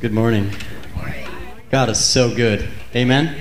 Good 0.00 0.12
morning. 0.12 0.52
God 1.72 1.88
is 1.88 1.98
so 1.98 2.32
good. 2.32 2.68
Amen? 2.94 3.34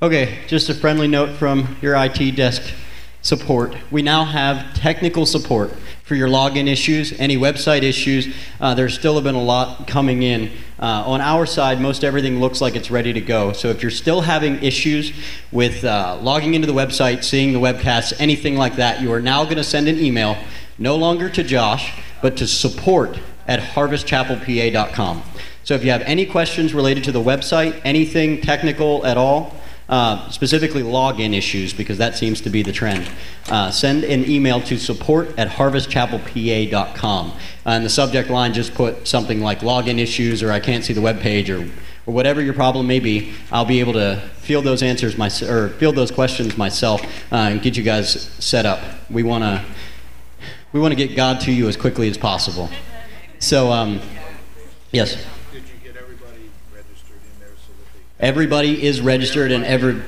Okay, 0.00 0.38
just 0.46 0.68
a 0.68 0.74
friendly 0.74 1.08
note 1.08 1.36
from 1.36 1.76
your 1.82 1.96
IT 1.96 2.36
desk 2.36 2.62
support. 3.22 3.74
We 3.90 4.02
now 4.02 4.24
have 4.24 4.72
technical 4.74 5.26
support 5.26 5.72
for 6.04 6.14
your 6.14 6.28
login 6.28 6.68
issues, 6.68 7.12
any 7.18 7.36
website 7.36 7.82
issues. 7.82 8.32
Uh, 8.60 8.74
there's 8.74 8.94
still 8.94 9.20
been 9.20 9.34
a 9.34 9.42
lot 9.42 9.88
coming 9.88 10.22
in. 10.22 10.52
Uh, 10.78 11.02
on 11.06 11.20
our 11.20 11.44
side, 11.44 11.80
most 11.80 12.04
everything 12.04 12.38
looks 12.38 12.60
like 12.60 12.76
it's 12.76 12.92
ready 12.92 13.12
to 13.12 13.20
go. 13.20 13.52
So 13.52 13.66
if 13.66 13.82
you're 13.82 13.90
still 13.90 14.20
having 14.20 14.62
issues 14.62 15.12
with 15.50 15.84
uh, 15.84 16.20
logging 16.22 16.54
into 16.54 16.68
the 16.68 16.72
website, 16.72 17.24
seeing 17.24 17.52
the 17.52 17.58
webcasts, 17.58 18.12
anything 18.20 18.56
like 18.56 18.76
that, 18.76 19.00
you 19.00 19.12
are 19.12 19.20
now 19.20 19.42
going 19.42 19.56
to 19.56 19.64
send 19.64 19.88
an 19.88 19.98
email, 19.98 20.36
no 20.78 20.94
longer 20.94 21.28
to 21.30 21.42
Josh, 21.42 22.00
but 22.22 22.36
to 22.36 22.46
support 22.46 23.18
at 23.46 23.60
harvestchapelpa.com. 23.60 25.22
So 25.64 25.74
if 25.74 25.84
you 25.84 25.90
have 25.90 26.02
any 26.02 26.26
questions 26.26 26.74
related 26.74 27.04
to 27.04 27.12
the 27.12 27.20
website, 27.20 27.80
anything 27.84 28.40
technical 28.40 29.06
at 29.06 29.16
all, 29.16 29.54
uh, 29.88 30.30
specifically 30.30 30.82
login 30.82 31.34
issues, 31.34 31.72
because 31.72 31.98
that 31.98 32.16
seems 32.16 32.40
to 32.40 32.50
be 32.50 32.62
the 32.62 32.72
trend, 32.72 33.08
uh, 33.50 33.70
send 33.70 34.04
an 34.04 34.28
email 34.28 34.60
to 34.62 34.78
support 34.78 35.28
at 35.38 35.48
harvestchapelpa.com. 35.48 37.30
Uh, 37.30 37.34
and 37.66 37.84
the 37.84 37.90
subject 37.90 38.30
line 38.30 38.54
just 38.54 38.74
put 38.74 39.06
something 39.06 39.40
like 39.40 39.60
login 39.60 39.98
issues 39.98 40.42
or 40.42 40.50
I 40.50 40.60
can't 40.60 40.84
see 40.84 40.92
the 40.92 41.00
web 41.00 41.20
page 41.20 41.50
or, 41.50 41.68
or 42.06 42.14
whatever 42.14 42.40
your 42.40 42.54
problem 42.54 42.86
may 42.86 43.00
be. 43.00 43.34
I'll 43.50 43.64
be 43.64 43.80
able 43.80 43.92
to 43.94 44.16
field 44.38 44.64
those 44.64 44.82
answers 44.82 45.18
my, 45.18 45.30
or 45.46 45.68
field 45.68 45.94
those 45.94 46.10
questions 46.10 46.56
myself 46.56 47.02
uh, 47.30 47.36
and 47.50 47.62
get 47.62 47.76
you 47.76 47.82
guys 47.82 48.30
set 48.38 48.66
up. 48.66 48.80
We 49.10 49.22
want 49.22 49.44
to 49.44 49.64
we 50.72 50.80
want 50.80 50.92
to 50.92 50.96
get 50.96 51.14
God 51.14 51.40
to 51.42 51.52
you 51.52 51.68
as 51.68 51.76
quickly 51.76 52.08
as 52.08 52.16
possible. 52.16 52.70
So, 53.42 53.72
um, 53.72 54.00
yes. 54.92 55.16
Everybody 58.20 58.80
is 58.80 59.00
registered 59.00 59.50
and 59.50 59.64
every 59.64 60.00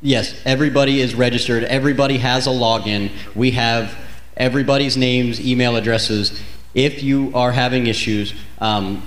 yes, 0.00 0.34
everybody 0.46 1.02
is 1.02 1.14
registered. 1.14 1.64
Everybody 1.64 2.16
has 2.16 2.46
a 2.46 2.50
login. 2.50 3.10
We 3.34 3.50
have 3.50 3.94
everybody's 4.38 4.96
names, 4.96 5.38
email 5.38 5.76
addresses. 5.76 6.40
If 6.72 7.02
you 7.02 7.30
are 7.34 7.52
having 7.52 7.88
issues, 7.88 8.32
um, 8.58 9.02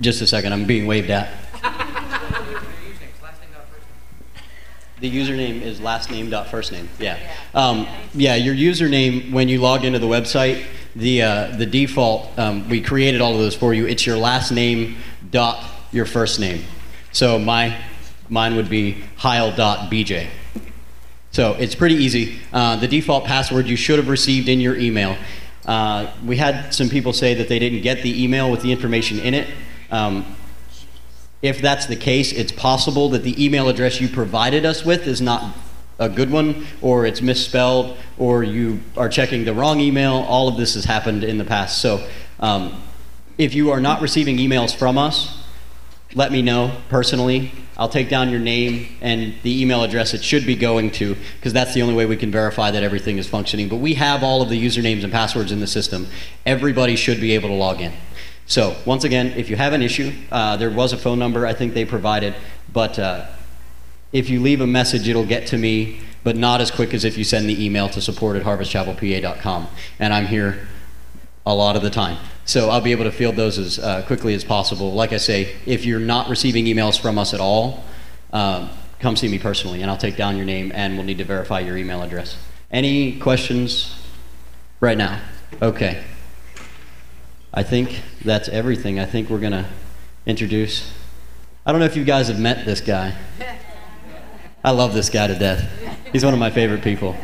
just 0.00 0.22
a 0.22 0.28
second, 0.28 0.52
I'm 0.52 0.64
being 0.64 0.86
waved 0.86 1.10
at. 1.10 1.28
The 5.00 5.10
username 5.10 5.60
is 5.60 5.80
last 5.80 6.08
name 6.12 6.30
dot 6.30 6.46
first 6.46 6.70
name. 6.70 6.88
Yeah, 7.00 7.18
um, 7.52 7.88
yeah. 8.14 8.36
Your 8.36 8.54
username 8.54 9.32
when 9.32 9.48
you 9.48 9.60
log 9.60 9.84
into 9.84 9.98
the 9.98 10.06
website, 10.06 10.64
the 10.96 11.22
uh, 11.22 11.56
the 11.56 11.66
default 11.66 12.36
um, 12.38 12.68
we 12.68 12.80
created 12.80 13.20
all 13.20 13.32
of 13.32 13.38
those 13.38 13.54
for 13.54 13.72
you. 13.72 13.86
It's 13.86 14.04
your 14.04 14.16
last 14.16 14.50
name 14.50 14.96
dot 15.30 15.62
your 15.92 16.06
first 16.06 16.40
name. 16.40 16.64
So 17.12 17.38
my, 17.38 17.76
mine 18.28 18.56
would 18.56 18.68
be 18.68 19.02
heil.bj. 19.16 20.28
So 21.30 21.52
it's 21.54 21.74
pretty 21.74 21.96
easy. 21.96 22.38
Uh, 22.52 22.76
the 22.76 22.88
default 22.88 23.24
password 23.24 23.66
you 23.66 23.76
should 23.76 23.98
have 23.98 24.08
received 24.08 24.48
in 24.48 24.60
your 24.60 24.76
email. 24.76 25.16
Uh, 25.64 26.10
we 26.24 26.36
had 26.36 26.72
some 26.72 26.88
people 26.88 27.12
say 27.12 27.34
that 27.34 27.48
they 27.48 27.58
didn't 27.58 27.82
get 27.82 28.02
the 28.02 28.22
email 28.22 28.50
with 28.50 28.62
the 28.62 28.72
information 28.72 29.18
in 29.18 29.34
it. 29.34 29.48
Um, 29.90 30.36
if 31.42 31.60
that's 31.60 31.86
the 31.86 31.96
case, 31.96 32.32
it's 32.32 32.52
possible 32.52 33.08
that 33.10 33.22
the 33.22 33.44
email 33.44 33.68
address 33.68 34.00
you 34.00 34.08
provided 34.08 34.64
us 34.64 34.84
with 34.84 35.06
is 35.06 35.20
not 35.20 35.56
a 35.98 36.08
good 36.08 36.30
one, 36.30 36.66
or 36.82 37.06
it's 37.06 37.22
misspelled, 37.22 37.96
or 38.18 38.42
you 38.42 38.80
are 38.96 39.08
checking 39.08 39.44
the 39.44 39.54
wrong 39.54 39.80
email. 39.80 40.14
All 40.28 40.48
of 40.48 40.56
this 40.56 40.74
has 40.74 40.84
happened 40.84 41.24
in 41.24 41.38
the 41.38 41.44
past. 41.44 41.80
So 41.80 42.06
um, 42.40 42.82
if 43.38 43.54
you 43.54 43.70
are 43.70 43.80
not 43.80 44.00
receiving 44.00 44.36
emails 44.36 44.74
from 44.74 44.98
us, 44.98 45.42
let 46.14 46.32
me 46.32 46.42
know 46.42 46.76
personally. 46.88 47.52
I'll 47.78 47.90
take 47.90 48.08
down 48.08 48.30
your 48.30 48.40
name 48.40 48.96
and 49.02 49.34
the 49.42 49.60
email 49.60 49.84
address 49.84 50.14
it 50.14 50.24
should 50.24 50.46
be 50.46 50.56
going 50.56 50.90
to, 50.92 51.14
because 51.36 51.52
that's 51.52 51.74
the 51.74 51.82
only 51.82 51.94
way 51.94 52.06
we 52.06 52.16
can 52.16 52.30
verify 52.30 52.70
that 52.70 52.82
everything 52.82 53.18
is 53.18 53.28
functioning. 53.28 53.68
But 53.68 53.76
we 53.76 53.94
have 53.94 54.22
all 54.22 54.40
of 54.40 54.48
the 54.48 54.62
usernames 54.62 55.04
and 55.04 55.12
passwords 55.12 55.52
in 55.52 55.60
the 55.60 55.66
system. 55.66 56.06
Everybody 56.46 56.96
should 56.96 57.20
be 57.20 57.32
able 57.32 57.50
to 57.50 57.54
log 57.54 57.80
in. 57.80 57.92
So, 58.46 58.76
once 58.86 59.04
again, 59.04 59.32
if 59.36 59.50
you 59.50 59.56
have 59.56 59.72
an 59.72 59.82
issue, 59.82 60.12
uh, 60.30 60.56
there 60.56 60.70
was 60.70 60.92
a 60.92 60.96
phone 60.96 61.18
number 61.18 61.44
I 61.46 61.52
think 61.52 61.74
they 61.74 61.84
provided, 61.84 62.34
but 62.72 62.98
uh, 62.98 63.26
if 64.16 64.30
you 64.30 64.40
leave 64.40 64.62
a 64.62 64.66
message, 64.66 65.06
it'll 65.06 65.26
get 65.26 65.46
to 65.48 65.58
me, 65.58 66.00
but 66.24 66.36
not 66.36 66.62
as 66.62 66.70
quick 66.70 66.94
as 66.94 67.04
if 67.04 67.18
you 67.18 67.24
send 67.24 67.50
the 67.50 67.64
email 67.64 67.86
to 67.90 68.00
support 68.00 68.34
at 68.34 68.44
harvestchapelpa.com. 68.44 69.68
And 69.98 70.14
I'm 70.14 70.26
here 70.26 70.66
a 71.44 71.54
lot 71.54 71.76
of 71.76 71.82
the 71.82 71.90
time. 71.90 72.16
So 72.46 72.70
I'll 72.70 72.80
be 72.80 72.92
able 72.92 73.04
to 73.04 73.12
field 73.12 73.36
those 73.36 73.58
as 73.58 73.78
uh, 73.78 74.02
quickly 74.06 74.32
as 74.32 74.42
possible. 74.42 74.94
Like 74.94 75.12
I 75.12 75.18
say, 75.18 75.54
if 75.66 75.84
you're 75.84 76.00
not 76.00 76.30
receiving 76.30 76.64
emails 76.64 76.98
from 76.98 77.18
us 77.18 77.34
at 77.34 77.40
all, 77.40 77.84
um, 78.32 78.70
come 79.00 79.16
see 79.16 79.28
me 79.28 79.38
personally, 79.38 79.82
and 79.82 79.90
I'll 79.90 79.98
take 79.98 80.16
down 80.16 80.36
your 80.36 80.46
name, 80.46 80.72
and 80.74 80.96
we'll 80.96 81.04
need 81.04 81.18
to 81.18 81.24
verify 81.24 81.60
your 81.60 81.76
email 81.76 82.00
address. 82.00 82.38
Any 82.70 83.18
questions 83.18 84.02
right 84.80 84.96
now? 84.96 85.20
Okay. 85.60 86.02
I 87.52 87.62
think 87.62 88.00
that's 88.24 88.48
everything. 88.48 88.98
I 88.98 89.04
think 89.04 89.28
we're 89.28 89.40
going 89.40 89.52
to 89.52 89.66
introduce. 90.24 90.90
I 91.66 91.72
don't 91.72 91.80
know 91.80 91.86
if 91.86 91.96
you 91.96 92.04
guys 92.04 92.28
have 92.28 92.40
met 92.40 92.64
this 92.64 92.80
guy. 92.80 93.14
I 94.66 94.70
love 94.70 94.94
this 94.94 95.10
guy 95.10 95.28
to 95.28 95.38
death. 95.38 95.64
He's 96.10 96.24
one 96.24 96.34
of 96.34 96.40
my 96.40 96.50
favorite 96.50 96.82
people. 96.82 97.14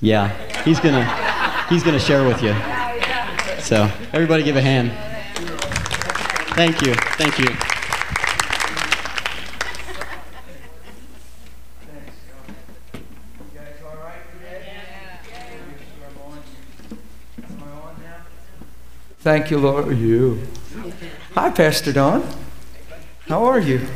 Yeah, 0.00 0.26
he's 0.64 0.80
to 0.94 1.66
he's 1.68 1.84
to 1.94 2.00
share 2.00 2.26
with 2.26 2.42
you. 2.42 2.52
So 3.60 3.88
everybody 4.12 4.42
give 4.42 4.56
a 4.56 4.60
hand. 4.60 4.90
Thank 6.56 6.82
you. 6.82 6.94
Thank 6.94 7.38
you. 7.38 7.46
Thank 19.20 19.52
you, 19.52 19.58
Lord. 19.58 19.96
You. 19.96 20.42
Hi, 21.36 21.50
Pastor 21.50 21.92
Don. 21.92 22.26
How 23.28 23.44
are 23.44 23.60
you? 23.60 23.86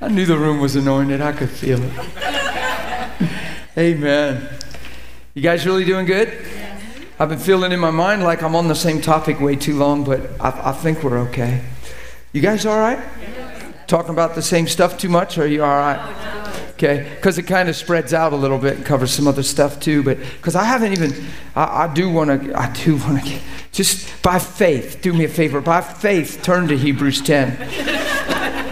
I 0.00 0.08
knew 0.08 0.26
the 0.26 0.38
room 0.38 0.60
was 0.60 0.76
anointed. 0.76 1.20
I 1.20 1.32
could 1.32 1.50
feel 1.50 1.80
it. 1.82 1.92
Amen. 3.78 4.48
You 5.34 5.42
guys 5.42 5.66
really 5.66 5.84
doing 5.84 6.06
good? 6.06 6.32
I've 7.18 7.28
been 7.28 7.38
feeling 7.38 7.72
in 7.72 7.80
my 7.80 7.90
mind 7.90 8.22
like 8.22 8.42
I'm 8.42 8.56
on 8.56 8.68
the 8.68 8.74
same 8.74 9.00
topic 9.00 9.40
way 9.40 9.56
too 9.56 9.76
long, 9.76 10.04
but 10.04 10.30
I, 10.40 10.70
I 10.70 10.72
think 10.72 11.02
we're 11.02 11.18
okay. 11.28 11.62
You 12.32 12.40
guys 12.40 12.66
all 12.66 12.78
right? 12.78 12.98
Talking 13.86 14.10
about 14.10 14.34
the 14.34 14.42
same 14.42 14.66
stuff 14.66 14.98
too 14.98 15.08
much, 15.08 15.38
are 15.38 15.46
you 15.46 15.62
all 15.62 15.76
right? 15.76 16.44
Okay, 16.72 17.08
because 17.14 17.38
it 17.38 17.44
kind 17.44 17.68
of 17.68 17.76
spreads 17.76 18.12
out 18.12 18.32
a 18.32 18.36
little 18.36 18.58
bit 18.58 18.76
and 18.76 18.84
covers 18.84 19.12
some 19.12 19.28
other 19.28 19.44
stuff 19.44 19.78
too. 19.78 20.02
But 20.02 20.18
because 20.18 20.56
I 20.56 20.64
haven't 20.64 20.92
even, 20.92 21.12
I, 21.54 21.84
I 21.84 21.94
do 21.94 22.10
want 22.10 22.42
to, 22.42 22.58
I 22.58 22.72
do 22.72 22.96
want 22.96 23.24
to, 23.24 23.38
just 23.70 24.22
by 24.22 24.40
faith, 24.40 24.98
do 25.00 25.12
me 25.12 25.24
a 25.24 25.28
favor. 25.28 25.60
By 25.60 25.80
faith, 25.80 26.40
turn 26.42 26.66
to 26.68 26.76
Hebrews 26.76 27.22
10. 27.22 28.62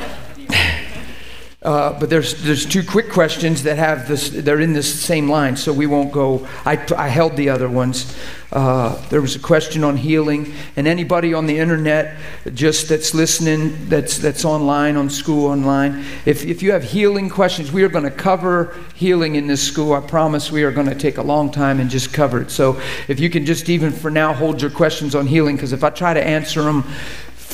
Uh, 1.62 1.96
but 2.00 2.10
there's 2.10 2.42
there's 2.42 2.66
two 2.66 2.82
quick 2.82 3.08
questions 3.08 3.62
that 3.62 3.78
have 3.78 4.08
this. 4.08 4.30
They're 4.30 4.60
in 4.60 4.72
this 4.72 5.00
same 5.00 5.28
line, 5.28 5.56
so 5.56 5.72
we 5.72 5.86
won't 5.86 6.10
go. 6.10 6.46
I, 6.64 6.72
I 6.96 7.06
held 7.06 7.36
the 7.36 7.50
other 7.50 7.68
ones. 7.68 8.16
Uh, 8.52 9.00
there 9.10 9.20
was 9.20 9.36
a 9.36 9.38
question 9.38 9.84
on 9.84 9.96
healing, 9.96 10.52
and 10.74 10.88
anybody 10.88 11.32
on 11.32 11.46
the 11.46 11.56
internet, 11.56 12.18
just 12.52 12.88
that's 12.88 13.14
listening, 13.14 13.88
that's 13.88 14.18
that's 14.18 14.44
online 14.44 14.96
on 14.96 15.08
school 15.08 15.46
online. 15.46 16.04
If 16.26 16.44
if 16.44 16.64
you 16.64 16.72
have 16.72 16.82
healing 16.82 17.30
questions, 17.30 17.70
we 17.70 17.84
are 17.84 17.88
going 17.88 18.04
to 18.04 18.10
cover 18.10 18.76
healing 18.96 19.36
in 19.36 19.46
this 19.46 19.64
school. 19.64 19.94
I 19.94 20.00
promise 20.00 20.50
we 20.50 20.64
are 20.64 20.72
going 20.72 20.88
to 20.88 20.96
take 20.96 21.18
a 21.18 21.22
long 21.22 21.52
time 21.52 21.78
and 21.78 21.88
just 21.88 22.12
cover 22.12 22.42
it. 22.42 22.50
So 22.50 22.80
if 23.06 23.20
you 23.20 23.30
can 23.30 23.46
just 23.46 23.68
even 23.68 23.92
for 23.92 24.10
now 24.10 24.32
hold 24.32 24.60
your 24.60 24.70
questions 24.72 25.14
on 25.14 25.28
healing, 25.28 25.54
because 25.54 25.72
if 25.72 25.84
I 25.84 25.90
try 25.90 26.12
to 26.12 26.22
answer 26.22 26.62
them 26.62 26.82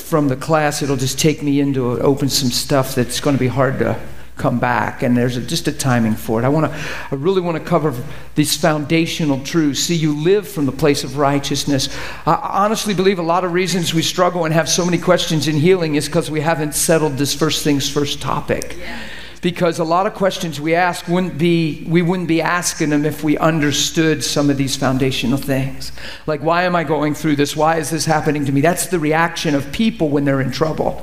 from 0.08 0.28
the 0.28 0.36
class, 0.36 0.80
it'll 0.80 0.96
just 0.96 1.18
take 1.18 1.42
me 1.42 1.60
into 1.60 2.00
open 2.00 2.30
some 2.30 2.50
stuff 2.50 2.94
that's 2.94 3.20
going 3.20 3.36
to 3.36 3.40
be 3.40 3.48
hard 3.48 3.78
to 3.80 4.00
come 4.38 4.58
back 4.58 5.02
and 5.02 5.16
there's 5.16 5.36
a, 5.36 5.40
just 5.40 5.68
a 5.68 5.72
timing 5.72 6.14
for 6.14 6.40
it. 6.40 6.44
I 6.44 6.48
want 6.48 6.72
to 6.72 6.78
i 7.10 7.14
really 7.14 7.40
want 7.40 7.58
to 7.58 7.64
cover 7.64 7.94
these 8.34 8.56
foundational 8.56 9.42
truths. 9.42 9.80
See 9.80 9.96
you 9.96 10.14
live 10.14 10.48
from 10.48 10.64
the 10.64 10.72
place 10.72 11.04
of 11.04 11.18
righteousness. 11.18 11.88
I 12.24 12.34
honestly 12.64 12.94
believe 12.94 13.18
a 13.18 13.22
lot 13.22 13.44
of 13.44 13.52
reasons 13.52 13.92
we 13.92 14.02
struggle 14.02 14.44
and 14.44 14.54
have 14.54 14.68
so 14.68 14.84
many 14.84 14.96
questions 14.96 15.46
in 15.46 15.56
healing 15.56 15.96
is 15.96 16.06
because 16.06 16.30
we 16.30 16.40
haven't 16.40 16.74
settled 16.74 17.18
this 17.18 17.34
first 17.34 17.62
things 17.62 17.90
first 17.90 18.22
topic. 18.22 18.76
Yeah 18.78 18.98
because 19.40 19.78
a 19.78 19.84
lot 19.84 20.06
of 20.06 20.14
questions 20.14 20.60
we 20.60 20.74
ask 20.74 21.06
wouldn't 21.08 21.38
be 21.38 21.84
we 21.88 22.02
wouldn't 22.02 22.28
be 22.28 22.42
asking 22.42 22.90
them 22.90 23.04
if 23.04 23.22
we 23.22 23.38
understood 23.38 24.24
some 24.24 24.50
of 24.50 24.56
these 24.56 24.76
foundational 24.76 25.38
things. 25.38 25.92
Like 26.26 26.42
why 26.42 26.64
am 26.64 26.74
i 26.74 26.84
going 26.84 27.14
through 27.14 27.36
this? 27.36 27.56
Why 27.56 27.76
is 27.76 27.90
this 27.90 28.04
happening 28.04 28.44
to 28.46 28.52
me? 28.52 28.60
That's 28.60 28.86
the 28.86 28.98
reaction 28.98 29.54
of 29.54 29.70
people 29.72 30.08
when 30.08 30.24
they're 30.24 30.40
in 30.40 30.50
trouble. 30.50 31.02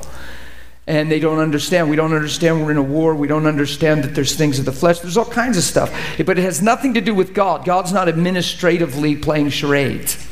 And 0.88 1.10
they 1.10 1.18
don't 1.18 1.40
understand. 1.40 1.90
We 1.90 1.96
don't 1.96 2.12
understand 2.12 2.62
we're 2.62 2.70
in 2.70 2.76
a 2.76 2.82
war. 2.82 3.14
We 3.14 3.26
don't 3.26 3.46
understand 3.46 4.04
that 4.04 4.14
there's 4.14 4.36
things 4.36 4.60
of 4.60 4.66
the 4.66 4.72
flesh. 4.72 5.00
There's 5.00 5.16
all 5.16 5.24
kinds 5.24 5.56
of 5.56 5.64
stuff. 5.64 5.92
But 6.16 6.38
it 6.38 6.42
has 6.42 6.62
nothing 6.62 6.94
to 6.94 7.00
do 7.00 7.12
with 7.12 7.34
god. 7.34 7.64
God's 7.64 7.92
not 7.92 8.08
administratively 8.08 9.16
playing 9.16 9.50
charades 9.50 10.25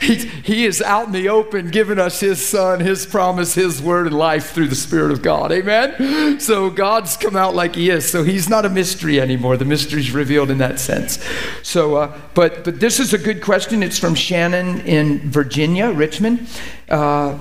He, 0.00 0.16
he 0.16 0.66
is 0.66 0.82
out 0.82 1.06
in 1.06 1.12
the 1.12 1.28
open 1.28 1.70
giving 1.70 1.98
us 1.98 2.20
His 2.20 2.46
Son, 2.46 2.80
His 2.80 3.06
promise, 3.06 3.54
His 3.54 3.80
word, 3.80 4.06
and 4.06 4.16
life 4.16 4.50
through 4.50 4.68
the 4.68 4.74
Spirit 4.74 5.10
of 5.10 5.22
God. 5.22 5.50
Amen? 5.52 6.38
So 6.38 6.70
God's 6.70 7.16
come 7.16 7.34
out 7.34 7.54
like 7.54 7.74
He 7.74 7.90
is. 7.90 8.10
So 8.10 8.22
He's 8.22 8.48
not 8.48 8.64
a 8.64 8.68
mystery 8.68 9.20
anymore. 9.20 9.56
The 9.56 9.64
mystery's 9.64 10.10
revealed 10.10 10.50
in 10.50 10.58
that 10.58 10.78
sense. 10.78 11.24
So, 11.62 11.96
uh, 11.96 12.20
but, 12.34 12.64
but 12.64 12.78
this 12.78 13.00
is 13.00 13.14
a 13.14 13.18
good 13.18 13.42
question. 13.42 13.82
It's 13.82 13.98
from 13.98 14.14
Shannon 14.14 14.80
in 14.82 15.30
Virginia, 15.30 15.90
Richmond. 15.90 16.46
Uh, 16.88 17.38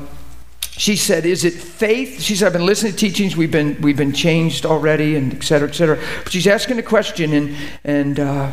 she 0.78 0.96
said, 0.96 1.26
Is 1.26 1.46
it 1.46 1.54
faith? 1.54 2.22
She 2.22 2.36
said, 2.36 2.48
I've 2.48 2.54
been 2.54 2.66
listening 2.66 2.94
to 2.94 2.98
teachings, 2.98 3.36
we've 3.36 3.52
been, 3.52 3.80
we've 3.82 3.98
been 3.98 4.14
changed 4.14 4.66
already, 4.66 5.16
and 5.16 5.34
et 5.34 5.44
cetera, 5.44 5.70
et 5.70 5.74
cetera. 5.74 5.98
But 6.24 6.32
she's 6.32 6.48
asking 6.48 6.80
a 6.80 6.84
question, 6.84 7.34
and, 7.34 7.56
and 7.84 8.20
uh, 8.20 8.52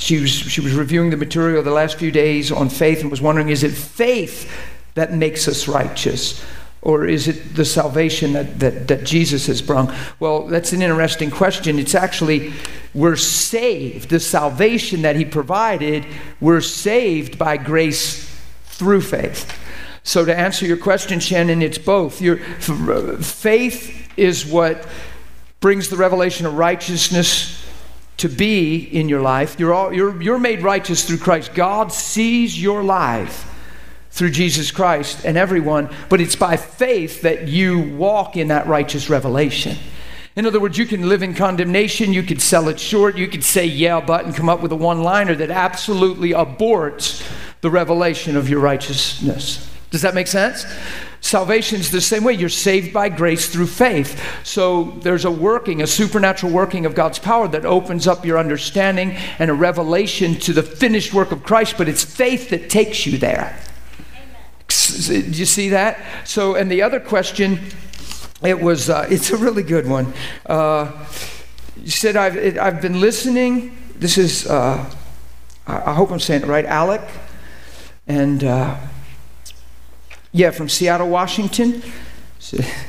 she, 0.00 0.18
was, 0.18 0.30
she 0.30 0.62
was 0.62 0.74
reviewing 0.74 1.10
the 1.10 1.16
material 1.16 1.62
the 1.62 1.70
last 1.70 1.98
few 1.98 2.10
days 2.10 2.50
on 2.50 2.70
faith 2.70 3.02
and 3.02 3.10
was 3.10 3.20
wondering, 3.20 3.50
Is 3.50 3.62
it 3.62 3.72
faith 3.72 4.50
that 4.94 5.12
makes 5.12 5.46
us 5.46 5.68
righteous? 5.68 6.42
Or 6.82 7.04
is 7.04 7.28
it 7.28 7.54
the 7.54 7.66
salvation 7.66 8.32
that, 8.32 8.58
that, 8.60 8.88
that 8.88 9.04
Jesus 9.04 9.46
has 9.48 9.60
brought? 9.60 9.94
Well, 10.18 10.46
that's 10.46 10.72
an 10.72 10.80
interesting 10.80 11.30
question. 11.30 11.78
It's 11.78 11.94
actually, 11.94 12.54
we're 12.94 13.16
saved. 13.16 14.08
The 14.08 14.20
salvation 14.20 15.02
that 15.02 15.16
He 15.16 15.26
provided, 15.26 16.06
we're 16.40 16.62
saved 16.62 17.38
by 17.38 17.58
grace 17.58 18.26
through 18.64 19.02
faith. 19.02 19.54
So, 20.02 20.24
to 20.24 20.34
answer 20.34 20.64
your 20.64 20.78
question, 20.78 21.20
Shannon, 21.20 21.60
it's 21.60 21.76
both. 21.76 22.22
Your 22.22 22.38
faith 22.38 24.10
is 24.16 24.46
what 24.46 24.88
brings 25.60 25.90
the 25.90 25.96
revelation 25.98 26.46
of 26.46 26.54
righteousness 26.54 27.59
to 28.20 28.28
be 28.28 28.76
in 28.76 29.08
your 29.08 29.20
life. 29.20 29.58
You're, 29.58 29.74
all, 29.74 29.92
you're, 29.92 30.20
you're 30.22 30.38
made 30.38 30.62
righteous 30.62 31.04
through 31.04 31.18
Christ. 31.18 31.54
God 31.54 31.92
sees 31.92 32.60
your 32.60 32.82
life 32.82 33.46
through 34.10 34.30
Jesus 34.30 34.70
Christ 34.70 35.24
and 35.24 35.36
everyone, 35.36 35.88
but 36.08 36.20
it's 36.20 36.36
by 36.36 36.56
faith 36.56 37.22
that 37.22 37.48
you 37.48 37.80
walk 37.80 38.36
in 38.36 38.48
that 38.48 38.66
righteous 38.66 39.08
revelation. 39.08 39.76
In 40.36 40.46
other 40.46 40.60
words, 40.60 40.78
you 40.78 40.86
can 40.86 41.08
live 41.08 41.22
in 41.22 41.34
condemnation, 41.34 42.12
you 42.12 42.22
could 42.22 42.40
sell 42.40 42.68
it 42.68 42.78
short, 42.78 43.16
you 43.16 43.28
could 43.28 43.44
say, 43.44 43.66
yeah, 43.66 44.00
but, 44.00 44.24
and 44.24 44.34
come 44.34 44.48
up 44.48 44.60
with 44.60 44.72
a 44.72 44.76
one 44.76 45.02
liner 45.02 45.34
that 45.34 45.50
absolutely 45.50 46.30
aborts 46.30 47.26
the 47.60 47.70
revelation 47.70 48.36
of 48.36 48.48
your 48.48 48.60
righteousness. 48.60 49.70
Does 49.90 50.02
that 50.02 50.14
make 50.14 50.28
sense? 50.28 50.64
Salvation 51.20 51.80
is 51.80 51.90
the 51.90 52.00
same 52.00 52.24
way. 52.24 52.32
You're 52.32 52.48
saved 52.48 52.92
by 52.92 53.08
grace 53.10 53.48
through 53.48 53.66
faith. 53.66 54.20
So 54.42 54.98
there's 55.02 55.24
a 55.24 55.30
working, 55.30 55.82
a 55.82 55.86
supernatural 55.86 56.50
working 56.50 56.86
of 56.86 56.94
God's 56.94 57.18
power 57.18 57.46
that 57.48 57.66
opens 57.66 58.06
up 58.06 58.24
your 58.24 58.38
understanding 58.38 59.12
and 59.38 59.50
a 59.50 59.54
revelation 59.54 60.34
to 60.36 60.52
the 60.52 60.62
finished 60.62 61.12
work 61.12 61.30
of 61.30 61.42
Christ, 61.42 61.74
but 61.76 61.88
it's 61.88 62.02
faith 62.02 62.50
that 62.50 62.70
takes 62.70 63.06
you 63.06 63.18
there. 63.18 63.58
Do 64.68 65.20
you 65.20 65.44
see 65.44 65.68
that? 65.70 65.98
So, 66.24 66.54
and 66.54 66.70
the 66.70 66.82
other 66.82 67.00
question, 67.00 67.60
it 68.42 68.60
was, 68.60 68.88
uh, 68.88 69.06
it's 69.10 69.30
a 69.30 69.36
really 69.36 69.62
good 69.62 69.86
one. 69.86 70.12
Uh, 70.46 71.06
you 71.76 71.90
said, 71.90 72.16
I've, 72.16 72.36
it, 72.36 72.56
I've 72.56 72.80
been 72.80 73.00
listening. 73.00 73.76
This 73.94 74.16
is, 74.16 74.46
uh, 74.46 74.90
I, 75.66 75.90
I, 75.90 75.94
hope 75.94 76.10
I'm 76.10 76.20
saying 76.20 76.42
it 76.42 76.48
right, 76.48 76.64
Alec. 76.64 77.02
And, 78.06 78.42
uh, 78.42 78.76
yeah, 80.32 80.50
from 80.50 80.68
Seattle, 80.68 81.08
Washington. 81.08 81.82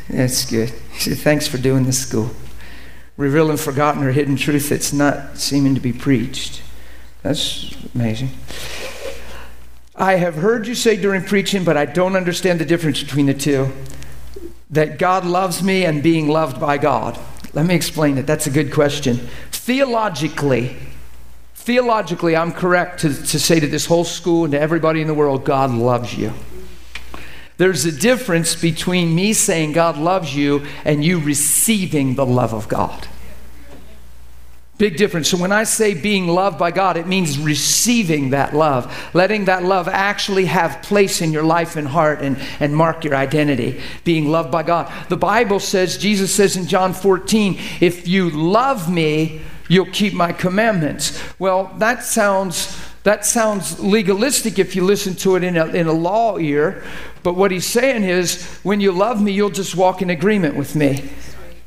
That's 0.10 0.50
good. 0.50 0.72
Said, 0.98 1.18
Thanks 1.18 1.48
for 1.48 1.58
doing 1.58 1.86
this 1.86 2.00
school. 2.00 2.32
Revealing 3.18 3.58
forgotten 3.58 4.04
or 4.04 4.12
hidden 4.12 4.36
truth 4.36 4.70
that's 4.70 4.94
not 4.94 5.38
seeming 5.38 5.76
to 5.76 5.82
be 5.82 5.94
preached. 5.94 6.62
That's 7.24 7.76
amazing. 7.94 8.30
I 9.96 10.16
have 10.16 10.36
heard 10.36 10.68
you 10.68 10.76
say 10.76 10.96
during 10.96 11.24
preaching, 11.24 11.64
but 11.64 11.78
I 11.78 11.86
don't 11.86 12.16
understand 12.16 12.60
the 12.60 12.66
difference 12.66 13.04
between 13.04 13.26
the 13.26 13.34
two. 13.34 13.72
That 14.70 14.98
God 14.98 15.26
loves 15.26 15.62
me 15.62 15.86
and 15.86 16.02
being 16.02 16.28
loved 16.28 16.60
by 16.60 16.78
God. 16.78 17.20
Let 17.54 17.66
me 17.66 17.76
explain 17.76 18.18
it. 18.18 18.26
That's 18.26 18.48
a 18.48 18.50
good 18.50 18.72
question. 18.72 19.18
Theologically, 19.52 20.78
theologically, 21.56 22.36
I'm 22.36 22.52
correct 22.52 23.02
to, 23.02 23.10
to 23.10 23.40
say 23.40 23.60
to 23.60 23.68
this 23.68 23.86
whole 23.86 24.06
school 24.06 24.46
and 24.46 24.54
to 24.54 24.60
everybody 24.60 25.02
in 25.02 25.08
the 25.08 25.14
world, 25.14 25.44
God 25.44 25.72
loves 25.72 26.18
you. 26.18 26.34
There's 27.58 27.86
a 27.86 27.92
difference 27.92 28.56
between 28.56 29.14
me 29.14 29.34
saying 29.34 29.74
God 29.74 29.98
loves 29.98 30.36
you 30.36 30.66
and 30.84 31.04
you 31.04 31.20
receiving 31.20 32.16
the 32.16 32.26
love 32.26 32.54
of 32.54 32.68
God. 32.68 33.08
Big 34.82 34.98
difference. 34.98 35.30
So 35.30 35.38
when 35.38 35.52
I 35.52 35.64
say 35.64 35.94
being 35.94 36.28
loved 36.28 36.58
by 36.58 36.72
God, 36.72 36.98
it 36.98 37.06
means 37.06 37.38
receiving 37.38 38.32
that 38.32 38.56
love, 38.56 38.92
letting 39.14 39.46
that 39.46 39.62
love 39.62 39.88
actually 39.88 40.46
have 40.46 40.82
place 40.82 41.22
in 41.22 41.32
your 41.32 41.44
life 41.44 41.76
and 41.76 41.88
heart 41.88 42.24
and, 42.24 42.36
and 42.60 42.76
mark 42.76 43.04
your 43.04 43.14
identity. 43.14 43.80
Being 44.06 44.32
loved 44.32 44.50
by 44.50 44.64
God. 44.64 44.92
The 45.08 45.18
Bible 45.18 45.60
says, 45.60 46.00
Jesus 46.00 46.34
says 46.34 46.58
in 46.58 46.66
John 46.66 46.94
14, 46.94 47.60
if 47.80 48.08
you 48.08 48.32
love 48.32 48.92
me, 48.92 49.42
you'll 49.70 49.86
keep 49.86 50.16
my 50.16 50.34
commandments. 50.34 51.22
Well, 51.38 51.72
that 51.78 52.04
sounds 52.04 52.76
that 53.04 53.26
sounds 53.26 53.80
legalistic 53.80 54.60
if 54.60 54.76
you 54.76 54.84
listen 54.84 55.16
to 55.16 55.36
it 55.36 55.44
in 55.44 55.58
a, 55.58 55.66
in 55.68 55.88
a 55.88 55.94
law 55.94 56.38
ear, 56.38 56.84
but 57.24 57.36
what 57.36 57.52
he's 57.52 57.66
saying 57.66 58.04
is 58.04 58.46
when 58.64 58.80
you 58.80 58.92
love 58.92 59.22
me, 59.22 59.32
you'll 59.32 59.50
just 59.50 59.76
walk 59.76 60.02
in 60.02 60.10
agreement 60.10 60.56
with 60.56 60.76
me. 60.76 61.10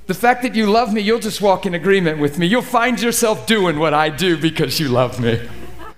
The 0.06 0.14
fact 0.14 0.42
that 0.42 0.54
you 0.54 0.66
love 0.66 0.92
me, 0.92 1.00
you'll 1.00 1.18
just 1.18 1.40
walk 1.40 1.66
in 1.66 1.74
agreement 1.74 2.18
with 2.18 2.38
me. 2.38 2.46
You'll 2.46 2.62
find 2.62 3.00
yourself 3.00 3.46
doing 3.46 3.78
what 3.78 3.94
I 3.94 4.10
do 4.10 4.36
because 4.36 4.78
you 4.78 4.88
love 4.88 5.18
me. 5.18 5.40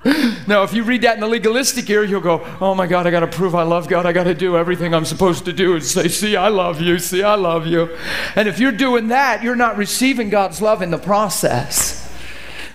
now, 0.47 0.63
if 0.63 0.73
you 0.73 0.85
read 0.85 1.03
that 1.03 1.15
in 1.15 1.21
the 1.21 1.27
legalistic 1.27 1.91
ear, 1.91 2.05
you'll 2.05 2.21
go, 2.21 2.47
Oh 2.61 2.75
my 2.75 2.87
God, 2.87 3.07
I 3.07 3.11
got 3.11 3.21
to 3.21 3.27
prove 3.27 3.57
I 3.57 3.65
love 3.65 3.89
God. 3.89 4.07
I 4.07 4.13
got 4.13 4.25
to 4.25 4.35
do 4.35 4.57
everything 4.57 4.95
I'm 4.95 5.05
supposed 5.05 5.45
to 5.47 5.53
do 5.53 5.75
and 5.75 5.83
say, 5.83 6.07
See, 6.07 6.37
I 6.37 6.49
love 6.49 6.81
you. 6.81 6.99
See, 7.01 7.25
I 7.25 7.35
love 7.35 7.67
you. 7.67 7.97
And 8.37 8.47
if 8.47 8.61
you're 8.61 8.73
doing 8.73 9.09
that, 9.09 9.43
you're 9.43 9.57
not 9.57 9.77
receiving 9.77 10.31
God's 10.31 10.63
love 10.63 10.83
in 10.83 10.93
the 10.93 10.99
process. 10.99 12.06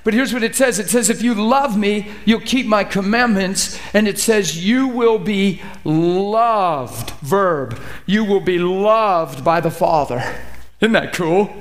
But 0.03 0.15
here's 0.15 0.33
what 0.33 0.43
it 0.43 0.55
says 0.55 0.79
it 0.79 0.89
says, 0.89 1.09
If 1.09 1.21
you 1.21 1.33
love 1.33 1.77
me, 1.77 2.11
you'll 2.25 2.41
keep 2.41 2.65
my 2.65 2.83
commandments. 2.83 3.79
And 3.93 4.07
it 4.07 4.17
says, 4.19 4.65
You 4.65 4.87
will 4.87 5.19
be 5.19 5.61
loved. 5.83 7.11
Verb. 7.21 7.79
You 8.05 8.25
will 8.25 8.39
be 8.39 8.57
loved 8.57 9.43
by 9.43 9.61
the 9.61 9.71
Father. 9.71 10.23
Isn't 10.79 10.93
that 10.93 11.13
cool? 11.13 11.53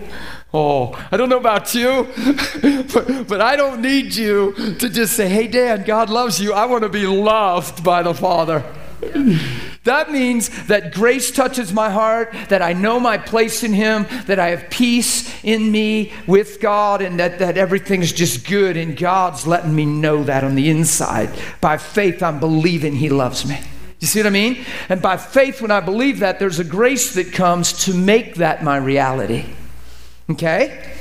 Oh, 0.53 0.99
I 1.13 1.17
don't 1.17 1.29
know 1.29 1.37
about 1.37 1.75
you, 1.75 2.09
but, 2.93 3.29
but 3.29 3.41
I 3.41 3.55
don't 3.55 3.81
need 3.81 4.15
you 4.17 4.53
to 4.79 4.89
just 4.89 5.13
say, 5.15 5.29
Hey, 5.29 5.47
Dan, 5.47 5.85
God 5.85 6.09
loves 6.11 6.41
you. 6.41 6.53
I 6.55 6.65
want 6.65 6.83
to 6.83 6.89
be 6.89 7.07
loved 7.07 7.85
by 7.85 8.03
the 8.03 8.15
Father. 8.15 8.65
That 9.85 10.13
means 10.13 10.67
that 10.67 10.93
grace 10.93 11.31
touches 11.31 11.73
my 11.73 11.89
heart, 11.89 12.35
that 12.51 12.61
I 12.61 12.75
know 12.75 13.01
my 13.01 13.17
place 13.17 13.65
in 13.65 13.73
Him, 13.73 14.07
that 14.27 14.39
I 14.39 14.49
have 14.49 14.69
peace 14.69 15.43
in 15.43 15.73
me 15.73 16.13
with 16.27 16.61
God, 16.61 17.01
and 17.01 17.19
that, 17.19 17.39
that 17.39 17.57
everything's 17.57 18.13
just 18.13 18.47
good, 18.47 18.77
and 18.77 18.95
God's 18.95 19.47
letting 19.47 19.75
me 19.75 19.87
know 19.87 20.23
that 20.25 20.45
on 20.45 20.55
the 20.55 20.69
inside. 20.69 21.31
By 21.63 21.79
faith, 21.79 22.23
I'm 22.23 22.41
believing 22.41 22.95
He 22.95 23.09
loves 23.09 23.47
me. 23.47 23.59
You 24.01 24.07
see 24.07 24.19
what 24.19 24.27
I 24.27 24.31
mean? 24.31 24.65
And 24.91 25.01
by 25.01 25.17
faith, 25.17 25.63
when 25.63 25.71
I 25.71 25.81
believe 25.81 26.21
that, 26.21 26.39
there's 26.39 26.59
a 26.59 26.65
grace 26.65 27.15
that 27.15 27.33
comes 27.33 27.85
to 27.85 27.95
make 27.95 28.35
that 28.35 28.63
my 28.63 28.77
reality. 28.77 29.47
Okay? 30.29 30.95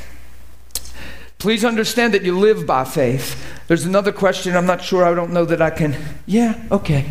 Please 1.38 1.64
understand 1.64 2.14
that 2.14 2.24
you 2.24 2.38
live 2.38 2.66
by 2.66 2.86
faith. 2.86 3.42
There's 3.68 3.86
another 3.86 4.12
question. 4.12 4.56
I'm 4.56 4.66
not 4.66 4.82
sure. 4.82 5.06
I 5.06 5.14
don't 5.14 5.32
know 5.32 5.46
that 5.46 5.62
I 5.62 5.70
can. 5.70 5.96
Yeah, 6.26 6.62
okay. 6.72 7.06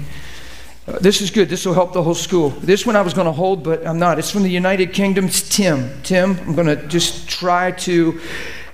Uh, 0.89 0.99
this 1.01 1.21
is 1.21 1.31
good. 1.31 1.51
This 1.51 1.67
will 1.67 1.75
help 1.75 1.93
the 1.93 2.03
whole 2.03 2.15
school. 2.15 2.49
This 2.49 2.87
one 2.87 2.97
I 2.97 3.03
was 3.03 3.13
going 3.13 3.27
to 3.27 3.33
hold, 3.33 3.63
but 3.63 3.87
I'm 3.87 3.99
not. 3.99 4.19
It's 4.19 4.31
from 4.31 4.43
the 4.43 4.51
United 4.51 4.95
Kingdom. 4.95 5.27
It's 5.27 5.47
Tim. 5.47 5.91
Tim, 6.03 6.39
I'm 6.41 6.55
going 6.55 6.67
to 6.67 6.77
just 6.87 7.29
try 7.29 7.73
to 7.73 8.19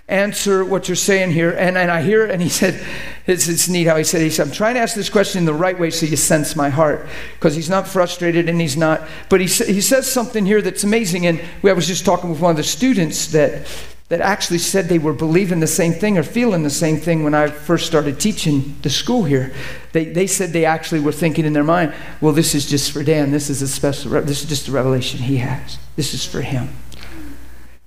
answer 0.06 0.64
what 0.64 0.86
you're 0.86 0.94
saying 0.94 1.32
here. 1.32 1.50
And, 1.50 1.76
and 1.76 1.90
I 1.90 2.02
hear, 2.02 2.24
and 2.26 2.40
he 2.40 2.48
said, 2.60 2.80
it's, 3.26 3.48
it's 3.48 3.68
neat 3.68 3.88
how 3.88 3.96
he 3.96 4.04
said, 4.04 4.20
he 4.20 4.30
said, 4.30 4.46
I'm 4.46 4.52
trying 4.52 4.74
to 4.74 4.80
ask 4.80 4.94
this 4.94 5.10
question 5.10 5.40
in 5.40 5.44
the 5.44 5.54
right 5.54 5.76
way 5.76 5.90
so 5.90 6.06
you 6.06 6.14
sense 6.16 6.54
my 6.54 6.68
heart. 6.68 7.04
Because 7.34 7.56
he's 7.56 7.70
not 7.70 7.88
frustrated 7.88 8.48
and 8.48 8.60
he's 8.60 8.76
not, 8.76 9.02
but 9.28 9.40
he, 9.40 9.46
he 9.46 9.80
says 9.80 10.08
something 10.10 10.46
here 10.46 10.62
that's 10.62 10.84
amazing. 10.84 11.26
And 11.26 11.42
I 11.64 11.72
was 11.72 11.88
just 11.88 12.04
talking 12.04 12.30
with 12.30 12.38
one 12.38 12.52
of 12.52 12.56
the 12.56 12.62
students 12.62 13.26
that 13.28 13.66
that 14.14 14.20
actually 14.20 14.58
said 14.58 14.84
they 14.88 15.00
were 15.00 15.12
believing 15.12 15.58
the 15.58 15.66
same 15.66 15.92
thing 15.92 16.16
or 16.16 16.22
feeling 16.22 16.62
the 16.62 16.70
same 16.70 16.98
thing 16.98 17.24
when 17.24 17.34
I 17.34 17.48
first 17.48 17.84
started 17.84 18.20
teaching 18.20 18.76
the 18.82 18.88
school 18.88 19.24
here. 19.24 19.52
They, 19.90 20.04
they 20.04 20.28
said 20.28 20.52
they 20.52 20.64
actually 20.64 21.00
were 21.00 21.10
thinking 21.10 21.44
in 21.44 21.52
their 21.52 21.64
mind, 21.64 21.92
well, 22.20 22.32
this 22.32 22.54
is 22.54 22.64
just 22.64 22.92
for 22.92 23.02
Dan. 23.02 23.32
This 23.32 23.50
is 23.50 23.60
a 23.60 23.66
special, 23.66 24.12
this 24.22 24.44
is 24.44 24.48
just 24.48 24.68
a 24.68 24.70
revelation 24.70 25.18
he 25.18 25.38
has. 25.38 25.80
This 25.96 26.14
is 26.14 26.24
for 26.24 26.42
him. 26.42 26.68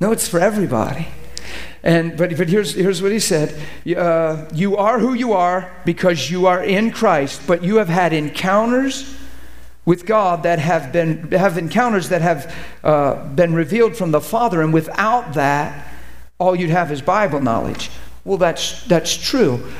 No, 0.01 0.12
it's 0.12 0.27
for 0.27 0.41
everybody. 0.41 1.07
And, 1.81 2.17
but, 2.17 2.36
but 2.36 2.50
here's, 2.50 2.74
here's 2.74 3.01
what 3.01 3.13
he 3.13 3.19
said 3.19 3.57
uh, 3.96 4.50
You 4.53 4.75
are 4.75 5.00
who 5.00 5.13
you 5.13 5.31
are 5.31 5.74
because 5.86 6.29
you 6.29 6.46
are 6.46 6.62
in 6.62 6.91
Christ, 6.91 7.43
but 7.48 7.63
you 7.63 7.77
have 7.77 7.88
had 7.88 8.12
encounters 8.12 9.15
with 9.86 10.05
God 10.05 10.43
that 10.43 10.60
have 10.60 10.91
been 10.91 11.31
have 11.31 11.57
encounters 11.57 12.10
that 12.10 12.22
have 12.22 12.53
uh, 12.84 13.25
been 13.29 13.53
revealed 13.53 13.96
from 13.96 14.12
the 14.12 14.19
Father, 14.19 14.62
and 14.62 14.74
without 14.74 15.36
that, 15.36 15.87
all 16.39 16.56
you'd 16.56 16.70
have 16.70 16.91
is 16.91 17.01
Bible 17.01 17.39
knowledge. 17.39 17.89
Well, 18.25 18.38
that's, 18.38 18.84
that's 18.86 19.15
true. 19.15 19.72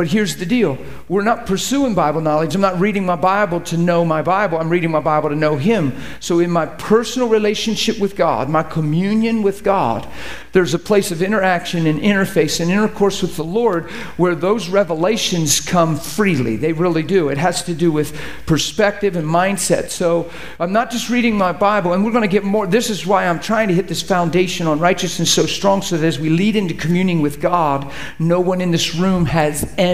But 0.00 0.08
here's 0.08 0.36
the 0.36 0.46
deal 0.46 0.78
we're 1.10 1.24
not 1.24 1.44
pursuing 1.44 1.94
Bible 1.94 2.22
knowledge. 2.22 2.54
I'm 2.54 2.62
not 2.62 2.80
reading 2.80 3.04
my 3.04 3.16
Bible 3.16 3.60
to 3.62 3.76
know 3.76 4.02
my 4.02 4.22
Bible. 4.22 4.56
I'm 4.56 4.70
reading 4.70 4.90
my 4.90 5.00
Bible 5.00 5.28
to 5.28 5.34
know 5.34 5.58
Him. 5.58 5.92
So, 6.20 6.38
in 6.38 6.50
my 6.50 6.64
personal 6.64 7.28
relationship 7.28 7.98
with 7.98 8.16
God, 8.16 8.48
my 8.48 8.62
communion 8.62 9.42
with 9.42 9.62
God, 9.62 10.08
there's 10.52 10.72
a 10.72 10.78
place 10.78 11.10
of 11.10 11.20
interaction 11.20 11.86
and 11.86 12.00
interface 12.00 12.60
and 12.60 12.70
intercourse 12.70 13.20
with 13.20 13.36
the 13.36 13.44
Lord 13.44 13.90
where 14.16 14.34
those 14.34 14.70
revelations 14.70 15.60
come 15.60 15.96
freely. 15.96 16.56
They 16.56 16.72
really 16.72 17.02
do. 17.02 17.28
It 17.28 17.36
has 17.36 17.62
to 17.64 17.74
do 17.74 17.92
with 17.92 18.18
perspective 18.46 19.16
and 19.16 19.28
mindset. 19.28 19.90
So, 19.90 20.30
I'm 20.58 20.72
not 20.72 20.90
just 20.90 21.10
reading 21.10 21.36
my 21.36 21.52
Bible, 21.52 21.92
and 21.92 22.06
we're 22.06 22.12
going 22.12 22.22
to 22.22 22.28
get 22.28 22.44
more. 22.44 22.66
This 22.66 22.88
is 22.88 23.06
why 23.06 23.26
I'm 23.26 23.38
trying 23.38 23.68
to 23.68 23.74
hit 23.74 23.86
this 23.86 24.00
foundation 24.00 24.66
on 24.66 24.78
righteousness 24.78 25.30
so 25.30 25.44
strong 25.44 25.82
so 25.82 25.98
that 25.98 26.06
as 26.06 26.18
we 26.18 26.30
lead 26.30 26.56
into 26.56 26.72
communing 26.72 27.20
with 27.20 27.38
God, 27.38 27.92
no 28.18 28.40
one 28.40 28.62
in 28.62 28.70
this 28.70 28.94
room 28.94 29.26
has 29.26 29.70
any 29.76 29.89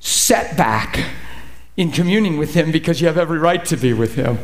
setback 0.00 1.04
in 1.76 1.90
communing 1.90 2.36
with 2.36 2.54
Him 2.54 2.70
because 2.70 3.00
you 3.00 3.06
have 3.06 3.18
every 3.18 3.38
right 3.38 3.64
to 3.64 3.76
be 3.76 3.92
with 3.92 4.14
Him. 4.14 4.38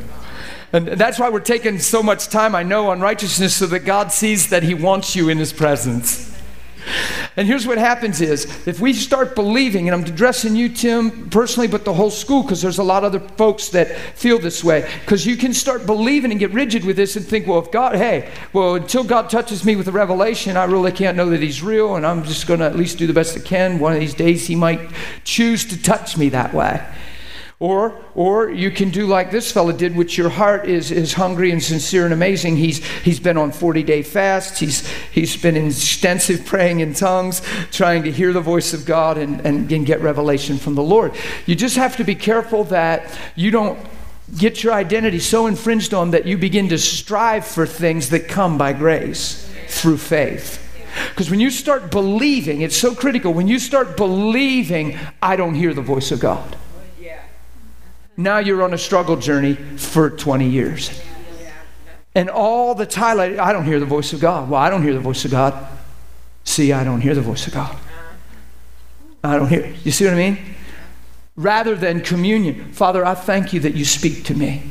And 0.72 0.88
that's 0.88 1.18
why 1.18 1.28
we're 1.28 1.40
taking 1.40 1.78
so 1.78 2.02
much 2.02 2.28
time, 2.28 2.54
I 2.54 2.62
know, 2.62 2.90
on 2.90 3.00
righteousness 3.00 3.56
so 3.56 3.66
that 3.66 3.80
God 3.80 4.12
sees 4.12 4.50
that 4.50 4.62
He 4.62 4.74
wants 4.74 5.16
you 5.16 5.28
in 5.28 5.38
His 5.38 5.52
presence. 5.52 6.29
And 7.36 7.46
here's 7.46 7.66
what 7.66 7.78
happens 7.78 8.20
is 8.20 8.44
if 8.66 8.80
we 8.80 8.92
start 8.92 9.34
believing, 9.34 9.88
and 9.88 9.94
I'm 9.94 10.04
addressing 10.04 10.56
you, 10.56 10.68
Tim, 10.68 11.30
personally, 11.30 11.68
but 11.68 11.84
the 11.84 11.94
whole 11.94 12.10
school, 12.10 12.42
because 12.42 12.62
there's 12.62 12.78
a 12.78 12.82
lot 12.82 13.04
of 13.04 13.14
other 13.14 13.26
folks 13.36 13.68
that 13.70 13.96
feel 14.16 14.38
this 14.38 14.64
way, 14.64 14.88
because 15.00 15.26
you 15.26 15.36
can 15.36 15.54
start 15.54 15.86
believing 15.86 16.30
and 16.30 16.40
get 16.40 16.52
rigid 16.52 16.84
with 16.84 16.96
this 16.96 17.16
and 17.16 17.24
think, 17.24 17.46
well, 17.46 17.58
if 17.58 17.70
God, 17.70 17.96
hey, 17.96 18.30
well, 18.52 18.74
until 18.74 19.04
God 19.04 19.30
touches 19.30 19.64
me 19.64 19.76
with 19.76 19.88
a 19.88 19.92
revelation, 19.92 20.56
I 20.56 20.64
really 20.64 20.92
can't 20.92 21.16
know 21.16 21.30
that 21.30 21.40
He's 21.40 21.62
real, 21.62 21.96
and 21.96 22.06
I'm 22.06 22.24
just 22.24 22.46
going 22.46 22.60
to 22.60 22.66
at 22.66 22.76
least 22.76 22.98
do 22.98 23.06
the 23.06 23.12
best 23.12 23.36
I 23.36 23.40
can. 23.40 23.78
One 23.78 23.92
of 23.92 24.00
these 24.00 24.14
days, 24.14 24.46
He 24.46 24.56
might 24.56 24.80
choose 25.24 25.64
to 25.66 25.82
touch 25.82 26.16
me 26.16 26.28
that 26.30 26.52
way. 26.52 26.84
Or, 27.60 27.94
or 28.14 28.48
you 28.48 28.70
can 28.70 28.88
do 28.88 29.06
like 29.06 29.30
this 29.30 29.52
fella 29.52 29.74
did, 29.74 29.94
which 29.94 30.16
your 30.16 30.30
heart 30.30 30.66
is, 30.66 30.90
is 30.90 31.12
hungry 31.12 31.50
and 31.50 31.62
sincere 31.62 32.06
and 32.06 32.14
amazing. 32.14 32.56
He's, 32.56 32.82
he's 33.02 33.20
been 33.20 33.36
on 33.36 33.52
40 33.52 33.82
day 33.82 34.02
fasts. 34.02 34.58
He's, 34.58 34.88
he's 35.12 35.36
been 35.36 35.58
extensive 35.58 36.46
praying 36.46 36.80
in 36.80 36.94
tongues, 36.94 37.42
trying 37.70 38.04
to 38.04 38.10
hear 38.10 38.32
the 38.32 38.40
voice 38.40 38.72
of 38.72 38.86
God 38.86 39.18
and, 39.18 39.42
and, 39.42 39.70
and 39.70 39.84
get 39.84 40.00
revelation 40.00 40.56
from 40.56 40.74
the 40.74 40.82
Lord. 40.82 41.14
You 41.44 41.54
just 41.54 41.76
have 41.76 41.98
to 41.98 42.04
be 42.04 42.14
careful 42.14 42.64
that 42.64 43.14
you 43.36 43.50
don't 43.50 43.78
get 44.38 44.64
your 44.64 44.72
identity 44.72 45.18
so 45.18 45.46
infringed 45.46 45.92
on 45.92 46.12
that 46.12 46.24
you 46.24 46.38
begin 46.38 46.70
to 46.70 46.78
strive 46.78 47.46
for 47.46 47.66
things 47.66 48.08
that 48.08 48.26
come 48.26 48.56
by 48.56 48.72
grace 48.72 49.52
through 49.68 49.98
faith. 49.98 50.66
Because 51.10 51.30
when 51.30 51.40
you 51.40 51.50
start 51.50 51.90
believing, 51.90 52.62
it's 52.62 52.76
so 52.76 52.94
critical. 52.94 53.34
When 53.34 53.48
you 53.48 53.58
start 53.58 53.98
believing, 53.98 54.98
I 55.20 55.36
don't 55.36 55.56
hear 55.56 55.74
the 55.74 55.82
voice 55.82 56.10
of 56.10 56.20
God 56.20 56.56
now 58.22 58.38
you're 58.38 58.62
on 58.62 58.74
a 58.74 58.78
struggle 58.78 59.16
journey 59.16 59.54
for 59.54 60.10
20 60.10 60.48
years. 60.48 60.90
And 62.14 62.28
all 62.28 62.74
the 62.74 62.86
time, 62.86 63.20
I 63.20 63.52
don't 63.52 63.64
hear 63.64 63.78
the 63.78 63.86
voice 63.86 64.12
of 64.12 64.20
God. 64.20 64.50
Well, 64.50 64.60
I 64.60 64.68
don't 64.68 64.82
hear 64.82 64.94
the 64.94 65.00
voice 65.00 65.24
of 65.24 65.30
God. 65.30 65.54
See, 66.44 66.72
I 66.72 66.82
don't 66.82 67.00
hear 67.00 67.14
the 67.14 67.20
voice 67.20 67.46
of 67.46 67.54
God. 67.54 67.76
I 69.22 69.36
don't 69.36 69.48
hear. 69.48 69.74
You 69.84 69.92
see 69.92 70.06
what 70.06 70.14
I 70.14 70.16
mean? 70.16 70.38
Rather 71.36 71.74
than 71.74 72.00
communion, 72.00 72.72
Father, 72.72 73.04
I 73.04 73.14
thank 73.14 73.52
you 73.52 73.60
that 73.60 73.74
you 73.74 73.84
speak 73.84 74.24
to 74.24 74.34
me. 74.34 74.70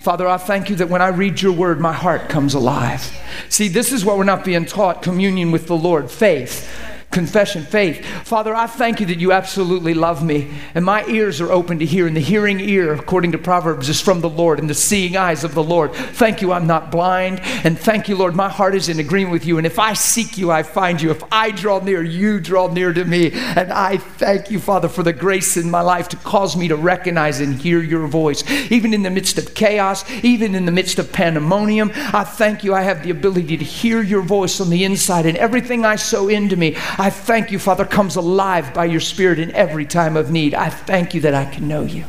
Father, 0.00 0.26
I 0.26 0.38
thank 0.38 0.70
you 0.70 0.76
that 0.76 0.88
when 0.88 1.02
I 1.02 1.08
read 1.08 1.42
your 1.42 1.52
word, 1.52 1.78
my 1.80 1.92
heart 1.92 2.30
comes 2.30 2.54
alive. 2.54 3.12
See, 3.50 3.68
this 3.68 3.92
is 3.92 4.04
what 4.04 4.16
we're 4.16 4.24
not 4.24 4.44
being 4.44 4.64
taught 4.64 5.02
communion 5.02 5.50
with 5.50 5.66
the 5.66 5.76
Lord, 5.76 6.10
faith 6.10 6.68
confession, 7.10 7.64
faith. 7.64 8.04
Father, 8.24 8.54
I 8.54 8.66
thank 8.66 9.00
you 9.00 9.06
that 9.06 9.18
you 9.18 9.32
absolutely 9.32 9.94
love 9.94 10.24
me, 10.24 10.50
and 10.74 10.84
my 10.84 11.04
ears 11.06 11.40
are 11.40 11.50
open 11.50 11.80
to 11.80 11.86
hear, 11.86 12.06
and 12.06 12.16
the 12.16 12.20
hearing 12.20 12.60
ear, 12.60 12.92
according 12.92 13.32
to 13.32 13.38
Proverbs, 13.38 13.88
is 13.88 14.00
from 14.00 14.20
the 14.20 14.28
Lord, 14.28 14.60
and 14.60 14.70
the 14.70 14.74
seeing 14.74 15.16
eyes 15.16 15.42
of 15.42 15.54
the 15.54 15.62
Lord. 15.62 15.92
Thank 15.92 16.40
you, 16.40 16.52
I'm 16.52 16.68
not 16.68 16.92
blind, 16.92 17.40
and 17.64 17.76
thank 17.76 18.08
you, 18.08 18.14
Lord, 18.14 18.36
my 18.36 18.48
heart 18.48 18.76
is 18.76 18.88
in 18.88 19.00
agreement 19.00 19.32
with 19.32 19.44
you, 19.44 19.58
and 19.58 19.66
if 19.66 19.78
I 19.78 19.92
seek 19.94 20.38
you, 20.38 20.52
I 20.52 20.62
find 20.62 21.02
you. 21.02 21.10
If 21.10 21.22
I 21.32 21.50
draw 21.50 21.80
near, 21.80 22.02
you 22.02 22.38
draw 22.38 22.68
near 22.72 22.92
to 22.92 23.04
me, 23.04 23.32
and 23.32 23.72
I 23.72 23.96
thank 23.96 24.50
you, 24.50 24.60
Father, 24.60 24.88
for 24.88 25.02
the 25.02 25.12
grace 25.12 25.56
in 25.56 25.70
my 25.70 25.80
life 25.80 26.08
to 26.10 26.16
cause 26.18 26.56
me 26.56 26.68
to 26.68 26.76
recognize 26.76 27.40
and 27.40 27.60
hear 27.60 27.82
your 27.82 28.06
voice, 28.06 28.48
even 28.70 28.94
in 28.94 29.02
the 29.02 29.10
midst 29.10 29.36
of 29.36 29.54
chaos, 29.54 30.08
even 30.22 30.54
in 30.54 30.64
the 30.64 30.72
midst 30.72 31.00
of 31.00 31.12
pandemonium. 31.12 31.90
I 31.94 32.22
thank 32.22 32.62
you, 32.62 32.72
I 32.72 32.82
have 32.82 33.02
the 33.02 33.10
ability 33.10 33.56
to 33.56 33.64
hear 33.64 34.00
your 34.00 34.22
voice 34.22 34.60
on 34.60 34.70
the 34.70 34.84
inside, 34.84 35.26
and 35.26 35.36
everything 35.36 35.84
I 35.84 35.96
sow 35.96 36.28
into 36.28 36.56
me, 36.56 36.76
I 37.00 37.08
thank 37.08 37.50
you, 37.50 37.58
Father, 37.58 37.86
comes 37.86 38.16
alive 38.16 38.74
by 38.74 38.84
your 38.84 39.00
Spirit 39.00 39.38
in 39.38 39.50
every 39.52 39.86
time 39.86 40.18
of 40.18 40.30
need. 40.30 40.52
I 40.52 40.68
thank 40.68 41.14
you 41.14 41.22
that 41.22 41.32
I 41.32 41.46
can 41.46 41.66
know 41.66 41.82
you. 41.82 42.04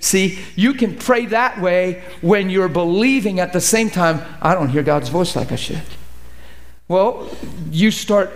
See, 0.00 0.38
you 0.54 0.74
can 0.74 0.96
pray 0.96 1.24
that 1.26 1.62
way 1.62 2.02
when 2.20 2.50
you're 2.50 2.68
believing 2.68 3.40
at 3.40 3.54
the 3.54 3.60
same 3.60 3.88
time, 3.88 4.20
I 4.42 4.52
don't 4.54 4.68
hear 4.68 4.82
God's 4.82 5.08
voice 5.08 5.34
like 5.34 5.50
I 5.50 5.56
should. 5.56 5.80
Well, 6.88 7.26
you 7.70 7.90
start 7.90 8.30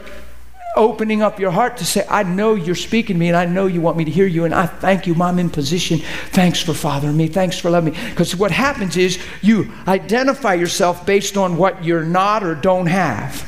opening 0.76 1.21
up 1.21 1.38
your 1.38 1.50
heart 1.50 1.76
to 1.76 1.85
say, 1.85 2.06
I 2.09 2.23
know 2.23 2.54
you're 2.54 2.75
speaking 2.75 3.16
to 3.16 3.21
me 3.21 3.28
and 3.28 3.37
I 3.37 3.45
know 3.45 3.66
you 3.66 3.83
want 3.83 3.99
me 3.99 4.06
to 4.06 4.11
hear 4.11 4.26
you 4.26 4.47
and 4.47 4.54
I 4.54 4.64
thank 4.64 5.06
you. 5.06 5.14
I'm 5.23 5.38
in 5.38 5.50
position. 5.50 5.99
Thanks 6.30 6.62
for 6.62 6.73
fathering 6.73 7.18
me. 7.18 7.28
Thanks 7.28 7.59
for 7.59 7.68
loving 7.68 7.92
me. 7.92 8.00
Because 8.09 8.35
what 8.35 8.50
happens 8.50 8.97
is 8.97 9.18
you 9.42 9.71
identify 9.87 10.54
yourself 10.54 11.04
based 11.04 11.37
on 11.37 11.59
what 11.59 11.85
you're 11.85 12.04
not 12.04 12.42
or 12.42 12.54
don't 12.54 12.87
have. 12.87 13.47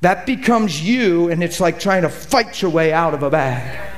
That 0.00 0.24
becomes 0.24 0.80
you, 0.82 1.28
and 1.30 1.42
it's 1.42 1.60
like 1.60 1.78
trying 1.78 2.02
to 2.02 2.08
fight 2.08 2.62
your 2.62 2.70
way 2.70 2.92
out 2.92 3.12
of 3.12 3.22
a 3.22 3.30
bag. 3.30 3.88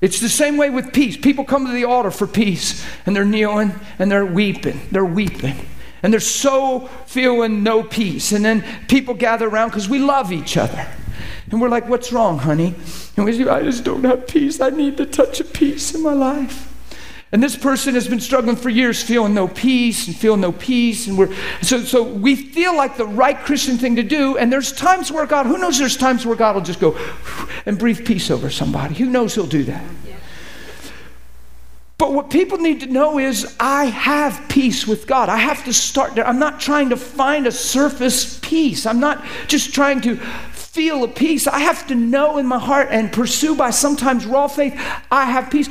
It's 0.00 0.20
the 0.20 0.28
same 0.28 0.56
way 0.56 0.68
with 0.68 0.92
peace. 0.92 1.16
People 1.16 1.44
come 1.44 1.66
to 1.66 1.72
the 1.72 1.84
altar 1.84 2.10
for 2.10 2.26
peace, 2.26 2.84
and 3.06 3.16
they're 3.16 3.24
kneeling 3.24 3.72
and 3.98 4.10
they're 4.10 4.26
weeping. 4.26 4.80
They're 4.90 5.04
weeping. 5.04 5.56
And 6.02 6.12
they're 6.12 6.20
so 6.20 6.88
feeling 7.06 7.62
no 7.62 7.82
peace. 7.82 8.32
And 8.32 8.44
then 8.44 8.62
people 8.88 9.14
gather 9.14 9.48
around 9.48 9.68
because 9.68 9.88
we 9.88 9.98
love 9.98 10.30
each 10.30 10.58
other. 10.58 10.86
And 11.50 11.58
we're 11.58 11.70
like, 11.70 11.88
What's 11.88 12.12
wrong, 12.12 12.38
honey? 12.38 12.74
And 13.16 13.24
we 13.24 13.32
say, 13.32 13.48
I 13.48 13.62
just 13.62 13.84
don't 13.84 14.04
have 14.04 14.26
peace. 14.26 14.60
I 14.60 14.68
need 14.70 14.98
the 14.98 15.06
touch 15.06 15.40
of 15.40 15.52
peace 15.54 15.94
in 15.94 16.02
my 16.02 16.12
life. 16.12 16.73
And 17.32 17.42
this 17.42 17.56
person 17.56 17.94
has 17.94 18.06
been 18.06 18.20
struggling 18.20 18.54
for 18.54 18.68
years, 18.68 19.02
feeling 19.02 19.34
no 19.34 19.48
peace 19.48 20.06
and 20.06 20.14
feeling 20.14 20.40
no 20.40 20.52
peace. 20.52 21.08
And 21.08 21.18
we're 21.18 21.34
so 21.62 21.80
so 21.80 22.02
we 22.02 22.36
feel 22.36 22.76
like 22.76 22.96
the 22.96 23.06
right 23.06 23.38
Christian 23.38 23.76
thing 23.76 23.96
to 23.96 24.02
do. 24.02 24.38
And 24.38 24.52
there's 24.52 24.72
times 24.72 25.10
where 25.10 25.26
God, 25.26 25.46
who 25.46 25.58
knows 25.58 25.78
there's 25.78 25.96
times 25.96 26.24
where 26.24 26.36
God 26.36 26.54
will 26.54 26.62
just 26.62 26.80
go 26.80 26.96
and 27.66 27.78
breathe 27.78 28.06
peace 28.06 28.30
over 28.30 28.50
somebody. 28.50 28.94
Who 28.94 29.06
knows 29.06 29.34
he'll 29.34 29.46
do 29.46 29.64
that? 29.64 29.84
But 31.96 32.12
what 32.12 32.28
people 32.28 32.58
need 32.58 32.80
to 32.80 32.86
know 32.86 33.18
is 33.18 33.56
I 33.58 33.86
have 33.86 34.48
peace 34.48 34.86
with 34.86 35.06
God. 35.06 35.28
I 35.28 35.36
have 35.36 35.64
to 35.64 35.72
start 35.72 36.14
there. 36.14 36.26
I'm 36.26 36.40
not 36.40 36.60
trying 36.60 36.90
to 36.90 36.96
find 36.96 37.46
a 37.46 37.52
surface 37.52 38.38
peace. 38.40 38.84
I'm 38.84 38.98
not 39.00 39.24
just 39.46 39.72
trying 39.72 40.00
to 40.02 40.16
feel 40.74 41.04
a 41.04 41.08
peace. 41.08 41.46
I 41.46 41.60
have 41.60 41.86
to 41.86 41.94
know 41.94 42.36
in 42.38 42.46
my 42.46 42.58
heart 42.58 42.88
and 42.90 43.12
pursue 43.12 43.54
by 43.54 43.70
sometimes 43.70 44.26
raw 44.26 44.48
faith, 44.48 44.74
I 45.08 45.24
have 45.26 45.48
peace. 45.48 45.68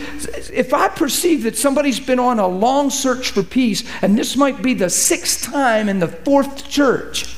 If 0.50 0.74
I 0.74 0.88
perceive 0.88 1.44
that 1.44 1.58
somebody's 1.58 2.00
been 2.00 2.20
on 2.20 2.40
a 2.40 2.48
long 2.48 2.90
search 2.90 3.32
for 3.32 3.44
peace, 3.44 3.84
and 4.02 4.18
this 4.18 4.38
might 4.38 4.62
be 4.62 4.74
the 4.74 4.90
sixth 4.90 5.44
time 5.44 5.90
in 5.90 6.00
the 6.00 6.08
fourth 6.08 6.70
church, 6.70 7.36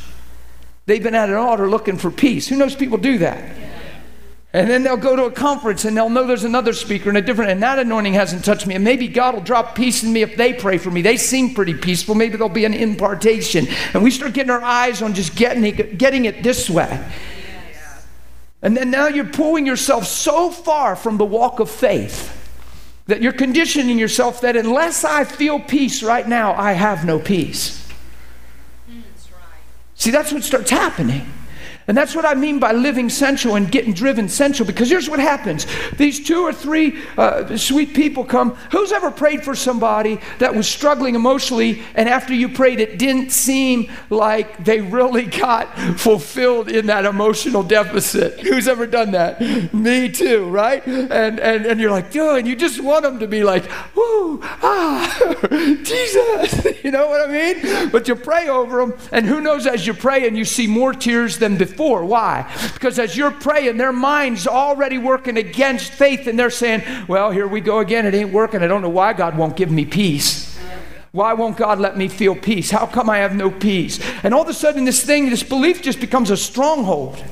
they've 0.85 1.01
been 1.01 1.15
at 1.15 1.29
an 1.29 1.35
altar 1.37 1.67
looking 1.67 1.97
for 1.97 2.11
peace. 2.11 2.47
Who 2.47 2.55
knows 2.55 2.75
people 2.75 2.99
do 2.99 3.17
that? 3.17 3.43
And 4.53 4.69
then 4.69 4.83
they'll 4.83 4.95
go 4.95 5.15
to 5.15 5.25
a 5.25 5.31
conference 5.31 5.85
and 5.85 5.97
they'll 5.97 6.07
know 6.07 6.27
there's 6.27 6.43
another 6.43 6.71
speaker 6.71 7.09
and 7.09 7.17
a 7.17 7.21
different, 7.21 7.49
and 7.49 7.63
that 7.63 7.79
anointing 7.79 8.13
hasn't 8.13 8.45
touched 8.45 8.67
me. 8.67 8.75
And 8.75 8.83
maybe 8.83 9.07
God 9.07 9.33
will 9.33 9.41
drop 9.41 9.73
peace 9.73 10.03
in 10.03 10.13
me 10.13 10.21
if 10.21 10.37
they 10.37 10.53
pray 10.53 10.77
for 10.77 10.91
me. 10.91 11.01
They 11.01 11.17
seem 11.17 11.55
pretty 11.55 11.73
peaceful. 11.73 12.13
Maybe 12.13 12.37
there'll 12.37 12.47
be 12.47 12.65
an 12.65 12.75
impartation. 12.75 13.67
And 13.95 14.03
we 14.03 14.11
start 14.11 14.33
getting 14.33 14.51
our 14.51 14.61
eyes 14.61 15.01
on 15.01 15.15
just 15.15 15.35
getting 15.35 15.65
it, 15.65 15.97
getting 15.97 16.25
it 16.25 16.43
this 16.43 16.69
way. 16.69 17.03
And 18.61 18.75
then 18.75 18.89
now 18.89 19.07
you're 19.07 19.25
pulling 19.25 19.65
yourself 19.65 20.05
so 20.05 20.49
far 20.49 20.95
from 20.95 21.17
the 21.17 21.25
walk 21.25 21.59
of 21.59 21.69
faith 21.69 22.31
that 23.07 23.21
you're 23.21 23.33
conditioning 23.33 23.99
yourself 23.99 24.41
that 24.41 24.55
unless 24.55 25.03
I 25.03 25.23
feel 25.23 25.59
peace 25.59 26.01
right 26.01 26.27
now, 26.27 26.53
I 26.53 26.71
have 26.71 27.05
no 27.05 27.19
peace. 27.19 27.87
Mm, 28.89 29.03
that's 29.13 29.31
right. 29.31 29.41
See, 29.93 30.09
that's 30.09 30.31
what 30.31 30.43
starts 30.43 30.71
happening. 30.71 31.31
And 31.87 31.95
that's 31.95 32.15
what 32.15 32.25
I 32.25 32.33
mean 32.33 32.57
by 32.57 32.71
living 32.71 33.09
central 33.09 33.55
and 33.55 33.71
getting 33.71 33.93
driven 33.93 34.27
central. 34.27 34.65
Because 34.65 34.89
here's 34.89 35.07
what 35.07 35.19
happens 35.19 35.67
these 35.97 36.19
two 36.19 36.41
or 36.41 36.51
three 36.51 36.99
uh, 37.17 37.55
sweet 37.57 37.93
people 37.93 38.25
come. 38.25 38.55
Who's 38.71 38.91
ever 38.91 39.11
prayed 39.11 39.43
for 39.43 39.55
somebody 39.55 40.19
that 40.39 40.55
was 40.55 40.67
struggling 40.67 41.13
emotionally, 41.13 41.83
and 41.93 42.09
after 42.09 42.33
you 42.33 42.49
prayed, 42.49 42.79
it 42.79 42.97
didn't 42.97 43.31
seem 43.31 43.91
like 44.09 44.63
they 44.63 44.81
really 44.81 45.25
got 45.45 45.77
fulfilled 45.99 46.69
in 46.69 46.87
that 46.87 47.05
emotional 47.05 47.61
deficit? 47.61 48.39
Who's 48.39 48.67
ever 48.67 48.87
done 48.87 49.11
that? 49.11 49.73
Me 49.73 50.09
too, 50.09 50.49
right? 50.49 50.85
And, 50.87 51.39
and, 51.39 51.65
and 51.67 51.79
you're 51.79 51.91
like, 51.91 52.11
dude, 52.11 52.39
and 52.39 52.47
you 52.47 52.55
just 52.55 52.81
want 52.81 53.03
them 53.03 53.19
to 53.19 53.27
be 53.27 53.43
like, 53.43 53.69
whoo, 53.95 54.39
ah, 54.43 55.37
Jesus. 55.83 56.65
You 56.85 56.91
know 56.91 57.07
what 57.07 57.27
I 57.27 57.31
mean? 57.31 57.89
But 57.89 58.07
you 58.07 58.15
pray 58.15 58.47
over 58.47 58.77
them, 58.77 58.93
and 59.11 59.25
who 59.25 59.41
knows, 59.41 59.65
as 59.65 59.87
you 59.87 59.93
pray 59.95 60.27
and 60.27 60.37
you 60.37 60.45
see 60.45 60.67
more 60.67 60.93
tears 60.93 61.39
than 61.39 61.57
before 61.57 61.74
before. 61.75 62.05
Why? 62.05 62.49
Because 62.73 62.97
as 62.99 63.17
you're 63.17 63.31
praying, 63.31 63.77
their 63.77 63.91
mind's 63.91 64.47
already 64.47 64.97
working 64.97 65.37
against 65.37 65.91
faith, 65.91 66.27
and 66.27 66.39
they're 66.39 66.49
saying, 66.49 66.83
Well, 67.07 67.31
here 67.31 67.47
we 67.47 67.59
go 67.59 67.79
again. 67.79 68.05
It 68.05 68.13
ain't 68.13 68.31
working. 68.31 68.63
I 68.63 68.67
don't 68.67 68.81
know 68.81 68.89
why 68.89 69.13
God 69.13 69.37
won't 69.37 69.57
give 69.57 69.71
me 69.71 69.85
peace. 69.85 70.57
Why 71.11 71.33
won't 71.33 71.57
God 71.57 71.79
let 71.79 71.97
me 71.97 72.07
feel 72.07 72.35
peace? 72.35 72.71
How 72.71 72.85
come 72.85 73.09
I 73.09 73.19
have 73.19 73.35
no 73.35 73.49
peace? 73.49 73.99
And 74.23 74.33
all 74.33 74.41
of 74.41 74.49
a 74.49 74.53
sudden, 74.53 74.85
this 74.85 75.03
thing, 75.03 75.29
this 75.29 75.43
belief 75.43 75.81
just 75.81 75.99
becomes 75.99 76.29
a 76.29 76.37
stronghold 76.37 77.23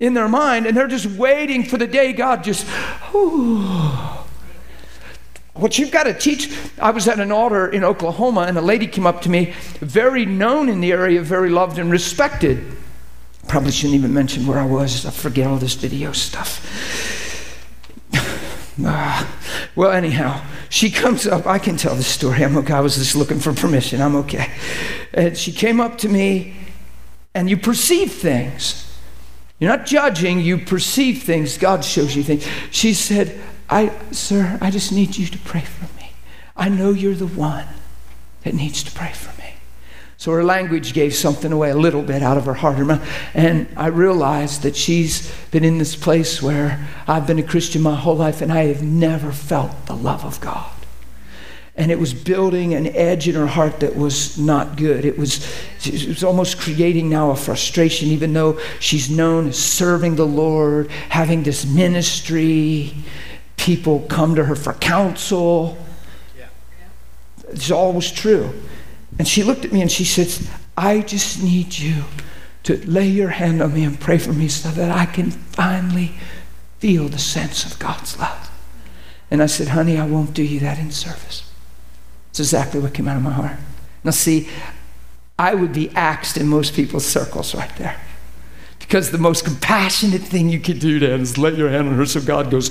in 0.00 0.14
their 0.14 0.28
mind, 0.28 0.66
and 0.66 0.76
they're 0.76 0.86
just 0.86 1.06
waiting 1.06 1.64
for 1.64 1.76
the 1.76 1.86
day 1.86 2.12
God 2.12 2.44
just. 2.44 2.66
What 5.54 5.76
you've 5.76 5.90
got 5.90 6.04
to 6.04 6.14
teach. 6.14 6.56
I 6.80 6.92
was 6.92 7.08
at 7.08 7.18
an 7.18 7.32
altar 7.32 7.66
in 7.66 7.82
Oklahoma, 7.82 8.42
and 8.42 8.56
a 8.56 8.60
lady 8.60 8.86
came 8.86 9.08
up 9.08 9.22
to 9.22 9.28
me, 9.28 9.54
very 9.80 10.24
known 10.24 10.68
in 10.68 10.80
the 10.80 10.92
area, 10.92 11.20
very 11.20 11.50
loved 11.50 11.80
and 11.80 11.90
respected. 11.90 12.64
Probably 13.48 13.72
shouldn't 13.72 13.94
even 13.94 14.12
mention 14.12 14.46
where 14.46 14.58
I 14.58 14.64
was. 14.64 15.06
I 15.06 15.10
forget 15.10 15.46
all 15.46 15.56
this 15.56 15.74
video 15.74 16.12
stuff. 16.12 16.64
ah. 18.84 19.34
Well, 19.74 19.90
anyhow, 19.90 20.44
she 20.68 20.90
comes 20.90 21.26
up. 21.26 21.46
I 21.46 21.58
can 21.58 21.76
tell 21.76 21.94
this 21.94 22.06
story. 22.06 22.44
I'm 22.44 22.56
okay. 22.58 22.74
I 22.74 22.80
was 22.80 22.96
just 22.96 23.16
looking 23.16 23.38
for 23.38 23.52
permission. 23.52 24.02
I'm 24.02 24.16
okay. 24.16 24.50
And 25.14 25.36
she 25.36 25.52
came 25.52 25.80
up 25.80 25.98
to 25.98 26.08
me, 26.08 26.54
and 27.34 27.48
you 27.48 27.56
perceive 27.56 28.12
things. 28.12 28.84
You're 29.58 29.76
not 29.76 29.86
judging, 29.86 30.40
you 30.40 30.58
perceive 30.58 31.22
things. 31.22 31.58
God 31.58 31.84
shows 31.84 32.14
you 32.14 32.22
things. 32.22 32.46
She 32.70 32.94
said, 32.94 33.40
I, 33.68 33.92
Sir, 34.12 34.58
I 34.60 34.70
just 34.70 34.92
need 34.92 35.16
you 35.16 35.26
to 35.26 35.38
pray 35.38 35.62
for 35.62 35.84
me. 35.96 36.12
I 36.56 36.68
know 36.68 36.90
you're 36.90 37.14
the 37.14 37.26
one 37.26 37.66
that 38.42 38.54
needs 38.54 38.82
to 38.84 38.90
pray 38.92 39.12
for 39.12 39.36
me. 39.37 39.37
So 40.18 40.32
her 40.32 40.44
language 40.44 40.92
gave 40.92 41.14
something 41.14 41.52
away 41.52 41.70
a 41.70 41.76
little 41.76 42.02
bit 42.02 42.22
out 42.22 42.36
of 42.36 42.44
her 42.44 42.54
heart. 42.54 43.00
And 43.34 43.66
I 43.76 43.86
realized 43.86 44.62
that 44.62 44.76
she's 44.76 45.32
been 45.50 45.64
in 45.64 45.78
this 45.78 45.96
place 45.96 46.42
where 46.42 46.86
I've 47.06 47.26
been 47.26 47.38
a 47.38 47.42
Christian 47.42 47.80
my 47.80 47.94
whole 47.94 48.16
life 48.16 48.42
and 48.42 48.52
I 48.52 48.64
have 48.64 48.82
never 48.82 49.32
felt 49.32 49.86
the 49.86 49.94
love 49.94 50.24
of 50.24 50.40
God 50.40 50.70
and 51.78 51.92
it 51.92 51.98
was 51.98 52.12
building 52.12 52.74
an 52.74 52.88
edge 52.88 53.28
in 53.28 53.36
her 53.36 53.46
heart 53.46 53.78
that 53.80 53.94
was 53.94 54.36
not 54.36 54.76
good. 54.76 55.04
It 55.04 55.16
was, 55.16 55.48
it 55.84 56.08
was 56.08 56.24
almost 56.24 56.58
creating 56.58 57.08
now 57.08 57.30
a 57.30 57.36
frustration, 57.36 58.08
even 58.08 58.32
though 58.32 58.58
she's 58.80 59.08
known 59.08 59.46
as 59.48 59.58
serving 59.62 60.16
the 60.16 60.26
Lord, 60.26 60.90
having 60.90 61.44
this 61.44 61.64
ministry. 61.64 62.96
People 63.56 64.00
come 64.08 64.34
to 64.34 64.44
her 64.44 64.56
for 64.56 64.72
counsel. 64.72 65.78
Yeah. 66.36 66.46
It's 67.50 67.70
always 67.70 68.10
true. 68.10 68.52
And 69.18 69.26
she 69.26 69.42
looked 69.42 69.64
at 69.64 69.72
me 69.72 69.82
and 69.82 69.90
she 69.90 70.04
said, 70.04 70.48
I 70.76 71.00
just 71.00 71.42
need 71.42 71.78
you 71.78 72.04
to 72.64 72.76
lay 72.86 73.06
your 73.06 73.30
hand 73.30 73.60
on 73.60 73.74
me 73.74 73.84
and 73.84 73.98
pray 73.98 74.18
for 74.18 74.32
me 74.32 74.48
so 74.48 74.68
that 74.70 74.90
I 74.90 75.06
can 75.06 75.30
finally 75.30 76.12
feel 76.78 77.08
the 77.08 77.18
sense 77.18 77.64
of 77.64 77.78
God's 77.78 78.18
love. 78.18 78.50
And 79.30 79.42
I 79.42 79.46
said, 79.46 79.68
honey, 79.68 79.98
I 79.98 80.06
won't 80.06 80.34
do 80.34 80.42
you 80.42 80.60
that 80.60 80.78
in 80.78 80.90
service. 80.90 81.50
It's 82.30 82.40
exactly 82.40 82.80
what 82.80 82.94
came 82.94 83.08
out 83.08 83.16
of 83.16 83.22
my 83.22 83.32
heart. 83.32 83.56
Now, 84.04 84.12
see, 84.12 84.48
I 85.38 85.54
would 85.54 85.72
be 85.72 85.90
axed 85.90 86.36
in 86.36 86.48
most 86.48 86.74
people's 86.74 87.04
circles 87.04 87.54
right 87.54 87.74
there. 87.76 88.00
Because 88.78 89.10
the 89.10 89.18
most 89.18 89.44
compassionate 89.44 90.22
thing 90.22 90.48
you 90.48 90.60
could 90.60 90.78
do 90.78 90.98
him 90.98 91.20
is 91.20 91.36
let 91.36 91.56
your 91.56 91.68
hand 91.68 91.88
on 91.88 91.94
her 91.94 92.06
so 92.06 92.20
God 92.20 92.50
goes, 92.50 92.70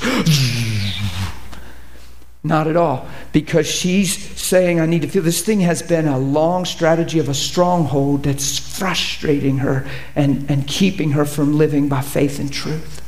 not 2.48 2.68
at 2.68 2.76
all. 2.76 3.08
Because 3.34 3.68
she's 3.68 4.18
saying, 4.40 4.80
I 4.80 4.86
need 4.86 5.02
to 5.04 5.08
feel 5.08 5.22
this 5.22 5.42
thing 5.42 5.60
has 5.62 5.82
been 5.82 6.08
a 6.08 6.18
long 6.18 6.66
strategy 6.66 7.20
of 7.20 7.30
a 7.30 7.34
stronghold 7.34 8.24
that's 8.24 8.58
frustrating 8.58 9.60
her 9.60 9.88
and, 10.16 10.50
and 10.50 10.68
keeping 10.68 11.12
her 11.12 11.26
from 11.26 11.58
living 11.58 11.90
by 11.90 12.02
faith 12.02 12.40
and 12.40 12.52
truth. 12.52 13.02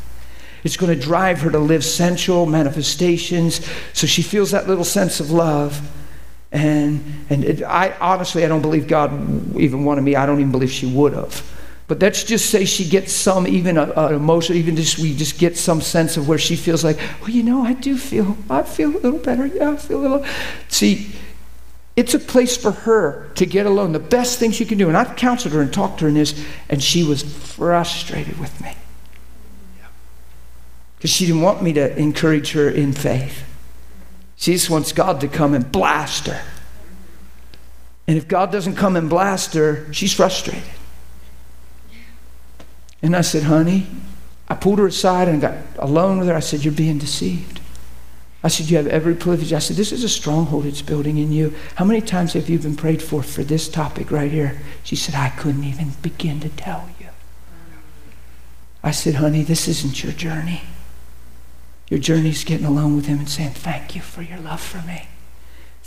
It's 0.64 0.78
going 0.78 0.94
to 0.94 1.02
drive 1.02 1.42
her 1.42 1.52
to 1.52 1.60
live 1.60 1.86
sensual 1.86 2.46
manifestations 2.46 3.66
so 3.94 4.06
she 4.06 4.22
feels 4.22 4.52
that 4.52 4.68
little 4.68 4.84
sense 4.84 5.20
of 5.20 5.32
love 5.32 5.82
and, 6.52 7.26
and 7.30 7.44
it, 7.44 7.64
I 7.64 7.96
honestly, 8.00 8.44
I 8.44 8.48
don't 8.48 8.62
believe 8.62 8.88
God 8.88 9.12
even 9.58 9.86
wanted 9.86 10.02
me. 10.02 10.16
I 10.16 10.26
don't 10.26 10.40
even 10.40 10.52
believe 10.52 10.72
she 10.72 10.88
would 10.88 11.14
have. 11.14 11.59
But 11.90 12.00
let's 12.00 12.24
just 12.24 12.52
say 12.52 12.66
she 12.66 12.88
gets 12.88 13.12
some, 13.12 13.48
even 13.48 13.76
a, 13.76 13.92
a 13.96 14.14
emotion, 14.14 14.56
even 14.58 14.76
just 14.76 15.00
we 15.00 15.16
just 15.16 15.40
get 15.40 15.58
some 15.58 15.82
sense 15.82 16.18
of 16.18 16.28
where 16.28 16.38
she 16.38 16.56
feels 16.56 16.84
like, 16.84 17.00
well, 17.20 17.32
you 17.32 17.42
know, 17.42 17.64
I 17.64 17.74
do 17.74 17.98
feel, 17.98 18.38
I 18.48 18.62
feel 18.62 18.92
a 18.92 19.00
little 19.00 19.18
better. 19.18 19.48
Yeah, 19.48 19.72
I 19.72 19.76
feel 19.76 20.00
a 20.00 20.02
little. 20.02 20.26
See, 20.68 21.12
it's 21.96 22.14
a 22.14 22.20
place 22.20 22.56
for 22.56 22.70
her 22.70 23.32
to 23.34 23.46
get 23.48 23.66
alone. 23.66 23.94
The 23.94 24.00
best 24.00 24.38
thing 24.38 24.52
she 24.52 24.66
can 24.66 24.78
do, 24.78 24.88
and 24.88 24.96
I've 24.96 25.16
counseled 25.16 25.56
her 25.56 25.62
and 25.62 25.74
talked 25.74 25.98
to 25.98 26.06
her 26.06 26.10
in 26.10 26.14
this, 26.14 26.46
and 26.70 26.82
she 26.82 27.04
was 27.04 27.24
frustrated 27.24 28.40
with 28.40 28.62
me 28.62 28.76
because 30.98 31.10
she 31.10 31.26
didn't 31.26 31.42
want 31.42 31.64
me 31.64 31.74
to 31.74 31.98
encourage 31.98 32.52
her 32.52 32.70
in 32.70 32.94
faith. 32.94 33.46
She 34.36 34.54
just 34.54 34.70
wants 34.70 34.92
God 34.92 35.22
to 35.22 35.28
come 35.28 35.56
and 35.56 35.72
blast 35.72 36.28
her. 36.28 36.40
And 38.06 38.16
if 38.16 38.28
God 38.28 38.52
doesn't 38.52 38.76
come 38.76 38.96
and 38.96 39.10
blast 39.10 39.56
her, 39.56 39.92
she's 39.92 40.14
frustrated. 40.14 40.70
And 43.02 43.16
I 43.16 43.22
said, 43.22 43.44
honey, 43.44 43.88
I 44.50 44.56
pulled 44.56 44.80
her 44.80 44.88
aside 44.88 45.28
and 45.28 45.40
got 45.40 45.56
alone 45.78 46.20
with 46.20 46.28
her. 46.28 46.34
I 46.34 46.40
said, 46.40 46.66
You're 46.66 46.74
being 46.74 46.98
deceived. 46.98 47.62
I 48.44 48.48
said, 48.48 48.70
You 48.70 48.78
have 48.78 48.88
every 48.88 49.14
privilege. 49.14 49.54
I 49.54 49.60
said, 49.60 49.78
This 49.78 49.92
is 49.92 50.04
a 50.04 50.10
stronghold 50.10 50.66
it's 50.66 50.82
building 50.82 51.18
in 51.18 51.32
you. 51.32 51.54
How 51.76 51.86
many 51.86 52.02
times 52.02 52.34
have 52.34 52.50
you 52.50 52.58
been 52.58 52.76
prayed 52.76 53.02
for 53.02 53.22
for 53.22 53.44
this 53.44 53.70
topic 53.70 54.12
right 54.12 54.32
here? 54.32 54.60
She 54.84 54.96
said, 54.96 55.14
I 55.14 55.30
couldn't 55.30 55.64
even 55.64 55.92
begin 56.02 56.40
to 56.40 56.50
tell 56.50 56.90
you. 57.00 57.08
I 58.84 58.92
said, 58.92 59.16
Honey, 59.16 59.44
this 59.44 59.68
isn't 59.68 60.04
your 60.04 60.14
journey. 60.14 60.64
Your 61.90 62.00
journey 62.00 62.30
is 62.30 62.44
getting 62.44 62.66
alone 62.66 62.96
with 62.96 63.06
Him 63.06 63.20
and 63.20 63.30
saying, 63.30 63.52
Thank 63.52 63.96
you 63.96 64.02
for 64.02 64.24
your 64.24 64.40
love 64.40 64.62
for 64.62 64.82
me. 64.88 65.08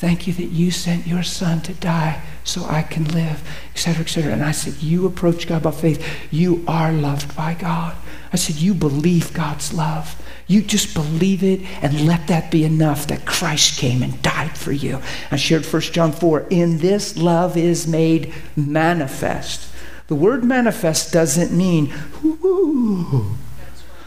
Thank 0.03 0.27
you 0.27 0.33
that 0.33 0.51
you 0.51 0.73
sent 0.73 1.07
your 1.07 1.23
son 1.23 1.61
to 1.61 1.75
die 1.75 2.21
so 2.43 2.65
I 2.65 2.83
can 2.83 3.05
live, 3.13 3.49
etc., 3.73 4.03
etc. 4.03 4.33
And 4.33 4.43
I 4.43 4.51
said, 4.51 4.83
You 4.83 5.07
approach 5.07 5.47
God 5.47 5.63
by 5.63 5.71
faith. 5.71 6.05
You 6.33 6.65
are 6.67 6.91
loved 6.91 7.37
by 7.37 7.55
God. 7.55 7.95
I 8.33 8.37
said, 8.37 8.57
You 8.57 8.75
believe 8.75 9.33
God's 9.33 9.73
love. 9.73 10.21
You 10.49 10.61
just 10.61 10.93
believe 10.93 11.45
it 11.45 11.61
and 11.83 12.05
let 12.05 12.27
that 12.27 12.51
be 12.51 12.65
enough 12.65 13.07
that 13.07 13.27
Christ 13.27 13.79
came 13.79 14.03
and 14.03 14.21
died 14.23 14.59
for 14.59 14.73
you. 14.73 15.01
I 15.31 15.37
shared 15.37 15.65
1 15.65 15.83
John 15.83 16.11
4 16.11 16.49
In 16.51 16.79
this 16.79 17.17
love 17.17 17.57
is 17.57 17.87
made 17.87 18.35
manifest. 18.57 19.73
The 20.09 20.17
word 20.17 20.43
manifest 20.43 21.13
doesn't 21.13 21.57
mean, 21.57 21.95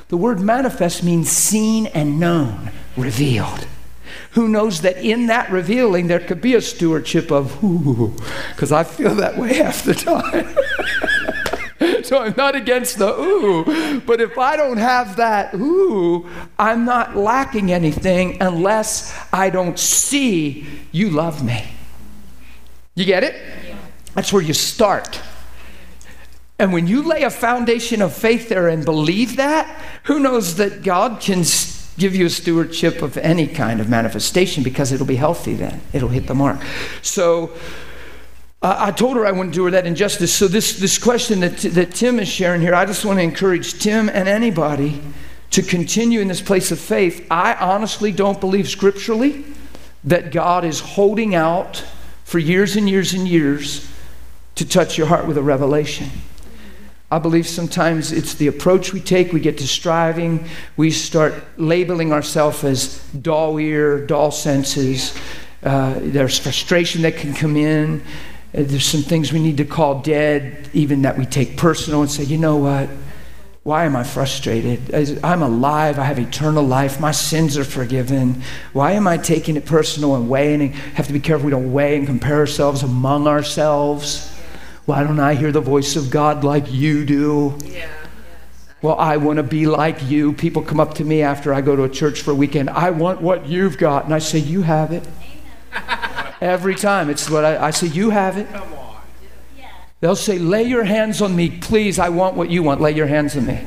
the 0.09 0.17
word 0.17 0.41
manifest 0.41 1.05
means 1.05 1.29
seen 1.29 1.85
and 1.85 2.19
known, 2.19 2.69
revealed. 2.97 3.65
Who 4.35 4.49
knows 4.49 4.81
that 4.81 4.97
in 4.97 5.27
that 5.27 5.49
revealing 5.49 6.07
there 6.07 6.19
could 6.19 6.41
be 6.41 6.55
a 6.55 6.61
stewardship 6.61 7.31
of 7.31 7.63
ooh, 7.63 8.13
because 8.49 8.71
I 8.71 8.83
feel 8.83 9.15
that 9.15 9.37
way 9.37 9.53
half 9.63 9.83
the 9.83 9.93
time. 9.93 10.55
so 12.03 12.19
I'm 12.19 12.33
not 12.35 12.53
against 12.53 12.99
the 12.99 13.17
ooh, 13.17 14.01
but 14.01 14.19
if 14.19 14.37
I 14.37 14.57
don't 14.57 14.77
have 14.77 15.15
that 15.15 15.53
ooh, 15.53 16.29
I'm 16.59 16.83
not 16.83 17.15
lacking 17.15 17.71
anything 17.71 18.41
unless 18.41 19.17
I 19.31 19.49
don't 19.49 19.79
see 19.79 20.67
you 20.91 21.11
love 21.11 21.41
me. 21.43 21.65
You 22.93 23.05
get 23.05 23.23
it? 23.23 23.41
That's 24.15 24.33
where 24.33 24.41
you 24.41 24.53
start. 24.53 25.21
And 26.59 26.73
when 26.73 26.87
you 26.87 27.03
lay 27.03 27.23
a 27.23 27.29
foundation 27.29 28.01
of 28.01 28.13
faith 28.13 28.49
there 28.49 28.67
and 28.67 28.83
believe 28.83 29.37
that, 29.37 29.81
who 30.03 30.19
knows 30.19 30.55
that 30.55 30.83
God 30.83 31.21
can 31.21 31.45
give 31.97 32.15
you 32.15 32.25
a 32.25 32.29
stewardship 32.29 33.01
of 33.01 33.17
any 33.17 33.47
kind 33.47 33.79
of 33.79 33.89
manifestation 33.89 34.63
because 34.63 34.91
it'll 34.91 35.05
be 35.05 35.15
healthy 35.15 35.53
then. 35.53 35.81
It'll 35.93 36.09
hit 36.09 36.27
the 36.27 36.35
mark. 36.35 36.61
So 37.01 37.51
uh, 38.61 38.75
I 38.79 38.91
told 38.91 39.15
her 39.15 39.25
I 39.25 39.31
wouldn't 39.31 39.53
do 39.53 39.65
her 39.65 39.71
that 39.71 39.85
injustice. 39.85 40.33
So 40.33 40.47
this, 40.47 40.79
this 40.79 40.97
question 40.97 41.39
that, 41.41 41.57
that 41.57 41.93
Tim 41.93 42.19
is 42.19 42.27
sharing 42.27 42.61
here, 42.61 42.75
I 42.75 42.85
just 42.85 43.05
want 43.05 43.19
to 43.19 43.23
encourage 43.23 43.79
Tim 43.79 44.09
and 44.09 44.27
anybody 44.27 45.01
to 45.51 45.61
continue 45.61 46.19
in 46.19 46.27
this 46.27 46.41
place 46.41 46.71
of 46.71 46.79
faith. 46.79 47.25
I 47.31 47.53
honestly 47.53 48.11
don't 48.11 48.39
believe 48.39 48.67
scripturally 48.67 49.45
that 50.03 50.31
God 50.31 50.65
is 50.65 50.79
holding 50.79 51.33
out 51.33 51.83
for 52.23 52.39
years 52.39 52.75
and 52.75 52.89
years 52.89 53.13
and 53.13 53.27
years 53.27 53.89
to 54.55 54.67
touch 54.67 54.97
your 54.97 55.07
heart 55.07 55.27
with 55.27 55.37
a 55.37 55.43
revelation. 55.43 56.09
I 57.15 57.17
believe 57.17 57.47
sometimes 57.47 58.11
it's 58.11 58.33
the 58.33 58.47
approach 58.47 58.91
we 58.91 58.99
take. 58.99 59.31
We 59.31 59.39
get 59.39 59.59
to 59.59 59.67
striving. 59.67 60.49
We 60.75 60.91
start 60.91 61.33
labeling 61.57 62.11
ourselves 62.11 62.61
as 62.65 63.01
dull 63.21 63.57
ear, 63.57 64.05
dull 64.05 64.31
senses. 64.31 65.17
Uh, 65.63 65.95
there's 66.01 66.37
frustration 66.37 67.03
that 67.03 67.15
can 67.15 67.33
come 67.33 67.55
in. 67.55 68.01
Uh, 68.53 68.63
there's 68.67 68.83
some 68.83 69.01
things 69.01 69.31
we 69.31 69.39
need 69.39 69.55
to 69.55 69.63
call 69.63 70.01
dead, 70.01 70.69
even 70.73 71.03
that 71.03 71.17
we 71.17 71.25
take 71.25 71.55
personal 71.55 72.01
and 72.01 72.11
say, 72.11 72.23
you 72.23 72.37
know 72.37 72.57
what? 72.57 72.89
Why 73.63 73.85
am 73.85 73.95
I 73.95 74.03
frustrated? 74.03 74.93
I'm 75.23 75.41
alive. 75.41 75.97
I 75.97 76.03
have 76.03 76.19
eternal 76.19 76.65
life. 76.65 76.99
My 76.99 77.11
sins 77.11 77.57
are 77.57 77.63
forgiven. 77.63 78.43
Why 78.73 78.91
am 78.91 79.07
I 79.07 79.15
taking 79.15 79.55
it 79.55 79.65
personal 79.65 80.17
and 80.17 80.27
weighing? 80.27 80.73
Have 80.73 81.07
to 81.07 81.13
be 81.13 81.21
careful 81.21 81.45
we 81.45 81.51
don't 81.51 81.71
weigh 81.71 81.95
and 81.95 82.05
compare 82.05 82.39
ourselves 82.39 82.83
among 82.83 83.25
ourselves. 83.25 84.34
Why 84.85 85.03
don't 85.03 85.19
I 85.19 85.33
hear 85.33 85.51
the 85.51 85.61
voice 85.61 85.95
of 85.95 86.11
God 86.11 86.43
like 86.43 86.71
you 86.71 87.05
do? 87.05 87.57
Yeah. 87.65 87.89
Well, 88.81 88.99
I 88.99 89.17
want 89.17 89.37
to 89.37 89.43
be 89.43 89.65
like 89.65 90.03
you. 90.03 90.33
People 90.33 90.61
come 90.61 90.79
up 90.79 90.93
to 90.95 91.03
me 91.03 91.23
after 91.23 91.51
I 91.53 91.61
go 91.61 91.75
to 91.75 91.83
a 91.83 91.89
church 91.89 92.21
for 92.21 92.31
a 92.31 92.35
weekend. 92.35 92.69
I 92.69 92.91
want 92.91 93.19
what 93.19 93.47
you've 93.47 93.79
got. 93.79 94.05
And 94.05 94.13
I 94.13 94.19
say, 94.19 94.37
You 94.37 94.61
have 94.61 94.91
it. 94.91 95.03
Every 96.39 96.75
time. 96.75 97.09
It's 97.09 97.27
what 97.27 97.43
I, 97.43 97.67
I 97.67 97.71
say, 97.71 97.87
You 97.87 98.11
have 98.11 98.37
it. 98.37 98.47
Come 98.51 98.73
on. 98.73 99.01
They'll 100.01 100.15
say, 100.15 100.37
Lay 100.37 100.63
your 100.63 100.83
hands 100.83 101.19
on 101.19 101.35
me, 101.35 101.49
please. 101.49 101.97
I 101.97 102.09
want 102.09 102.35
what 102.35 102.51
you 102.51 102.61
want. 102.61 102.79
Lay 102.79 102.91
your 102.91 103.07
hands 103.07 103.35
on 103.35 103.47
me. 103.47 103.65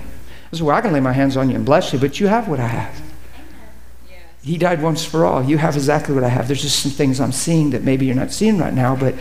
I 0.52 0.56
say, 0.56 0.62
Well, 0.62 0.76
I 0.76 0.80
can 0.80 0.92
lay 0.92 1.00
my 1.00 1.12
hands 1.12 1.36
on 1.36 1.50
you 1.50 1.56
and 1.56 1.66
bless 1.66 1.92
you, 1.92 1.98
but 1.98 2.20
you 2.20 2.28
have 2.28 2.46
what 2.46 2.60
I 2.60 2.68
have. 2.68 3.02
He 4.40 4.56
died 4.56 4.80
once 4.80 5.04
for 5.04 5.26
all. 5.26 5.42
You 5.42 5.58
have 5.58 5.74
exactly 5.74 6.14
what 6.14 6.22
I 6.22 6.28
have. 6.28 6.46
There's 6.46 6.62
just 6.62 6.78
some 6.78 6.92
things 6.92 7.20
I'm 7.20 7.32
seeing 7.32 7.70
that 7.70 7.82
maybe 7.82 8.06
you're 8.06 8.14
not 8.14 8.30
seeing 8.30 8.56
right 8.56 8.72
now, 8.72 8.94
but 8.94 9.14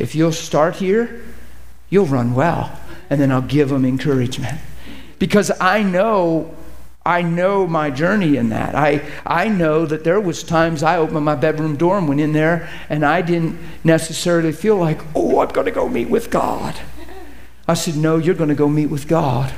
if 0.00 0.16
you'll 0.16 0.32
start 0.32 0.76
here, 0.76 1.22
you'll 1.94 2.06
run 2.06 2.34
well. 2.34 2.78
And 3.08 3.20
then 3.20 3.30
I'll 3.30 3.40
give 3.40 3.68
them 3.70 3.84
encouragement. 3.84 4.60
Because 5.18 5.50
I 5.60 5.82
know 5.82 6.54
I 7.06 7.20
know 7.20 7.66
my 7.66 7.90
journey 7.90 8.36
in 8.36 8.48
that. 8.48 8.74
I, 8.74 9.02
I 9.26 9.48
know 9.48 9.84
that 9.84 10.04
there 10.04 10.18
was 10.18 10.42
times 10.42 10.82
I 10.82 10.96
opened 10.96 11.26
my 11.26 11.34
bedroom 11.34 11.76
door 11.76 11.98
and 11.98 12.08
went 12.08 12.22
in 12.22 12.32
there 12.32 12.66
and 12.88 13.04
I 13.04 13.20
didn't 13.20 13.58
necessarily 13.84 14.52
feel 14.52 14.76
like, 14.76 15.02
oh, 15.14 15.40
I'm 15.40 15.50
going 15.50 15.66
to 15.66 15.70
go 15.70 15.86
meet 15.86 16.08
with 16.08 16.30
God. 16.30 16.74
I 17.68 17.74
said, 17.74 17.96
no, 17.96 18.16
you're 18.16 18.34
going 18.34 18.48
to 18.48 18.54
go 18.54 18.70
meet 18.70 18.86
with 18.86 19.06
God. 19.06 19.52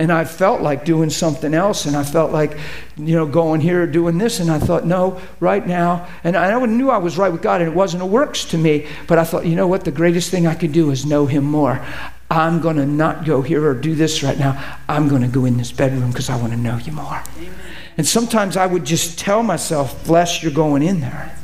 And 0.00 0.10
I 0.10 0.24
felt 0.24 0.62
like 0.62 0.86
doing 0.86 1.10
something 1.10 1.52
else, 1.52 1.84
and 1.84 1.94
I 1.94 2.04
felt 2.04 2.32
like, 2.32 2.56
you 2.96 3.14
know, 3.14 3.26
going 3.26 3.60
here, 3.60 3.86
doing 3.86 4.16
this. 4.16 4.40
And 4.40 4.50
I 4.50 4.58
thought, 4.58 4.86
no, 4.86 5.20
right 5.40 5.64
now. 5.64 6.08
And 6.24 6.38
I 6.38 6.58
knew 6.64 6.88
I 6.88 6.96
was 6.96 7.18
right 7.18 7.30
with 7.30 7.42
God, 7.42 7.60
and 7.60 7.70
it 7.70 7.76
wasn't 7.76 8.02
a 8.02 8.06
works 8.06 8.46
to 8.46 8.56
me. 8.56 8.86
But 9.06 9.18
I 9.18 9.24
thought, 9.24 9.44
you 9.44 9.54
know 9.54 9.68
what? 9.68 9.84
The 9.84 9.90
greatest 9.90 10.30
thing 10.30 10.46
I 10.46 10.54
could 10.54 10.72
do 10.72 10.90
is 10.90 11.04
know 11.04 11.26
Him 11.26 11.44
more. 11.44 11.84
I'm 12.30 12.62
going 12.62 12.76
to 12.76 12.86
not 12.86 13.26
go 13.26 13.42
here 13.42 13.62
or 13.62 13.74
do 13.74 13.94
this 13.94 14.22
right 14.22 14.38
now. 14.38 14.78
I'm 14.88 15.06
going 15.06 15.20
to 15.20 15.28
go 15.28 15.44
in 15.44 15.58
this 15.58 15.70
bedroom 15.70 16.08
because 16.08 16.30
I 16.30 16.40
want 16.40 16.54
to 16.54 16.58
know 16.58 16.78
you 16.78 16.92
more. 16.92 17.22
Amen. 17.36 17.52
And 17.98 18.08
sometimes 18.08 18.56
I 18.56 18.64
would 18.64 18.86
just 18.86 19.18
tell 19.18 19.42
myself, 19.42 20.02
flesh, 20.04 20.42
you're 20.42 20.50
going 20.50 20.82
in 20.82 21.00
there. 21.00 21.36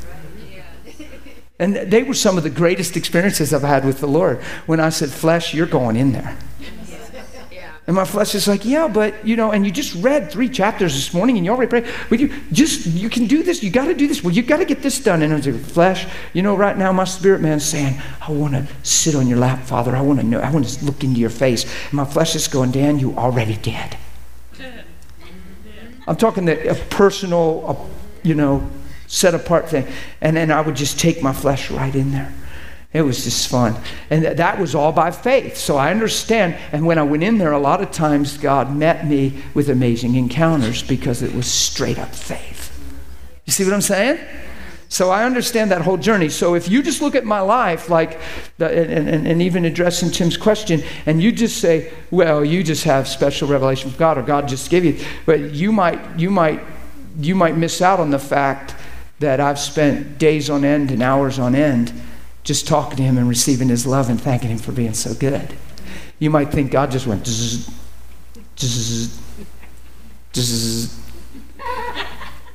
And 1.59 1.75
they 1.75 2.01
were 2.01 2.15
some 2.15 2.37
of 2.37 2.43
the 2.43 2.49
greatest 2.49 2.97
experiences 2.97 3.53
I've 3.53 3.61
had 3.61 3.85
with 3.85 3.99
the 3.99 4.07
Lord 4.07 4.41
when 4.65 4.79
I 4.79 4.89
said, 4.89 5.09
Flesh, 5.09 5.53
you're 5.53 5.67
going 5.67 5.95
in 5.95 6.11
there. 6.11 6.37
And 7.87 7.95
my 7.95 8.03
flesh 8.03 8.35
is 8.35 8.49
like, 8.49 8.65
yeah, 8.65 8.89
but 8.89 9.25
you 9.25 9.37
know, 9.37 9.51
and 9.51 9.65
you 9.65 9.71
just 9.71 9.95
read 10.03 10.29
three 10.29 10.49
chapters 10.49 10.93
this 10.93 11.13
morning 11.13 11.37
and 11.37 11.45
you 11.45 11.51
already 11.53 11.69
prayed. 11.69 11.85
But 12.09 12.19
you 12.19 12.33
just 12.51 12.85
you 12.85 13.09
can 13.09 13.27
do 13.27 13.43
this, 13.43 13.63
you 13.63 13.69
gotta 13.69 13.93
do 13.93 14.09
this. 14.09 14.21
Well, 14.21 14.33
you 14.33 14.43
gotta 14.43 14.65
get 14.65 14.81
this 14.81 14.99
done. 14.99 15.21
And 15.21 15.31
it's 15.31 15.47
like, 15.47 15.55
flesh, 15.61 16.05
you 16.33 16.41
know, 16.41 16.53
right 16.53 16.77
now 16.77 16.91
my 16.91 17.05
spirit 17.05 17.39
man's 17.39 17.63
saying, 17.63 18.01
I 18.21 18.33
wanna 18.33 18.67
sit 18.83 19.15
on 19.15 19.25
your 19.25 19.37
lap, 19.37 19.63
Father. 19.63 19.95
I 19.95 20.01
wanna 20.01 20.23
know, 20.23 20.41
I 20.41 20.51
wanna 20.51 20.67
look 20.83 21.01
into 21.05 21.21
your 21.21 21.29
face. 21.29 21.63
And 21.63 21.93
my 21.93 22.05
flesh 22.05 22.35
is 22.35 22.49
going, 22.49 22.71
Dan, 22.71 22.99
you 22.99 23.17
already 23.17 23.55
did. 23.55 23.97
I'm 26.07 26.15
talking 26.15 26.45
the, 26.45 26.71
a 26.71 26.75
personal, 26.75 27.69
a, 27.69 28.27
you 28.27 28.35
know, 28.35 28.69
set 29.07 29.33
apart 29.33 29.69
thing. 29.69 29.87
And 30.19 30.35
then 30.35 30.51
I 30.51 30.59
would 30.59 30.75
just 30.75 30.99
take 30.99 31.23
my 31.23 31.33
flesh 31.33 31.71
right 31.71 31.93
in 31.95 32.11
there. 32.11 32.33
It 32.97 33.03
was 33.03 33.25
just 33.25 33.47
fun. 33.47 33.75
And 34.09 34.25
that 34.25 34.59
was 34.59 34.73
all 34.73 34.91
by 34.91 35.11
faith. 35.11 35.55
So 35.55 35.77
I 35.77 35.91
understand. 35.91 36.55
And 36.71 36.87
when 36.87 36.97
I 36.97 37.03
went 37.03 37.21
in 37.21 37.37
there, 37.37 37.51
a 37.51 37.59
lot 37.59 37.79
of 37.79 37.91
times 37.91 38.39
God 38.39 38.75
met 38.75 39.05
me 39.05 39.43
with 39.53 39.69
amazing 39.69 40.15
encounters 40.15 40.81
because 40.81 41.21
it 41.21 41.35
was 41.35 41.45
straight 41.45 41.99
up 41.99 42.09
faith. 42.09 42.75
You 43.45 43.53
see 43.53 43.63
what 43.65 43.73
I'm 43.75 43.81
saying? 43.81 44.17
So 44.89 45.11
I 45.11 45.25
understand 45.25 45.69
that 45.69 45.83
whole 45.83 45.97
journey. 45.97 46.29
So 46.29 46.55
if 46.55 46.69
you 46.69 46.81
just 46.81 46.99
look 46.99 47.13
at 47.13 47.23
my 47.23 47.39
life, 47.39 47.87
like, 47.87 48.19
the, 48.57 48.67
and, 48.67 49.07
and, 49.07 49.27
and, 49.27 49.41
even 49.43 49.65
addressing 49.65 50.09
Tim's 50.09 50.37
question, 50.37 50.81
and 51.05 51.21
you 51.21 51.31
just 51.31 51.61
say, 51.61 51.93
well, 52.09 52.43
you 52.43 52.63
just 52.63 52.83
have 52.85 53.07
special 53.07 53.47
revelation 53.47 53.91
from 53.91 53.99
God, 53.99 54.17
or 54.17 54.23
God 54.23 54.47
just 54.47 54.71
gave 54.71 54.83
you, 54.83 54.99
but 55.27 55.53
you 55.53 55.71
might, 55.71 55.99
you 56.17 56.31
might, 56.31 56.61
you 57.19 57.35
might 57.35 57.57
miss 57.57 57.79
out 57.79 57.99
on 57.99 58.09
the 58.09 58.17
fact 58.17 58.73
that 59.19 59.39
I've 59.39 59.59
spent 59.59 60.17
days 60.17 60.49
on 60.49 60.65
end 60.65 60.89
and 60.89 61.03
hours 61.03 61.37
on 61.37 61.53
end 61.53 61.91
just 62.47 62.65
talking 62.65 62.95
to 62.95 63.03
him 63.03 63.17
and 63.17 63.27
receiving 63.27 63.67
his 63.67 63.85
love 63.85 64.09
and 64.09 64.21
thanking 64.21 64.49
him 64.49 64.57
for 64.57 64.71
being 64.71 64.93
so 64.93 65.13
good. 65.13 65.53
You 66.17 66.29
might 66.29 66.49
think 66.49 66.71
God 66.71 66.91
just 66.91 67.05
went 67.05 67.27
zzz, 67.27 67.69
zzz, 68.57 69.19
zzz, 70.33 70.97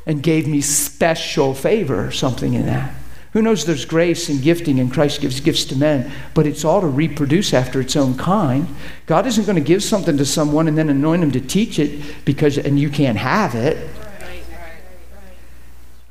and 0.07 0.23
gave 0.23 0.49
me 0.49 0.63
special 0.63 1.53
favor 1.53 2.07
or 2.07 2.11
something 2.11 2.55
in 2.55 2.65
that. 2.65 2.95
Who 3.35 3.43
knows 3.43 3.67
there's 3.67 3.85
grace 3.85 4.31
and 4.31 4.41
gifting 4.41 4.81
and 4.81 4.91
Christ 4.91 5.21
gives 5.21 5.41
gifts 5.41 5.67
to 5.67 5.77
men, 5.77 6.11
but 6.33 6.47
it's 6.47 6.65
all 6.65 6.81
to 6.81 6.87
reproduce 6.87 7.53
after 7.53 7.79
its 7.79 7.95
own 7.95 8.17
kind. 8.17 8.69
God 9.05 9.27
isn't 9.27 9.45
going 9.45 9.57
to 9.57 9.63
give 9.63 9.83
something 9.83 10.17
to 10.17 10.25
someone 10.25 10.69
and 10.69 10.79
then 10.79 10.89
anoint 10.89 11.21
them 11.21 11.33
to 11.33 11.41
teach 11.41 11.79
it 11.79 12.25
because 12.25 12.57
and 12.57 12.81
you 12.81 12.89
can't 12.89 13.19
have 13.19 13.55
it. 13.55 13.91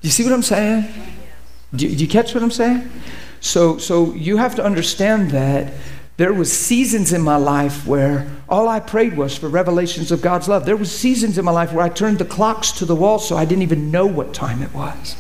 You 0.02 0.12
see 0.12 0.24
what 0.24 0.34
I'm 0.34 0.44
saying? 0.44 0.86
Do, 1.74 1.90
do 1.90 1.96
you 1.96 2.08
catch 2.08 2.36
what 2.36 2.44
I'm 2.44 2.52
saying? 2.52 2.88
So, 3.42 3.78
so 3.80 4.14
you 4.14 4.38
have 4.38 4.56
to 4.56 4.64
understand 4.64 5.32
that 5.32 5.74
there 6.18 6.32
was 6.32 6.52
seasons 6.52 7.12
in 7.12 7.22
my 7.22 7.38
life 7.38 7.88
where 7.88 8.30
all 8.48 8.68
I 8.68 8.80
prayed 8.80 9.18
was 9.18 9.36
for 9.36 9.50
revelations 9.50 10.12
of 10.12 10.22
God's 10.22 10.48
love. 10.48 10.66
There 10.66 10.78
was 10.78 10.92
seasons 10.92 11.40
in 11.40 11.44
my 11.44 11.52
life 11.52 11.74
where 11.74 11.84
I 11.84 11.90
turned 11.90 12.20
the 12.20 12.26
clocks 12.26 12.72
to 12.74 12.86
the 12.86 12.96
wall 12.96 13.18
so 13.18 13.36
I 13.36 13.46
didn't 13.46 13.64
even 13.64 13.90
know 13.90 14.06
what 14.06 14.34
time 14.34 14.62
it 14.62 14.72
was. 14.74 15.16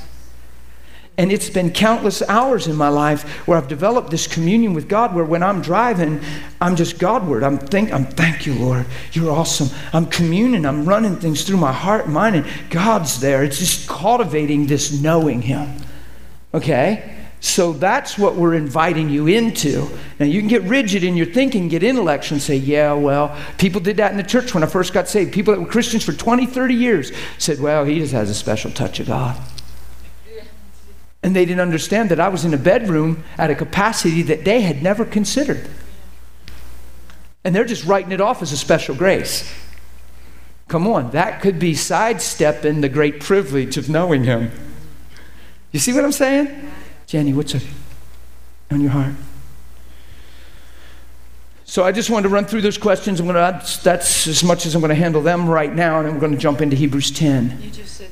And 1.18 1.32
it's 1.32 1.50
been 1.50 1.72
countless 1.72 2.22
hours 2.24 2.68
in 2.68 2.76
my 2.76 2.90
life 2.90 3.24
where 3.48 3.58
I've 3.58 3.68
developed 3.68 4.12
this 4.12 4.28
communion 4.28 4.74
with 4.74 4.88
God 4.88 5.14
where 5.14 5.26
when 5.26 5.44
I'm 5.44 5.62
driving, 5.62 6.22
I'm 6.62 6.76
just 6.76 7.00
Godward. 7.00 7.44
I'm 7.44 7.58
think 7.58 7.92
I'm 7.92 8.06
thank 8.06 8.46
you, 8.46 8.54
Lord. 8.54 8.86
You're 9.12 9.32
awesome. 9.32 9.70
I'm 9.94 10.06
communing, 10.06 10.66
I'm 10.66 10.86
running 10.86 11.16
things 11.18 11.44
through 11.44 11.58
my 11.58 11.74
heart 11.74 12.06
and 12.06 12.14
mind, 12.14 12.36
and 12.38 12.46
God's 12.70 13.20
there. 13.20 13.44
It's 13.44 13.60
just 13.60 13.90
cultivating 13.90 14.68
this 14.68 15.02
knowing 15.02 15.42
Him. 15.42 15.78
Okay? 16.54 17.21
So 17.42 17.74
that's 17.74 18.20
what 18.20 18.36
we're 18.36 18.54
inviting 18.54 19.10
you 19.10 19.26
into. 19.26 19.90
Now, 20.20 20.28
you 20.28 20.40
can 20.40 20.48
get 20.48 20.62
rigid 20.62 21.04
in 21.04 21.18
your 21.18 21.26
thinking, 21.26 21.70
get 21.70 21.82
intellectual, 21.82 22.36
and 22.36 22.42
say, 22.42 22.56
yeah, 22.56 22.94
well, 22.94 23.36
people 23.58 23.82
did 23.82 23.98
that 23.98 24.12
in 24.12 24.18
the 24.18 24.24
church 24.24 24.54
when 24.54 24.64
I 24.64 24.68
first 24.68 24.94
got 24.94 25.10
saved. 25.10 25.34
People 25.34 25.56
that 25.56 25.60
were 25.60 25.68
Christians 25.68 26.06
for 26.06 26.14
20, 26.14 26.46
30 26.46 26.76
years 26.76 27.12
said, 27.40 27.60
well, 27.60 27.84
he 27.84 27.98
just 27.98 28.14
has 28.14 28.30
a 28.30 28.36
special 28.36 28.70
touch 28.70 29.00
of 29.00 29.08
God. 29.08 29.42
And 31.24 31.36
they 31.36 31.46
didn't 31.46 31.62
understand 31.62 32.10
that 32.10 32.20
I 32.20 32.30
was 32.30 32.46
in 32.46 32.54
a 32.54 32.58
bedroom 32.58 33.24
at 33.40 33.50
a 33.50 33.56
capacity 33.56 34.22
that 34.24 34.46
they 34.46 34.62
had 34.62 34.84
never 34.84 35.04
considered. 35.04 35.68
And 37.44 37.56
they're 37.56 37.66
just 37.66 37.86
writing 37.86 38.12
it 38.12 38.22
off 38.22 38.44
as 38.44 38.52
a 38.52 38.58
special 38.58 38.94
grace. 38.94 39.52
Come 40.68 40.88
on, 40.88 41.10
that 41.12 41.42
could 41.42 41.58
be 41.58 41.74
sidestepping 41.74 42.82
the 42.82 42.90
great 42.90 43.20
privilege 43.20 43.78
of 43.78 43.90
knowing 43.90 44.26
him. 44.26 44.52
You 45.72 45.80
see 45.80 45.92
what 45.92 46.06
I'm 46.06 46.12
saying? 46.12 46.72
Jenny, 47.12 47.34
what's 47.34 47.54
on 48.72 48.80
your 48.80 48.92
heart? 48.92 49.12
So 51.66 51.84
I 51.84 51.92
just 51.92 52.10
wanted 52.10 52.30
to 52.30 52.34
run 52.34 52.46
through 52.46 52.62
those 52.62 52.78
questions. 52.78 53.20
I'm 53.20 53.26
going 53.26 53.34
to, 53.34 53.42
that's, 53.42 53.76
that's 53.80 54.28
as 54.28 54.46
much 54.46 54.66
as 54.66 54.76
I'm 54.76 54.80
going 54.80 54.92
to 54.92 54.96
handle 54.96 55.22
them 55.22 55.50
right 55.50 55.76
now, 55.76 56.00
and 56.00 56.08
I'm 56.08 56.20
going 56.20 56.32
to 56.32 56.38
jump 56.38 56.62
into 56.62 56.78
Hebrews 56.78 57.12
10. 57.12 57.60
You 57.62 57.70
just 57.70 57.98
said. 57.98 58.12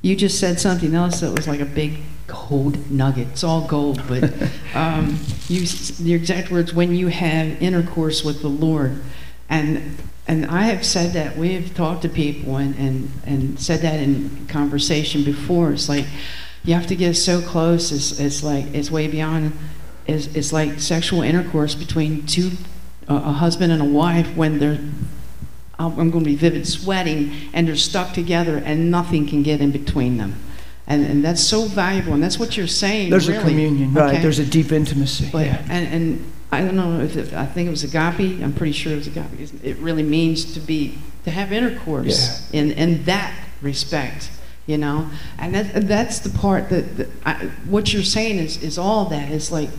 You 0.00 0.14
just 0.14 0.38
said 0.38 0.60
something 0.60 0.94
else 0.94 1.18
that 1.18 1.32
was 1.32 1.48
like 1.48 1.58
a 1.58 1.64
big 1.64 1.98
gold 2.28 2.88
nugget. 2.88 3.26
It's 3.32 3.42
all 3.42 3.66
gold, 3.66 4.00
but 4.06 4.32
um, 4.76 5.18
you, 5.48 5.66
your 5.98 6.20
exact 6.20 6.52
words 6.52 6.72
when 6.72 6.94
you 6.94 7.08
have 7.08 7.60
intercourse 7.60 8.22
with 8.22 8.42
the 8.42 8.48
Lord, 8.48 9.02
and 9.48 9.98
and 10.26 10.46
I 10.46 10.62
have 10.62 10.84
said 10.84 11.12
that 11.14 11.36
we 11.36 11.54
have 11.54 11.74
talked 11.74 12.02
to 12.02 12.08
people 12.08 12.56
and, 12.56 12.76
and, 12.76 13.10
and 13.26 13.60
said 13.60 13.80
that 13.80 13.98
in 13.98 14.46
conversation 14.46 15.24
before. 15.24 15.72
It's 15.72 15.88
like 15.88 16.06
you 16.64 16.74
have 16.74 16.86
to 16.88 16.96
get 16.96 17.14
so 17.14 17.40
close. 17.40 17.90
It's, 17.90 18.20
it's 18.20 18.42
like 18.42 18.66
it's 18.72 18.90
way 18.90 19.08
beyond. 19.08 19.52
It's, 20.06 20.26
it's 20.28 20.52
like 20.52 20.80
sexual 20.80 21.22
intercourse 21.22 21.74
between 21.74 22.26
two 22.26 22.52
uh, 23.08 23.14
a 23.14 23.32
husband 23.32 23.72
and 23.72 23.82
a 23.82 23.86
wife 23.86 24.36
when 24.36 24.58
they're 24.58 24.78
I'm 25.78 26.10
going 26.10 26.24
to 26.24 26.30
be 26.30 26.36
vivid 26.36 26.68
sweating 26.68 27.32
and 27.52 27.66
they're 27.66 27.76
stuck 27.76 28.12
together 28.12 28.58
and 28.58 28.90
nothing 28.90 29.26
can 29.26 29.42
get 29.42 29.60
in 29.60 29.72
between 29.72 30.18
them. 30.18 30.36
And, 30.86 31.04
and 31.04 31.24
that's 31.24 31.42
so 31.42 31.64
valuable, 31.64 32.12
and 32.12 32.22
that's 32.22 32.38
what 32.38 32.56
you're 32.56 32.66
saying. 32.66 33.10
There's 33.10 33.28
really. 33.28 33.40
a 33.40 33.46
communion, 33.46 33.94
right? 33.94 34.20
There's 34.20 34.40
a 34.40 34.44
deep 34.44 34.72
intimacy. 34.72 35.28
But, 35.32 35.46
yeah. 35.46 35.64
and, 35.70 35.86
and 35.86 36.31
I 36.52 36.60
don't 36.60 36.76
know 36.76 37.00
if 37.00 37.16
it, 37.16 37.32
I 37.32 37.46
think 37.46 37.66
it 37.66 37.70
was 37.70 37.82
agape. 37.82 38.42
I'm 38.42 38.52
pretty 38.52 38.72
sure 38.72 38.92
it 38.92 38.96
was 38.96 39.06
agape. 39.06 39.64
It 39.64 39.76
really 39.78 40.02
means 40.02 40.52
to 40.54 40.60
be 40.60 40.98
to 41.24 41.30
have 41.30 41.50
intercourse 41.52 42.46
yeah. 42.52 42.60
in 42.60 42.72
in 42.72 43.04
that 43.04 43.32
respect, 43.62 44.30
you 44.66 44.76
know. 44.76 45.08
And 45.38 45.54
that 45.54 45.88
that's 45.88 46.18
the 46.18 46.30
part 46.30 46.68
that, 46.68 46.96
that 46.98 47.08
I, 47.24 47.34
what 47.68 47.92
you're 47.94 48.02
saying 48.02 48.38
is 48.38 48.62
is 48.62 48.76
all 48.78 49.06
that. 49.06 49.30
It's 49.32 49.50
like 49.50 49.70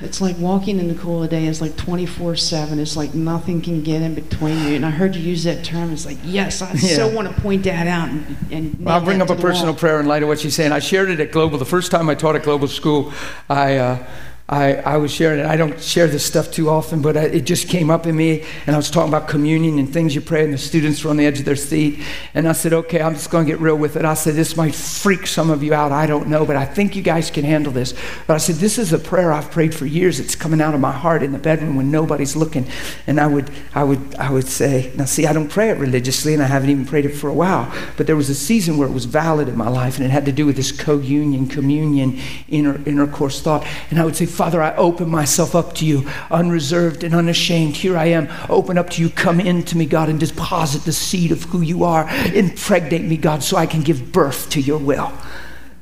it's 0.00 0.20
like 0.20 0.38
walking 0.38 0.78
in 0.78 0.88
the 0.88 0.94
cool 0.94 1.22
of 1.22 1.30
day. 1.30 1.46
It's 1.46 1.60
like 1.60 1.76
24 1.76 2.36
7. 2.36 2.78
It's 2.78 2.96
like 2.96 3.14
nothing 3.14 3.60
can 3.60 3.82
get 3.82 4.02
in 4.02 4.14
between 4.14 4.58
you. 4.64 4.74
And 4.76 4.84
I 4.84 4.90
heard 4.90 5.14
you 5.14 5.22
use 5.22 5.44
that 5.44 5.64
term. 5.64 5.92
It's 5.92 6.06
like, 6.06 6.18
yes, 6.24 6.62
I 6.62 6.72
Yeah. 6.72 6.96
so 6.96 7.08
want 7.14 7.32
to 7.34 7.40
point 7.42 7.64
that 7.64 7.86
out. 7.86 8.08
And, 8.08 8.36
and 8.50 8.76
Well, 8.80 8.94
I'll 8.94 9.04
bring 9.04 9.22
up 9.22 9.30
a 9.30 9.36
personal 9.36 9.72
wall. 9.72 9.78
prayer 9.80 10.00
in 10.00 10.06
light 10.06 10.22
of 10.22 10.28
what 10.28 10.40
she's 10.40 10.54
saying. 10.54 10.72
I 10.72 10.78
shared 10.78 11.10
it 11.10 11.20
at 11.20 11.30
Global. 11.32 11.58
The 11.58 11.64
first 11.64 11.90
time 11.90 12.08
I 12.08 12.14
taught 12.14 12.34
at 12.34 12.42
Global 12.42 12.66
School, 12.66 13.12
I, 13.48 13.76
uh, 13.76 14.06
I, 14.46 14.74
I 14.74 14.96
was 14.98 15.10
sharing 15.10 15.40
it. 15.40 15.46
I 15.46 15.56
don't 15.56 15.80
share 15.80 16.06
this 16.06 16.24
stuff 16.24 16.50
too 16.50 16.68
often, 16.68 17.00
but 17.00 17.16
I, 17.16 17.22
it 17.22 17.46
just 17.46 17.66
came 17.66 17.90
up 17.90 18.06
in 18.06 18.14
me. 18.14 18.44
And 18.66 18.76
I 18.76 18.78
was 18.78 18.90
talking 18.90 19.08
about 19.08 19.26
communion 19.26 19.78
and 19.78 19.90
things 19.90 20.14
you 20.14 20.20
pray, 20.20 20.44
and 20.44 20.52
the 20.52 20.58
students 20.58 21.02
were 21.02 21.08
on 21.08 21.16
the 21.16 21.24
edge 21.24 21.38
of 21.38 21.46
their 21.46 21.56
seat. 21.56 22.00
And 22.34 22.46
I 22.46 22.52
said, 22.52 22.74
okay, 22.74 23.00
I'm 23.00 23.14
just 23.14 23.30
going 23.30 23.46
to 23.46 23.50
get 23.50 23.58
real 23.58 23.76
with 23.76 23.96
it. 23.96 24.04
I 24.04 24.12
said, 24.12 24.34
this 24.34 24.54
might 24.54 24.74
freak 24.74 25.26
some 25.26 25.48
of 25.48 25.62
you 25.62 25.72
out. 25.72 25.92
I 25.92 26.04
don't 26.04 26.28
know, 26.28 26.44
but 26.44 26.56
I 26.56 26.66
think 26.66 26.94
you 26.94 27.00
guys 27.00 27.30
can 27.30 27.42
handle 27.42 27.72
this. 27.72 27.94
But 28.26 28.34
I 28.34 28.36
said, 28.36 28.56
this 28.56 28.76
is 28.76 28.92
a 28.92 28.98
prayer 28.98 29.32
I've 29.32 29.50
prayed 29.50 29.74
for 29.74 29.86
years. 29.86 30.20
It's 30.20 30.36
coming 30.36 30.60
out 30.60 30.74
of 30.74 30.80
my 30.80 30.92
heart 30.92 31.22
in 31.22 31.32
the 31.32 31.38
bedroom 31.38 31.76
when 31.76 31.90
nobody's 31.90 32.36
looking. 32.36 32.66
And 33.06 33.18
I 33.18 33.26
would, 33.26 33.50
I 33.74 33.82
would, 33.82 34.14
I 34.16 34.30
would 34.30 34.46
say, 34.46 34.92
now 34.94 35.06
see, 35.06 35.26
I 35.26 35.32
don't 35.32 35.48
pray 35.48 35.70
it 35.70 35.78
religiously, 35.78 36.34
and 36.34 36.42
I 36.42 36.46
haven't 36.46 36.68
even 36.68 36.84
prayed 36.84 37.06
it 37.06 37.16
for 37.16 37.30
a 37.30 37.34
while. 37.34 37.74
But 37.96 38.06
there 38.06 38.16
was 38.16 38.28
a 38.28 38.34
season 38.34 38.76
where 38.76 38.88
it 38.88 38.92
was 38.92 39.06
valid 39.06 39.48
in 39.48 39.56
my 39.56 39.70
life, 39.70 39.96
and 39.96 40.04
it 40.04 40.10
had 40.10 40.26
to 40.26 40.32
do 40.32 40.44
with 40.44 40.56
this 40.56 40.70
co-union, 40.70 41.46
communion, 41.46 42.20
inter, 42.48 42.78
intercourse 42.84 43.40
thought. 43.40 43.66
And 43.88 43.98
I 43.98 44.04
would 44.04 44.16
say, 44.16 44.26
Father, 44.34 44.60
I 44.60 44.74
open 44.74 45.08
myself 45.08 45.54
up 45.54 45.74
to 45.76 45.86
you, 45.86 46.10
unreserved 46.30 47.04
and 47.04 47.14
unashamed. 47.14 47.76
Here 47.76 47.96
I 47.96 48.06
am, 48.06 48.28
open 48.48 48.76
up 48.76 48.90
to 48.90 49.02
you. 49.02 49.08
Come 49.08 49.38
into 49.40 49.76
me, 49.76 49.86
God, 49.86 50.08
and 50.08 50.18
deposit 50.18 50.84
the 50.84 50.92
seed 50.92 51.30
of 51.30 51.44
who 51.44 51.60
you 51.60 51.84
are. 51.84 52.08
Impregnate 52.34 53.04
me, 53.04 53.16
God, 53.16 53.44
so 53.44 53.56
I 53.56 53.66
can 53.66 53.82
give 53.82 54.10
birth 54.10 54.50
to 54.50 54.60
your 54.60 54.78
will. 54.78 55.12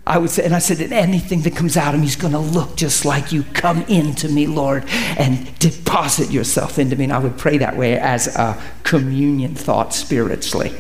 I 0.07 0.19
would 0.19 0.31
say, 0.31 0.45
and 0.45 0.55
I 0.55 0.59
said, 0.59 0.81
and 0.81 0.93
anything 0.93 1.43
that 1.43 1.55
comes 1.55 1.77
out 1.77 1.95
of 1.95 2.01
me 2.01 2.07
is 2.07 2.17
going 2.17 2.33
to 2.33 2.39
look 2.39 2.77
just 2.77 3.05
like 3.05 3.33
you. 3.33 3.45
Come 3.55 3.83
into 3.83 4.29
me, 4.29 4.47
Lord, 4.47 4.85
and 4.89 5.57
deposit 5.59 6.31
yourself 6.31 6.79
into 6.79 6.97
me. 6.97 7.05
And 7.05 7.13
I 7.13 7.21
would 7.21 7.39
pray 7.39 7.59
that 7.59 7.77
way 7.77 7.99
as 7.99 8.27
a 8.37 8.61
communion 8.83 9.55
thought 9.55 9.95
spiritually. 9.95 10.75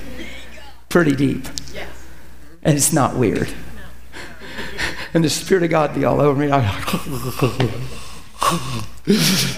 Pretty 0.88 1.14
deep. 1.14 1.46
And 2.64 2.76
it's 2.76 2.92
not 2.92 3.16
weird. 3.16 3.48
And 5.14 5.22
the 5.22 5.30
Spirit 5.30 5.64
of 5.64 5.70
God 5.70 5.94
be 5.94 6.04
all 6.04 6.20
over 6.20 6.38
me. 6.38 6.50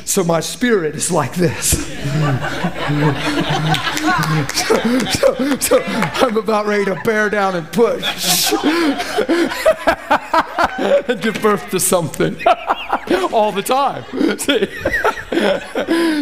So 0.04 0.24
my 0.24 0.40
spirit 0.40 0.94
is 0.94 1.10
like 1.10 1.34
this. 1.34 1.70
so, 5.12 5.56
so 5.58 5.82
I'm 5.84 6.36
about 6.36 6.66
ready 6.66 6.84
to 6.86 6.94
bear 7.04 7.28
down 7.28 7.56
and 7.56 7.66
push 7.72 8.52
and 11.08 11.20
give 11.20 11.42
birth 11.42 11.68
to 11.70 11.80
something 11.80 12.36
all 13.32 13.50
the 13.52 13.62
time. 13.62 14.04
See? 14.38 14.68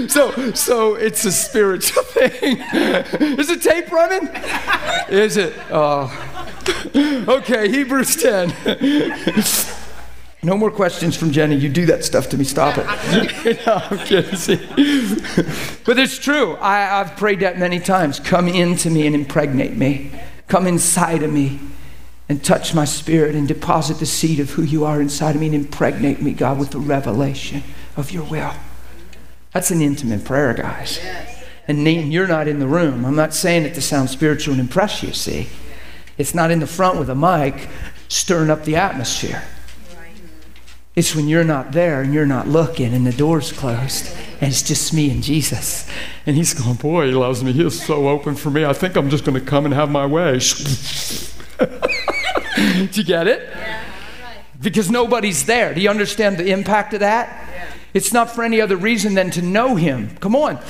so, 0.08 0.52
so 0.54 0.94
it's 0.94 1.24
a 1.24 1.32
spiritual 1.32 2.02
thing. 2.04 2.58
Is 3.38 3.48
the 3.48 3.58
tape 3.58 3.92
running? 3.92 4.28
Is 5.10 5.36
it? 5.36 5.54
Oh. 5.70 6.10
Okay, 7.28 7.68
Hebrews 7.68 8.16
10. 8.16 9.78
No 10.44 10.56
more 10.56 10.72
questions 10.72 11.16
from 11.16 11.30
Jenny. 11.30 11.54
You 11.54 11.68
do 11.68 11.86
that 11.86 12.04
stuff 12.04 12.28
to 12.30 12.36
me. 12.36 12.42
Stop 12.42 12.76
it. 12.76 12.86
no, 13.66 13.74
I'm 13.74 13.98
kidding. 13.98 14.32
But 15.84 15.98
it's 15.98 16.18
true. 16.18 16.54
I, 16.54 17.00
I've 17.00 17.16
prayed 17.16 17.40
that 17.40 17.58
many 17.58 17.78
times. 17.78 18.18
Come 18.18 18.48
into 18.48 18.90
me 18.90 19.06
and 19.06 19.14
impregnate 19.14 19.76
me. 19.76 20.10
Come 20.48 20.66
inside 20.66 21.22
of 21.22 21.32
me 21.32 21.60
and 22.28 22.42
touch 22.42 22.74
my 22.74 22.84
spirit 22.84 23.34
and 23.34 23.46
deposit 23.46 23.98
the 23.98 24.06
seed 24.06 24.40
of 24.40 24.50
who 24.50 24.62
you 24.62 24.84
are 24.84 25.00
inside 25.00 25.34
of 25.34 25.40
me 25.40 25.46
and 25.46 25.54
impregnate 25.54 26.20
me, 26.20 26.32
God, 26.32 26.58
with 26.58 26.70
the 26.70 26.78
revelation 26.78 27.62
of 27.96 28.10
your 28.10 28.24
will. 28.24 28.52
That's 29.52 29.70
an 29.70 29.80
intimate 29.80 30.24
prayer, 30.24 30.54
guys. 30.54 30.98
And 31.68 31.84
Nathan, 31.84 32.10
you're 32.10 32.26
not 32.26 32.48
in 32.48 32.58
the 32.58 32.66
room. 32.66 33.04
I'm 33.04 33.16
not 33.16 33.34
saying 33.34 33.64
it 33.64 33.74
to 33.74 33.82
sound 33.82 34.10
spiritual 34.10 34.54
and 34.54 34.60
impress 34.60 35.02
you, 35.02 35.12
see? 35.12 35.48
It's 36.18 36.34
not 36.34 36.50
in 36.50 36.60
the 36.60 36.66
front 36.66 36.98
with 36.98 37.10
a 37.10 37.14
mic 37.14 37.68
stirring 38.08 38.50
up 38.50 38.64
the 38.64 38.76
atmosphere. 38.76 39.42
It's 40.94 41.14
when 41.14 41.26
you're 41.26 41.44
not 41.44 41.72
there 41.72 42.02
and 42.02 42.12
you're 42.12 42.26
not 42.26 42.48
looking 42.48 42.92
and 42.92 43.06
the 43.06 43.12
door's 43.12 43.50
closed 43.50 44.14
and 44.40 44.50
it's 44.50 44.62
just 44.62 44.92
me 44.92 45.10
and 45.10 45.22
Jesus. 45.22 45.88
And 46.26 46.36
he's 46.36 46.52
going, 46.52 46.74
Boy, 46.74 47.06
he 47.06 47.12
loves 47.12 47.42
me. 47.42 47.52
He 47.52 47.64
is 47.64 47.82
so 47.82 48.08
open 48.08 48.34
for 48.34 48.50
me. 48.50 48.64
I 48.64 48.74
think 48.74 48.96
I'm 48.96 49.08
just 49.08 49.24
going 49.24 49.38
to 49.38 49.44
come 49.44 49.64
and 49.64 49.72
have 49.72 49.90
my 49.90 50.04
way. 50.04 50.38
Do 52.58 52.88
you 52.92 53.04
get 53.04 53.26
it? 53.26 53.48
Because 54.60 54.90
nobody's 54.90 55.46
there. 55.46 55.72
Do 55.74 55.80
you 55.80 55.88
understand 55.88 56.36
the 56.36 56.50
impact 56.50 56.92
of 56.92 57.00
that? 57.00 57.48
It's 57.94 58.12
not 58.12 58.30
for 58.30 58.44
any 58.44 58.60
other 58.60 58.76
reason 58.76 59.14
than 59.14 59.30
to 59.30 59.42
know 59.42 59.76
him. 59.76 60.16
Come 60.18 60.36
on 60.36 60.62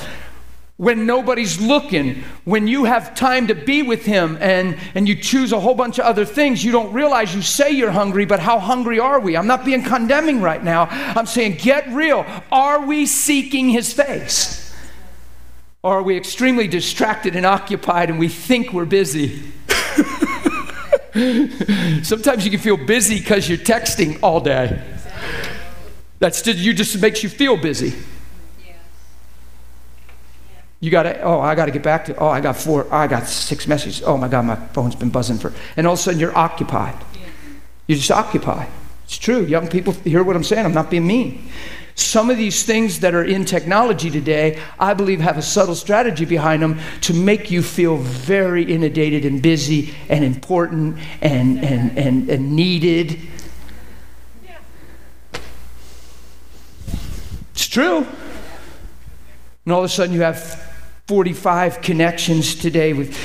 when 0.77 1.05
nobody's 1.05 1.61
looking, 1.61 2.23
when 2.45 2.67
you 2.67 2.85
have 2.85 3.13
time 3.13 3.45
to 3.47 3.53
be 3.53 3.83
with 3.83 4.05
Him 4.05 4.37
and, 4.41 4.75
and 4.95 5.07
you 5.07 5.15
choose 5.15 5.51
a 5.51 5.59
whole 5.59 5.75
bunch 5.75 5.99
of 5.99 6.05
other 6.05 6.25
things, 6.25 6.63
you 6.63 6.71
don't 6.71 6.91
realize 6.91 7.35
you 7.35 7.43
say 7.43 7.69
you're 7.71 7.91
hungry, 7.91 8.25
but 8.25 8.39
how 8.39 8.57
hungry 8.57 8.99
are 8.99 9.19
we? 9.19 9.37
I'm 9.37 9.45
not 9.45 9.65
being 9.65 9.83
condemning 9.83 10.41
right 10.41 10.63
now. 10.63 10.87
I'm 10.89 11.27
saying, 11.27 11.57
get 11.57 11.87
real. 11.89 12.25
Are 12.51 12.83
we 12.85 13.05
seeking 13.05 13.69
His 13.69 13.93
face? 13.93 14.73
Or 15.83 15.99
are 15.99 16.03
we 16.03 16.17
extremely 16.17 16.67
distracted 16.67 17.35
and 17.35 17.45
occupied 17.45 18.09
and 18.09 18.17
we 18.17 18.29
think 18.29 18.73
we're 18.73 18.85
busy? 18.85 19.43
Sometimes 22.03 22.45
you 22.45 22.51
can 22.51 22.59
feel 22.59 22.77
busy 22.77 23.19
because 23.19 23.47
you're 23.47 23.59
texting 23.59 24.17
all 24.23 24.39
day. 24.39 24.81
That's 26.17 26.41
just, 26.41 26.57
you 26.57 26.73
just 26.73 26.99
makes 26.99 27.21
you 27.21 27.29
feel 27.29 27.57
busy. 27.57 27.93
You 30.83 30.91
got 30.91 31.03
to, 31.03 31.21
oh, 31.21 31.39
I 31.39 31.55
got 31.55 31.67
to 31.67 31.71
get 31.71 31.81
back 31.81 32.03
to, 32.07 32.15
oh, 32.17 32.27
I 32.27 32.41
got 32.41 32.57
four, 32.57 32.93
I 32.93 33.07
got 33.07 33.25
six 33.25 33.69
messages. 33.69 34.03
Oh 34.05 34.17
my 34.17 34.27
God, 34.27 34.43
my 34.43 34.57
phone's 34.73 34.95
been 34.95 35.11
buzzing 35.11 35.37
for, 35.37 35.53
and 35.77 35.87
all 35.87 35.93
of 35.93 35.99
a 35.99 36.01
sudden 36.01 36.19
you're 36.19 36.37
occupied. 36.37 37.01
You're 37.87 37.99
just 37.99 38.11
occupied. 38.11 38.67
It's 39.05 39.17
true. 39.17 39.45
Young 39.45 39.69
people 39.69 39.93
hear 39.93 40.25
what 40.25 40.35
I'm 40.35 40.43
saying. 40.43 40.65
I'm 40.65 40.73
not 40.73 40.91
being 40.91 41.07
mean. 41.07 41.49
Some 41.95 42.29
of 42.29 42.35
these 42.35 42.63
things 42.63 42.99
that 42.99 43.15
are 43.15 43.23
in 43.23 43.45
technology 43.45 44.09
today, 44.09 44.61
I 44.77 44.93
believe, 44.93 45.21
have 45.21 45.37
a 45.37 45.41
subtle 45.41 45.75
strategy 45.75 46.25
behind 46.25 46.61
them 46.61 46.81
to 47.03 47.13
make 47.13 47.49
you 47.49 47.63
feel 47.63 47.95
very 47.95 48.65
inundated 48.65 49.23
and 49.23 49.41
busy 49.41 49.93
and 50.09 50.25
important 50.25 50.97
and, 51.21 51.63
and, 51.63 51.97
and, 51.97 52.29
and 52.29 52.57
needed. 52.57 53.21
It's 57.53 57.67
true. 57.67 58.05
And 59.63 59.71
all 59.71 59.79
of 59.79 59.85
a 59.85 59.87
sudden 59.87 60.13
you 60.13 60.23
have 60.23 60.71
45 61.13 61.83
connections 61.83 62.55
today 62.55 62.91
with, 62.91 63.15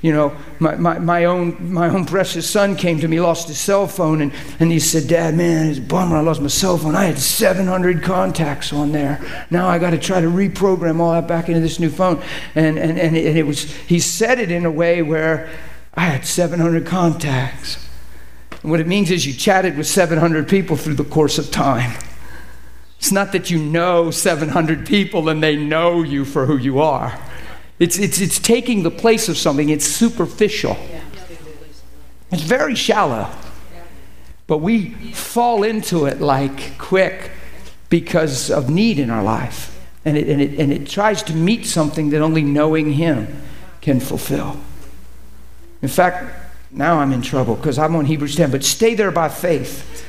you 0.00 0.10
know, 0.10 0.34
my, 0.58 0.74
my, 0.76 0.98
my, 0.98 1.24
own, 1.26 1.70
my 1.70 1.86
own 1.86 2.06
precious 2.06 2.48
son 2.48 2.74
came 2.74 2.98
to 2.98 3.08
me, 3.08 3.20
lost 3.20 3.48
his 3.48 3.58
cell 3.58 3.86
phone, 3.86 4.22
and, 4.22 4.32
and 4.58 4.72
he 4.72 4.80
said, 4.80 5.06
Dad, 5.06 5.34
man, 5.34 5.66
it's 5.66 5.78
a 5.78 5.82
bummer 5.82 6.16
I 6.16 6.20
lost 6.20 6.40
my 6.40 6.46
cell 6.46 6.78
phone. 6.78 6.94
I 6.94 7.04
had 7.04 7.18
700 7.18 8.02
contacts 8.02 8.72
on 8.72 8.92
there. 8.92 9.20
Now 9.50 9.68
I 9.68 9.78
got 9.78 9.90
to 9.90 9.98
try 9.98 10.22
to 10.22 10.28
reprogram 10.28 10.98
all 10.98 11.12
that 11.12 11.28
back 11.28 11.48
into 11.48 11.60
this 11.60 11.78
new 11.78 11.90
phone. 11.90 12.22
And, 12.54 12.78
and, 12.78 12.98
and, 12.98 13.14
it, 13.14 13.26
and 13.26 13.36
it 13.36 13.42
was, 13.42 13.70
he 13.70 14.00
said 14.00 14.38
it 14.38 14.50
in 14.50 14.64
a 14.64 14.70
way 14.70 15.02
where 15.02 15.50
I 15.92 16.04
had 16.04 16.24
700 16.24 16.86
contacts. 16.86 17.86
And 18.62 18.70
what 18.70 18.80
it 18.80 18.86
means 18.86 19.10
is 19.10 19.26
you 19.26 19.34
chatted 19.34 19.76
with 19.76 19.86
700 19.86 20.48
people 20.48 20.78
through 20.78 20.94
the 20.94 21.04
course 21.04 21.36
of 21.36 21.50
time. 21.50 21.98
It's 22.98 23.12
not 23.12 23.32
that 23.32 23.50
you 23.50 23.58
know 23.58 24.10
700 24.10 24.86
people 24.86 25.28
and 25.28 25.42
they 25.42 25.56
know 25.56 26.02
you 26.02 26.24
for 26.24 26.46
who 26.46 26.56
you 26.56 26.80
are. 26.80 27.18
It's, 27.78 27.98
it's, 27.98 28.20
it's 28.20 28.38
taking 28.38 28.82
the 28.82 28.90
place 28.90 29.28
of 29.28 29.36
something, 29.36 29.68
it's 29.68 29.84
superficial. 29.86 30.76
It's 32.30 32.42
very 32.42 32.74
shallow. 32.74 33.30
But 34.46 34.58
we 34.58 34.90
fall 35.12 35.62
into 35.62 36.06
it 36.06 36.20
like 36.20 36.78
quick 36.78 37.30
because 37.88 38.50
of 38.50 38.70
need 38.70 38.98
in 38.98 39.10
our 39.10 39.22
life. 39.22 39.72
And 40.04 40.16
it, 40.16 40.28
and, 40.28 40.40
it, 40.40 40.58
and 40.58 40.72
it 40.72 40.86
tries 40.88 41.22
to 41.24 41.34
meet 41.34 41.66
something 41.66 42.10
that 42.10 42.20
only 42.22 42.42
knowing 42.42 42.92
Him 42.92 43.42
can 43.80 44.00
fulfill. 44.00 44.56
In 45.82 45.88
fact, 45.88 46.32
now 46.70 46.98
I'm 46.98 47.12
in 47.12 47.22
trouble 47.22 47.56
because 47.56 47.78
I'm 47.78 47.96
on 47.96 48.06
Hebrews 48.06 48.36
10, 48.36 48.50
but 48.50 48.64
stay 48.64 48.94
there 48.94 49.10
by 49.10 49.28
faith. 49.28 50.05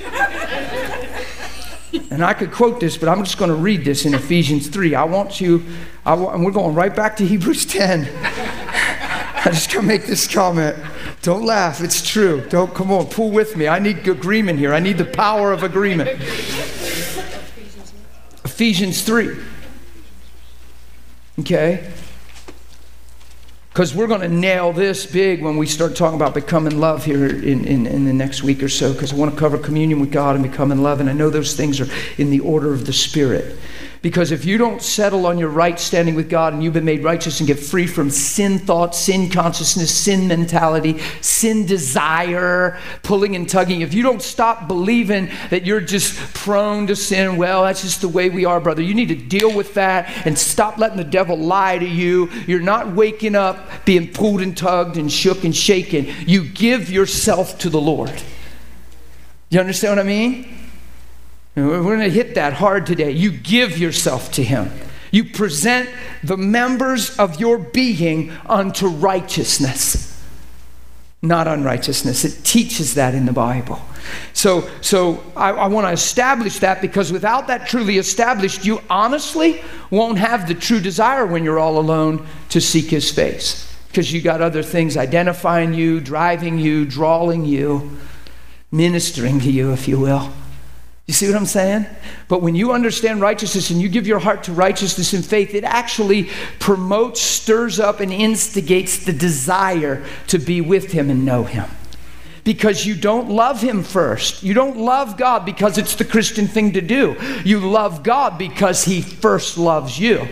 And 2.12 2.24
I 2.24 2.34
could 2.34 2.52
quote 2.52 2.80
this, 2.80 2.98
but 2.98 3.10
I'm 3.10 3.24
just 3.24 3.38
going 3.38 3.50
to 3.50 3.56
read 3.56 3.86
this 3.86 4.06
in 4.06 4.14
Ephesians 4.14 4.68
3. 4.68 4.96
I 4.96 5.04
want 5.06 5.40
you, 5.40 5.64
I 6.06 6.14
and 6.14 6.44
we're 6.44 6.52
going 6.52 6.76
right 6.76 6.96
back 6.96 7.16
to 7.18 7.26
Hebrews 7.26 7.66
10. 7.68 8.10
I 8.14 9.52
just 9.52 9.72
going 9.72 9.84
to 9.84 9.88
make 9.88 10.06
this 10.06 10.28
comment. 10.28 10.78
Don't 11.22 11.46
laugh, 11.46 11.82
it's 11.82 12.02
true. 12.02 12.46
Don't, 12.50 12.74
come 12.74 12.92
on, 12.92 13.08
pull 13.08 13.32
with 13.32 13.56
me. 13.56 13.68
I 13.68 13.80
need 13.80 14.08
agreement 14.08 14.60
here. 14.60 14.74
I 14.74 14.80
need 14.80 14.98
the 14.98 15.06
power 15.06 15.52
of 15.54 15.64
agreement. 15.64 16.10
Ephesians 18.44 19.02
3. 19.04 19.38
Okay? 21.40 21.92
Because 23.78 23.94
we're 23.94 24.08
going 24.08 24.22
to 24.22 24.28
nail 24.28 24.74
this 24.74 25.06
big 25.06 25.44
when 25.44 25.56
we 25.56 25.68
start 25.68 25.96
talking 25.96 26.16
about 26.16 26.34
becoming 26.34 26.80
love 26.80 27.06
here 27.06 27.28
in, 27.28 27.64
in, 27.64 27.86
in 27.86 28.06
the 28.06 28.12
next 28.12 28.42
week 28.42 28.64
or 28.64 28.70
so, 28.70 28.92
because 28.92 29.14
I 29.14 29.16
want 29.16 29.32
to 29.32 29.40
cover 29.40 29.56
communion 29.56 30.00
with 30.00 30.12
God 30.12 30.36
and 30.36 30.44
becoming 30.44 30.82
love. 30.82 31.00
And 31.00 31.08
I 31.08 31.14
know 31.14 31.30
those 31.30 31.56
things 31.56 31.80
are 31.80 31.88
in 32.18 32.32
the 32.32 32.40
order 32.40 32.74
of 32.74 32.88
the 32.88 32.92
Spirit. 32.92 33.56
Because 34.02 34.32
if 34.32 34.46
you 34.46 34.58
don't 34.58 34.82
settle 34.82 35.26
on 35.26 35.38
your 35.38 35.50
right 35.50 35.80
standing 35.80 36.16
with 36.16 36.30
God 36.30 36.54
and 36.54 36.64
you've 36.64 36.74
been 36.74 36.86
made 36.86 37.04
righteous 37.04 37.40
and 37.40 37.48
get 37.48 37.60
free 37.60 37.88
from 37.88 38.10
sin 38.10 38.60
thoughts, 38.60 38.98
sin 38.98 39.30
consciousness, 39.30 39.94
sin 39.94 40.28
mentality, 40.28 41.00
sin 41.22 41.66
desire, 41.66 42.78
pulling 43.04 43.36
and 43.36 43.50
tugging, 43.50 43.82
if 43.82 43.94
you 43.94 44.04
don't 44.04 44.22
stop 44.22 44.68
believing 44.68 45.30
that 45.50 45.66
you're 45.66 45.82
just 45.82 46.16
prone 46.34 46.88
to 46.88 46.96
sin, 46.96 47.38
well, 47.38 47.64
that's 47.64 47.82
just 47.82 48.02
the 48.02 48.10
way 48.10 48.30
we 48.30 48.46
are, 48.46 48.60
brother. 48.60 48.82
You 48.82 48.94
need 48.94 49.10
to 49.10 49.16
deal 49.16 49.56
with 49.56 49.74
that 49.74 50.26
and 50.26 50.38
stop 50.38 50.78
letting 50.78 50.98
the 50.98 51.04
devil 51.04 51.38
lie 51.38 51.78
to 51.78 51.88
you. 51.88 52.30
You're 52.46 52.60
not 52.60 52.94
waking 52.94 53.36
up 53.36 53.86
being 53.86 54.12
pulled 54.12 54.42
and 54.42 54.56
tugged 54.56 54.98
and 54.98 55.12
shook 55.12 55.44
and 55.44 55.56
shaken. 55.56 56.08
You 56.26 56.48
give 56.48 56.90
yourself 56.90 57.58
to 57.60 57.70
the 57.70 57.82
Lord. 57.82 58.12
You 59.50 59.60
understand 59.60 59.96
what 59.96 60.06
I 60.06 60.08
mean? 60.08 60.57
We're 61.58 61.82
going 61.82 62.00
to 62.02 62.10
hit 62.10 62.36
that 62.36 62.54
hard 62.54 62.86
today. 62.86 63.10
You 63.10 63.32
give 63.32 63.80
yourself 63.80 64.32
to 64.34 64.44
Him. 64.44 64.72
You 65.10 65.24
present 65.24 65.90
the 66.24 66.38
members 66.38 67.18
of 67.18 67.40
your 67.40 67.58
being 67.58 68.32
unto 68.46 68.88
righteousness, 68.88 70.22
not 71.24 71.48
unrighteousness. 71.48 72.26
It 72.26 72.44
teaches 72.44 72.94
that 72.94 73.16
in 73.16 73.26
the 73.26 73.34
Bible. 73.34 73.82
So, 74.34 74.70
so 74.82 75.24
I, 75.36 75.50
I 75.50 75.68
want 75.68 75.88
to 75.88 75.92
establish 75.92 76.60
that 76.60 76.80
because 76.80 77.12
without 77.12 77.48
that 77.48 77.68
truly 77.68 77.98
established, 77.98 78.64
you 78.64 78.80
honestly 78.88 79.60
won't 79.90 80.20
have 80.20 80.48
the 80.48 80.54
true 80.54 80.80
desire 80.80 81.26
when 81.26 81.44
you're 81.44 81.60
all 81.60 81.80
alone 81.80 82.28
to 82.50 82.62
seek 82.62 82.86
His 82.86 83.10
face 83.10 83.76
because 83.88 84.14
you 84.14 84.22
got 84.22 84.44
other 84.44 84.62
things 84.62 84.96
identifying 84.96 85.74
you, 85.74 86.02
driving 86.02 86.60
you, 86.60 86.86
drawing 86.86 87.46
you, 87.46 87.98
ministering 88.72 89.40
to 89.40 89.52
you, 89.52 89.74
if 89.74 89.88
you 89.88 90.00
will. 90.00 90.32
You 91.08 91.14
see 91.14 91.28
what 91.28 91.38
I'm 91.38 91.46
saying? 91.46 91.86
But 92.28 92.42
when 92.42 92.54
you 92.54 92.74
understand 92.74 93.22
righteousness 93.22 93.70
and 93.70 93.82
you 93.82 93.88
give 93.88 94.06
your 94.06 94.20
heart 94.20 94.44
to 94.44 94.52
righteousness 94.52 95.14
and 95.14 95.26
faith, 95.26 95.56
it 95.56 95.64
actually 95.64 96.30
promotes, 96.60 97.22
stirs 97.22 97.80
up, 97.80 98.02
and 98.02 98.12
instigates 98.12 99.06
the 99.06 99.14
desire 99.14 100.06
to 100.28 100.38
be 100.38 100.60
with 100.60 100.92
Him 100.92 101.10
and 101.10 101.24
know 101.24 101.46
Him. 101.46 101.70
Because 102.44 102.86
you 102.86 102.94
don't 102.94 103.30
love 103.30 103.62
Him 103.62 103.84
first. 103.84 104.44
You 104.44 104.54
don't 104.54 104.78
love 104.78 105.16
God 105.16 105.46
because 105.46 105.78
it's 105.78 105.96
the 105.96 106.06
Christian 106.06 106.46
thing 106.46 106.74
to 106.74 106.82
do. 106.82 107.16
You 107.46 107.60
love 107.62 108.04
God 108.04 108.38
because 108.38 108.84
He 108.84 109.02
first 109.02 109.58
loves 109.58 109.98
you. 109.98 110.28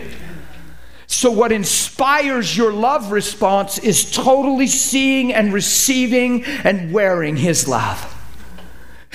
So, 1.06 1.30
what 1.30 1.52
inspires 1.52 2.54
your 2.54 2.72
love 2.72 3.12
response 3.12 3.78
is 3.78 4.10
totally 4.10 4.66
seeing 4.66 5.32
and 5.32 5.54
receiving 5.54 6.44
and 6.44 6.92
wearing 6.92 7.36
His 7.36 7.66
love 7.66 8.12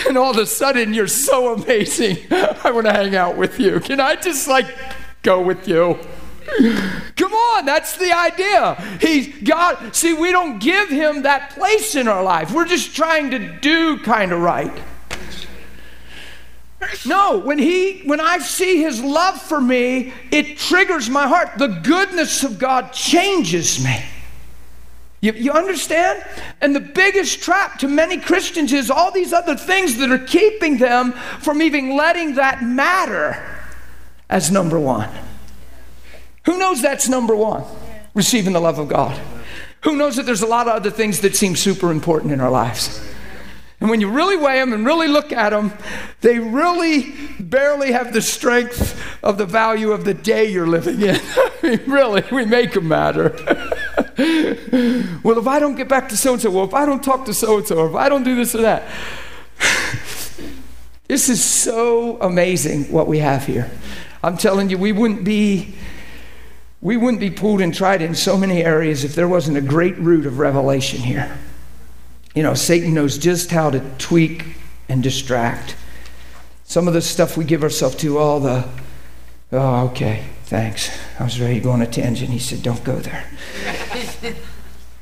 and 0.07 0.17
all 0.17 0.31
of 0.31 0.37
a 0.37 0.45
sudden 0.45 0.93
you're 0.93 1.07
so 1.07 1.53
amazing. 1.53 2.17
I 2.31 2.71
want 2.71 2.87
to 2.87 2.93
hang 2.93 3.15
out 3.15 3.37
with 3.37 3.59
you. 3.59 3.79
Can 3.79 3.99
I 3.99 4.15
just 4.15 4.47
like 4.47 4.67
go 5.23 5.41
with 5.41 5.67
you? 5.67 5.99
Come 7.15 7.33
on, 7.33 7.65
that's 7.65 7.97
the 7.97 8.11
idea. 8.11 8.75
He's 8.99 9.27
God. 9.43 9.95
See, 9.95 10.13
we 10.13 10.31
don't 10.31 10.59
give 10.59 10.89
him 10.89 11.23
that 11.23 11.51
place 11.51 11.95
in 11.95 12.07
our 12.07 12.23
life. 12.23 12.51
We're 12.51 12.65
just 12.65 12.95
trying 12.95 13.31
to 13.31 13.59
do 13.59 13.97
kind 13.99 14.31
of 14.31 14.41
right. 14.41 14.81
No, 17.05 17.37
when 17.37 17.59
he 17.59 18.01
when 18.05 18.19
I 18.19 18.39
see 18.39 18.81
his 18.81 19.01
love 19.01 19.41
for 19.41 19.61
me, 19.61 20.13
it 20.31 20.57
triggers 20.57 21.09
my 21.09 21.27
heart. 21.27 21.51
The 21.57 21.67
goodness 21.67 22.43
of 22.43 22.59
God 22.59 22.91
changes 22.91 23.83
me. 23.83 24.03
You, 25.21 25.33
you 25.33 25.51
understand? 25.51 26.25
And 26.61 26.75
the 26.75 26.79
biggest 26.79 27.41
trap 27.41 27.77
to 27.79 27.87
many 27.87 28.17
Christians 28.17 28.73
is 28.73 28.89
all 28.89 29.11
these 29.11 29.31
other 29.31 29.55
things 29.55 29.97
that 29.97 30.11
are 30.11 30.17
keeping 30.17 30.77
them 30.77 31.13
from 31.39 31.61
even 31.61 31.95
letting 31.95 32.35
that 32.35 32.63
matter 32.63 33.41
as 34.29 34.49
number 34.49 34.79
one. 34.79 35.09
Who 36.45 36.57
knows 36.57 36.81
that's 36.81 37.07
number 37.07 37.35
one? 37.35 37.63
Receiving 38.15 38.53
the 38.53 38.59
love 38.59 38.79
of 38.79 38.87
God. 38.87 39.19
Who 39.81 39.95
knows 39.95 40.15
that 40.15 40.25
there's 40.25 40.41
a 40.41 40.47
lot 40.47 40.67
of 40.67 40.73
other 40.73 40.91
things 40.91 41.21
that 41.21 41.35
seem 41.35 41.55
super 41.55 41.91
important 41.91 42.33
in 42.33 42.41
our 42.41 42.51
lives? 42.51 42.99
And 43.81 43.89
when 43.89 43.99
you 43.99 44.11
really 44.11 44.37
weigh 44.37 44.59
them 44.59 44.73
and 44.73 44.85
really 44.85 45.07
look 45.07 45.33
at 45.33 45.49
them, 45.49 45.73
they 46.21 46.37
really 46.37 47.13
barely 47.39 47.91
have 47.91 48.13
the 48.13 48.21
strength 48.21 49.01
of 49.23 49.39
the 49.39 49.45
value 49.47 49.91
of 49.91 50.05
the 50.05 50.13
day 50.13 50.51
you're 50.51 50.67
living 50.67 51.01
in. 51.01 51.15
I 51.35 51.51
mean, 51.63 51.81
really, 51.87 52.23
we 52.31 52.45
make 52.45 52.73
them 52.73 52.87
matter. 52.87 53.33
well, 55.23 55.39
if 55.39 55.47
I 55.47 55.57
don't 55.59 55.75
get 55.75 55.89
back 55.89 56.09
to 56.09 56.17
so 56.17 56.33
and 56.33 56.41
so, 56.41 56.51
well, 56.51 56.65
if 56.65 56.75
I 56.75 56.85
don't 56.85 57.03
talk 57.03 57.25
to 57.25 57.33
so 57.33 57.57
and 57.57 57.65
so, 57.67 57.87
if 57.87 57.95
I 57.95 58.07
don't 58.07 58.23
do 58.23 58.35
this 58.35 58.53
or 58.53 58.61
that. 58.61 58.83
this 61.07 61.27
is 61.27 61.43
so 61.43 62.21
amazing 62.21 62.91
what 62.91 63.07
we 63.07 63.17
have 63.17 63.47
here. 63.47 63.71
I'm 64.21 64.37
telling 64.37 64.69
you, 64.69 64.77
we 64.77 64.91
wouldn't 64.91 65.23
be 65.23 65.73
we 66.81 66.97
wouldn't 66.97 67.19
be 67.19 67.29
pulled 67.29 67.61
and 67.61 67.73
tried 67.73 68.01
in 68.01 68.15
so 68.15 68.37
many 68.37 68.63
areas 68.63 69.03
if 69.03 69.13
there 69.15 69.27
wasn't 69.27 69.57
a 69.57 69.61
great 69.61 69.97
root 69.97 70.25
of 70.25 70.39
revelation 70.39 70.99
here. 70.99 71.35
You 72.33 72.43
know, 72.43 72.53
Satan 72.53 72.93
knows 72.93 73.17
just 73.17 73.51
how 73.51 73.69
to 73.69 73.79
tweak 73.97 74.45
and 74.87 75.03
distract. 75.03 75.75
Some 76.63 76.87
of 76.87 76.93
the 76.93 77.01
stuff 77.01 77.35
we 77.35 77.43
give 77.43 77.63
ourselves 77.63 77.95
to, 77.97 78.17
all 78.17 78.39
the, 78.39 78.67
oh, 79.51 79.87
okay, 79.87 80.25
thanks. 80.45 80.89
I 81.19 81.23
was 81.25 81.41
ready 81.41 81.55
to 81.55 81.59
go 81.59 81.71
on 81.71 81.81
a 81.81 81.87
tangent. 81.87 82.29
He 82.29 82.39
said, 82.39 82.63
don't 82.63 82.83
go 82.85 82.97
there. 82.99 83.29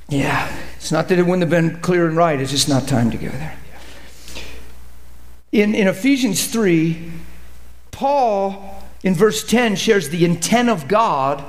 yeah, 0.09 0.51
it's 0.75 0.91
not 0.91 1.07
that 1.09 1.19
it 1.19 1.23
wouldn't 1.23 1.41
have 1.41 1.49
been 1.51 1.79
clear 1.81 2.07
and 2.07 2.17
right, 2.17 2.39
it's 2.39 2.51
just 2.51 2.67
not 2.67 2.87
time 2.87 3.11
to 3.11 3.17
go 3.17 3.29
there. 3.29 3.57
In, 5.51 5.75
in 5.75 5.87
Ephesians 5.87 6.47
3, 6.47 7.11
Paul, 7.91 8.83
in 9.03 9.13
verse 9.13 9.43
10, 9.43 9.75
shares 9.75 10.09
the 10.09 10.25
intent 10.25 10.69
of 10.69 10.87
God 10.87 11.43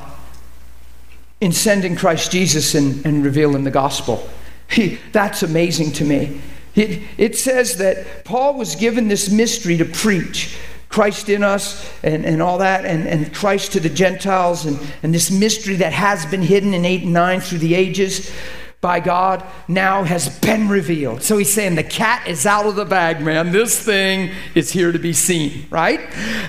in 1.40 1.53
sending 1.53 1.97
Christ 1.97 2.31
Jesus 2.31 2.75
and, 2.75 3.05
and 3.07 3.25
revealing 3.25 3.64
the 3.64 3.71
gospel. 3.71 4.29
He, 4.70 4.98
that's 5.12 5.42
amazing 5.42 5.92
to 5.92 6.04
me. 6.04 6.40
It, 6.74 7.02
it 7.18 7.37
says 7.37 7.76
that 7.78 8.24
Paul 8.24 8.54
was 8.54 8.76
given 8.76 9.09
this 9.09 9.30
mystery 9.30 9.76
to 9.78 9.85
preach. 9.85 10.56
Christ 10.88 11.28
in 11.28 11.44
us 11.44 11.88
and, 12.02 12.24
and 12.24 12.42
all 12.42 12.59
that, 12.59 12.85
and, 12.85 13.06
and 13.06 13.33
Christ 13.33 13.72
to 13.72 13.80
the 13.80 13.88
Gentiles, 13.88 14.66
and, 14.66 14.76
and 15.04 15.14
this 15.14 15.30
mystery 15.30 15.76
that 15.76 15.92
has 15.92 16.26
been 16.26 16.42
hidden 16.42 16.74
in 16.74 16.85
8 16.85 17.02
and 17.04 17.12
9 17.12 17.40
through 17.40 17.59
the 17.59 17.76
ages 17.76 18.33
by 18.80 18.98
God 18.98 19.44
now 19.68 20.04
has 20.04 20.38
been 20.40 20.68
revealed. 20.68 21.22
So 21.22 21.37
he's 21.37 21.52
saying 21.52 21.74
the 21.74 21.85
cat 21.85 22.26
is 22.26 22.46
out 22.46 22.66
of 22.66 22.76
the 22.76 22.85
bag, 22.85 23.20
man. 23.20 23.52
This 23.52 23.78
thing 23.78 24.30
is 24.54 24.72
here 24.72 24.90
to 24.90 24.98
be 24.98 25.12
seen, 25.12 25.66
right? 25.70 26.00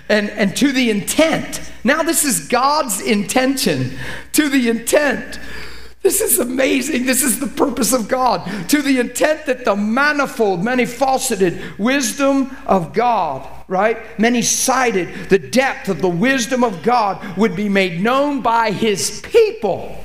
And 0.07 0.29
and 0.29 0.55
to 0.57 0.71
the 0.71 0.89
intent. 0.89 1.59
Now 1.83 2.03
this 2.03 2.23
is 2.23 2.47
God's 2.47 3.01
intention. 3.01 3.91
To 4.33 4.47
the 4.47 4.69
intent 4.69 5.39
this 6.01 6.19
is 6.19 6.39
amazing. 6.39 7.05
This 7.05 7.21
is 7.21 7.39
the 7.39 7.47
purpose 7.47 7.93
of 7.93 8.07
God 8.07 8.69
to 8.69 8.81
the 8.81 8.99
intent 8.99 9.45
that 9.45 9.65
the 9.65 9.75
manifold, 9.75 10.63
many 10.63 10.85
faceted 10.85 11.77
wisdom 11.77 12.55
of 12.65 12.91
God, 12.91 13.47
right? 13.67 14.19
Many 14.19 14.41
sided, 14.41 15.29
the 15.29 15.37
depth 15.37 15.89
of 15.89 16.01
the 16.01 16.09
wisdom 16.09 16.63
of 16.63 16.81
God 16.81 17.37
would 17.37 17.55
be 17.55 17.69
made 17.69 18.01
known 18.01 18.41
by 18.41 18.71
his 18.71 19.21
people 19.21 20.03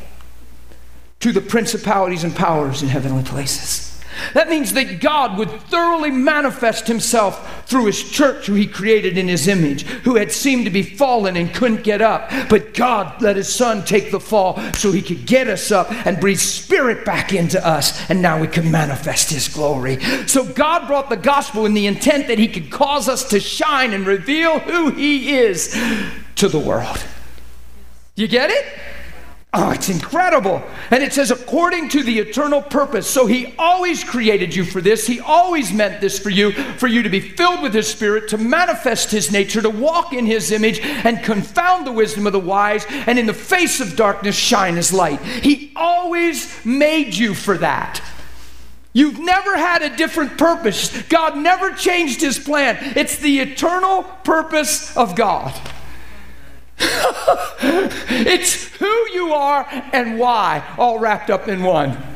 to 1.21 1.33
the 1.33 1.41
principalities 1.41 2.25
and 2.25 2.37
powers 2.37 2.83
in 2.83 2.89
heavenly 2.89 3.25
places. 3.25 3.96
That 4.35 4.49
means 4.49 4.73
that 4.75 5.01
God 5.01 5.39
would 5.39 5.51
thoroughly 5.63 6.11
manifest 6.11 6.87
himself 6.87 7.69
through 7.69 7.87
his 7.87 8.03
church, 8.03 8.47
who 8.47 8.55
he 8.55 8.67
created 8.67 9.19
in 9.19 9.29
his 9.29 9.49
image, 9.49 9.83
who 9.83 10.17
had 10.17 10.33
seemed 10.33 10.65
to 10.65 10.71
be 10.71 10.83
fallen 10.83 11.37
and 11.37 11.55
couldn't 11.55 11.85
get 11.85 12.01
up. 12.01 12.31
But 12.49 12.75
God 12.75 13.21
let 13.21 13.37
his 13.37 13.53
son 13.53 13.85
take 13.85 14.11
the 14.11 14.21
fall 14.21 14.61
so 14.75 14.93
he 14.93 15.03
could 15.03 15.27
get 15.27 15.49
us 15.49 15.71
up 15.71 15.91
and 16.07 16.21
breathe 16.21 16.39
spirit 16.39 17.05
back 17.05 17.33
into 17.33 17.65
us, 17.67 18.09
and 18.11 18.23
now 18.23 18.41
we 18.41 18.47
can 18.47 18.71
manifest 18.71 19.31
his 19.31 19.49
glory. 19.49 20.01
So 20.27 20.45
God 20.45 20.87
brought 20.87 21.11
the 21.11 21.17
gospel 21.17 21.67
in 21.67 21.75
the 21.75 21.87
intent 21.87 22.29
that 22.29 22.39
he 22.39 22.49
could 22.49 22.71
cause 22.71 23.09
us 23.09 23.29
to 23.31 23.41
shine 23.41 23.93
and 23.93 24.07
reveal 24.07 24.59
who 24.61 24.91
he 24.91 25.37
is 25.37 25.77
to 26.37 26.49
the 26.49 26.59
world. 26.59 27.05
You 28.15 28.29
get 28.29 28.51
it? 28.51 28.65
Oh, 29.59 29.71
it's 29.71 29.89
incredible. 29.89 30.63
And 30.91 31.03
it 31.03 31.15
says, 31.15 31.31
according 31.31 31.89
to 31.89 32.03
the 32.03 32.19
eternal 32.19 32.61
purpose. 32.61 33.09
So 33.09 33.25
he 33.25 33.55
always 33.59 34.05
created 34.05 34.55
you 34.55 34.67
for 34.67 34.83
this. 34.83 35.07
He 35.07 35.19
always 35.19 35.73
meant 35.73 36.03
this 36.03 36.19
for 36.19 36.29
you, 36.29 36.53
for 36.53 36.89
you 36.89 37.03
to 37.03 37.09
be 37.09 37.21
filled 37.21 37.63
with 37.63 37.73
his 37.73 37.89
spirit, 37.89 38.29
to 38.29 38.37
manifest 38.37 39.11
his 39.11 39.33
nature, 39.33 39.63
to 39.63 39.71
walk 39.71 40.13
in 40.13 40.27
his 40.27 40.53
image, 40.53 40.81
and 40.81 41.23
confound 41.23 41.87
the 41.87 41.93
wisdom 41.93 42.27
of 42.27 42.35
the 42.35 42.39
wise, 42.39 42.85
and 42.91 43.19
in 43.19 43.25
the 43.25 43.33
face 43.33 43.81
of 43.81 43.97
darkness 43.97 44.37
shine 44.37 44.77
his 44.77 44.93
light. 44.93 45.23
He 45.23 45.73
always 45.75 46.63
made 46.67 47.15
you 47.15 47.33
for 47.33 47.57
that. 47.57 48.03
You've 48.93 49.19
never 49.19 49.57
had 49.57 49.81
a 49.81 49.97
different 49.97 50.37
purpose. 50.37 51.03
God 51.05 51.39
never 51.39 51.71
changed 51.73 52.21
his 52.21 52.39
plan. 52.39 52.77
It's 52.95 53.17
the 53.17 53.41
eternal 53.41 54.03
purpose 54.23 54.95
of 54.99 55.17
God. 55.17 55.59
it's 56.79 58.75
who 58.77 59.11
you 59.13 59.33
are 59.33 59.67
and 59.93 60.19
why, 60.19 60.75
all 60.79 60.99
wrapped 60.99 61.31
up 61.31 61.49
in 61.49 61.63
one. 61.63 62.16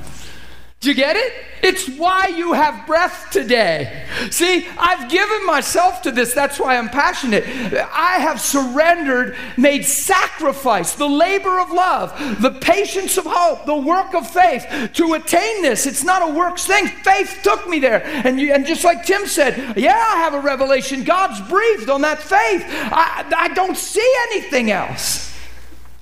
Do 0.81 0.89
you 0.89 0.95
get 0.95 1.15
it? 1.15 1.35
It's 1.63 1.91
why 1.91 2.29
you 2.29 2.55
have 2.55 2.87
breath 2.87 3.29
today. 3.31 4.07
See, 4.31 4.67
I've 4.79 5.11
given 5.11 5.45
myself 5.45 6.01
to 6.03 6.11
this. 6.11 6.33
That's 6.33 6.59
why 6.59 6.79
I'm 6.79 6.89
passionate. 6.89 7.45
I 7.93 8.15
have 8.15 8.41
surrendered, 8.41 9.37
made 9.59 9.85
sacrifice, 9.85 10.95
the 10.95 11.07
labor 11.07 11.61
of 11.61 11.71
love, 11.71 12.41
the 12.41 12.53
patience 12.53 13.19
of 13.19 13.27
hope, 13.29 13.67
the 13.67 13.77
work 13.77 14.15
of 14.15 14.27
faith 14.31 14.65
to 14.95 15.13
attain 15.13 15.61
this. 15.61 15.85
It's 15.85 16.03
not 16.03 16.27
a 16.27 16.33
works 16.33 16.65
thing. 16.65 16.87
Faith 16.87 17.41
took 17.43 17.69
me 17.69 17.79
there. 17.79 18.03
And, 18.03 18.41
you, 18.41 18.55
and 18.55 18.65
just 18.65 18.83
like 18.83 19.05
Tim 19.05 19.27
said, 19.27 19.77
yeah, 19.77 20.03
I 20.03 20.17
have 20.17 20.33
a 20.33 20.41
revelation. 20.41 21.05
God's 21.05 21.47
breathed 21.47 21.91
on 21.91 22.01
that 22.01 22.21
faith. 22.21 22.65
I, 22.67 23.31
I 23.37 23.49
don't 23.49 23.77
see 23.77 24.15
anything 24.31 24.71
else. 24.71 25.31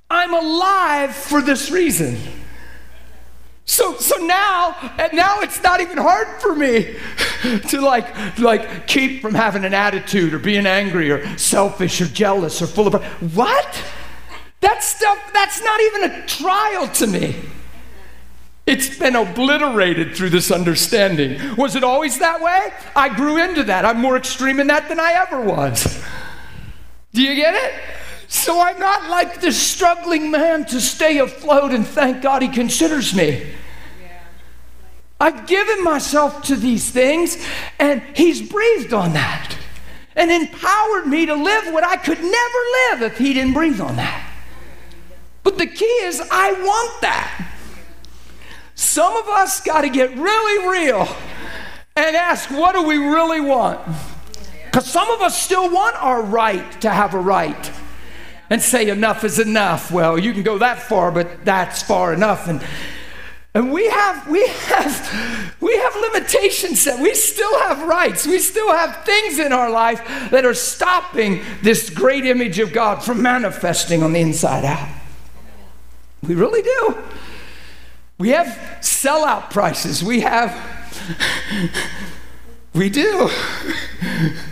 I'm 0.08 0.32
alive 0.32 1.16
for 1.16 1.42
this 1.42 1.68
reason. 1.72 2.16
So, 3.68 3.98
so 3.98 4.16
now, 4.16 4.74
and 4.98 5.12
now 5.12 5.40
it's 5.40 5.62
not 5.62 5.82
even 5.82 5.98
hard 5.98 6.26
for 6.40 6.54
me 6.54 6.96
to 7.68 7.80
like, 7.82 8.38
like 8.38 8.86
keep 8.86 9.20
from 9.20 9.34
having 9.34 9.62
an 9.62 9.74
attitude 9.74 10.32
or 10.32 10.38
being 10.38 10.66
angry 10.66 11.10
or 11.10 11.36
selfish 11.36 12.00
or 12.00 12.06
jealous 12.06 12.62
or 12.62 12.66
full 12.66 12.86
of 12.86 12.94
what? 13.34 13.84
That 14.60 14.82
stuff, 14.82 15.18
that's 15.34 15.62
not 15.62 15.80
even 15.82 16.04
a 16.04 16.26
trial 16.26 16.88
to 16.88 17.06
me. 17.06 17.36
It's 18.64 18.98
been 18.98 19.14
obliterated 19.14 20.16
through 20.16 20.30
this 20.30 20.50
understanding. 20.50 21.38
Was 21.56 21.76
it 21.76 21.84
always 21.84 22.18
that 22.20 22.40
way? 22.40 22.72
I 22.96 23.14
grew 23.14 23.36
into 23.36 23.64
that. 23.64 23.84
I'm 23.84 24.00
more 24.00 24.16
extreme 24.16 24.60
in 24.60 24.68
that 24.68 24.88
than 24.88 24.98
I 24.98 25.12
ever 25.12 25.42
was. 25.42 26.02
Do 27.12 27.20
you 27.20 27.34
get 27.34 27.54
it? 27.54 27.74
So 28.30 28.60
I'm 28.60 28.78
not 28.78 29.08
like 29.08 29.40
this 29.40 29.58
struggling 29.58 30.30
man 30.30 30.66
to 30.66 30.82
stay 30.82 31.16
afloat 31.16 31.72
and 31.72 31.86
thank 31.86 32.20
God 32.22 32.42
he 32.42 32.48
considers 32.48 33.14
me. 33.14 33.54
I've 35.18 35.46
given 35.46 35.82
myself 35.82 36.42
to 36.42 36.54
these 36.54 36.90
things, 36.90 37.44
and 37.78 38.02
He's 38.14 38.40
breathed 38.40 38.92
on 38.92 39.14
that 39.14 39.56
and 40.14 40.30
empowered 40.30 41.06
me 41.06 41.26
to 41.26 41.34
live 41.34 41.72
what 41.72 41.84
I 41.84 41.96
could 41.96 42.20
never 42.20 42.30
live 42.30 43.02
if 43.02 43.18
He 43.18 43.32
didn't 43.32 43.54
breathe 43.54 43.80
on 43.80 43.96
that. 43.96 44.32
But 45.42 45.58
the 45.58 45.66
key 45.66 45.84
is, 45.84 46.20
I 46.30 46.52
want 46.52 47.00
that. 47.00 47.52
Some 48.74 49.16
of 49.16 49.26
us 49.28 49.60
got 49.60 49.80
to 49.80 49.88
get 49.88 50.16
really 50.16 50.68
real 50.68 51.08
and 51.96 52.14
ask, 52.14 52.48
what 52.50 52.74
do 52.74 52.82
we 52.82 52.98
really 52.98 53.40
want? 53.40 53.80
Because 54.66 54.86
some 54.86 55.10
of 55.10 55.20
us 55.20 55.40
still 55.40 55.68
want 55.68 55.96
our 55.96 56.22
right 56.22 56.80
to 56.82 56.90
have 56.90 57.14
a 57.14 57.18
right 57.18 57.72
and 58.50 58.62
say 58.62 58.88
enough 58.88 59.24
is 59.24 59.38
enough. 59.38 59.90
Well, 59.90 60.18
you 60.18 60.32
can 60.32 60.42
go 60.42 60.58
that 60.58 60.82
far, 60.82 61.10
but 61.10 61.44
that's 61.44 61.82
far 61.82 62.12
enough. 62.12 62.48
And 62.48 62.62
and 63.54 63.72
we 63.72 63.88
have, 63.88 64.28
we 64.28 64.46
have, 64.46 65.56
we 65.60 65.76
have 65.76 65.96
limitations 65.96 66.84
that 66.84 67.00
we 67.00 67.14
still 67.14 67.58
have 67.62 67.88
rights. 67.88 68.26
We 68.26 68.38
still 68.38 68.70
have 68.70 69.04
things 69.04 69.38
in 69.40 69.52
our 69.52 69.68
life 69.68 69.98
that 70.30 70.44
are 70.44 70.54
stopping 70.54 71.42
this 71.62 71.90
great 71.90 72.24
image 72.24 72.58
of 72.58 72.72
God 72.72 73.02
from 73.02 73.20
manifesting 73.20 74.02
on 74.02 74.12
the 74.12 74.20
inside 74.20 74.64
out. 74.64 74.88
We 76.22 76.36
really 76.36 76.62
do. 76.62 76.98
We 78.18 78.28
have 78.30 78.46
sellout 78.80 79.50
prices. 79.50 80.04
We 80.04 80.20
have, 80.20 80.54
we 82.74 82.90
do. 82.90 83.30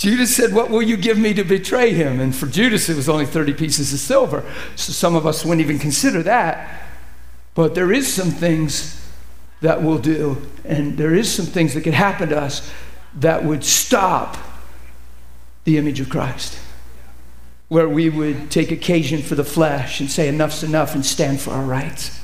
Judas 0.00 0.34
said, 0.34 0.54
What 0.54 0.70
will 0.70 0.80
you 0.80 0.96
give 0.96 1.18
me 1.18 1.34
to 1.34 1.44
betray 1.44 1.92
him? 1.92 2.20
And 2.20 2.34
for 2.34 2.46
Judas, 2.46 2.88
it 2.88 2.96
was 2.96 3.06
only 3.06 3.26
30 3.26 3.52
pieces 3.52 3.92
of 3.92 3.98
silver. 3.98 4.42
So 4.74 4.94
some 4.94 5.14
of 5.14 5.26
us 5.26 5.44
wouldn't 5.44 5.60
even 5.60 5.78
consider 5.78 6.22
that. 6.22 6.86
But 7.54 7.74
there 7.74 7.92
is 7.92 8.10
some 8.10 8.30
things 8.30 8.98
that 9.60 9.82
we'll 9.82 9.98
do, 9.98 10.40
and 10.64 10.96
there 10.96 11.14
is 11.14 11.30
some 11.30 11.44
things 11.44 11.74
that 11.74 11.82
could 11.82 11.92
happen 11.92 12.30
to 12.30 12.40
us 12.40 12.72
that 13.16 13.44
would 13.44 13.62
stop 13.62 14.38
the 15.64 15.76
image 15.76 16.00
of 16.00 16.08
Christ. 16.08 16.58
Where 17.68 17.86
we 17.86 18.08
would 18.08 18.50
take 18.50 18.70
occasion 18.70 19.20
for 19.20 19.34
the 19.34 19.44
flesh 19.44 20.00
and 20.00 20.10
say, 20.10 20.28
enough's 20.28 20.62
enough, 20.62 20.94
and 20.94 21.04
stand 21.04 21.42
for 21.42 21.50
our 21.50 21.64
rights. 21.64 22.19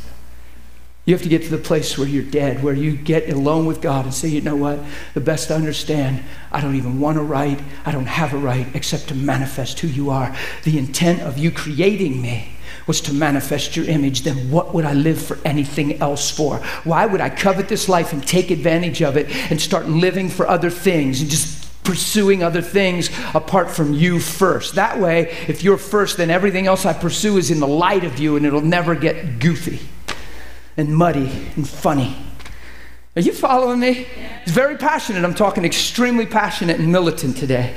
You 1.06 1.14
have 1.14 1.22
to 1.22 1.28
get 1.28 1.44
to 1.44 1.50
the 1.50 1.58
place 1.58 1.96
where 1.96 2.08
you're 2.08 2.24
dead, 2.24 2.64
where 2.64 2.74
you 2.74 2.96
get 2.96 3.30
alone 3.30 3.64
with 3.64 3.80
God 3.80 4.06
and 4.06 4.12
say, 4.12 4.26
you 4.26 4.40
know 4.40 4.56
what? 4.56 4.80
The 5.14 5.20
best 5.20 5.52
I 5.52 5.54
understand, 5.54 6.24
I 6.50 6.60
don't 6.60 6.74
even 6.74 6.98
want 6.98 7.16
a 7.16 7.22
right. 7.22 7.60
I 7.84 7.92
don't 7.92 8.06
have 8.06 8.34
a 8.34 8.38
right 8.38 8.66
except 8.74 9.06
to 9.08 9.14
manifest 9.14 9.78
who 9.78 9.86
you 9.86 10.10
are. 10.10 10.34
The 10.64 10.76
intent 10.76 11.22
of 11.22 11.38
you 11.38 11.52
creating 11.52 12.20
me 12.20 12.50
was 12.88 13.00
to 13.02 13.12
manifest 13.12 13.76
your 13.76 13.86
image, 13.86 14.22
then 14.22 14.50
what 14.50 14.74
would 14.74 14.84
I 14.84 14.94
live 14.94 15.22
for 15.22 15.38
anything 15.44 16.00
else 16.00 16.28
for? 16.28 16.58
Why 16.82 17.06
would 17.06 17.20
I 17.20 17.30
covet 17.30 17.68
this 17.68 17.88
life 17.88 18.12
and 18.12 18.26
take 18.26 18.50
advantage 18.50 19.00
of 19.00 19.16
it 19.16 19.30
and 19.50 19.60
start 19.60 19.88
living 19.88 20.28
for 20.28 20.48
other 20.48 20.70
things 20.70 21.20
and 21.20 21.30
just 21.30 21.84
pursuing 21.84 22.42
other 22.42 22.62
things 22.62 23.10
apart 23.32 23.70
from 23.70 23.94
you 23.94 24.18
first? 24.18 24.74
That 24.74 24.98
way, 24.98 25.36
if 25.46 25.62
you're 25.62 25.78
first, 25.78 26.16
then 26.16 26.30
everything 26.30 26.66
else 26.66 26.84
I 26.84 26.94
pursue 26.94 27.36
is 27.36 27.52
in 27.52 27.60
the 27.60 27.68
light 27.68 28.02
of 28.02 28.18
you 28.18 28.34
and 28.36 28.44
it'll 28.44 28.60
never 28.60 28.96
get 28.96 29.38
goofy 29.38 29.80
and 30.76 30.94
muddy 30.94 31.30
and 31.56 31.68
funny. 31.68 32.16
Are 33.16 33.22
you 33.22 33.32
following 33.32 33.80
me? 33.80 34.06
It's 34.42 34.52
very 34.52 34.76
passionate. 34.76 35.24
I'm 35.24 35.34
talking 35.34 35.64
extremely 35.64 36.26
passionate 36.26 36.78
and 36.78 36.92
militant 36.92 37.36
today. 37.36 37.74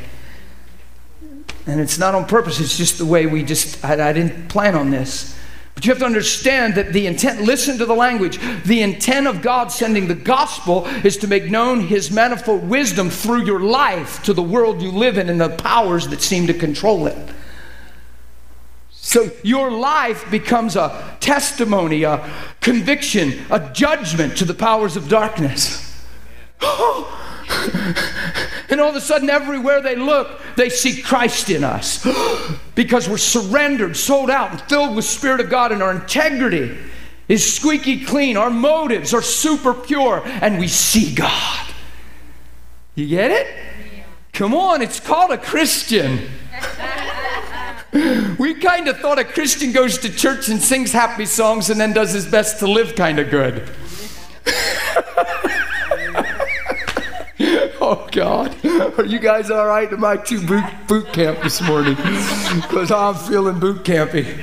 And 1.65 1.79
it's 1.79 1.97
not 1.97 2.15
on 2.15 2.25
purpose, 2.25 2.59
it's 2.59 2.77
just 2.77 2.97
the 2.97 3.05
way 3.05 3.25
we 3.25 3.43
just, 3.43 3.83
I, 3.85 4.09
I 4.09 4.13
didn't 4.13 4.49
plan 4.49 4.75
on 4.75 4.89
this. 4.89 5.37
But 5.75 5.85
you 5.85 5.91
have 5.91 5.99
to 5.99 6.05
understand 6.05 6.75
that 6.75 6.91
the 6.91 7.07
intent, 7.07 7.41
listen 7.41 7.77
to 7.77 7.85
the 7.85 7.95
language, 7.95 8.37
the 8.65 8.81
intent 8.81 9.27
of 9.27 9.41
God 9.41 9.71
sending 9.71 10.07
the 10.07 10.15
gospel 10.15 10.85
is 11.05 11.15
to 11.17 11.27
make 11.27 11.49
known 11.49 11.81
his 11.81 12.11
manifold 12.11 12.67
wisdom 12.67 13.09
through 13.09 13.45
your 13.45 13.61
life 13.61 14.21
to 14.23 14.33
the 14.33 14.43
world 14.43 14.81
you 14.81 14.91
live 14.91 15.17
in 15.17 15.29
and 15.29 15.39
the 15.39 15.49
powers 15.49 16.09
that 16.09 16.21
seem 16.21 16.47
to 16.47 16.53
control 16.53 17.07
it. 17.07 17.29
So 19.09 19.31
your 19.41 19.71
life 19.71 20.29
becomes 20.29 20.75
a 20.75 21.17
testimony, 21.19 22.03
a 22.03 22.31
conviction, 22.61 23.43
a 23.49 23.73
judgment 23.73 24.37
to 24.37 24.45
the 24.45 24.53
powers 24.53 24.95
of 24.95 25.09
darkness. 25.09 26.05
and 26.61 26.69
all 28.79 28.89
of 28.89 28.95
a 28.95 29.01
sudden, 29.01 29.31
everywhere 29.31 29.81
they 29.81 29.95
look, 29.95 30.39
they 30.57 30.69
see 30.69 31.01
Christ 31.01 31.49
in 31.49 31.63
us 31.63 32.05
because 32.75 33.09
we're 33.09 33.17
surrendered, 33.17 33.97
sold 33.97 34.29
out, 34.29 34.51
and 34.51 34.61
filled 34.61 34.95
with 34.95 35.05
Spirit 35.05 35.39
of 35.39 35.49
God, 35.49 35.71
and 35.71 35.81
our 35.81 35.91
integrity 35.91 36.77
is 37.27 37.51
squeaky 37.51 38.05
clean. 38.05 38.37
Our 38.37 38.51
motives 38.51 39.11
are 39.15 39.23
super 39.23 39.73
pure, 39.73 40.21
and 40.23 40.59
we 40.59 40.67
see 40.67 41.15
God. 41.15 41.67
You 42.93 43.07
get 43.07 43.31
it? 43.31 43.47
Come 44.33 44.53
on, 44.53 44.83
it's 44.83 44.99
called 44.99 45.31
a 45.31 45.37
Christian. 45.39 46.29
we 47.91 48.53
kind 48.55 48.87
of 48.87 48.99
thought 48.99 49.17
a 49.17 49.23
Christian 49.23 49.71
goes 49.71 49.97
to 49.99 50.13
church 50.13 50.49
and 50.49 50.61
sings 50.61 50.91
happy 50.91 51.25
songs 51.25 51.69
and 51.69 51.79
then 51.79 51.93
does 51.93 52.13
his 52.13 52.27
best 52.27 52.59
to 52.59 52.67
live 52.67 52.95
kind 52.95 53.19
of 53.19 53.31
good. 53.31 53.67
oh 57.81 58.07
God, 58.11 58.55
are 58.99 59.05
you 59.05 59.19
guys 59.19 59.49
all 59.49 59.65
right 59.65 59.91
in 59.91 59.99
my 59.99 60.17
two 60.17 60.45
boot, 60.45 60.63
boot 60.87 61.11
camp 61.13 61.41
this 61.41 61.61
morning? 61.61 61.95
Because 62.61 62.91
I'm 62.91 63.15
feeling 63.15 63.59
boot 63.59 63.83
campy. 63.83 64.37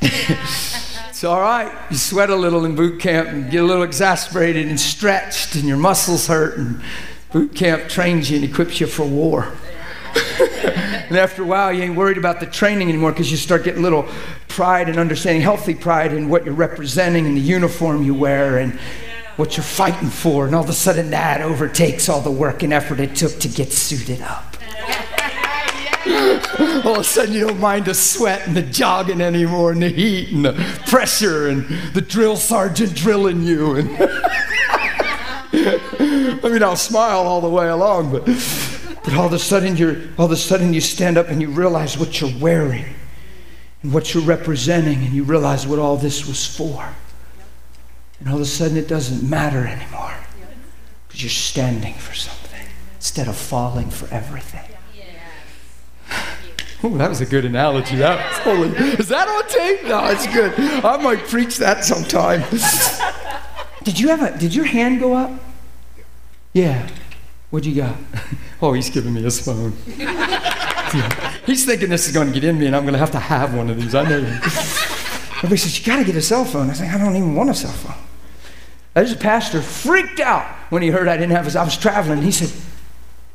it's 0.02 1.22
all 1.22 1.40
right. 1.40 1.72
You 1.90 1.96
sweat 1.96 2.30
a 2.30 2.36
little 2.36 2.64
in 2.64 2.74
boot 2.74 3.00
camp 3.00 3.28
and 3.28 3.50
get 3.50 3.62
a 3.62 3.66
little 3.66 3.84
exasperated 3.84 4.66
and 4.66 4.80
stretched, 4.80 5.54
and 5.54 5.64
your 5.64 5.76
muscles 5.76 6.26
hurt. 6.26 6.58
And 6.58 6.82
boot 7.30 7.54
camp 7.54 7.88
trains 7.88 8.30
you 8.30 8.36
and 8.36 8.44
equips 8.44 8.80
you 8.80 8.88
for 8.88 9.06
war. 9.06 9.52
And 11.08 11.16
after 11.16 11.42
a 11.42 11.46
while, 11.46 11.72
you 11.72 11.82
ain't 11.82 11.96
worried 11.96 12.18
about 12.18 12.40
the 12.40 12.46
training 12.46 12.88
anymore 12.88 13.12
because 13.12 13.30
you 13.30 13.36
start 13.36 13.64
getting 13.64 13.82
little 13.82 14.08
pride 14.48 14.88
and 14.88 14.98
understanding, 14.98 15.42
healthy 15.42 15.74
pride 15.74 16.12
in 16.12 16.28
what 16.28 16.44
you're 16.44 16.54
representing 16.54 17.26
and 17.26 17.36
the 17.36 17.40
uniform 17.40 18.02
you 18.02 18.14
wear. 18.14 18.58
And 18.58 18.78
what 19.40 19.56
you're 19.56 19.64
fighting 19.64 20.10
for, 20.10 20.44
and 20.44 20.54
all 20.54 20.62
of 20.62 20.68
a 20.68 20.74
sudden 20.74 21.08
that 21.10 21.40
overtakes 21.40 22.10
all 22.10 22.20
the 22.20 22.30
work 22.30 22.62
and 22.62 22.74
effort 22.74 23.00
it 23.00 23.16
took 23.16 23.38
to 23.40 23.48
get 23.48 23.72
suited 23.72 24.20
up. 24.20 24.54
all 26.84 26.94
of 26.94 26.98
a 26.98 27.04
sudden 27.04 27.32
you 27.34 27.46
don't 27.46 27.58
mind 27.58 27.86
the 27.86 27.94
sweat 27.94 28.46
and 28.46 28.54
the 28.54 28.62
jogging 28.62 29.22
anymore 29.22 29.72
and 29.72 29.82
the 29.82 29.88
heat 29.88 30.30
and 30.30 30.44
the 30.44 30.52
pressure 30.86 31.48
and 31.48 31.66
the 31.94 32.02
drill 32.02 32.36
sergeant 32.36 32.94
drilling 32.94 33.42
you 33.42 33.76
and 33.76 33.88
I 35.52 36.48
mean 36.50 36.62
I'll 36.62 36.76
smile 36.76 37.20
all 37.20 37.42
the 37.42 37.50
way 37.50 37.68
along 37.68 38.12
but 38.12 38.26
but 39.04 39.14
all 39.14 39.26
of 39.26 39.32
a 39.32 39.38
sudden 39.38 39.76
you're 39.76 39.96
all 40.18 40.26
of 40.26 40.32
a 40.32 40.36
sudden 40.36 40.72
you 40.72 40.80
stand 40.80 41.16
up 41.16 41.28
and 41.28 41.40
you 41.40 41.50
realize 41.50 41.96
what 41.96 42.20
you're 42.20 42.38
wearing 42.38 42.84
and 43.82 43.92
what 43.92 44.12
you're 44.12 44.22
representing 44.22 45.04
and 45.04 45.12
you 45.12 45.24
realize 45.24 45.66
what 45.66 45.78
all 45.78 45.96
this 45.96 46.26
was 46.26 46.46
for. 46.46 46.94
And 48.18 48.28
all 48.28 48.34
of 48.34 48.42
a 48.42 48.46
sudden, 48.46 48.76
it 48.76 48.86
doesn't 48.86 49.28
matter 49.28 49.66
anymore 49.66 50.14
because 51.08 51.22
you're 51.22 51.30
standing 51.30 51.94
for 51.94 52.14
something 52.14 52.66
instead 52.96 53.28
of 53.28 53.36
falling 53.36 53.88
for 53.90 54.12
everything. 54.14 54.60
Oh, 56.82 56.88
that 56.96 57.10
was 57.10 57.20
a 57.20 57.26
good 57.26 57.44
analogy. 57.44 57.96
That 57.96 58.26
was 58.26 58.38
holy. 58.38 58.68
Is 58.98 59.08
that 59.08 59.28
on 59.28 59.48
tape? 59.48 59.84
No, 59.84 60.06
it's 60.06 60.26
good. 60.26 60.58
I 60.82 60.96
might 60.96 61.26
preach 61.28 61.58
that 61.58 61.84
sometime. 61.84 62.42
did 63.82 64.00
you 64.00 64.08
have 64.08 64.22
a? 64.22 64.38
Did 64.38 64.54
your 64.54 64.64
hand 64.64 64.98
go 64.98 65.12
up? 65.12 65.30
Yeah. 66.54 66.88
What'd 67.50 67.66
you 67.66 67.82
got? 67.82 67.96
Oh, 68.62 68.72
he's 68.72 68.90
giving 68.90 69.14
me 69.14 69.22
his 69.22 69.40
phone. 69.44 69.72
He's 71.46 71.64
thinking 71.64 71.88
this 71.88 72.06
is 72.06 72.12
going 72.12 72.28
to 72.28 72.32
get 72.32 72.44
in 72.44 72.58
me, 72.58 72.66
and 72.66 72.76
I'm 72.76 72.82
going 72.82 72.92
to 72.94 72.98
have 72.98 73.12
to 73.12 73.18
have 73.18 73.54
one 73.54 73.70
of 73.70 73.80
these. 73.80 73.94
I 73.94 74.02
know. 74.04 74.18
Everybody 75.38 75.56
says 75.56 75.78
you 75.78 75.86
got 75.86 75.98
to 75.98 76.04
get 76.04 76.16
a 76.16 76.22
cell 76.22 76.44
phone. 76.44 76.68
I 76.68 76.74
say 76.74 76.88
I 76.88 76.98
don't 76.98 77.16
even 77.16 77.34
want 77.34 77.50
a 77.50 77.54
cell 77.54 77.72
phone. 77.72 77.96
There's 78.94 79.12
a 79.12 79.16
pastor 79.16 79.62
freaked 79.62 80.20
out 80.20 80.44
when 80.70 80.82
he 80.82 80.88
heard 80.88 81.08
I 81.08 81.16
didn't 81.16 81.32
have 81.32 81.44
his. 81.46 81.56
I 81.56 81.64
was 81.64 81.76
traveling. 81.76 82.22
he 82.22 82.32
said, 82.32 82.50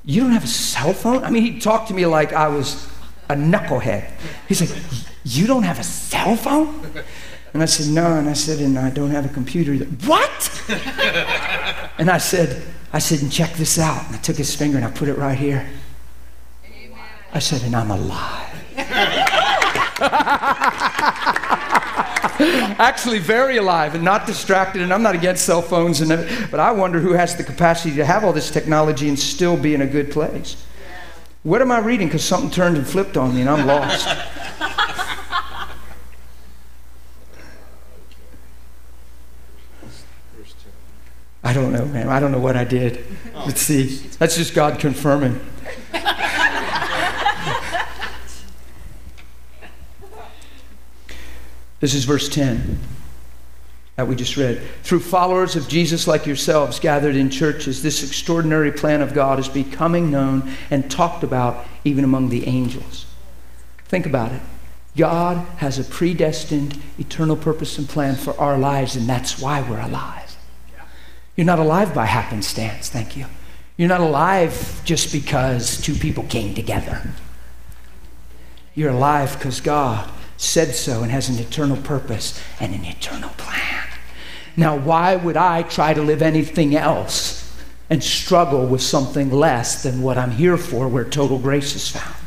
"You 0.03 0.21
don't 0.21 0.32
have 0.32 0.43
a 0.43 0.47
cell 0.47 0.93
phone?" 0.93 1.23
I 1.23 1.30
mean, 1.32 1.43
he 1.43 1.59
talked 1.59 1.88
to 1.88 1.93
me 1.93 2.05
like 2.05 2.34
I 2.34 2.47
was 2.49 2.88
a 3.30 3.36
knucklehead. 3.36 4.09
He 4.47 4.53
said, 4.53 4.69
You 5.23 5.47
don't 5.47 5.63
have 5.63 5.80
a 5.80 5.84
cell 5.84 6.36
phone? 6.36 6.91
And 7.55 7.63
I 7.63 7.67
said, 7.67 7.87
No. 7.87 8.17
And 8.17 8.27
I 8.27 8.33
said, 8.33 8.59
And 8.59 8.77
I 8.77 8.89
don't 8.89 9.11
have 9.11 9.25
a 9.25 9.29
computer 9.29 9.71
either. 9.71 9.85
What? 10.05 10.61
and 11.97 12.09
I 12.09 12.17
said, 12.17 12.61
I 12.91 12.99
said, 12.99 13.21
And 13.21 13.31
check 13.31 13.53
this 13.53 13.79
out. 13.79 14.05
And 14.07 14.15
I 14.15 14.19
took 14.19 14.35
his 14.35 14.53
finger 14.53 14.75
and 14.75 14.85
I 14.85 14.91
put 14.91 15.07
it 15.07 15.17
right 15.17 15.37
here. 15.37 15.65
I 17.31 17.39
said, 17.39 17.63
And 17.63 17.73
I'm 17.73 17.91
alive. 17.91 18.51
Actually, 22.77 23.19
very 23.19 23.55
alive 23.55 23.95
and 23.95 24.03
not 24.03 24.27
distracted. 24.27 24.81
And 24.81 24.93
I'm 24.93 25.01
not 25.01 25.15
against 25.15 25.45
cell 25.45 25.61
phones, 25.61 26.01
and 26.01 26.09
but 26.51 26.59
I 26.59 26.73
wonder 26.73 26.99
who 26.99 27.13
has 27.13 27.37
the 27.37 27.43
capacity 27.45 27.95
to 27.95 28.03
have 28.03 28.25
all 28.25 28.33
this 28.33 28.51
technology 28.51 29.07
and 29.07 29.17
still 29.17 29.55
be 29.55 29.73
in 29.73 29.81
a 29.81 29.87
good 29.87 30.11
place. 30.11 30.61
What 31.43 31.61
am 31.61 31.71
I 31.71 31.79
reading? 31.79 32.07
Because 32.07 32.25
something 32.25 32.51
turned 32.51 32.75
and 32.75 32.85
flipped 32.85 33.15
on 33.15 33.33
me 33.33 33.39
and 33.39 33.49
I'm 33.49 33.65
lost. 33.65 34.09
I 41.45 41.53
don't 41.53 41.71
know, 41.71 41.85
man. 41.85 42.09
I 42.09 42.19
don't 42.19 42.31
know 42.31 42.39
what 42.39 42.57
I 42.57 42.63
did. 42.63 43.05
Oh. 43.35 43.43
Let's 43.45 43.61
see. 43.61 43.97
That's 44.17 44.35
just 44.35 44.55
God 44.55 44.79
confirming. 44.79 45.39
this 51.79 51.93
is 51.93 52.03
verse 52.05 52.27
10 52.29 52.79
that 53.95 54.07
we 54.07 54.15
just 54.15 54.35
read. 54.37 54.59
Through 54.81 55.01
followers 55.01 55.55
of 55.55 55.67
Jesus 55.67 56.07
like 56.07 56.25
yourselves 56.25 56.79
gathered 56.79 57.15
in 57.15 57.29
churches, 57.29 57.83
this 57.83 58.03
extraordinary 58.03 58.71
plan 58.71 59.03
of 59.03 59.13
God 59.13 59.37
is 59.37 59.47
becoming 59.47 60.09
known 60.09 60.51
and 60.71 60.89
talked 60.89 61.23
about 61.23 61.63
even 61.83 62.03
among 62.03 62.29
the 62.29 62.47
angels. 62.47 63.05
Think 63.85 64.07
about 64.07 64.31
it. 64.31 64.41
God 64.97 65.45
has 65.57 65.77
a 65.77 65.83
predestined 65.83 66.81
eternal 66.97 67.35
purpose 67.35 67.77
and 67.77 67.87
plan 67.87 68.15
for 68.15 68.35
our 68.39 68.57
lives, 68.57 68.95
and 68.95 69.07
that's 69.07 69.39
why 69.39 69.61
we're 69.61 69.79
alive. 69.79 70.24
You're 71.36 71.45
not 71.45 71.59
alive 71.59 71.93
by 71.93 72.05
happenstance, 72.05 72.89
thank 72.89 73.17
you. 73.17 73.25
You're 73.77 73.89
not 73.89 74.01
alive 74.01 74.81
just 74.86 75.11
because 75.11 75.81
two 75.81 75.95
people 75.95 76.23
came 76.23 76.53
together. 76.53 77.11
You're 78.73 78.91
alive 78.91 79.38
because 79.38 79.59
God 79.59 80.09
said 80.38 80.75
so 80.75 81.01
and 81.01 81.11
has 81.11 81.29
an 81.29 81.39
eternal 81.39 81.77
purpose 81.77 82.41
and 82.59 82.73
an 82.73 82.86
eternal 82.86 83.29
plan. 83.31 83.83
Now, 84.57 84.77
why 84.77 85.15
would 85.15 85.38
I 85.38 85.63
try 85.63 85.93
to 85.93 86.01
live 86.01 86.21
anything 86.21 86.75
else 86.75 87.41
and 87.89 88.03
struggle 88.03 88.65
with 88.65 88.81
something 88.81 89.29
less 89.29 89.83
than 89.83 90.01
what 90.01 90.17
I'm 90.17 90.31
here 90.31 90.57
for, 90.57 90.88
where 90.88 91.03
total 91.03 91.39
grace 91.39 91.75
is 91.75 91.89
found? 91.89 92.24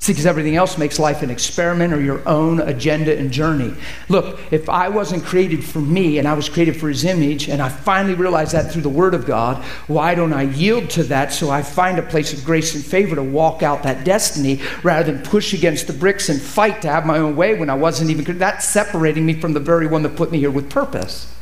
See, 0.00 0.12
because 0.12 0.26
everything 0.26 0.54
else 0.54 0.78
makes 0.78 1.00
life 1.00 1.22
an 1.22 1.30
experiment 1.30 1.92
or 1.92 2.00
your 2.00 2.26
own 2.26 2.60
agenda 2.60 3.18
and 3.18 3.32
journey. 3.32 3.74
Look, 4.08 4.40
if 4.52 4.68
I 4.68 4.88
wasn't 4.88 5.24
created 5.24 5.64
for 5.64 5.80
me 5.80 6.18
and 6.18 6.28
I 6.28 6.34
was 6.34 6.48
created 6.48 6.76
for 6.76 6.88
his 6.88 7.04
image, 7.04 7.48
and 7.48 7.60
I 7.60 7.68
finally 7.68 8.14
realized 8.14 8.52
that 8.52 8.70
through 8.72 8.82
the 8.82 8.88
word 8.88 9.12
of 9.12 9.26
God, 9.26 9.62
why 9.88 10.14
don't 10.14 10.32
I 10.32 10.42
yield 10.42 10.88
to 10.90 11.02
that 11.04 11.32
so 11.32 11.50
I 11.50 11.62
find 11.62 11.98
a 11.98 12.02
place 12.02 12.32
of 12.32 12.44
grace 12.44 12.76
and 12.76 12.84
favor 12.84 13.16
to 13.16 13.24
walk 13.24 13.64
out 13.64 13.82
that 13.82 14.04
destiny 14.04 14.60
rather 14.84 15.12
than 15.12 15.22
push 15.24 15.52
against 15.52 15.88
the 15.88 15.92
bricks 15.92 16.28
and 16.28 16.40
fight 16.40 16.80
to 16.82 16.88
have 16.88 17.04
my 17.04 17.18
own 17.18 17.34
way 17.34 17.58
when 17.58 17.68
I 17.68 17.74
wasn't 17.74 18.10
even. 18.10 18.38
That's 18.38 18.66
separating 18.66 19.26
me 19.26 19.34
from 19.34 19.52
the 19.52 19.60
very 19.60 19.88
one 19.88 20.04
that 20.04 20.14
put 20.14 20.30
me 20.30 20.38
here 20.38 20.50
with 20.50 20.70
purpose. 20.70 21.34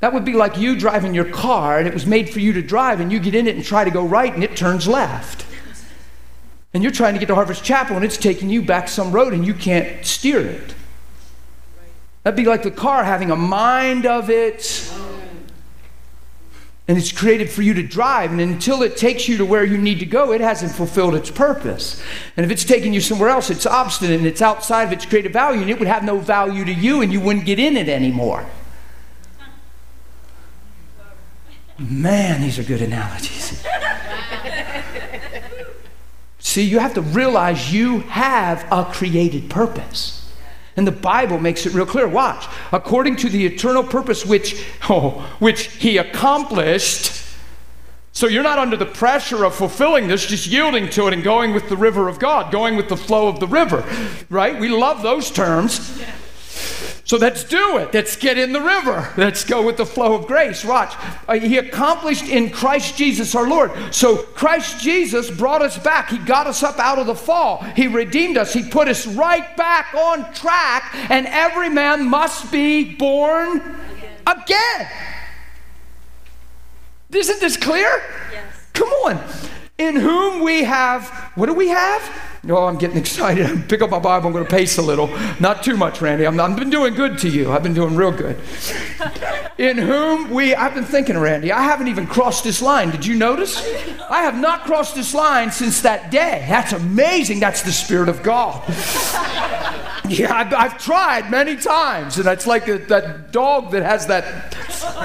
That 0.00 0.12
would 0.12 0.24
be 0.24 0.32
like 0.32 0.58
you 0.58 0.76
driving 0.76 1.14
your 1.14 1.30
car 1.30 1.78
and 1.78 1.86
it 1.86 1.94
was 1.94 2.04
made 2.04 2.30
for 2.30 2.40
you 2.40 2.52
to 2.54 2.62
drive, 2.62 2.98
and 2.98 3.12
you 3.12 3.20
get 3.20 3.36
in 3.36 3.46
it 3.46 3.54
and 3.54 3.64
try 3.64 3.84
to 3.84 3.90
go 3.92 4.04
right 4.04 4.34
and 4.34 4.42
it 4.42 4.56
turns 4.56 4.88
left 4.88 5.46
and 6.74 6.82
you're 6.82 6.92
trying 6.92 7.14
to 7.14 7.20
get 7.20 7.26
to 7.26 7.34
Harvest 7.34 7.64
Chapel 7.64 7.96
and 7.96 8.04
it's 8.04 8.16
taking 8.16 8.50
you 8.50 8.62
back 8.62 8.88
some 8.88 9.12
road 9.12 9.32
and 9.32 9.46
you 9.46 9.54
can't 9.54 10.04
steer 10.04 10.40
it. 10.40 10.74
That'd 12.22 12.36
be 12.36 12.44
like 12.44 12.64
the 12.64 12.70
car 12.70 13.04
having 13.04 13.30
a 13.30 13.36
mind 13.36 14.04
of 14.04 14.30
it. 14.30 14.92
And 16.88 16.98
it's 16.98 17.10
created 17.10 17.50
for 17.50 17.62
you 17.62 17.74
to 17.74 17.82
drive. 17.82 18.30
And 18.30 18.40
until 18.40 18.82
it 18.82 18.96
takes 18.96 19.28
you 19.28 19.36
to 19.38 19.44
where 19.44 19.64
you 19.64 19.78
need 19.78 20.00
to 20.00 20.06
go, 20.06 20.32
it 20.32 20.40
hasn't 20.40 20.72
fulfilled 20.72 21.14
its 21.14 21.30
purpose. 21.30 22.02
And 22.36 22.44
if 22.44 22.52
it's 22.52 22.64
taking 22.64 22.92
you 22.92 23.00
somewhere 23.00 23.28
else, 23.28 23.50
it's 23.50 23.66
obstinate 23.66 24.18
and 24.18 24.26
it's 24.26 24.42
outside 24.42 24.84
of 24.84 24.92
its 24.92 25.06
creative 25.06 25.32
value, 25.32 25.62
and 25.62 25.70
it 25.70 25.78
would 25.78 25.88
have 25.88 26.04
no 26.04 26.18
value 26.18 26.64
to 26.64 26.72
you, 26.72 27.00
and 27.00 27.12
you 27.12 27.20
wouldn't 27.20 27.44
get 27.44 27.58
in 27.58 27.76
it 27.76 27.88
anymore. 27.88 28.46
Man, 31.78 32.40
these 32.40 32.58
are 32.58 32.64
good 32.64 32.82
analogies. 32.82 33.64
See, 36.56 36.62
you 36.62 36.78
have 36.78 36.94
to 36.94 37.02
realize 37.02 37.70
you 37.70 37.98
have 37.98 38.66
a 38.72 38.86
created 38.86 39.50
purpose. 39.50 40.26
And 40.74 40.86
the 40.86 40.90
Bible 40.90 41.38
makes 41.38 41.66
it 41.66 41.74
real 41.74 41.84
clear. 41.84 42.08
Watch. 42.08 42.46
According 42.72 43.16
to 43.16 43.28
the 43.28 43.44
eternal 43.44 43.82
purpose 43.82 44.24
which, 44.24 44.64
oh, 44.88 45.28
which 45.38 45.66
he 45.66 45.98
accomplished. 45.98 47.22
So 48.12 48.26
you're 48.26 48.42
not 48.42 48.58
under 48.58 48.78
the 48.78 48.86
pressure 48.86 49.44
of 49.44 49.54
fulfilling 49.54 50.08
this, 50.08 50.24
just 50.24 50.46
yielding 50.46 50.88
to 50.92 51.06
it 51.08 51.12
and 51.12 51.22
going 51.22 51.52
with 51.52 51.68
the 51.68 51.76
river 51.76 52.08
of 52.08 52.18
God, 52.18 52.50
going 52.50 52.74
with 52.74 52.88
the 52.88 52.96
flow 52.96 53.28
of 53.28 53.38
the 53.38 53.46
river, 53.46 53.84
right? 54.30 54.58
We 54.58 54.70
love 54.70 55.02
those 55.02 55.30
terms. 55.30 56.02
So 57.06 57.16
let's 57.16 57.44
do 57.44 57.78
it. 57.78 57.94
Let's 57.94 58.16
get 58.16 58.36
in 58.36 58.52
the 58.52 58.60
river. 58.60 59.12
Let's 59.16 59.44
go 59.44 59.64
with 59.64 59.76
the 59.76 59.86
flow 59.86 60.16
of 60.16 60.26
grace. 60.26 60.64
Watch. 60.64 60.92
Uh, 61.28 61.38
he 61.38 61.56
accomplished 61.56 62.24
in 62.28 62.50
Christ 62.50 62.96
Jesus 62.96 63.32
our 63.36 63.48
Lord. 63.48 63.70
So 63.94 64.16
Christ 64.16 64.80
Jesus 64.80 65.30
brought 65.30 65.62
us 65.62 65.78
back. 65.78 66.08
He 66.08 66.18
got 66.18 66.48
us 66.48 66.64
up 66.64 66.80
out 66.80 66.98
of 66.98 67.06
the 67.06 67.14
fall. 67.14 67.62
He 67.76 67.86
redeemed 67.86 68.36
us. 68.36 68.52
He 68.52 68.68
put 68.68 68.88
us 68.88 69.06
right 69.06 69.56
back 69.56 69.94
on 69.94 70.34
track. 70.34 70.92
And 71.08 71.28
every 71.28 71.68
man 71.68 72.08
must 72.08 72.50
be 72.50 72.96
born 72.96 73.58
again. 73.58 74.18
again. 74.26 74.88
Isn't 77.12 77.38
this 77.38 77.56
clear? 77.56 78.02
Yes. 78.32 78.66
Come 78.72 78.88
on. 78.88 79.24
In 79.78 79.96
whom 79.96 80.42
we 80.42 80.64
have, 80.64 81.06
what 81.34 81.46
do 81.46 81.54
we 81.54 81.68
have? 81.68 82.02
Oh, 82.48 82.64
I'm 82.64 82.78
getting 82.78 82.96
excited. 82.96 83.44
I'm 83.44 83.54
gonna 83.56 83.66
pick 83.66 83.82
up 83.82 83.90
my 83.90 83.98
Bible. 83.98 84.28
I'm 84.28 84.32
going 84.32 84.44
to 84.44 84.50
pace 84.50 84.78
a 84.78 84.82
little. 84.82 85.08
Not 85.38 85.62
too 85.62 85.76
much, 85.76 86.00
Randy. 86.00 86.26
i 86.26 86.32
have 86.32 86.56
been 86.56 86.70
doing 86.70 86.94
good 86.94 87.18
to 87.18 87.28
you. 87.28 87.52
I've 87.52 87.62
been 87.62 87.74
doing 87.74 87.94
real 87.94 88.12
good. 88.12 88.40
In 89.58 89.76
whom 89.76 90.30
we, 90.30 90.54
I've 90.54 90.74
been 90.74 90.84
thinking, 90.84 91.18
Randy, 91.18 91.52
I 91.52 91.62
haven't 91.62 91.88
even 91.88 92.06
crossed 92.06 92.44
this 92.44 92.62
line. 92.62 92.90
Did 92.90 93.04
you 93.04 93.16
notice? 93.16 93.58
I 94.08 94.22
have 94.22 94.36
not 94.38 94.64
crossed 94.64 94.94
this 94.94 95.12
line 95.12 95.50
since 95.50 95.82
that 95.82 96.10
day. 96.10 96.46
That's 96.48 96.72
amazing. 96.72 97.40
That's 97.40 97.62
the 97.62 97.72
Spirit 97.72 98.08
of 98.08 98.22
God. 98.22 98.62
Yeah, 100.08 100.34
I've, 100.34 100.54
I've 100.54 100.78
tried 100.78 101.30
many 101.30 101.56
times. 101.56 102.18
And 102.18 102.28
it's 102.28 102.46
like 102.46 102.68
a, 102.68 102.78
that 102.78 103.32
dog 103.32 103.72
that 103.72 103.82
has 103.82 104.06
that 104.06 104.54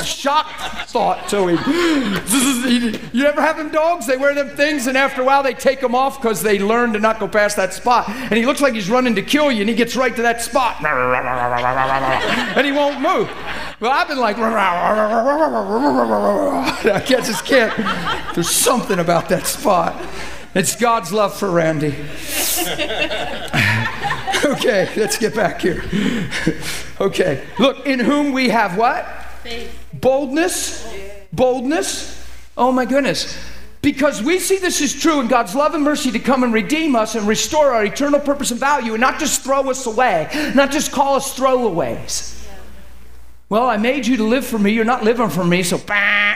shock 0.04 0.48
thought 0.88 1.28
to 1.30 1.48
him. 1.48 1.58
You 3.14 3.26
ever 3.26 3.42
have 3.42 3.58
them 3.58 3.70
dogs? 3.70 4.08
They 4.08 4.18
wear 4.18 4.34
them 4.34 4.50
things, 4.56 4.88
and 4.88 4.98
after 4.98 5.22
a 5.22 5.26
while 5.26 5.44
they 5.44 5.54
take 5.54 5.82
them 5.82 5.94
off 5.94 6.22
because 6.22 6.42
they 6.42 6.60
learn 6.60 6.94
to 6.94 7.00
not 7.00 7.20
go 7.20 7.28
past 7.28 7.58
that 7.58 7.74
spot. 7.74 8.08
And 8.08 8.34
he 8.34 8.46
looks 8.46 8.62
like 8.62 8.74
he's 8.74 8.90
running 8.90 9.16
to 9.16 9.22
kill 9.22 9.52
you, 9.52 9.62
and 9.62 9.70
he 9.70 9.76
gets 9.76 9.96
right 9.96 10.16
to 10.16 10.22
that 10.22 10.42
spot. 10.42 10.78
And 12.56 12.66
he 12.66 12.72
won't 12.72 13.02
move. 13.02 13.30
Well, 13.80 13.92
I've 13.92 14.08
been 14.08 14.20
like, 14.20 14.38
I 16.86 17.04
just 17.06 17.46
can't. 17.46 18.36
There's 18.36 18.50
something 18.50 19.00
about 19.00 19.30
that 19.30 19.48
spot. 19.48 19.96
It's 20.54 20.76
God's 20.76 21.14
love 21.14 21.38
for 21.38 21.50
Randy. 21.50 21.92
okay, 24.46 24.90
let's 24.96 25.18
get 25.18 25.36
back 25.36 25.62
here. 25.62 25.84
okay, 27.00 27.46
look, 27.60 27.86
in 27.86 28.00
whom 28.00 28.32
we 28.32 28.50
have 28.50 28.78
what? 28.78 29.06
Faith. 29.44 29.78
Boldness. 29.94 30.92
Boldness. 31.34 32.28
Oh 32.58 32.72
my 32.72 32.86
goodness. 32.86 33.38
Because 33.82 34.22
we 34.22 34.38
see 34.38 34.58
this 34.60 34.80
is 34.80 34.94
true 34.94 35.20
in 35.20 35.28
God's 35.28 35.56
love 35.56 35.74
and 35.74 35.84
mercy 35.84 36.12
to 36.12 36.20
come 36.20 36.44
and 36.44 36.54
redeem 36.54 36.96
us 36.96 37.16
and 37.16 37.28
restore 37.28 37.72
our 37.72 37.84
eternal 37.84 38.20
purpose 38.20 38.52
and 38.52 38.60
value 38.60 38.94
and 38.94 39.02
not 39.02 39.20
just 39.20 39.42
throw 39.42 39.70
us 39.72 39.86
away, 39.88 40.30
not 40.54 40.72
just 40.72 40.92
call 40.92 41.16
us 41.16 41.38
throwaways. 41.38 42.38
Well, 43.50 43.68
I 43.68 43.78
made 43.78 44.06
you 44.06 44.18
to 44.18 44.24
live 44.24 44.46
for 44.46 44.60
me. 44.60 44.72
You're 44.72 44.86
not 44.86 45.04
living 45.04 45.30
for 45.30 45.44
me, 45.44 45.64
so 45.64 45.78
bah. 45.80 46.36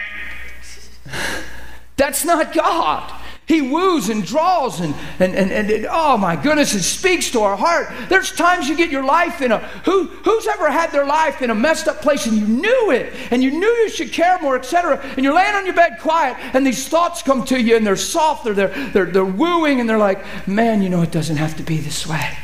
That's 1.97 2.25
not 2.25 2.53
God. 2.53 3.21
He 3.47 3.61
woos 3.61 4.09
and 4.09 4.25
draws 4.25 4.79
and, 4.79 4.95
and, 5.19 5.35
and, 5.35 5.51
and, 5.51 5.69
and, 5.69 5.87
oh 5.87 6.17
my 6.17 6.35
goodness, 6.35 6.73
it 6.73 6.81
speaks 6.81 7.29
to 7.31 7.41
our 7.41 7.55
heart. 7.55 7.91
There's 8.09 8.31
times 8.31 8.67
you 8.67 8.75
get 8.75 8.89
your 8.89 9.05
life 9.05 9.39
in 9.39 9.51
a, 9.51 9.59
who, 9.85 10.05
who's 10.05 10.47
ever 10.47 10.71
had 10.71 10.91
their 10.91 11.05
life 11.05 11.43
in 11.43 11.51
a 11.51 11.55
messed 11.55 11.87
up 11.87 12.01
place 12.01 12.25
and 12.25 12.35
you 12.37 12.47
knew 12.47 12.91
it 12.91 13.13
and 13.29 13.43
you 13.43 13.51
knew 13.51 13.67
you 13.67 13.89
should 13.89 14.11
care 14.11 14.39
more, 14.41 14.55
etc. 14.55 14.99
And 15.15 15.23
you're 15.23 15.35
laying 15.35 15.53
on 15.53 15.65
your 15.65 15.75
bed 15.75 15.99
quiet 16.01 16.37
and 16.55 16.65
these 16.65 16.87
thoughts 16.87 17.21
come 17.21 17.45
to 17.45 17.61
you 17.61 17.77
and 17.77 17.85
they're 17.85 17.95
soft, 17.95 18.45
they're, 18.45 18.55
they're, 18.55 18.89
they're, 18.89 19.05
they're 19.05 19.25
wooing 19.25 19.79
and 19.79 19.87
they're 19.87 19.99
like, 19.99 20.25
man, 20.47 20.81
you 20.81 20.89
know, 20.89 21.03
it 21.03 21.11
doesn't 21.11 21.37
have 21.37 21.55
to 21.57 21.63
be 21.63 21.77
this 21.77 22.07
way. 22.07 22.37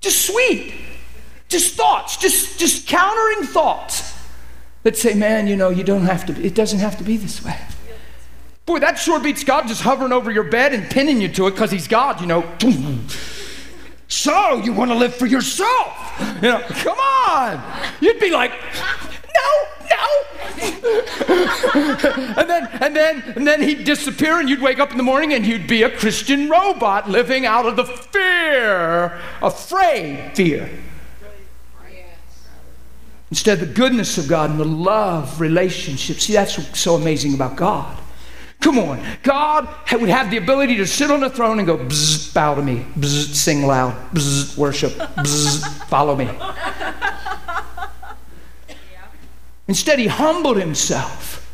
Just 0.00 0.26
sweet. 0.26 0.74
Just 1.48 1.74
thoughts, 1.74 2.16
just, 2.16 2.58
just 2.58 2.88
countering 2.88 3.46
thoughts 3.46 4.18
that 4.82 4.96
say, 4.96 5.12
man, 5.12 5.46
you 5.46 5.56
know, 5.56 5.68
you 5.68 5.84
don't 5.84 6.06
have 6.06 6.24
to, 6.26 6.42
it 6.42 6.54
doesn't 6.54 6.78
have 6.78 6.96
to 6.98 7.04
be 7.04 7.18
this 7.18 7.44
way. 7.44 7.58
Boy, 8.66 8.78
that 8.78 8.98
sure 8.98 9.20
beats 9.20 9.44
God 9.44 9.68
just 9.68 9.82
hovering 9.82 10.12
over 10.12 10.30
your 10.30 10.44
bed 10.44 10.72
and 10.72 10.90
pinning 10.90 11.20
you 11.20 11.28
to 11.28 11.46
it 11.48 11.50
because 11.52 11.70
He's 11.70 11.86
God, 11.86 12.20
you 12.20 12.26
know. 12.26 12.44
So, 14.08 14.56
you 14.58 14.72
want 14.72 14.90
to 14.90 14.96
live 14.96 15.14
for 15.14 15.26
yourself? 15.26 15.92
You 16.36 16.48
know, 16.48 16.60
come 16.68 16.98
on. 16.98 17.62
You'd 18.00 18.20
be 18.20 18.30
like, 18.30 18.52
no, 18.52 19.64
no. 19.90 20.34
and 22.38 22.48
then, 22.48 22.68
and 22.80 22.96
then, 22.96 23.22
and 23.36 23.46
then 23.46 23.60
he'd 23.62 23.84
disappear, 23.84 24.38
and 24.40 24.48
you'd 24.48 24.62
wake 24.62 24.78
up 24.78 24.92
in 24.92 24.96
the 24.96 25.02
morning, 25.02 25.34
and 25.34 25.44
you'd 25.44 25.66
be 25.66 25.82
a 25.82 25.90
Christian 25.90 26.48
robot 26.48 27.10
living 27.10 27.44
out 27.44 27.66
of 27.66 27.76
the 27.76 27.84
fear, 27.84 29.20
afraid 29.42 30.34
fear. 30.34 30.70
Instead, 33.30 33.58
the 33.58 33.66
goodness 33.66 34.16
of 34.16 34.28
God 34.28 34.50
and 34.50 34.60
the 34.60 34.64
love 34.64 35.40
relationship. 35.40 36.18
See, 36.18 36.34
that's 36.34 36.56
what's 36.56 36.78
so 36.78 36.94
amazing 36.94 37.34
about 37.34 37.56
God. 37.56 37.98
Come 38.64 38.78
on. 38.78 39.04
God 39.22 39.68
would 39.92 40.08
have 40.08 40.30
the 40.30 40.38
ability 40.38 40.76
to 40.76 40.86
sit 40.86 41.10
on 41.10 41.20
the 41.20 41.28
throne 41.28 41.58
and 41.58 41.66
go, 41.66 41.76
bzz, 41.76 42.32
bow 42.32 42.54
to 42.54 42.62
me, 42.62 42.86
bzz, 42.98 43.34
sing 43.34 43.66
loud, 43.66 43.92
bzz, 44.14 44.56
worship, 44.56 44.92
bzz, 44.92 45.84
follow 45.84 46.16
me. 46.16 46.30
Instead, 49.68 49.98
he 49.98 50.06
humbled 50.06 50.56
himself, 50.56 51.46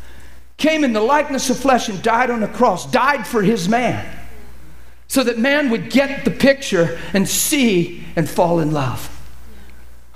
came 0.55 0.85
in 0.85 0.93
the 0.93 1.01
likeness 1.01 1.49
of 1.49 1.59
flesh, 1.59 1.89
and 1.89 2.01
died 2.01 2.29
on 2.29 2.39
the 2.39 2.47
cross, 2.47 2.89
died 2.89 3.27
for 3.27 3.41
his 3.41 3.67
man, 3.67 4.17
so 5.09 5.21
that 5.21 5.37
man 5.37 5.69
would 5.69 5.89
get 5.89 6.23
the 6.23 6.31
picture 6.31 6.97
and 7.11 7.27
see 7.27 8.05
and 8.15 8.29
fall 8.29 8.61
in 8.61 8.71
love. 8.71 9.09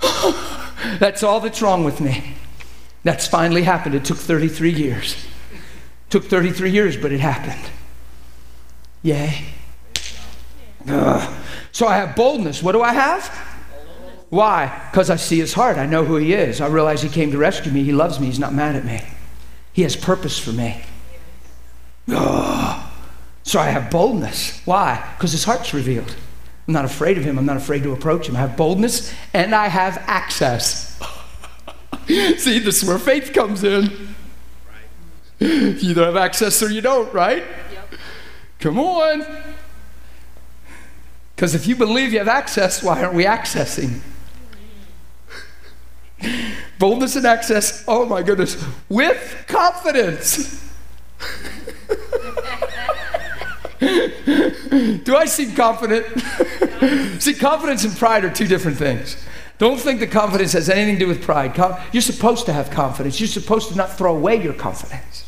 that's 0.98 1.22
all 1.22 1.40
that's 1.40 1.60
wrong 1.60 1.84
with 1.84 2.00
me. 2.00 2.36
That's 3.04 3.26
finally 3.26 3.64
happened. 3.64 3.94
It 3.94 4.06
took 4.06 4.16
33 4.16 4.72
years. 4.72 5.26
Took 6.10 6.24
33 6.24 6.70
years, 6.70 6.96
but 6.96 7.12
it 7.12 7.20
happened. 7.20 7.70
Yay. 9.02 9.46
Ugh. 10.88 11.42
So 11.72 11.86
I 11.86 11.96
have 11.96 12.16
boldness. 12.16 12.62
What 12.62 12.72
do 12.72 12.82
I 12.82 12.92
have? 12.92 13.28
Why? 14.28 14.88
Because 14.90 15.10
I 15.10 15.16
see 15.16 15.38
his 15.38 15.52
heart. 15.52 15.76
I 15.76 15.86
know 15.86 16.04
who 16.04 16.16
he 16.16 16.32
is. 16.32 16.60
I 16.60 16.68
realize 16.68 17.02
he 17.02 17.08
came 17.08 17.30
to 17.32 17.38
rescue 17.38 17.72
me. 17.72 17.84
He 17.84 17.92
loves 17.92 18.18
me. 18.18 18.26
He's 18.26 18.38
not 18.38 18.54
mad 18.54 18.76
at 18.76 18.84
me. 18.84 19.00
He 19.72 19.82
has 19.82 19.94
purpose 19.94 20.38
for 20.38 20.52
me. 20.52 20.82
Ugh. 22.08 22.92
So 23.42 23.60
I 23.60 23.66
have 23.66 23.90
boldness. 23.90 24.60
Why? 24.64 25.12
Because 25.16 25.32
his 25.32 25.44
heart's 25.44 25.72
revealed. 25.72 26.14
I'm 26.66 26.74
not 26.74 26.84
afraid 26.84 27.16
of 27.16 27.24
him. 27.24 27.38
I'm 27.38 27.46
not 27.46 27.56
afraid 27.56 27.84
to 27.84 27.92
approach 27.92 28.28
him. 28.28 28.34
I 28.34 28.40
have 28.40 28.56
boldness 28.56 29.14
and 29.32 29.54
I 29.54 29.68
have 29.68 29.98
access. 30.06 30.98
see, 32.06 32.58
this 32.58 32.82
is 32.82 32.88
where 32.88 32.98
faith 32.98 33.32
comes 33.32 33.62
in. 33.62 34.15
You 35.38 35.76
either 35.80 36.04
have 36.04 36.16
access 36.16 36.62
or 36.62 36.70
you 36.70 36.80
don't, 36.80 37.12
right? 37.12 37.44
Yep. 37.72 37.94
Come 38.60 38.78
on. 38.78 39.26
Because 41.34 41.54
if 41.54 41.66
you 41.66 41.76
believe 41.76 42.12
you 42.12 42.18
have 42.18 42.28
access, 42.28 42.82
why 42.82 43.02
aren't 43.02 43.14
we 43.14 43.24
accessing? 43.24 44.00
Boldness 46.78 47.16
and 47.16 47.26
access, 47.26 47.84
oh 47.86 48.06
my 48.06 48.22
goodness, 48.22 48.62
with 48.88 49.44
confidence. 49.46 50.64
Do 53.78 55.16
I 55.16 55.26
seem 55.26 55.54
confident? 55.54 56.06
See, 57.22 57.34
confidence 57.34 57.84
and 57.84 57.94
pride 57.96 58.24
are 58.24 58.30
two 58.30 58.46
different 58.46 58.78
things. 58.78 59.22
Don't 59.58 59.78
think 59.78 60.00
that 60.00 60.10
confidence 60.10 60.52
has 60.52 60.70
anything 60.70 60.94
to 60.94 61.00
do 61.00 61.08
with 61.08 61.22
pride. 61.22 61.54
You're 61.92 62.00
supposed 62.00 62.46
to 62.46 62.54
have 62.54 62.70
confidence. 62.70 63.20
You're 63.20 63.28
supposed 63.28 63.68
to 63.68 63.76
not 63.76 63.98
throw 63.98 64.16
away 64.16 64.42
your 64.42 64.54
confidence 64.54 65.25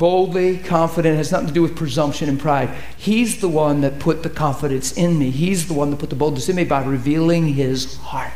boldly, 0.00 0.56
confident, 0.56 1.18
has 1.18 1.30
nothing 1.30 1.48
to 1.48 1.52
do 1.52 1.60
with 1.60 1.76
presumption 1.76 2.30
and 2.30 2.40
pride. 2.40 2.70
He's 2.96 3.42
the 3.42 3.50
one 3.50 3.82
that 3.82 3.98
put 3.98 4.22
the 4.22 4.30
confidence 4.30 4.92
in 4.96 5.18
me. 5.18 5.28
He's 5.30 5.68
the 5.68 5.74
one 5.74 5.90
that 5.90 5.98
put 5.98 6.08
the 6.08 6.16
boldness 6.16 6.48
in 6.48 6.56
me 6.56 6.64
by 6.64 6.82
revealing 6.82 7.48
his 7.48 7.98
heart. 7.98 8.32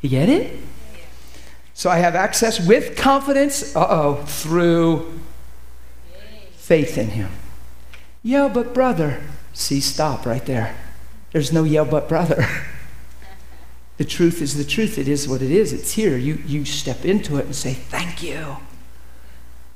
You 0.00 0.08
get 0.10 0.28
it? 0.28 0.58
So 1.72 1.88
I 1.88 1.98
have 1.98 2.16
access 2.16 2.66
with 2.66 2.96
confidence, 2.96 3.76
uh 3.76 3.86
oh, 3.88 4.24
through 4.26 5.20
faith 6.56 6.98
in 6.98 7.10
him. 7.10 7.30
Yeah, 8.24 8.48
but 8.48 8.74
brother. 8.74 9.22
See, 9.52 9.80
stop 9.80 10.26
right 10.26 10.44
there. 10.44 10.76
There's 11.30 11.52
no 11.52 11.62
yeah, 11.62 11.84
but 11.84 12.08
brother. 12.08 12.44
The 13.96 14.04
truth 14.04 14.42
is 14.42 14.56
the 14.56 14.64
truth. 14.64 14.98
It 14.98 15.06
is 15.06 15.28
what 15.28 15.40
it 15.40 15.52
is. 15.52 15.72
It's 15.72 15.92
here. 15.92 16.16
You, 16.16 16.42
you 16.44 16.64
step 16.64 17.04
into 17.04 17.36
it 17.36 17.44
and 17.44 17.54
say, 17.54 17.74
Thank 17.74 18.24
you. 18.24 18.56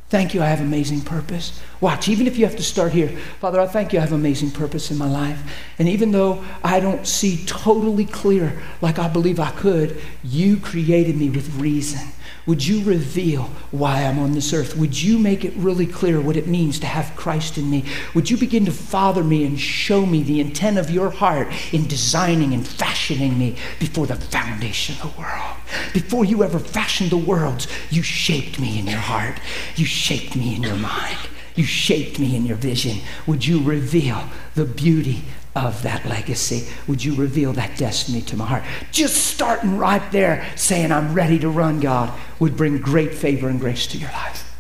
Thank 0.09 0.33
you, 0.33 0.43
I 0.43 0.47
have 0.47 0.63
amazing 0.63 1.03
purpose. 1.03 1.61
Watch, 1.83 2.09
even 2.09 2.27
if 2.27 2.39
you 2.39 2.47
have 2.47 2.57
to 2.57 2.63
start 2.63 2.93
here. 2.93 3.09
Father, 3.41 3.61
I 3.61 3.67
thank 3.67 3.93
you, 3.93 3.99
I 3.99 4.03
have 4.03 4.13
amazing 4.13 4.53
purpose 4.53 4.91
in 4.91 4.97
my 4.97 5.09
life. 5.09 5.39
And 5.79 5.87
even 5.87 6.13
though 6.13 6.43
I 6.65 6.81
don't 6.81 7.07
see 7.07 7.45
totally 7.45 8.07
clear 8.07 8.59
like 8.81 8.99
I 8.99 9.09
believe 9.09 9.39
I 9.39 9.51
could, 9.51 10.01
you 10.25 10.57
created 10.57 11.17
me 11.17 11.29
with 11.29 11.55
reason. 11.57 12.09
Would 12.49 12.67
you 12.67 12.83
reveal 12.83 13.51
why 13.73 14.05
I'm 14.05 14.19
on 14.19 14.33
this 14.33 14.55
earth? 14.55 14.75
Would 14.75 15.03
you 15.03 15.19
make 15.19 15.45
it 15.45 15.53
really 15.55 15.87
clear 15.87 16.19
what 16.19 16.35
it 16.35 16.47
means 16.47 16.81
to 16.81 16.87
have 16.87 17.15
Christ 17.15 17.59
in 17.59 17.69
me? 17.69 17.85
Would 18.15 18.31
you 18.31 18.39
begin 18.39 18.65
to 18.65 18.73
father 18.73 19.23
me 19.23 19.45
and 19.45 19.61
show 19.61 20.07
me 20.07 20.23
the 20.23 20.41
intent 20.41 20.79
of 20.79 20.89
your 20.89 21.11
heart 21.11 21.49
in 21.75 21.87
designing 21.87 22.55
and 22.55 22.67
fashioning 22.67 23.39
me 23.39 23.57
before 23.79 24.07
the 24.07 24.17
foundation 24.17 24.95
of 24.95 25.13
the 25.13 25.21
world? 25.21 25.57
Before 25.93 26.25
you 26.25 26.43
ever 26.43 26.59
fashioned 26.59 27.11
the 27.11 27.19
worlds, 27.19 27.69
you 27.91 28.03
shaped 28.03 28.59
me 28.59 28.79
in 28.79 28.87
your 28.87 28.97
heart. 28.97 29.39
You 29.77 29.85
shaped 29.85 30.35
me 30.35 30.57
in 30.57 30.63
your 30.63 30.77
mind. 30.77 31.19
You 31.55 31.65
shaped 31.65 32.19
me 32.19 32.35
in 32.35 32.47
your 32.47 32.57
vision. 32.57 33.01
Would 33.27 33.45
you 33.45 33.63
reveal 33.63 34.25
the 34.55 34.65
beauty 34.65 35.25
of 35.67 35.83
that 35.83 36.05
legacy. 36.07 36.69
Would 36.87 37.05
you 37.05 37.15
reveal 37.15 37.53
that 37.55 37.77
destiny 37.77 38.21
to 38.23 38.37
my 38.37 38.47
heart? 38.47 38.63
Just 38.93 39.27
starting 39.27 39.79
right 39.79 40.13
there, 40.13 40.47
saying, 40.57 40.93
I'm 40.93 41.15
ready 41.15 41.39
to 41.41 41.49
run, 41.49 41.81
God, 41.81 42.13
would 42.39 42.57
bring 42.57 42.79
great 42.79 43.15
favor 43.15 43.49
and 43.49 43.61
grace 43.61 43.87
to 43.89 43.99
your 43.99 44.11
life. 44.11 44.57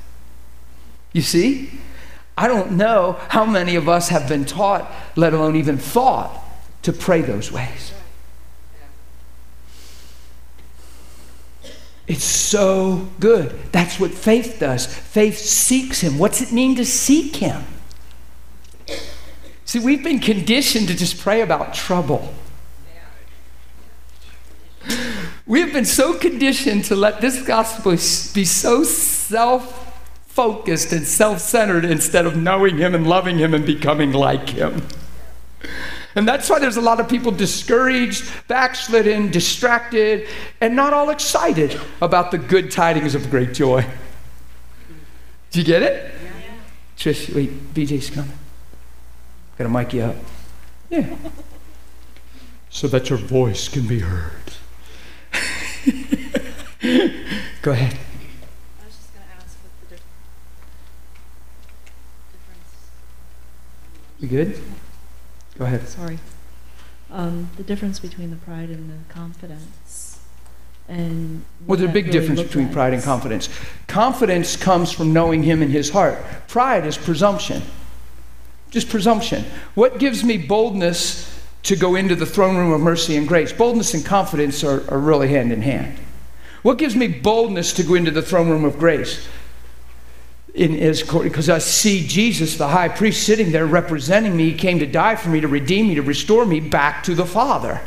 You 1.13 1.23
see? 1.23 1.71
I 2.37 2.47
don't 2.47 2.73
know 2.73 3.19
how 3.29 3.45
many 3.45 3.75
of 3.75 3.89
us 3.89 4.11
have 4.11 4.29
been 4.29 4.45
taught, 4.45 4.91
let 5.17 5.35
alone 5.35 5.57
even 5.57 5.79
thought, 5.79 6.45
to 6.83 6.93
pray 6.93 7.23
those 7.23 7.51
ways. 7.51 7.93
It's 12.07 12.25
so 12.25 13.09
good. 13.21 13.51
That's 13.71 14.01
what 14.01 14.13
faith 14.13 14.57
does. 14.61 14.87
Faith 14.87 15.37
seeks 15.37 16.01
Him. 16.01 16.19
What's 16.19 16.41
it 16.41 16.53
mean 16.53 16.75
to 16.77 16.85
seek 16.85 17.37
Him? 17.37 17.65
See, 19.69 19.81
we've 19.81 20.03
been 20.03 20.19
conditioned 20.19 20.89
to 20.89 20.97
just 20.97 21.19
pray 21.19 21.43
about 21.43 21.75
trouble. 21.75 22.33
We 25.45 25.61
have 25.61 25.75
been 25.75 25.85
so 25.85 26.19
conditioned 26.19 26.87
to 26.87 26.97
let 26.97 27.21
this 27.21 27.43
gospel 27.43 27.91
be 27.93 28.47
so 28.47 28.83
self 28.83 29.85
focused 30.27 30.95
and 30.95 31.07
self 31.07 31.41
centered 31.41 31.85
instead 31.85 32.25
of 32.25 32.35
knowing 32.35 32.79
Him 32.79 32.95
and 32.95 33.07
loving 33.07 33.37
Him 33.37 33.53
and 33.53 33.67
becoming 33.67 34.13
like 34.13 34.49
Him. 34.49 34.87
And 36.15 36.27
that's 36.27 36.49
why 36.49 36.59
there's 36.59 36.79
a 36.79 36.81
lot 36.81 36.99
of 36.99 37.07
people 37.07 37.31
discouraged, 37.31 38.25
backslidden, 38.49 39.31
distracted, 39.31 40.29
and 40.63 40.77
not 40.77 40.95
all 40.95 41.11
excited 41.11 41.79
about 42.01 42.31
the 42.31 42.39
good 42.39 42.71
tidings 42.71 43.15
of 43.15 43.29
great 43.29 43.53
joy. 43.53 43.85
Do 45.51 45.59
you 45.59 45.67
get 45.67 45.83
it? 45.83 46.15
Yeah. 46.25 46.31
Trish, 46.97 47.35
wait, 47.35 47.75
BJ's 47.75 48.09
coming. 48.09 48.33
Gotta 49.59 49.71
mic 49.71 49.93
you 49.93 50.03
up. 50.03 50.17
Yeah. 50.89 51.17
so 52.71 52.87
that 52.89 53.11
your 53.11 53.19
voice 53.19 53.69
can 53.69 53.87
be 53.87 53.99
heard. 53.99 54.33
Go 57.63 57.73
ahead. 57.73 57.95
I 57.95 58.85
was 58.85 58.95
just 58.97 59.13
going 59.13 59.27
to 59.27 59.35
ask 59.37 59.59
what 59.59 59.91
the 59.91 59.97
difference. 62.33 62.75
You 64.21 64.29
good? 64.29 64.61
Go 65.59 65.65
ahead. 65.65 65.89
Sorry. 65.89 66.19
Um, 67.11 67.51
the 67.57 67.65
difference 67.65 67.99
between 67.99 68.31
the 68.31 68.37
pride 68.37 68.69
and 68.71 68.89
the 68.89 69.13
confidence. 69.13 70.21
And 70.89 71.43
Well, 71.61 71.67
what 71.67 71.79
there's 71.81 71.91
a 71.91 71.93
big 71.93 72.07
really 72.07 72.19
difference 72.21 72.43
between 72.43 72.67
like. 72.67 72.75
pride 72.75 72.95
and 72.95 73.03
confidence. 73.03 73.49
Confidence 73.89 74.57
comes 74.57 74.93
from 74.93 75.13
knowing 75.13 75.43
Him 75.43 75.63
in 75.63 75.71
His 75.71 75.91
heart, 75.91 76.17
pride 76.47 76.87
is 76.87 76.97
presumption. 76.97 77.63
Just 78.71 78.89
presumption. 78.89 79.45
What 79.75 79.99
gives 79.99 80.23
me 80.23 80.37
boldness 80.37 81.43
to 81.65 81.77
go 81.77 81.95
into 81.95 82.15
the 82.15 82.27
throne 82.27 82.57
room 82.57 82.73
of 82.73 82.81
mercy 82.81 83.17
and 83.17 83.27
grace? 83.27 83.53
Boldness 83.53 83.95
and 83.95 84.05
confidence 84.05 84.63
are, 84.63 84.89
are 84.91 84.99
really 84.99 85.29
hand 85.29 85.53
in 85.53 85.63
hand. 85.63 85.99
What 86.63 86.79
gives 86.79 86.97
me 86.97 87.09
boldness 87.09 87.73
to 87.75 87.83
go 87.83 87.95
into 87.95 88.11
the 88.11 88.23
throne 88.23 88.51
room 88.51 88.65
of 88.65 88.79
grace? 88.79 89.27
In, 90.55 90.75
is 90.75 91.03
because 91.03 91.49
I 91.49 91.59
see 91.59 92.07
Jesus, 92.07 92.57
the 92.57 92.69
high 92.69 92.89
priest, 92.89 93.25
sitting 93.25 93.53
there 93.53 93.67
representing 93.67 94.37
me. 94.37 94.51
He 94.51 94.59
came 94.59 94.79
to 94.81 94.87
die 94.87 95.17
for 95.17 95.29
me, 95.29 95.41
to 95.41 95.49
redeem 95.49 95.89
me, 95.89 95.95
to 95.95 96.03
restore 96.03 96.45
me 96.45 96.61
back 96.61 97.05
to 97.05 97.15
the 97.15 97.27
Father. 97.27 97.81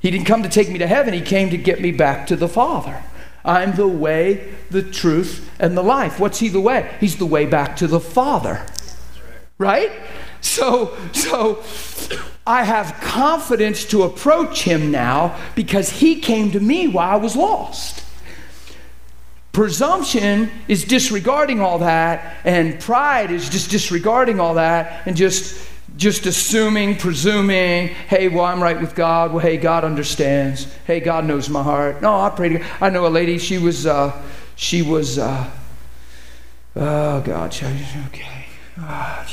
He 0.00 0.10
didn't 0.10 0.26
come 0.26 0.42
to 0.42 0.48
take 0.48 0.68
me 0.68 0.78
to 0.78 0.86
heaven, 0.86 1.14
He 1.14 1.20
came 1.20 1.50
to 1.50 1.56
get 1.56 1.80
me 1.80 1.92
back 1.92 2.26
to 2.26 2.36
the 2.36 2.48
Father. 2.48 3.02
I'm 3.44 3.76
the 3.76 3.88
way, 3.88 4.54
the 4.70 4.82
truth, 4.82 5.50
and 5.58 5.76
the 5.76 5.82
life. 5.82 6.18
What's 6.18 6.40
He 6.40 6.48
the 6.48 6.60
way? 6.60 6.96
He's 7.00 7.16
the 7.16 7.26
way 7.26 7.46
back 7.46 7.76
to 7.76 7.86
the 7.86 8.00
Father. 8.00 8.66
Right? 9.60 9.92
So, 10.40 10.96
so 11.12 11.62
I 12.46 12.64
have 12.64 12.98
confidence 13.02 13.84
to 13.88 14.04
approach 14.04 14.62
Him 14.62 14.90
now 14.90 15.38
because 15.54 15.90
He 15.90 16.18
came 16.18 16.50
to 16.52 16.60
me 16.60 16.88
while 16.88 17.10
I 17.10 17.16
was 17.16 17.36
lost. 17.36 18.02
Presumption 19.52 20.50
is 20.66 20.84
disregarding 20.84 21.60
all 21.60 21.80
that, 21.80 22.38
and 22.44 22.80
pride 22.80 23.30
is 23.30 23.50
just 23.50 23.70
disregarding 23.70 24.40
all 24.40 24.54
that 24.54 25.06
and 25.06 25.14
just 25.14 25.68
just 25.96 26.24
assuming, 26.24 26.96
presuming, 26.96 27.88
hey, 27.88 28.28
well, 28.28 28.46
I'm 28.46 28.62
right 28.62 28.80
with 28.80 28.94
God. 28.94 29.32
Well, 29.32 29.40
hey, 29.40 29.58
God 29.58 29.84
understands. 29.84 30.72
Hey, 30.86 31.00
God 31.00 31.26
knows 31.26 31.50
my 31.50 31.62
heart. 31.62 32.00
No, 32.00 32.18
I 32.18 32.30
pray 32.30 32.48
to 32.48 32.58
God. 32.58 32.68
I 32.80 32.88
know 32.88 33.06
a 33.06 33.08
lady, 33.08 33.36
she 33.36 33.58
was, 33.58 33.84
uh, 33.84 34.18
she 34.56 34.80
was, 34.80 35.18
uh, 35.18 35.50
oh, 36.76 37.20
God, 37.20 37.54
okay. 38.06 38.46
Ah, 38.78 39.26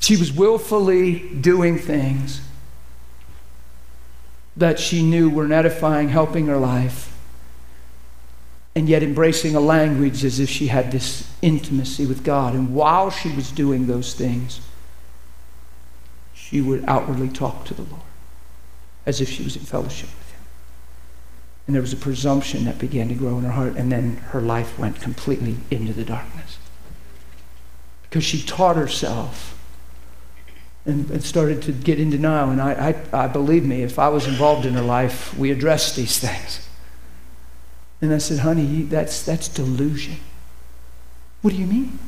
she- 0.00 0.16
was 0.16 0.32
willfully 0.32 1.20
doing 1.40 1.78
things 1.78 2.40
that 4.56 4.78
she 4.78 5.02
knew 5.02 5.30
were 5.30 5.50
edifying, 5.52 6.08
helping 6.08 6.46
her 6.46 6.56
life, 6.56 7.14
and 8.74 8.88
yet 8.88 9.02
embracing 9.02 9.54
a 9.54 9.60
language 9.60 10.24
as 10.24 10.40
if 10.40 10.48
she 10.48 10.68
had 10.68 10.90
this 10.92 11.28
intimacy 11.42 12.06
with 12.06 12.24
God. 12.24 12.54
And 12.54 12.74
while 12.74 13.10
she 13.10 13.30
was 13.30 13.50
doing 13.50 13.86
those 13.86 14.14
things, 14.14 14.60
she 16.34 16.60
would 16.60 16.84
outwardly 16.86 17.28
talk 17.28 17.64
to 17.66 17.74
the 17.74 17.82
Lord 17.82 18.02
as 19.04 19.20
if 19.20 19.28
she 19.28 19.42
was 19.42 19.56
in 19.56 19.62
fellowship 19.62 20.08
with 20.18 20.30
Him. 20.30 20.40
And 21.66 21.74
there 21.74 21.82
was 21.82 21.92
a 21.92 21.96
presumption 21.96 22.64
that 22.64 22.78
began 22.78 23.08
to 23.08 23.14
grow 23.14 23.38
in 23.38 23.44
her 23.44 23.52
heart, 23.52 23.76
and 23.76 23.90
then 23.90 24.16
her 24.30 24.40
life 24.40 24.78
went 24.78 25.00
completely 25.00 25.56
into 25.70 25.92
the 25.92 26.04
darkness. 26.04 26.58
Because 28.02 28.24
she 28.24 28.42
taught 28.42 28.76
herself 28.76 29.57
and, 30.88 31.10
and 31.10 31.22
started 31.22 31.60
to 31.62 31.72
get 31.72 32.00
in 32.00 32.08
denial. 32.08 32.48
And 32.48 32.62
I, 32.62 32.94
I, 33.12 33.24
I 33.24 33.28
believe 33.28 33.64
me, 33.64 33.82
if 33.82 33.98
I 33.98 34.08
was 34.08 34.26
involved 34.26 34.64
in 34.64 34.72
her 34.72 34.82
life, 34.82 35.36
we 35.36 35.50
addressed 35.50 35.96
these 35.96 36.18
things. 36.26 36.66
And 38.00 38.12
I 38.12 38.18
said, 38.18 38.40
honey, 38.40 38.82
that's, 38.82 39.22
that's 39.22 39.48
delusion. 39.48 40.16
What 41.42 41.52
do 41.52 41.56
you 41.56 41.66
mean? 41.66 41.98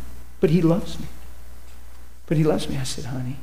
But 0.40 0.50
he 0.50 0.62
loves 0.62 0.98
me. 0.98 1.06
But 2.26 2.38
he 2.38 2.44
loves 2.44 2.68
me. 2.68 2.78
I 2.78 2.84
said, 2.84 3.06
honey. 3.06 3.36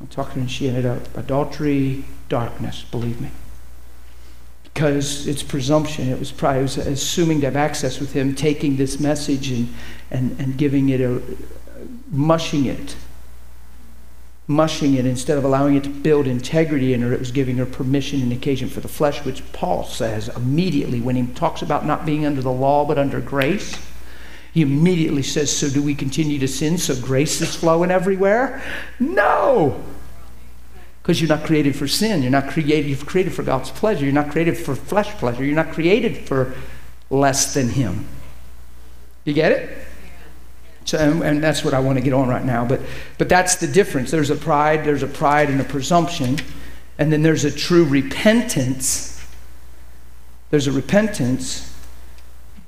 I'm 0.00 0.06
talking 0.06 0.34
to 0.34 0.38
her 0.38 0.40
and 0.42 0.50
she 0.50 0.68
ended 0.68 0.86
up 0.86 1.16
adultery, 1.16 2.04
darkness, 2.28 2.84
believe 2.90 3.20
me. 3.20 3.30
Because 4.62 5.26
it's 5.26 5.42
presumption. 5.42 6.08
It 6.08 6.18
was 6.18 6.30
probably 6.30 6.60
It 6.60 6.62
was 6.62 6.78
assuming 6.78 7.40
to 7.40 7.46
have 7.46 7.56
access 7.56 7.98
with 7.98 8.12
him, 8.12 8.36
taking 8.36 8.76
this 8.76 9.00
message 9.00 9.50
and, 9.50 9.74
and, 10.12 10.38
and 10.38 10.56
giving 10.56 10.90
it 10.90 11.00
a, 11.00 11.20
mushing 12.10 12.66
it. 12.66 12.94
Mushing 14.50 14.94
it 14.94 15.06
instead 15.06 15.38
of 15.38 15.44
allowing 15.44 15.76
it 15.76 15.84
to 15.84 15.88
build 15.88 16.26
integrity 16.26 16.92
in 16.92 17.02
her, 17.02 17.12
it 17.12 17.20
was 17.20 17.30
giving 17.30 17.56
her 17.56 17.64
permission 17.64 18.20
and 18.20 18.32
occasion 18.32 18.68
for 18.68 18.80
the 18.80 18.88
flesh, 18.88 19.24
which 19.24 19.44
Paul 19.52 19.84
says 19.84 20.28
immediately 20.28 21.00
when 21.00 21.14
he 21.14 21.24
talks 21.34 21.62
about 21.62 21.86
not 21.86 22.04
being 22.04 22.26
under 22.26 22.42
the 22.42 22.50
law 22.50 22.84
but 22.84 22.98
under 22.98 23.20
grace. 23.20 23.78
He 24.52 24.62
immediately 24.62 25.22
says, 25.22 25.56
So 25.56 25.70
do 25.70 25.80
we 25.80 25.94
continue 25.94 26.40
to 26.40 26.48
sin 26.48 26.78
so 26.78 27.00
grace 27.00 27.40
is 27.40 27.54
flowing 27.54 27.92
everywhere? 27.92 28.60
No! 28.98 29.84
Because 31.00 31.20
you're 31.20 31.28
not 31.28 31.46
created 31.46 31.76
for 31.76 31.86
sin. 31.86 32.20
You're 32.20 32.32
not 32.32 32.48
created, 32.48 32.86
you're 32.86 32.98
created 32.98 33.32
for 33.32 33.44
God's 33.44 33.70
pleasure. 33.70 34.04
You're 34.04 34.12
not 34.12 34.32
created 34.32 34.58
for 34.58 34.74
flesh 34.74 35.10
pleasure. 35.18 35.44
You're 35.44 35.54
not 35.54 35.70
created 35.70 36.26
for 36.26 36.56
less 37.08 37.54
than 37.54 37.68
Him. 37.68 38.08
You 39.24 39.32
get 39.32 39.52
it? 39.52 39.79
So, 40.90 40.98
and, 40.98 41.22
and 41.22 41.40
that's 41.40 41.64
what 41.64 41.72
I 41.72 41.78
want 41.78 41.98
to 41.98 42.02
get 42.02 42.12
on 42.12 42.28
right 42.28 42.44
now. 42.44 42.64
But, 42.64 42.80
but 43.16 43.28
that's 43.28 43.54
the 43.54 43.68
difference. 43.68 44.10
There's 44.10 44.30
a 44.30 44.34
pride, 44.34 44.84
there's 44.84 45.04
a 45.04 45.06
pride 45.06 45.48
and 45.48 45.60
a 45.60 45.64
presumption, 45.64 46.38
and 46.98 47.12
then 47.12 47.22
there's 47.22 47.44
a 47.44 47.50
true 47.52 47.84
repentance. 47.84 49.24
There's 50.50 50.66
a 50.66 50.72
repentance 50.72 51.72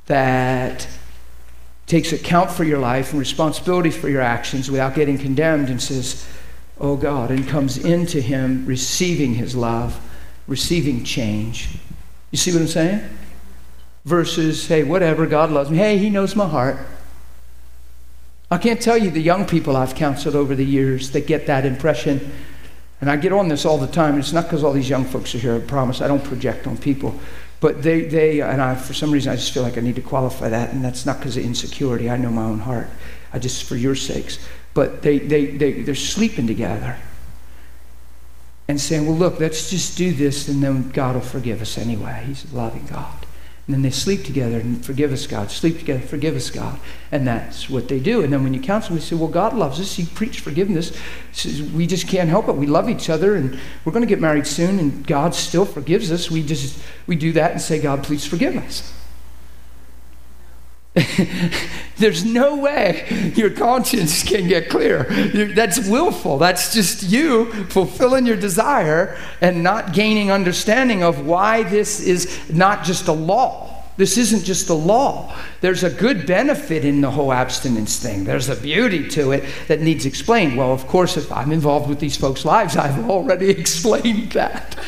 that 0.06 0.86
takes 1.88 2.12
account 2.12 2.52
for 2.52 2.62
your 2.62 2.78
life 2.78 3.10
and 3.10 3.18
responsibility 3.18 3.90
for 3.90 4.08
your 4.08 4.22
actions 4.22 4.70
without 4.70 4.94
getting 4.94 5.18
condemned 5.18 5.68
and 5.68 5.82
says, 5.82 6.24
Oh 6.78 6.96
God, 6.96 7.32
and 7.32 7.48
comes 7.48 7.76
into 7.76 8.20
Him 8.20 8.64
receiving 8.66 9.34
His 9.34 9.56
love, 9.56 10.00
receiving 10.46 11.02
change. 11.02 11.70
You 12.30 12.38
see 12.38 12.52
what 12.52 12.62
I'm 12.62 12.68
saying? 12.68 13.02
Versus, 14.04 14.68
hey, 14.68 14.84
whatever, 14.84 15.26
God 15.26 15.50
loves 15.50 15.70
me. 15.70 15.78
Hey, 15.78 15.98
He 15.98 16.08
knows 16.08 16.36
my 16.36 16.46
heart. 16.46 16.78
I 18.52 18.58
can't 18.58 18.82
tell 18.82 18.98
you 18.98 19.10
the 19.10 19.18
young 19.18 19.46
people 19.46 19.78
I've 19.78 19.94
counseled 19.94 20.34
over 20.34 20.54
the 20.54 20.64
years 20.64 21.12
that 21.12 21.26
get 21.26 21.46
that 21.46 21.64
impression. 21.64 22.32
And 23.00 23.10
I 23.10 23.16
get 23.16 23.32
on 23.32 23.48
this 23.48 23.64
all 23.64 23.78
the 23.78 23.86
time. 23.86 24.18
It's 24.18 24.34
not 24.34 24.44
because 24.44 24.62
all 24.62 24.74
these 24.74 24.90
young 24.90 25.06
folks 25.06 25.34
are 25.34 25.38
here, 25.38 25.54
I 25.56 25.60
promise. 25.60 26.02
I 26.02 26.06
don't 26.06 26.22
project 26.22 26.66
on 26.66 26.76
people. 26.76 27.18
But 27.60 27.82
they, 27.82 28.02
they 28.02 28.42
and 28.42 28.60
I, 28.60 28.74
for 28.74 28.92
some 28.92 29.10
reason, 29.10 29.32
I 29.32 29.36
just 29.36 29.54
feel 29.54 29.62
like 29.62 29.78
I 29.78 29.80
need 29.80 29.96
to 29.96 30.02
qualify 30.02 30.50
that. 30.50 30.70
And 30.70 30.84
that's 30.84 31.06
not 31.06 31.16
because 31.18 31.38
of 31.38 31.44
insecurity. 31.44 32.10
I 32.10 32.18
know 32.18 32.28
my 32.28 32.44
own 32.44 32.58
heart. 32.58 32.90
I 33.32 33.38
just, 33.38 33.64
for 33.64 33.74
your 33.74 33.94
sakes. 33.94 34.38
But 34.74 35.00
they, 35.00 35.18
they, 35.18 35.46
they, 35.46 35.72
they're 35.80 35.94
sleeping 35.94 36.46
together 36.46 36.98
and 38.68 38.78
saying, 38.78 39.06
well, 39.06 39.16
look, 39.16 39.40
let's 39.40 39.70
just 39.70 39.96
do 39.96 40.12
this 40.12 40.48
and 40.48 40.62
then 40.62 40.90
God 40.90 41.14
will 41.14 41.22
forgive 41.22 41.62
us 41.62 41.78
anyway. 41.78 42.24
He's 42.26 42.52
a 42.52 42.54
loving 42.54 42.84
God. 42.84 43.21
And 43.66 43.74
then 43.74 43.82
they 43.82 43.90
sleep 43.90 44.24
together 44.24 44.58
and 44.58 44.84
forgive 44.84 45.12
us, 45.12 45.26
God. 45.28 45.50
Sleep 45.50 45.78
together, 45.78 46.00
forgive 46.00 46.34
us, 46.34 46.50
God. 46.50 46.80
And 47.12 47.26
that's 47.26 47.70
what 47.70 47.86
they 47.86 48.00
do. 48.00 48.22
And 48.22 48.32
then 48.32 48.42
when 48.42 48.54
you 48.54 48.60
counsel, 48.60 48.94
we 48.94 49.00
say, 49.00 49.14
well, 49.14 49.28
God 49.28 49.54
loves 49.54 49.78
us. 49.78 49.94
He 49.94 50.04
preached 50.04 50.40
forgiveness. 50.40 50.92
We 51.72 51.86
just 51.86 52.08
can't 52.08 52.28
help 52.28 52.48
it. 52.48 52.56
We 52.56 52.66
love 52.66 52.90
each 52.90 53.08
other 53.08 53.36
and 53.36 53.56
we're 53.84 53.92
going 53.92 54.02
to 54.02 54.08
get 54.08 54.20
married 54.20 54.48
soon 54.48 54.80
and 54.80 55.06
God 55.06 55.32
still 55.34 55.64
forgives 55.64 56.10
us. 56.10 56.28
We 56.28 56.42
just, 56.42 56.82
we 57.06 57.14
do 57.14 57.32
that 57.34 57.52
and 57.52 57.60
say, 57.60 57.80
God, 57.80 58.02
please 58.02 58.26
forgive 58.26 58.56
us. 58.56 58.92
There's 61.96 62.24
no 62.24 62.56
way 62.56 63.32
your 63.34 63.50
conscience 63.50 64.22
can 64.22 64.46
get 64.46 64.68
clear. 64.68 65.04
That's 65.54 65.88
willful. 65.88 66.38
That's 66.38 66.74
just 66.74 67.04
you 67.04 67.50
fulfilling 67.66 68.26
your 68.26 68.36
desire 68.36 69.18
and 69.40 69.62
not 69.62 69.94
gaining 69.94 70.30
understanding 70.30 71.02
of 71.02 71.24
why 71.24 71.62
this 71.62 72.00
is 72.00 72.50
not 72.50 72.84
just 72.84 73.08
a 73.08 73.12
law. 73.12 73.84
This 73.96 74.18
isn't 74.18 74.44
just 74.44 74.68
a 74.68 74.74
law. 74.74 75.34
There's 75.60 75.82
a 75.82 75.90
good 75.90 76.26
benefit 76.26 76.84
in 76.84 77.00
the 77.00 77.10
whole 77.10 77.32
abstinence 77.32 77.98
thing. 77.98 78.24
There's 78.24 78.48
a 78.48 78.56
beauty 78.56 79.08
to 79.10 79.32
it 79.32 79.44
that 79.68 79.80
needs 79.80 80.06
explained. 80.06 80.56
Well, 80.56 80.72
of 80.72 80.86
course, 80.86 81.16
if 81.16 81.30
I'm 81.30 81.52
involved 81.52 81.88
with 81.88 82.00
these 82.00 82.16
folks' 82.16 82.44
lives, 82.44 82.76
I've 82.76 83.08
already 83.08 83.50
explained 83.60 84.32
that. 84.32 84.78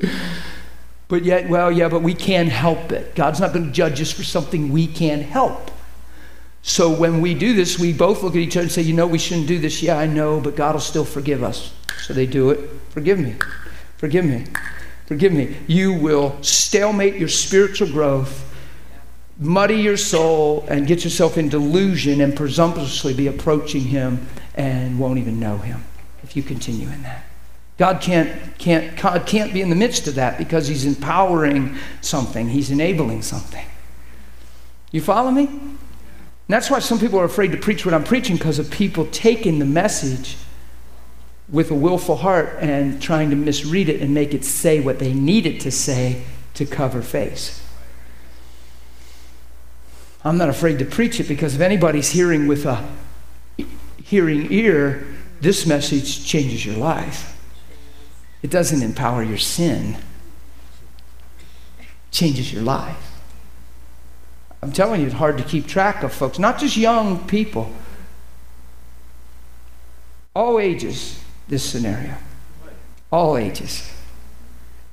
But 1.08 1.24
yet, 1.24 1.48
well, 1.48 1.70
yeah, 1.70 1.88
but 1.88 2.02
we 2.02 2.14
can't 2.14 2.48
help 2.48 2.90
it. 2.90 3.14
God's 3.14 3.40
not 3.40 3.52
going 3.52 3.66
to 3.66 3.72
judge 3.72 4.00
us 4.00 4.10
for 4.10 4.24
something 4.24 4.72
we 4.72 4.86
can't 4.86 5.22
help. 5.22 5.70
So 6.62 6.90
when 6.90 7.20
we 7.20 7.34
do 7.34 7.54
this, 7.54 7.78
we 7.78 7.92
both 7.92 8.22
look 8.22 8.34
at 8.34 8.38
each 8.38 8.56
other 8.56 8.62
and 8.62 8.72
say, 8.72 8.80
you 8.82 8.94
know, 8.94 9.06
we 9.06 9.18
shouldn't 9.18 9.46
do 9.46 9.58
this. 9.58 9.82
Yeah, 9.82 9.98
I 9.98 10.06
know, 10.06 10.40
but 10.40 10.56
God 10.56 10.74
will 10.74 10.80
still 10.80 11.04
forgive 11.04 11.42
us. 11.42 11.74
So 11.98 12.14
they 12.14 12.26
do 12.26 12.50
it. 12.50 12.70
Forgive 12.88 13.18
me. 13.18 13.36
Forgive 13.98 14.24
me. 14.24 14.46
Forgive 15.04 15.32
me. 15.32 15.56
You 15.66 15.92
will 15.92 16.42
stalemate 16.42 17.16
your 17.16 17.28
spiritual 17.28 17.88
growth, 17.88 18.50
muddy 19.38 19.76
your 19.76 19.98
soul, 19.98 20.64
and 20.68 20.86
get 20.86 21.04
yourself 21.04 21.36
in 21.36 21.50
delusion 21.50 22.22
and 22.22 22.34
presumptuously 22.34 23.12
be 23.12 23.26
approaching 23.26 23.82
Him 23.82 24.26
and 24.54 24.98
won't 24.98 25.18
even 25.18 25.38
know 25.38 25.58
Him 25.58 25.84
if 26.22 26.34
you 26.34 26.42
continue 26.42 26.88
in 26.88 27.02
that. 27.02 27.26
God 27.76 28.00
can't, 28.00 28.56
can't, 28.58 28.96
God 28.96 29.26
can't 29.26 29.52
be 29.52 29.60
in 29.60 29.68
the 29.68 29.76
midst 29.76 30.06
of 30.06 30.14
that 30.14 30.38
because 30.38 30.68
He's 30.68 30.84
empowering 30.84 31.76
something, 32.00 32.48
He's 32.48 32.70
enabling 32.70 33.22
something. 33.22 33.66
You 34.92 35.00
follow 35.00 35.30
me? 35.30 35.46
And 35.46 35.78
that's 36.52 36.70
why 36.70 36.78
some 36.78 37.00
people 37.00 37.18
are 37.18 37.24
afraid 37.24 37.50
to 37.52 37.56
preach 37.56 37.84
what 37.84 37.94
I'm 37.94 38.04
preaching 38.04 38.36
because 38.36 38.58
of 38.58 38.70
people 38.70 39.06
taking 39.06 39.58
the 39.58 39.64
message 39.64 40.36
with 41.48 41.70
a 41.70 41.74
willful 41.74 42.16
heart 42.16 42.56
and 42.60 43.02
trying 43.02 43.30
to 43.30 43.36
misread 43.36 43.88
it 43.88 44.00
and 44.00 44.14
make 44.14 44.34
it 44.34 44.44
say 44.44 44.80
what 44.80 44.98
they 44.98 45.12
need 45.12 45.46
it 45.46 45.60
to 45.60 45.70
say 45.70 46.22
to 46.54 46.64
cover 46.64 47.02
face. 47.02 47.60
I'm 50.24 50.38
not 50.38 50.48
afraid 50.48 50.78
to 50.78 50.84
preach 50.84 51.20
it 51.20 51.28
because 51.28 51.54
if 51.54 51.60
anybody's 51.60 52.10
hearing 52.10 52.46
with 52.46 52.64
a 52.64 52.88
hearing 54.02 54.50
ear, 54.52 55.06
this 55.40 55.66
message 55.66 56.24
changes 56.24 56.64
your 56.64 56.76
life. 56.76 57.33
It 58.44 58.50
doesn't 58.50 58.82
empower 58.82 59.22
your 59.22 59.38
sin. 59.38 59.96
It 61.80 61.86
changes 62.10 62.52
your 62.52 62.62
life. 62.62 63.18
I'm 64.60 64.70
telling 64.70 65.00
you, 65.00 65.06
it's 65.06 65.16
hard 65.16 65.38
to 65.38 65.44
keep 65.44 65.66
track 65.66 66.02
of 66.02 66.12
folks, 66.12 66.38
not 66.38 66.58
just 66.58 66.76
young 66.76 67.26
people, 67.26 67.72
all 70.36 70.58
ages, 70.58 71.24
this 71.48 71.64
scenario. 71.64 72.16
All 73.10 73.38
ages. 73.38 73.90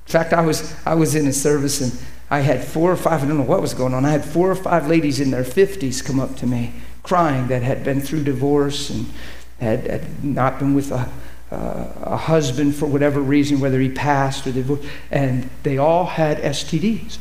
In 0.06 0.12
fact, 0.12 0.32
I 0.32 0.40
was, 0.46 0.74
I 0.86 0.94
was 0.94 1.14
in 1.14 1.26
a 1.26 1.32
service 1.32 1.82
and 1.82 1.92
I 2.30 2.40
had 2.40 2.64
four 2.64 2.90
or 2.90 2.96
five, 2.96 3.22
I 3.22 3.26
don't 3.26 3.36
know 3.36 3.44
what 3.44 3.60
was 3.60 3.74
going 3.74 3.92
on. 3.92 4.06
I 4.06 4.12
had 4.12 4.24
four 4.24 4.50
or 4.50 4.54
five 4.54 4.88
ladies 4.88 5.20
in 5.20 5.30
their 5.30 5.44
50s 5.44 6.02
come 6.02 6.18
up 6.18 6.36
to 6.36 6.46
me 6.46 6.72
crying 7.02 7.48
that 7.48 7.62
had 7.62 7.84
been 7.84 8.00
through 8.00 8.24
divorce 8.24 8.88
and 8.88 9.12
had, 9.60 9.86
had 9.86 10.24
not 10.24 10.58
been 10.58 10.74
with 10.74 10.90
a, 10.90 11.10
uh, 11.52 11.92
a 12.02 12.16
husband 12.16 12.74
for 12.74 12.86
whatever 12.86 13.20
reason, 13.20 13.60
whether 13.60 13.78
he 13.78 13.90
passed 13.90 14.46
or 14.46 14.52
divorced, 14.52 14.84
and 15.10 15.50
they 15.62 15.76
all 15.76 16.06
had 16.06 16.38
STDs. 16.38 17.18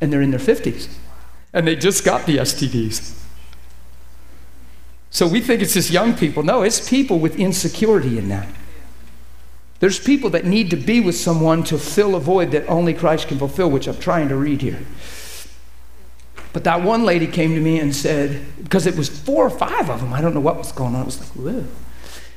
And 0.00 0.12
they're 0.12 0.22
in 0.22 0.30
their 0.30 0.40
50s. 0.40 0.88
And 1.52 1.66
they 1.66 1.76
just 1.76 2.04
got 2.04 2.26
the 2.26 2.38
STDs. 2.38 3.20
So 5.10 5.28
we 5.28 5.40
think 5.40 5.60
it's 5.60 5.74
just 5.74 5.90
young 5.90 6.16
people. 6.16 6.42
No, 6.42 6.62
it's 6.62 6.88
people 6.88 7.18
with 7.18 7.38
insecurity 7.38 8.18
in 8.18 8.28
that. 8.30 8.48
There's 9.80 10.00
people 10.00 10.30
that 10.30 10.46
need 10.46 10.70
to 10.70 10.76
be 10.76 11.00
with 11.00 11.16
someone 11.16 11.62
to 11.64 11.76
fill 11.76 12.14
a 12.14 12.20
void 12.20 12.52
that 12.52 12.66
only 12.68 12.94
Christ 12.94 13.28
can 13.28 13.38
fulfill, 13.38 13.70
which 13.70 13.86
I'm 13.86 13.98
trying 13.98 14.28
to 14.30 14.36
read 14.36 14.62
here. 14.62 14.80
But 16.52 16.64
that 16.64 16.82
one 16.82 17.04
lady 17.04 17.26
came 17.26 17.54
to 17.54 17.60
me 17.60 17.80
and 17.80 17.94
said, 17.94 18.44
because 18.62 18.86
it 18.86 18.96
was 18.96 19.08
four 19.08 19.46
or 19.46 19.50
five 19.50 19.90
of 19.90 20.00
them, 20.00 20.12
I 20.12 20.20
don't 20.20 20.34
know 20.34 20.40
what 20.40 20.56
was 20.56 20.72
going 20.72 20.94
on. 20.94 21.02
I 21.02 21.04
was 21.04 21.20
like, 21.20 21.30
whoa. 21.30 21.66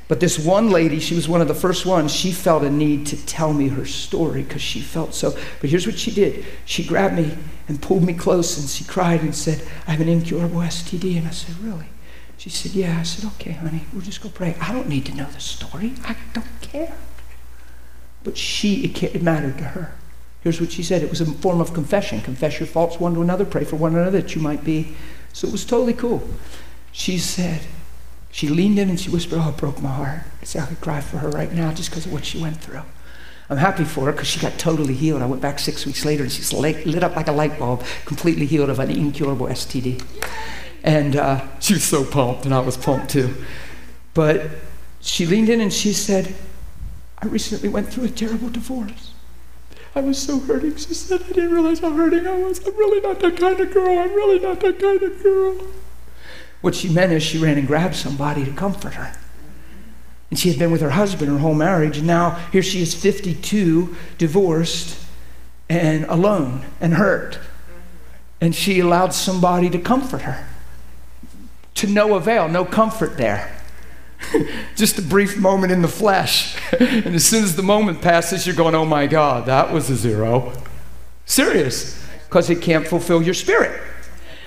But 0.07 0.19
this 0.19 0.37
one 0.37 0.69
lady, 0.69 0.99
she 0.99 1.15
was 1.15 1.27
one 1.27 1.41
of 1.41 1.47
the 1.47 1.55
first 1.55 1.85
ones, 1.85 2.13
she 2.13 2.31
felt 2.31 2.63
a 2.63 2.69
need 2.69 3.07
to 3.07 3.25
tell 3.25 3.53
me 3.53 3.69
her 3.69 3.85
story 3.85 4.43
because 4.43 4.61
she 4.61 4.79
felt 4.79 5.15
so. 5.15 5.35
But 5.59 5.71
here's 5.71 5.87
what 5.87 5.97
she 5.97 6.11
did 6.11 6.45
she 6.65 6.83
grabbed 6.83 7.15
me 7.15 7.35
and 7.67 7.81
pulled 7.81 8.03
me 8.03 8.13
close 8.13 8.57
and 8.59 8.69
she 8.69 8.83
cried 8.83 9.21
and 9.21 9.33
said, 9.35 9.67
I 9.87 9.91
have 9.91 10.01
an 10.01 10.09
incurable 10.09 10.59
STD. 10.59 11.17
And 11.17 11.27
I 11.27 11.31
said, 11.31 11.57
Really? 11.59 11.87
She 12.37 12.49
said, 12.49 12.73
Yeah. 12.73 12.99
I 12.99 13.03
said, 13.03 13.25
Okay, 13.33 13.53
honey, 13.53 13.85
we'll 13.93 14.03
just 14.03 14.21
go 14.21 14.29
pray. 14.29 14.55
I 14.61 14.71
don't 14.71 14.87
need 14.87 15.05
to 15.07 15.15
know 15.15 15.25
the 15.25 15.39
story. 15.39 15.93
I 16.03 16.15
don't 16.33 16.61
care. 16.61 16.95
But 18.23 18.37
she, 18.37 18.85
it, 18.85 19.21
mattered 19.21 19.57
to 19.59 19.63
her. 19.63 19.95
Here's 20.41 20.61
what 20.61 20.71
she 20.71 20.83
said 20.83 21.01
it 21.01 21.09
was 21.09 21.21
a 21.21 21.25
form 21.25 21.61
of 21.61 21.73
confession. 21.73 22.21
Confess 22.21 22.59
your 22.59 22.67
faults 22.67 22.99
one 22.99 23.15
to 23.15 23.21
another, 23.21 23.45
pray 23.45 23.63
for 23.63 23.75
one 23.77 23.95
another 23.95 24.21
that 24.21 24.35
you 24.35 24.41
might 24.41 24.63
be. 24.63 24.95
So 25.33 25.47
it 25.47 25.51
was 25.51 25.65
totally 25.65 25.93
cool. 25.93 26.27
She 26.91 27.17
said, 27.17 27.61
she 28.35 28.49
leaned 28.49 28.77
in 28.77 28.89
and 28.89 28.99
she 28.99 29.09
whispered, 29.09 29.39
Oh, 29.41 29.47
it 29.47 29.55
broke 29.55 29.81
my 29.81 29.93
heart. 29.93 30.19
I 30.41 30.43
said, 30.43 30.63
I 30.63 30.65
could 30.65 30.81
cry 30.81 30.99
for 30.99 31.19
her 31.19 31.29
right 31.29 31.53
now 31.53 31.71
just 31.71 31.89
because 31.89 32.05
of 32.05 32.11
what 32.11 32.25
she 32.25 32.37
went 32.37 32.57
through. 32.57 32.81
I'm 33.49 33.55
happy 33.55 33.85
for 33.85 34.07
her 34.07 34.11
because 34.11 34.27
she 34.27 34.41
got 34.41 34.59
totally 34.59 34.93
healed. 34.93 35.21
I 35.21 35.25
went 35.25 35.41
back 35.41 35.57
six 35.57 35.85
weeks 35.85 36.03
later 36.03 36.23
and 36.23 36.29
she's 36.29 36.51
lit 36.51 37.01
up 37.01 37.15
like 37.15 37.29
a 37.29 37.31
light 37.31 37.57
bulb, 37.57 37.85
completely 38.03 38.45
healed 38.45 38.69
of 38.69 38.79
an 38.79 38.91
incurable 38.91 39.45
STD. 39.45 40.03
And 40.83 41.15
uh, 41.15 41.47
she 41.61 41.75
was 41.75 41.85
so 41.85 42.03
pumped, 42.03 42.43
and 42.43 42.53
I 42.53 42.59
was 42.59 42.75
pumped 42.75 43.09
too. 43.11 43.33
But 44.13 44.49
she 44.99 45.25
leaned 45.25 45.47
in 45.47 45.61
and 45.61 45.71
she 45.71 45.93
said, 45.93 46.35
I 47.19 47.27
recently 47.27 47.69
went 47.69 47.87
through 47.87 48.03
a 48.03 48.09
terrible 48.09 48.49
divorce. 48.49 49.13
I 49.95 50.01
was 50.01 50.21
so 50.21 50.41
hurting. 50.41 50.75
She 50.75 50.93
said, 50.93 51.21
I 51.23 51.27
didn't 51.27 51.53
realize 51.53 51.79
how 51.79 51.91
hurting 51.91 52.27
I 52.27 52.37
was. 52.37 52.59
I'm 52.67 52.75
really 52.75 52.99
not 52.99 53.21
that 53.21 53.37
kind 53.37 53.61
of 53.61 53.73
girl. 53.73 53.97
I'm 53.97 54.13
really 54.13 54.39
not 54.39 54.59
that 54.59 54.77
kind 54.77 55.01
of 55.01 55.23
girl. 55.23 55.57
What 56.61 56.75
she 56.75 56.89
meant 56.89 57.11
is 57.11 57.23
she 57.23 57.37
ran 57.37 57.57
and 57.57 57.67
grabbed 57.67 57.95
somebody 57.95 58.43
to 58.45 58.51
comfort 58.51 58.95
her. 58.95 59.15
And 60.29 60.39
she 60.39 60.49
had 60.49 60.57
been 60.57 60.71
with 60.71 60.81
her 60.81 60.91
husband 60.91 61.31
her 61.31 61.37
whole 61.37 61.53
marriage. 61.53 61.97
And 61.97 62.07
now 62.07 62.31
here 62.51 62.63
she 62.63 62.81
is 62.81 62.93
52, 62.93 63.95
divorced, 64.17 64.99
and 65.69 66.05
alone 66.05 66.65
and 66.81 66.95
hurt. 66.95 67.39
And 68.41 68.55
she 68.55 68.79
allowed 68.79 69.13
somebody 69.13 69.69
to 69.69 69.79
comfort 69.79 70.23
her. 70.23 70.47
To 71.75 71.87
no 71.87 72.15
avail, 72.15 72.47
no 72.47 72.65
comfort 72.65 73.17
there. 73.17 73.61
Just 74.75 74.97
a 74.97 75.01
brief 75.01 75.37
moment 75.37 75.71
in 75.71 75.81
the 75.81 75.87
flesh. 75.87 76.57
and 76.79 77.15
as 77.15 77.25
soon 77.25 77.43
as 77.43 77.55
the 77.55 77.63
moment 77.63 78.01
passes, 78.01 78.45
you're 78.47 78.55
going, 78.55 78.75
oh 78.75 78.85
my 78.85 79.07
God, 79.07 79.45
that 79.45 79.71
was 79.71 79.89
a 79.89 79.95
zero. 79.95 80.53
Serious. 81.25 82.01
Because 82.25 82.49
it 82.49 82.61
can't 82.61 82.87
fulfill 82.87 83.21
your 83.21 83.33
spirit. 83.33 83.79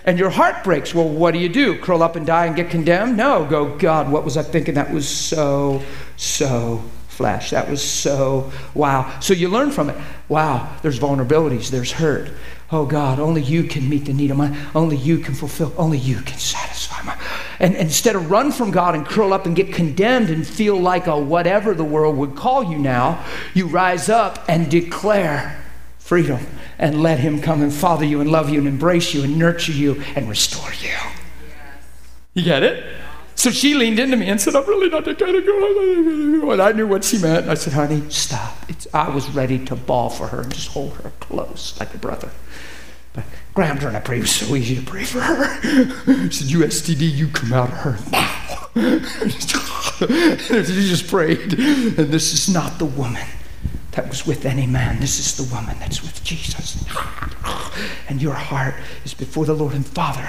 And 0.04 0.18
your 0.18 0.30
heart 0.30 0.64
breaks. 0.64 0.94
Well, 0.94 1.08
what 1.08 1.34
do 1.34 1.40
you 1.40 1.48
do? 1.48 1.78
Curl 1.78 2.02
up 2.02 2.16
and 2.16 2.26
die 2.26 2.46
and 2.46 2.56
get 2.56 2.70
condemned? 2.70 3.16
No. 3.16 3.44
Go, 3.44 3.76
God, 3.76 4.10
what 4.10 4.24
was 4.24 4.36
I 4.36 4.42
thinking? 4.42 4.74
That 4.74 4.92
was 4.92 5.08
so, 5.08 5.82
so 6.16 6.82
flesh. 7.18 7.50
That 7.50 7.68
was 7.68 7.82
so, 7.82 8.52
wow. 8.74 9.18
So 9.18 9.34
you 9.34 9.48
learn 9.48 9.72
from 9.72 9.90
it. 9.90 9.96
Wow, 10.28 10.72
there's 10.82 11.00
vulnerabilities, 11.00 11.68
there's 11.68 11.90
hurt. 11.90 12.30
Oh 12.70 12.86
God, 12.86 13.18
only 13.18 13.42
you 13.42 13.64
can 13.64 13.88
meet 13.88 14.04
the 14.04 14.12
need 14.12 14.30
of 14.30 14.36
mine. 14.36 14.56
Only 14.72 14.96
you 14.96 15.18
can 15.18 15.34
fulfill. 15.34 15.74
Only 15.76 15.98
you 15.98 16.20
can 16.20 16.38
satisfy 16.38 17.02
my. 17.02 17.18
And, 17.58 17.74
and 17.74 17.86
instead 17.86 18.14
of 18.14 18.30
run 18.30 18.52
from 18.52 18.70
God 18.70 18.94
and 18.94 19.04
curl 19.04 19.32
up 19.32 19.46
and 19.46 19.56
get 19.56 19.72
condemned 19.72 20.30
and 20.30 20.46
feel 20.46 20.78
like 20.78 21.08
a 21.08 21.18
whatever 21.18 21.74
the 21.74 21.82
world 21.82 22.16
would 22.18 22.36
call 22.36 22.62
you 22.62 22.78
now, 22.78 23.24
you 23.52 23.66
rise 23.66 24.08
up 24.08 24.44
and 24.48 24.70
declare 24.70 25.60
freedom 26.08 26.40
and 26.78 27.02
let 27.02 27.18
Him 27.18 27.38
come 27.38 27.60
and 27.60 27.70
father 27.70 28.06
you 28.06 28.22
and 28.22 28.32
love 28.32 28.48
you 28.48 28.58
and 28.58 28.66
embrace 28.66 29.12
you 29.12 29.22
and 29.24 29.38
nurture 29.38 29.72
you 29.72 30.02
and 30.16 30.26
restore 30.26 30.72
you. 30.80 30.94
You 32.32 32.42
get 32.42 32.62
it? 32.62 32.82
So 33.34 33.50
she 33.50 33.74
leaned 33.74 33.98
into 33.98 34.16
me 34.16 34.26
and 34.28 34.40
said, 34.40 34.56
I'm 34.56 34.66
really 34.66 34.88
not 34.88 35.04
the 35.04 35.14
kind 35.14 35.36
of 35.36 35.44
girl. 35.44 36.50
And 36.50 36.62
I 36.62 36.72
knew 36.72 36.86
what 36.86 37.04
she 37.04 37.18
meant. 37.18 37.50
I 37.50 37.54
said, 37.54 37.74
honey, 37.74 38.08
stop. 38.08 38.56
It's, 38.70 38.86
I 38.94 39.10
was 39.10 39.28
ready 39.28 39.62
to 39.66 39.76
bawl 39.76 40.08
for 40.08 40.28
her 40.28 40.40
and 40.40 40.52
just 40.52 40.68
hold 40.68 40.94
her 40.94 41.12
close 41.20 41.78
like 41.78 41.94
a 41.94 41.98
brother. 41.98 42.30
But 43.12 43.24
her 43.54 43.62
and 43.62 43.96
I 43.96 44.00
prayed. 44.00 44.18
It 44.18 44.22
was 44.22 44.34
so 44.34 44.54
easy 44.56 44.76
to 44.76 44.82
pray 44.82 45.04
for 45.04 45.20
her. 45.20 45.60
She 46.30 46.32
said, 46.32 46.50
You 46.50 46.60
STD, 46.60 47.14
you 47.14 47.28
come 47.28 47.52
out 47.52 47.70
of 47.70 47.78
her 47.78 47.98
now. 48.10 48.68
she 50.64 50.88
just 50.88 51.06
prayed. 51.08 51.52
And 51.52 52.08
this 52.08 52.32
is 52.32 52.48
not 52.52 52.78
the 52.78 52.86
woman 52.86 53.26
that 53.98 54.08
was 54.08 54.24
with 54.24 54.46
any 54.46 54.64
man. 54.64 55.00
This 55.00 55.18
is 55.18 55.36
the 55.36 55.52
woman 55.52 55.76
that's 55.80 56.02
with 56.02 56.22
Jesus. 56.22 56.84
And 58.08 58.22
your 58.22 58.32
heart 58.32 58.76
is 59.04 59.12
before 59.12 59.44
the 59.44 59.54
Lord 59.54 59.74
and 59.74 59.84
Father. 59.84 60.24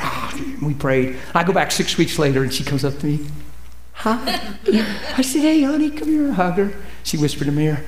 We 0.60 0.74
prayed. 0.74 1.18
I 1.36 1.44
go 1.44 1.54
back 1.54 1.72
six 1.72 1.96
weeks 1.96 2.18
later 2.18 2.42
and 2.42 2.52
she 2.52 2.64
comes 2.64 2.84
up 2.84 2.98
to 2.98 3.06
me. 3.06 3.28
Hi. 3.94 4.56
I 5.16 5.22
said, 5.22 5.42
Hey, 5.42 5.62
honey, 5.62 5.92
come 5.92 6.08
here. 6.08 6.32
I 6.32 6.34
hug 6.34 6.56
her. 6.56 6.74
She 7.04 7.16
whispered 7.16 7.48
the 7.48 7.52
mirror, 7.52 7.82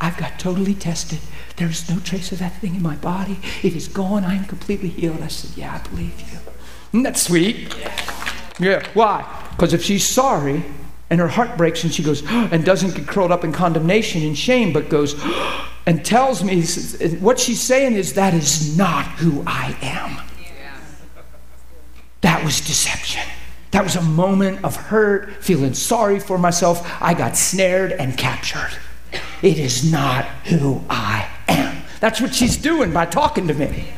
I've 0.00 0.16
got 0.16 0.40
totally 0.40 0.74
tested. 0.74 1.20
There's 1.54 1.88
no 1.88 2.00
trace 2.00 2.32
of 2.32 2.40
that 2.40 2.56
thing 2.56 2.74
in 2.74 2.82
my 2.82 2.96
body. 2.96 3.38
It 3.62 3.76
is 3.76 3.86
gone. 3.86 4.24
I 4.24 4.34
am 4.34 4.44
completely 4.46 4.88
healed. 4.88 5.22
I 5.22 5.28
said, 5.28 5.56
Yeah, 5.56 5.80
I 5.80 5.88
believe 5.88 6.20
you. 6.20 6.38
Isn't 6.92 7.04
that 7.04 7.16
sweet? 7.16 7.76
Yeah. 8.58 8.84
Why? 8.92 9.24
Because 9.50 9.72
if 9.72 9.84
she's 9.84 10.04
sorry, 10.04 10.64
and 11.10 11.20
her 11.20 11.28
heart 11.28 11.56
breaks 11.56 11.84
and 11.84 11.92
she 11.92 12.02
goes 12.02 12.22
and 12.26 12.64
doesn't 12.64 12.94
get 12.94 13.06
curled 13.06 13.32
up 13.32 13.44
in 13.44 13.52
condemnation 13.52 14.22
and 14.22 14.36
shame 14.36 14.72
but 14.72 14.88
goes 14.88 15.14
and 15.86 16.04
tells 16.04 16.44
me 16.44 16.62
what 17.20 17.40
she's 17.40 17.60
saying 17.60 17.94
is 17.94 18.14
that 18.14 18.34
is 18.34 18.76
not 18.76 19.06
who 19.06 19.42
i 19.46 19.76
am. 19.80 20.20
That 22.20 22.44
was 22.44 22.60
deception. 22.60 23.22
That 23.70 23.84
was 23.84 23.96
a 23.96 24.02
moment 24.02 24.64
of 24.64 24.76
hurt 24.76 25.42
feeling 25.42 25.72
sorry 25.74 26.18
for 26.18 26.36
myself. 26.36 27.00
I 27.00 27.14
got 27.14 27.36
snared 27.36 27.92
and 27.92 28.16
captured. 28.18 28.76
It 29.40 29.58
is 29.58 29.90
not 29.90 30.24
who 30.44 30.82
i 30.90 31.28
am. 31.46 31.82
That's 32.00 32.20
what 32.20 32.34
she's 32.34 32.56
doing 32.56 32.92
by 32.92 33.06
talking 33.06 33.46
to 33.48 33.54
me 33.54 33.88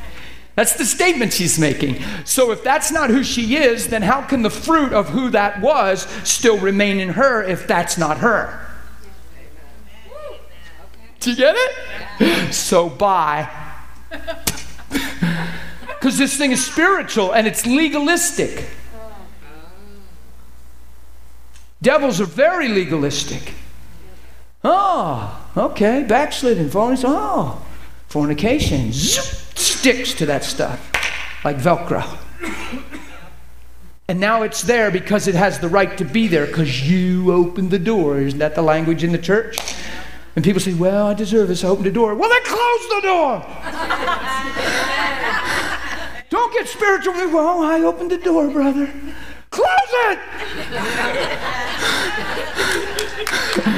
that's 0.61 0.75
the 0.75 0.85
statement 0.85 1.33
she's 1.33 1.59
making. 1.59 2.03
So, 2.27 2.51
if 2.51 2.63
that's 2.63 2.93
not 2.93 3.09
who 3.09 3.25
she 3.25 3.57
is, 3.57 3.89
then 3.89 4.03
how 4.03 4.21
can 4.21 4.43
the 4.43 4.51
fruit 4.51 4.93
of 4.93 5.09
who 5.09 5.31
that 5.31 5.63
was 5.63 6.03
still 6.29 6.59
remain 6.59 7.01
in 7.01 7.09
her 7.15 7.43
if 7.43 7.67
that's 7.67 7.97
not 7.97 8.19
her? 8.19 8.61
Do 11.21 11.31
you 11.31 11.37
get 11.39 11.57
it? 11.57 12.53
So, 12.53 12.91
bye. 12.91 13.49
Because 15.89 16.19
this 16.19 16.37
thing 16.37 16.53
is 16.53 16.63
spiritual 16.63 17.33
and 17.33 17.47
it's 17.47 17.65
legalistic. 17.65 18.67
Devils 21.81 22.21
are 22.21 22.27
very 22.27 22.69
legalistic. 22.69 23.55
Oh, 24.63 25.43
okay, 25.57 26.05
backslidden, 26.07 26.69
falling. 26.69 26.99
Oh, 27.03 27.65
fornication. 28.09 28.93
Zoop 28.93 29.40
sticks 29.61 30.15
to 30.15 30.27
that 30.27 30.45
stuff 30.45 30.91
like 31.45 31.57
Velcro. 31.57 32.19
And 34.09 34.19
now 34.19 34.43
it's 34.43 34.63
there 34.63 34.91
because 34.91 35.29
it 35.29 35.37
has 35.37 35.61
the 35.61 35.69
right 35.69 35.97
to 35.99 36.05
be 36.05 36.27
there 36.27 36.47
because 36.47 36.91
you 36.91 37.33
opened 37.33 37.71
the 37.71 37.79
door. 37.79 38.19
Isn't 38.19 38.41
that 38.41 38.57
the 38.57 38.63
language 38.63 39.05
in 39.05 39.13
the 39.13 39.19
church? 39.19 39.57
And 40.35 40.45
people 40.45 40.61
say, 40.61 40.75
Well, 40.75 41.07
I 41.07 41.15
deserve 41.15 41.47
this. 41.47 41.63
I 41.63 41.69
opened 41.69 41.87
the 41.87 41.93
door. 41.93 42.17
Well, 42.17 42.29
then 42.29 42.43
close 42.45 42.89
the 42.89 43.01
door. 43.03 43.47
Don't 46.31 46.53
get 46.53 46.67
spiritual. 46.67 47.15
Well, 47.15 47.63
I 47.63 47.83
opened 47.83 48.11
the 48.11 48.19
door, 48.19 48.51
brother. 48.51 48.93
Close 49.51 49.69
it. 50.11 50.19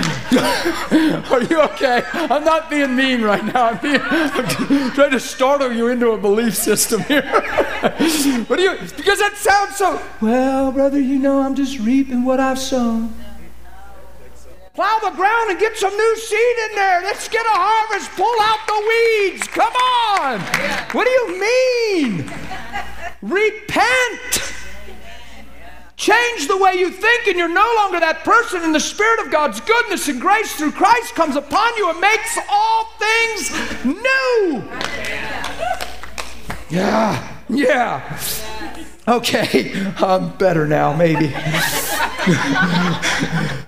Are 1.30 1.42
you 1.42 1.60
okay? 1.62 2.02
I'm 2.12 2.44
not 2.44 2.70
being 2.70 2.96
mean 2.96 3.22
right 3.22 3.44
now. 3.44 3.66
I'm, 3.66 3.78
being, 3.78 4.00
I'm 4.00 4.90
trying 4.92 5.10
to 5.10 5.20
startle 5.20 5.72
you 5.72 5.88
into 5.88 6.10
a 6.12 6.18
belief 6.18 6.54
system 6.54 7.02
here. 7.02 7.22
what 8.46 8.56
do 8.56 8.62
you? 8.62 8.78
Because 8.96 9.18
that 9.18 9.34
sounds 9.36 9.76
so. 9.76 10.00
Well, 10.20 10.72
brother, 10.72 10.98
you 10.98 11.18
know 11.18 11.42
I'm 11.42 11.54
just 11.54 11.78
reaping 11.80 12.24
what 12.24 12.40
I've 12.40 12.58
sown. 12.58 13.14
Plow 14.74 14.98
the 15.02 15.10
ground 15.10 15.50
and 15.50 15.60
get 15.60 15.76
some 15.76 15.94
new 15.94 16.16
seed 16.16 16.56
in 16.70 16.76
there. 16.76 17.02
Let's 17.02 17.28
get 17.28 17.44
a 17.44 17.50
harvest. 17.50 18.10
Pull 18.12 18.40
out 18.40 18.66
the 18.66 18.80
weeds. 18.88 19.46
Come 19.48 19.74
on. 19.74 20.40
What 20.92 21.04
do 21.04 21.10
you 21.10 21.40
mean? 21.40 22.32
Repent. 23.20 24.61
Change 26.02 26.48
the 26.48 26.56
way 26.56 26.74
you 26.74 26.90
think, 26.90 27.28
and 27.28 27.38
you're 27.38 27.46
no 27.46 27.74
longer 27.76 28.00
that 28.00 28.24
person, 28.24 28.62
and 28.64 28.74
the 28.74 28.80
Spirit 28.80 29.24
of 29.24 29.30
God's 29.30 29.60
goodness 29.60 30.08
and 30.08 30.20
grace 30.20 30.52
through 30.52 30.72
Christ 30.72 31.14
comes 31.14 31.36
upon 31.36 31.76
you 31.76 31.88
and 31.90 32.00
makes 32.00 32.36
all 32.50 32.88
things 32.98 33.52
new. 33.84 34.64
Yeah, 36.70 37.38
yeah. 37.48 38.18
Okay, 39.06 39.72
I'm 39.98 40.36
better 40.38 40.66
now, 40.66 40.92
maybe. 40.92 41.28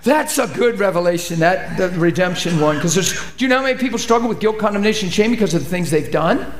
That's 0.03 0.37
a 0.37 0.47
good 0.47 0.77
revelation, 0.77 1.39
that 1.39 1.77
the 1.77 1.87
redemption 1.97 2.59
one, 2.59 2.75
because 2.75 2.95
there's. 2.95 3.13
Do 3.35 3.45
you 3.45 3.47
know 3.47 3.59
how 3.59 3.63
many 3.63 3.79
people 3.79 3.97
struggle 3.97 4.27
with 4.27 4.41
guilt, 4.41 4.57
condemnation, 4.57 5.09
shame 5.09 5.31
because 5.31 5.53
of 5.53 5.63
the 5.63 5.69
things 5.69 5.89
they've 5.89 6.11
done? 6.11 6.51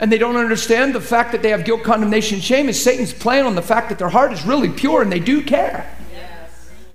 And 0.00 0.12
they 0.12 0.18
don't 0.18 0.36
understand 0.36 0.94
the 0.94 1.00
fact 1.00 1.32
that 1.32 1.42
they 1.42 1.50
have 1.50 1.64
guilt, 1.64 1.82
condemnation, 1.82 2.40
shame 2.40 2.68
is 2.68 2.82
Satan's 2.82 3.12
plan 3.12 3.46
on 3.46 3.54
the 3.54 3.62
fact 3.62 3.88
that 3.88 3.98
their 3.98 4.08
heart 4.08 4.32
is 4.32 4.44
really 4.44 4.68
pure 4.68 5.02
and 5.02 5.10
they 5.10 5.20
do 5.20 5.42
care. 5.42 5.90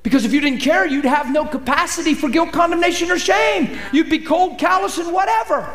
Because 0.04 0.26
if 0.26 0.34
you 0.34 0.41
didn't 0.41 0.60
care, 0.60 0.86
you'd 0.86 1.06
have 1.06 1.32
no 1.32 1.45
capacity 1.45 2.14
for 2.14 2.28
guilt, 2.28 2.51
condemnation, 2.51 3.10
or 3.10 3.18
shame. 3.18 3.78
You'd 3.93 4.10
be 4.10 4.20
cold, 4.20 4.60
callous, 4.60 4.97
and 4.97 5.14
whatever. 5.14 5.70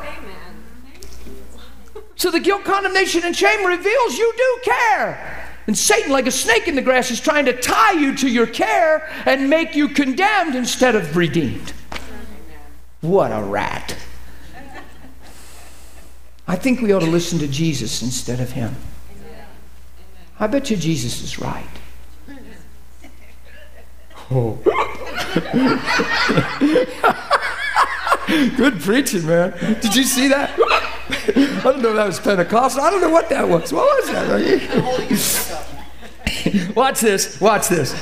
So 2.17 2.31
the 2.31 2.41
guilt, 2.41 2.65
condemnation, 2.65 3.23
and 3.25 3.35
shame 3.35 3.65
reveals 3.67 4.19
you 4.19 4.33
do 4.37 4.71
care. 4.71 5.47
And 5.67 5.77
Satan, 5.77 6.13
like 6.13 6.27
a 6.27 6.31
snake 6.31 6.69
in 6.69 6.75
the 6.75 6.83
grass, 6.83 7.11
is 7.11 7.21
trying 7.21 7.47
to 7.47 7.59
tie 7.59 7.93
you 7.93 8.15
to 8.17 8.29
your 8.29 8.47
care 8.47 9.09
and 9.25 9.49
make 9.49 9.75
you 9.75 9.89
condemned 9.89 10.55
instead 10.55 10.95
of 10.95 11.17
redeemed. 11.17 11.73
What 13.01 13.33
a 13.33 13.43
rat. 13.43 13.97
I 16.49 16.57
think 16.57 16.81
we 16.81 16.93
ought 16.93 17.01
to 17.01 17.07
listen 17.07 17.39
to 17.41 17.47
Jesus 17.47 18.01
instead 18.03 18.41
of 18.41 18.53
him. 18.53 18.75
I 20.41 20.47
bet 20.47 20.71
you 20.71 20.79
Jesus 20.79 21.21
is 21.23 21.39
right. 21.39 21.67
Oh. 24.31 24.59
Good 28.57 28.81
preaching, 28.81 29.27
man. 29.27 29.53
Did 29.81 29.95
you 29.95 30.05
see 30.05 30.29
that? 30.29 30.55
I 30.59 31.61
don't 31.63 31.83
know 31.83 31.91
if 31.91 31.97
that 31.97 32.07
was 32.07 32.19
Pentecostal. 32.21 32.83
I 32.83 32.89
don't 32.91 33.03
know 33.03 33.11
what 33.11 33.29
that 33.29 33.47
was. 33.47 33.71
What 33.73 34.01
was 34.01 34.11
that? 34.11 34.29
Watch 36.75 37.01
this. 37.01 37.39
Watch 37.41 37.69
this. 37.69 37.95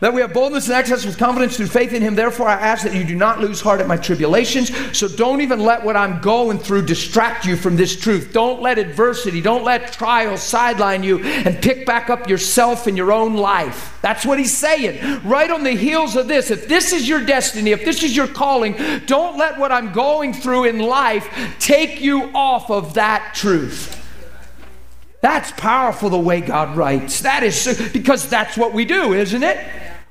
That 0.00 0.12
we 0.12 0.20
have 0.20 0.34
boldness 0.34 0.66
and 0.66 0.74
access 0.74 1.06
with 1.06 1.16
confidence 1.16 1.56
through 1.56 1.68
faith 1.68 1.94
in 1.94 2.02
Him. 2.02 2.16
Therefore, 2.16 2.48
I 2.48 2.52
ask 2.52 2.84
that 2.84 2.94
you 2.94 3.02
do 3.02 3.14
not 3.14 3.40
lose 3.40 3.62
heart 3.62 3.80
at 3.80 3.86
my 3.86 3.96
tribulations. 3.96 4.70
So 4.96 5.08
don't 5.08 5.40
even 5.40 5.60
let 5.60 5.84
what 5.84 5.96
I'm 5.96 6.20
going 6.20 6.58
through 6.58 6.84
distract 6.84 7.46
you 7.46 7.56
from 7.56 7.76
this 7.76 7.98
truth. 7.98 8.30
Don't 8.30 8.60
let 8.60 8.78
adversity, 8.78 9.40
don't 9.40 9.64
let 9.64 9.94
trials 9.94 10.42
sideline 10.42 11.02
you 11.02 11.24
and 11.24 11.62
pick 11.62 11.86
back 11.86 12.10
up 12.10 12.28
yourself 12.28 12.86
in 12.86 12.94
your 12.94 13.10
own 13.10 13.36
life. 13.36 13.98
That's 14.02 14.26
what 14.26 14.38
He's 14.38 14.56
saying. 14.56 15.26
Right 15.26 15.50
on 15.50 15.62
the 15.62 15.72
heels 15.72 16.14
of 16.14 16.28
this, 16.28 16.50
if 16.50 16.68
this 16.68 16.92
is 16.92 17.08
your 17.08 17.24
destiny, 17.24 17.70
if 17.70 17.86
this 17.86 18.02
is 18.02 18.14
your 18.14 18.28
calling, 18.28 18.76
don't 19.06 19.38
let 19.38 19.58
what 19.58 19.72
I'm 19.72 19.94
going 19.94 20.34
through 20.34 20.64
in 20.64 20.78
life 20.78 21.26
take 21.58 22.02
you 22.02 22.24
off 22.34 22.70
of 22.70 22.94
that 22.94 23.32
truth. 23.34 23.95
That's 25.26 25.50
powerful 25.50 26.08
the 26.08 26.20
way 26.20 26.40
God 26.40 26.76
writes. 26.76 27.22
That 27.22 27.42
is 27.42 27.90
because 27.92 28.28
that's 28.28 28.56
what 28.56 28.72
we 28.72 28.84
do, 28.84 29.12
isn't 29.12 29.42
it? 29.42 29.58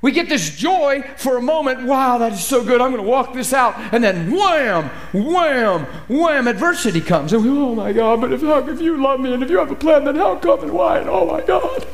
We 0.02 0.12
get 0.12 0.28
this 0.28 0.54
joy 0.54 1.10
for 1.16 1.38
a 1.38 1.40
moment. 1.40 1.86
Wow, 1.86 2.18
that 2.18 2.32
is 2.34 2.44
so 2.44 2.62
good. 2.62 2.82
I'm 2.82 2.92
going 2.92 3.02
to 3.02 3.10
walk 3.10 3.32
this 3.32 3.54
out. 3.54 3.78
And 3.94 4.04
then 4.04 4.30
wham, 4.30 4.90
wham, 5.14 5.86
wham, 6.08 6.46
adversity 6.46 7.00
comes. 7.00 7.32
And 7.32 7.42
we, 7.42 7.48
oh 7.48 7.74
my 7.74 7.94
God, 7.94 8.20
but 8.20 8.30
if, 8.30 8.42
if 8.42 8.80
you 8.82 9.02
love 9.02 9.20
me 9.20 9.32
and 9.32 9.42
if 9.42 9.48
you 9.48 9.56
have 9.56 9.70
a 9.70 9.74
plan, 9.74 10.04
then 10.04 10.16
how 10.16 10.36
come 10.36 10.60
and 10.60 10.72
why? 10.72 10.98
And 10.98 11.08
oh 11.08 11.24
my 11.24 11.40
God. 11.40 11.86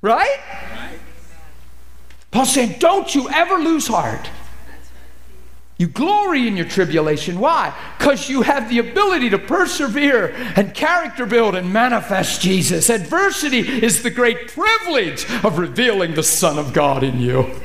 Right? 0.00 0.38
Paul's 2.30 2.52
saying, 2.52 2.76
don't 2.78 3.12
you 3.12 3.28
ever 3.28 3.56
lose 3.56 3.88
heart. 3.88 4.30
You 5.78 5.88
glory 5.88 6.48
in 6.48 6.56
your 6.56 6.66
tribulation. 6.66 7.38
Why? 7.38 7.74
Because 7.98 8.30
you 8.30 8.42
have 8.42 8.70
the 8.70 8.78
ability 8.78 9.28
to 9.30 9.38
persevere 9.38 10.34
and 10.56 10.72
character 10.72 11.26
build 11.26 11.54
and 11.54 11.70
manifest 11.70 12.40
Jesus. 12.40 12.88
Adversity 12.88 13.58
is 13.58 14.02
the 14.02 14.10
great 14.10 14.48
privilege 14.48 15.26
of 15.44 15.58
revealing 15.58 16.14
the 16.14 16.22
Son 16.22 16.58
of 16.58 16.72
God 16.72 17.02
in 17.02 17.20
you. 17.20 17.60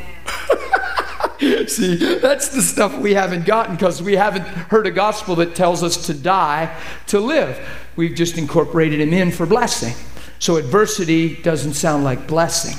See, 1.67 1.95
that's 2.17 2.49
the 2.49 2.61
stuff 2.61 2.97
we 2.99 3.13
haven't 3.13 3.45
gotten 3.45 3.75
because 3.75 4.03
we 4.03 4.17
haven't 4.17 4.43
heard 4.43 4.87
a 4.87 4.91
gospel 4.91 5.35
that 5.37 5.55
tells 5.55 5.81
us 5.81 6.05
to 6.07 6.13
die 6.13 6.77
to 7.07 7.19
live. 7.19 7.57
We've 7.95 8.13
just 8.13 8.37
incorporated 8.37 8.99
him 8.99 9.13
in 9.13 9.31
for 9.31 9.45
blessing. 9.45 9.95
So 10.39 10.57
adversity 10.57 11.41
doesn't 11.41 11.75
sound 11.75 12.03
like 12.03 12.27
blessing. 12.27 12.75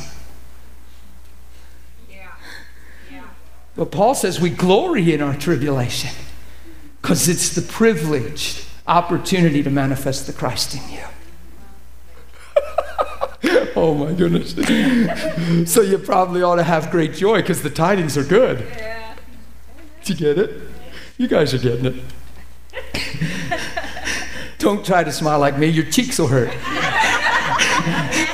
But 3.75 3.91
Paul 3.91 4.15
says 4.15 4.41
we 4.41 4.51
glory 4.51 5.13
in 5.13 5.23
our 5.23 5.35
tribulation 5.35 6.11
because 7.01 7.29
it's 7.29 7.55
the 7.55 7.63
privileged 7.63 8.65
opportunity 8.87 9.63
to 9.63 9.71
manifest 9.71 10.27
the 10.27 10.33
Christ 10.33 10.75
in 10.75 10.91
you. 10.91 11.05
oh 13.77 13.95
my 13.95 14.13
goodness. 14.13 14.53
so 15.73 15.81
you 15.81 15.99
probably 15.99 16.43
ought 16.43 16.57
to 16.57 16.63
have 16.63 16.91
great 16.91 17.15
joy 17.15 17.41
because 17.41 17.63
the 17.63 17.71
tidings 17.71 18.19
are 18.19 18.25
good. 18.25 18.61
Yeah. 18.77 19.15
Did 20.05 20.21
you 20.21 20.35
get 20.35 20.39
it? 20.39 20.61
You 21.17 21.29
guys 21.29 21.55
are 21.55 21.59
getting 21.59 21.87
it. 21.87 22.05
Don't 24.59 24.85
try 24.85 25.03
to 25.03 25.13
smile 25.13 25.41
like 25.41 25.59
me, 25.59 25.67
your 25.67 25.85
cheeks 25.87 26.19
will 26.19 26.29
hurt. 26.29 26.53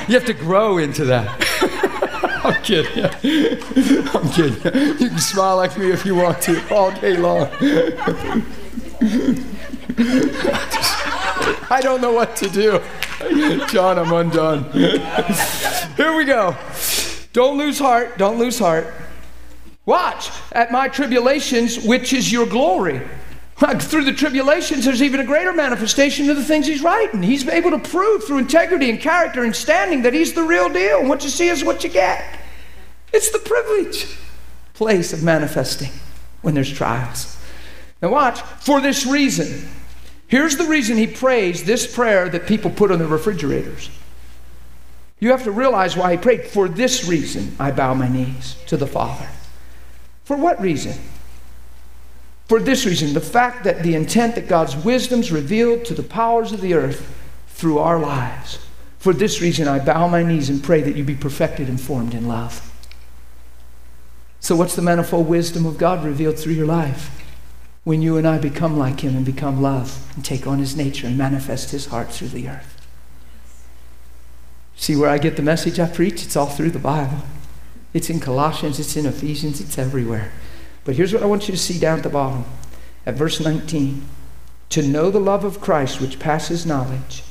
you 0.07 0.13
have 0.13 0.25
to 0.25 0.33
grow 0.33 0.77
into 0.77 1.05
that. 1.05 1.48
I'm 2.49 2.63
kidding. 2.63 3.05
I'm 3.05 4.29
kidding. 4.31 4.99
You 4.99 5.09
can 5.09 5.19
smile 5.19 5.57
like 5.57 5.77
me 5.77 5.91
if 5.91 6.03
you 6.03 6.15
want 6.15 6.41
to 6.43 6.73
all 6.73 6.91
day 6.99 7.15
long. 7.15 7.47
I 11.69 11.79
don't 11.81 12.01
know 12.01 12.11
what 12.11 12.35
to 12.37 12.49
do. 12.49 12.81
John, 13.67 13.99
I'm 13.99 14.11
undone. 14.11 14.63
Here 14.71 16.15
we 16.15 16.25
go. 16.25 16.57
Don't 17.33 17.59
lose 17.59 17.77
heart. 17.77 18.17
Don't 18.17 18.39
lose 18.39 18.57
heart. 18.57 18.91
Watch 19.85 20.31
at 20.51 20.71
my 20.71 20.87
tribulations, 20.87 21.85
which 21.85 22.13
is 22.13 22.31
your 22.31 22.47
glory. 22.47 23.01
Through 23.59 24.05
the 24.05 24.13
tribulations, 24.13 24.85
there's 24.85 25.01
even 25.01 25.19
a 25.19 25.25
greater 25.25 25.51
manifestation 25.51 26.29
of 26.29 26.37
the 26.37 26.45
things 26.45 26.65
he's 26.65 26.81
writing. 26.81 27.21
He's 27.21 27.45
able 27.45 27.71
to 27.71 27.79
prove 27.79 28.23
through 28.23 28.37
integrity 28.37 28.89
and 28.89 29.01
character 29.01 29.43
and 29.43 29.53
standing 29.53 30.03
that 30.03 30.13
he's 30.13 30.31
the 30.31 30.43
real 30.43 30.69
deal. 30.69 31.05
what 31.05 31.25
you 31.25 31.29
see 31.29 31.49
is 31.49 31.61
what 31.63 31.83
you 31.83 31.89
get. 31.89 32.39
It's 33.11 33.31
the 33.31 33.39
privilege 33.39 34.17
place 34.73 35.11
of 35.11 35.23
manifesting 35.23 35.91
when 36.41 36.53
there's 36.53 36.71
trials. 36.71 37.37
Now, 38.01 38.11
watch, 38.11 38.39
for 38.39 38.79
this 38.79 39.05
reason. 39.05 39.67
Here's 40.27 40.55
the 40.55 40.63
reason 40.63 40.95
he 40.95 41.07
prays 41.07 41.65
this 41.65 41.93
prayer 41.93 42.29
that 42.29 42.47
people 42.47 42.71
put 42.71 42.91
on 42.91 42.99
the 42.99 43.07
refrigerators. 43.07 43.89
You 45.19 45.31
have 45.31 45.43
to 45.43 45.51
realize 45.51 45.97
why 45.97 46.13
he 46.13 46.17
prayed. 46.17 46.45
For 46.45 46.69
this 46.69 47.03
reason, 47.03 47.57
I 47.59 47.71
bow 47.71 47.93
my 47.93 48.07
knees 48.07 48.55
to 48.67 48.77
the 48.77 48.87
Father. 48.87 49.27
For 50.23 50.37
what 50.37 50.61
reason? 50.61 50.93
For 52.49 52.59
this 52.59 52.83
reason, 52.83 53.13
the 53.13 53.21
fact 53.21 53.63
that 53.63 53.83
the 53.83 53.93
intent 53.93 54.33
that 54.33 54.47
God's 54.47 54.75
wisdom's 54.75 55.31
revealed 55.31 55.85
to 55.85 55.93
the 55.93 56.01
powers 56.01 56.51
of 56.51 56.61
the 56.61 56.73
earth 56.73 57.15
through 57.47 57.77
our 57.77 57.99
lives. 57.99 58.57
For 58.97 59.13
this 59.13 59.39
reason, 59.39 59.67
I 59.67 59.77
bow 59.77 60.07
my 60.07 60.23
knees 60.23 60.49
and 60.49 60.63
pray 60.63 60.81
that 60.81 60.95
you 60.95 61.03
be 61.03 61.13
perfected 61.13 61.69
and 61.69 61.79
formed 61.79 62.15
in 62.15 62.27
love. 62.27 62.65
So, 64.39 64.55
what's 64.55 64.75
the 64.75 64.81
manifold 64.81 65.27
wisdom 65.27 65.67
of 65.67 65.77
God 65.77 66.03
revealed 66.03 66.39
through 66.39 66.53
your 66.53 66.65
life? 66.65 67.23
When 67.83 68.01
you 68.01 68.17
and 68.17 68.27
I 68.27 68.39
become 68.39 68.79
like 68.79 69.01
Him 69.01 69.15
and 69.15 69.23
become 69.25 69.61
love 69.61 70.11
and 70.15 70.25
take 70.25 70.47
on 70.47 70.57
His 70.57 70.75
nature 70.75 71.05
and 71.05 71.17
manifest 71.17 71.69
His 71.69 71.85
heart 71.85 72.11
through 72.11 72.29
the 72.29 72.47
earth. 72.47 72.87
See 74.75 74.95
where 74.95 75.09
I 75.09 75.19
get 75.19 75.35
the 75.35 75.43
message 75.43 75.79
I 75.79 75.87
preach? 75.87 76.25
It's 76.25 76.35
all 76.35 76.47
through 76.47 76.71
the 76.71 76.79
Bible. 76.79 77.21
It's 77.93 78.09
in 78.09 78.19
Colossians, 78.19 78.79
it's 78.79 78.97
in 78.97 79.05
Ephesians, 79.05 79.61
it's 79.61 79.77
everywhere. 79.77 80.31
But 80.85 80.95
here's 80.95 81.13
what 81.13 81.23
I 81.23 81.27
want 81.27 81.47
you 81.47 81.53
to 81.53 81.59
see 81.59 81.79
down 81.79 81.97
at 81.97 82.03
the 82.03 82.09
bottom 82.09 82.45
at 83.05 83.15
verse 83.15 83.39
19 83.39 84.05
to 84.69 84.83
know 84.83 85.09
the 85.09 85.19
love 85.19 85.43
of 85.43 85.61
Christ 85.61 85.99
which 85.99 86.19
passes 86.19 86.65
knowledge. 86.65 87.23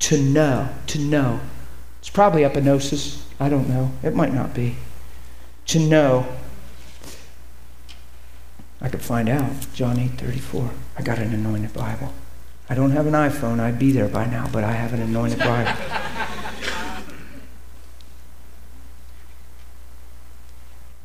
To 0.00 0.20
know, 0.20 0.68
to 0.88 0.98
know. 0.98 1.40
It's 2.00 2.10
probably 2.10 2.42
epignosis. 2.42 3.22
I 3.38 3.48
don't 3.48 3.68
know. 3.68 3.92
It 4.02 4.14
might 4.14 4.34
not 4.34 4.54
be. 4.54 4.76
To 5.66 5.78
know. 5.78 6.26
I 8.80 8.88
could 8.88 9.02
find 9.02 9.28
out. 9.28 9.52
John 9.74 9.98
8 9.98 10.12
34. 10.12 10.70
I 10.98 11.02
got 11.02 11.18
an 11.18 11.32
anointed 11.32 11.72
Bible. 11.72 12.12
I 12.68 12.74
don't 12.74 12.90
have 12.92 13.06
an 13.06 13.12
iPhone. 13.12 13.60
I'd 13.60 13.78
be 13.78 13.92
there 13.92 14.08
by 14.08 14.26
now, 14.26 14.48
but 14.52 14.64
I 14.64 14.72
have 14.72 14.92
an 14.92 15.00
anointed 15.00 15.38
Bible. 15.38 15.70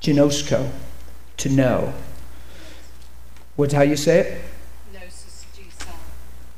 Gnosko, 0.01 0.71
to 1.37 1.49
know. 1.49 1.93
What's 3.55 3.73
how 3.73 3.81
you 3.81 3.95
say 3.95 4.19
it? 4.19 4.41
Gnosis. 4.93 5.45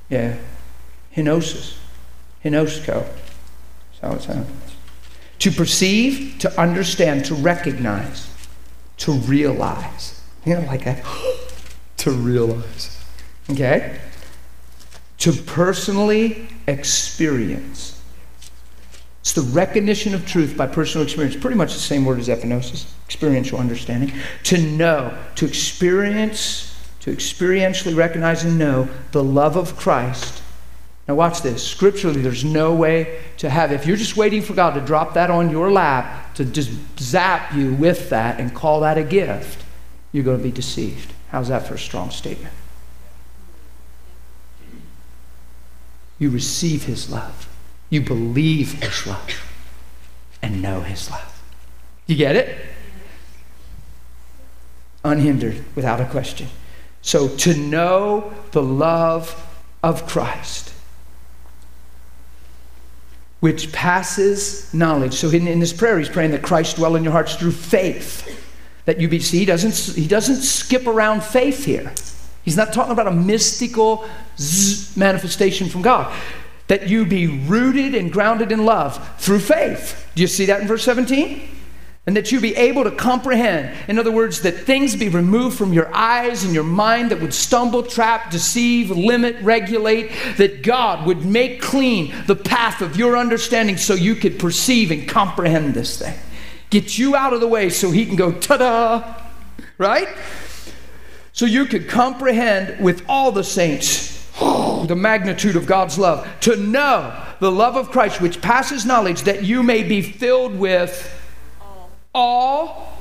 Yeah. 0.09 0.37
Henosis. 1.15 1.77
Henosko. 2.43 3.05
That's 3.05 3.99
how 4.01 4.13
it 4.13 4.21
sounds. 4.21 4.49
To 5.39 5.51
perceive, 5.51 6.39
to 6.39 6.59
understand, 6.59 7.25
to 7.25 7.35
recognize, 7.35 8.29
to 8.97 9.13
realize. 9.13 10.21
You 10.45 10.55
know, 10.55 10.61
like 10.61 10.83
that. 10.83 11.05
to 11.97 12.11
realize. 12.11 13.01
Okay? 13.49 13.99
To 15.19 15.31
personally 15.31 16.49
experience. 16.67 17.88
It's 19.29 19.35
the 19.35 19.53
recognition 19.53 20.15
of 20.15 20.25
truth 20.25 20.57
by 20.57 20.65
personal 20.65 21.05
experience. 21.05 21.35
Pretty 21.35 21.55
much 21.55 21.73
the 21.73 21.79
same 21.79 22.03
word 22.03 22.17
as 22.17 22.29
epignosis, 22.29 22.91
experiential 23.05 23.59
understanding. 23.59 24.11
To 24.45 24.57
know, 24.57 25.15
to 25.35 25.45
experience, 25.45 26.75
to 27.01 27.11
experientially 27.11 27.95
recognize 27.95 28.43
and 28.43 28.57
know 28.57 28.89
the 29.11 29.23
love 29.23 29.55
of 29.55 29.77
Christ. 29.77 30.41
Now, 31.07 31.13
watch 31.13 31.43
this. 31.43 31.63
Scripturally, 31.63 32.21
there's 32.21 32.43
no 32.43 32.73
way 32.73 33.21
to 33.37 33.51
have, 33.51 33.71
if 33.71 33.85
you're 33.85 33.97
just 33.97 34.17
waiting 34.17 34.41
for 34.41 34.55
God 34.55 34.73
to 34.73 34.81
drop 34.81 35.13
that 35.13 35.29
on 35.29 35.51
your 35.51 35.71
lap, 35.71 36.33
to 36.33 36.43
just 36.43 36.71
zap 36.99 37.53
you 37.53 37.75
with 37.75 38.09
that 38.09 38.39
and 38.39 38.51
call 38.55 38.79
that 38.79 38.97
a 38.97 39.03
gift, 39.03 39.63
you're 40.11 40.23
going 40.23 40.39
to 40.39 40.43
be 40.43 40.51
deceived. 40.51 41.13
How's 41.29 41.49
that 41.49 41.67
for 41.67 41.75
a 41.75 41.79
strong 41.79 42.09
statement? 42.09 42.55
You 46.17 46.31
receive 46.31 46.85
His 46.85 47.11
love. 47.11 47.45
You 47.89 48.01
believe 48.01 48.83
His 48.83 49.07
love 49.07 49.31
and 50.41 50.61
know 50.61 50.81
His 50.81 51.09
love. 51.09 51.41
You 52.05 52.15
get 52.15 52.35
it? 52.35 52.57
Unhindered, 55.03 55.63
without 55.75 56.01
a 56.01 56.05
question. 56.05 56.47
So, 57.01 57.29
to 57.37 57.55
know 57.55 58.33
the 58.51 58.61
love 58.61 59.47
of 59.81 60.05
Christ, 60.07 60.73
which 63.39 63.71
passes 63.71 64.71
knowledge. 64.73 65.13
So, 65.13 65.29
in, 65.29 65.47
in 65.47 65.59
this 65.59 65.71
prayer, 65.71 65.97
he's 65.97 66.09
praying 66.09 66.31
that 66.31 66.43
Christ 66.43 66.75
dwell 66.75 66.95
in 66.95 67.03
your 67.03 67.13
hearts 67.13 67.35
through 67.35 67.51
faith. 67.51 68.45
That 68.85 68.99
you 68.99 69.07
be, 69.07 69.19
see, 69.19 69.39
he 69.39 69.45
doesn't, 69.45 69.95
he 69.95 70.07
doesn't 70.07 70.41
skip 70.41 70.87
around 70.87 71.23
faith 71.23 71.63
here. 71.63 71.93
He's 72.43 72.57
not 72.57 72.73
talking 72.73 72.91
about 72.91 73.07
a 73.07 73.11
mystical 73.11 74.09
manifestation 74.95 75.69
from 75.69 75.81
God 75.81 76.13
that 76.69 76.87
you 76.87 77.03
be 77.03 77.27
rooted 77.27 77.95
and 77.95 78.13
grounded 78.13 78.51
in 78.51 78.63
love 78.63 79.19
through 79.19 79.39
faith. 79.39 80.07
Do 80.15 80.21
you 80.21 80.27
see 80.27 80.45
that 80.45 80.61
in 80.61 80.67
verse 80.67 80.83
17? 80.83 81.57
And 82.05 82.15
that 82.15 82.31
you 82.31 82.39
be 82.39 82.55
able 82.55 82.83
to 82.83 82.91
comprehend. 82.91 83.75
In 83.87 83.99
other 83.99 84.11
words, 84.11 84.41
that 84.41 84.51
things 84.51 84.95
be 84.95 85.09
removed 85.09 85.57
from 85.57 85.73
your 85.73 85.93
eyes 85.93 86.43
and 86.43 86.53
your 86.53 86.63
mind 86.63 87.09
that 87.11 87.21
would 87.21 87.33
stumble, 87.33 87.83
trap, 87.83 88.31
deceive, 88.31 88.91
limit, 88.91 89.35
regulate, 89.41 90.11
that 90.37 90.61
God 90.61 91.05
would 91.07 91.25
make 91.25 91.59
clean 91.59 92.13
the 92.27 92.35
path 92.35 92.81
of 92.81 92.95
your 92.95 93.17
understanding 93.17 93.77
so 93.77 93.95
you 93.95 94.15
could 94.15 94.39
perceive 94.39 94.91
and 94.91 95.07
comprehend 95.07 95.73
this 95.73 95.99
thing. 95.99 96.17
Get 96.69 96.99
you 96.99 97.15
out 97.15 97.33
of 97.33 97.41
the 97.41 97.47
way 97.47 97.69
so 97.69 97.89
He 97.89 98.05
can 98.05 98.15
go, 98.15 98.31
ta 98.31 98.57
da! 98.57 99.15
Right? 99.79 100.07
So 101.31 101.45
you 101.45 101.65
could 101.65 101.89
comprehend 101.89 102.83
with 102.83 103.03
all 103.07 103.31
the 103.31 103.43
saints 103.43 104.18
the 104.39 104.95
magnitude 104.95 105.55
of 105.55 105.65
God's 105.65 105.99
love, 105.99 106.27
to 106.41 106.55
know 106.55 107.23
the 107.39 107.51
love 107.51 107.75
of 107.75 107.91
Christ 107.91 108.21
which 108.21 108.41
passes 108.41 108.85
knowledge, 108.85 109.23
that 109.23 109.43
you 109.43 109.63
may 109.63 109.83
be 109.83 110.01
filled 110.01 110.57
with 110.57 111.13
all 112.13 112.97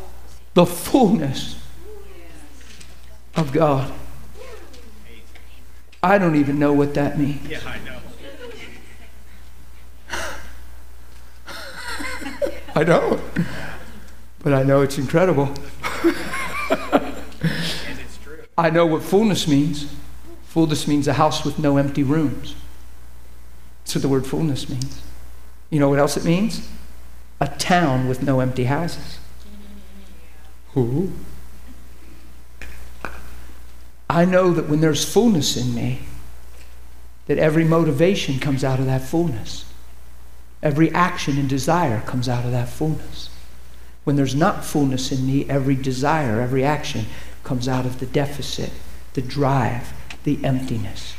the 0.54 0.66
fullness 0.66 1.60
of 3.36 3.52
God. 3.52 3.92
I 6.02 6.18
don't 6.18 6.36
even 6.36 6.58
know 6.58 6.72
what 6.72 6.94
that 6.94 7.18
means. 7.18 7.48
Yeah, 7.48 7.60
I 7.66 7.78
know. 7.84 7.98
I 12.74 12.84
don't. 12.84 13.20
But 14.40 14.52
I 14.52 14.62
know 14.62 14.82
it's 14.82 14.98
incredible. 14.98 15.52
And 16.04 17.98
it's 17.98 18.18
true. 18.22 18.44
I 18.56 18.70
know 18.70 18.86
what 18.86 19.02
fullness 19.02 19.48
means. 19.48 19.92
Fullness 20.58 20.88
means 20.88 21.06
a 21.06 21.12
house 21.12 21.44
with 21.44 21.60
no 21.60 21.76
empty 21.76 22.02
rooms. 22.02 22.56
That's 23.84 23.94
what 23.94 24.02
the 24.02 24.08
word 24.08 24.26
fullness 24.26 24.68
means. 24.68 25.00
You 25.70 25.78
know 25.78 25.88
what 25.88 26.00
else 26.00 26.16
it 26.16 26.24
means? 26.24 26.68
A 27.40 27.46
town 27.46 28.08
with 28.08 28.24
no 28.24 28.40
empty 28.40 28.64
houses. 28.64 29.20
Ooh. 30.76 31.12
I 34.10 34.24
know 34.24 34.52
that 34.52 34.68
when 34.68 34.80
there's 34.80 35.04
fullness 35.04 35.56
in 35.56 35.76
me, 35.76 36.00
that 37.26 37.38
every 37.38 37.62
motivation 37.62 38.40
comes 38.40 38.64
out 38.64 38.80
of 38.80 38.86
that 38.86 39.02
fullness. 39.02 39.64
Every 40.60 40.90
action 40.90 41.38
and 41.38 41.48
desire 41.48 42.00
comes 42.00 42.28
out 42.28 42.44
of 42.44 42.50
that 42.50 42.68
fullness. 42.68 43.30
When 44.02 44.16
there's 44.16 44.34
not 44.34 44.64
fullness 44.64 45.12
in 45.12 45.24
me, 45.24 45.48
every 45.48 45.76
desire, 45.76 46.40
every 46.40 46.64
action 46.64 47.06
comes 47.44 47.68
out 47.68 47.86
of 47.86 48.00
the 48.00 48.06
deficit, 48.06 48.72
the 49.14 49.22
drive, 49.22 49.92
the 50.28 50.44
emptiness, 50.44 51.14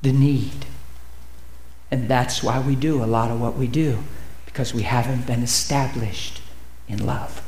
the 0.00 0.10
need. 0.10 0.64
And 1.90 2.08
that's 2.08 2.42
why 2.42 2.58
we 2.58 2.74
do 2.74 3.04
a 3.04 3.04
lot 3.04 3.30
of 3.30 3.38
what 3.38 3.56
we 3.56 3.66
do, 3.66 3.98
because 4.46 4.72
we 4.72 4.84
haven't 4.84 5.26
been 5.26 5.42
established 5.42 6.40
in 6.88 7.04
love. 7.04 7.42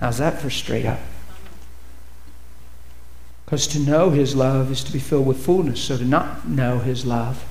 How's 0.00 0.16
that 0.16 0.40
for 0.40 0.48
straight 0.48 0.86
up? 0.86 1.00
Because 3.44 3.66
to 3.68 3.80
know 3.80 4.08
His 4.08 4.34
love 4.34 4.70
is 4.70 4.82
to 4.84 4.92
be 4.92 4.98
filled 4.98 5.26
with 5.26 5.44
fullness. 5.44 5.82
So 5.82 5.98
to 5.98 6.04
not 6.06 6.48
know 6.48 6.78
His 6.78 7.04
love 7.04 7.44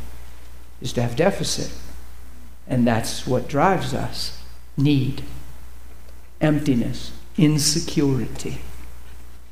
is 0.81 0.93
to 0.93 1.03
have 1.03 1.15
deficit. 1.15 1.71
And 2.67 2.87
that's 2.87 3.27
what 3.27 3.47
drives 3.47 3.93
us 3.93 4.41
need, 4.75 5.23
emptiness, 6.41 7.11
insecurity, 7.37 8.61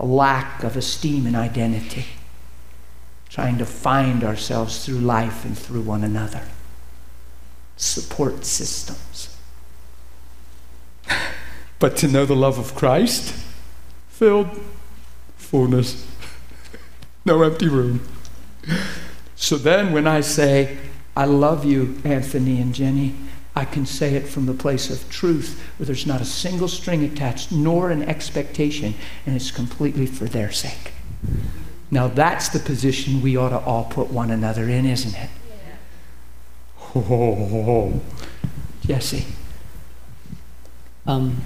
a 0.04 0.06
lack 0.06 0.64
of 0.66 0.76
esteem 0.76 1.26
and 1.26 1.34
identity, 1.34 2.06
trying 3.30 3.58
to 3.58 3.66
find 3.66 4.22
ourselves 4.22 4.86
through 4.86 5.00
life 5.00 5.46
and 5.46 5.58
through 5.58 5.80
one 5.80 6.04
another, 6.04 6.42
support 7.78 8.44
systems. 8.44 9.34
but 11.80 11.96
to 11.96 12.10
know 12.10 12.26
the 12.26 12.36
love 12.36 12.60
of 12.60 12.76
Christ, 12.76 13.34
filled, 14.10 14.50
fullness, 15.38 16.06
no 17.26 17.42
empty 17.42 17.70
room. 17.70 18.06
So 19.38 19.56
then 19.56 19.94
when 19.94 20.06
I 20.06 20.20
say, 20.20 20.80
I 21.16 21.24
love 21.24 21.64
you, 21.64 22.02
Anthony 22.04 22.60
and 22.60 22.76
Jenny, 22.76 23.16
I 23.56 23.66
can 23.66 23.86
say 23.86 24.16
it 24.16 24.28
from 24.28 24.48
the 24.48 24.54
place 24.54 24.90
of 24.90 25.10
truth 25.10 25.62
where 25.78 25.86
there's 25.86 26.08
not 26.08 26.22
a 26.22 26.26
single 26.26 26.68
string 26.68 27.04
attached, 27.04 27.52
nor 27.52 27.92
an 27.92 28.02
expectation, 28.04 28.96
and 29.26 29.36
it's 29.36 29.52
completely 29.52 30.08
for 30.08 30.26
their 30.26 30.52
sake. 30.52 30.94
Now 31.92 32.08
that's 32.08 32.50
the 32.50 32.60
position 32.60 33.22
we 33.22 33.38
ought 33.38 33.50
to 33.50 33.60
all 33.60 33.86
put 33.86 34.10
one 34.10 34.32
another 34.32 34.68
in, 34.68 34.86
isn't 34.86 35.16
it? 35.16 35.30
Oh, 36.96 38.02
Jesse. 38.86 39.26
Um, 41.06 41.42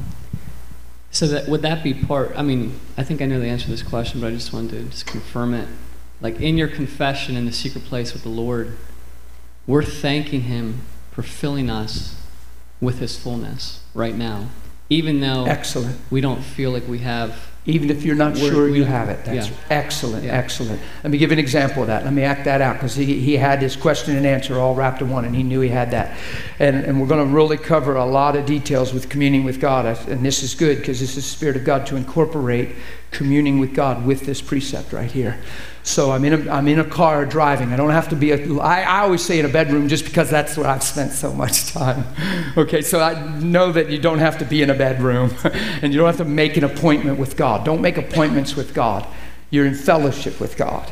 so 1.12 1.28
that 1.28 1.48
would 1.48 1.62
that 1.64 1.84
be 1.84 1.94
part? 1.94 2.34
I 2.36 2.44
mean, 2.44 2.80
I 2.98 3.04
think 3.04 3.22
I 3.22 3.26
know 3.26 3.40
the 3.40 3.48
answer 3.48 3.66
to 3.66 3.72
this 3.72 3.84
question, 3.84 4.22
but 4.22 4.28
I 4.28 4.32
just 4.32 4.54
wanted 4.54 4.72
to 4.72 4.84
just 4.86 5.06
confirm 5.06 5.54
it. 5.54 5.68
Like 6.22 6.40
in 6.40 6.58
your 6.58 6.68
confession 6.68 7.36
in 7.36 7.46
the 7.46 7.52
secret 7.52 7.86
place 7.86 8.14
with 8.14 8.24
the 8.24 8.30
Lord, 8.30 8.78
we're 9.66 9.84
thanking 9.84 10.42
Him 10.42 10.82
for 11.18 11.23
filling 11.23 11.68
us 11.68 12.15
with 12.80 12.99
His 12.99 13.18
fullness 13.18 13.81
right 13.95 14.15
now, 14.15 14.49
even 14.88 15.19
though 15.19 15.45
Excellent. 15.45 15.99
we 16.11 16.22
don't 16.22 16.44
feel 16.44 16.69
like 16.69 16.88
we 16.88 16.99
have 16.99 17.35
even 17.65 17.89
if 17.89 18.03
you're 18.03 18.15
not 18.15 18.38
sure 18.38 18.69
you 18.69 18.85
have 18.85 19.10
it. 19.10 19.26
That's 19.26 19.49
yeah. 19.49 19.56
excellent, 19.72 20.23
Yeah. 20.23 20.38
excellent. 20.38 20.80
Let 21.03 21.10
me 21.11 21.18
give 21.18 21.31
an 21.31 21.39
example 21.39 21.81
of 21.81 21.88
that. 21.88 22.06
Let 22.06 22.14
me 22.14 22.22
act 22.22 22.45
that 22.45 22.61
out 22.61 22.76
because 22.76 22.95
he, 22.95 23.19
he 23.19 23.35
had 23.35 23.61
his 23.61 23.76
question 23.76 24.15
and 24.15 24.26
answer 24.27 24.57
all 24.60 24.76
wrapped 24.76 25.02
in 25.02 25.10
one, 25.10 25.26
and 25.26 25.35
he 25.35 25.44
knew 25.44 25.60
he 25.60 25.69
had 25.69 25.91
that. 25.91 26.18
And, 26.60 26.85
and 26.85 27.02
we're 27.02 27.07
going 27.07 27.27
to 27.27 27.34
really 27.34 27.57
cover 27.57 27.98
a 27.98 28.06
lot 28.06 28.38
of 28.38 28.45
details 28.45 28.94
with 28.94 29.10
communing 29.10 29.44
with 29.44 29.60
God. 29.60 29.85
And 30.07 30.23
this 30.23 30.44
is 30.44 30.56
good 30.56 30.77
because 30.77 31.02
this 31.02 31.10
is 31.10 31.15
the 31.15 31.22
Spirit 31.23 31.57
of 31.57 31.65
God 31.65 31.85
to 31.88 31.98
incorporate 31.98 32.69
communing 33.11 33.60
with 33.60 33.73
God 33.73 34.06
with 34.06 34.22
this 34.22 34.39
precept 34.39 34.94
right 34.94 35.11
here. 35.11 35.38
So 35.88 36.11
I'm 36.11 36.26
in 36.26 36.34
a, 36.34 36.51
I'm 36.51 36.68
in 36.68 36.80
a 36.80 36.84
car 36.84 37.26
driving. 37.26 37.72
I 37.72 37.77
don't 37.77 37.91
have 37.91 38.09
to 38.09 38.15
be 38.18 38.31
a, 38.31 38.59
I, 38.59 38.81
I 38.81 38.99
always 39.03 39.23
say 39.23 39.39
in 39.39 39.45
a 39.45 39.49
bedroom 39.49 39.88
just 39.88 40.03
because 40.03 40.30
that's 40.30 40.57
where 40.57 40.68
I've 40.68 40.84
spent 40.84 41.14
so 41.14 41.31
much 41.34 41.72
time. 41.72 42.03
Okay, 42.57 42.81
so 42.81 42.99
I 42.99 43.39
know 43.39 43.72
that 43.72 43.89
you 43.89 43.99
don't 43.99 44.18
have 44.19 44.39
to 44.39 44.45
be 44.45 44.61
in 44.64 44.69
a 44.69 44.73
bedroom 44.73 45.34
and 45.43 45.93
you 45.93 45.99
don't 45.99 46.07
have 46.07 46.18
to 46.18 46.26
make 46.26 46.57
an 46.57 46.64
appointment 46.64 47.19
with 47.19 47.38
God. 47.38 47.64
Don't 47.64 47.81
make 47.81 47.97
appointments 47.97 48.55
with 48.55 48.73
God. 48.73 49.07
You're 49.49 49.65
in 49.65 49.76
fellowship 49.76 50.39
with 50.39 50.57
God. 50.57 50.91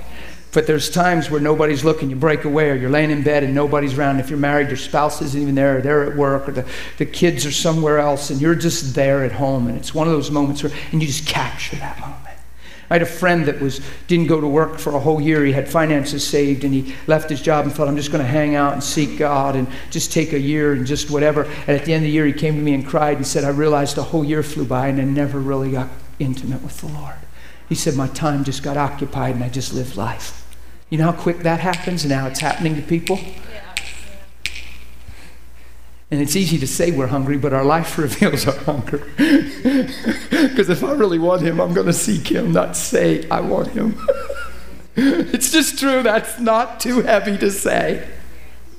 But 0.53 0.67
there's 0.67 0.89
times 0.89 1.29
where 1.29 1.41
nobody's 1.41 1.83
looking, 1.83 2.09
you 2.09 2.15
break 2.15 2.45
away, 2.45 2.69
or 2.69 2.75
you're 2.75 2.89
laying 2.89 3.11
in 3.11 3.23
bed 3.23 3.43
and 3.43 3.53
nobody's 3.53 3.97
around. 3.97 4.19
If 4.19 4.29
you're 4.29 4.39
married, 4.39 4.67
your 4.67 4.77
spouse 4.77 5.21
isn't 5.21 5.41
even 5.41 5.55
there, 5.55 5.79
or 5.79 5.81
they're 5.81 6.09
at 6.09 6.15
work, 6.15 6.47
or 6.47 6.53
the, 6.53 6.65
the 6.97 7.05
kids 7.05 7.45
are 7.45 7.51
somewhere 7.51 7.99
else, 7.99 8.29
and 8.29 8.39
you're 8.39 8.55
just 8.55 8.95
there 8.95 9.25
at 9.25 9.33
home. 9.33 9.67
And 9.67 9.77
it's 9.77 9.93
one 9.93 10.07
of 10.07 10.13
those 10.13 10.31
moments 10.31 10.63
where, 10.63 10.71
and 10.93 11.01
you 11.01 11.07
just 11.07 11.27
capture 11.27 11.75
that 11.77 11.99
moment. 11.99 12.24
I 12.89 12.95
had 12.95 13.01
a 13.01 13.05
friend 13.07 13.45
that 13.45 13.59
was 13.59 13.81
didn't 14.07 14.27
go 14.27 14.39
to 14.39 14.47
work 14.47 14.79
for 14.79 14.93
a 14.95 14.99
whole 14.99 15.19
year. 15.19 15.43
He 15.43 15.53
had 15.53 15.67
finances 15.67 16.25
saved, 16.25 16.63
and 16.63 16.73
he 16.73 16.93
left 17.07 17.29
his 17.29 17.41
job 17.41 17.65
and 17.65 17.73
thought, 17.73 17.87
"I'm 17.87 17.95
just 17.95 18.11
going 18.11 18.23
to 18.23 18.29
hang 18.29 18.55
out 18.55 18.73
and 18.73 18.83
seek 18.83 19.17
God 19.17 19.55
and 19.55 19.67
just 19.89 20.11
take 20.11 20.33
a 20.33 20.39
year 20.39 20.73
and 20.73 20.85
just 20.85 21.09
whatever." 21.09 21.43
And 21.67 21.77
at 21.77 21.85
the 21.85 21.93
end 21.93 22.03
of 22.03 22.07
the 22.07 22.13
year, 22.13 22.25
he 22.25 22.33
came 22.33 22.55
to 22.55 22.61
me 22.61 22.73
and 22.73 22.85
cried 22.85 23.17
and 23.17 23.25
said, 23.25 23.43
"I 23.43 23.49
realized 23.49 23.97
a 23.97 24.03
whole 24.03 24.23
year 24.23 24.43
flew 24.43 24.65
by 24.65 24.87
and 24.87 24.99
I 25.01 25.03
never 25.03 25.39
really 25.39 25.71
got 25.71 25.89
intimate 26.19 26.61
with 26.61 26.79
the 26.81 26.87
Lord." 26.87 27.15
He 27.67 27.75
said, 27.75 27.95
"My 27.95 28.07
time 28.07 28.43
just 28.43 28.61
got 28.61 28.77
occupied 28.77 29.35
and 29.35 29.43
I 29.43 29.49
just 29.49 29.73
lived 29.73 29.97
life." 29.97 30.43
You 30.89 30.99
know 30.99 31.05
how 31.05 31.13
quick 31.13 31.41
that 31.43 31.61
happens 31.61 32.03
and 32.03 32.13
how 32.13 32.27
it's 32.27 32.39
happening 32.39 32.75
to 32.75 32.81
people. 32.81 33.19
And 36.15 36.23
it's 36.23 36.37
easy 36.37 36.57
to 36.59 36.65
say 36.65 36.91
we're 36.91 37.07
hungry, 37.07 37.37
but 37.37 37.51
our 37.51 37.65
life 37.65 37.97
reveals 37.97 38.47
our 38.47 38.57
hunger. 38.59 39.05
Because 40.29 40.69
if 40.69 40.81
I 40.81 40.93
really 40.93 41.19
want 41.19 41.41
Him, 41.41 41.59
I'm 41.59 41.73
going 41.73 41.87
to 41.87 41.93
seek 41.93 42.29
Him, 42.29 42.53
not 42.53 42.77
say 42.77 43.27
I 43.29 43.41
want 43.41 43.69
Him. 43.69 43.99
it's 44.95 45.51
just 45.51 45.77
true. 45.77 46.03
That's 46.03 46.39
not 46.39 46.79
too 46.79 47.01
heavy 47.01 47.37
to 47.39 47.51
say. 47.51 48.07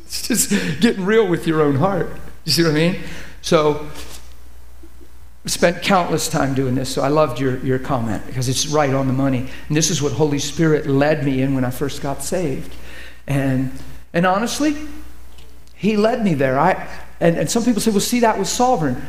It's 0.05 0.27
just 0.27 0.81
getting 0.81 1.05
real 1.05 1.29
with 1.29 1.47
your 1.47 1.61
own 1.61 1.75
heart. 1.75 2.09
You 2.47 2.53
see 2.53 2.63
what 2.63 2.71
I 2.71 2.75
mean? 2.75 3.01
So, 3.43 3.87
spent 5.45 5.83
countless 5.83 6.29
time 6.29 6.55
doing 6.55 6.75
this, 6.75 6.89
so 6.89 7.03
I 7.03 7.09
loved 7.09 7.39
your, 7.39 7.59
your 7.59 7.79
comment 7.79 8.27
because 8.27 8.49
it's 8.49 8.67
right 8.69 8.95
on 8.95 9.07
the 9.09 9.13
money. 9.13 9.47
And 9.69 9.77
this 9.77 9.91
is 9.91 10.01
what 10.01 10.13
Holy 10.13 10.39
Spirit 10.39 10.87
led 10.87 11.27
me 11.27 11.43
in 11.43 11.55
when 11.55 11.67
I 11.67 11.71
first 11.71 12.01
got 12.01 12.23
saved. 12.23 12.75
And, 13.27 13.73
and 14.15 14.25
honestly, 14.25 14.77
He 15.75 15.99
led 15.99 16.25
me 16.25 16.33
there. 16.33 16.59
I, 16.59 16.89
and, 17.21 17.37
and 17.37 17.51
some 17.51 17.65
people 17.65 17.81
say, 17.81 17.91
well, 17.91 18.01
see, 18.01 18.21
that 18.21 18.39
was 18.39 18.49
sovereign. 18.49 19.03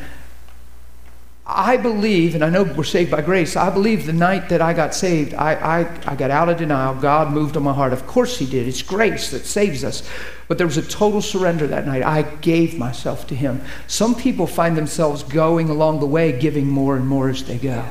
I 1.49 1.77
believe, 1.77 2.35
and 2.35 2.43
I 2.43 2.49
know 2.49 2.63
we're 2.63 2.83
saved 2.83 3.09
by 3.09 3.21
grace, 3.21 3.55
I 3.55 3.69
believe 3.69 4.05
the 4.05 4.11
night 4.11 4.49
that 4.49 4.61
I 4.61 4.73
got 4.73 4.93
saved, 4.93 5.33
I, 5.33 5.53
I, 5.53 6.11
I 6.11 6.15
got 6.15 6.29
out 6.29 6.49
of 6.49 6.57
denial. 6.57 6.93
God 6.95 7.31
moved 7.31 7.55
on 7.55 7.63
my 7.63 7.73
heart. 7.73 7.93
Of 7.93 8.05
course, 8.05 8.37
He 8.37 8.45
did. 8.45 8.67
It's 8.67 8.81
grace 8.81 9.31
that 9.31 9.45
saves 9.45 9.85
us. 9.85 10.07
But 10.49 10.57
there 10.57 10.67
was 10.67 10.75
a 10.75 10.81
total 10.81 11.21
surrender 11.21 11.65
that 11.67 11.85
night. 11.85 12.03
I 12.03 12.23
gave 12.23 12.77
myself 12.77 13.27
to 13.27 13.35
Him. 13.35 13.61
Some 13.87 14.13
people 14.13 14.45
find 14.45 14.75
themselves 14.75 15.23
going 15.23 15.69
along 15.69 16.01
the 16.01 16.05
way, 16.05 16.37
giving 16.37 16.67
more 16.67 16.97
and 16.97 17.07
more 17.07 17.29
as 17.29 17.45
they 17.45 17.57
go. 17.57 17.85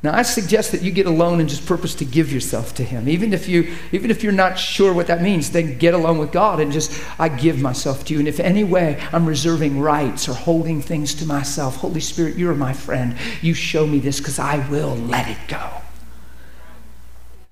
Now, 0.00 0.14
I 0.14 0.22
suggest 0.22 0.70
that 0.72 0.82
you 0.82 0.92
get 0.92 1.06
alone 1.06 1.40
and 1.40 1.48
just 1.48 1.66
purpose 1.66 1.96
to 1.96 2.04
give 2.04 2.32
yourself 2.32 2.72
to 2.74 2.84
Him. 2.84 3.08
Even 3.08 3.32
if, 3.32 3.48
you, 3.48 3.74
even 3.90 4.12
if 4.12 4.22
you're 4.22 4.32
not 4.32 4.56
sure 4.56 4.92
what 4.92 5.08
that 5.08 5.22
means, 5.22 5.50
then 5.50 5.76
get 5.76 5.92
alone 5.92 6.18
with 6.18 6.30
God 6.30 6.60
and 6.60 6.70
just, 6.70 6.92
I 7.18 7.28
give 7.28 7.60
myself 7.60 8.04
to 8.04 8.14
you. 8.14 8.20
And 8.20 8.28
if 8.28 8.38
any 8.38 8.62
way 8.62 9.02
I'm 9.12 9.26
reserving 9.26 9.80
rights 9.80 10.28
or 10.28 10.34
holding 10.34 10.80
things 10.80 11.14
to 11.14 11.26
myself, 11.26 11.76
Holy 11.76 11.98
Spirit, 11.98 12.36
you're 12.36 12.54
my 12.54 12.72
friend. 12.72 13.16
You 13.42 13.54
show 13.54 13.88
me 13.88 13.98
this 13.98 14.18
because 14.18 14.38
I 14.38 14.68
will 14.68 14.94
let 14.94 15.26
it 15.26 15.38
go. 15.48 15.68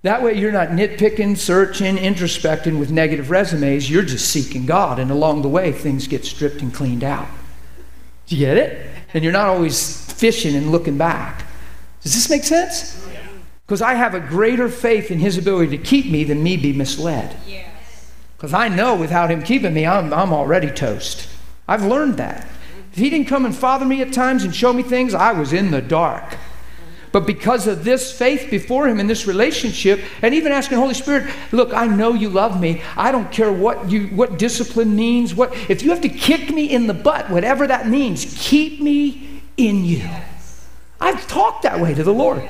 That 0.03 0.23
way, 0.23 0.35
you're 0.35 0.53
not 0.53 0.69
nitpicking, 0.69 1.37
searching, 1.37 1.97
introspecting 1.97 2.79
with 2.79 2.93
negative 2.93 3.29
resumes. 3.29 3.91
You're 3.91 4.05
just 4.05 4.29
seeking 4.29 4.67
God. 4.67 5.01
And 5.01 5.11
along 5.11 5.43
the 5.43 5.49
way, 5.49 5.73
things 5.73 6.07
get 6.07 6.25
stripped 6.25 6.63
and 6.63 6.73
cleaned 6.73 7.03
out. 7.03 7.27
Do 8.27 8.37
you 8.37 8.47
get 8.47 8.57
it? 8.57 8.87
And 9.15 9.25
you're 9.25 9.33
not 9.33 9.49
always 9.49 10.13
fishing 10.13 10.55
and 10.55 10.71
looking 10.71 10.97
back. 10.97 11.46
Does 12.07 12.15
this 12.15 12.31
make 12.31 12.45
sense? 12.45 13.05
Because 13.67 13.83
I 13.83 13.95
have 13.95 14.15
a 14.15 14.21
greater 14.21 14.69
faith 14.69 15.11
in 15.11 15.19
his 15.19 15.39
ability 15.39 15.77
to 15.77 15.83
keep 15.83 16.07
me 16.07 16.23
than 16.23 16.41
me 16.41 16.57
be 16.57 16.73
misled. 16.73 17.37
Because 18.37 18.55
I 18.55 18.69
know 18.69 18.95
without 18.95 19.29
him 19.29 19.43
keeping 19.43 19.75
me, 19.75 19.85
I'm, 19.85 20.15
I'm 20.15 20.33
already 20.33 20.71
toast. 20.71 21.29
I've 21.67 21.85
learned 21.85 22.19
that. 22.19 22.47
If 22.93 22.99
he 22.99 23.11
didn't 23.11 23.27
come 23.27 23.45
and 23.45 23.53
father 23.53 23.85
me 23.85 24.03
at 24.03 24.13
times 24.13 24.45
and 24.45 24.55
show 24.55 24.73
me 24.73 24.85
things, 24.85 25.15
I 25.15 25.33
was 25.33 25.53
in 25.53 25.73
the 25.73 25.83
dark. 25.83 26.37
But 27.11 27.27
because 27.27 27.67
of 27.67 27.83
this 27.83 28.17
faith 28.17 28.53
before 28.53 28.87
Him 28.87 29.01
in 29.01 29.09
this 29.09 29.27
relationship, 29.27 30.01
and 30.23 30.33
even 30.33 30.53
asking 30.53 30.79
Holy 30.79 30.95
Spirit, 30.95 31.29
look, 31.51 31.75
I 31.75 31.89
know 31.89 32.13
you 32.13 32.29
love 32.29 32.61
me. 32.61 32.83
I 32.97 33.11
don't 33.11 33.33
care 33.33 33.51
what 33.51 33.91
you 33.91 34.09
what 34.09 34.39
discipline 34.39 34.95
means. 34.95 35.35
What 35.35 35.53
if 35.69 35.83
you 35.83 35.91
have 35.91 36.03
to 36.03 36.09
kick 36.09 36.51
me 36.51 36.67
in 36.67 36.87
the 36.87 36.95
butt, 36.95 37.31
whatever 37.31 37.67
that 37.67 37.89
means, 37.89 38.37
keep 38.39 38.81
me 38.81 39.41
in 39.57 39.85
you. 39.85 40.09
I've 41.01 41.27
talked 41.27 41.63
that 41.63 41.81
way 41.81 41.95
to 41.95 42.03
the 42.03 42.15
Lord. 42.15 42.49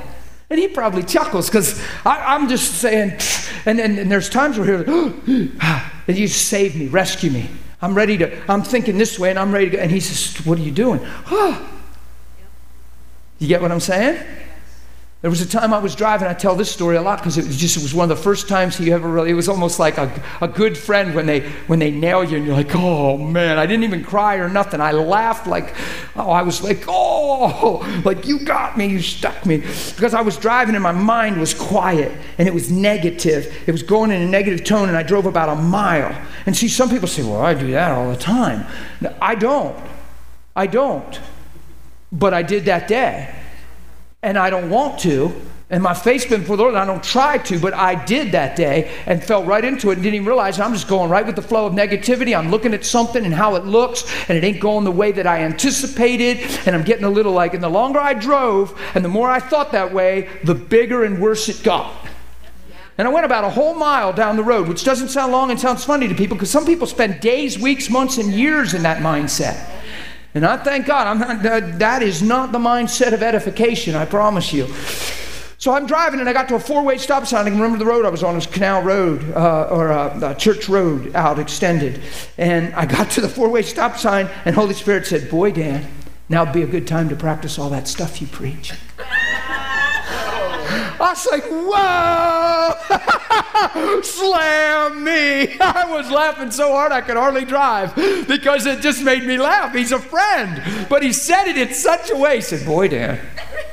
And 0.49 0.61
he 0.61 0.69
probably 0.69 1.03
chuckles 1.03 1.49
because 1.49 1.83
I'm 2.05 2.49
just 2.49 2.75
saying, 2.75 3.19
and, 3.65 3.81
and, 3.81 3.99
and 3.99 4.11
there's 4.11 4.31
times 4.31 4.59
where 4.59 4.79
he's 4.79 4.87
like, 5.59 5.83
and 6.09 6.17
you 6.17 6.29
save 6.29 6.77
me, 6.77 6.87
rescue 6.87 7.31
me. 7.31 7.51
I'm 7.83 7.95
ready 7.95 8.17
to, 8.19 8.51
I'm 8.51 8.63
thinking 8.63 8.97
this 8.97 9.19
way 9.19 9.31
and 9.31 9.39
I'm 9.39 9.53
ready 9.53 9.71
to 9.71 9.77
go. 9.77 9.83
And 9.83 9.91
he 9.91 10.01
says, 10.01 10.45
What 10.47 10.59
are 10.59 10.63
you 10.63 10.73
doing? 10.73 11.01
You 13.39 13.49
get 13.49 13.61
what 13.61 13.71
I'm 13.71 13.81
saying? 13.81 14.27
There 15.23 15.31
was 15.31 15.41
a 15.41 15.49
time 15.49 15.73
I 15.73 15.79
was 15.79 15.95
driving, 15.95 16.29
I 16.29 16.35
tell 16.35 16.55
this 16.55 16.71
story 16.71 16.97
a 16.97 17.01
lot 17.01 17.21
because 17.21 17.39
it 17.39 17.47
was 17.47 17.57
just 17.57 17.79
it 17.79 17.83
was 17.83 17.95
one 17.95 18.11
of 18.11 18.17
the 18.17 18.23
first 18.23 18.49
times 18.49 18.77
he 18.77 18.93
ever 18.93 19.09
really 19.09 19.31
it 19.31 19.35
was 19.35 19.49
almost 19.49 19.79
like 19.79 19.97
a, 19.97 20.23
a 20.43 20.47
good 20.47 20.77
friend 20.77 21.15
when 21.15 21.25
they 21.25 21.41
when 21.69 21.79
they 21.79 21.91
nail 21.91 22.23
you 22.23 22.37
and 22.37 22.45
you're 22.45 22.55
like, 22.55 22.75
oh 22.75 23.17
man, 23.17 23.57
I 23.57 23.65
didn't 23.65 23.85
even 23.85 24.05
cry 24.05 24.37
or 24.37 24.51
nothing. 24.51 24.79
I 24.79 24.93
laughed 24.93 25.47
like 25.47 25.75
oh, 26.17 26.31
I 26.31 26.43
was 26.43 26.63
like, 26.63 26.85
oh 26.87 28.03
like 28.05 28.27
you 28.27 28.45
got 28.45 28.77
me, 28.77 28.89
you 28.89 29.01
stuck 29.01 29.47
me. 29.47 29.57
Because 29.57 30.13
I 30.13 30.21
was 30.21 30.37
driving 30.37 30.75
and 30.75 30.83
my 30.83 30.93
mind 30.93 31.41
was 31.41 31.55
quiet 31.55 32.13
and 32.37 32.47
it 32.47 32.53
was 32.53 32.71
negative. 32.71 33.53
It 33.67 33.73
was 33.73 33.83
going 33.83 34.11
in 34.11 34.21
a 34.21 34.29
negative 34.29 34.65
tone, 34.65 34.89
and 34.89 34.99
I 34.99 35.03
drove 35.03 35.25
about 35.25 35.49
a 35.49 35.61
mile. 35.61 36.15
And 36.45 36.55
see, 36.55 36.69
some 36.69 36.91
people 36.91 37.09
say, 37.09 37.23
Well, 37.23 37.41
I 37.41 37.55
do 37.55 37.71
that 37.71 37.91
all 37.91 38.11
the 38.11 38.19
time. 38.19 38.67
I 39.23 39.35
don't. 39.35 39.77
I 40.55 40.67
don't. 40.67 41.21
But 42.13 42.35
I 42.35 42.43
did 42.43 42.67
that 42.67 42.87
day 42.87 43.35
and 44.27 44.37
I 44.37 44.51
don't 44.51 44.69
want 44.69 44.99
to. 45.01 45.33
And 45.71 45.83
my 45.83 45.95
face 45.95 46.27
been 46.27 46.41
before 46.41 46.57
the 46.57 46.65
Lord, 46.65 46.75
and 46.75 46.83
I 46.83 46.87
don't 46.87 47.03
try 47.03 47.39
to, 47.39 47.59
but 47.59 47.75
I 47.75 48.05
did 48.05 48.33
that 48.33 48.57
day 48.57 48.93
and 49.07 49.23
fell 49.23 49.45
right 49.45 49.65
into 49.65 49.91
it 49.91 49.95
and 49.95 50.03
didn't 50.03 50.15
even 50.17 50.27
realize 50.27 50.61
I'm 50.61 50.73
just 50.73 50.89
going 50.89 51.11
right 51.11 51.25
with 51.25 51.37
the 51.37 51.43
flow 51.43 51.67
of 51.67 51.73
negativity. 51.73 52.37
I'm 52.37 52.51
looking 52.51 52.75
at 52.75 52.85
something 52.85 53.25
and 53.25 53.33
how 53.33 53.55
it 53.55 53.65
looks, 53.65 54.05
and 54.29 54.37
it 54.37 54.45
ain't 54.45 54.61
going 54.61 54.85
the 54.85 54.93
way 54.93 55.13
that 55.13 55.27
I 55.29 55.43
anticipated. 55.43 56.39
And 56.67 56.75
I'm 56.75 56.83
getting 56.83 57.05
a 57.05 57.11
little 57.11 57.33
like, 57.33 57.55
and 57.55 57.63
the 57.63 57.69
longer 57.69 58.01
I 58.01 58.15
drove 58.15 58.81
and 58.95 59.05
the 59.05 59.09
more 59.09 59.31
I 59.31 59.39
thought 59.39 59.73
that 59.73 59.93
way, 59.93 60.29
the 60.43 60.55
bigger 60.55 61.05
and 61.05 61.21
worse 61.21 61.49
it 61.49 61.63
got. 61.63 61.93
And 62.99 63.07
I 63.07 63.11
went 63.11 63.27
about 63.27 63.45
a 63.45 63.51
whole 63.51 63.75
mile 63.75 64.13
down 64.13 64.37
the 64.37 64.45
road, 64.45 64.69
which 64.69 64.83
doesn't 64.83 65.09
sound 65.09 65.31
long 65.31 65.51
and 65.51 65.61
sounds 65.61 65.85
funny 65.85 66.09
to 66.09 66.15
people 66.15 66.37
because 66.37 66.51
some 66.51 66.65
people 66.65 66.87
spend 66.87 67.21
days, 67.21 67.59
weeks, 67.59 67.91
months, 67.91 68.19
and 68.19 68.33
years 68.33 68.75
in 68.75 68.83
that 68.85 69.03
mindset. 69.03 69.69
And 70.37 70.45
I 70.45 70.59
thank 70.59 70.85
God, 70.85 71.07
I'm 71.07 71.19
not, 71.19 71.79
that, 71.79 72.03
is 72.03 72.21
not 72.21 72.53
the 72.53 72.59
mindset 72.59 73.15
of 73.15 73.23
edification, 73.23 73.95
I 73.95 74.05
promise 74.05 74.53
you. 74.53 74.67
So 75.57 75.73
I'm 75.73 75.87
driving 75.87 76.21
and 76.21 76.29
I 76.29 76.35
got 76.35 76.47
to 76.51 76.57
a 76.57 76.61
four 76.61 76.83
way 76.83 76.99
stop 76.99 77.27
sign. 77.27 77.47
I 77.47 77.49
can 77.49 77.59
remember 77.59 77.79
the 77.79 77.91
road 77.91 78.05
I 78.05 78.11
was 78.11 78.23
on. 78.23 78.33
It 78.33 78.35
was 78.35 78.47
Canal 78.47 78.83
Road 78.83 79.25
uh, 79.31 79.69
or 79.71 79.93
uh, 79.93 80.21
uh, 80.21 80.35
Church 80.35 80.69
Road 80.69 81.17
out 81.17 81.39
extended. 81.39 82.03
And 82.37 82.75
I 82.75 82.85
got 82.85 83.11
to 83.13 83.23
the 83.23 83.31
four 83.31 83.49
way 83.49 83.63
stop 83.63 83.97
sign, 83.97 84.29
and 84.45 84.55
Holy 84.55 84.75
Spirit 84.75 85.07
said, 85.07 85.31
Boy, 85.31 85.53
Dan, 85.53 85.91
now 86.29 86.45
would 86.45 86.53
be 86.53 86.63
a 86.63 86.67
good 86.67 86.87
time 86.87 87.09
to 87.09 87.17
practice 87.17 87.59
all 87.59 87.71
that 87.71 87.89
stuff 87.89 88.21
you 88.21 88.27
preach. 88.27 88.75
I 91.09 91.15
like, 91.31 91.45
whoa! 91.45 92.75
Slam 94.03 95.05
me! 95.05 95.57
I 95.61 95.87
was 95.89 96.11
laughing 96.11 96.51
so 96.51 96.73
hard 96.73 96.91
I 96.91 97.01
could 97.01 97.17
hardly 97.17 97.45
drive 97.45 97.95
because 98.27 98.67
it 98.67 98.81
just 98.81 99.05
made 99.05 99.25
me 99.25 99.39
laugh. 99.39 99.73
He's 99.73 99.93
a 99.93 100.01
friend. 100.01 100.61
But 100.89 101.05
he 101.05 101.13
said 101.13 101.47
it 101.47 101.57
in 101.57 101.73
such 101.73 102.11
a 102.11 102.17
way. 102.17 102.35
He 102.37 102.41
said, 102.41 102.67
Boy, 102.67 102.89
Dan, 102.89 103.21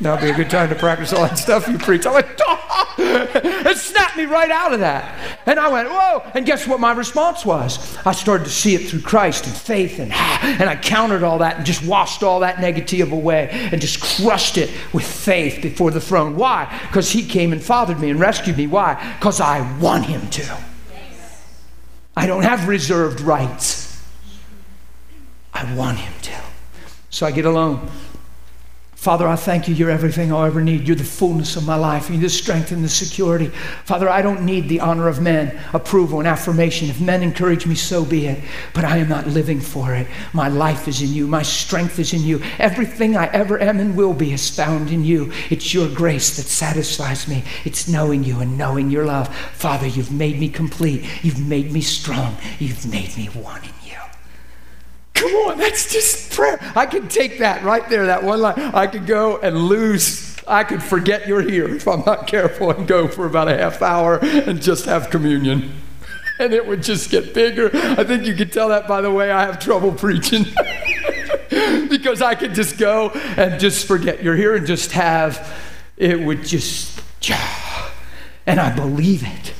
now'd 0.04 0.20
be 0.22 0.30
a 0.30 0.36
good 0.36 0.50
time 0.50 0.68
to 0.70 0.76
practice 0.76 1.14
all 1.14 1.22
that 1.22 1.40
stuff 1.40 1.68
you 1.68 1.78
preach. 1.78 2.06
I 2.06 2.14
went, 2.14 2.28
oh! 2.42 2.94
it 2.98 3.78
snapped 3.78 4.18
me 4.18 4.26
right 4.26 4.52
out 4.52 4.74
of 4.74 4.82
that. 4.82 5.40
And 5.46 5.60
I 5.60 5.70
went, 5.70 5.90
whoa. 5.90 6.30
And 6.36 6.46
guess 6.46 6.68
what 6.68 6.80
my 6.80 6.92
response 6.92 7.46
was? 7.46 7.98
I 8.06 8.12
started 8.12 8.44
to 8.44 8.50
see 8.50 8.76
it 8.76 8.90
through 8.90 9.02
Christ 9.02 9.48
and 9.48 9.56
faith. 9.56 10.00
And, 10.00 10.12
and 10.14 10.70
I 10.70 10.76
countered 10.76 11.24
all 11.24 11.40
that 11.40 11.58
and 11.58 11.66
just 11.66 11.86
washed 11.86 12.22
all 12.22 12.42
that 12.42 12.60
negative 12.60 13.14
away 13.14 13.48
and 13.52 13.80
just 13.80 14.02
crushed 14.02 14.58
it 14.58 14.70
with 14.92 15.06
faith 15.06 15.62
before 15.62 15.90
the 15.90 16.02
throne. 16.02 16.36
Why? 16.36 16.66
Because 16.88 17.10
He 17.10 17.26
came 17.26 17.54
and 17.54 17.64
fathered 17.64 18.00
me 18.00 18.10
and 18.10 18.20
rescued 18.20 18.58
me. 18.58 18.68
Why? 18.68 18.96
Because 19.18 19.40
I 19.40 19.80
want 19.80 20.06
Him 20.06 20.30
to. 20.32 20.58
I 22.16 22.28
don't 22.28 22.44
have 22.44 22.68
reserved 22.68 23.22
rights. 23.22 24.04
I 25.54 25.74
want 25.76 25.98
Him 26.00 26.14
to. 26.24 26.42
So 27.10 27.26
I 27.26 27.32
get 27.32 27.46
alone. 27.46 27.90
Father, 29.04 29.28
I 29.28 29.36
thank 29.36 29.68
you. 29.68 29.76
You're 29.76 29.90
everything 29.90 30.32
I'll 30.32 30.46
ever 30.46 30.62
need. 30.62 30.88
You're 30.88 30.96
the 30.96 31.04
fullness 31.04 31.58
of 31.58 31.66
my 31.66 31.76
life. 31.76 32.10
You're 32.10 32.22
the 32.22 32.30
strength 32.30 32.72
and 32.72 32.82
the 32.82 32.88
security. 32.88 33.48
Father, 33.84 34.08
I 34.08 34.22
don't 34.22 34.46
need 34.46 34.70
the 34.70 34.80
honor 34.80 35.10
of 35.10 35.22
men, 35.22 35.60
approval 35.74 36.20
and 36.20 36.28
affirmation. 36.28 36.90
If 36.90 37.02
men 37.02 37.22
encourage 37.22 37.66
me, 37.66 37.76
so 37.76 38.06
be 38.06 38.28
it. 38.28 38.42
But 38.74 38.86
I 38.86 38.96
am 39.00 39.10
not 39.10 39.28
living 39.28 39.60
for 39.60 39.94
it. 39.94 40.08
My 40.32 40.48
life 40.48 40.88
is 40.88 41.02
in 41.02 41.10
you. 41.10 41.28
My 41.28 41.42
strength 41.42 42.00
is 42.00 42.14
in 42.14 42.22
you. 42.22 42.42
Everything 42.60 43.18
I 43.18 43.26
ever 43.34 43.60
am 43.60 43.82
and 43.82 43.98
will 43.98 44.14
be 44.14 44.32
is 44.32 44.50
found 44.50 44.90
in 44.90 45.04
you. 45.04 45.34
It's 45.50 45.74
your 45.74 45.90
grace 45.90 46.38
that 46.38 46.44
satisfies 46.44 47.28
me. 47.28 47.44
It's 47.66 47.90
knowing 47.90 48.24
you 48.24 48.40
and 48.40 48.58
knowing 48.58 48.90
your 48.90 49.06
love. 49.06 49.36
Father, 49.36 49.86
you've 49.86 50.14
made 50.14 50.40
me 50.40 50.48
complete. 50.48 51.04
You've 51.26 51.46
made 51.46 51.74
me 51.74 51.82
strong. 51.82 52.38
You've 52.58 52.90
made 52.90 53.18
me 53.18 53.28
wanting 53.36 53.74
you. 53.83 53.83
Come 55.24 55.36
on, 55.36 55.58
that's 55.58 55.90
just 55.90 56.34
prayer. 56.34 56.60
I 56.76 56.86
could 56.86 57.10
take 57.10 57.40
that 57.40 57.64
right 57.64 57.88
there, 57.88 58.08
that 58.08 58.24
one 58.24 58.42
line. 58.42 58.60
I 58.60 58.88
could 58.88 59.06
go 59.06 59.38
and 59.38 59.58
lose. 59.58 60.38
I 60.46 60.66
could 60.66 60.84
forget 60.84 61.30
you're 61.30 61.42
here 61.42 61.74
if 61.74 61.88
I'm 61.88 62.04
not 62.06 62.28
careful 62.28 62.72
and 62.72 62.86
go 62.86 63.08
for 63.08 63.26
about 63.26 63.48
a 63.48 63.56
half 63.56 63.82
hour 63.82 64.20
and 64.22 64.62
just 64.62 64.84
have 64.84 65.10
communion. 65.10 65.72
And 66.40 66.54
it 66.54 66.68
would 66.68 66.84
just 66.84 67.10
get 67.10 67.34
bigger. 67.34 67.70
I 67.74 68.04
think 68.04 68.26
you 68.26 68.36
could 68.36 68.52
tell 68.52 68.68
that 68.68 68.86
by 68.86 69.00
the 69.00 69.12
way 69.12 69.32
I 69.32 69.46
have 69.46 69.60
trouble 69.60 69.94
preaching. 69.94 70.44
because 71.90 72.22
I 72.22 72.36
could 72.36 72.54
just 72.54 72.78
go 72.78 73.12
and 73.12 73.62
just 73.62 73.88
forget 73.88 74.22
you're 74.22 74.36
here 74.36 74.56
and 74.56 74.68
just 74.68 74.92
have, 74.92 75.58
it 75.96 76.20
would 76.20 76.44
just, 76.44 77.02
and 78.46 78.60
I 78.60 78.76
believe 78.76 79.24
it. 79.24 79.54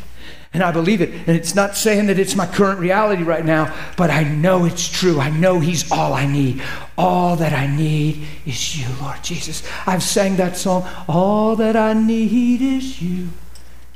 And 0.54 0.62
I 0.62 0.72
believe 0.72 1.02
it. 1.02 1.10
And 1.28 1.36
it's 1.36 1.56
not 1.56 1.76
saying 1.76 2.08
that 2.08 2.20
it's 2.20 2.36
my 2.36 2.46
current 2.46 2.80
reality 2.80 3.24
right 3.24 3.44
now, 3.44 3.76
but 3.98 4.12
I 4.12 4.24
know 4.24 4.66
it's 4.66 4.88
true. 4.88 5.20
I 5.20 5.32
know 5.32 5.60
He's 5.60 5.92
all 5.92 6.14
I 6.14 6.28
need. 6.28 6.62
All 6.96 7.36
that 7.38 7.54
I 7.54 7.66
need 7.66 8.28
is 8.46 8.78
you, 8.78 8.88
Lord 9.02 9.24
Jesus. 9.24 9.68
I've 9.88 10.04
sang 10.04 10.36
that 10.36 10.56
song, 10.56 10.88
All 11.08 11.56
that 11.56 11.76
I 11.76 11.94
need 11.94 12.62
is 12.62 13.02
you, 13.02 13.30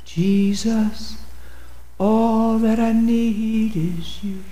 Jesus. 0.04 1.16
All 2.00 2.58
that 2.58 2.80
I 2.80 2.92
need 2.92 3.76
is 3.76 4.24
you. 4.24 4.42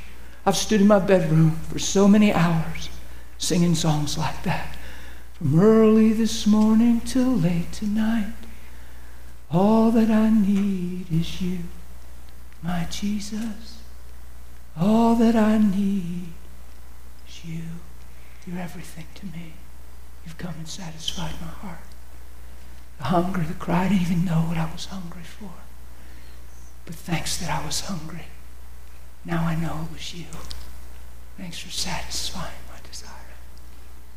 I've 0.44 0.56
stood 0.56 0.80
in 0.80 0.86
my 0.86 1.00
bedroom 1.00 1.52
for 1.68 1.80
so 1.80 2.06
many 2.06 2.32
hours 2.32 2.88
singing 3.36 3.74
songs 3.74 4.16
like 4.16 4.44
that. 4.44 4.76
From 5.34 5.60
early 5.60 6.12
this 6.12 6.46
morning 6.46 7.00
till 7.00 7.32
late 7.32 7.72
tonight. 7.72 8.32
All 9.50 9.90
that 9.90 10.10
I 10.10 10.30
need 10.30 11.06
is 11.12 11.40
you 11.42 11.58
my 12.62 12.86
Jesus. 12.90 13.78
All 14.78 15.14
that 15.16 15.34
I 15.34 15.58
need 15.58 16.28
is 17.28 17.44
you. 17.44 17.62
You're 18.46 18.60
everything 18.60 19.06
to 19.16 19.26
me. 19.26 19.54
You've 20.24 20.38
come 20.38 20.54
and 20.58 20.68
satisfied 20.68 21.34
my 21.40 21.48
heart. 21.48 21.78
The 22.98 23.04
hunger, 23.04 23.42
the 23.42 23.54
cry, 23.54 23.84
I 23.84 23.88
didn't 23.88 24.02
even 24.02 24.24
know 24.24 24.40
what 24.40 24.56
I 24.56 24.70
was 24.72 24.86
hungry 24.86 25.22
for. 25.22 25.50
But 26.84 26.94
thanks 26.94 27.36
that 27.38 27.50
I 27.50 27.64
was 27.64 27.80
hungry. 27.80 28.26
Now 29.24 29.44
I 29.44 29.56
know 29.56 29.86
it 29.88 29.92
was 29.92 30.14
you. 30.14 30.26
Thanks 31.36 31.58
for 31.58 31.70
satisfying 31.70 32.54
my 32.70 32.78
desire. 32.88 33.10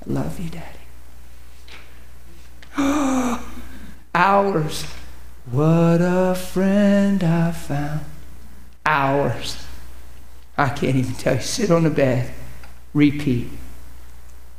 I 0.05 0.11
love 0.11 0.39
you, 0.39 0.49
Daddy. 0.49 0.85
Hours. 4.15 4.85
What 5.51 5.99
a 6.01 6.35
friend 6.35 7.23
I 7.23 7.51
found 7.51 8.05
hours. 8.89 9.63
I 10.57 10.69
can't 10.69 10.95
even 10.95 11.13
tell 11.13 11.35
you. 11.35 11.41
Sit 11.41 11.69
on 11.69 11.83
the 11.83 11.89
bed, 11.91 12.33
repeat. 12.93 13.49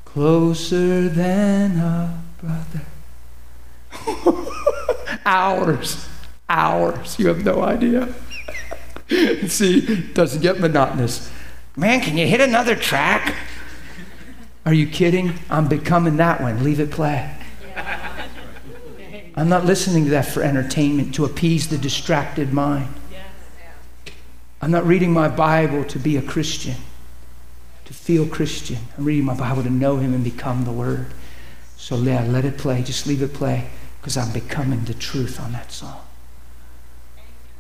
Closer 0.05 1.09
than 1.09 1.77
a 1.79 2.23
brother. 2.39 2.83
hours, 5.27 6.09
hours. 6.49 7.19
You 7.19 7.27
have 7.29 7.45
no 7.45 7.63
idea. 7.63 8.15
See, 9.49 9.81
it 9.81 10.15
doesn't 10.15 10.41
get 10.41 10.61
monotonous. 10.61 11.31
Man, 11.77 12.01
can 12.01 12.17
you 12.17 12.27
hit 12.27 12.41
another 12.41 12.77
track? 12.77 13.35
Are 14.65 14.75
you 14.75 14.87
kidding? 14.87 15.35
I'm 15.49 15.69
becoming 15.69 16.17
that 16.19 16.41
one. 16.41 16.63
Leave 16.63 16.79
it 16.79 16.93
play. 16.93 17.37
I'm 19.35 19.49
not 19.49 19.65
listening 19.65 20.05
to 20.05 20.11
that 20.11 20.27
for 20.27 20.43
entertainment, 20.43 21.15
to 21.15 21.25
appease 21.25 21.69
the 21.69 21.79
distracted 21.79 22.53
mind. 22.53 22.89
I'm 24.63 24.71
not 24.71 24.87
reading 24.87 25.13
my 25.13 25.29
Bible 25.29 25.85
to 25.85 25.99
be 25.99 26.17
a 26.17 26.23
Christian, 26.23 26.77
to 27.87 27.95
feel 27.95 28.27
Christian. 28.27 28.79
I'm 28.97 29.05
reading 29.05 29.25
my 29.25 29.35
Bible 29.35 29.63
to 29.63 29.71
know 29.71 29.97
Him 29.97 30.13
and 30.13 30.23
become 30.23 30.65
the 30.65 30.73
Word. 30.73 31.07
So 31.77 31.97
yeah, 31.97 32.25
let 32.25 32.45
it 32.45 32.59
play. 32.59 32.83
Just 32.83 33.07
leave 33.07 33.23
it 33.23 33.33
play 33.33 33.69
because 34.01 34.17
I'm 34.17 34.33
becoming 34.33 34.85
the 34.85 34.95
truth 34.95 35.41
on 35.41 35.53
that 35.53 35.73
song. 35.73 36.01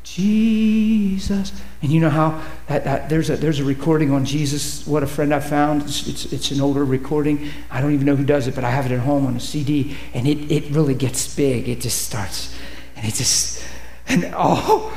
Jesus. 0.03 1.53
And 1.83 1.93
you 1.93 2.01
know 2.01 2.11
how 2.11 2.43
that, 2.67 2.85
that, 2.85 3.09
there's, 3.09 3.31
a, 3.31 3.37
there's 3.37 3.61
a 3.61 3.65
recording 3.65 4.11
on 4.11 4.25
Jesus, 4.25 4.87
What 4.87 5.03
a 5.03 5.07
Friend 5.07 5.33
I 5.33 5.41
Found. 5.41 5.83
It's, 5.83 6.07
it's, 6.07 6.33
it's, 6.33 6.51
an 6.51 6.61
older 6.61 6.85
recording. 6.85 7.49
I 7.71 7.81
don't 7.81 7.95
even 7.95 8.07
know 8.07 8.17
who 8.17 8.25
does 8.25 8.49
it, 8.49 8.55
but 8.55 8.65
I 8.65 8.71
have 8.71 8.87
it 8.87 8.93
at 8.93 9.01
home 9.01 9.27
on 9.27 9.37
a 9.37 9.41
CD. 9.41 9.97
And 10.13 10.27
it, 10.27 10.51
it 10.51 10.71
really 10.73 10.95
gets 10.95 11.35
big. 11.35 11.69
It 11.69 11.81
just 11.81 12.03
starts. 12.03 12.55
And 12.97 13.07
it 13.07 13.15
just, 13.15 13.65
and 14.09 14.33
oh, 14.37 14.97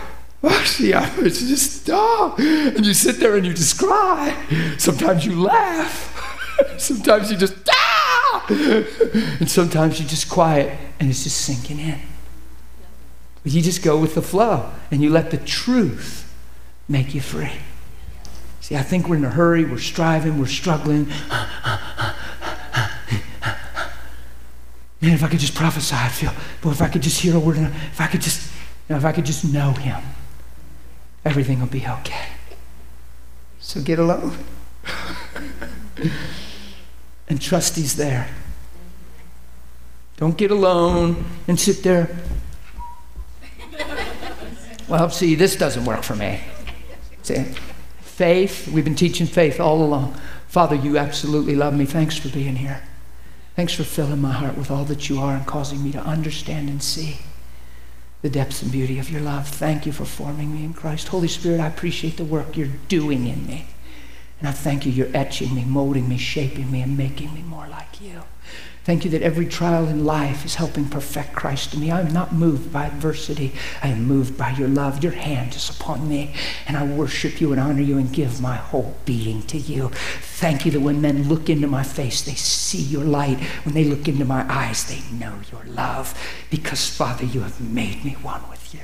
yeah, 0.80 1.10
it's 1.20 1.40
just, 1.40 1.90
oh. 1.92 2.36
And 2.38 2.86
you 2.86 2.94
sit 2.94 3.18
there 3.20 3.38
and 3.38 3.46
you 3.46 3.54
just 3.54 3.80
cry. 3.80 4.36
Sometimes 4.78 5.26
you 5.26 5.42
laugh. 5.42 6.10
sometimes 6.78 7.32
you 7.32 7.38
just, 7.38 7.56
ah. 7.70 8.46
And 8.50 9.50
sometimes 9.50 10.02
you 10.02 10.06
just 10.06 10.30
quiet 10.30 10.78
and 11.00 11.10
it's 11.10 11.24
just 11.24 11.42
sinking 11.42 11.80
in. 11.80 12.00
But 13.44 13.54
you 13.54 13.62
just 13.62 13.84
go 13.84 13.98
with 13.98 14.16
the 14.16 14.22
flow 14.22 14.70
and 14.92 15.02
you 15.02 15.10
let 15.10 15.32
the 15.32 15.38
truth 15.38 16.30
make 16.90 17.16
you 17.16 17.22
free. 17.22 17.54
See, 18.60 18.76
I 18.76 18.84
think 18.84 19.08
we're 19.08 19.16
in 19.18 19.26
a 19.26 19.30
hurry, 19.30 19.64
we're 19.64 19.78
striving, 19.78 20.40
we're 20.40 20.48
struggling. 20.48 21.06
Man, 25.02 25.14
if 25.14 25.24
I 25.24 25.28
could 25.28 25.40
just 25.40 25.56
prophesy, 25.56 25.96
I'd 25.96 26.12
feel, 26.12 26.34
but 26.62 26.70
if 26.72 26.82
I 26.82 26.90
could 26.90 27.02
just 27.02 27.22
hear 27.22 27.36
a 27.36 27.40
word, 27.40 27.58
if 27.58 28.00
I 28.00 28.08
could 28.08 28.22
just, 28.22 28.52
if 28.90 29.06
I 29.06 29.12
could 29.14 29.26
just 29.26 29.46
know 29.46 29.72
him 29.72 30.02
everything 31.26 31.60
will 31.60 31.68
be 31.68 31.86
okay. 31.86 32.28
So 33.60 33.82
get 33.82 34.00
alone 34.00 34.38
and 37.28 37.42
trust 37.42 37.76
He's 37.76 37.96
there. 37.96 38.30
Don't 40.18 40.38
get 40.38 40.52
alone 40.52 41.26
and 41.48 41.60
sit 41.60 41.84
there. 41.84 42.16
Well, 44.88 45.10
see, 45.10 45.36
this 45.36 45.56
doesn't 45.56 45.86
work 45.86 46.04
for 46.04 46.16
me. 46.16 46.42
See, 47.24 47.44
faith, 48.02 48.68
we've 48.68 48.84
been 48.84 48.96
teaching 48.96 49.26
faith 49.26 49.60
all 49.60 49.82
along. 49.82 50.16
Father, 50.48 50.76
you 50.76 50.98
absolutely 50.98 51.56
love 51.56 51.74
me. 51.74 51.86
Thanks 51.86 52.18
for 52.18 52.30
being 52.30 52.58
here. 52.58 52.84
Thanks 53.56 53.74
for 53.74 53.84
filling 53.84 54.22
my 54.22 54.32
heart 54.32 54.58
with 54.58 54.70
all 54.70 54.84
that 54.86 55.10
you 55.10 55.20
are 55.20 55.36
and 55.36 55.48
causing 55.48 55.84
me 55.84 55.92
to 55.94 56.00
understand 56.00 56.70
and 56.70 56.84
see 56.84 57.20
the 58.24 58.30
depths 58.30 58.62
and 58.62 58.72
beauty 58.72 58.98
of 58.98 59.12
your 59.12 59.22
love. 59.22 59.48
Thank 59.48 59.86
you 59.86 59.92
for 59.92 60.06
forming 60.06 60.56
me 60.56 60.64
in 60.64 60.74
Christ. 60.74 61.10
Holy 61.10 61.28
Spirit, 61.28 61.60
I 61.60 61.68
appreciate 61.68 62.16
the 62.18 62.24
work 62.24 62.56
you're 62.58 62.70
doing 62.88 63.28
in 63.28 63.46
me. 63.46 63.68
And 64.40 64.48
I 64.48 64.54
thank 64.54 64.86
you, 64.86 64.92
you're 64.92 65.16
etching 65.16 65.54
me, 65.54 65.66
molding 65.66 66.08
me, 66.08 66.18
shaping 66.18 66.72
me, 66.72 66.82
and 66.82 66.98
making 66.98 67.34
me 67.34 67.42
more 67.42 67.68
like 67.68 68.02
you. 68.02 68.24
Thank 68.84 69.06
you 69.06 69.12
that 69.12 69.22
every 69.22 69.46
trial 69.46 69.88
in 69.88 70.04
life 70.04 70.44
is 70.44 70.56
helping 70.56 70.90
perfect 70.90 71.34
Christ 71.34 71.74
in 71.74 71.80
me. 71.80 71.90
I 71.90 72.02
am 72.02 72.12
not 72.12 72.34
moved 72.34 72.74
by 72.74 72.88
adversity. 72.88 73.54
I 73.82 73.88
am 73.88 74.04
moved 74.04 74.38
by 74.38 74.50
your 74.52 74.68
love. 74.68 75.02
Your 75.02 75.14
hand 75.14 75.56
is 75.56 75.70
upon 75.70 76.10
me. 76.10 76.34
And 76.68 76.76
I 76.76 76.84
worship 76.86 77.40
you 77.40 77.54
and 77.54 77.62
honor 77.62 77.82
you 77.82 77.98
and 77.98 78.12
give 78.12 78.42
my 78.42 78.58
whole 78.58 78.98
being 79.06 79.42
to 79.44 79.58
you. 79.58 79.90
Thank 79.90 80.66
you 80.66 80.72
that 80.72 80.82
when 80.82 81.00
men 81.00 81.30
look 81.30 81.50
into 81.50 81.68
my 81.68 81.84
face, 81.84 82.24
they 82.24 82.34
see 82.34 82.82
your 82.82 83.06
light. 83.06 83.40
When 83.64 83.74
they 83.74 83.86
look 83.86 84.10
into 84.10 84.26
my 84.26 84.46
eyes, 84.54 84.84
they 84.84 85.02
know 85.16 85.40
your 85.50 85.64
love. 85.64 86.14
Because, 86.50 86.90
Father, 86.90 87.24
you 87.24 87.40
have 87.40 87.62
made 87.62 88.04
me 88.04 88.18
one 88.22 88.42
with 88.50 88.74
you. 88.74 88.82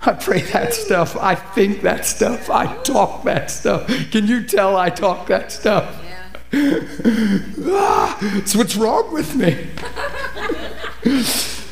I 0.00 0.12
pray 0.12 0.40
that 0.40 0.72
stuff. 0.72 1.18
I 1.18 1.34
think 1.34 1.82
that 1.82 2.06
stuff. 2.06 2.48
I 2.48 2.74
talk 2.82 3.24
that 3.24 3.50
stuff. 3.50 3.86
Can 4.10 4.26
you 4.26 4.42
tell 4.42 4.74
I 4.74 4.88
talk 4.88 5.26
that 5.26 5.52
stuff? 5.52 6.02
Ah, 6.52 8.42
so 8.44 8.58
what's 8.58 8.76
wrong 8.76 9.12
with 9.12 9.34
me? 9.34 9.66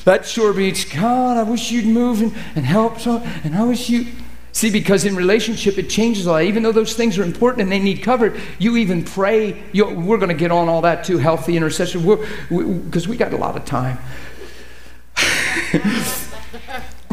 that 0.05 0.26
sure 0.26 0.52
beats 0.52 0.84
God. 0.84 1.36
I 1.36 1.42
wish 1.42 1.70
you'd 1.70 1.86
move 1.86 2.20
and, 2.22 2.34
and 2.55 2.64
help. 2.64 3.01
So, 3.01 3.18
and 3.42 3.56
I 3.56 3.64
wish 3.64 3.88
you. 3.88 4.06
See, 4.52 4.70
because 4.70 5.05
in 5.05 5.16
relationship 5.16 5.78
it 5.78 5.90
changes 5.90 6.26
a 6.26 6.30
lot. 6.30 6.42
Even 6.42 6.62
though 6.62 6.70
those 6.70 6.94
things 6.94 7.18
are 7.18 7.24
important 7.24 7.62
and 7.62 7.72
they 7.72 7.80
need 7.80 8.02
covered, 8.02 8.40
you 8.60 8.76
even 8.76 9.02
pray. 9.02 9.64
You, 9.72 9.88
we're 9.88 10.18
going 10.18 10.28
to 10.28 10.34
get 10.34 10.52
on 10.52 10.68
all 10.68 10.82
that 10.82 11.02
too, 11.02 11.18
healthy 11.18 11.56
intercession, 11.56 12.02
because 12.02 13.09
we, 13.09 13.12
we 13.12 13.16
got 13.16 13.32
a 13.32 13.36
lot 13.36 13.56
of 13.56 13.64
time. 13.64 13.98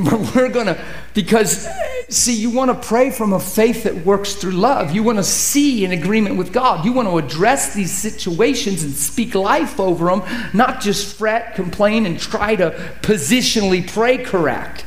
but 0.10 0.36
we're 0.36 0.49
going 0.49 0.68
to, 0.68 0.84
because, 1.14 1.68
see, 2.10 2.36
you 2.36 2.49
want 2.49 2.69
to 2.69 2.88
pray 2.88 3.11
from 3.11 3.34
a 3.34 3.40
faith 3.40 3.84
that 3.84 4.06
works 4.06 4.36
through 4.36 4.52
love. 4.52 4.91
You 4.91 5.03
want 5.03 5.18
to 5.18 5.23
see 5.23 5.84
in 5.84 5.91
agreement 5.91 6.38
with 6.38 6.53
God. 6.53 6.86
You 6.86 6.94
want 6.94 7.07
to 7.07 7.18
address 7.18 7.73
these 7.73 7.91
situations 7.91 8.84
and 8.84 8.94
speak 8.94 9.36
life 9.36 9.80
over 9.80 10.06
them, 10.06 10.23
not 10.53 10.82
just 10.82 11.15
fret, 11.18 11.56
complain, 11.56 12.06
and 12.06 12.19
try 12.19 12.56
to 12.56 12.72
positionally 13.02 13.88
pray 13.88 14.18
correct. 14.18 14.86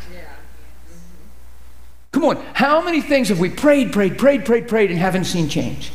Come 2.13 2.25
on, 2.25 2.37
how 2.55 2.81
many 2.81 3.01
things 3.01 3.29
have 3.29 3.41
we 3.41 3.51
prayed, 3.51 3.93
prayed, 3.93 4.17
prayed, 4.17 4.45
prayed, 4.45 4.69
prayed, 4.69 4.91
and 4.91 5.01
haven't 5.01 5.25
seen 5.25 5.49
change? 5.49 5.91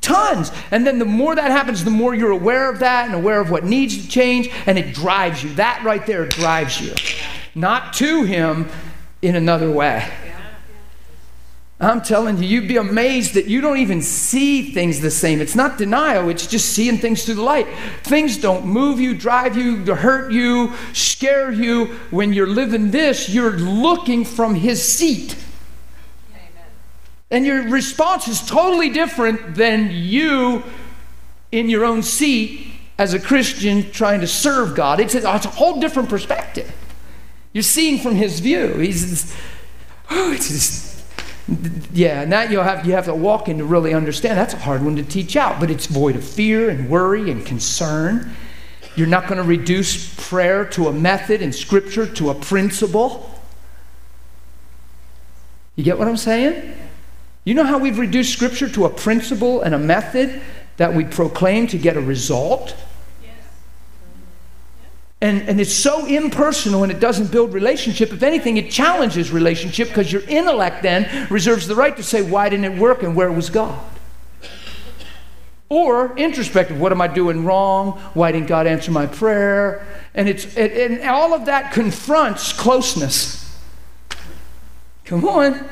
Tons. 0.00 0.52
And 0.70 0.86
then 0.86 0.98
the 0.98 1.04
more 1.04 1.34
that 1.34 1.50
happens, 1.50 1.84
the 1.84 1.90
more 1.90 2.14
you're 2.14 2.30
aware 2.30 2.70
of 2.70 2.78
that 2.78 3.06
and 3.06 3.14
aware 3.14 3.40
of 3.40 3.50
what 3.50 3.64
needs 3.64 4.00
to 4.00 4.08
change, 4.08 4.48
and 4.66 4.78
it 4.78 4.94
drives 4.94 5.42
you. 5.42 5.52
That 5.54 5.82
right 5.84 6.06
there 6.06 6.26
drives 6.26 6.80
you. 6.80 6.94
Not 7.54 7.92
to 7.94 8.24
Him 8.24 8.68
in 9.22 9.36
another 9.36 9.70
way. 9.70 10.10
I'm 11.82 12.02
telling 12.02 12.36
you, 12.36 12.46
you'd 12.46 12.68
be 12.68 12.76
amazed 12.76 13.32
that 13.34 13.46
you 13.46 13.62
don't 13.62 13.78
even 13.78 14.02
see 14.02 14.70
things 14.70 15.00
the 15.00 15.10
same. 15.10 15.40
It's 15.40 15.54
not 15.54 15.78
denial, 15.78 16.28
it's 16.28 16.46
just 16.46 16.74
seeing 16.74 16.98
things 16.98 17.24
through 17.24 17.36
the 17.36 17.42
light. 17.42 17.66
Things 18.02 18.36
don't 18.36 18.66
move 18.66 19.00
you, 19.00 19.14
drive 19.14 19.56
you, 19.56 19.82
hurt 19.94 20.30
you, 20.30 20.74
scare 20.92 21.50
you. 21.50 21.86
When 22.10 22.34
you're 22.34 22.46
living 22.46 22.90
this, 22.90 23.30
you're 23.30 23.56
looking 23.56 24.26
from 24.26 24.54
His 24.54 24.82
seat. 24.82 25.36
And 27.30 27.46
your 27.46 27.62
response 27.62 28.28
is 28.28 28.42
totally 28.42 28.90
different 28.90 29.54
than 29.54 29.90
you 29.90 30.64
in 31.50 31.70
your 31.70 31.86
own 31.86 32.02
seat 32.02 32.72
as 32.98 33.14
a 33.14 33.20
Christian 33.20 33.90
trying 33.90 34.20
to 34.20 34.26
serve 34.26 34.76
God. 34.76 35.00
It's 35.00 35.14
a, 35.14 35.34
it's 35.34 35.46
a 35.46 35.50
whole 35.50 35.80
different 35.80 36.10
perspective. 36.10 36.70
You're 37.52 37.62
seeing 37.62 37.98
from 37.98 38.14
His 38.14 38.40
view. 38.40 38.74
He's, 38.74 39.34
oh, 40.10 40.32
it's 40.32 40.48
just 40.48 40.90
yeah, 41.92 42.22
and 42.22 42.32
that 42.32 42.50
you'll 42.50 42.62
have 42.62 42.86
you 42.86 42.92
have 42.92 43.06
to 43.06 43.14
walk 43.14 43.48
in 43.48 43.58
to 43.58 43.64
really 43.64 43.92
understand. 43.92 44.38
That's 44.38 44.54
a 44.54 44.58
hard 44.58 44.84
one 44.84 44.94
to 44.96 45.02
teach 45.02 45.34
out, 45.34 45.58
but 45.58 45.70
it's 45.70 45.86
void 45.86 46.14
of 46.14 46.24
fear 46.24 46.70
and 46.70 46.88
worry 46.88 47.30
and 47.30 47.44
concern. 47.44 48.36
You're 48.94 49.08
not 49.08 49.26
going 49.26 49.38
to 49.38 49.46
reduce 49.46 50.14
prayer 50.28 50.64
to 50.66 50.88
a 50.88 50.92
method 50.92 51.42
and 51.42 51.54
scripture 51.54 52.06
to 52.06 52.30
a 52.30 52.34
principle. 52.34 53.30
You 55.74 55.84
get 55.84 55.98
what 55.98 56.06
I'm 56.06 56.16
saying? 56.16 56.76
You 57.44 57.54
know 57.54 57.64
how 57.64 57.78
we've 57.78 57.98
reduced 57.98 58.32
scripture 58.32 58.68
to 58.68 58.84
a 58.84 58.90
principle 58.90 59.62
and 59.62 59.74
a 59.74 59.78
method 59.78 60.42
that 60.76 60.94
we 60.94 61.04
proclaim 61.04 61.66
to 61.68 61.78
get 61.78 61.96
a 61.96 62.00
result? 62.00 62.76
And, 65.22 65.42
and 65.42 65.60
it's 65.60 65.74
so 65.74 66.06
impersonal 66.06 66.82
and 66.82 66.90
it 66.90 66.98
doesn't 66.98 67.30
build 67.30 67.52
relationship. 67.52 68.12
If 68.12 68.22
anything, 68.22 68.56
it 68.56 68.70
challenges 68.70 69.30
relationship 69.30 69.88
because 69.88 70.10
your 70.10 70.22
intellect 70.22 70.82
then 70.82 71.28
reserves 71.28 71.66
the 71.66 71.74
right 71.74 71.94
to 71.96 72.02
say, 72.02 72.22
why 72.22 72.48
didn't 72.48 72.64
it 72.64 72.78
work 72.78 73.02
and 73.02 73.14
where 73.14 73.30
was 73.30 73.50
God? 73.50 73.78
Or 75.68 76.16
introspective, 76.16 76.80
what 76.80 76.90
am 76.90 77.00
I 77.00 77.06
doing 77.06 77.44
wrong? 77.44 77.92
Why 78.14 78.32
didn't 78.32 78.48
God 78.48 78.66
answer 78.66 78.90
my 78.90 79.06
prayer? 79.06 79.86
And, 80.14 80.28
it's, 80.28 80.56
it, 80.56 80.72
and 80.72 81.02
all 81.08 81.34
of 81.34 81.44
that 81.46 81.72
confronts 81.72 82.52
closeness. 82.52 83.58
Come 85.04 85.24
on. 85.26 85.64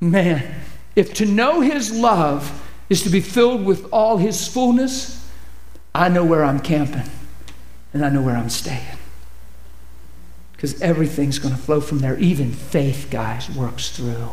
Man, 0.00 0.54
if 0.94 1.12
to 1.14 1.26
know 1.26 1.60
His 1.60 1.92
love 1.92 2.62
is 2.88 3.02
to 3.02 3.10
be 3.10 3.20
filled 3.20 3.66
with 3.66 3.86
all 3.92 4.18
His 4.18 4.48
fullness, 4.48 5.28
I 5.94 6.08
know 6.08 6.24
where 6.24 6.44
I'm 6.44 6.60
camping 6.60 7.10
and 7.92 8.04
I 8.04 8.08
know 8.08 8.22
where 8.22 8.36
I'm 8.36 8.50
staying. 8.50 8.98
Because 10.52 10.80
everything's 10.80 11.38
going 11.38 11.54
to 11.54 11.60
flow 11.60 11.80
from 11.80 11.98
there. 11.98 12.18
Even 12.18 12.52
faith, 12.52 13.08
guys, 13.10 13.50
works 13.50 13.90
through. 13.90 14.30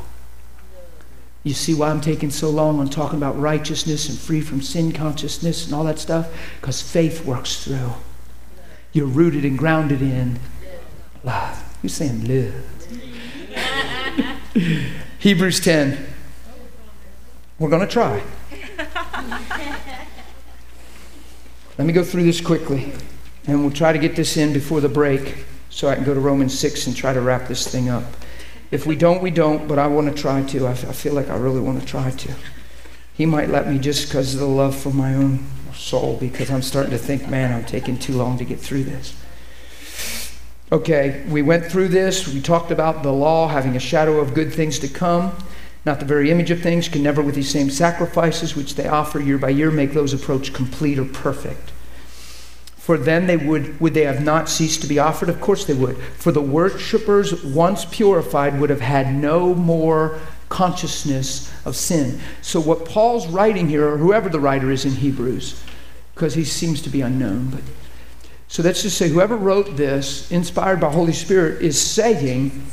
You 1.44 1.53
see 1.53 1.73
why 1.73 1.90
I'm 1.90 2.02
taking 2.02 2.30
so 2.30 2.49
long 2.49 2.80
on 2.80 2.90
talking 2.90 3.18
about 3.18 3.40
righteousness 3.40 4.10
and 4.10 4.18
free 4.18 4.41
from 4.41 4.61
sin 4.61 4.91
consciousness 4.91 5.65
and 5.65 5.73
all 5.73 5.86
that 5.86 5.98
stuff? 5.98 6.30
Because 6.60 6.81
faith 6.81 7.26
works 7.26 7.64
through. 7.64 7.94
You're 8.91 9.07
rooted 9.07 9.45
and 9.45 9.57
grounded 9.57 10.02
in 10.02 10.40
love. 11.23 11.64
You're 11.81 11.90
saying 11.90 12.27
love. 12.27 12.53
Hebrews 15.19 15.60
10. 15.61 16.06
We're 17.57 17.69
going 17.69 17.88
to 17.88 17.91
try. 17.91 18.22
Let 21.77 21.86
me 21.86 21.94
go 21.94 22.03
through 22.03 22.23
this 22.23 22.41
quickly. 22.41 22.91
And 23.50 23.62
we'll 23.62 23.72
try 23.72 23.92
to 23.92 23.98
get 23.98 24.16
this 24.16 24.38
in 24.38 24.54
before 24.54 24.80
the 24.80 24.90
break 24.90 25.44
so 25.72 25.88
I 25.88 25.96
can 25.96 26.04
go 26.04 26.14
to 26.14 26.20
Romans 26.20 26.58
6 26.60 26.86
and 26.86 26.96
try 26.96 27.14
to 27.14 27.22
wrap 27.22 27.48
this 27.48 27.68
thing 27.68 27.90
up. 27.90 28.04
If 28.70 28.86
we 28.86 28.96
don't, 28.96 29.24
we 29.24 29.32
don't, 29.32 29.68
but 29.68 29.80
I 29.80 29.88
want 29.88 30.16
to 30.16 30.22
try 30.22 30.44
to. 30.44 30.68
I, 30.68 30.76
feel 30.76 31.14
like 31.14 31.30
I 31.30 31.36
really 31.36 31.60
want 31.60 31.80
to 31.80 31.86
try 31.86 32.12
to. 32.12 32.36
He 33.12 33.26
might 33.26 33.50
let 33.50 33.68
me 33.68 33.80
just 33.80 34.08
because 34.08 34.36
of 34.36 34.40
the 34.40 34.46
love 34.46 34.76
for 34.76 34.92
my 34.92 35.16
own 35.16 35.44
soul, 35.74 36.18
because 36.20 36.52
I'm 36.52 36.62
starting 36.62 36.92
to 36.92 37.00
think, 37.00 37.28
man, 37.28 37.52
I'm 37.52 37.66
taking 37.66 37.98
too 37.98 38.14
long 38.14 38.38
to 38.38 38.46
get 38.46 38.60
through 38.60 38.84
this. 38.84 39.16
Okay, 40.72 41.26
we 41.28 41.42
went 41.42 41.66
through 41.66 41.88
this. 41.88 42.28
We 42.28 42.42
talked 42.42 42.70
about 42.70 43.02
the 43.02 43.12
law 43.12 43.48
having 43.48 43.76
a 43.76 43.80
shadow 43.80 44.20
of 44.20 44.36
good 44.36 44.54
things 44.54 44.78
to 44.80 44.88
come, 44.88 45.36
not 45.86 45.98
the 45.98 46.06
very 46.06 46.30
image 46.30 46.52
of 46.52 46.62
things, 46.62 46.88
can 46.88 47.02
never 47.02 47.24
with 47.24 47.34
these 47.34 47.50
same 47.50 47.72
sacrifices 47.72 48.56
which 48.56 48.76
they 48.76 48.88
offer 48.88 49.20
year 49.20 49.40
by 49.40 49.50
year 49.50 49.72
make 49.72 49.94
those 49.94 50.14
approach 50.14 50.54
complete 50.54 51.00
or 51.00 51.06
perfect. 51.06 51.72
For 52.90 52.98
then 52.98 53.28
they 53.28 53.38
would, 53.38 53.80
would 53.80 53.94
they 53.94 54.06
have 54.06 54.24
not 54.24 54.49
ceased 54.49 54.82
to 54.82 54.88
be 54.88 54.98
offered? 54.98 55.30
Of 55.30 55.40
course 55.40 55.64
they 55.64 55.76
would. 55.76 55.95
For 56.18 56.32
the 56.32 56.41
worshippers, 56.41 57.44
once 57.44 57.86
purified, 57.86 58.60
would 58.60 58.72
have 58.72 58.82
had 58.82 59.14
no 59.14 59.53
more 59.53 60.18
consciousness 60.49 61.53
of 61.66 61.76
sin. 61.76 62.20
So, 62.41 62.60
what 62.60 62.86
Paul's 62.86 63.28
writing 63.28 63.70
here, 63.70 63.88
or 63.88 63.98
whoever 63.98 64.28
the 64.28 64.40
writer 64.40 64.72
is 64.72 64.86
in 64.86 64.94
Hebrews, 64.94 65.64
because 66.16 66.34
he 66.34 66.44
seems 66.44 66.82
to 66.82 66.90
be 66.90 67.02
unknown, 67.02 67.52
but 67.52 67.61
so 68.48 68.64
let's 68.64 68.82
just 68.82 68.98
say 68.98 69.07
whoever 69.07 69.38
wrote 69.38 69.78
this, 69.78 70.32
inspired 70.32 70.80
by 70.80 70.91
Holy 70.91 71.14
Spirit, 71.14 71.61
is 71.61 71.80
saying 71.80 72.66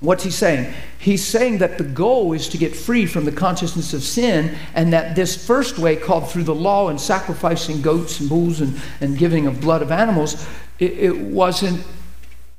What's 0.00 0.24
he 0.24 0.30
saying? 0.30 0.72
He's 0.98 1.24
saying 1.24 1.58
that 1.58 1.78
the 1.78 1.84
goal 1.84 2.34
is 2.34 2.48
to 2.50 2.58
get 2.58 2.76
free 2.76 3.06
from 3.06 3.24
the 3.24 3.32
consciousness 3.32 3.94
of 3.94 4.02
sin, 4.02 4.56
and 4.74 4.92
that 4.92 5.16
this 5.16 5.46
first 5.46 5.78
way, 5.78 5.96
called 5.96 6.30
through 6.30 6.44
the 6.44 6.54
law 6.54 6.88
and 6.88 7.00
sacrificing 7.00 7.80
goats 7.80 8.20
and 8.20 8.28
bulls 8.28 8.60
and, 8.60 8.78
and 9.00 9.16
giving 9.16 9.46
of 9.46 9.60
blood 9.60 9.80
of 9.80 9.90
animals, 9.90 10.46
it, 10.78 10.92
it 10.92 11.16
wasn't 11.18 11.82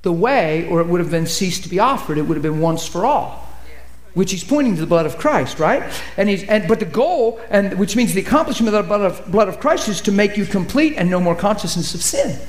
the 0.02 0.12
way, 0.12 0.68
or 0.70 0.82
it 0.82 0.88
would 0.88 1.00
have 1.00 1.12
been 1.12 1.28
ceased 1.28 1.64
to 1.64 1.70
be 1.70 1.80
offered. 1.80 2.18
It 2.18 2.24
would 2.24 2.38
have 2.38 2.44
been 2.44 2.60
once 2.60 2.88
for 2.88 3.06
all 3.06 3.44
which 4.18 4.32
he's 4.32 4.44
pointing 4.44 4.74
to 4.74 4.82
the 4.82 4.88
blood 4.88 5.06
of 5.06 5.16
Christ, 5.20 5.60
right? 5.60 5.84
And 6.18 6.28
he's 6.28 6.44
and 6.46 6.68
but 6.68 6.80
the 6.80 6.86
goal, 6.86 7.40
and 7.52 7.78
which 7.78 7.96
means 7.96 8.16
the 8.16 8.22
accomplishment 8.22 8.76
of 8.76 8.84
the 8.84 8.88
blood 8.88 9.02
of, 9.02 9.32
blood 9.32 9.48
of 9.48 9.60
Christ 9.60 9.88
is 9.90 10.02
to 10.02 10.12
make 10.12 10.36
you 10.36 10.48
complete 10.48 10.96
and 10.98 11.08
no 11.08 11.20
more 11.20 11.36
consciousness 11.36 11.94
of 11.94 12.02
sin. 12.02 12.40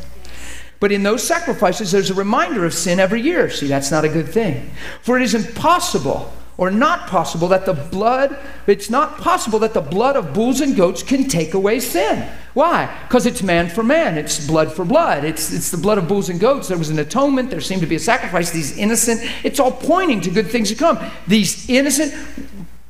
But 0.80 0.92
in 0.92 1.02
those 1.02 1.26
sacrifices, 1.26 1.90
there's 1.90 2.10
a 2.10 2.14
reminder 2.14 2.64
of 2.64 2.72
sin 2.72 3.00
every 3.00 3.20
year. 3.20 3.50
See, 3.50 3.66
that's 3.66 3.90
not 3.90 4.05
a 4.05 4.09
good 4.09 4.28
thing. 4.28 4.70
For 5.02 5.16
it 5.16 5.22
is 5.22 5.34
impossible 5.34 6.32
or 6.56 6.72
not 6.72 7.06
possible 7.06 7.46
that 7.48 7.66
the 7.66 7.72
blood, 7.72 8.36
it's 8.66 8.90
not 8.90 9.18
possible 9.18 9.60
that 9.60 9.74
the 9.74 9.80
blood 9.80 10.16
of 10.16 10.34
bulls 10.34 10.60
and 10.60 10.76
goats 10.76 11.05
can 11.05 11.28
take 11.28 11.55
away 11.55 11.78
sin. 11.78 12.28
Why? 12.55 12.92
Because 13.06 13.26
it's 13.26 13.42
man 13.44 13.68
for 13.68 13.84
man. 13.84 14.18
It's 14.18 14.44
blood 14.44 14.72
for 14.72 14.84
blood. 14.84 15.24
It's, 15.24 15.52
it's 15.52 15.70
the 15.70 15.76
blood 15.76 15.98
of 15.98 16.09
bulls 16.09 16.28
and 16.28 16.40
goats. 16.40 16.68
There 16.68 16.78
was 16.78 16.90
an 16.90 16.98
atonement. 16.98 17.50
There 17.50 17.60
seemed 17.60 17.82
to 17.82 17.86
be 17.86 17.94
a 17.94 18.00
sacrifice. 18.00 18.50
These 18.50 18.76
innocent, 18.76 19.20
it's 19.44 19.60
all 19.60 19.70
pointing 19.72 20.20
to 20.22 20.30
good 20.30 20.48
things 20.48 20.68
to 20.70 20.74
come. 20.74 20.98
These 21.28 21.70
innocent, 21.70 22.12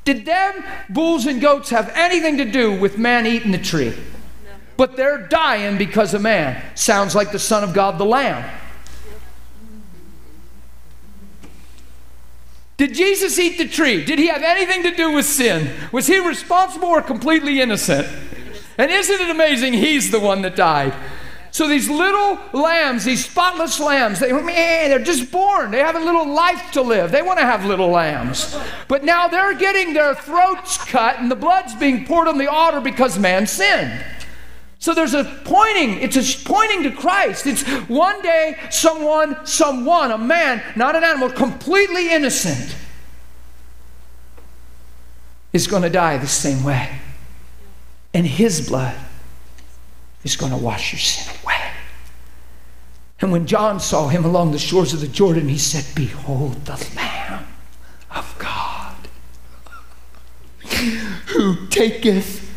did 0.04 0.24
them 0.24 0.64
bulls 0.88 1.26
and 1.26 1.38
goats 1.38 1.68
have 1.68 1.90
anything 1.94 2.38
to 2.38 2.46
do 2.46 2.78
with 2.78 2.96
man 2.96 3.26
eating 3.26 3.52
the 3.52 3.58
tree? 3.58 3.94
But 4.78 4.96
they're 4.96 5.26
dying 5.26 5.76
because 5.76 6.14
of 6.14 6.22
man. 6.22 6.62
Sounds 6.76 7.14
like 7.14 7.32
the 7.32 7.38
Son 7.38 7.64
of 7.64 7.74
God, 7.74 7.98
the 7.98 8.04
Lamb. 8.04 8.48
Did 12.76 12.94
Jesus 12.94 13.40
eat 13.40 13.58
the 13.58 13.66
tree? 13.66 14.04
Did 14.04 14.20
he 14.20 14.28
have 14.28 14.42
anything 14.42 14.84
to 14.84 14.94
do 14.94 15.12
with 15.12 15.26
sin? 15.26 15.74
Was 15.90 16.06
he 16.06 16.20
responsible 16.20 16.86
or 16.86 17.02
completely 17.02 17.60
innocent? 17.60 18.06
And 18.78 18.92
isn't 18.92 19.20
it 19.20 19.28
amazing 19.28 19.72
he's 19.72 20.12
the 20.12 20.20
one 20.20 20.42
that 20.42 20.54
died? 20.54 20.94
So 21.50 21.66
these 21.66 21.90
little 21.90 22.38
lambs, 22.52 23.04
these 23.04 23.24
spotless 23.24 23.80
lambs, 23.80 24.20
they, 24.20 24.30
they're 24.30 25.00
just 25.00 25.32
born. 25.32 25.72
They 25.72 25.80
have 25.80 25.96
a 25.96 26.04
little 26.04 26.32
life 26.32 26.70
to 26.72 26.82
live. 26.82 27.10
They 27.10 27.22
want 27.22 27.40
to 27.40 27.44
have 27.44 27.64
little 27.64 27.88
lambs. 27.88 28.56
But 28.86 29.02
now 29.02 29.26
they're 29.26 29.54
getting 29.54 29.92
their 29.92 30.14
throats 30.14 30.78
cut 30.78 31.18
and 31.18 31.28
the 31.28 31.36
blood's 31.36 31.74
being 31.74 32.06
poured 32.06 32.28
on 32.28 32.38
the 32.38 32.48
altar 32.48 32.80
because 32.80 33.18
man 33.18 33.48
sinned. 33.48 34.04
So 34.78 34.94
there's 34.94 35.14
a 35.14 35.24
pointing, 35.44 36.00
it's 36.00 36.16
a 36.16 36.44
pointing 36.44 36.84
to 36.84 36.92
Christ. 36.92 37.46
It's 37.46 37.62
one 37.88 38.22
day 38.22 38.56
someone, 38.70 39.44
someone, 39.44 40.12
a 40.12 40.18
man, 40.18 40.62
not 40.76 40.94
an 40.94 41.04
animal, 41.04 41.30
completely 41.30 42.12
innocent, 42.12 42.76
is 45.52 45.66
going 45.66 45.82
to 45.82 45.90
die 45.90 46.18
the 46.18 46.26
same 46.26 46.62
way. 46.62 46.90
And 48.14 48.26
his 48.26 48.68
blood 48.68 48.96
is 50.22 50.36
going 50.36 50.52
to 50.52 50.58
wash 50.58 50.92
your 50.92 51.00
sin 51.00 51.34
away. 51.42 51.72
And 53.20 53.32
when 53.32 53.46
John 53.46 53.80
saw 53.80 54.08
him 54.08 54.24
along 54.24 54.52
the 54.52 54.58
shores 54.58 54.92
of 54.92 55.00
the 55.00 55.08
Jordan, 55.08 55.48
he 55.48 55.58
said, 55.58 55.84
Behold 55.94 56.66
the 56.66 56.88
Lamb 56.94 57.46
of 58.10 58.36
God 58.38 58.94
who 61.28 61.66
taketh 61.68 62.48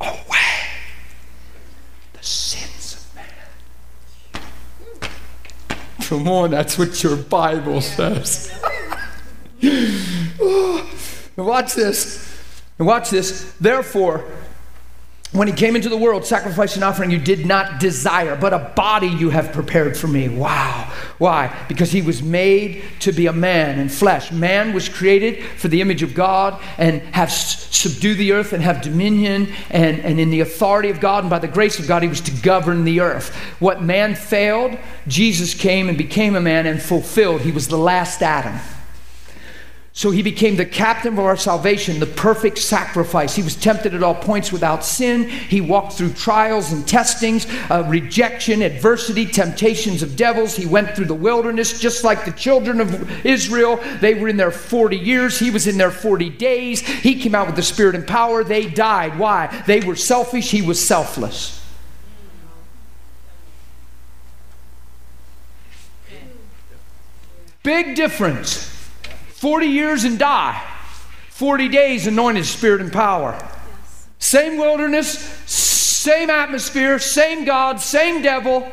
away 0.00 0.66
the 2.12 2.22
sins 2.22 2.94
of 2.94 3.14
man. 3.14 3.24
Come 6.10 6.26
on, 6.26 6.50
that's 6.50 6.76
what 6.76 7.04
your 7.04 7.16
Bible 7.16 7.80
says. 7.80 8.52
Oh, 10.42 10.88
watch 11.36 11.74
this. 11.74 12.42
Watch 12.78 13.10
this. 13.10 13.52
Therefore, 13.60 14.24
when 15.32 15.46
he 15.46 15.54
came 15.54 15.76
into 15.76 15.88
the 15.88 15.96
world, 15.96 16.26
sacrifice 16.26 16.74
and 16.74 16.82
offering 16.82 17.12
you 17.12 17.18
did 17.18 17.46
not 17.46 17.78
desire, 17.78 18.34
but 18.34 18.52
a 18.52 18.72
body 18.74 19.06
you 19.06 19.30
have 19.30 19.52
prepared 19.52 19.96
for 19.96 20.08
me. 20.08 20.28
Wow. 20.28 20.92
Why? 21.18 21.56
Because 21.68 21.92
he 21.92 22.02
was 22.02 22.20
made 22.20 22.82
to 23.00 23.12
be 23.12 23.26
a 23.26 23.32
man 23.32 23.78
in 23.78 23.88
flesh. 23.88 24.32
Man 24.32 24.74
was 24.74 24.88
created 24.88 25.44
for 25.44 25.68
the 25.68 25.80
image 25.82 26.02
of 26.02 26.14
God 26.14 26.60
and 26.78 27.00
have 27.14 27.30
subdue 27.30 28.14
the 28.14 28.32
earth 28.32 28.52
and 28.52 28.60
have 28.60 28.82
dominion 28.82 29.52
and, 29.70 30.00
and 30.00 30.18
in 30.18 30.30
the 30.30 30.40
authority 30.40 30.90
of 30.90 30.98
God 30.98 31.22
and 31.22 31.30
by 31.30 31.38
the 31.38 31.46
grace 31.46 31.78
of 31.78 31.86
God, 31.86 32.02
he 32.02 32.08
was 32.08 32.20
to 32.22 32.42
govern 32.42 32.82
the 32.82 32.98
earth. 32.98 33.32
What 33.60 33.82
man 33.82 34.16
failed, 34.16 34.76
Jesus 35.06 35.54
came 35.54 35.88
and 35.88 35.96
became 35.96 36.34
a 36.34 36.40
man 36.40 36.66
and 36.66 36.82
fulfilled. 36.82 37.42
He 37.42 37.52
was 37.52 37.68
the 37.68 37.78
last 37.78 38.20
Adam. 38.20 38.58
So 39.92 40.12
he 40.12 40.22
became 40.22 40.54
the 40.54 40.64
captain 40.64 41.14
of 41.14 41.18
our 41.18 41.36
salvation, 41.36 41.98
the 41.98 42.06
perfect 42.06 42.58
sacrifice. 42.58 43.34
He 43.34 43.42
was 43.42 43.56
tempted 43.56 43.92
at 43.92 44.04
all 44.04 44.14
points 44.14 44.52
without 44.52 44.84
sin. 44.84 45.28
He 45.28 45.60
walked 45.60 45.94
through 45.94 46.12
trials 46.12 46.70
and 46.70 46.86
testings, 46.86 47.46
uh, 47.68 47.84
rejection, 47.88 48.62
adversity, 48.62 49.26
temptations 49.26 50.02
of 50.02 50.14
devils. 50.14 50.54
He 50.54 50.64
went 50.64 50.94
through 50.94 51.06
the 51.06 51.14
wilderness 51.14 51.80
just 51.80 52.04
like 52.04 52.24
the 52.24 52.30
children 52.30 52.80
of 52.80 53.26
Israel. 53.26 53.80
They 54.00 54.14
were 54.14 54.28
in 54.28 54.36
their 54.36 54.52
40 54.52 54.96
years. 54.96 55.40
He 55.40 55.50
was 55.50 55.66
in 55.66 55.76
their 55.76 55.90
40 55.90 56.30
days. 56.30 56.80
He 56.80 57.20
came 57.20 57.34
out 57.34 57.48
with 57.48 57.56
the 57.56 57.62
Spirit 57.62 57.96
and 57.96 58.06
power. 58.06 58.44
They 58.44 58.68
died. 58.68 59.18
Why? 59.18 59.48
They 59.66 59.80
were 59.80 59.96
selfish. 59.96 60.52
He 60.52 60.62
was 60.62 60.84
selfless. 60.84 61.56
Big 67.64 67.96
difference. 67.96 68.79
40 69.40 69.66
years 69.68 70.04
and 70.04 70.18
die. 70.18 70.62
40 71.30 71.68
days 71.68 72.06
anointed 72.06 72.44
spirit 72.44 72.82
and 72.82 72.92
power. 72.92 73.42
Same 74.18 74.58
wilderness, 74.58 75.08
same 75.46 76.28
atmosphere, 76.28 76.98
same 76.98 77.46
God, 77.46 77.80
same 77.80 78.20
devil, 78.20 78.70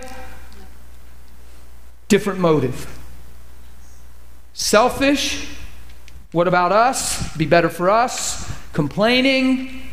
different 2.09 2.39
motive. 2.41 2.99
Selfish. 4.51 5.47
What 6.33 6.49
about 6.49 6.73
us? 6.73 7.33
Be 7.37 7.45
better 7.45 7.69
for 7.69 7.89
us. 7.89 8.53
Complaining. 8.73 9.83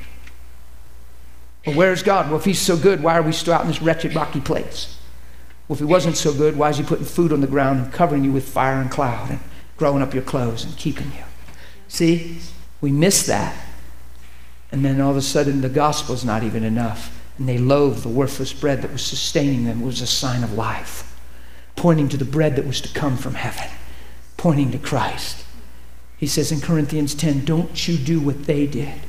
Well, 1.64 1.76
where's 1.76 2.02
God? 2.02 2.26
Well, 2.26 2.40
if 2.40 2.44
He's 2.44 2.60
so 2.60 2.76
good, 2.76 3.00
why 3.00 3.16
are 3.16 3.22
we 3.22 3.30
still 3.30 3.54
out 3.54 3.62
in 3.62 3.68
this 3.68 3.80
wretched 3.80 4.16
rocky 4.16 4.40
place? 4.40 4.98
Well, 5.68 5.74
if 5.74 5.78
He 5.78 5.84
wasn't 5.84 6.16
so 6.16 6.34
good, 6.34 6.56
why 6.56 6.70
is 6.70 6.78
He 6.78 6.82
putting 6.82 7.04
food 7.04 7.32
on 7.32 7.40
the 7.40 7.46
ground 7.46 7.78
and 7.80 7.92
covering 7.92 8.24
you 8.24 8.32
with 8.32 8.48
fire 8.48 8.80
and 8.80 8.90
cloud 8.90 9.30
and 9.30 9.38
growing 9.76 10.02
up 10.02 10.14
your 10.14 10.22
clothes 10.22 10.64
and 10.64 10.76
keeping 10.76 11.12
you? 11.12 11.24
See, 11.88 12.38
we 12.80 12.90
miss 12.90 13.26
that. 13.26 13.56
And 14.72 14.84
then 14.84 15.00
all 15.00 15.10
of 15.10 15.16
a 15.16 15.22
sudden, 15.22 15.60
the 15.60 15.68
gospel's 15.68 16.24
not 16.24 16.42
even 16.42 16.64
enough. 16.64 17.20
And 17.38 17.48
they 17.48 17.58
loathe 17.58 18.02
the 18.02 18.08
worthless 18.08 18.52
bread 18.52 18.82
that 18.82 18.92
was 18.92 19.04
sustaining 19.04 19.64
them, 19.64 19.82
it 19.82 19.86
was 19.86 20.00
a 20.00 20.06
sign 20.06 20.44
of 20.44 20.52
life, 20.54 21.16
pointing 21.76 22.08
to 22.10 22.16
the 22.16 22.24
bread 22.24 22.56
that 22.56 22.66
was 22.66 22.80
to 22.80 22.88
come 22.92 23.16
from 23.16 23.34
heaven, 23.34 23.70
pointing 24.36 24.70
to 24.72 24.78
Christ. 24.78 25.44
He 26.16 26.26
says 26.26 26.52
in 26.52 26.60
Corinthians 26.60 27.14
10, 27.14 27.44
Don't 27.44 27.88
you 27.88 27.96
do 27.96 28.20
what 28.20 28.44
they 28.44 28.66
did. 28.66 29.00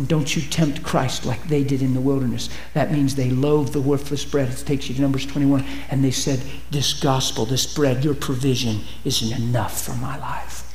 And 0.00 0.08
don't 0.08 0.34
you 0.34 0.40
tempt 0.40 0.82
Christ 0.82 1.26
like 1.26 1.46
they 1.48 1.62
did 1.62 1.82
in 1.82 1.92
the 1.92 2.00
wilderness. 2.00 2.48
That 2.72 2.90
means 2.90 3.16
they 3.16 3.28
loathed 3.28 3.74
the 3.74 3.82
worthless 3.82 4.24
bread. 4.24 4.48
It 4.48 4.64
takes 4.64 4.88
you 4.88 4.94
to 4.94 5.02
Numbers 5.02 5.26
21. 5.26 5.62
And 5.90 6.02
they 6.02 6.10
said, 6.10 6.40
This 6.70 6.94
gospel, 6.94 7.44
this 7.44 7.70
bread, 7.74 8.02
your 8.02 8.14
provision 8.14 8.80
isn't 9.04 9.38
enough 9.38 9.82
for 9.84 9.92
my 9.92 10.18
life. 10.18 10.74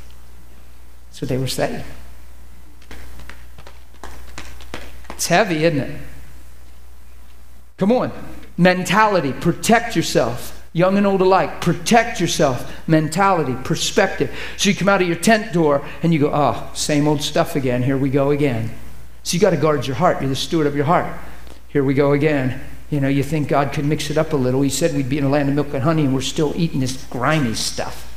That's 1.08 1.24
what 1.24 1.30
they 1.30 1.40
were 1.40 1.48
saying. 1.48 1.84
It's 5.10 5.26
heavy, 5.26 5.66
isn't 5.66 5.80
it? 5.80 6.02
Come 7.78 7.92
on. 7.94 8.12
Mentality, 8.58 9.34
protect 9.34 9.96
yourself. 9.96 10.64
Young 10.72 11.00
and 11.00 11.08
old 11.08 11.22
alike, 11.22 11.62
protect 11.62 12.22
yourself. 12.22 12.72
Mentality, 12.88 13.56
perspective. 13.64 14.32
So 14.58 14.70
you 14.70 14.76
come 14.76 14.88
out 14.88 15.02
of 15.02 15.08
your 15.08 15.18
tent 15.18 15.52
door 15.52 15.84
and 16.04 16.14
you 16.14 16.20
go, 16.20 16.32
oh, 16.32 16.70
same 16.76 17.08
old 17.08 17.24
stuff 17.24 17.56
again. 17.56 17.82
Here 17.82 17.98
we 17.98 18.12
go 18.12 18.30
again. 18.30 18.70
So 19.26 19.34
you 19.34 19.42
got 19.42 19.50
to 19.50 19.58
guard 19.58 19.88
your 19.88 19.96
heart. 19.96 20.22
You're 20.22 20.30
the 20.30 20.36
steward 20.36 20.68
of 20.68 20.76
your 20.76 20.86
heart. 20.86 21.12
Here 21.70 21.84
we 21.84 21.96
go 21.96 22.12
again. 22.12 22.62
You 22.92 23.00
know, 23.00 23.08
you 23.08 23.24
think 23.24 23.48
God 23.48 23.74
could 23.74 23.84
mix 23.84 24.12
it 24.12 24.20
up 24.20 24.34
a 24.34 24.36
little. 24.36 24.62
He 24.62 24.70
said 24.70 24.94
we'd 24.94 25.10
be 25.10 25.18
in 25.18 25.24
a 25.24 25.30
land 25.30 25.50
of 25.50 25.56
milk 25.56 25.74
and 25.74 25.82
honey, 25.82 26.06
and 26.06 26.14
we're 26.14 26.22
still 26.22 26.54
eating 26.56 26.80
this 26.80 27.04
grimy 27.08 27.56
stuff. 27.56 28.14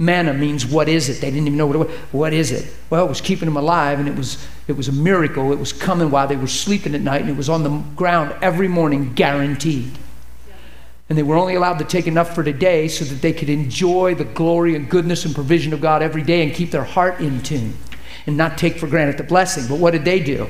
Manna 0.00 0.34
means 0.34 0.66
what 0.66 0.88
is 0.88 1.08
it? 1.08 1.20
They 1.20 1.30
didn't 1.30 1.46
even 1.46 1.58
know 1.58 1.66
what 1.66 1.76
it 1.76 1.78
was. 1.78 1.88
What 2.10 2.32
is 2.32 2.50
it? 2.50 2.74
Well, 2.90 3.06
it 3.06 3.08
was 3.08 3.20
keeping 3.20 3.46
them 3.46 3.56
alive, 3.56 4.00
and 4.00 4.08
it 4.08 4.16
was 4.16 4.44
it 4.66 4.72
was 4.72 4.88
a 4.88 4.92
miracle. 4.92 5.52
It 5.52 5.60
was 5.60 5.72
coming 5.72 6.10
while 6.10 6.26
they 6.26 6.36
were 6.36 6.48
sleeping 6.48 6.92
at 6.96 7.02
night, 7.02 7.20
and 7.20 7.30
it 7.30 7.36
was 7.36 7.48
on 7.48 7.62
the 7.62 7.70
ground 7.94 8.34
every 8.42 8.66
morning, 8.66 9.14
guaranteed. 9.14 9.96
And 11.08 11.16
they 11.16 11.22
were 11.22 11.36
only 11.36 11.54
allowed 11.54 11.78
to 11.78 11.84
take 11.84 12.08
enough 12.08 12.34
for 12.34 12.42
today 12.42 12.88
so 12.88 13.04
that 13.04 13.22
they 13.22 13.32
could 13.32 13.48
enjoy 13.48 14.16
the 14.16 14.24
glory 14.24 14.74
and 14.74 14.90
goodness 14.90 15.24
and 15.24 15.36
provision 15.36 15.72
of 15.72 15.80
God 15.80 16.02
every 16.02 16.22
day 16.22 16.42
and 16.42 16.52
keep 16.52 16.72
their 16.72 16.84
heart 16.84 17.20
in 17.20 17.44
tune 17.44 17.74
and 18.28 18.36
not 18.36 18.58
take 18.58 18.76
for 18.76 18.86
granted 18.86 19.16
the 19.16 19.24
blessing. 19.24 19.66
But 19.66 19.78
what 19.78 19.92
did 19.92 20.04
they 20.04 20.20
do? 20.20 20.46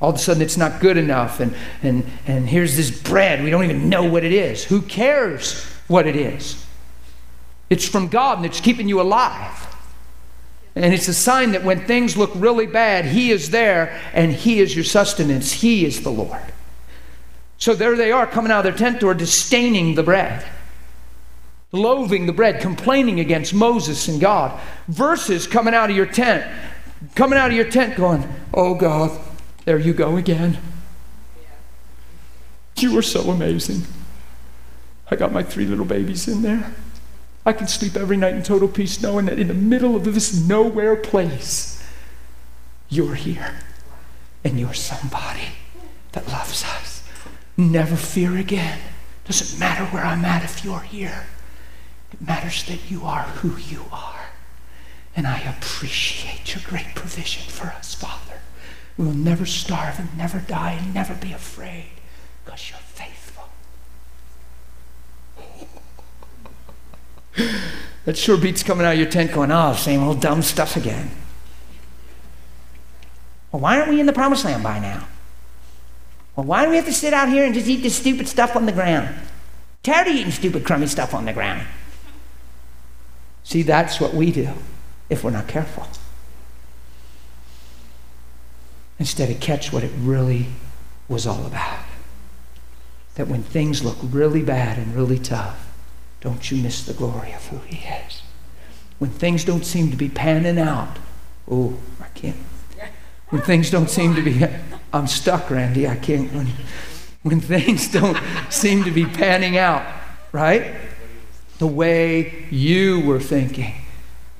All 0.00 0.10
of 0.10 0.16
a 0.16 0.18
sudden, 0.18 0.42
it's 0.42 0.56
not 0.56 0.80
good 0.80 0.96
enough, 0.96 1.40
and, 1.40 1.54
and, 1.82 2.06
and 2.26 2.48
here's 2.48 2.74
this 2.74 2.90
bread. 2.90 3.44
We 3.44 3.50
don't 3.50 3.64
even 3.64 3.90
know 3.90 4.04
what 4.04 4.24
it 4.24 4.32
is. 4.32 4.64
Who 4.64 4.80
cares 4.80 5.62
what 5.88 6.06
it 6.06 6.16
is? 6.16 6.64
It's 7.68 7.86
from 7.86 8.08
God 8.08 8.38
and 8.38 8.46
it's 8.46 8.60
keeping 8.60 8.88
you 8.88 9.00
alive. 9.02 9.66
And 10.74 10.94
it's 10.94 11.08
a 11.08 11.14
sign 11.14 11.52
that 11.52 11.64
when 11.64 11.84
things 11.84 12.16
look 12.16 12.30
really 12.34 12.66
bad, 12.66 13.04
He 13.04 13.30
is 13.30 13.50
there 13.50 14.00
and 14.14 14.32
He 14.32 14.60
is 14.60 14.74
your 14.74 14.84
sustenance. 14.84 15.52
He 15.52 15.84
is 15.84 16.02
the 16.02 16.10
Lord. 16.10 16.40
So 17.58 17.74
there 17.74 17.94
they 17.94 18.10
are 18.10 18.26
coming 18.26 18.50
out 18.50 18.64
of 18.64 18.64
their 18.64 18.90
tent 18.90 19.00
door, 19.00 19.12
disdaining 19.12 19.96
the 19.96 20.02
bread, 20.02 20.46
loathing 21.72 22.24
the 22.24 22.32
bread, 22.32 22.62
complaining 22.62 23.20
against 23.20 23.52
Moses 23.52 24.08
and 24.08 24.18
God. 24.18 24.58
Verses 24.86 25.46
coming 25.46 25.74
out 25.74 25.90
of 25.90 25.96
your 25.96 26.06
tent, 26.06 26.50
coming 27.14 27.38
out 27.38 27.50
of 27.50 27.56
your 27.56 27.70
tent 27.70 27.96
going, 27.96 28.28
Oh 28.52 28.74
God, 28.74 29.18
there 29.64 29.78
you 29.78 29.92
go 29.92 30.16
again. 30.16 30.58
You 32.76 32.96
are 32.96 33.02
so 33.02 33.30
amazing. 33.30 33.82
I 35.10 35.16
got 35.16 35.32
my 35.32 35.42
three 35.42 35.66
little 35.66 35.84
babies 35.84 36.28
in 36.28 36.42
there. 36.42 36.74
I 37.44 37.52
can 37.52 37.66
sleep 37.66 37.96
every 37.96 38.16
night 38.16 38.34
in 38.34 38.42
total 38.42 38.68
peace 38.68 39.00
knowing 39.02 39.26
that 39.26 39.38
in 39.38 39.48
the 39.48 39.54
middle 39.54 39.96
of 39.96 40.04
this 40.04 40.46
nowhere 40.46 40.96
place, 40.96 41.82
you're 42.88 43.14
here 43.14 43.60
and 44.44 44.60
you're 44.60 44.74
somebody 44.74 45.48
that 46.12 46.28
loves 46.28 46.62
us. 46.64 47.02
Never 47.56 47.96
fear 47.96 48.36
again. 48.36 48.78
Doesn't 49.24 49.58
matter 49.58 49.84
where 49.86 50.04
I'm 50.04 50.24
at 50.24 50.44
if 50.44 50.64
you're 50.64 50.80
here. 50.80 51.26
It 52.12 52.20
matters 52.20 52.64
that 52.64 52.90
you 52.90 53.04
are 53.04 53.22
who 53.22 53.56
you 53.56 53.84
are. 53.92 54.17
And 55.18 55.26
I 55.26 55.40
appreciate 55.40 56.54
your 56.54 56.62
great 56.64 56.94
provision 56.94 57.42
for 57.50 57.66
us, 57.66 57.92
Father. 57.92 58.38
We 58.96 59.04
will 59.04 59.14
never 59.14 59.46
starve 59.46 59.98
and 59.98 60.16
never 60.16 60.38
die 60.38 60.74
and 60.74 60.94
never 60.94 61.12
be 61.12 61.32
afraid 61.32 61.90
because 62.44 62.70
you're 62.70 62.78
faithful. 62.78 63.48
That 68.04 68.16
sure 68.16 68.36
beats 68.36 68.62
coming 68.62 68.86
out 68.86 68.92
of 68.92 68.98
your 69.00 69.08
tent 69.08 69.32
going, 69.32 69.50
oh, 69.50 69.72
same 69.72 70.04
old 70.04 70.20
dumb 70.20 70.40
stuff 70.40 70.76
again. 70.76 71.10
Well, 73.50 73.60
why 73.60 73.80
aren't 73.80 73.90
we 73.90 73.98
in 73.98 74.06
the 74.06 74.12
promised 74.12 74.44
land 74.44 74.62
by 74.62 74.78
now? 74.78 75.08
Well, 76.36 76.46
why 76.46 76.64
do 76.64 76.70
we 76.70 76.76
have 76.76 76.86
to 76.86 76.94
sit 76.94 77.12
out 77.12 77.28
here 77.28 77.44
and 77.44 77.54
just 77.54 77.66
eat 77.66 77.82
this 77.82 77.96
stupid 77.96 78.28
stuff 78.28 78.54
on 78.54 78.66
the 78.66 78.72
ground? 78.72 79.12
Tired 79.82 80.06
of 80.06 80.14
eating 80.14 80.30
stupid, 80.30 80.64
crummy 80.64 80.86
stuff 80.86 81.12
on 81.12 81.24
the 81.24 81.32
ground. 81.32 81.66
See, 83.42 83.62
that's 83.62 84.00
what 84.00 84.14
we 84.14 84.30
do 84.30 84.54
if 85.08 85.24
we're 85.24 85.30
not 85.30 85.48
careful. 85.48 85.86
Instead 88.98 89.30
of 89.30 89.40
catch 89.40 89.72
what 89.72 89.84
it 89.84 89.92
really 89.96 90.46
was 91.08 91.26
all 91.26 91.46
about. 91.46 91.84
That 93.14 93.28
when 93.28 93.42
things 93.42 93.82
look 93.82 93.96
really 94.02 94.42
bad 94.42 94.78
and 94.78 94.94
really 94.94 95.18
tough, 95.18 95.72
don't 96.20 96.50
you 96.50 96.62
miss 96.62 96.84
the 96.84 96.92
glory 96.92 97.32
of 97.32 97.46
who 97.46 97.58
He 97.58 97.86
is. 97.86 98.22
When 98.98 99.10
things 99.10 99.44
don't 99.44 99.64
seem 99.64 99.90
to 99.90 99.96
be 99.96 100.08
panning 100.08 100.58
out, 100.58 100.98
oh, 101.48 101.78
I 102.00 102.08
can't. 102.08 102.36
When 103.28 103.42
things 103.42 103.70
don't 103.70 103.90
seem 103.90 104.14
to 104.14 104.22
be, 104.22 104.44
I'm 104.92 105.06
stuck, 105.06 105.50
Randy. 105.50 105.86
I 105.86 105.96
can't. 105.96 106.32
When, 106.32 106.46
when 107.22 107.40
things 107.40 107.92
don't 107.92 108.18
seem 108.48 108.84
to 108.84 108.90
be 108.90 109.04
panning 109.04 109.58
out, 109.58 109.84
right? 110.32 110.74
The 111.58 111.66
way 111.66 112.46
you 112.50 113.00
were 113.00 113.20
thinking. 113.20 113.74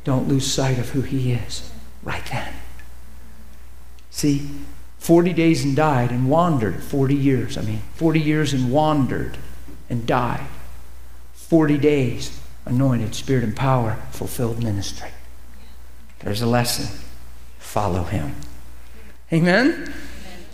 Don't 0.09 0.27
lose 0.27 0.51
sight 0.51 0.79
of 0.79 0.89
who 0.89 1.03
He 1.03 1.33
is 1.33 1.71
right 2.03 2.25
then. 2.33 2.51
See, 4.11 4.49
40 4.97 5.35
days 5.35 5.63
and 5.63 5.77
died 5.77 6.11
and 6.11 6.31
wandered 6.31 6.83
40 6.83 7.15
years. 7.15 7.59
I 7.59 7.61
mean, 7.61 7.83
40 7.97 8.19
years 8.19 8.55
and 8.55 8.73
wandered 8.73 9.37
and 9.91 10.07
died. 10.07 10.47
40 11.35 11.77
days, 11.77 12.41
anointed, 12.65 13.15
spirit 13.15 13.45
and 13.45 13.55
power, 13.55 13.99
fulfilled 14.11 14.65
ministry. 14.65 15.11
There's 16.21 16.41
a 16.41 16.47
lesson. 16.47 16.87
Follow 17.59 18.05
him. 18.05 18.35
Amen? 19.31 19.93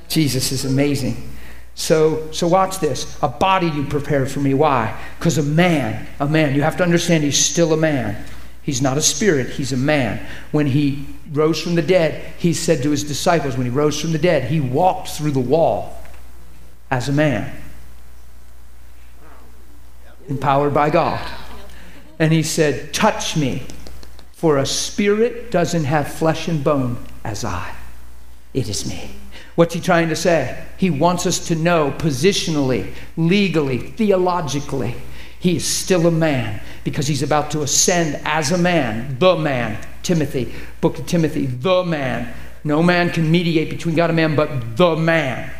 Jesus 0.09 0.51
is 0.51 0.65
amazing. 0.65 1.31
So, 1.77 2.29
so 2.33 2.49
watch 2.49 2.81
this. 2.81 3.17
A 3.23 3.29
body 3.29 3.69
you 3.69 3.85
prepared 3.85 4.29
for 4.29 4.41
me. 4.41 4.53
Why? 4.53 5.01
Because 5.17 5.39
a 5.39 5.45
man, 5.45 6.09
a 6.19 6.27
man, 6.27 6.57
you 6.57 6.63
have 6.63 6.77
to 6.79 6.83
understand 6.83 7.23
he's 7.23 7.39
still 7.39 7.73
a 7.73 7.77
man. 7.77 8.25
He's 8.65 8.81
not 8.81 8.97
a 8.97 9.03
spirit, 9.03 9.51
he's 9.51 9.73
a 9.73 9.77
man. 9.77 10.27
When 10.51 10.67
he 10.67 11.07
rose 11.31 11.61
from 11.61 11.75
the 11.75 11.83
dead, 11.83 12.33
he 12.39 12.55
said 12.55 12.83
to 12.83 12.91
his 12.91 13.05
disciples, 13.05 13.57
when 13.57 13.67
he 13.67 13.71
rose 13.71 14.01
from 14.01 14.13
the 14.13 14.19
dead, 14.19 14.51
he 14.51 14.59
walked 14.59 15.09
through 15.11 15.33
the 15.33 15.41
wall 15.41 15.99
as 16.91 17.09
a 17.09 17.13
man, 17.13 17.55
empowered 20.29 20.73
by 20.73 20.89
God. 20.89 21.21
And 22.19 22.33
he 22.33 22.43
said, 22.43 22.95
Touch 22.95 23.37
me, 23.37 23.67
for 24.33 24.57
a 24.57 24.65
spirit 24.65 25.51
doesn't 25.51 25.85
have 25.85 26.09
flesh 26.09 26.49
and 26.49 26.65
bone 26.65 27.05
as 27.23 27.45
I. 27.45 27.75
It 28.55 28.69
is 28.69 28.89
me. 28.89 29.11
What's 29.57 29.75
he 29.75 29.81
trying 29.81 30.09
to 30.09 30.17
say? 30.17 30.65
He 30.79 30.91
wants 30.91 31.27
us 31.27 31.49
to 31.49 31.55
know 31.55 31.93
positionally, 31.99 32.95
legally, 33.17 33.79
theologically, 33.79 34.95
he 35.45 35.57
is 35.57 35.67
still 35.67 36.07
a 36.07 36.11
man 36.11 36.59
because 36.85 37.07
he's 37.07 37.23
about 37.23 37.51
to 37.51 37.61
ascend 37.61 38.19
as 38.25 38.51
a 38.51 38.57
man, 38.57 39.19
the 39.19 39.37
man. 39.37 39.79
Timothy, 40.03 40.51
book 40.81 40.99
of 40.99 41.05
Timothy, 41.05 41.45
the 41.45 41.85
man. 41.85 42.33
No 42.65 42.83
man 42.83 43.11
can 43.11 43.31
mediate 43.31 43.69
between 43.69 43.95
God 43.95 44.09
and 44.09 44.17
man 44.17 44.37
but 44.37 44.79
the 44.79 44.97
man. 44.97 45.51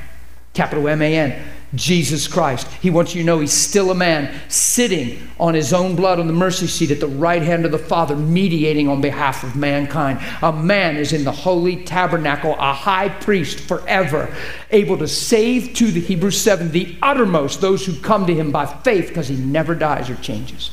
Capital 0.55 0.89
M 0.89 1.03
A 1.03 1.15
N. 1.15 1.43
Jesus 1.75 2.29
Christ. 2.29 2.67
He 2.81 2.91
wants 2.91 3.15
you 3.15 3.23
to 3.23 3.27
know 3.27 3.41
he's 3.41 3.53
still 3.53 3.91
a 3.91 3.95
man 3.95 4.35
sitting 4.49 5.29
on 5.39 5.55
his 5.55 5.73
own 5.73 5.97
blood 5.97 6.21
on 6.21 6.27
the 6.27 6.33
mercy 6.33 6.67
seat 6.67 6.91
at 6.91 7.01
the 7.01 7.07
right 7.07 7.43
hand 7.43 7.65
of 7.65 7.73
the 7.73 7.79
Father, 7.79 8.17
mediating 8.17 8.89
on 8.89 9.01
behalf 9.01 9.43
of 9.43 9.57
mankind. 9.57 10.21
A 10.43 10.53
man 10.53 10.97
is 10.97 11.13
in 11.13 11.25
the 11.25 11.33
holy 11.33 11.85
tabernacle, 11.85 12.55
a 12.59 12.73
high 12.73 13.09
priest 13.09 13.61
forever, 13.61 14.35
able 14.71 14.99
to 14.99 15.09
save 15.09 15.75
to 15.75 15.91
the 15.91 16.01
Hebrews 16.01 16.41
7 16.41 16.71
the 16.71 16.97
uttermost 17.03 17.61
those 17.61 17.85
who 17.87 17.99
come 18.01 18.27
to 18.27 18.35
him 18.35 18.51
by 18.53 18.67
faith 18.67 19.09
because 19.09 19.29
he 19.29 19.37
never 19.37 19.75
dies 19.75 20.11
or 20.11 20.17
changes. 20.17 20.71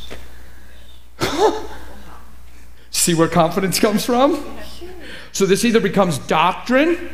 See 2.91 3.13
where 3.13 3.27
confidence 3.27 3.79
comes 3.79 4.05
from? 4.05 4.43
So 5.31 5.45
this 5.45 5.63
either 5.63 5.79
becomes 5.79 6.17
doctrine 6.17 7.09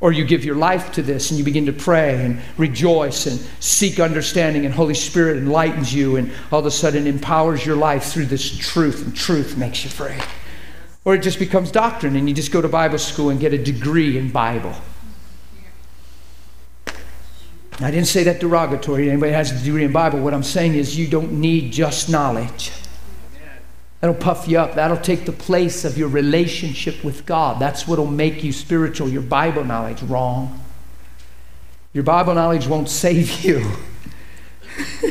or 0.00 0.12
you 0.12 0.24
give 0.24 0.44
your 0.44 0.54
life 0.54 0.92
to 0.92 1.02
this 1.02 1.30
and 1.30 1.38
you 1.38 1.44
begin 1.44 1.66
to 1.66 1.72
pray 1.72 2.24
and 2.24 2.40
rejoice 2.56 3.26
and 3.26 3.38
seek 3.60 3.98
understanding, 3.98 4.64
and 4.64 4.72
Holy 4.72 4.94
Spirit 4.94 5.38
enlightens 5.38 5.92
you 5.92 6.16
and 6.16 6.30
all 6.52 6.60
of 6.60 6.66
a 6.66 6.70
sudden 6.70 7.06
empowers 7.06 7.66
your 7.66 7.76
life 7.76 8.04
through 8.04 8.26
this 8.26 8.56
truth, 8.56 9.04
and 9.04 9.16
truth 9.16 9.56
makes 9.56 9.82
you 9.84 9.90
free. 9.90 10.16
Or 11.04 11.14
it 11.14 11.22
just 11.22 11.38
becomes 11.38 11.70
doctrine 11.70 12.16
and 12.16 12.28
you 12.28 12.34
just 12.34 12.52
go 12.52 12.60
to 12.60 12.68
Bible 12.68 12.98
school 12.98 13.30
and 13.30 13.40
get 13.40 13.52
a 13.52 13.58
degree 13.58 14.18
in 14.18 14.30
Bible. 14.30 14.74
I 17.80 17.92
didn't 17.92 18.08
say 18.08 18.24
that 18.24 18.40
derogatory. 18.40 19.08
Anybody 19.08 19.32
has 19.32 19.52
a 19.52 19.64
degree 19.64 19.84
in 19.84 19.92
Bible. 19.92 20.18
What 20.18 20.34
I'm 20.34 20.42
saying 20.42 20.74
is 20.74 20.98
you 20.98 21.06
don't 21.06 21.32
need 21.32 21.72
just 21.72 22.10
knowledge. 22.10 22.72
That'll 24.00 24.16
puff 24.16 24.46
you 24.46 24.58
up. 24.58 24.74
That'll 24.74 24.96
take 24.96 25.24
the 25.24 25.32
place 25.32 25.84
of 25.84 25.98
your 25.98 26.08
relationship 26.08 27.02
with 27.02 27.26
God. 27.26 27.60
That's 27.60 27.88
what'll 27.88 28.06
make 28.06 28.44
you 28.44 28.52
spiritual. 28.52 29.08
Your 29.08 29.22
Bible 29.22 29.64
knowledge, 29.64 30.02
wrong. 30.02 30.62
Your 31.92 32.04
Bible 32.04 32.34
knowledge 32.34 32.66
won't 32.66 32.88
save 32.88 33.40
you. 33.40 33.72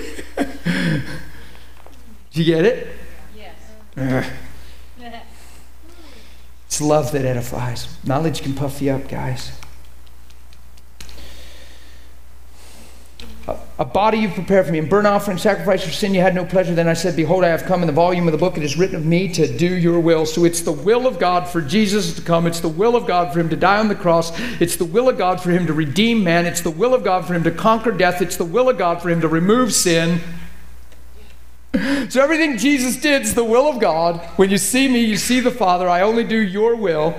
Do 2.32 2.44
you 2.44 2.46
get 2.46 2.66
it? 2.66 2.88
Yes. 3.36 4.32
It's 6.68 6.82
love 6.82 7.12
that 7.14 7.26
edifies. 7.26 7.88
Knowledge 8.04 8.44
can 8.44 8.54
puff 8.54 8.82
you 8.84 8.92
up, 8.92 9.08
guys. 9.08 9.52
A 13.80 13.86
body 13.86 14.18
you've 14.18 14.34
prepared 14.34 14.66
for 14.66 14.72
me, 14.72 14.80
and 14.80 14.90
burnt 14.90 15.08
offering, 15.08 15.38
sacrifice 15.38 15.84
for 15.84 15.92
sin 15.92 16.14
you 16.14 16.20
had 16.20 16.36
no 16.36 16.46
pleasure. 16.46 16.76
Then 16.76 16.88
I 16.90 16.94
said, 16.94 17.16
Behold, 17.16 17.46
I 17.46 17.50
have 17.50 17.64
come 17.64 17.82
in 17.82 17.88
the 17.88 17.94
volume 17.94 18.28
of 18.28 18.34
the 18.34 18.38
book. 18.38 18.58
It 18.58 18.64
is 18.64 18.78
written 18.78 18.96
of 18.98 19.06
me 19.06 19.32
to 19.34 19.58
do 19.58 19.68
your 19.68 20.00
will. 20.00 20.26
So 20.26 20.44
it's 20.44 20.62
the 20.62 20.72
will 20.74 21.08
of 21.08 21.18
God 21.18 21.48
for 21.48 21.62
Jesus 21.62 22.14
to 22.16 22.22
come. 22.22 22.46
It's 22.46 22.60
the 22.60 22.68
will 22.68 22.96
of 22.96 23.08
God 23.08 23.32
for 23.32 23.40
him 23.40 23.50
to 23.50 23.56
die 23.56 23.80
on 23.80 23.88
the 23.88 23.96
cross. 23.96 24.38
It's 24.60 24.76
the 24.76 24.86
will 24.86 25.08
of 25.08 25.18
God 25.18 25.40
for 25.40 25.52
him 25.52 25.66
to 25.68 25.74
redeem 25.74 26.24
man. 26.24 26.46
It's 26.46 26.62
the 26.62 26.72
will 26.72 26.94
of 26.94 27.04
God 27.04 27.26
for 27.26 27.34
him 27.34 27.44
to 27.44 27.52
conquer 27.52 27.92
death. 27.92 28.22
It's 28.22 28.36
the 28.36 28.46
will 28.46 28.68
of 28.70 28.78
God 28.78 29.02
for 29.02 29.10
him 29.10 29.22
to 29.22 29.28
remove 29.28 29.74
sin. 29.74 30.20
So 32.10 32.22
everything 32.22 32.58
Jesus 32.58 32.98
did 32.98 33.22
is 33.22 33.34
the 33.34 33.44
will 33.44 33.68
of 33.68 33.80
God. 33.80 34.20
When 34.38 34.50
you 34.50 34.58
see 34.58 34.88
me, 34.88 35.02
you 35.02 35.18
see 35.18 35.40
the 35.40 35.52
Father. 35.52 35.88
I 35.88 36.02
only 36.02 36.24
do 36.24 36.38
your 36.38 36.76
will. 36.76 37.16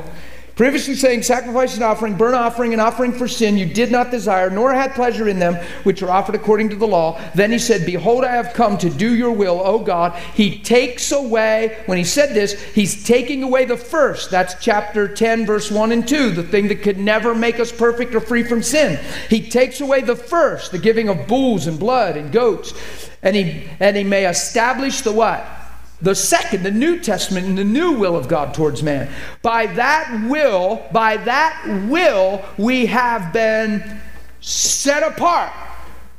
Previously 0.58 0.96
saying, 0.96 1.22
Sacrifice 1.22 1.76
and 1.76 1.84
offering, 1.84 2.16
burnt 2.16 2.34
offering, 2.34 2.72
and 2.72 2.82
offering 2.82 3.12
for 3.12 3.28
sin 3.28 3.56
you 3.56 3.64
did 3.64 3.92
not 3.92 4.10
desire, 4.10 4.50
nor 4.50 4.74
had 4.74 4.92
pleasure 4.92 5.28
in 5.28 5.38
them, 5.38 5.54
which 5.84 6.02
are 6.02 6.10
offered 6.10 6.34
according 6.34 6.68
to 6.70 6.74
the 6.74 6.84
law. 6.84 7.16
Then 7.36 7.52
he 7.52 7.60
said, 7.60 7.86
Behold, 7.86 8.24
I 8.24 8.32
have 8.32 8.54
come 8.54 8.76
to 8.78 8.90
do 8.90 9.14
your 9.14 9.30
will, 9.30 9.60
O 9.64 9.78
God. 9.78 10.16
He 10.34 10.58
takes 10.58 11.12
away, 11.12 11.80
when 11.86 11.96
he 11.96 12.02
said 12.02 12.34
this, 12.34 12.60
he's 12.60 13.04
taking 13.04 13.44
away 13.44 13.66
the 13.66 13.76
first. 13.76 14.32
That's 14.32 14.56
chapter 14.60 15.06
10, 15.06 15.46
verse 15.46 15.70
1 15.70 15.92
and 15.92 16.08
2, 16.08 16.30
the 16.30 16.42
thing 16.42 16.66
that 16.66 16.82
could 16.82 16.98
never 16.98 17.36
make 17.36 17.60
us 17.60 17.70
perfect 17.70 18.12
or 18.16 18.20
free 18.20 18.42
from 18.42 18.60
sin. 18.64 18.98
He 19.30 19.48
takes 19.48 19.80
away 19.80 20.00
the 20.00 20.16
first, 20.16 20.72
the 20.72 20.78
giving 20.80 21.08
of 21.08 21.28
bulls 21.28 21.68
and 21.68 21.78
blood 21.78 22.16
and 22.16 22.32
goats, 22.32 22.74
and 23.22 23.36
he, 23.36 23.68
and 23.78 23.96
he 23.96 24.02
may 24.02 24.26
establish 24.26 25.02
the 25.02 25.12
what? 25.12 25.57
The 26.00 26.14
second, 26.14 26.62
the 26.62 26.70
New 26.70 27.00
Testament, 27.00 27.46
and 27.46 27.58
the 27.58 27.64
new 27.64 27.92
will 27.92 28.16
of 28.16 28.28
God 28.28 28.54
towards 28.54 28.82
man. 28.82 29.10
By 29.42 29.66
that 29.66 30.26
will, 30.28 30.86
by 30.92 31.16
that 31.16 31.86
will, 31.88 32.44
we 32.56 32.86
have 32.86 33.32
been 33.32 34.00
set 34.40 35.02
apart, 35.02 35.52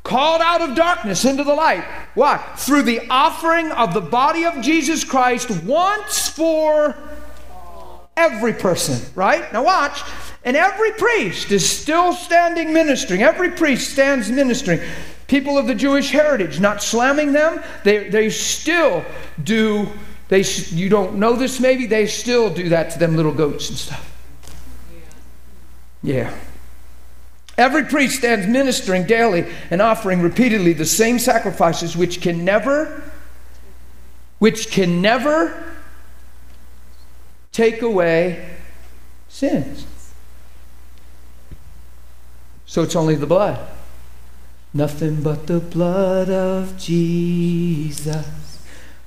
called 0.04 0.42
out 0.42 0.62
of 0.62 0.76
darkness 0.76 1.24
into 1.24 1.44
the 1.44 1.54
light. 1.54 1.84
Why? 2.14 2.38
Through 2.58 2.84
the 2.84 3.08
offering 3.10 3.72
of 3.72 3.94
the 3.94 4.02
body 4.02 4.44
of 4.44 4.62
Jesus 4.62 5.04
Christ 5.04 5.50
once 5.64 6.28
for 6.28 6.98
every 8.18 8.54
person, 8.54 9.00
right? 9.16 9.52
Now 9.54 9.64
watch. 9.64 10.02
And 10.44 10.56
every 10.58 10.92
priest 10.94 11.52
is 11.52 11.70
still 11.70 12.14
standing 12.14 12.74
ministering. 12.74 13.22
Every 13.22 13.52
priest 13.52 13.92
stands 13.92 14.30
ministering 14.32 14.82
people 15.30 15.58
of 15.58 15.68
the 15.68 15.76
Jewish 15.76 16.10
heritage, 16.10 16.60
not 16.60 16.84
slamming 16.84 17.32
them. 17.32 17.64
They, 17.84 18.10
they 18.10 18.30
still 18.30 19.06
do, 19.42 19.88
they, 20.28 20.42
you 20.42 20.90
don't 20.90 21.16
know 21.16 21.36
this 21.36 21.60
maybe, 21.60 21.86
they 21.86 22.08
still 22.08 22.54
do 22.54 22.70
that 22.70 22.90
to 22.92 23.00
them 23.00 23.16
little 23.16 23.34
goats 23.34 23.70
and 23.70 23.78
stuff. 23.78 24.06
Yeah. 26.04 26.36
Every 27.58 27.86
priest 27.86 28.20
stands 28.20 28.48
ministering 28.48 29.06
daily 29.06 29.46
and 29.70 29.82
offering 29.82 30.22
repeatedly 30.22 30.74
the 30.74 30.86
same 30.86 31.20
sacrifices 31.20 31.96
which 31.96 32.22
can 32.22 32.44
never, 32.44 33.04
which 34.40 34.72
can 34.72 35.02
never 35.02 35.74
take 37.52 37.82
away 37.82 38.56
sins. 39.28 39.86
So 42.66 42.82
it's 42.84 42.96
only 42.96 43.16
the 43.16 43.28
blood. 43.28 43.60
Nothing 44.74 45.24
but 45.24 45.48
the 45.48 45.60
blood 45.60 46.30
of 46.30 46.78
Jesus. 46.78 48.28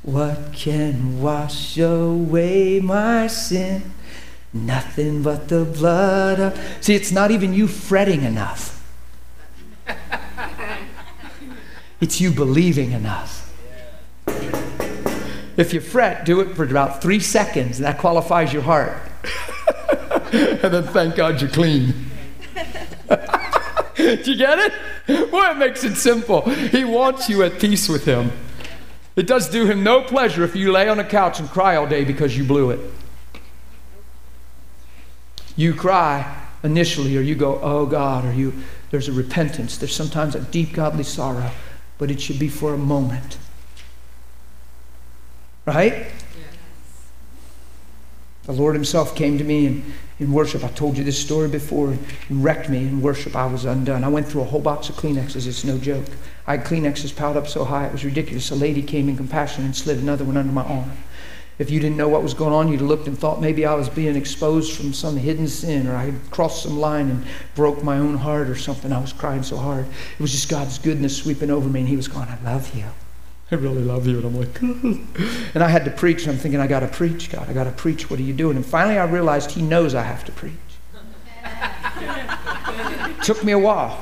What 0.03 0.53
can 0.53 1.21
wash 1.21 1.79
away 1.79 2.81
my 2.81 3.29
sin? 3.29 3.93
Nothing 4.53 5.23
but 5.23 5.49
the 5.49 5.65
blood 5.65 6.41
of. 6.41 6.77
See, 6.81 6.95
it's 6.95 7.13
not 7.13 7.31
even 7.31 7.55
you 7.55 7.69
fretting 7.69 8.23
enough, 8.23 8.85
it's 12.01 12.21
you 12.21 12.33
believing 12.33 12.91
enough. 12.91 13.39
If 15.57 15.73
you 15.73 15.81
fret, 15.81 16.25
do 16.25 16.41
it 16.41 16.57
for 16.57 16.65
about 16.65 17.01
three 17.01 17.21
seconds, 17.21 17.79
and 17.79 17.87
that 17.87 17.99
qualifies 17.99 18.53
your 18.53 18.63
heart. 18.63 19.01
and 20.33 20.61
then 20.61 20.85
thank 20.89 21.15
God 21.15 21.41
you're 21.41 21.51
clean. 21.51 21.95
Do 23.95 24.23
you 24.25 24.37
get 24.37 24.59
it? 24.59 24.73
Well, 25.33 25.53
it 25.53 25.59
makes 25.59 25.85
it 25.85 25.97
simple. 25.97 26.43
He 26.43 26.85
wants 26.85 27.29
you 27.29 27.43
at 27.43 27.59
peace 27.59 27.89
with 27.89 28.05
Him. 28.05 28.33
It 29.17 29.27
does 29.27 29.49
do 29.49 29.67
Him 29.67 29.83
no 29.83 30.03
pleasure 30.03 30.45
if 30.45 30.57
you 30.57 30.73
lay 30.73 30.89
on 30.89 30.99
a 30.99 31.05
couch 31.05 31.41
and 31.41 31.49
cry 31.49 31.77
all 31.77 31.87
day 31.87 32.05
because 32.05 32.37
you 32.37 32.45
blew 32.45 32.71
it. 32.71 32.81
You 35.57 35.75
cry 35.75 36.43
initially, 36.63 37.17
or 37.17 37.21
you 37.21 37.35
go, 37.35 37.61
oh 37.61 37.87
God, 37.87 38.25
or 38.25 38.33
you, 38.33 38.55
there's 38.91 39.09
a 39.09 39.13
repentance. 39.13 39.77
There's 39.77 39.95
sometimes 39.95 40.35
a 40.35 40.41
deep 40.41 40.73
godly 40.73 41.05
sorrow, 41.05 41.51
but 41.99 42.11
it 42.11 42.21
should 42.21 42.39
be 42.39 42.49
for 42.49 42.73
a 42.73 42.79
moment. 42.79 43.39
Right? 45.67 46.07
The 48.45 48.53
Lord 48.53 48.75
Himself 48.75 49.15
came 49.15 49.39
to 49.39 49.45
me 49.45 49.67
in, 49.67 49.93
in 50.19 50.33
worship. 50.33 50.65
I 50.65 50.69
told 50.69 50.99
you 50.99 51.05
this 51.05 51.19
story 51.19 51.49
before. 51.49 51.93
He 51.93 52.35
wrecked 52.35 52.69
me 52.69 52.79
in 52.79 53.01
worship. 53.01 53.37
I 53.37 53.47
was 53.47 53.65
undone. 53.65 54.03
I 54.03 54.09
went 54.09 54.27
through 54.27 54.41
a 54.41 54.47
whole 54.47 54.61
box 54.61 54.89
of 54.89 54.97
Kleenexes. 54.97 55.47
It's 55.47 55.65
no 55.65 55.79
joke. 55.79 56.07
I 56.47 56.57
had 56.57 56.67
Kleenexes 56.67 57.15
piled 57.15 57.37
up 57.37 57.47
so 57.47 57.65
high 57.65 57.87
it 57.87 57.93
was 57.93 58.05
ridiculous. 58.05 58.51
A 58.51 58.57
lady 58.57 58.83
came 58.83 59.09
in 59.09 59.17
compassion 59.17 59.65
and 59.65 59.77
slid 59.77 59.99
another 59.99 60.25
one 60.25 60.37
under 60.37 60.53
my 60.53 60.65
arm. 60.65 60.91
If 61.59 61.71
you 61.71 61.79
didn't 61.79 61.97
know 61.97 62.09
what 62.09 62.25
was 62.25 62.35
going 62.35 62.53
on, 62.53 62.69
you'd 62.69 62.81
have 62.81 62.89
looked 62.89 63.07
and 63.07 63.17
thought 63.17 63.41
maybe 63.41 63.65
I 63.65 63.75
was 63.75 63.89
being 63.89 64.17
exposed 64.17 64.73
from 64.73 64.93
some 64.93 65.17
hidden 65.17 65.47
sin 65.47 65.87
or 65.87 65.95
I 65.95 66.07
had 66.07 66.31
crossed 66.33 66.65
some 66.65 66.81
line 66.81 67.11
and 67.11 67.25
broke 67.55 67.85
my 67.85 67.99
own 67.99 68.17
heart 68.17 68.49
or 68.49 68.57
something. 68.57 68.91
I 68.91 69.01
was 69.01 69.13
crying 69.13 69.45
so 69.45 69.57
hard. 69.57 69.87
It 69.87 70.21
was 70.21 70.33
just 70.33 70.49
God's 70.49 70.79
goodness 70.79 71.17
sweeping 71.17 71.51
over 71.51 71.69
me, 71.69 71.81
and 71.81 71.89
He 71.89 71.97
was 71.97 72.09
going, 72.09 72.27
I 72.27 72.39
love 72.43 72.75
you. 72.75 72.87
I 73.53 73.57
really 73.57 73.83
love 73.83 74.07
you. 74.07 74.17
And 74.17 74.25
I'm 74.25 74.39
like, 74.39 74.63
and 75.55 75.63
I 75.63 75.69
had 75.69 75.85
to 75.85 75.91
preach. 75.91 76.23
And 76.23 76.33
I'm 76.33 76.39
thinking, 76.39 76.59
I 76.59 76.67
got 76.67 76.81
to 76.81 76.89
preach, 76.89 77.31
God. 77.31 77.51
I 77.51 77.53
got 77.53 77.65
to 77.65 77.73
preach. 77.73 78.09
What 78.09 78.19
are 78.19 78.23
you 78.23 78.33
doing? 78.33 78.57
And 78.57 78.65
finally, 78.65 78.99
I 78.99 79.05
realized 79.05 79.51
He 79.51 79.61
knows 79.61 79.95
I 79.95 80.03
have 80.03 80.25
to 80.25 80.33
preach. 80.33 80.55
Took 83.23 83.45
me 83.45 83.53
a 83.53 83.59
while. 83.59 83.99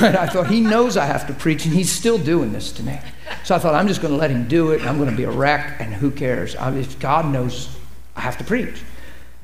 But 0.00 0.16
I 0.16 0.26
thought, 0.26 0.48
He 0.48 0.60
knows 0.60 0.96
I 0.96 1.04
have 1.04 1.28
to 1.28 1.32
preach, 1.32 1.64
and 1.64 1.72
He's 1.72 1.92
still 1.92 2.18
doing 2.18 2.52
this 2.52 2.72
to 2.72 2.82
me. 2.82 2.98
So 3.44 3.54
I 3.54 3.58
thought, 3.58 3.74
I'm 3.74 3.86
just 3.86 4.02
going 4.02 4.12
to 4.12 4.18
let 4.18 4.30
Him 4.30 4.48
do 4.48 4.72
it. 4.72 4.84
I'm 4.84 4.96
going 4.98 5.10
to 5.10 5.16
be 5.16 5.24
a 5.24 5.30
wreck, 5.30 5.80
and 5.80 5.94
who 5.94 6.10
cares? 6.10 6.56
I, 6.56 6.74
if 6.74 6.98
God 6.98 7.26
knows 7.26 7.76
I 8.16 8.20
have 8.22 8.36
to 8.38 8.44
preach. 8.44 8.82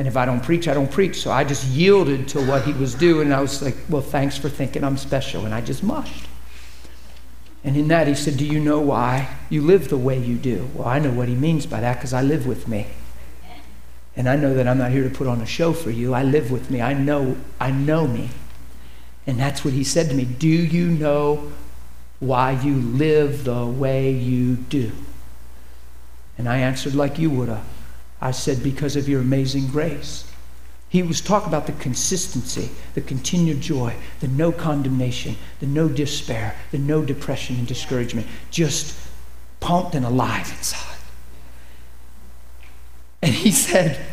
And 0.01 0.09
if 0.09 0.17
I 0.17 0.25
don't 0.25 0.43
preach, 0.43 0.67
I 0.67 0.75
don't 0.75 0.91
preach. 0.91 1.21
So 1.21 1.31
I 1.31 1.45
just 1.45 1.67
yielded 1.67 2.27
to 2.29 2.45
what 2.45 2.65
He 2.65 2.73
was 2.73 2.95
doing. 2.95 3.27
And 3.27 3.35
I 3.35 3.41
was 3.41 3.63
like, 3.63 3.77
well, 3.89 4.03
thanks 4.03 4.37
for 4.37 4.49
thinking 4.49 4.83
I'm 4.83 4.97
special. 4.97 5.45
And 5.45 5.55
I 5.55 5.61
just 5.61 5.85
mushed. 5.85 6.27
And 7.63 7.77
in 7.77 7.89
that, 7.89 8.09
he 8.09 8.15
said, 8.15 8.37
Do 8.37 8.47
you 8.47 8.59
know 8.59 8.81
why 8.81 9.37
you 9.51 9.63
live 9.63 9.89
the 9.89 9.99
way 9.99 10.19
you 10.19 10.37
do? 10.37 10.71
Well, 10.75 10.89
I 10.89 10.99
know 10.99 11.11
what 11.11 11.29
he 11.29 11.35
means 11.35 11.67
by 11.67 11.81
that 11.81 11.97
because 11.97 12.13
I 12.13 12.23
live 12.23 12.47
with 12.47 12.67
me. 12.69 12.87
And 14.17 14.29
I 14.29 14.37
know 14.37 14.55
that 14.55 14.67
I'm 14.67 14.79
not 14.79 14.91
here 14.91 15.05
to 15.05 15.15
put 15.15 15.27
on 15.27 15.41
a 15.41 15.47
show 15.47 15.73
for 15.73 15.91
you. 15.91 16.15
I 16.15 16.23
live 16.23 16.51
with 16.51 16.71
me. 16.71 16.83
I 16.83 16.95
know, 16.95 17.37
I 17.61 17.71
know 17.71 18.07
me. 18.07 18.31
And 19.27 19.39
that's 19.39 19.65
what 19.65 19.75
he 19.75 19.85
said 19.85 20.09
to 20.09 20.15
me. 20.15 20.25
Do 20.25 20.49
you 20.49 20.89
know 20.89 21.53
why 22.19 22.53
you 22.53 22.75
live 22.75 23.45
the 23.45 23.65
way 23.67 24.11
you 24.11 24.57
do? 24.57 24.93
And 26.37 26.49
I 26.49 26.59
answered 26.59 26.95
like 26.95 27.19
you 27.19 27.31
would 27.31 27.49
have. 27.49 27.65
I 28.21 28.31
said, 28.33 28.63
Because 28.63 28.97
of 28.97 29.09
your 29.09 29.21
amazing 29.21 29.69
grace. 29.69 30.30
He 30.91 31.05
was 31.05 31.21
talking 31.21 31.49
about 31.49 31.67
the 31.67 31.73
consistency, 31.73 32.69
the 32.95 33.01
continued 33.01 33.61
joy, 33.61 33.95
the 34.19 34.27
no 34.27 34.51
condemnation, 34.51 35.37
the 35.61 35.67
no 35.67 35.89
despair, 35.89 36.57
the 36.73 36.79
no 36.79 37.05
depression 37.05 37.57
and 37.57 37.67
discouragement, 37.67 38.27
just 38.51 38.99
pumped 39.61 39.95
and 39.95 40.05
alive 40.05 40.53
inside. 40.59 40.99
And 43.23 43.33
he 43.33 43.53
said, 43.53 44.05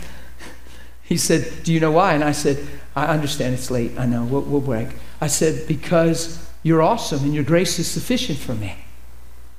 he 1.02 1.18
said, 1.18 1.64
Do 1.64 1.74
you 1.74 1.80
know 1.80 1.92
why? 1.92 2.14
And 2.14 2.24
I 2.24 2.32
said, 2.32 2.64
I 2.96 3.08
understand 3.08 3.56
it's 3.56 3.72
late. 3.72 3.98
I 3.98 4.06
know. 4.06 4.24
We'll, 4.24 4.44
we'll 4.44 4.62
break. 4.62 4.90
I 5.20 5.28
said, 5.28 5.68
Because 5.68 6.48
you're 6.62 6.84
awesome 6.84 7.24
and 7.24 7.34
your 7.34 7.44
grace 7.44 7.80
is 7.80 7.90
sufficient 7.90 8.38
for 8.38 8.54
me. 8.54 8.76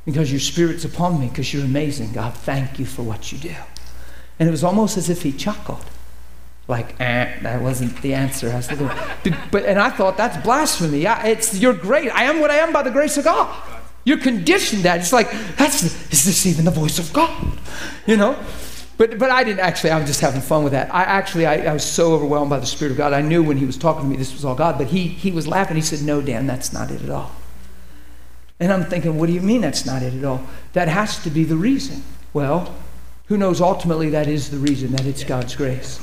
Because 0.04 0.30
your 0.30 0.40
spirit's 0.40 0.84
upon 0.84 1.20
me, 1.20 1.28
because 1.28 1.52
you're 1.52 1.64
amazing. 1.64 2.12
God, 2.12 2.34
thank 2.34 2.78
you 2.78 2.86
for 2.86 3.02
what 3.02 3.32
you 3.32 3.38
do. 3.38 3.56
And 4.38 4.48
it 4.48 4.52
was 4.52 4.62
almost 4.62 4.96
as 4.96 5.10
if 5.10 5.22
he 5.22 5.32
chuckled 5.32 5.84
like, 6.68 7.00
eh, 7.00 7.40
that 7.40 7.62
wasn't 7.62 8.00
the 8.02 8.14
answer. 8.14 8.50
I 8.50 8.56
was 8.56 8.70
looking, 8.70 8.90
but 9.50 9.64
and 9.64 9.78
I 9.78 9.90
thought 9.90 10.16
that's 10.16 10.36
blasphemy. 10.44 11.00
Yeah, 11.00 11.26
it's 11.26 11.58
you're 11.58 11.74
great. 11.74 12.10
I 12.10 12.24
am 12.24 12.40
what 12.40 12.50
I 12.50 12.56
am 12.56 12.72
by 12.72 12.82
the 12.82 12.90
grace 12.90 13.16
of 13.16 13.24
God. 13.24 13.48
You're 14.04 14.18
conditioned 14.18 14.82
that. 14.82 15.00
It's 15.00 15.12
like 15.12 15.30
that's 15.56 15.82
is 16.12 16.24
this 16.24 16.46
even 16.46 16.64
the 16.64 16.70
voice 16.70 16.98
of 16.98 17.12
God? 17.12 17.58
You 18.06 18.16
know. 18.16 18.36
But 18.98 19.18
but 19.18 19.30
I 19.30 19.44
didn't 19.44 19.60
actually. 19.60 19.90
I 19.90 19.98
was 19.98 20.06
just 20.06 20.20
having 20.20 20.42
fun 20.42 20.62
with 20.62 20.72
that. 20.72 20.94
I 20.94 21.04
actually 21.04 21.46
I, 21.46 21.70
I 21.70 21.72
was 21.72 21.84
so 21.84 22.12
overwhelmed 22.12 22.50
by 22.50 22.58
the 22.58 22.66
Spirit 22.66 22.92
of 22.92 22.98
God. 22.98 23.12
I 23.12 23.22
knew 23.22 23.42
when 23.42 23.56
He 23.56 23.64
was 23.64 23.78
talking 23.78 24.02
to 24.02 24.08
me, 24.08 24.16
this 24.16 24.34
was 24.34 24.44
all 24.44 24.54
God. 24.54 24.76
But 24.76 24.88
He 24.88 25.08
He 25.08 25.30
was 25.30 25.46
laughing. 25.46 25.76
He 25.76 25.82
said, 25.82 26.02
"No, 26.02 26.20
Dan, 26.20 26.46
that's 26.46 26.72
not 26.72 26.90
it 26.90 27.02
at 27.02 27.10
all." 27.10 27.32
And 28.60 28.72
I'm 28.72 28.84
thinking, 28.84 29.18
what 29.18 29.26
do 29.26 29.32
you 29.32 29.40
mean 29.40 29.60
that's 29.60 29.86
not 29.86 30.02
it 30.02 30.14
at 30.14 30.24
all? 30.24 30.44
That 30.72 30.88
has 30.88 31.22
to 31.22 31.30
be 31.30 31.44
the 31.44 31.56
reason. 31.56 32.02
Well, 32.32 32.74
who 33.26 33.38
knows? 33.38 33.60
Ultimately, 33.60 34.10
that 34.10 34.26
is 34.26 34.50
the 34.50 34.58
reason 34.58 34.92
that 34.92 35.06
it's 35.06 35.22
God's 35.22 35.54
grace. 35.54 36.00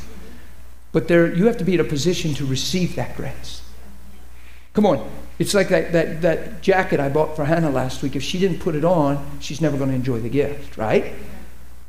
But 0.96 1.10
there, 1.10 1.36
you 1.36 1.48
have 1.48 1.58
to 1.58 1.66
be 1.66 1.74
in 1.74 1.82
a 1.82 1.84
position 1.84 2.34
to 2.36 2.46
receive 2.46 2.96
that 2.96 3.18
grace. 3.18 3.62
Come 4.72 4.86
on. 4.86 5.06
It's 5.40 5.54
like 5.54 5.68
that, 5.68 5.92
that, 5.92 6.22
that 6.22 6.62
jacket 6.62 7.02
I 7.02 7.10
bought 7.10 7.36
for 7.36 7.44
Hannah 7.44 7.70
last 7.70 8.02
week. 8.02 8.16
If 8.16 8.24
she 8.24 8.40
didn't 8.40 8.60
put 8.60 8.76
it 8.76 8.86
on, 8.86 9.42
she's 9.42 9.60
never 9.60 9.76
going 9.76 9.90
to 9.90 9.96
enjoy 9.98 10.22
the 10.22 10.30
gift, 10.30 10.78
right? 10.78 11.14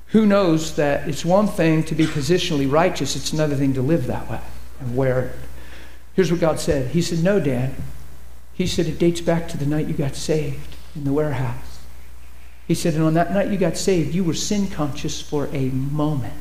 Who 0.08 0.26
knows 0.26 0.74
that 0.74 1.08
it's 1.08 1.24
one 1.24 1.46
thing 1.46 1.84
to 1.84 1.94
be 1.94 2.04
positionally 2.04 2.68
righteous, 2.68 3.14
it's 3.14 3.32
another 3.32 3.54
thing 3.54 3.74
to 3.74 3.80
live 3.80 4.08
that 4.08 4.28
way 4.28 4.40
and 4.80 4.96
wear 4.96 5.26
it. 5.26 5.36
Here's 6.14 6.32
what 6.32 6.40
God 6.40 6.58
said 6.58 6.90
He 6.90 7.00
said, 7.00 7.22
No, 7.22 7.38
Dan. 7.38 7.76
He 8.54 8.66
said, 8.66 8.86
It 8.86 8.98
dates 8.98 9.20
back 9.20 9.46
to 9.50 9.56
the 9.56 9.66
night 9.66 9.86
you 9.86 9.94
got 9.94 10.16
saved 10.16 10.74
in 10.96 11.04
the 11.04 11.12
warehouse. 11.12 11.78
He 12.66 12.74
said, 12.74 12.94
And 12.94 13.04
on 13.04 13.14
that 13.14 13.32
night 13.32 13.52
you 13.52 13.56
got 13.56 13.76
saved, 13.76 14.16
you 14.16 14.24
were 14.24 14.34
sin 14.34 14.68
conscious 14.68 15.22
for 15.22 15.46
a 15.52 15.68
moment. 15.68 16.34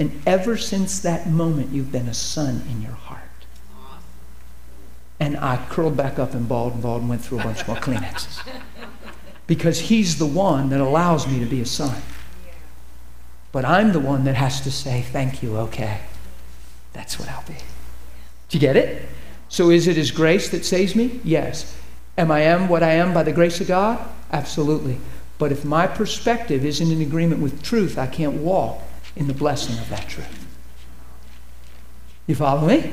And 0.00 0.22
ever 0.24 0.56
since 0.56 0.98
that 1.00 1.28
moment, 1.28 1.72
you've 1.72 1.92
been 1.92 2.08
a 2.08 2.14
son 2.14 2.62
in 2.70 2.80
your 2.80 2.92
heart. 2.92 3.20
And 5.20 5.36
I 5.36 5.62
curled 5.68 5.94
back 5.94 6.18
up 6.18 6.32
and 6.32 6.48
bawled 6.48 6.72
and 6.72 6.82
bawled 6.82 7.02
and 7.02 7.10
went 7.10 7.22
through 7.22 7.40
a 7.40 7.44
bunch 7.44 7.68
more 7.68 7.76
Kleenexes. 7.76 8.40
Because 9.46 9.78
he's 9.78 10.18
the 10.18 10.26
one 10.26 10.70
that 10.70 10.80
allows 10.80 11.28
me 11.28 11.38
to 11.38 11.44
be 11.44 11.60
a 11.60 11.66
son. 11.66 12.00
But 13.52 13.66
I'm 13.66 13.92
the 13.92 14.00
one 14.00 14.24
that 14.24 14.36
has 14.36 14.62
to 14.62 14.70
say, 14.70 15.02
thank 15.02 15.42
you, 15.42 15.58
okay. 15.58 16.00
That's 16.94 17.18
what 17.18 17.28
I'll 17.28 17.44
be. 17.46 17.56
Do 18.48 18.56
you 18.56 18.60
get 18.60 18.76
it? 18.76 19.06
So 19.50 19.68
is 19.68 19.86
it 19.86 19.96
his 19.96 20.12
grace 20.12 20.48
that 20.48 20.64
saves 20.64 20.96
me? 20.96 21.20
Yes. 21.24 21.76
Am 22.16 22.30
I 22.30 22.40
am 22.40 22.70
what 22.70 22.82
I 22.82 22.92
am 22.92 23.12
by 23.12 23.22
the 23.22 23.32
grace 23.32 23.60
of 23.60 23.68
God? 23.68 24.02
Absolutely. 24.32 24.98
But 25.36 25.52
if 25.52 25.62
my 25.62 25.86
perspective 25.86 26.64
isn't 26.64 26.90
in 26.90 27.02
agreement 27.02 27.42
with 27.42 27.62
truth, 27.62 27.98
I 27.98 28.06
can't 28.06 28.36
walk 28.36 28.80
in 29.16 29.26
the 29.26 29.34
blessing 29.34 29.78
of 29.78 29.88
that 29.90 30.08
truth. 30.08 30.46
You 32.26 32.34
follow 32.34 32.66
me? 32.66 32.92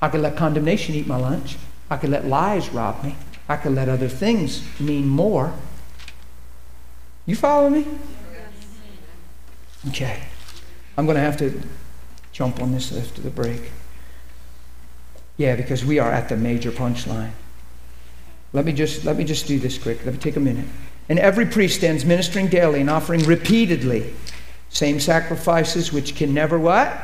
I 0.00 0.08
could 0.08 0.20
let 0.20 0.36
condemnation 0.36 0.94
eat 0.94 1.06
my 1.06 1.16
lunch. 1.16 1.56
I 1.90 1.96
could 1.96 2.10
let 2.10 2.26
lies 2.26 2.68
rob 2.70 3.02
me. 3.02 3.16
I 3.48 3.56
could 3.56 3.72
let 3.72 3.88
other 3.88 4.08
things 4.08 4.62
mean 4.80 5.08
more. 5.08 5.52
You 7.26 7.36
follow 7.36 7.70
me? 7.70 7.86
Okay. 9.88 10.22
I'm 10.96 11.06
going 11.06 11.16
to 11.16 11.22
have 11.22 11.36
to 11.38 11.60
jump 12.32 12.60
on 12.60 12.72
this 12.72 12.96
after 12.96 13.20
the 13.20 13.30
break. 13.30 13.70
Yeah, 15.36 15.56
because 15.56 15.84
we 15.84 15.98
are 15.98 16.10
at 16.10 16.28
the 16.28 16.36
major 16.36 16.70
punchline. 16.70 17.32
Let 18.52 18.64
me 18.64 18.72
just 18.72 19.04
let 19.04 19.16
me 19.16 19.24
just 19.24 19.46
do 19.46 19.58
this 19.58 19.76
quick. 19.76 20.04
Let 20.04 20.14
me 20.14 20.20
take 20.20 20.36
a 20.36 20.40
minute. 20.40 20.66
And 21.08 21.18
every 21.18 21.46
priest 21.46 21.76
stands 21.76 22.04
ministering 22.04 22.48
daily 22.48 22.80
and 22.80 22.88
offering 22.88 23.22
repeatedly 23.24 24.14
same 24.68 25.00
sacrifices 25.00 25.92
which 25.92 26.16
can 26.16 26.34
never 26.34 26.58
what? 26.58 26.96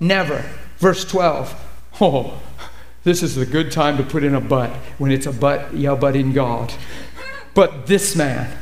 Never. 0.00 0.44
Verse 0.78 1.04
12. 1.04 1.54
Oh, 2.00 2.40
this 3.04 3.22
is 3.22 3.36
a 3.36 3.44
good 3.44 3.70
time 3.70 3.96
to 3.98 4.02
put 4.02 4.24
in 4.24 4.34
a 4.34 4.40
but. 4.40 4.70
When 4.98 5.10
it's 5.10 5.26
a 5.26 5.32
but, 5.32 5.74
yell 5.74 5.96
but 5.96 6.16
in 6.16 6.32
God. 6.32 6.72
But 7.54 7.86
this 7.86 8.16
man. 8.16 8.56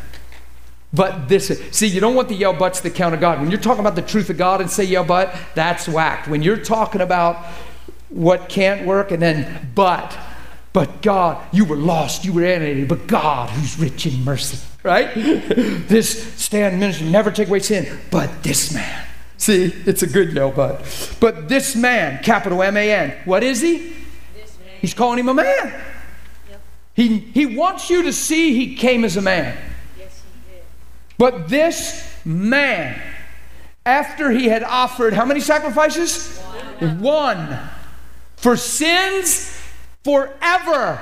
But 0.93 1.28
this. 1.28 1.48
See, 1.70 1.86
you 1.86 2.01
don't 2.01 2.14
want 2.14 2.28
the 2.28 2.35
yell 2.35 2.55
buts 2.55 2.80
the 2.80 2.90
count 2.90 3.14
of 3.14 3.20
God. 3.20 3.40
When 3.40 3.51
you're 3.51 3.60
talking 3.60 3.80
about 3.80 3.94
the 3.94 4.02
truth 4.02 4.30
of 4.30 4.39
God 4.39 4.60
and 4.60 4.70
say 4.70 4.85
yell 4.85 5.05
but, 5.05 5.35
that's 5.55 5.89
whacked. 5.89 6.28
When 6.28 6.43
you're 6.43 6.56
talking 6.56 7.01
about 7.01 7.44
what 8.09 8.48
can't 8.48 8.86
work 8.86 9.10
and 9.10 9.22
then 9.22 9.70
but, 9.74 10.16
but 10.72 11.02
God, 11.02 11.44
you 11.52 11.64
were 11.64 11.76
lost, 11.76 12.24
you 12.24 12.32
were 12.32 12.43
alienated, 12.43 12.89
but 12.89 13.06
God, 13.06 13.51
who's 13.51 13.78
rich 13.78 14.06
in 14.06 14.24
mercy 14.24 14.59
right? 14.82 15.14
this 15.14 16.34
stand 16.34 16.78
ministry, 16.80 17.09
never 17.09 17.30
take 17.30 17.48
away 17.48 17.60
sin, 17.60 17.98
but 18.10 18.42
this 18.42 18.72
man. 18.72 19.06
See, 19.36 19.72
it's 19.86 20.02
a 20.02 20.06
good 20.06 20.32
yell, 20.32 20.50
but. 20.50 21.16
But 21.20 21.48
this 21.48 21.76
man, 21.76 22.22
capital 22.22 22.62
M 22.62 22.76
A 22.76 22.92
N, 22.92 23.16
what 23.24 23.42
is 23.42 23.60
he? 23.60 23.92
He's 24.80 24.94
calling 24.94 25.18
him 25.18 25.28
a 25.28 25.34
man. 25.34 25.74
Yep. 26.50 26.60
He, 26.94 27.18
he 27.18 27.46
wants 27.46 27.90
you 27.90 28.02
to 28.05 28.12
see 28.12 28.55
he 28.55 28.76
came 28.76 29.05
as 29.05 29.16
a 29.16 29.22
man. 29.22 29.56
Yes, 29.98 30.22
he 30.22 30.55
did. 30.55 30.62
But 31.18 31.48
this 31.48 32.16
man, 32.24 33.00
after 33.84 34.30
he 34.30 34.46
had 34.46 34.62
offered 34.62 35.14
how 35.14 35.24
many 35.24 35.40
sacrifices? 35.40 36.38
One. 36.38 37.00
One. 37.00 37.59
For 38.36 38.56
sins 38.56 39.60
forever. 40.05 41.00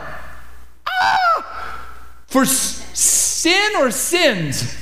Ah! 0.88 1.82
For 2.28 2.44
sin 3.46 3.76
or 3.76 3.92
sins? 3.92 4.76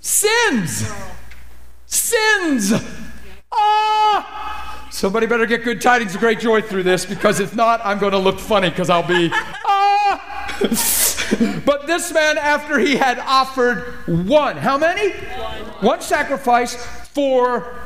Sins. 0.00 0.92
Sins. 1.86 2.72
Ah! 3.52 4.88
Somebody 4.90 5.26
better 5.26 5.46
get 5.46 5.62
good 5.62 5.80
tidings 5.80 6.12
of 6.16 6.20
great 6.20 6.40
joy 6.40 6.60
through 6.60 6.82
this 6.82 7.06
because 7.06 7.38
if 7.38 7.54
not, 7.54 7.80
I'm 7.84 8.00
going 8.00 8.10
to 8.10 8.18
look 8.18 8.40
funny 8.40 8.68
because 8.68 8.90
I'll 8.90 9.06
be, 9.06 9.30
ah! 9.32 10.56
but 11.64 11.86
this 11.86 12.12
man, 12.12 12.36
after 12.36 12.80
he 12.80 12.96
had 12.96 13.20
offered 13.20 13.84
one, 14.08 14.56
how 14.56 14.76
many? 14.76 15.12
One, 15.80 16.00
sacrifice 16.00 16.74
for 17.10 17.78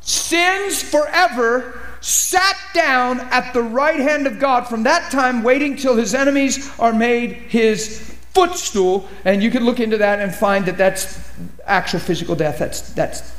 sins 0.00 0.80
forever, 0.80 1.80
sat 2.00 2.56
down 2.72 3.18
at 3.18 3.52
the 3.52 3.62
right 3.62 3.98
hand 3.98 4.28
of 4.28 4.38
God 4.38 4.68
from 4.68 4.84
that 4.84 5.10
time, 5.10 5.42
waiting 5.42 5.74
till 5.74 5.96
his 5.96 6.14
enemies 6.14 6.70
are 6.78 6.92
made 6.92 7.32
his 7.32 8.09
footstool. 8.34 9.08
And 9.24 9.42
you 9.42 9.50
can 9.50 9.64
look 9.64 9.80
into 9.80 9.98
that 9.98 10.20
and 10.20 10.34
find 10.34 10.66
that 10.66 10.76
that's 10.76 11.30
actual 11.64 12.00
physical 12.00 12.34
death. 12.34 12.58
That's, 12.58 12.92
that's 12.92 13.34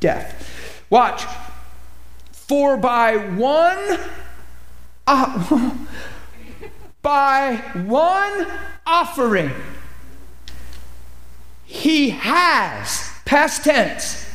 death. 0.00 0.82
Watch. 0.90 1.24
For 2.32 2.76
by 2.76 3.16
one, 3.16 3.98
uh, 5.06 5.74
by 7.02 7.56
one 7.84 8.46
offering, 8.86 9.50
he 11.64 12.10
has, 12.10 13.10
past 13.24 13.64
tense, 13.64 14.30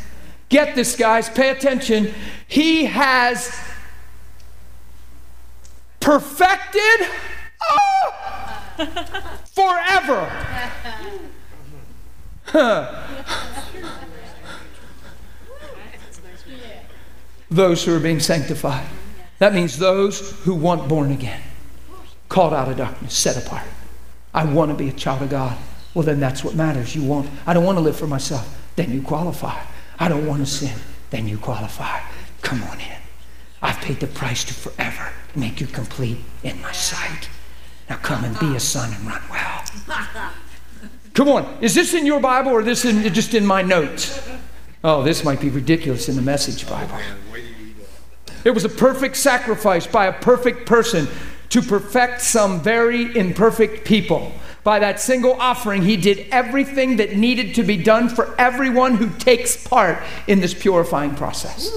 get 0.49 0.75
this, 0.75 0.97
guys, 0.97 1.29
pay 1.29 1.49
attention. 1.49 2.13
He 2.47 2.85
has 2.85 3.57
perfected 6.01 7.07
ah, 7.61 8.60
forever. 9.53 10.31
Those 17.49 17.83
who 17.83 17.95
are 17.95 17.99
being 17.99 18.19
sanctified. 18.19 18.87
That 19.39 19.53
means 19.53 19.77
those 19.77 20.39
who 20.43 20.53
want 20.55 20.87
born 20.87 21.11
again, 21.11 21.41
called 22.29 22.53
out 22.53 22.69
of 22.69 22.77
darkness, 22.77 23.13
set 23.13 23.43
apart. 23.43 23.65
I 24.33 24.45
want 24.45 24.71
to 24.71 24.77
be 24.77 24.87
a 24.87 24.93
child 24.93 25.23
of 25.23 25.31
God. 25.31 25.57
Well, 25.93 26.05
then 26.05 26.19
that's 26.19 26.43
what 26.43 26.55
matters. 26.55 26.95
You 26.95 27.03
want, 27.03 27.29
I 27.45 27.53
don't 27.53 27.65
want 27.65 27.77
to 27.77 27.81
live 27.81 27.97
for 27.97 28.07
myself. 28.07 28.47
Then 28.75 28.91
you 28.91 29.01
qualify. 29.01 29.59
I 29.99 30.07
don't 30.07 30.27
want 30.27 30.39
to 30.41 30.45
sin. 30.45 30.77
Then 31.09 31.27
you 31.27 31.37
qualify. 31.37 31.99
Come 32.41 32.63
on 32.63 32.79
in. 32.79 32.97
I've 33.61 33.81
paid 33.81 33.99
the 33.99 34.07
price 34.07 34.45
to 34.45 34.53
forever 34.53 35.11
make 35.35 35.61
you 35.61 35.67
complete 35.67 36.17
in 36.43 36.61
my 36.61 36.71
sight. 36.71 37.29
Now 37.91 37.97
come 37.97 38.23
and 38.23 38.39
be 38.39 38.55
a 38.55 38.59
son 38.61 38.93
and 38.93 39.05
run 39.05 39.21
well. 39.29 39.63
Come 41.13 41.27
on. 41.27 41.57
Is 41.59 41.75
this 41.75 41.93
in 41.93 42.05
your 42.05 42.21
Bible 42.21 42.53
or 42.53 42.63
this 42.63 42.85
in, 42.85 43.13
just 43.13 43.33
in 43.33 43.45
my 43.45 43.61
notes? 43.61 44.29
Oh, 44.81 45.03
this 45.03 45.25
might 45.25 45.41
be 45.41 45.49
ridiculous 45.49 46.07
in 46.07 46.15
the 46.15 46.21
Message 46.21 46.69
Bible. 46.69 46.97
It 48.45 48.51
was 48.51 48.63
a 48.63 48.69
perfect 48.69 49.17
sacrifice 49.17 49.87
by 49.87 50.05
a 50.05 50.13
perfect 50.13 50.65
person 50.65 51.09
to 51.49 51.61
perfect 51.61 52.21
some 52.21 52.61
very 52.61 53.13
imperfect 53.13 53.83
people. 53.83 54.31
By 54.63 54.79
that 54.79 55.01
single 55.01 55.33
offering, 55.33 55.81
he 55.81 55.97
did 55.97 56.27
everything 56.31 56.95
that 56.95 57.17
needed 57.17 57.55
to 57.55 57.63
be 57.63 57.75
done 57.75 58.07
for 58.07 58.33
everyone 58.39 58.95
who 58.95 59.09
takes 59.19 59.67
part 59.67 60.01
in 60.27 60.39
this 60.39 60.53
purifying 60.53 61.13
process. 61.15 61.69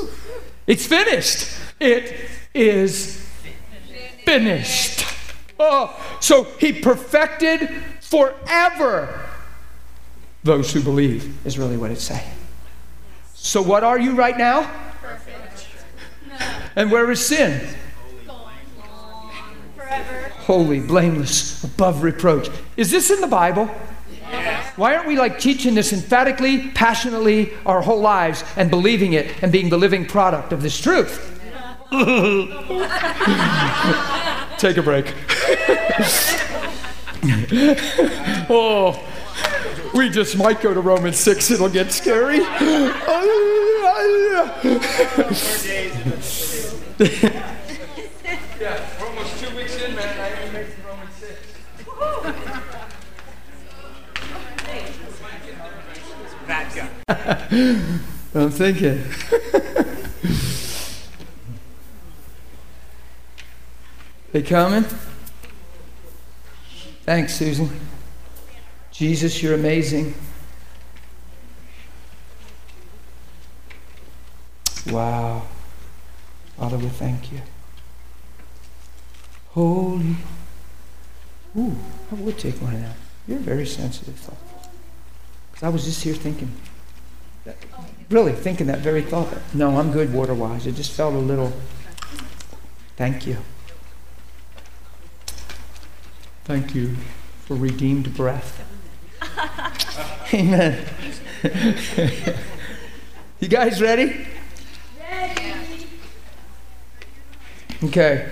It's 0.68 0.86
finished. 0.86 1.48
It 1.80 2.30
is 2.54 3.20
finished. 4.24 5.13
Oh, 5.59 5.98
so 6.20 6.44
he 6.59 6.72
perfected 6.72 7.68
forever 8.01 9.24
those 10.44 10.72
who 10.72 10.82
believe, 10.82 11.47
is 11.47 11.59
really 11.59 11.76
what 11.76 11.90
it's 11.90 12.05
saying. 12.05 12.31
So, 13.35 13.62
what 13.62 13.82
are 13.82 13.98
you 13.98 14.14
right 14.14 14.36
now? 14.36 14.70
Perfect. 15.01 15.66
And 16.76 16.90
where 16.90 17.10
is 17.10 17.24
sin? 17.24 17.66
Holy, 20.40 20.81
blameless, 20.81 21.64
above 21.64 22.02
reproach. 22.02 22.51
Is 22.76 22.90
this 22.90 23.10
in 23.10 23.22
the 23.22 23.26
Bible? 23.26 23.66
Why 24.76 24.94
aren't 24.94 25.09
we 25.09 25.16
like 25.16 25.39
teaching 25.39 25.74
this 25.74 25.93
emphatically, 25.93 26.70
passionately 26.72 27.52
our 27.64 27.81
whole 27.81 28.01
lives 28.01 28.44
and 28.56 28.68
believing 28.68 29.14
it 29.14 29.43
and 29.43 29.51
being 29.51 29.70
the 29.70 29.78
living 29.78 30.05
product 30.05 30.52
of 30.52 30.62
this 30.62 30.78
truth? 30.78 31.31
Take 34.64 34.78
a 34.78 34.82
break. 34.82 35.12
oh, 38.48 38.98
we 39.92 40.08
just 40.08 40.38
might 40.38 40.62
go 40.62 40.72
to 40.72 40.80
Romans 40.80 41.18
6, 41.18 41.50
it'll 41.50 41.68
get 41.68 41.92
scary. 41.92 42.38
yeah, 42.38 42.48
we're 48.98 49.06
almost 49.06 49.44
two 49.44 49.54
weeks 49.54 49.76
in, 49.82 49.94
man. 49.94 50.18
I 50.18 50.28
haven't 50.28 50.54
made 50.54 50.68
Romans 50.86 51.12
6. 51.12 51.38
That 56.46 56.74
guy. 56.74 56.88
I'm 58.40 58.50
thinking. 58.50 59.04
they 64.35 64.43
coming? 64.43 64.82
Thanks, 67.05 67.36
Susan. 67.36 67.70
Jesus, 68.90 69.40
you're 69.40 69.55
amazing. 69.55 70.12
Wow. 74.90 75.43
Father, 76.56 76.78
we 76.78 76.89
thank 76.89 77.31
you. 77.31 77.43
Holy. 79.51 80.16
Ooh, 81.56 81.77
I 82.11 82.15
would 82.16 82.36
take 82.36 82.61
one 82.61 82.74
of 82.74 82.81
that. 82.81 82.97
You're 83.28 83.39
very 83.39 83.66
sensitive, 83.66 84.16
thoughtful. 84.16 84.69
Because 85.52 85.62
I 85.62 85.69
was 85.69 85.85
just 85.85 86.02
here 86.02 86.15
thinking, 86.15 86.51
that, 87.44 87.56
really 88.11 88.32
thinking 88.32 88.66
that 88.66 88.81
very 88.81 89.02
thought. 89.02 89.32
No, 89.55 89.78
I'm 89.78 89.93
good 89.93 90.12
water 90.12 90.35
wise. 90.35 90.66
It 90.66 90.74
just 90.74 90.90
felt 90.90 91.15
a 91.15 91.19
little. 91.19 91.52
Thank 92.97 93.28
you. 93.28 93.36
Thank 96.44 96.74
you 96.74 96.94
for 97.46 97.56
redeemed 97.56 98.14
breath. 98.14 98.62
Amen. 100.34 100.86
you 103.40 103.48
guys 103.48 103.80
ready? 103.80 104.26
Ready. 105.00 105.86
Okay. 107.82 108.30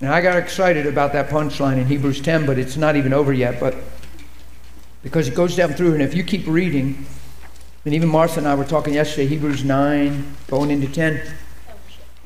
Now 0.00 0.12
I 0.12 0.20
got 0.20 0.36
excited 0.36 0.86
about 0.86 1.12
that 1.12 1.28
punchline 1.28 1.78
in 1.78 1.86
Hebrews 1.86 2.20
10, 2.22 2.44
but 2.44 2.58
it's 2.58 2.76
not 2.76 2.96
even 2.96 3.12
over 3.12 3.32
yet. 3.32 3.60
But 3.60 3.76
because 5.04 5.28
it 5.28 5.36
goes 5.36 5.54
down 5.54 5.74
through, 5.74 5.94
and 5.94 6.02
if 6.02 6.12
you 6.12 6.24
keep 6.24 6.44
reading, 6.48 7.06
and 7.84 7.94
even 7.94 8.08
Martha 8.08 8.40
and 8.40 8.48
I 8.48 8.56
were 8.56 8.64
talking 8.64 8.94
yesterday, 8.94 9.28
Hebrews 9.28 9.62
9, 9.62 10.36
going 10.48 10.72
into 10.72 10.88
10. 10.88 11.22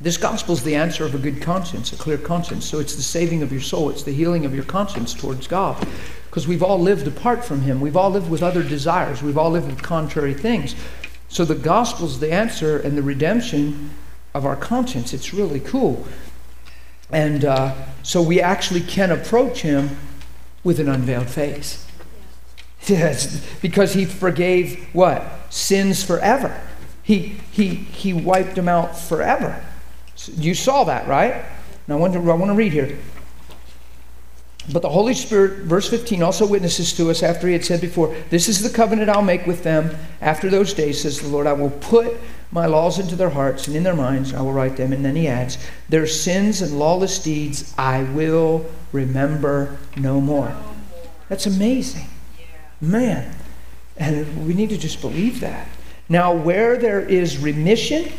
This 0.03 0.17
gospel 0.17 0.53
is 0.55 0.65
the 0.65 0.75
answer 0.75 1.05
of 1.05 1.15
a 1.15 1.19
good 1.19 1.41
conscience, 1.41 1.93
a 1.93 1.97
clear 1.97 2.19
conscience. 2.19 2.65
So 2.65 2.81
it's 2.81 2.97
the 2.97 3.03
saving 3.03 3.45
of 3.45 3.53
your 3.53 3.61
soul, 3.61 3.89
it's 3.89 4.03
the 4.03 4.13
healing 4.13 4.45
of 4.45 4.53
your 4.53 4.65
conscience 4.65 5.15
towards 5.15 5.47
God. 5.47 5.87
Because 6.27 6.49
we've 6.49 6.63
all 6.63 6.81
lived 6.81 7.07
apart 7.07 7.45
from 7.45 7.61
Him, 7.61 7.81
we've 7.81 7.97
all 7.97 8.11
lived 8.11 8.29
with 8.29 8.43
other 8.43 8.65
desires, 8.65 9.23
we've 9.23 9.39
all 9.39 9.51
lived 9.53 9.69
with 9.69 9.81
contrary 9.81 10.35
things. 10.35 10.75
So 11.29 11.45
the 11.45 11.55
gospel 11.55 12.07
is 12.07 12.19
the 12.19 12.33
answer 12.33 12.81
and 12.81 12.99
the 12.99 13.03
redemption 13.03 13.91
of 14.35 14.45
our 14.45 14.57
conscience. 14.57 15.13
It's 15.13 15.33
really 15.33 15.61
cool. 15.61 16.05
And 17.13 17.45
uh, 17.45 17.73
so 18.03 18.21
we 18.21 18.41
actually 18.41 18.81
can 18.81 19.13
approach 19.13 19.61
him 19.61 19.97
with 20.65 20.81
an 20.81 20.89
unveiled 20.89 21.29
face. 21.29 21.87
Yes, 22.87 23.47
because 23.63 23.95
he 23.95 24.05
forgave 24.05 24.89
what? 24.93 25.23
Sins 25.51 26.03
forever. 26.03 26.61
He, 27.05 27.37
he, 27.53 27.69
he 27.69 28.13
wiped 28.13 28.57
them 28.57 28.69
out 28.69 28.99
forever. 28.99 29.65
You 30.37 30.55
saw 30.55 30.85
that, 30.85 31.09
right? 31.09 31.45
Now 31.89 31.97
I 31.97 32.01
want, 32.01 32.13
to, 32.15 32.19
I 32.19 32.35
want 32.35 32.51
to 32.51 32.55
read 32.55 32.73
here. 32.73 32.99
But 34.71 34.83
the 34.83 34.89
Holy 34.89 35.15
Spirit, 35.15 35.65
verse 35.65 35.89
15, 35.89 36.23
also 36.23 36.47
witnesses 36.47 36.93
to 36.93 37.11
us 37.11 37.23
after 37.23 37.49
he 37.49 37.53
had 37.53 37.65
said 37.65 37.81
before, 37.81 38.15
This 38.31 38.49
is 38.49 38.63
the 38.63 38.71
covenant 38.71 39.09
I'll 39.09 39.23
make 39.23 39.47
with 39.47 39.65
them 39.65 39.97
after 40.21 40.49
those 40.49 40.73
days, 40.73 41.03
says 41.03 41.21
the 41.21 41.29
Lord. 41.29 41.49
I 41.49 41.53
will 41.53 41.71
put 41.71 42.17
my 42.53 42.67
laws 42.67 43.01
into 43.01 43.17
their 43.17 43.31
hearts, 43.31 43.67
and 43.67 43.77
in 43.77 43.83
their 43.83 43.97
minds 43.97 44.33
I 44.33 44.41
will 44.41 44.53
write 44.53 44.77
them. 44.77 44.93
And 44.93 45.05
then 45.05 45.17
he 45.17 45.27
adds, 45.27 45.59
Their 45.89 46.07
sins 46.07 46.63
and 46.63 46.79
lawless 46.79 47.21
deeds 47.21 47.75
I 47.77 48.05
will 48.05 48.65
remember 48.93 49.79
no 49.97 50.21
more. 50.21 50.55
That's 51.29 51.47
amazing. 51.47 52.07
Man. 52.81 53.35
And 53.97 54.47
we 54.47 54.55
need 54.55 54.71
to 54.71 54.79
just 54.79 55.01
believe 55.01 55.41
that. 55.41 55.67
Now, 56.09 56.35
where 56.35 56.77
there 56.77 57.01
is 57.01 57.39
remission, 57.39 58.13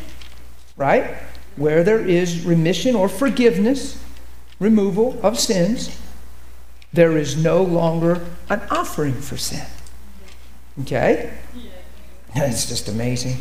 right? 0.76 1.16
Where 1.56 1.84
there 1.84 2.00
is 2.00 2.46
remission 2.46 2.96
or 2.96 3.08
forgiveness, 3.10 4.02
removal 4.60 5.20
of 5.22 5.40
sins, 5.40 6.00
there 6.92 7.18
is 7.18 7.36
no 7.36 7.62
longer 7.64 8.26
an 8.50 8.62
offering 8.70 9.14
for 9.14 9.38
sin. 9.38 9.66
Okay? 10.82 11.34
It's 12.36 12.68
just 12.68 12.90
amazing. 12.90 13.38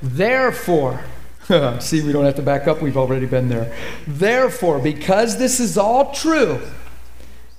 Therefore, 0.00 1.04
See, 1.80 2.00
we 2.02 2.12
don't 2.12 2.24
have 2.24 2.36
to 2.36 2.42
back 2.42 2.68
up. 2.68 2.80
We've 2.80 2.96
already 2.96 3.26
been 3.26 3.48
there. 3.48 3.74
Therefore, 4.06 4.78
because 4.78 5.38
this 5.38 5.58
is 5.58 5.76
all 5.76 6.12
true, 6.12 6.60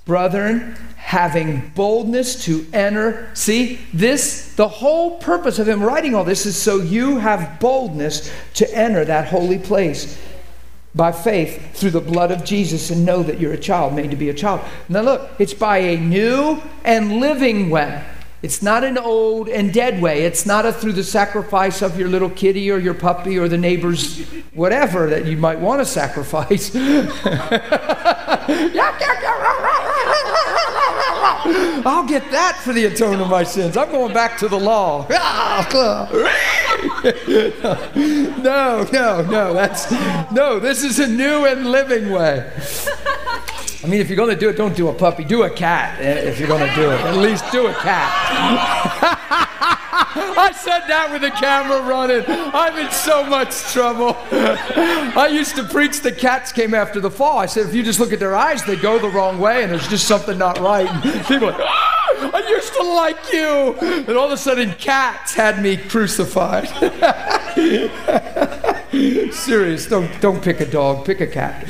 brethren, 0.06 0.76
having 1.02 1.68
boldness 1.74 2.44
to 2.46 2.66
enter. 2.72 3.28
See, 3.34 3.80
this, 3.92 4.54
the 4.54 4.68
whole 4.68 5.18
purpose 5.18 5.58
of 5.58 5.68
him 5.68 5.82
writing 5.82 6.14
all 6.14 6.24
this 6.24 6.46
is 6.46 6.56
so 6.56 6.78
you 6.78 7.18
have 7.18 7.60
boldness 7.60 8.32
to 8.54 8.74
enter 8.74 9.04
that 9.04 9.28
holy 9.28 9.58
place 9.58 10.18
by 10.94 11.12
faith 11.12 11.74
through 11.74 11.90
the 11.90 12.00
blood 12.00 12.30
of 12.30 12.44
Jesus 12.44 12.90
and 12.90 13.04
know 13.04 13.22
that 13.24 13.38
you're 13.40 13.52
a 13.52 13.58
child, 13.58 13.94
made 13.94 14.10
to 14.10 14.16
be 14.16 14.30
a 14.30 14.34
child. 14.34 14.62
Now, 14.88 15.02
look, 15.02 15.30
it's 15.38 15.52
by 15.52 15.78
a 15.78 15.98
new 15.98 16.62
and 16.84 17.18
living 17.20 17.68
way. 17.68 18.02
It's 18.40 18.62
not 18.62 18.82
an 18.82 18.96
old 18.96 19.48
and 19.48 19.72
dead 19.72 20.00
way. 20.00 20.22
It's 20.22 20.46
not 20.46 20.64
a 20.64 20.72
through 20.72 20.94
the 20.94 21.04
sacrifice 21.04 21.82
of 21.82 21.98
your 21.98 22.08
little 22.08 22.30
kitty 22.30 22.70
or 22.70 22.78
your 22.78 22.94
puppy 22.94 23.38
or 23.38 23.48
the 23.48 23.58
neighbor's 23.58 24.26
whatever 24.54 25.08
that 25.08 25.26
you 25.26 25.36
might 25.36 25.60
want 25.60 25.80
to 25.80 25.84
sacrifice. 25.84 26.74
I'll 31.84 32.06
get 32.06 32.30
that 32.30 32.60
for 32.62 32.72
the 32.72 32.84
atonement 32.86 33.22
of 33.22 33.28
my 33.28 33.42
sins. 33.42 33.76
I'm 33.76 33.90
going 33.90 34.14
back 34.14 34.38
to 34.38 34.48
the 34.48 34.58
law. 34.58 35.06
no, 38.42 38.86
no, 38.92 39.22
no. 39.22 39.54
That's 39.54 39.90
no. 40.32 40.58
This 40.60 40.84
is 40.84 40.98
a 40.98 41.06
new 41.06 41.46
and 41.46 41.70
living 41.70 42.10
way. 42.10 42.50
I 43.84 43.88
mean, 43.88 44.00
if 44.00 44.08
you're 44.08 44.16
going 44.16 44.30
to 44.30 44.36
do 44.36 44.48
it, 44.48 44.56
don't 44.56 44.76
do 44.76 44.88
a 44.88 44.94
puppy. 44.94 45.24
Do 45.24 45.42
a 45.42 45.50
cat. 45.50 45.98
eh, 46.00 46.28
If 46.28 46.38
you're 46.38 46.48
going 46.48 46.68
to 46.68 46.74
do 46.76 46.90
it, 46.92 47.00
at 47.00 47.16
least 47.16 47.44
do 47.50 47.66
a 47.66 47.74
cat. 47.74 49.18
I 49.64 50.52
said 50.54 50.86
that 50.88 51.10
with 51.12 51.22
the 51.22 51.30
camera 51.30 51.80
running. 51.82 52.24
I'm 52.28 52.76
in 52.78 52.90
so 52.90 53.24
much 53.24 53.72
trouble. 53.72 54.16
I 54.30 55.28
used 55.32 55.56
to 55.56 55.64
preach 55.64 56.00
the 56.00 56.12
cats 56.12 56.52
came 56.52 56.74
after 56.74 57.00
the 57.00 57.10
fall. 57.10 57.38
I 57.38 57.46
said, 57.46 57.66
if 57.66 57.74
you 57.74 57.82
just 57.82 58.00
look 58.00 58.12
at 58.12 58.18
their 58.18 58.34
eyes, 58.34 58.64
they 58.64 58.76
go 58.76 58.98
the 58.98 59.08
wrong 59.08 59.38
way, 59.38 59.62
and 59.62 59.72
there's 59.72 59.88
just 59.88 60.08
something 60.08 60.36
not 60.36 60.58
right. 60.58 60.88
And 60.88 61.24
people 61.26 61.48
like, 61.48 61.60
"Ah, 61.60 62.30
I 62.34 62.48
used 62.48 62.74
to 62.74 62.82
like 62.82 63.32
you. 63.32 63.74
And 64.08 64.16
all 64.16 64.26
of 64.26 64.32
a 64.32 64.36
sudden, 64.36 64.74
cats 64.74 65.34
had 65.34 65.62
me 65.62 65.76
crucified. 65.76 66.68
Serious. 69.32 69.86
Don't, 69.86 70.20
don't 70.20 70.42
pick 70.42 70.60
a 70.60 70.66
dog, 70.66 71.06
pick 71.06 71.20
a 71.20 71.26
cat. 71.26 71.66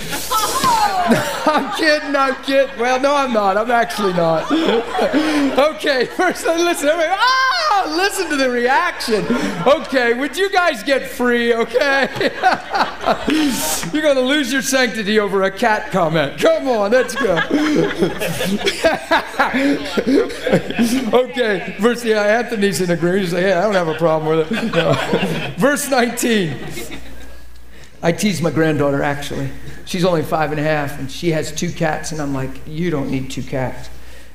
I'm 1.46 1.76
kidding, 1.76 2.16
I'm 2.16 2.42
kidding. 2.42 2.78
Well, 2.78 3.00
no, 3.00 3.14
I'm 3.14 3.32
not. 3.32 3.56
I'm 3.56 3.70
actually 3.70 4.14
not. 4.14 4.50
okay, 5.76 6.06
first, 6.16 6.46
listen. 6.46 6.88
Everybody, 6.88 7.12
ah, 7.12 7.94
listen 7.96 8.30
to 8.30 8.36
the 8.36 8.48
reaction. 8.48 9.26
Okay, 9.66 10.14
would 10.14 10.36
you 10.36 10.50
guys 10.50 10.82
get 10.82 11.08
free, 11.08 11.52
okay? 11.54 12.08
You're 13.92 14.02
going 14.02 14.16
to 14.16 14.22
lose 14.22 14.52
your 14.52 14.62
sanctity 14.62 15.18
over 15.18 15.42
a 15.42 15.50
cat 15.50 15.90
comment. 15.90 16.40
Come 16.40 16.68
on, 16.68 16.92
let's 16.92 17.14
go. 17.14 17.36
okay, 21.18 21.76
verse, 21.78 22.04
yeah, 22.04 22.22
Anthony's 22.22 22.80
in 22.80 22.90
agreement. 22.90 23.24
He's 23.24 23.34
like, 23.34 23.42
yeah, 23.42 23.58
I 23.58 23.62
don't 23.62 23.74
have 23.74 23.88
a 23.88 23.98
problem 23.98 24.38
with 24.38 24.50
it. 24.50 24.74
No. 24.74 25.54
Verse 25.58 25.90
19. 25.90 26.56
I 28.02 28.12
tease 28.12 28.40
my 28.40 28.50
granddaughter 28.50 29.02
actually. 29.02 29.50
She's 29.84 30.04
only 30.04 30.22
five 30.22 30.50
and 30.50 30.60
a 30.60 30.62
half, 30.62 30.98
and 30.98 31.10
she 31.10 31.30
has 31.32 31.52
two 31.52 31.70
cats, 31.70 32.12
and 32.12 32.20
I'm 32.20 32.34
like, 32.34 32.66
you 32.66 32.90
don't 32.90 33.10
need 33.10 33.30
two 33.30 33.42
cats. 33.42 33.88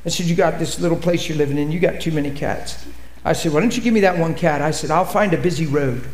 I 0.05 0.09
said, 0.09 0.27
you 0.27 0.35
got 0.35 0.59
this 0.59 0.79
little 0.79 0.97
place 0.97 1.27
you're 1.27 1.37
living 1.37 1.57
in, 1.57 1.71
you 1.71 1.79
got 1.79 1.99
too 1.99 2.11
many 2.11 2.31
cats. 2.31 2.85
I 3.25 3.33
said, 3.33 3.51
why 3.51 3.59
don't 3.59 3.75
you 3.75 3.83
give 3.83 3.93
me 3.93 4.01
that 4.01 4.17
one 4.17 4.35
cat? 4.35 4.61
I 4.61 4.71
said, 4.71 4.89
I'll 4.89 5.03
find 5.03 5.33
a 5.33 5.37
busy 5.37 5.65
road 5.65 6.07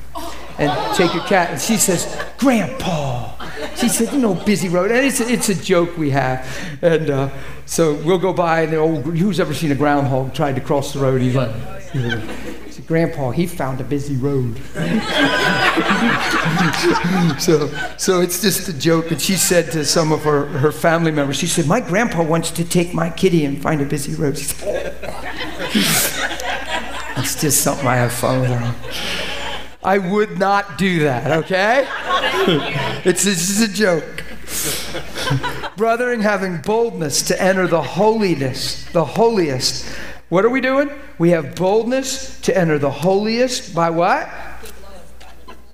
and 0.57 0.95
take 0.95 1.13
your 1.13 1.23
cat. 1.25 1.51
And 1.51 1.61
she 1.61 1.77
says, 1.77 2.19
Grandpa. 2.39 3.35
She 3.75 3.87
said, 3.87 4.13
know, 4.19 4.33
busy 4.33 4.67
road. 4.69 4.91
And 4.91 5.05
it's, 5.05 5.19
it's 5.19 5.49
a 5.49 5.55
joke 5.55 5.95
we 5.97 6.09
have. 6.09 6.47
And 6.81 7.09
uh, 7.09 7.29
so 7.65 7.93
we'll 8.03 8.17
go 8.17 8.33
by, 8.33 8.61
and 8.61 8.73
old, 8.73 9.05
who's 9.05 9.39
ever 9.39 9.53
seen 9.53 9.71
a 9.71 9.75
groundhog 9.75 10.33
tried 10.33 10.55
to 10.55 10.61
cross 10.61 10.93
the 10.93 10.99
road? 10.99 11.21
He's 11.21 11.35
like, 11.35 11.51
said, 12.73 12.87
Grandpa, 12.87 13.31
he 13.31 13.45
found 13.45 13.79
a 13.79 13.83
busy 13.83 14.15
road. 14.15 14.57
so, 17.39 17.67
so 17.97 18.21
it's 18.21 18.41
just 18.41 18.67
a 18.67 18.73
joke. 18.73 19.11
And 19.11 19.21
she 19.21 19.35
said 19.35 19.71
to 19.73 19.85
some 19.85 20.11
of 20.11 20.23
her, 20.23 20.47
her 20.47 20.71
family 20.71 21.11
members, 21.11 21.37
she 21.37 21.45
said, 21.47 21.67
My 21.67 21.79
grandpa 21.79 22.23
wants 22.23 22.49
to 22.51 22.65
take 22.65 22.93
my 22.93 23.11
kitty 23.11 23.45
and 23.45 23.61
find 23.61 23.81
a 23.81 23.85
busy 23.85 24.15
road. 24.15 24.37
Said, 24.37 24.95
It's 27.17 27.39
just 27.39 27.61
something 27.61 27.85
I 27.85 27.95
have 27.95 28.11
fun 28.11 28.41
with. 28.41 28.51
I 29.83 29.99
would 29.99 30.39
not 30.39 30.77
do 30.77 31.01
that, 31.01 31.31
okay? 31.43 31.85
it's, 33.05 33.25
it's 33.25 33.47
just 33.47 33.69
a 33.69 33.73
joke. 33.73 34.23
Brethren, 35.77 36.21
having 36.21 36.57
boldness 36.57 37.21
to 37.23 37.41
enter 37.41 37.67
the 37.67 37.81
holiness, 37.81 38.85
the 38.91 39.05
holiest. 39.05 39.85
What 40.33 40.45
are 40.45 40.49
we 40.49 40.61
doing? 40.61 40.89
We 41.19 41.29
have 41.29 41.53
boldness 41.53 42.41
to 42.41 42.57
enter 42.57 42.79
the 42.79 42.89
holiest 42.89 43.75
by 43.75 43.91
what? 43.91 44.27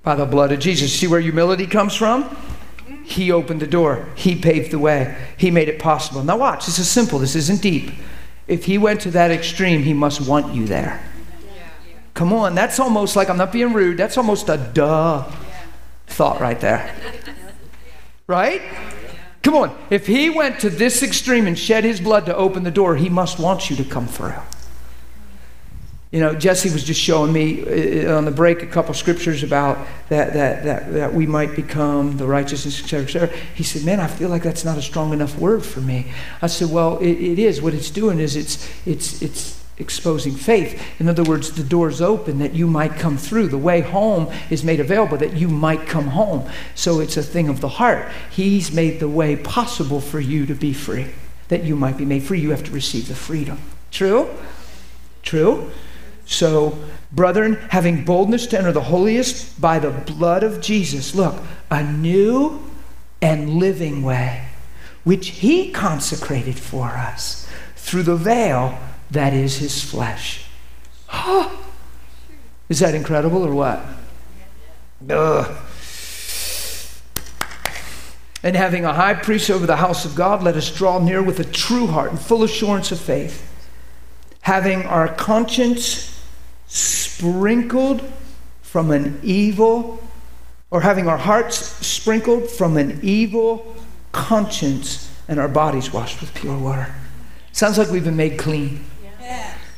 By 0.04 0.16
the 0.16 0.26
blood 0.26 0.52
of 0.52 0.60
Jesus. 0.60 0.92
See 0.92 1.08
where 1.08 1.22
humility 1.22 1.66
comes 1.66 1.96
from? 1.96 2.36
He 3.06 3.32
opened 3.32 3.62
the 3.62 3.68
door. 3.68 4.06
He 4.16 4.36
paved 4.36 4.72
the 4.72 4.78
way. 4.78 5.18
He 5.38 5.50
made 5.50 5.70
it 5.70 5.80
possible. 5.80 6.26
Now 6.26 6.40
watch, 6.40 6.66
this 6.66 6.78
is 6.78 6.90
simple. 6.90 7.20
This 7.20 7.38
isn't 7.38 7.62
deep. 7.62 7.94
If 8.50 8.66
he 8.66 8.78
went 8.78 9.00
to 9.00 9.12
that 9.12 9.32
extreme, 9.32 9.84
he 9.84 9.94
must 9.94 10.28
want 10.28 10.54
you 10.54 10.68
there. 10.68 11.10
Come 12.14 12.34
on, 12.34 12.54
that's 12.54 12.82
almost 12.82 13.16
like 13.16 13.30
I'm 13.30 13.38
not 13.38 13.54
being 13.54 13.72
rude. 13.72 13.96
That's 13.96 14.18
almost 14.18 14.50
a 14.50 14.58
duh 14.58 15.24
thought 16.08 16.42
right 16.42 16.60
there. 16.60 16.94
Right? 18.28 18.62
Come 19.50 19.64
on. 19.64 19.76
If 19.90 20.06
he 20.06 20.30
went 20.30 20.60
to 20.60 20.70
this 20.70 21.02
extreme 21.02 21.48
and 21.48 21.58
shed 21.58 21.84
his 21.84 22.00
blood 22.00 22.28
to 22.28 22.36
open 22.36 22.62
the 22.62 22.70
door, 22.70 22.96
he 22.96 23.10
must 23.10 23.40
want 23.40 23.72
you 23.72 23.76
to 23.78 23.84
come 23.84 24.06
through. 24.06 24.36
You 26.12 26.20
know, 26.20 26.36
Jesse 26.36 26.70
was 26.70 26.84
just 26.84 27.02
showing 27.02 27.34
me 27.34 28.06
uh, 28.06 28.16
on 28.16 28.26
the 28.26 28.32
break 28.32 28.62
a 28.62 28.68
couple 28.68 28.94
scriptures 28.94 29.42
about 29.42 29.80
that, 30.10 30.34
that, 30.34 30.64
that, 30.66 30.94
that 30.94 31.14
we 31.16 31.26
might 31.26 31.56
become 31.56 32.18
the 32.18 32.28
righteousness, 32.28 32.80
etc., 32.80 33.08
cetera, 33.08 33.24
et 33.24 33.32
cetera. 33.32 33.46
He 33.56 33.64
said, 33.64 33.84
Man, 33.86 34.00
I 34.00 34.06
feel 34.06 34.30
like 34.30 34.44
that's 34.44 34.64
not 34.64 34.78
a 34.78 34.84
strong 34.84 35.14
enough 35.14 35.36
word 35.40 35.66
for 35.66 35.82
me. 35.82 36.12
I 36.44 36.46
said, 36.46 36.70
Well, 36.70 37.00
it, 37.00 37.14
it 37.14 37.40
is. 37.40 37.60
What 37.60 37.74
it's 37.74 37.90
doing 37.90 38.20
is 38.20 38.36
it's, 38.36 38.70
it's, 38.86 39.20
it's 39.24 39.59
exposing 39.80 40.36
faith. 40.36 40.82
In 41.00 41.08
other 41.08 41.24
words, 41.24 41.52
the 41.52 41.64
door's 41.64 42.02
open 42.02 42.40
that 42.40 42.54
you 42.54 42.68
might 42.68 42.96
come 42.96 43.18
through. 43.18 43.48
The 43.48 43.58
way 43.58 43.82
home 43.82 44.32
is 44.50 44.64
made 44.64 44.80
available 44.80 45.18
that 45.18 45.34
you 45.34 45.48
might 45.48 45.88
come 45.88 46.08
home. 46.08 46.50
So 46.76 47.00
it's 47.00 47.18
a 47.18 47.24
thing 47.24 47.48
of 47.48 47.62
the 47.62 47.70
heart. 47.70 48.12
He's 48.30 48.72
made 48.72 49.00
the 49.00 49.10
way 49.10 49.36
possible 49.38 50.02
for 50.02 50.20
you 50.20 50.46
to 50.46 50.54
be 50.54 50.74
free, 50.74 51.08
that 51.48 51.64
you 51.64 51.76
might 51.76 51.98
be 51.98 52.06
made 52.06 52.24
free. 52.24 52.40
You 52.40 52.52
have 52.52 52.66
to 52.66 52.72
receive 52.72 53.08
the 53.08 53.16
freedom. 53.16 53.60
True? 53.90 54.30
True? 55.24 55.72
So, 56.26 56.78
brethren, 57.12 57.56
having 57.72 58.06
boldness 58.06 58.46
to 58.48 58.58
enter 58.60 58.72
the 58.72 58.84
holiest 58.84 59.60
by 59.60 59.80
the 59.80 59.90
blood 59.90 60.44
of 60.44 60.62
Jesus, 60.62 61.16
look, 61.16 61.42
a 61.72 61.84
new 61.84 62.62
and 63.22 63.56
living 63.56 64.04
way, 64.04 64.46
which 65.04 65.30
he 65.30 65.72
consecrated 65.72 66.60
for 66.60 66.90
us 66.90 67.48
through 67.76 68.04
the 68.04 68.16
veil 68.16 68.78
that 69.12 69.34
is 69.34 69.58
his 69.58 69.84
flesh. 69.84 70.46
Is 72.70 72.80
that 72.80 72.94
incredible 72.94 73.46
or 73.46 73.54
what? 73.54 73.84
Ugh. 75.10 75.58
And 78.42 78.56
having 78.56 78.86
a 78.86 78.94
high 78.94 79.16
priest 79.16 79.50
over 79.50 79.66
the 79.66 79.76
house 79.76 80.06
of 80.06 80.16
God, 80.16 80.44
let 80.44 80.56
us 80.56 80.74
draw 80.74 81.00
near 81.00 81.22
with 81.22 81.40
a 81.40 81.44
true 81.44 81.88
heart 81.88 82.12
and 82.12 82.20
full 82.20 82.44
assurance 82.44 82.92
of 82.92 83.00
faith, 83.00 83.46
having 84.42 84.84
our 84.84 85.08
conscience 85.10 86.24
sprinkled 86.68 88.02
from 88.62 88.92
an 88.92 89.20
evil, 89.24 90.02
or 90.72 90.82
having 90.82 91.08
our 91.08 91.18
hearts 91.18 91.58
sprinkled 91.86 92.50
from 92.50 92.78
an 92.78 93.00
evil 93.02 93.76
conscience 94.12 95.12
and 95.28 95.40
our 95.40 95.48
bodies 95.48 95.92
washed 95.92 96.22
with 96.22 96.34
pure 96.34 96.58
water. 96.58 96.94
Sounds 97.52 97.78
like 97.78 97.90
we've 97.90 98.06
been 98.06 98.16
made 98.16 98.38
clean. 98.38 98.86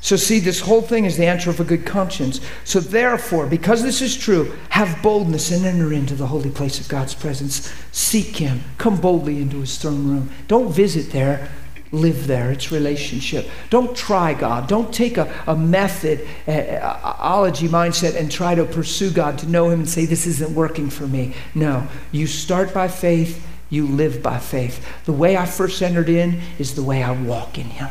So, 0.04 0.16
see, 0.16 0.40
this 0.40 0.62
whole 0.62 0.82
thing 0.82 1.06
is 1.06 1.16
the 1.16 1.28
answer 1.28 1.52
of 1.52 1.60
a 1.60 1.64
good 1.64 1.86
conscience. 1.86 2.42
So, 2.64 2.80
therefore, 2.80 3.46
because 3.46 3.84
this 3.84 4.02
is 4.02 4.18
true, 4.18 4.52
have 4.70 5.02
boldness 5.04 5.52
and 5.52 5.64
enter 5.64 5.94
into 5.94 6.16
the 6.16 6.26
holy 6.26 6.50
place 6.50 6.80
of 6.80 6.90
God's 6.90 7.14
presence. 7.14 7.72
Seek 7.92 8.38
Him. 8.38 8.62
Come 8.80 9.00
boldly 9.00 9.40
into 9.40 9.60
His 9.60 9.78
throne 9.78 10.08
room. 10.08 10.32
Don't 10.48 10.74
visit 10.74 11.12
there, 11.12 11.50
live 11.92 12.26
there. 12.26 12.52
It's 12.52 12.72
relationship. 12.72 13.48
Don't 13.70 13.96
try 13.96 14.34
God. 14.34 14.68
Don't 14.68 14.92
take 14.92 15.18
a, 15.18 15.32
a 15.46 15.56
method, 15.56 16.28
ology 16.48 17.68
mindset, 17.68 18.16
and 18.16 18.32
try 18.32 18.56
to 18.56 18.66
pursue 18.66 19.12
God 19.12 19.38
to 19.38 19.48
know 19.48 19.70
Him 19.70 19.82
and 19.82 19.90
say, 19.90 20.06
This 20.06 20.26
isn't 20.26 20.56
working 20.56 20.90
for 20.90 21.06
me. 21.06 21.36
No. 21.54 21.88
You 22.12 22.26
start 22.26 22.74
by 22.74 22.88
faith, 22.88 23.46
you 23.70 23.86
live 23.86 24.24
by 24.24 24.40
faith. 24.40 24.84
The 25.06 25.14
way 25.14 25.38
I 25.38 25.46
first 25.46 25.84
entered 25.84 26.10
in 26.10 26.42
is 26.58 26.74
the 26.74 26.84
way 26.84 27.04
I 27.04 27.12
walk 27.12 27.60
in 27.60 27.66
Him. 27.66 27.90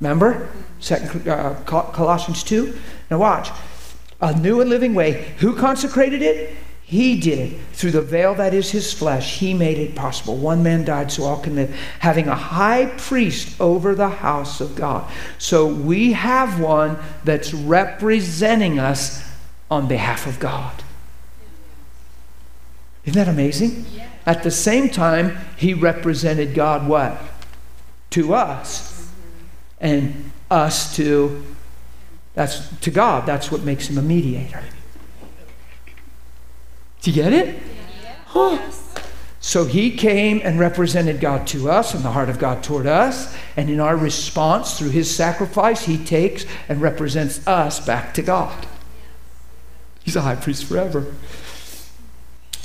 Remember? 0.00 0.48
Second, 0.86 1.26
uh, 1.26 1.54
Colossians 1.64 2.44
2. 2.44 2.78
Now 3.10 3.18
watch. 3.18 3.50
A 4.20 4.38
new 4.38 4.60
and 4.60 4.70
living 4.70 4.94
way. 4.94 5.34
Who 5.38 5.56
consecrated 5.56 6.22
it? 6.22 6.54
He 6.84 7.18
did. 7.18 7.58
Through 7.72 7.90
the 7.90 8.02
veil 8.02 8.36
that 8.36 8.54
is 8.54 8.70
his 8.70 8.92
flesh, 8.92 9.40
he 9.40 9.52
made 9.52 9.78
it 9.78 9.96
possible. 9.96 10.36
One 10.36 10.62
man 10.62 10.84
died 10.84 11.10
so 11.10 11.24
all 11.24 11.40
can 11.40 11.56
live, 11.56 11.74
having 11.98 12.28
a 12.28 12.36
high 12.36 12.86
priest 12.98 13.60
over 13.60 13.96
the 13.96 14.08
house 14.08 14.60
of 14.60 14.76
God. 14.76 15.10
So 15.38 15.66
we 15.66 16.12
have 16.12 16.60
one 16.60 16.98
that's 17.24 17.52
representing 17.52 18.78
us 18.78 19.28
on 19.68 19.88
behalf 19.88 20.28
of 20.28 20.38
God. 20.38 20.84
Isn't 23.04 23.18
that 23.18 23.28
amazing? 23.28 23.86
At 24.24 24.44
the 24.44 24.52
same 24.52 24.88
time, 24.88 25.36
he 25.56 25.74
represented 25.74 26.54
God 26.54 26.86
what? 26.86 27.20
To 28.10 28.34
us. 28.34 29.10
And 29.80 30.30
us 30.50 30.94
to 30.96 31.44
that's 32.36 32.68
to 32.80 32.90
God. 32.90 33.26
That's 33.26 33.50
what 33.50 33.62
makes 33.62 33.88
him 33.88 33.96
a 33.98 34.02
mediator. 34.02 34.62
Do 37.00 37.10
you 37.10 37.14
get 37.14 37.32
it? 37.32 37.58
Huh. 38.26 38.58
So 39.40 39.64
he 39.64 39.96
came 39.96 40.40
and 40.44 40.58
represented 40.58 41.20
God 41.20 41.46
to 41.48 41.70
us 41.70 41.94
and 41.94 42.04
the 42.04 42.10
heart 42.10 42.28
of 42.28 42.38
God 42.38 42.62
toward 42.62 42.86
us. 42.86 43.34
And 43.56 43.70
in 43.70 43.80
our 43.80 43.96
response 43.96 44.78
through 44.78 44.90
his 44.90 45.14
sacrifice, 45.14 45.84
he 45.84 46.04
takes 46.04 46.44
and 46.68 46.82
represents 46.82 47.46
us 47.46 47.84
back 47.84 48.12
to 48.14 48.22
God. 48.22 48.66
He's 50.04 50.16
a 50.16 50.20
high 50.20 50.36
priest 50.36 50.64
forever. 50.64 51.14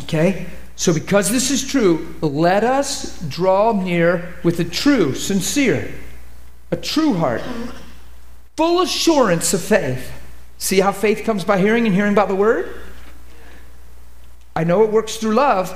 Okay? 0.01 0.47
So, 0.75 0.93
because 0.93 1.29
this 1.29 1.51
is 1.51 1.65
true, 1.65 2.15
let 2.21 2.63
us 2.63 3.21
draw 3.21 3.71
near 3.71 4.33
with 4.43 4.59
a 4.59 4.63
true, 4.63 5.13
sincere, 5.13 5.93
a 6.71 6.77
true 6.77 7.13
heart, 7.13 7.43
full 8.55 8.81
assurance 8.81 9.53
of 9.53 9.61
faith. 9.61 10.11
See 10.57 10.79
how 10.79 10.91
faith 10.91 11.23
comes 11.23 11.43
by 11.43 11.59
hearing 11.59 11.85
and 11.85 11.93
hearing 11.93 12.15
by 12.15 12.25
the 12.25 12.35
word? 12.35 12.73
I 14.55 14.63
know 14.63 14.83
it 14.83 14.91
works 14.91 15.17
through 15.17 15.33
love, 15.33 15.73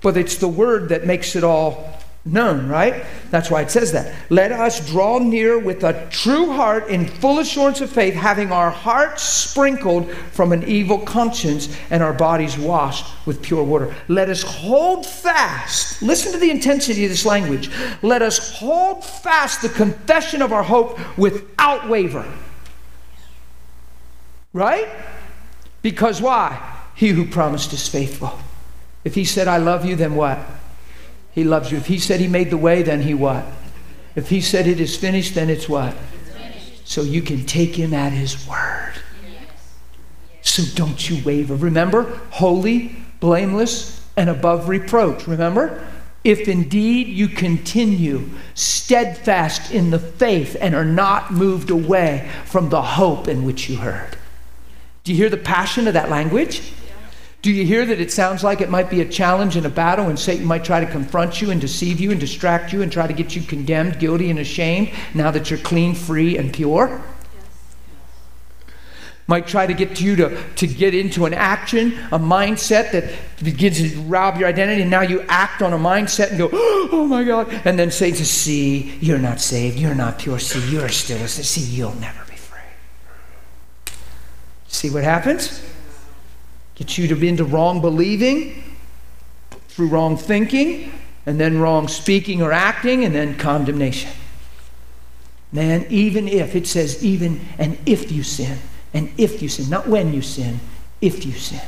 but 0.00 0.16
it's 0.16 0.36
the 0.36 0.48
word 0.48 0.88
that 0.88 1.06
makes 1.06 1.36
it 1.36 1.44
all 1.44 2.01
known, 2.24 2.68
right? 2.68 3.04
That's 3.30 3.50
why 3.50 3.62
it 3.62 3.70
says 3.70 3.92
that. 3.92 4.14
Let 4.30 4.52
us 4.52 4.86
draw 4.86 5.18
near 5.18 5.58
with 5.58 5.82
a 5.82 6.06
true 6.10 6.52
heart 6.52 6.88
in 6.88 7.06
full 7.06 7.40
assurance 7.40 7.80
of 7.80 7.90
faith, 7.90 8.14
having 8.14 8.52
our 8.52 8.70
hearts 8.70 9.22
sprinkled 9.22 10.10
from 10.10 10.52
an 10.52 10.62
evil 10.64 10.98
conscience 10.98 11.76
and 11.90 12.02
our 12.02 12.12
bodies 12.12 12.56
washed 12.56 13.06
with 13.26 13.42
pure 13.42 13.64
water. 13.64 13.94
Let 14.06 14.30
us 14.30 14.42
hold 14.42 15.04
fast. 15.04 16.00
Listen 16.00 16.32
to 16.32 16.38
the 16.38 16.50
intensity 16.50 17.04
of 17.04 17.10
this 17.10 17.26
language. 17.26 17.70
Let 18.02 18.22
us 18.22 18.58
hold 18.58 19.04
fast 19.04 19.62
the 19.62 19.68
confession 19.68 20.42
of 20.42 20.52
our 20.52 20.62
hope 20.62 20.98
without 21.18 21.88
waver. 21.88 22.24
Right? 24.52 24.88
Because 25.80 26.22
why? 26.22 26.68
He 26.94 27.08
who 27.08 27.26
promised 27.26 27.72
is 27.72 27.88
faithful. 27.88 28.38
If 29.04 29.16
he 29.16 29.24
said, 29.24 29.48
I 29.48 29.56
love 29.56 29.84
you, 29.84 29.96
then 29.96 30.14
what? 30.14 30.38
He 31.32 31.44
loves 31.44 31.70
you. 31.72 31.78
If 31.78 31.86
he 31.86 31.98
said 31.98 32.20
he 32.20 32.28
made 32.28 32.50
the 32.50 32.56
way, 32.56 32.82
then 32.82 33.02
he 33.02 33.14
what? 33.14 33.44
If 34.14 34.28
he 34.28 34.40
said 34.40 34.66
it 34.66 34.80
is 34.80 34.96
finished, 34.96 35.34
then 35.34 35.48
it's 35.48 35.68
what? 35.68 35.94
So 36.84 37.02
you 37.02 37.22
can 37.22 37.46
take 37.46 37.74
him 37.74 37.94
at 37.94 38.12
his 38.12 38.46
word. 38.46 38.92
So 40.42 40.62
don't 40.74 41.08
you 41.08 41.24
waver. 41.24 41.54
Remember, 41.54 42.20
holy, 42.30 42.96
blameless, 43.20 44.06
and 44.16 44.28
above 44.28 44.68
reproach. 44.68 45.26
Remember? 45.26 45.86
If 46.24 46.46
indeed 46.46 47.08
you 47.08 47.28
continue 47.28 48.28
steadfast 48.54 49.72
in 49.72 49.90
the 49.90 49.98
faith 49.98 50.56
and 50.60 50.74
are 50.74 50.84
not 50.84 51.32
moved 51.32 51.70
away 51.70 52.28
from 52.44 52.68
the 52.68 52.82
hope 52.82 53.26
in 53.26 53.44
which 53.44 53.68
you 53.68 53.78
heard. 53.78 54.16
Do 55.02 55.12
you 55.12 55.18
hear 55.18 55.30
the 55.30 55.36
passion 55.36 55.88
of 55.88 55.94
that 55.94 56.10
language? 56.10 56.72
Do 57.42 57.50
you 57.50 57.66
hear 57.66 57.84
that 57.84 58.00
it 58.00 58.12
sounds 58.12 58.44
like 58.44 58.60
it 58.60 58.70
might 58.70 58.88
be 58.88 59.00
a 59.00 59.04
challenge 59.04 59.56
and 59.56 59.66
a 59.66 59.68
battle, 59.68 60.08
and 60.08 60.16
Satan 60.16 60.46
might 60.46 60.64
try 60.64 60.78
to 60.78 60.88
confront 60.88 61.42
you 61.42 61.50
and 61.50 61.60
deceive 61.60 61.98
you 61.98 62.12
and 62.12 62.20
distract 62.20 62.72
you 62.72 62.82
and 62.82 62.92
try 62.92 63.08
to 63.08 63.12
get 63.12 63.34
you 63.34 63.42
condemned, 63.42 63.98
guilty, 63.98 64.30
and 64.30 64.38
ashamed 64.38 64.92
now 65.12 65.32
that 65.32 65.50
you're 65.50 65.58
clean, 65.58 65.96
free, 65.96 66.38
and 66.38 66.52
pure? 66.52 67.02
Might 69.26 69.48
try 69.48 69.66
to 69.66 69.74
get 69.74 70.00
you 70.00 70.14
to, 70.16 70.42
to 70.54 70.68
get 70.68 70.94
into 70.94 71.26
an 71.26 71.34
action, 71.34 71.94
a 72.12 72.18
mindset 72.18 72.92
that 72.92 73.12
begins 73.42 73.78
to 73.78 74.00
rob 74.02 74.38
your 74.38 74.48
identity, 74.48 74.82
and 74.82 74.90
now 74.90 75.02
you 75.02 75.22
act 75.22 75.62
on 75.62 75.72
a 75.72 75.78
mindset 75.78 76.30
and 76.30 76.38
go, 76.38 76.48
oh 76.52 77.06
my 77.08 77.24
God. 77.24 77.52
And 77.64 77.76
then 77.76 77.90
Satan 77.90 78.18
says, 78.18 78.30
See, 78.30 78.98
you're 79.00 79.18
not 79.18 79.40
saved, 79.40 79.78
you're 79.78 79.96
not 79.96 80.20
pure, 80.20 80.38
see, 80.38 80.70
you're 80.70 80.88
still 80.88 81.20
a 81.20 81.26
see, 81.26 81.60
you'll 81.60 81.94
never 81.96 82.24
be 82.30 82.36
free. 82.36 82.60
See 84.68 84.90
what 84.90 85.02
happens? 85.02 85.71
Get 86.82 86.98
you 86.98 87.06
to 87.06 87.44
wrong 87.44 87.80
believing 87.80 88.60
through 89.68 89.86
wrong 89.86 90.16
thinking, 90.16 90.92
and 91.26 91.38
then 91.38 91.60
wrong 91.60 91.86
speaking 91.86 92.42
or 92.42 92.50
acting, 92.50 93.04
and 93.04 93.14
then 93.14 93.38
condemnation. 93.38 94.10
Man, 95.52 95.86
even 95.90 96.26
if, 96.26 96.56
it 96.56 96.66
says 96.66 97.04
even 97.04 97.40
and 97.56 97.78
if 97.86 98.10
you 98.10 98.24
sin, 98.24 98.58
and 98.92 99.12
if 99.16 99.40
you 99.40 99.48
sin, 99.48 99.70
not 99.70 99.86
when 99.86 100.12
you 100.12 100.22
sin, 100.22 100.58
if 101.00 101.24
you 101.24 101.30
sin. 101.30 101.60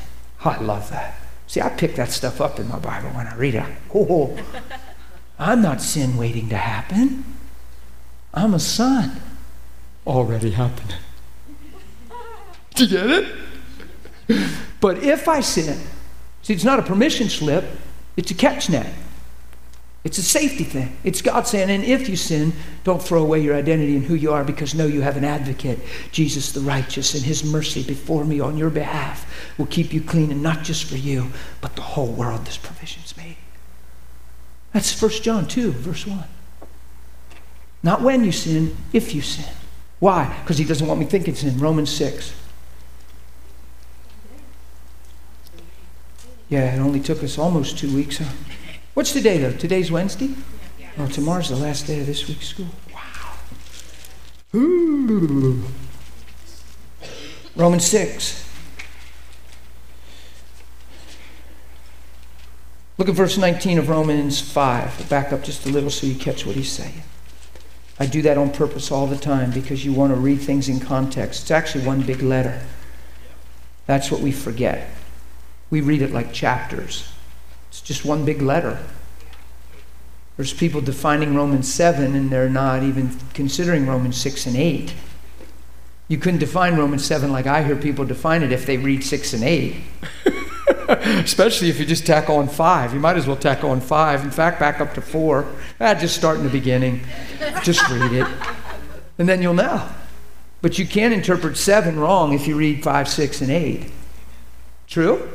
Oh, 0.44 0.50
I 0.50 0.60
love 0.60 0.90
that. 0.90 1.14
See, 1.46 1.60
I 1.60 1.68
pick 1.68 1.94
that 1.94 2.10
stuff 2.10 2.40
up 2.40 2.58
in 2.58 2.66
my 2.66 2.80
Bible 2.80 3.10
when 3.10 3.28
I 3.28 3.36
read 3.36 3.54
it. 3.54 3.64
Oh, 3.94 4.36
I'm 5.38 5.62
not 5.62 5.80
sin 5.80 6.16
waiting 6.16 6.48
to 6.48 6.56
happen. 6.56 7.24
I'm 8.32 8.52
a 8.52 8.58
son 8.58 9.20
already 10.08 10.50
happening. 10.50 10.98
Do 12.74 12.84
you 12.84 12.90
get 12.90 13.10
it? 13.10 13.36
But 14.80 15.02
if 15.02 15.28
I 15.28 15.40
sin, 15.40 15.78
see, 16.42 16.54
it's 16.54 16.64
not 16.64 16.78
a 16.78 16.82
permission 16.82 17.28
slip, 17.28 17.64
it's 18.16 18.30
a 18.30 18.34
catch 18.34 18.70
net. 18.70 18.92
It's 20.04 20.18
a 20.18 20.22
safety 20.22 20.64
thing. 20.64 20.94
It's 21.02 21.22
God 21.22 21.46
saying, 21.46 21.70
and 21.70 21.82
if 21.82 22.10
you 22.10 22.16
sin, 22.16 22.52
don't 22.84 23.02
throw 23.02 23.22
away 23.22 23.40
your 23.40 23.56
identity 23.56 23.96
and 23.96 24.04
who 24.04 24.14
you 24.14 24.32
are 24.32 24.44
because 24.44 24.74
know 24.74 24.86
you 24.86 25.00
have 25.00 25.16
an 25.16 25.24
advocate, 25.24 25.78
Jesus 26.12 26.52
the 26.52 26.60
righteous, 26.60 27.14
and 27.14 27.24
his 27.24 27.42
mercy 27.42 27.82
before 27.82 28.26
me 28.26 28.38
on 28.38 28.58
your 28.58 28.68
behalf 28.68 29.26
will 29.56 29.64
keep 29.64 29.94
you 29.94 30.02
clean, 30.02 30.30
and 30.30 30.42
not 30.42 30.62
just 30.62 30.84
for 30.84 30.96
you, 30.96 31.28
but 31.62 31.74
the 31.74 31.82
whole 31.82 32.12
world 32.12 32.44
this 32.44 32.58
provision's 32.58 33.16
made. 33.16 33.36
That's 34.74 35.00
1 35.00 35.10
John 35.22 35.48
2, 35.48 35.72
verse 35.72 36.06
1. 36.06 36.22
Not 37.82 38.02
when 38.02 38.24
you 38.24 38.32
sin, 38.32 38.76
if 38.92 39.14
you 39.14 39.22
sin. 39.22 39.50
Why? 40.00 40.36
Because 40.42 40.58
he 40.58 40.64
doesn't 40.66 40.86
want 40.86 41.00
me 41.00 41.06
thinking 41.06 41.34
sin. 41.34 41.58
Romans 41.58 41.90
6. 41.90 42.34
Yeah, 46.48 46.74
it 46.74 46.78
only 46.78 47.00
took 47.00 47.22
us 47.22 47.38
almost 47.38 47.78
two 47.78 47.94
weeks. 47.94 48.18
Huh? 48.18 48.30
What's 48.94 49.12
today, 49.12 49.38
though? 49.38 49.52
Today's 49.52 49.90
Wednesday? 49.90 50.34
Oh, 50.98 51.08
tomorrow's 51.08 51.48
the 51.48 51.56
last 51.56 51.86
day 51.86 52.00
of 52.00 52.06
this 52.06 52.28
week's 52.28 52.48
school. 52.48 52.68
Wow. 52.92 53.36
Romans 57.56 57.84
6. 57.86 58.42
Look 62.96 63.08
at 63.08 63.14
verse 63.14 63.36
19 63.36 63.78
of 63.78 63.88
Romans 63.88 64.40
5. 64.40 65.08
Back 65.08 65.32
up 65.32 65.42
just 65.42 65.66
a 65.66 65.68
little 65.68 65.90
so 65.90 66.06
you 66.06 66.14
catch 66.14 66.46
what 66.46 66.54
he's 66.54 66.70
saying. 66.70 67.02
I 67.98 68.06
do 68.06 68.22
that 68.22 68.38
on 68.38 68.50
purpose 68.50 68.92
all 68.92 69.06
the 69.06 69.16
time 69.16 69.50
because 69.50 69.84
you 69.84 69.92
want 69.92 70.12
to 70.12 70.18
read 70.18 70.40
things 70.40 70.68
in 70.68 70.78
context. 70.78 71.42
It's 71.42 71.50
actually 71.50 71.84
one 71.84 72.02
big 72.02 72.22
letter. 72.22 72.60
That's 73.86 74.10
what 74.10 74.20
we 74.20 74.30
forget. 74.30 74.88
We 75.74 75.80
read 75.80 76.02
it 76.02 76.12
like 76.12 76.32
chapters. 76.32 77.12
It's 77.68 77.80
just 77.80 78.04
one 78.04 78.24
big 78.24 78.40
letter. 78.40 78.78
There's 80.36 80.52
people 80.52 80.80
defining 80.80 81.34
Romans 81.34 81.74
7 81.74 82.14
and 82.14 82.30
they're 82.30 82.48
not 82.48 82.84
even 82.84 83.18
considering 83.32 83.84
Romans 83.84 84.16
6 84.18 84.46
and 84.46 84.54
8. 84.54 84.94
You 86.06 86.16
couldn't 86.18 86.38
define 86.38 86.76
Romans 86.76 87.04
7 87.04 87.32
like 87.32 87.48
I 87.48 87.64
hear 87.64 87.74
people 87.74 88.04
define 88.04 88.44
it 88.44 88.52
if 88.52 88.66
they 88.66 88.76
read 88.76 89.02
6 89.02 89.32
and 89.32 89.42
8. 89.42 89.74
Especially 91.24 91.70
if 91.70 91.80
you 91.80 91.86
just 91.86 92.06
tack 92.06 92.30
on 92.30 92.46
5. 92.46 92.94
You 92.94 93.00
might 93.00 93.16
as 93.16 93.26
well 93.26 93.34
tack 93.34 93.64
on 93.64 93.80
5. 93.80 94.22
In 94.22 94.30
fact, 94.30 94.60
back 94.60 94.80
up 94.80 94.94
to 94.94 95.00
4. 95.00 95.44
Ah, 95.80 95.94
just 95.94 96.14
start 96.14 96.38
in 96.38 96.44
the 96.44 96.50
beginning. 96.50 97.00
Just 97.64 97.90
read 97.90 98.12
it. 98.12 98.28
And 99.18 99.28
then 99.28 99.42
you'll 99.42 99.54
know. 99.54 99.88
But 100.62 100.78
you 100.78 100.86
can't 100.86 101.12
interpret 101.12 101.56
7 101.56 101.98
wrong 101.98 102.32
if 102.32 102.46
you 102.46 102.54
read 102.54 102.84
5, 102.84 103.08
6, 103.08 103.40
and 103.40 103.50
8. 103.50 103.90
True? 104.86 105.28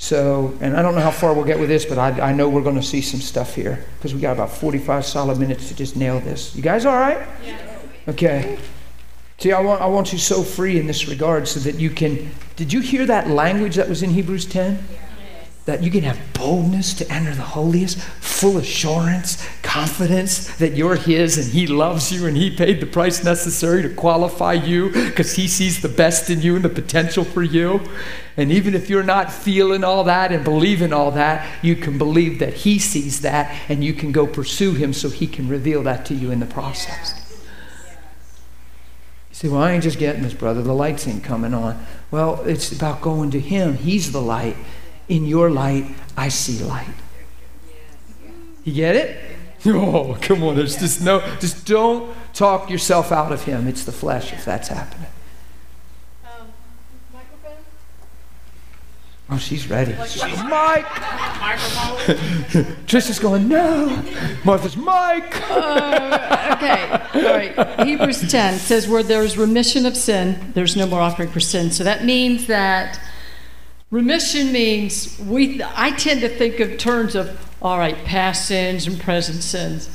So, 0.00 0.56
and 0.62 0.74
I 0.78 0.80
don't 0.80 0.94
know 0.94 1.02
how 1.02 1.10
far 1.10 1.34
we'll 1.34 1.44
get 1.44 1.60
with 1.60 1.68
this, 1.68 1.84
but 1.84 1.98
I, 1.98 2.30
I 2.30 2.32
know 2.32 2.48
we're 2.48 2.62
going 2.62 2.74
to 2.76 2.82
see 2.82 3.02
some 3.02 3.20
stuff 3.20 3.54
here 3.54 3.84
because 3.98 4.14
we 4.14 4.20
got 4.22 4.32
about 4.32 4.50
45 4.50 5.04
solid 5.04 5.38
minutes 5.38 5.68
to 5.68 5.74
just 5.74 5.94
nail 5.94 6.20
this. 6.20 6.56
You 6.56 6.62
guys 6.62 6.86
all 6.86 6.96
right? 6.96 7.18
Yeah. 7.44 7.78
Okay. 8.08 8.58
See, 9.36 9.52
I 9.52 9.60
want, 9.60 9.82
I 9.82 9.86
want 9.86 10.10
you 10.10 10.18
so 10.18 10.42
free 10.42 10.78
in 10.78 10.86
this 10.86 11.06
regard 11.06 11.46
so 11.46 11.60
that 11.60 11.74
you 11.78 11.90
can. 11.90 12.30
Did 12.56 12.72
you 12.72 12.80
hear 12.80 13.04
that 13.06 13.28
language 13.28 13.76
that 13.76 13.90
was 13.90 14.02
in 14.02 14.08
Hebrews 14.08 14.46
10? 14.46 14.82
That 15.66 15.82
you 15.82 15.90
can 15.90 16.02
have 16.02 16.18
boldness 16.32 16.94
to 16.94 17.12
enter 17.12 17.34
the 17.34 17.42
holiest, 17.42 17.98
full 17.98 18.56
assurance, 18.56 19.46
confidence 19.62 20.56
that 20.56 20.74
you're 20.74 20.96
His 20.96 21.36
and 21.36 21.52
He 21.52 21.66
loves 21.66 22.10
you 22.10 22.26
and 22.26 22.36
He 22.36 22.50
paid 22.50 22.80
the 22.80 22.86
price 22.86 23.22
necessary 23.22 23.82
to 23.82 23.94
qualify 23.94 24.54
you 24.54 24.90
because 24.90 25.36
He 25.36 25.46
sees 25.46 25.82
the 25.82 25.88
best 25.88 26.30
in 26.30 26.40
you 26.40 26.56
and 26.56 26.64
the 26.64 26.70
potential 26.70 27.24
for 27.24 27.42
you. 27.42 27.80
And 28.36 28.50
even 28.50 28.74
if 28.74 28.88
you're 28.88 29.02
not 29.02 29.30
feeling 29.30 29.84
all 29.84 30.04
that 30.04 30.32
and 30.32 30.42
believing 30.42 30.92
all 30.92 31.10
that, 31.12 31.46
you 31.62 31.76
can 31.76 31.98
believe 31.98 32.38
that 32.38 32.54
He 32.54 32.78
sees 32.78 33.20
that 33.20 33.54
and 33.68 33.84
you 33.84 33.92
can 33.92 34.12
go 34.12 34.26
pursue 34.26 34.72
Him 34.72 34.92
so 34.92 35.10
He 35.10 35.26
can 35.26 35.46
reveal 35.46 35.82
that 35.82 36.06
to 36.06 36.14
you 36.14 36.30
in 36.30 36.40
the 36.40 36.46
process. 36.46 37.14
You 39.28 39.34
say, 39.34 39.48
Well, 39.48 39.62
I 39.62 39.72
ain't 39.72 39.84
just 39.84 39.98
getting 39.98 40.22
this, 40.22 40.34
brother. 40.34 40.62
The 40.62 40.72
lights 40.72 41.06
ain't 41.06 41.22
coming 41.22 41.52
on. 41.52 41.84
Well, 42.10 42.42
it's 42.44 42.72
about 42.72 43.02
going 43.02 43.30
to 43.32 43.40
Him. 43.40 43.76
He's 43.76 44.10
the 44.10 44.22
light. 44.22 44.56
In 45.10 45.26
your 45.26 45.50
light, 45.50 45.84
I 46.16 46.28
see 46.28 46.64
light. 46.64 46.86
You 48.64 48.72
get 48.72 48.96
it? 48.96 49.20
Oh, 49.66 50.16
come 50.22 50.42
on. 50.42 50.56
There's 50.56 50.78
just 50.78 51.02
no, 51.02 51.20
just 51.38 51.66
don't 51.66 52.16
talk 52.32 52.70
yourself 52.70 53.12
out 53.12 53.30
of 53.30 53.44
Him. 53.44 53.68
It's 53.68 53.84
the 53.84 53.92
flesh 53.92 54.32
if 54.32 54.42
that's 54.42 54.68
happening. 54.68 55.10
Oh, 59.32 59.38
she's 59.38 59.70
ready. 59.70 59.92
Mike! 60.48 60.86
Microphone. 61.40 62.64
Trisha's 62.86 63.20
going, 63.20 63.46
no. 63.46 64.02
Martha's, 64.44 64.76
Mike! 64.76 65.48
Uh, 65.48 66.56
okay, 66.56 67.00
all 67.14 67.36
right. 67.36 67.86
Hebrews 67.86 68.28
10 68.28 68.58
says, 68.58 68.88
Where 68.88 69.04
there 69.04 69.22
is 69.22 69.38
remission 69.38 69.86
of 69.86 69.96
sin, 69.96 70.52
there's 70.54 70.74
no 70.74 70.84
more 70.86 71.00
offering 71.00 71.28
for 71.28 71.38
sin. 71.38 71.70
So 71.70 71.84
that 71.84 72.04
means 72.04 72.48
that 72.48 72.98
remission 73.90 74.52
means 74.52 75.18
we, 75.20 75.62
I 75.62 75.90
tend 75.92 76.20
to 76.20 76.28
think 76.28 76.60
of 76.60 76.78
terms 76.78 77.14
of, 77.14 77.38
all 77.60 77.78
right, 77.78 77.96
past 78.04 78.46
sins 78.46 78.86
and 78.86 79.00
present 79.00 79.42
sins. 79.42 79.90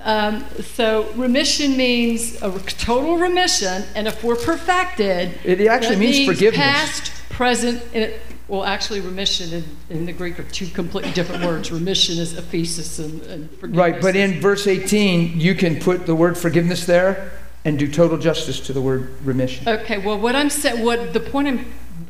Um, 0.00 0.44
so 0.60 1.10
remission 1.14 1.76
means 1.76 2.40
a 2.40 2.58
total 2.60 3.16
remission, 3.18 3.82
and 3.94 4.06
if 4.06 4.22
we're 4.22 4.36
perfected, 4.36 5.38
It 5.44 5.66
actually 5.66 5.96
that 5.96 6.00
means 6.00 6.26
forgiveness. 6.28 6.60
Past, 6.60 7.12
present, 7.30 7.82
and 7.92 8.04
it, 8.04 8.20
well, 8.46 8.62
actually, 8.62 9.00
remission 9.00 9.52
in, 9.52 9.64
in 9.90 10.06
the 10.06 10.12
Greek 10.12 10.38
are 10.38 10.44
two 10.44 10.68
completely 10.68 11.10
different 11.10 11.44
words. 11.44 11.72
Remission 11.72 12.18
is 12.18 12.34
aphesis 12.34 13.04
and, 13.04 13.20
and 13.22 13.50
forgiveness. 13.50 13.76
Right, 13.76 14.00
but 14.00 14.14
in 14.14 14.40
verse 14.40 14.68
18, 14.68 15.40
you 15.40 15.56
can 15.56 15.80
put 15.80 16.06
the 16.06 16.14
word 16.14 16.38
forgiveness 16.38 16.86
there 16.86 17.32
and 17.64 17.76
do 17.76 17.90
total 17.90 18.16
justice 18.16 18.60
to 18.60 18.72
the 18.72 18.80
word 18.80 19.10
remission. 19.24 19.68
Okay, 19.68 19.98
well, 19.98 20.16
what 20.16 20.36
I'm 20.36 20.50
saying, 20.50 20.84
what 20.84 21.12
the 21.12 21.18
point 21.18 21.48
I'm 21.48 21.66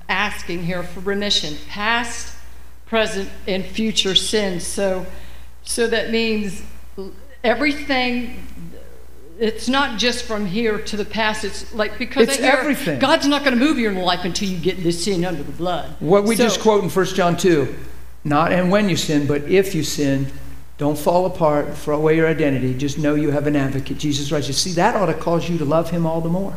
asking 0.08 0.64
here 0.64 0.82
for 0.82 1.00
remission, 1.00 1.56
past, 1.68 2.36
present, 2.86 3.28
and 3.46 3.64
future 3.64 4.14
sins. 4.14 4.66
So, 4.66 5.06
so 5.62 5.86
that 5.88 6.10
means 6.10 6.62
everything. 7.42 8.42
It's 9.38 9.68
not 9.68 9.98
just 9.98 10.24
from 10.24 10.46
here 10.46 10.78
to 10.78 10.96
the 10.96 11.04
past. 11.04 11.44
It's 11.44 11.74
like 11.74 11.98
because 11.98 12.28
It's 12.28 12.36
hear 12.38 12.52
everything. 12.52 12.98
God's 12.98 13.26
not 13.26 13.44
going 13.44 13.58
to 13.58 13.62
move 13.62 13.78
your 13.78 13.92
life 13.92 14.24
until 14.24 14.48
you 14.48 14.58
get 14.58 14.82
this 14.82 15.04
sin 15.04 15.24
under 15.24 15.42
the 15.42 15.52
blood. 15.52 15.94
What 16.00 16.24
we 16.24 16.36
So- 16.36 16.44
just 16.44 16.60
quote 16.60 16.82
in 16.82 16.90
1 16.90 17.06
John 17.14 17.36
2 17.36 17.74
not 18.26 18.50
and 18.50 18.72
when 18.72 18.88
you 18.88 18.96
sin, 18.96 19.26
but 19.26 19.44
if 19.44 19.72
you 19.72 19.84
sin, 19.84 20.26
don't 20.78 20.98
fall 20.98 21.26
apart, 21.26 21.74
throw 21.76 21.96
away 21.96 22.16
your 22.16 22.26
identity. 22.26 22.74
Just 22.74 22.98
know 22.98 23.14
you 23.14 23.30
have 23.30 23.46
an 23.46 23.54
advocate, 23.54 23.98
Jesus 23.98 24.28
Christ. 24.28 24.48
You 24.48 24.52
see, 24.52 24.72
that 24.72 24.96
ought 24.96 25.06
to 25.06 25.14
cause 25.14 25.48
you 25.48 25.56
to 25.58 25.64
love 25.64 25.90
him 25.90 26.04
all 26.04 26.20
the 26.20 26.28
more. 26.28 26.54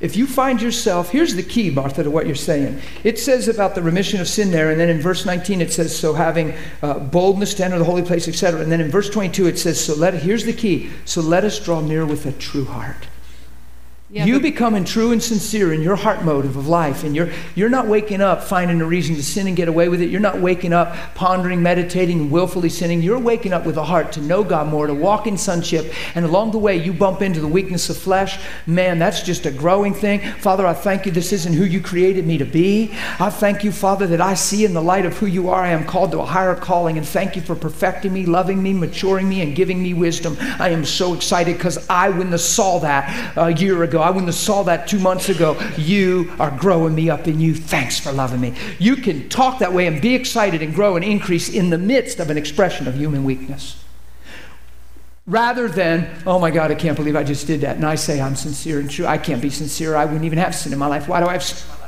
If 0.00 0.16
you 0.16 0.26
find 0.26 0.62
yourself, 0.62 1.10
here's 1.10 1.34
the 1.34 1.42
key, 1.42 1.68
Martha, 1.68 2.02
to 2.02 2.10
what 2.10 2.26
you're 2.26 2.34
saying. 2.34 2.80
It 3.04 3.18
says 3.18 3.48
about 3.48 3.74
the 3.74 3.82
remission 3.82 4.18
of 4.18 4.28
sin 4.28 4.50
there, 4.50 4.70
and 4.70 4.80
then 4.80 4.88
in 4.88 4.98
verse 4.98 5.26
19 5.26 5.60
it 5.60 5.72
says, 5.72 5.96
so 5.96 6.14
having 6.14 6.54
uh, 6.82 6.98
boldness 6.98 7.52
to 7.54 7.64
enter 7.64 7.78
the 7.78 7.84
holy 7.84 8.02
place, 8.02 8.26
etc. 8.26 8.62
And 8.62 8.72
then 8.72 8.80
in 8.80 8.90
verse 8.90 9.10
22 9.10 9.46
it 9.46 9.58
says, 9.58 9.82
so 9.82 9.94
let, 9.94 10.14
here's 10.14 10.44
the 10.44 10.54
key, 10.54 10.90
so 11.04 11.20
let 11.20 11.44
us 11.44 11.62
draw 11.62 11.80
near 11.80 12.06
with 12.06 12.24
a 12.24 12.32
true 12.32 12.64
heart. 12.64 13.09
Yeah, 14.12 14.24
you 14.24 14.40
becoming 14.40 14.84
true 14.84 15.12
and 15.12 15.22
sincere 15.22 15.72
in 15.72 15.82
your 15.82 15.94
heart 15.94 16.24
motive 16.24 16.56
of 16.56 16.66
life, 16.66 17.04
and 17.04 17.14
you're, 17.14 17.30
you're 17.54 17.68
not 17.68 17.86
waking 17.86 18.20
up 18.20 18.42
finding 18.42 18.80
a 18.80 18.84
reason 18.84 19.14
to 19.14 19.22
sin 19.22 19.46
and 19.46 19.56
get 19.56 19.68
away 19.68 19.88
with 19.88 20.00
it. 20.00 20.10
You're 20.10 20.18
not 20.18 20.40
waking 20.40 20.72
up 20.72 20.96
pondering, 21.14 21.62
meditating, 21.62 22.28
willfully 22.28 22.70
sinning. 22.70 23.02
You're 23.02 23.20
waking 23.20 23.52
up 23.52 23.64
with 23.64 23.76
a 23.76 23.84
heart 23.84 24.10
to 24.14 24.20
know 24.20 24.42
God 24.42 24.66
more, 24.66 24.88
to 24.88 24.94
walk 24.94 25.28
in 25.28 25.38
sonship, 25.38 25.94
and 26.16 26.24
along 26.24 26.50
the 26.50 26.58
way 26.58 26.74
you 26.74 26.92
bump 26.92 27.22
into 27.22 27.40
the 27.40 27.46
weakness 27.46 27.88
of 27.88 27.96
flesh. 27.98 28.40
Man, 28.66 28.98
that's 28.98 29.22
just 29.22 29.46
a 29.46 29.52
growing 29.52 29.94
thing. 29.94 30.18
Father, 30.38 30.66
I 30.66 30.72
thank 30.72 31.06
you 31.06 31.12
this 31.12 31.32
isn't 31.32 31.52
who 31.52 31.62
you 31.62 31.80
created 31.80 32.26
me 32.26 32.36
to 32.38 32.44
be. 32.44 32.90
I 33.20 33.30
thank 33.30 33.62
you, 33.62 33.70
Father, 33.70 34.08
that 34.08 34.20
I 34.20 34.34
see 34.34 34.64
in 34.64 34.74
the 34.74 34.82
light 34.82 35.06
of 35.06 35.18
who 35.18 35.26
you 35.26 35.50
are, 35.50 35.62
I 35.62 35.68
am 35.68 35.86
called 35.86 36.10
to 36.10 36.18
a 36.18 36.26
higher 36.26 36.56
calling, 36.56 36.98
and 36.98 37.06
thank 37.06 37.36
you 37.36 37.42
for 37.42 37.54
perfecting 37.54 38.12
me, 38.12 38.26
loving 38.26 38.60
me, 38.60 38.72
maturing 38.72 39.28
me, 39.28 39.40
and 39.40 39.54
giving 39.54 39.80
me 39.80 39.94
wisdom. 39.94 40.36
I 40.40 40.70
am 40.70 40.84
so 40.84 41.14
excited 41.14 41.56
because 41.56 41.88
I 41.88 42.08
wouldn't 42.08 42.32
have 42.32 42.40
saw 42.40 42.80
that 42.80 43.36
a 43.36 43.52
year 43.52 43.84
ago. 43.84 43.99
I 44.00 44.10
wouldn't 44.10 44.26
have 44.26 44.34
saw 44.34 44.62
that 44.64 44.88
two 44.88 44.98
months 44.98 45.28
ago. 45.28 45.58
You 45.76 46.32
are 46.38 46.50
growing 46.50 46.94
me 46.94 47.10
up 47.10 47.26
in 47.28 47.40
you. 47.40 47.54
Thanks 47.54 47.98
for 47.98 48.12
loving 48.12 48.40
me. 48.40 48.54
You 48.78 48.96
can 48.96 49.28
talk 49.28 49.58
that 49.60 49.72
way 49.72 49.86
and 49.86 50.00
be 50.00 50.14
excited 50.14 50.62
and 50.62 50.74
grow 50.74 50.96
and 50.96 51.04
increase 51.04 51.48
in 51.48 51.70
the 51.70 51.78
midst 51.78 52.20
of 52.20 52.30
an 52.30 52.38
expression 52.38 52.86
of 52.86 52.96
human 52.96 53.24
weakness. 53.24 53.82
Rather 55.26 55.68
than, 55.68 56.10
oh 56.26 56.38
my 56.38 56.50
God, 56.50 56.70
I 56.70 56.74
can't 56.74 56.96
believe 56.96 57.14
I 57.14 57.22
just 57.22 57.46
did 57.46 57.60
that. 57.60 57.76
And 57.76 57.86
I 57.86 57.94
say 57.94 58.20
I'm 58.20 58.34
sincere 58.34 58.80
and 58.80 58.90
true. 58.90 59.06
I 59.06 59.18
can't 59.18 59.40
be 59.40 59.50
sincere. 59.50 59.94
I 59.94 60.04
wouldn't 60.04 60.24
even 60.24 60.38
have 60.38 60.54
sin 60.54 60.72
in 60.72 60.78
my 60.78 60.86
life. 60.86 61.06
Why 61.06 61.20
do 61.20 61.26
I 61.26 61.34
have 61.34 61.42
sin 61.44 61.79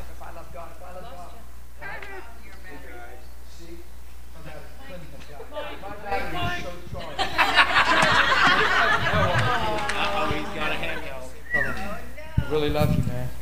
really 12.63 12.75
love 12.75 12.97
you, 12.97 13.03
man. 13.05 13.29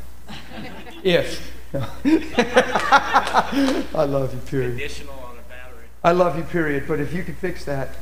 If. 1.03 1.57
I 3.95 4.05
love 4.05 4.35
you, 4.35 4.41
period. 4.41 4.75
Additional 4.75 5.15
on 5.15 5.39
a 5.39 5.43
battery. 5.49 5.87
I 6.05 6.13
love 6.13 6.37
you, 6.37 6.45
period. 6.45 6.85
But 6.87 7.01
if 7.01 7.15
you 7.15 7.23
could 7.23 7.37
fix 7.37 7.65
that, 7.65 7.97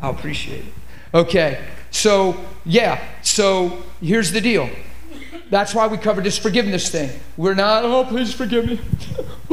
I'll 0.00 0.12
appreciate 0.12 0.66
it. 0.66 0.72
Okay, 1.12 1.60
so 1.90 2.36
yeah, 2.64 3.02
so 3.22 3.82
here's 4.00 4.30
the 4.30 4.40
deal. 4.40 4.70
That's 5.50 5.74
why 5.74 5.88
we 5.88 5.98
covered 5.98 6.22
this 6.22 6.38
forgiveness 6.38 6.88
thing. 6.88 7.10
We're 7.36 7.54
not, 7.54 7.84
oh, 7.84 8.04
please 8.04 8.32
forgive 8.32 8.66
me. 8.66 8.76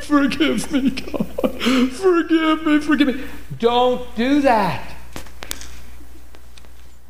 forgive 0.00 0.72
me, 0.72 0.90
God. 0.90 1.62
Forgive 1.92 2.66
me, 2.66 2.80
forgive 2.80 3.06
me. 3.06 3.22
Don't 3.60 4.12
do 4.16 4.40
that. 4.40 4.96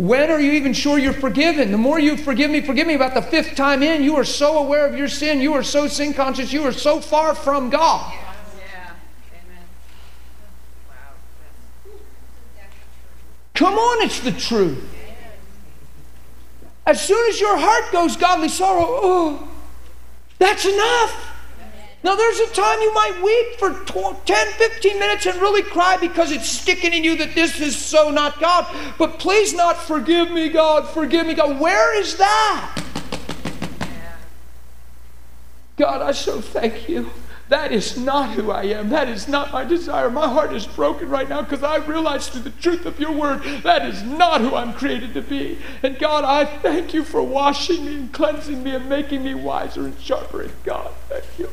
When 0.01 0.31
are 0.31 0.41
you 0.41 0.53
even 0.53 0.73
sure 0.73 0.99
you're 0.99 1.13
forgiven? 1.13 1.73
The 1.73 1.77
more 1.77 2.01
you 2.01 2.17
forgive 2.17 2.51
me, 2.51 2.63
forgive 2.63 2.87
me 2.87 2.95
about 2.95 3.13
the 3.13 3.21
fifth 3.21 3.55
time 3.55 3.83
in, 3.83 4.03
you 4.03 4.17
are 4.17 4.25
so 4.25 4.57
aware 4.57 4.87
of 4.87 4.97
your 4.97 5.09
sin, 5.09 5.43
you 5.43 5.53
are 5.53 5.63
so 5.63 5.89
sin 5.89 6.15
conscious, 6.15 6.55
you 6.55 6.65
are 6.65 6.73
so 6.73 7.03
far 7.03 7.35
from 7.35 7.69
God. 7.69 8.11
Come 13.53 13.75
on, 13.75 14.07
it's 14.07 14.21
the 14.21 14.33
truth. 14.33 14.83
As 16.87 17.07
soon 17.07 17.29
as 17.29 17.39
your 17.39 17.59
heart 17.59 17.93
goes 17.93 18.17
godly 18.17 18.49
sorrow, 18.49 18.87
oh, 18.89 19.49
that's 20.39 20.65
enough. 20.65 21.30
Now, 22.03 22.15
there's 22.15 22.41
a 22.41 22.47
time 22.49 22.81
you 22.81 22.95
might 22.95 23.23
weep 23.23 23.59
for 23.59 23.73
tw- 23.85 24.27
10, 24.27 24.47
15 24.53 24.99
minutes 24.99 25.27
and 25.27 25.41
really 25.41 25.63
cry 25.63 25.99
because 25.99 26.33
it's 26.33 26.49
sticking 26.49 26.95
in 26.95 27.05
you 27.05 27.17
that 27.19 27.35
this 27.35 27.61
is 27.61 27.77
so 27.77 28.11
not 28.11 28.41
God. 28.41 28.67
But 28.97 29.19
please 29.19 29.53
not 29.53 29.77
forgive 29.77 30.31
me, 30.31 30.49
God, 30.49 30.89
forgive 30.89 31.27
me, 31.27 31.35
God. 31.35 31.61
Where 31.61 31.99
is 32.01 32.17
that? 32.17 32.83
God, 35.77 36.01
I 36.01 36.13
so 36.13 36.41
thank 36.41 36.89
you. 36.89 37.11
That 37.51 37.73
is 37.73 37.99
not 37.99 38.31
who 38.31 38.51
I 38.53 38.63
am. 38.65 38.91
That 38.91 39.09
is 39.09 39.27
not 39.27 39.53
my 39.53 39.65
desire. 39.65 40.09
My 40.09 40.29
heart 40.29 40.55
is 40.55 40.67
broken 40.67 41.09
right 41.09 41.29
now 41.29 41.43
because 41.43 41.65
I 41.65 41.77
realize 41.77 42.29
through 42.29 42.43
the 42.43 42.51
truth 42.51 42.87
of 42.87 43.01
your 43.01 43.11
word 43.11 43.43
that 43.65 43.85
is 43.85 44.03
not 44.05 44.41
who 44.41 44.55
I'm 44.55 44.73
created 44.73 45.15
to 45.15 45.23
be. 45.23 45.59
And 45.83 45.99
God, 45.99 46.23
I 46.23 46.45
thank 46.45 46.95
you 46.95 47.03
for 47.03 47.23
washing 47.23 47.85
me 47.85 47.95
and 47.95 48.13
cleansing 48.13 48.63
me 48.63 48.77
and 48.77 48.89
making 48.89 49.25
me 49.25 49.35
wiser 49.35 49.85
and 49.85 50.01
sharper. 50.01 50.43
And 50.43 50.53
God, 50.65 50.93
thank 51.09 51.25
you. 51.39 51.51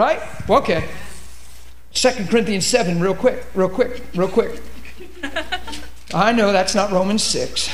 Right? 0.00 0.22
Okay. 0.48 0.88
Second 1.90 2.30
Corinthians 2.30 2.64
7, 2.64 3.02
real 3.02 3.14
quick, 3.14 3.44
real 3.54 3.68
quick, 3.68 4.02
real 4.14 4.28
quick. 4.28 4.58
I 6.14 6.32
know 6.32 6.52
that's 6.52 6.74
not 6.74 6.90
Romans 6.90 7.22
6. 7.22 7.68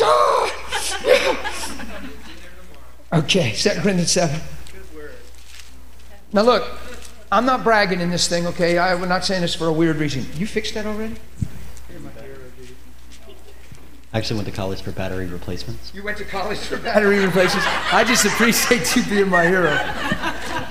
Ah! 0.00 0.52
okay, 3.14 3.54
Second 3.54 3.82
Corinthians 3.82 4.12
7. 4.12 4.40
Now 6.32 6.42
look, 6.42 6.78
I'm 7.32 7.44
not 7.44 7.64
bragging 7.64 8.00
in 8.00 8.10
this 8.10 8.28
thing, 8.28 8.46
okay? 8.46 8.78
I, 8.78 8.94
we're 8.94 9.08
not 9.08 9.24
saying 9.24 9.42
this 9.42 9.56
for 9.56 9.66
a 9.66 9.72
weird 9.72 9.96
reason. 9.96 10.26
You 10.36 10.46
fixed 10.46 10.74
that 10.74 10.86
already? 10.86 11.16
I 14.16 14.18
actually 14.18 14.36
went 14.36 14.48
to 14.48 14.54
college 14.54 14.80
for 14.80 14.92
battery 14.92 15.26
replacements. 15.26 15.92
You 15.94 16.02
went 16.02 16.16
to 16.16 16.24
college 16.24 16.56
for 16.56 16.78
battery 16.78 17.18
replacements. 17.18 17.66
I 17.92 18.02
just 18.02 18.24
appreciate 18.24 18.96
you 18.96 19.04
being 19.04 19.28
my 19.28 19.46
hero. 19.46 19.78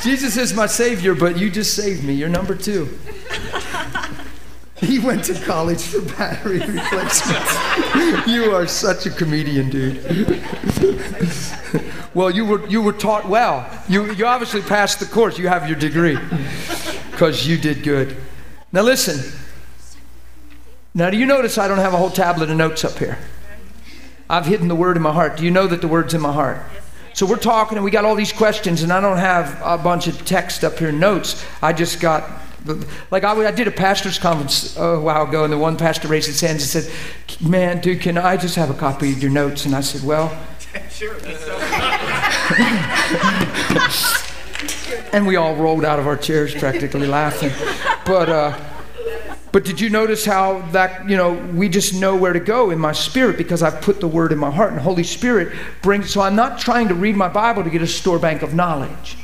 Jesus 0.01 0.35
is 0.35 0.55
my 0.55 0.65
Savior, 0.65 1.13
but 1.13 1.37
you 1.37 1.51
just 1.51 1.75
saved 1.75 2.03
me. 2.03 2.15
You're 2.15 2.27
number 2.27 2.55
two. 2.55 2.97
He 4.77 4.97
went 4.97 5.25
to 5.25 5.35
college 5.45 5.83
for 5.83 6.01
battery 6.17 6.57
replacements. 6.57 8.27
you 8.27 8.51
are 8.51 8.65
such 8.65 9.05
a 9.05 9.11
comedian, 9.11 9.69
dude. 9.69 10.03
well, 12.15 12.31
you 12.31 12.45
were, 12.45 12.67
you 12.67 12.81
were 12.81 12.93
taught 12.93 13.29
well. 13.29 13.69
You, 13.87 14.11
you 14.13 14.25
obviously 14.25 14.63
passed 14.63 14.99
the 14.99 15.05
course. 15.05 15.37
You 15.37 15.49
have 15.49 15.69
your 15.69 15.77
degree 15.77 16.17
because 17.11 17.47
you 17.47 17.59
did 17.59 17.83
good. 17.83 18.17
Now, 18.71 18.81
listen. 18.81 19.39
Now, 20.95 21.11
do 21.11 21.17
you 21.17 21.27
notice 21.27 21.59
I 21.59 21.67
don't 21.67 21.77
have 21.77 21.93
a 21.93 21.97
whole 21.97 22.09
tablet 22.09 22.49
of 22.49 22.57
notes 22.57 22.83
up 22.83 22.97
here? 22.97 23.19
I've 24.29 24.45
hidden 24.45 24.67
the 24.67 24.75
word 24.75 24.97
in 24.97 25.03
my 25.03 25.13
heart. 25.13 25.37
Do 25.37 25.43
you 25.43 25.51
know 25.51 25.67
that 25.67 25.81
the 25.81 25.87
word's 25.87 26.13
in 26.13 26.21
my 26.21 26.33
heart? 26.33 26.61
So 27.13 27.25
we're 27.25 27.37
talking 27.37 27.77
and 27.77 27.85
we 27.85 27.91
got 27.91 28.03
all 28.03 28.15
these 28.15 28.33
questions, 28.33 28.83
and 28.83 28.91
I 28.91 28.99
don't 28.99 29.17
have 29.17 29.61
a 29.63 29.77
bunch 29.77 30.07
of 30.07 30.25
text 30.25 30.63
up 30.63 30.79
here, 30.79 30.91
notes. 30.91 31.45
I 31.61 31.71
just 31.71 32.01
got, 32.01 32.29
like, 33.11 33.23
I, 33.23 33.47
I 33.47 33.51
did 33.51 33.67
a 33.67 33.71
pastor's 33.71 34.19
conference 34.19 34.75
a 34.75 34.99
while 34.99 35.23
ago, 35.23 35.43
and 35.43 35.53
the 35.53 35.57
one 35.57 35.77
pastor 35.77 36.07
raised 36.07 36.27
his 36.27 36.41
hands 36.41 36.75
and 36.75 36.85
said, 36.85 37.47
Man, 37.47 37.79
dude, 37.79 38.01
can 38.01 38.17
I 38.17 38.35
just 38.35 38.55
have 38.55 38.69
a 38.69 38.73
copy 38.73 39.13
of 39.13 39.21
your 39.21 39.31
notes? 39.31 39.65
And 39.65 39.75
I 39.75 39.81
said, 39.81 40.03
Well, 40.03 40.35
Sure. 40.89 41.15
and 45.13 45.25
we 45.25 45.37
all 45.37 45.55
rolled 45.55 45.85
out 45.85 45.99
of 45.99 46.07
our 46.07 46.17
chairs 46.17 46.53
practically 46.53 47.07
laughing. 47.07 47.51
But, 48.05 48.29
uh, 48.29 48.59
but 49.55 49.63
did 49.63 49.79
you 49.79 49.89
notice 49.89 50.25
how 50.25 50.59
that, 50.71 51.09
you 51.09 51.15
know, 51.15 51.31
we 51.31 51.69
just 51.69 51.93
know 51.93 52.13
where 52.13 52.33
to 52.33 52.41
go 52.41 52.71
in 52.71 52.77
my 52.77 52.91
spirit 52.91 53.37
because 53.37 53.63
I've 53.63 53.79
put 53.79 54.01
the 54.01 54.07
word 54.09 54.33
in 54.33 54.37
my 54.37 54.51
heart 54.51 54.73
and 54.73 54.81
Holy 54.81 55.05
Spirit 55.05 55.55
brings, 55.81 56.09
so 56.09 56.19
I'm 56.19 56.35
not 56.35 56.59
trying 56.59 56.89
to 56.89 56.93
read 56.93 57.15
my 57.15 57.29
Bible 57.29 57.63
to 57.63 57.69
get 57.69 57.81
a 57.81 57.87
store 57.87 58.19
bank 58.19 58.41
of 58.41 58.53
knowledge. 58.53 59.15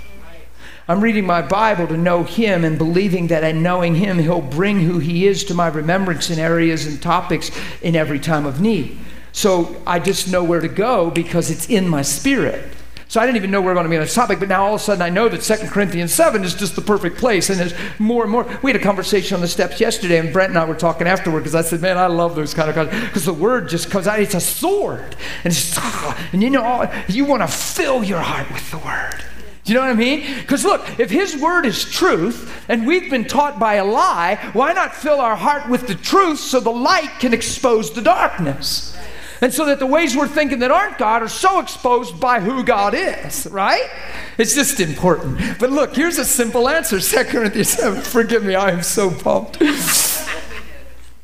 I'm 0.87 1.01
reading 1.01 1.25
my 1.25 1.41
Bible 1.41 1.85
to 1.87 1.97
know 1.97 2.23
Him 2.23 2.63
and 2.63 2.77
believing 2.77 3.27
that 3.27 3.43
in 3.43 3.61
knowing 3.61 3.93
Him, 3.93 4.19
He'll 4.19 4.39
bring 4.39 4.79
who 4.79 4.99
He 4.99 5.27
is 5.27 5.43
to 5.43 5.53
my 5.53 5.67
remembrance 5.67 6.29
in 6.29 6.39
areas 6.39 6.87
and 6.87 7.01
topics 7.01 7.51
in 7.81 7.97
every 7.97 8.17
time 8.17 8.45
of 8.45 8.61
need. 8.61 8.99
So 9.33 9.81
I 9.85 9.99
just 9.99 10.31
know 10.31 10.45
where 10.45 10.61
to 10.61 10.69
go 10.69 11.11
because 11.11 11.51
it's 11.51 11.69
in 11.69 11.89
my 11.89 12.03
spirit. 12.03 12.71
So 13.11 13.19
I 13.19 13.25
didn't 13.25 13.35
even 13.35 13.51
know 13.51 13.59
we 13.59 13.67
were 13.67 13.73
going 13.73 13.83
to 13.83 13.89
be 13.89 13.97
on 13.97 14.03
this 14.03 14.15
topic, 14.15 14.39
but 14.39 14.47
now 14.47 14.63
all 14.63 14.75
of 14.75 14.79
a 14.79 14.83
sudden 14.85 15.01
I 15.01 15.09
know 15.09 15.27
that 15.27 15.41
2 15.41 15.67
Corinthians 15.67 16.13
7 16.13 16.45
is 16.45 16.53
just 16.53 16.77
the 16.77 16.81
perfect 16.81 17.17
place. 17.17 17.49
And 17.49 17.59
there's 17.59 17.73
more 17.99 18.23
and 18.23 18.31
more. 18.31 18.45
We 18.63 18.71
had 18.71 18.79
a 18.79 18.83
conversation 18.85 19.35
on 19.35 19.41
the 19.41 19.49
steps 19.49 19.81
yesterday, 19.81 20.17
and 20.17 20.31
Brent 20.31 20.51
and 20.51 20.57
I 20.57 20.63
were 20.63 20.75
talking 20.75 21.07
afterward 21.07 21.41
because 21.41 21.53
I 21.53 21.61
said, 21.61 21.81
Man, 21.81 21.97
I 21.97 22.05
love 22.05 22.37
those 22.37 22.53
kind 22.53 22.69
of 22.69 22.75
conversations 22.75 23.09
because 23.09 23.25
the 23.25 23.33
word 23.33 23.67
just 23.67 23.91
comes 23.91 24.07
out. 24.07 24.21
It's 24.21 24.33
a 24.33 24.39
sword. 24.39 25.17
And, 25.43 25.51
it's, 25.51 25.77
ah, 25.77 26.29
and 26.31 26.41
you 26.41 26.49
know, 26.49 26.89
you 27.09 27.25
want 27.25 27.41
to 27.41 27.49
fill 27.49 28.01
your 28.01 28.21
heart 28.21 28.49
with 28.49 28.71
the 28.71 28.77
word. 28.77 29.21
Do 29.65 29.73
you 29.73 29.77
know 29.77 29.85
what 29.85 29.91
I 29.91 29.95
mean? 29.95 30.21
Because 30.39 30.63
look, 30.63 30.97
if 30.97 31.11
His 31.11 31.35
word 31.35 31.65
is 31.65 31.83
truth 31.83 32.63
and 32.69 32.87
we've 32.87 33.09
been 33.09 33.25
taught 33.25 33.59
by 33.59 33.73
a 33.73 33.83
lie, 33.83 34.37
why 34.53 34.71
not 34.71 34.95
fill 34.95 35.19
our 35.19 35.35
heart 35.35 35.69
with 35.69 35.85
the 35.85 35.95
truth 35.95 36.39
so 36.39 36.61
the 36.61 36.69
light 36.69 37.11
can 37.19 37.33
expose 37.33 37.91
the 37.91 38.01
darkness? 38.01 38.97
And 39.41 39.51
so 39.51 39.65
that 39.65 39.79
the 39.79 39.87
ways 39.87 40.15
we're 40.15 40.27
thinking 40.27 40.59
that 40.59 40.69
aren't 40.69 40.99
God 40.99 41.23
are 41.23 41.27
so 41.27 41.59
exposed 41.59 42.19
by 42.19 42.39
who 42.39 42.63
God 42.63 42.93
is, 42.93 43.47
right? 43.47 43.89
It's 44.37 44.53
just 44.53 44.79
important. 44.79 45.59
But 45.59 45.71
look, 45.71 45.95
here's 45.95 46.19
a 46.19 46.25
simple 46.25 46.69
answer 46.69 46.99
2 47.23 47.23
Corinthians 47.23 47.69
7. 47.69 48.01
Forgive 48.01 48.43
me, 48.43 48.53
I 48.53 48.69
am 48.69 48.83
so 48.83 49.09
pumped. 49.09 49.59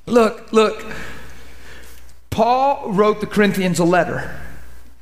look, 0.07 0.52
look. 0.52 0.84
Paul 2.31 2.91
wrote 2.91 3.22
the 3.22 3.27
Corinthians 3.27 3.77
a 3.77 3.85
letter. 3.85 4.35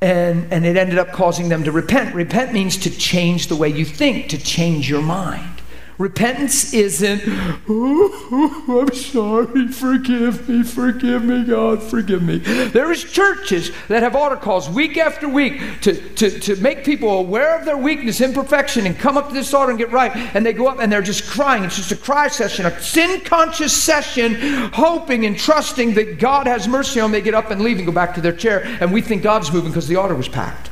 And, 0.02 0.52
and 0.52 0.66
it 0.66 0.76
ended 0.76 0.98
up 0.98 1.12
causing 1.12 1.48
them 1.48 1.64
to 1.64 1.72
repent. 1.72 2.14
Repent 2.14 2.52
means 2.52 2.76
to 2.78 2.90
change 2.90 3.46
the 3.46 3.56
way 3.56 3.70
you 3.70 3.86
think, 3.86 4.28
to 4.28 4.38
change 4.38 4.90
your 4.90 5.00
mind. 5.00 5.55
Repentance 5.98 6.74
isn't, 6.74 7.22
oh, 7.68 8.82
I'm 8.86 8.94
sorry, 8.94 9.68
forgive 9.68 10.46
me, 10.46 10.62
forgive 10.62 11.24
me, 11.24 11.44
God, 11.44 11.82
forgive 11.82 12.22
me. 12.22 12.36
There 12.38 12.92
is 12.92 13.02
churches 13.02 13.70
that 13.88 14.02
have 14.02 14.14
altar 14.14 14.36
calls 14.36 14.68
week 14.68 14.98
after 14.98 15.26
week 15.26 15.58
to, 15.80 15.94
to, 16.16 16.38
to 16.40 16.56
make 16.56 16.84
people 16.84 17.08
aware 17.08 17.58
of 17.58 17.64
their 17.64 17.78
weakness, 17.78 18.20
imperfection, 18.20 18.84
and 18.84 18.98
come 18.98 19.16
up 19.16 19.28
to 19.28 19.34
this 19.34 19.54
altar 19.54 19.70
and 19.70 19.78
get 19.78 19.90
right. 19.90 20.14
And 20.34 20.44
they 20.44 20.52
go 20.52 20.66
up 20.66 20.80
and 20.80 20.92
they're 20.92 21.00
just 21.00 21.26
crying. 21.30 21.64
It's 21.64 21.76
just 21.76 21.92
a 21.92 21.96
cry 21.96 22.28
session, 22.28 22.66
a 22.66 22.80
sin 22.82 23.22
conscious 23.22 23.74
session, 23.74 24.34
hoping 24.74 25.24
and 25.24 25.38
trusting 25.38 25.94
that 25.94 26.18
God 26.18 26.46
has 26.46 26.68
mercy 26.68 27.00
on 27.00 27.10
them. 27.10 27.12
They 27.18 27.24
get 27.24 27.34
up 27.34 27.50
and 27.50 27.62
leave 27.62 27.78
and 27.78 27.86
go 27.86 27.92
back 27.92 28.14
to 28.16 28.20
their 28.20 28.36
chair. 28.36 28.64
And 28.80 28.92
we 28.92 29.00
think 29.00 29.22
God's 29.22 29.50
moving 29.50 29.70
because 29.70 29.88
the 29.88 29.96
altar 29.96 30.14
was 30.14 30.28
packed. 30.28 30.70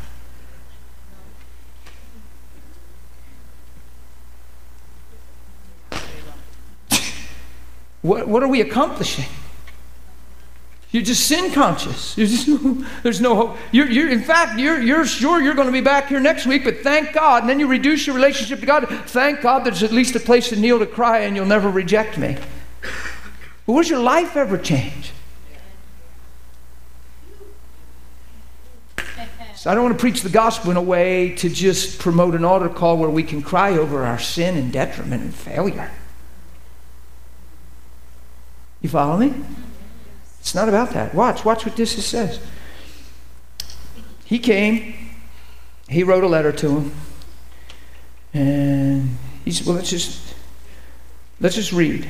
What, 8.05 8.29
what 8.29 8.43
are 8.43 8.49
we 8.49 8.61
accomplishing? 8.61 9.25
You're 10.91 11.03
just 11.03 11.27
sin 11.27 11.53
conscious. 11.53 12.15
Just, 12.15 12.51
there's 13.03 13.19
no 13.19 13.35
hope. 13.35 13.57
You're, 13.73 13.91
you're, 13.91 14.11
in 14.11 14.21
fact, 14.21 14.59
you're, 14.59 14.79
you're 14.79 15.07
sure 15.07 15.41
you're 15.41 15.55
going 15.55 15.69
to 15.69 15.73
be 15.73 15.81
back 15.81 16.09
here 16.09 16.21
next 16.21 16.45
week, 16.45 16.65
but 16.65 16.81
thank 16.81 17.15
God. 17.15 17.45
And 17.45 17.49
then 17.49 17.59
you 17.59 17.67
reduce 17.67 18.07
your 18.07 18.15
relationship 18.15 18.61
to 18.61 18.67
God. 18.67 18.87
Thank 19.07 19.41
God 19.41 19.65
there's 19.65 19.83
at 19.83 19.91
least 19.91 20.15
a 20.17 20.21
place 20.21 20.51
to 20.51 20.57
kneel 20.57 20.79
to 20.81 20.87
cry 20.87 21.21
and 21.21 21.35
you'll 21.35 21.47
never 21.47 21.71
reject 21.71 22.19
me. 22.19 22.37
But 23.67 23.73
was 23.73 23.89
your 23.89 24.01
life 24.01 24.37
ever 24.37 24.59
change? 24.59 25.13
So 29.57 29.71
I 29.71 29.75
don't 29.75 29.83
want 29.83 29.97
to 29.97 30.01
preach 30.01 30.21
the 30.21 30.29
gospel 30.29 30.73
in 30.73 30.77
a 30.77 30.83
way 30.83 31.35
to 31.37 31.49
just 31.49 31.99
promote 32.01 32.35
an 32.35 32.45
altar 32.45 32.69
call 32.69 32.99
where 32.99 33.09
we 33.09 33.23
can 33.23 33.41
cry 33.41 33.79
over 33.79 34.05
our 34.05 34.19
sin 34.19 34.59
and 34.59 34.71
detriment 34.71 35.23
and 35.23 35.35
failure. 35.35 35.91
You 38.85 38.91
follow 38.91 39.17
me? 39.17 39.33
It's 40.41 40.55
not 40.55 40.69
about 40.69 40.91
that. 40.91 41.15
Watch, 41.15 41.43
watch 41.43 41.65
what 41.65 41.75
this 41.75 42.05
says. 42.05 42.39
He 44.27 44.39
came, 44.39 44.95
he 45.89 46.03
wrote 46.03 46.23
a 46.23 46.27
letter 46.27 46.53
to 46.53 46.81
him, 46.81 46.93
and 48.35 49.17
he 49.43 49.53
said, 49.53 49.67
Well, 49.67 49.77
let's 49.77 49.89
just 49.89 50.35
let's 51.41 51.55
just 51.55 51.73
read. 51.73 52.07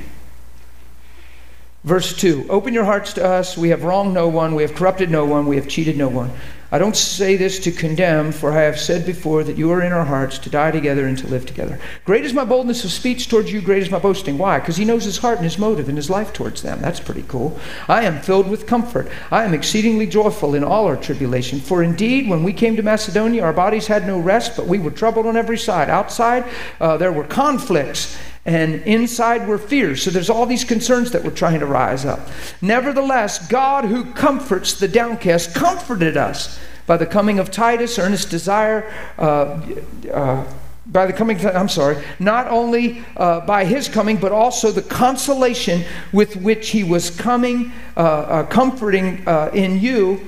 Verse 1.85 2.16
2 2.16 2.47
Open 2.48 2.73
your 2.73 2.85
hearts 2.85 3.12
to 3.15 3.24
us. 3.24 3.56
We 3.56 3.69
have 3.69 3.85
wronged 3.85 4.15
no 4.15 4.27
one. 4.27 4.55
We 4.55 4.62
have 4.62 4.74
corrupted 4.74 5.11
no 5.11 5.24
one. 5.24 5.47
We 5.47 5.56
have 5.56 5.69
cheated 5.69 5.97
no 5.98 6.09
one. 6.09 6.31
I 6.73 6.78
don't 6.78 6.97
say 6.97 7.36
this 7.36 7.61
to 7.61 7.70
condemn, 7.70 8.32
for 8.32 8.51
I 8.51 8.62
have 8.62 8.81
said 8.81 9.06
before 9.06 9.44
that 9.44 9.56
you 9.56 9.70
are 9.70 9.81
in 9.81 9.93
our 9.93 10.05
hearts 10.05 10.39
to 10.40 10.51
die 10.51 10.73
together 10.73 11.06
and 11.06 11.16
to 11.19 11.28
live 11.28 11.47
together. 11.47 11.78
Great 12.05 12.24
is 12.24 12.32
my 12.32 12.44
boldness 12.44 12.85
of 12.85 12.90
speech 12.90 13.28
towards 13.28 13.52
you, 13.52 13.61
great 13.61 13.85
is 13.85 13.93
my 13.93 14.01
boasting. 14.01 14.39
Why? 14.39 14.59
Because 14.59 14.77
he 14.77 14.85
knows 14.85 15.05
his 15.05 15.19
heart 15.19 15.36
and 15.36 15.44
his 15.44 15.56
motive 15.56 15.89
and 15.89 15.97
his 15.97 16.11
life 16.11 16.32
towards 16.32 16.62
them. 16.62 16.81
That's 16.81 16.98
pretty 16.98 17.24
cool. 17.28 17.61
I 17.86 18.02
am 18.02 18.20
filled 18.20 18.48
with 18.48 18.66
comfort. 18.66 19.09
I 19.31 19.44
am 19.44 19.55
exceedingly 19.55 20.09
joyful 20.09 20.56
in 20.56 20.65
all 20.65 20.86
our 20.86 20.97
tribulation. 20.97 21.61
For 21.61 21.85
indeed, 21.85 22.28
when 22.28 22.43
we 22.43 22.52
came 22.52 22.74
to 22.74 22.82
Macedonia, 22.82 23.44
our 23.44 23.52
bodies 23.52 23.86
had 23.86 24.05
no 24.05 24.19
rest, 24.19 24.56
but 24.56 24.66
we 24.66 24.81
were 24.81 24.90
troubled 24.90 25.27
on 25.27 25.36
every 25.36 25.59
side. 25.59 25.89
Outside, 25.89 26.44
uh, 26.81 26.97
there 26.97 27.12
were 27.12 27.24
conflicts 27.24 28.16
and 28.46 28.82
inside 28.82 29.48
were 29.48 29.58
fears. 29.58 30.02
So 30.02 30.10
there's 30.10 30.30
all 30.30 30.46
these 30.46 30.64
concerns 30.64 31.10
that 31.12 31.24
were 31.24 31.30
trying 31.30 31.60
to 31.60 31.66
rise 31.66 32.04
up. 32.04 32.28
Nevertheless, 32.60 33.48
God 33.48 33.86
who 33.86 34.12
comforts 34.12 34.74
the 34.74 34.88
downcast 34.88 35.54
comforted 35.54 36.16
us 36.16 36.58
by 36.86 36.96
the 36.98 37.06
coming 37.06 37.38
of 37.38 37.50
Titus, 37.50 37.98
earnest 37.98 38.30
desire. 38.30 38.92
Uh, 39.18 39.60
uh, 40.12 40.44
by 40.86 41.06
the 41.06 41.14
coming, 41.14 41.44
I'm 41.46 41.70
sorry, 41.70 41.96
not 42.18 42.46
only 42.48 43.02
uh, 43.16 43.40
by 43.40 43.64
his 43.64 43.88
coming, 43.88 44.18
but 44.18 44.32
also 44.32 44.70
the 44.70 44.82
consolation 44.82 45.82
with 46.12 46.36
which 46.36 46.70
he 46.70 46.84
was 46.84 47.08
coming, 47.08 47.72
uh, 47.96 48.00
uh, 48.00 48.46
comforting 48.46 49.26
uh, 49.26 49.50
in 49.54 49.80
you 49.80 50.20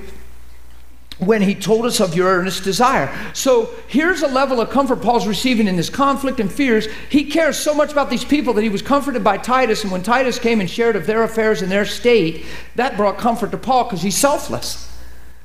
when 1.18 1.40
he 1.40 1.55
told 1.55 1.86
us 1.86 2.01
of 2.01 2.14
your 2.14 2.28
earnest 2.28 2.62
desire. 2.62 3.14
So 3.32 3.70
here's 3.88 4.22
a 4.22 4.28
level 4.28 4.60
of 4.60 4.70
comfort 4.70 5.01
Paul's 5.01 5.26
receiving 5.26 5.66
in 5.66 5.76
this 5.76 5.88
conflict 5.88 6.40
and 6.40 6.52
fears. 6.52 6.86
He 7.09 7.24
cares 7.24 7.59
so 7.59 7.74
much 7.74 7.93
about 7.93 8.10
these 8.10 8.24
people 8.24 8.52
that 8.55 8.62
he 8.62 8.68
was 8.68 8.82
comforted 8.82 9.24
by 9.24 9.38
Titus, 9.38 9.82
and 9.82 9.93
when 9.93 10.02
Titus 10.02 10.38
came 10.38 10.60
and 10.60 10.68
shared 10.68 10.97
of 10.97 11.06
their 11.06 11.22
affairs 11.22 11.62
and 11.62 11.72
their 11.72 11.86
state, 11.86 12.44
that 12.74 12.97
brought 12.97 13.16
comfort 13.16 13.51
to 13.52 13.59
Paul 13.59 13.84
because 13.84 14.02
he's 14.02 14.16
selfless. 14.16 14.93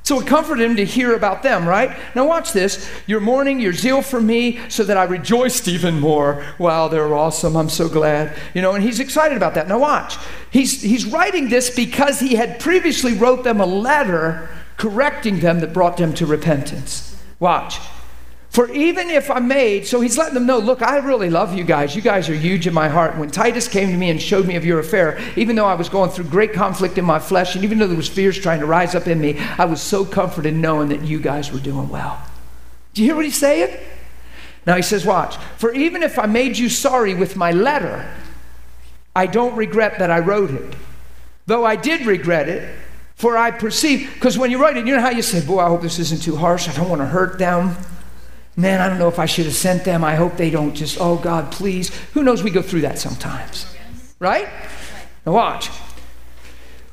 So 0.04 0.20
it 0.20 0.28
comforted 0.28 0.70
him 0.70 0.76
to 0.78 0.84
hear 0.84 1.16
about 1.16 1.44
them, 1.44 1.68
right? 1.68 1.96
Now 2.16 2.28
watch 2.28 2.54
this. 2.54 2.90
Your 3.06 3.20
mourning, 3.20 3.60
your 3.60 3.72
zeal 3.72 4.02
for 4.02 4.20
me, 4.20 4.60
so 4.68 4.84
that 4.84 4.98
I 4.98 5.04
rejoiced 5.04 5.68
even 5.68 6.00
more. 6.00 6.44
Wow, 6.58 6.88
they're 6.88 7.14
awesome. 7.14 7.56
I'm 7.56 7.70
so 7.70 7.88
glad. 7.88 8.36
You 8.54 8.62
know, 8.64 8.74
and 8.74 8.84
he's 8.84 9.00
excited 9.00 9.38
about 9.38 9.54
that. 9.54 9.68
Now 9.68 9.80
watch. 9.80 10.18
He's 10.50 10.82
he's 10.82 11.06
writing 11.06 11.50
this 11.50 11.74
because 11.74 12.20
he 12.20 12.36
had 12.36 12.60
previously 12.60 13.14
wrote 13.14 13.44
them 13.44 13.62
a 13.62 13.66
letter 13.66 14.50
correcting 14.82 15.42
them 15.42 15.60
that 15.60 15.74
brought 15.74 15.96
them 15.98 16.12
to 16.12 16.26
repentance. 16.26 17.16
Watch. 17.40 17.78
For 18.50 18.68
even 18.72 19.12
if 19.12 19.30
I 19.30 19.38
made, 19.38 19.86
so 19.86 20.02
he's 20.02 20.18
letting 20.18 20.34
them 20.34 20.48
know, 20.48 20.58
look, 20.58 20.82
I 20.82 20.98
really 20.98 21.30
love 21.30 21.56
you 21.56 21.64
guys. 21.64 21.96
You 21.96 22.02
guys 22.02 22.28
are 22.32 22.34
huge 22.34 22.66
in 22.66 22.74
my 22.74 22.90
heart. 22.90 23.16
When 23.16 23.30
Titus 23.30 23.68
came 23.68 23.92
to 23.92 23.98
me 23.98 24.10
and 24.10 24.20
showed 24.20 24.48
me 24.48 24.56
of 24.56 24.66
your 24.66 24.80
affair, 24.80 25.20
even 25.36 25.56
though 25.56 25.68
I 25.68 25.76
was 25.76 25.88
going 25.88 26.10
through 26.10 26.26
great 26.26 26.52
conflict 26.54 26.98
in 26.98 27.06
my 27.06 27.20
flesh, 27.20 27.54
and 27.54 27.64
even 27.64 27.78
though 27.78 27.86
there 27.86 27.96
was 27.96 28.10
fears 28.10 28.40
trying 28.40 28.60
to 28.60 28.66
rise 28.66 28.96
up 28.96 29.06
in 29.06 29.22
me, 29.22 29.38
I 29.60 29.66
was 29.66 29.80
so 29.84 30.04
comforted 30.04 30.56
knowing 30.56 30.90
that 30.90 31.04
you 31.04 31.20
guys 31.20 31.52
were 31.52 31.60
doing 31.60 31.88
well. 31.88 32.20
Do 32.96 33.04
you 33.04 33.10
hear 33.10 33.16
what 33.16 33.26
he's 33.26 33.38
saying? 33.38 33.78
Now 34.66 34.78
he 34.78 34.82
says, 34.82 35.06
Watch, 35.06 35.38
for 35.58 35.72
even 35.74 36.02
if 36.02 36.18
I 36.18 36.26
made 36.26 36.58
you 36.58 36.70
sorry 36.70 37.14
with 37.14 37.36
my 37.36 37.52
letter, 37.52 38.12
I 39.16 39.28
don't 39.28 39.56
regret 39.56 40.00
that 40.00 40.10
I 40.10 40.18
wrote 40.22 40.50
it. 40.50 40.76
Though 41.46 41.66
I 41.66 41.76
did 41.76 42.08
regret 42.08 42.50
it, 42.50 42.76
for 43.22 43.38
I 43.38 43.52
perceive, 43.52 44.12
because 44.16 44.36
when 44.36 44.50
you 44.50 44.60
write 44.60 44.78
it, 44.78 44.88
you 44.88 44.96
know 44.96 45.00
how 45.00 45.12
you 45.12 45.22
say, 45.22 45.46
Boy, 45.46 45.60
I 45.60 45.68
hope 45.68 45.84
this 45.84 46.00
isn't 46.00 46.24
too 46.24 46.36
harsh. 46.36 46.68
I 46.68 46.74
don't 46.74 46.90
want 46.90 47.04
to 47.04 47.06
hurt 47.06 47.38
them. 47.38 47.78
Man, 48.56 48.82
I 48.82 48.90
don't 48.90 48.98
know 48.98 49.10
if 49.10 49.20
I 49.20 49.28
should 49.28 49.46
have 49.46 49.54
sent 49.54 49.86
them. 49.86 50.04
I 50.04 50.16
hope 50.16 50.38
they 50.38 50.50
don't 50.50 50.74
just, 50.74 50.98
oh 51.00 51.18
God, 51.18 51.52
please. 51.52 51.96
Who 52.16 52.24
knows? 52.24 52.42
We 52.42 52.50
go 52.50 52.64
through 52.64 52.82
that 52.82 52.98
sometimes. 52.98 53.72
Right? 54.18 54.50
Now, 55.24 55.34
watch. 55.34 55.70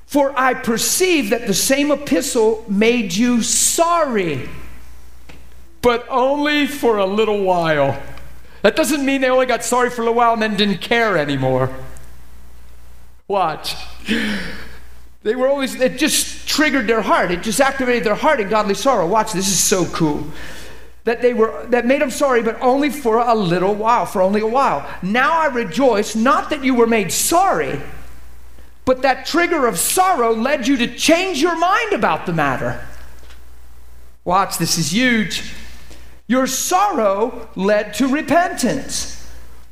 For 0.04 0.38
I 0.38 0.52
perceive 0.52 1.30
that 1.30 1.46
the 1.46 1.54
same 1.54 1.90
epistle 1.90 2.62
made 2.68 3.14
you 3.14 3.42
sorry, 3.42 4.50
but 5.80 6.06
only 6.10 6.66
for 6.66 6.98
a 6.98 7.06
little 7.06 7.42
while. 7.42 7.98
That 8.60 8.76
doesn't 8.76 9.02
mean 9.02 9.22
they 9.22 9.30
only 9.30 9.46
got 9.46 9.64
sorry 9.64 9.88
for 9.88 10.02
a 10.02 10.04
little 10.04 10.14
while 10.14 10.34
and 10.34 10.42
then 10.42 10.56
didn't 10.56 10.82
care 10.82 11.16
anymore. 11.16 11.74
Watch. 13.26 13.76
They 15.22 15.34
were 15.34 15.48
always, 15.48 15.74
it 15.74 15.98
just 15.98 16.48
triggered 16.48 16.86
their 16.86 17.02
heart. 17.02 17.30
It 17.30 17.42
just 17.42 17.60
activated 17.60 18.04
their 18.04 18.14
heart 18.14 18.40
in 18.40 18.48
godly 18.48 18.74
sorrow. 18.74 19.06
Watch, 19.06 19.32
this 19.32 19.48
is 19.48 19.58
so 19.58 19.84
cool. 19.86 20.24
That 21.04 21.22
they 21.22 21.34
were, 21.34 21.66
that 21.70 21.86
made 21.86 22.00
them 22.00 22.10
sorry, 22.10 22.42
but 22.42 22.60
only 22.60 22.90
for 22.90 23.18
a 23.18 23.34
little 23.34 23.74
while, 23.74 24.06
for 24.06 24.22
only 24.22 24.40
a 24.40 24.46
while. 24.46 24.88
Now 25.02 25.40
I 25.40 25.46
rejoice, 25.46 26.14
not 26.14 26.50
that 26.50 26.62
you 26.62 26.74
were 26.74 26.86
made 26.86 27.10
sorry, 27.10 27.80
but 28.84 29.02
that 29.02 29.26
trigger 29.26 29.66
of 29.66 29.78
sorrow 29.78 30.32
led 30.32 30.68
you 30.68 30.76
to 30.78 30.86
change 30.86 31.42
your 31.42 31.58
mind 31.58 31.92
about 31.92 32.26
the 32.26 32.32
matter. 32.32 32.86
Watch, 34.24 34.58
this 34.58 34.78
is 34.78 34.92
huge. 34.92 35.54
Your 36.26 36.46
sorrow 36.46 37.48
led 37.56 37.94
to 37.94 38.06
repentance 38.06 39.26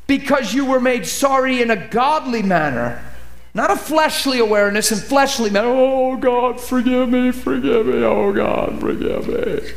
because 0.06 0.54
you 0.54 0.64
were 0.64 0.80
made 0.80 1.06
sorry 1.06 1.60
in 1.60 1.70
a 1.70 1.88
godly 1.88 2.42
manner, 2.42 3.02
not 3.56 3.70
a 3.70 3.76
fleshly 3.76 4.38
awareness 4.38 4.92
and 4.92 5.00
fleshly 5.00 5.48
manner. 5.48 5.70
Oh 5.70 6.16
God, 6.18 6.60
forgive 6.60 7.08
me, 7.08 7.32
forgive 7.32 7.86
me. 7.86 8.04
Oh 8.04 8.30
God, 8.30 8.78
forgive 8.78 9.26
me. 9.26 9.72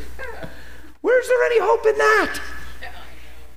Where's 0.99 1.27
there 1.30 1.43
any 1.45 1.60
hope 1.61 1.85
in 1.85 1.97
that? 1.97 2.41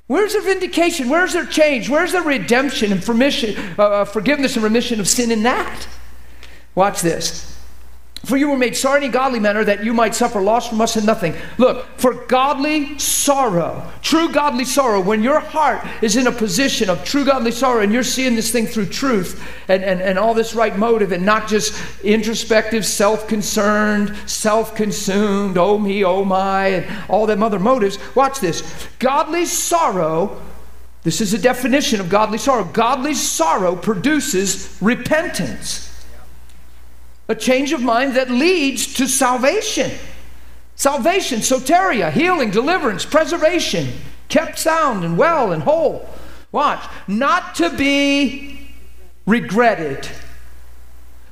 Where's 0.06 0.34
their 0.34 0.42
vindication? 0.42 1.08
Where's 1.08 1.32
their 1.32 1.44
change? 1.44 1.88
Where's 1.88 2.12
their 2.12 2.22
redemption 2.22 2.92
and 2.92 3.02
permission, 3.02 3.74
uh, 3.76 3.82
uh, 3.82 4.04
forgiveness 4.04 4.54
and 4.54 4.62
remission 4.62 5.00
of 5.00 5.08
sin 5.08 5.32
in 5.32 5.42
that? 5.42 5.88
Watch 6.76 7.00
this. 7.00 7.51
For 8.24 8.36
you 8.36 8.48
were 8.50 8.56
made 8.56 8.76
sorry 8.76 9.04
in 9.04 9.10
godly 9.10 9.40
manner 9.40 9.64
that 9.64 9.84
you 9.84 9.92
might 9.92 10.14
suffer 10.14 10.40
loss 10.40 10.68
from 10.68 10.80
us 10.80 10.96
in 10.96 11.04
nothing. 11.04 11.34
Look, 11.58 11.86
for 11.98 12.14
godly 12.26 12.96
sorrow, 13.00 13.90
true 14.00 14.30
godly 14.30 14.64
sorrow, 14.64 15.00
when 15.00 15.24
your 15.24 15.40
heart 15.40 15.84
is 16.02 16.16
in 16.16 16.28
a 16.28 16.32
position 16.32 16.88
of 16.88 17.04
true 17.04 17.24
godly 17.24 17.50
sorrow 17.50 17.82
and 17.82 17.92
you're 17.92 18.04
seeing 18.04 18.36
this 18.36 18.52
thing 18.52 18.66
through 18.66 18.86
truth 18.86 19.42
and, 19.66 19.82
and, 19.82 20.00
and 20.00 20.20
all 20.20 20.34
this 20.34 20.54
right 20.54 20.78
motive 20.78 21.10
and 21.10 21.26
not 21.26 21.48
just 21.48 21.74
introspective, 22.04 22.86
self 22.86 23.26
concerned, 23.26 24.16
self 24.30 24.76
consumed, 24.76 25.58
oh 25.58 25.76
me, 25.76 26.04
oh 26.04 26.24
my, 26.24 26.66
and 26.68 27.10
all 27.10 27.26
them 27.26 27.42
other 27.42 27.58
motives, 27.58 27.98
watch 28.14 28.38
this. 28.38 28.62
Godly 29.00 29.46
sorrow, 29.46 30.40
this 31.02 31.20
is 31.20 31.34
a 31.34 31.38
definition 31.38 32.00
of 32.00 32.08
godly 32.08 32.38
sorrow. 32.38 32.62
Godly 32.62 33.14
sorrow 33.14 33.74
produces 33.74 34.78
repentance 34.80 35.91
a 37.28 37.34
change 37.34 37.72
of 37.72 37.82
mind 37.82 38.14
that 38.16 38.30
leads 38.30 38.94
to 38.94 39.06
salvation. 39.06 39.90
Salvation, 40.74 41.40
soteria, 41.40 42.10
healing, 42.10 42.50
deliverance, 42.50 43.04
preservation, 43.04 43.88
kept 44.28 44.58
sound 44.58 45.04
and 45.04 45.16
well 45.16 45.52
and 45.52 45.62
whole. 45.62 46.08
Watch, 46.50 46.84
not 47.06 47.54
to 47.56 47.70
be 47.70 48.68
regretted. 49.26 50.08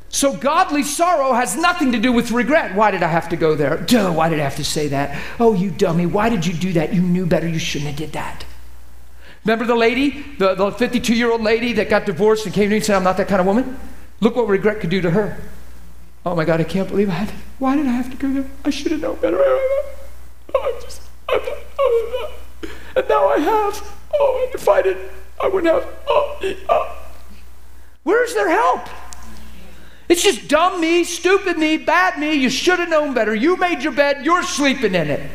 So, 0.08 0.36
godly 0.36 0.82
sorrow 0.82 1.34
has 1.34 1.56
nothing 1.56 1.92
to 1.92 1.98
do 1.98 2.12
with 2.12 2.32
regret. 2.32 2.74
Why 2.74 2.90
did 2.90 3.02
I 3.02 3.08
have 3.08 3.28
to 3.28 3.36
go 3.36 3.54
there? 3.54 3.76
Duh, 3.76 4.12
why 4.12 4.28
did 4.28 4.40
I 4.40 4.42
have 4.42 4.56
to 4.56 4.64
say 4.64 4.88
that? 4.88 5.20
Oh, 5.38 5.54
you 5.54 5.70
dummy, 5.70 6.06
why 6.06 6.28
did 6.28 6.44
you 6.44 6.52
do 6.52 6.72
that? 6.72 6.92
You 6.92 7.00
knew 7.00 7.26
better, 7.26 7.48
you 7.48 7.60
shouldn't 7.60 7.90
have 7.90 7.98
did 7.98 8.12
that. 8.12 8.44
Remember 9.44 9.64
the 9.64 9.76
lady, 9.76 10.24
the 10.38 10.74
52 10.76 11.14
year 11.14 11.30
old 11.30 11.42
lady 11.42 11.72
that 11.74 11.88
got 11.88 12.06
divorced 12.06 12.44
and 12.44 12.54
came 12.54 12.64
to 12.64 12.70
me 12.70 12.76
and 12.76 12.84
said, 12.84 12.96
I'm 12.96 13.04
not 13.04 13.16
that 13.16 13.28
kind 13.28 13.40
of 13.40 13.46
woman? 13.46 13.78
Look 14.20 14.36
what 14.36 14.48
regret 14.48 14.80
could 14.80 14.90
do 14.90 15.00
to 15.00 15.10
her. 15.12 15.38
Oh 16.24 16.34
my 16.34 16.44
God, 16.44 16.60
I 16.60 16.64
can't 16.64 16.88
believe 16.88 17.09
I 17.09 17.12
had. 17.12 17.28
To, 17.28 17.34
why 17.59 17.76
did 17.76 17.86
I 17.86 17.92
have 17.92 18.10
to 18.10 18.16
go 18.16 18.30
there? 18.32 18.47
I 18.64 18.70
should 18.70 18.92
have 18.92 19.01
known 19.01 19.16
better. 19.20 19.38
Oh, 19.40 19.84
I'm 20.55 20.82
just. 20.82 21.02
I'm, 21.28 21.38
not, 21.38 21.59
oh, 21.78 22.32
and 22.97 23.09
now 23.09 23.28
I 23.28 23.38
have. 23.38 23.97
Oh, 24.14 24.44
and 24.44 24.55
if 24.55 24.68
I 24.68 24.82
didn't, 24.82 25.10
I 25.42 25.48
wouldn't 25.48 25.72
have. 25.72 25.88
Oh, 26.06 26.55
oh. 26.68 26.97
Where's 28.02 28.34
their 28.34 28.51
help? 28.51 28.86
It's 30.09 30.22
just 30.22 30.48
dumb 30.48 30.80
me, 30.80 31.05
stupid 31.05 31.56
me, 31.56 31.78
bad 31.78 32.18
me. 32.18 32.34
You 32.34 32.51
should 32.51 32.80
have 32.80 32.88
known 32.88 33.14
better. 33.14 33.34
You 33.34 33.56
made 33.56 33.82
your 33.82 33.92
bed, 33.92 34.24
you're 34.24 34.42
sleeping 34.42 34.94
in 34.94 35.09
it. 35.09 35.30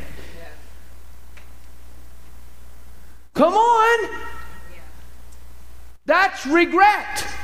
Come 3.33 3.53
on. 3.53 4.09
That's 6.05 6.45
regret. 6.45 7.27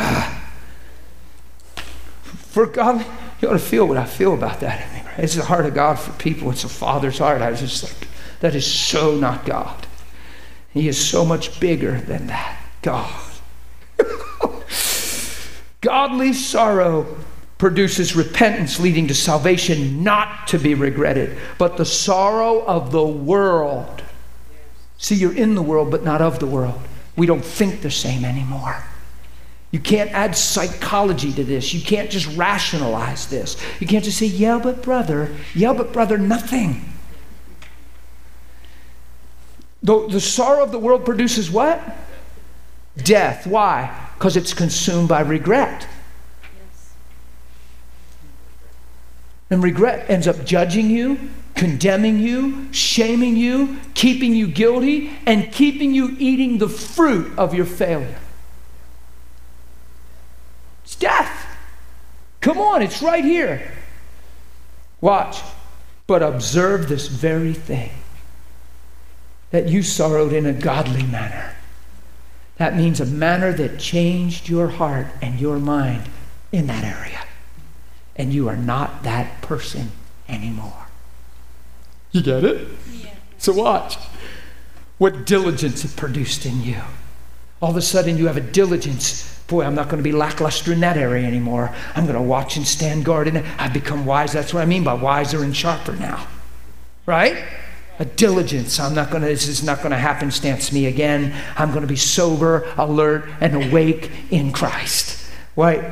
Ah. 0.00 0.27
For 2.58 2.66
God, 2.66 3.06
you 3.40 3.48
ought 3.48 3.52
to 3.52 3.58
feel 3.60 3.86
what 3.86 3.98
I 3.98 4.04
feel 4.04 4.34
about 4.34 4.58
that. 4.58 4.84
It's 5.16 5.36
the 5.36 5.44
heart 5.44 5.64
of 5.64 5.74
God 5.74 5.96
for 5.96 6.10
people. 6.14 6.50
It's 6.50 6.64
a 6.64 6.68
father's 6.68 7.18
heart. 7.18 7.40
I 7.40 7.52
just 7.52 7.84
like, 7.84 8.08
that 8.40 8.56
is 8.56 8.66
so 8.66 9.14
not 9.14 9.44
God. 9.44 9.86
He 10.70 10.88
is 10.88 10.98
so 10.98 11.24
much 11.24 11.60
bigger 11.60 12.00
than 12.00 12.26
that. 12.26 12.60
God. 12.82 13.14
Godly 15.82 16.32
sorrow 16.32 17.18
produces 17.58 18.16
repentance 18.16 18.80
leading 18.80 19.06
to 19.06 19.14
salvation 19.14 20.02
not 20.02 20.48
to 20.48 20.58
be 20.58 20.74
regretted, 20.74 21.38
but 21.58 21.76
the 21.76 21.84
sorrow 21.84 22.64
of 22.64 22.90
the 22.90 23.06
world. 23.06 24.02
See, 24.96 25.14
you're 25.14 25.32
in 25.32 25.54
the 25.54 25.62
world, 25.62 25.92
but 25.92 26.02
not 26.02 26.20
of 26.20 26.40
the 26.40 26.48
world. 26.48 26.80
We 27.14 27.26
don't 27.26 27.44
think 27.44 27.82
the 27.82 27.90
same 27.92 28.24
anymore. 28.24 28.82
You 29.70 29.80
can't 29.80 30.10
add 30.12 30.34
psychology 30.34 31.32
to 31.32 31.44
this. 31.44 31.74
You 31.74 31.82
can't 31.82 32.10
just 32.10 32.26
rationalize 32.36 33.26
this. 33.28 33.56
You 33.80 33.86
can't 33.86 34.02
just 34.02 34.18
say, 34.18 34.26
yeah, 34.26 34.58
but 34.62 34.82
brother, 34.82 35.34
yeah, 35.54 35.74
but 35.74 35.92
brother, 35.92 36.16
nothing. 36.16 36.84
The, 39.82 40.08
the 40.08 40.20
sorrow 40.20 40.62
of 40.62 40.72
the 40.72 40.78
world 40.78 41.04
produces 41.04 41.50
what? 41.50 41.80
Death. 42.96 43.46
Why? 43.46 44.08
Because 44.14 44.36
it's 44.36 44.54
consumed 44.54 45.08
by 45.08 45.20
regret. 45.20 45.86
And 49.50 49.62
regret 49.62 50.10
ends 50.10 50.26
up 50.26 50.44
judging 50.44 50.90
you, 50.90 51.30
condemning 51.54 52.18
you, 52.18 52.72
shaming 52.72 53.36
you, 53.36 53.78
keeping 53.94 54.34
you 54.34 54.46
guilty, 54.46 55.12
and 55.26 55.52
keeping 55.52 55.94
you 55.94 56.16
eating 56.18 56.58
the 56.58 56.68
fruit 56.68 57.38
of 57.38 57.54
your 57.54 57.64
failure 57.66 58.18
death. 60.98 61.46
Come 62.48 62.60
on, 62.60 62.80
it's 62.80 63.02
right 63.02 63.22
here. 63.22 63.70
Watch. 65.02 65.42
But 66.06 66.22
observe 66.22 66.88
this 66.88 67.06
very 67.06 67.52
thing 67.52 67.90
that 69.50 69.68
you 69.68 69.82
sorrowed 69.82 70.32
in 70.32 70.46
a 70.46 70.54
godly 70.54 71.02
manner. 71.02 71.54
That 72.56 72.74
means 72.74 73.00
a 73.00 73.04
manner 73.04 73.52
that 73.52 73.78
changed 73.78 74.48
your 74.48 74.68
heart 74.68 75.08
and 75.20 75.38
your 75.38 75.58
mind 75.58 76.08
in 76.50 76.68
that 76.68 76.84
area. 76.84 77.20
And 78.16 78.32
you 78.32 78.48
are 78.48 78.56
not 78.56 79.02
that 79.02 79.42
person 79.42 79.90
anymore. 80.26 80.86
You 82.12 82.22
get 82.22 82.44
it? 82.44 82.66
Yeah. 82.90 83.10
So 83.36 83.52
watch 83.52 83.98
what 84.96 85.26
diligence 85.26 85.84
it 85.84 85.94
produced 85.96 86.46
in 86.46 86.62
you. 86.62 86.80
All 87.60 87.72
of 87.72 87.76
a 87.76 87.82
sudden, 87.82 88.16
you 88.16 88.26
have 88.26 88.38
a 88.38 88.40
diligence 88.40 89.37
boy, 89.48 89.64
I'm 89.64 89.74
not 89.74 89.86
going 89.86 89.96
to 89.96 90.02
be 90.02 90.12
lackluster 90.12 90.72
in 90.72 90.80
that 90.80 90.96
area 90.98 91.26
anymore. 91.26 91.74
I'm 91.96 92.04
going 92.04 92.16
to 92.16 92.22
watch 92.22 92.56
and 92.56 92.66
stand 92.66 93.04
guard 93.04 93.26
in 93.26 93.36
it. 93.36 93.44
I've 93.58 93.72
become 93.72 94.04
wise. 94.06 94.32
That's 94.32 94.54
what 94.54 94.62
I 94.62 94.66
mean 94.66 94.84
by 94.84 94.92
wiser 94.94 95.42
and 95.42 95.56
sharper 95.56 95.96
now. 95.96 96.26
Right? 97.06 97.42
A 97.98 98.04
diligence. 98.04 98.78
I'm 98.78 98.94
not 98.94 99.10
going 99.10 99.22
to, 99.22 99.28
this 99.28 99.48
is 99.48 99.64
not 99.64 99.78
going 99.78 99.90
to 99.90 99.98
happen 99.98 100.30
stance 100.30 100.70
me 100.70 100.84
again. 100.86 101.34
I'm 101.56 101.70
going 101.70 101.80
to 101.80 101.88
be 101.88 101.96
sober, 101.96 102.70
alert, 102.76 103.28
and 103.40 103.64
awake 103.64 104.10
in 104.30 104.52
Christ. 104.52 105.28
Wait, 105.56 105.82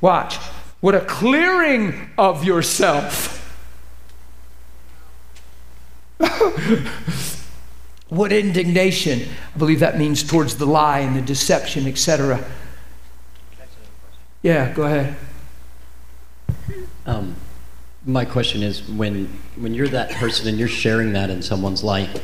watch. 0.00 0.36
What 0.80 0.96
a 0.96 1.00
clearing 1.00 2.10
of 2.18 2.44
yourself. 2.44 3.40
what 8.08 8.32
indignation. 8.32 9.28
I 9.54 9.58
believe 9.58 9.78
that 9.80 9.96
means 9.98 10.24
towards 10.24 10.56
the 10.56 10.66
lie 10.66 10.98
and 10.98 11.16
the 11.16 11.22
deception, 11.22 11.86
etc. 11.86 12.44
Yeah, 14.44 14.70
go 14.74 14.82
ahead. 14.82 15.16
Um, 17.06 17.34
my 18.04 18.26
question 18.26 18.62
is 18.62 18.86
when 18.86 19.24
when 19.56 19.72
you're 19.72 19.88
that 19.88 20.10
person 20.10 20.46
and 20.46 20.58
you're 20.58 20.68
sharing 20.68 21.14
that 21.14 21.30
in 21.30 21.40
someone's 21.40 21.82
life 21.82 22.22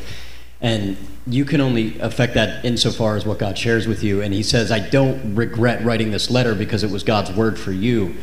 and 0.61 0.99
you 1.27 1.47
can 1.47 1.63
only 1.63 1.99
affect 2.01 2.35
that 2.35 2.63
insofar 2.63 3.17
as 3.17 3.25
what 3.25 3.39
God 3.39 3.57
shares 3.57 3.87
with 3.87 4.03
you 4.03 4.21
and 4.21 4.35
he 4.35 4.43
says 4.43 4.71
I 4.71 4.87
don't 4.87 5.35
regret 5.35 5.83
writing 5.83 6.11
this 6.11 6.31
letter 6.31 6.55
because 6.55 6.85
it 6.85 6.91
was 6.91 7.03
God's 7.03 7.33
word 7.33 7.59
for 7.59 7.73
you 7.73 8.17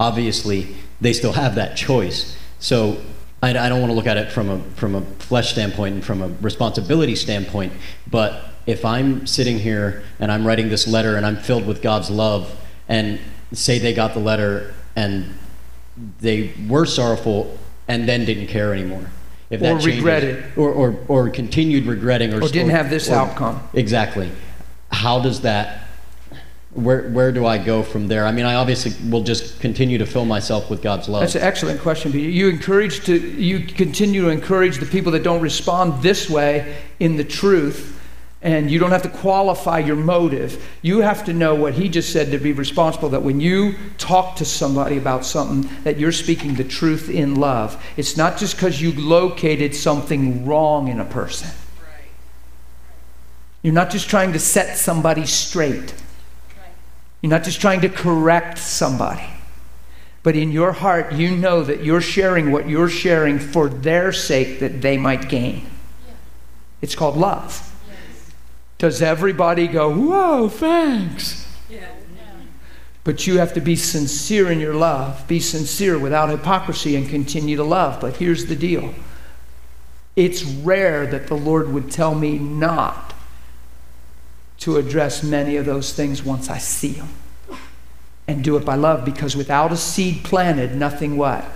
obviously 0.00 0.74
they 1.00 1.12
still 1.12 1.34
have 1.34 1.54
that 1.54 1.76
choice 1.76 2.36
so 2.58 3.00
I, 3.40 3.50
I 3.50 3.68
don't 3.68 3.80
want 3.80 3.92
to 3.92 3.94
look 3.94 4.08
at 4.08 4.16
it 4.16 4.32
from 4.32 4.50
a 4.50 4.58
from 4.74 4.96
a 4.96 5.02
flesh 5.02 5.52
standpoint 5.52 5.94
and 5.94 6.04
from 6.04 6.22
a 6.22 6.28
responsibility 6.40 7.14
standpoint 7.14 7.72
but 8.10 8.46
if 8.66 8.84
I'm 8.84 9.28
sitting 9.28 9.60
here 9.60 10.02
and 10.18 10.32
I'm 10.32 10.44
writing 10.44 10.70
this 10.70 10.88
letter 10.88 11.16
and 11.16 11.24
I'm 11.24 11.36
filled 11.36 11.66
with 11.68 11.82
God's 11.82 12.10
love 12.10 12.52
and 12.88 13.20
say 13.54 13.78
they 13.78 13.94
got 13.94 14.14
the 14.14 14.20
letter 14.20 14.74
and 14.96 15.32
they 16.20 16.52
were 16.68 16.86
sorrowful 16.86 17.56
and 17.88 18.08
then 18.08 18.24
didn't 18.24 18.46
care 18.48 18.72
anymore. 18.72 19.10
If 19.50 19.60
Or 19.60 19.64
changes- 19.78 19.96
regretted. 19.96 20.44
Or, 20.56 20.70
or, 20.70 20.96
or 21.08 21.30
continued 21.30 21.86
regretting 21.86 22.32
or, 22.32 22.38
Or 22.42 22.48
didn't 22.48 22.70
have 22.70 22.90
this 22.90 23.08
or- 23.10 23.14
outcome. 23.16 23.60
Exactly. 23.74 24.30
How 24.90 25.20
does 25.20 25.40
that, 25.42 25.86
where, 26.72 27.08
where 27.10 27.30
do 27.30 27.44
I 27.46 27.58
go 27.58 27.82
from 27.82 28.08
there? 28.08 28.26
I 28.26 28.32
mean, 28.32 28.46
I 28.46 28.54
obviously 28.54 28.92
will 29.10 29.22
just 29.22 29.60
continue 29.60 29.98
to 29.98 30.06
fill 30.06 30.24
myself 30.24 30.70
with 30.70 30.82
God's 30.82 31.08
love. 31.08 31.20
That's 31.22 31.34
an 31.34 31.42
excellent 31.42 31.80
question. 31.80 32.12
You 32.12 32.48
encourage 32.48 33.04
to 33.06 33.16
you 33.16 33.60
continue 33.60 34.22
to 34.22 34.28
encourage 34.30 34.78
the 34.78 34.86
people 34.86 35.12
that 35.12 35.22
don't 35.22 35.40
respond 35.40 36.02
this 36.02 36.28
way 36.30 36.76
in 37.00 37.16
the 37.16 37.24
truth, 37.24 37.93
and 38.44 38.70
you 38.70 38.78
don't 38.78 38.90
have 38.90 39.02
to 39.02 39.08
qualify 39.08 39.78
your 39.78 39.96
motive. 39.96 40.62
You 40.82 41.00
have 41.00 41.24
to 41.24 41.32
know 41.32 41.54
what 41.54 41.72
he 41.72 41.88
just 41.88 42.12
said 42.12 42.30
to 42.30 42.38
be 42.38 42.52
responsible. 42.52 43.08
That 43.08 43.22
when 43.22 43.40
you 43.40 43.74
talk 43.96 44.36
to 44.36 44.44
somebody 44.44 44.98
about 44.98 45.24
something, 45.24 45.68
that 45.82 45.98
you're 45.98 46.12
speaking 46.12 46.54
the 46.54 46.62
truth 46.62 47.08
in 47.08 47.36
love. 47.36 47.82
It's 47.96 48.18
not 48.18 48.36
just 48.36 48.54
because 48.54 48.82
you 48.82 48.92
located 48.92 49.74
something 49.74 50.44
wrong 50.44 50.88
in 50.88 51.00
a 51.00 51.06
person. 51.06 51.48
You're 53.62 53.72
not 53.72 53.88
just 53.88 54.10
trying 54.10 54.34
to 54.34 54.38
set 54.38 54.76
somebody 54.76 55.24
straight. 55.24 55.94
You're 57.22 57.30
not 57.30 57.44
just 57.44 57.62
trying 57.62 57.80
to 57.80 57.88
correct 57.88 58.58
somebody. 58.58 59.24
But 60.22 60.36
in 60.36 60.52
your 60.52 60.72
heart, 60.72 61.14
you 61.14 61.34
know 61.34 61.62
that 61.62 61.82
you're 61.82 62.02
sharing 62.02 62.52
what 62.52 62.68
you're 62.68 62.90
sharing 62.90 63.38
for 63.38 63.70
their 63.70 64.12
sake 64.12 64.60
that 64.60 64.82
they 64.82 64.98
might 64.98 65.30
gain. 65.30 65.66
It's 66.82 66.94
called 66.94 67.16
love. 67.16 67.70
Does 68.84 69.00
everybody 69.00 69.66
go, 69.66 69.90
whoa, 69.90 70.50
thanks? 70.50 71.48
But 73.02 73.26
you 73.26 73.38
have 73.38 73.54
to 73.54 73.62
be 73.62 73.76
sincere 73.76 74.52
in 74.52 74.60
your 74.60 74.74
love. 74.74 75.26
Be 75.26 75.40
sincere 75.40 75.98
without 75.98 76.28
hypocrisy 76.28 76.94
and 76.94 77.08
continue 77.08 77.56
to 77.56 77.64
love. 77.64 77.98
But 77.98 78.18
here's 78.18 78.44
the 78.44 78.54
deal 78.54 78.94
it's 80.16 80.44
rare 80.44 81.06
that 81.06 81.28
the 81.28 81.34
Lord 81.34 81.72
would 81.72 81.90
tell 81.90 82.14
me 82.14 82.38
not 82.38 83.14
to 84.58 84.76
address 84.76 85.22
many 85.22 85.56
of 85.56 85.64
those 85.64 85.94
things 85.94 86.22
once 86.22 86.50
I 86.50 86.58
see 86.58 86.92
them 86.92 87.08
and 88.28 88.44
do 88.44 88.54
it 88.58 88.66
by 88.66 88.74
love 88.74 89.06
because 89.06 89.34
without 89.34 89.72
a 89.72 89.78
seed 89.78 90.24
planted, 90.24 90.76
nothing 90.76 91.16
what? 91.16 91.50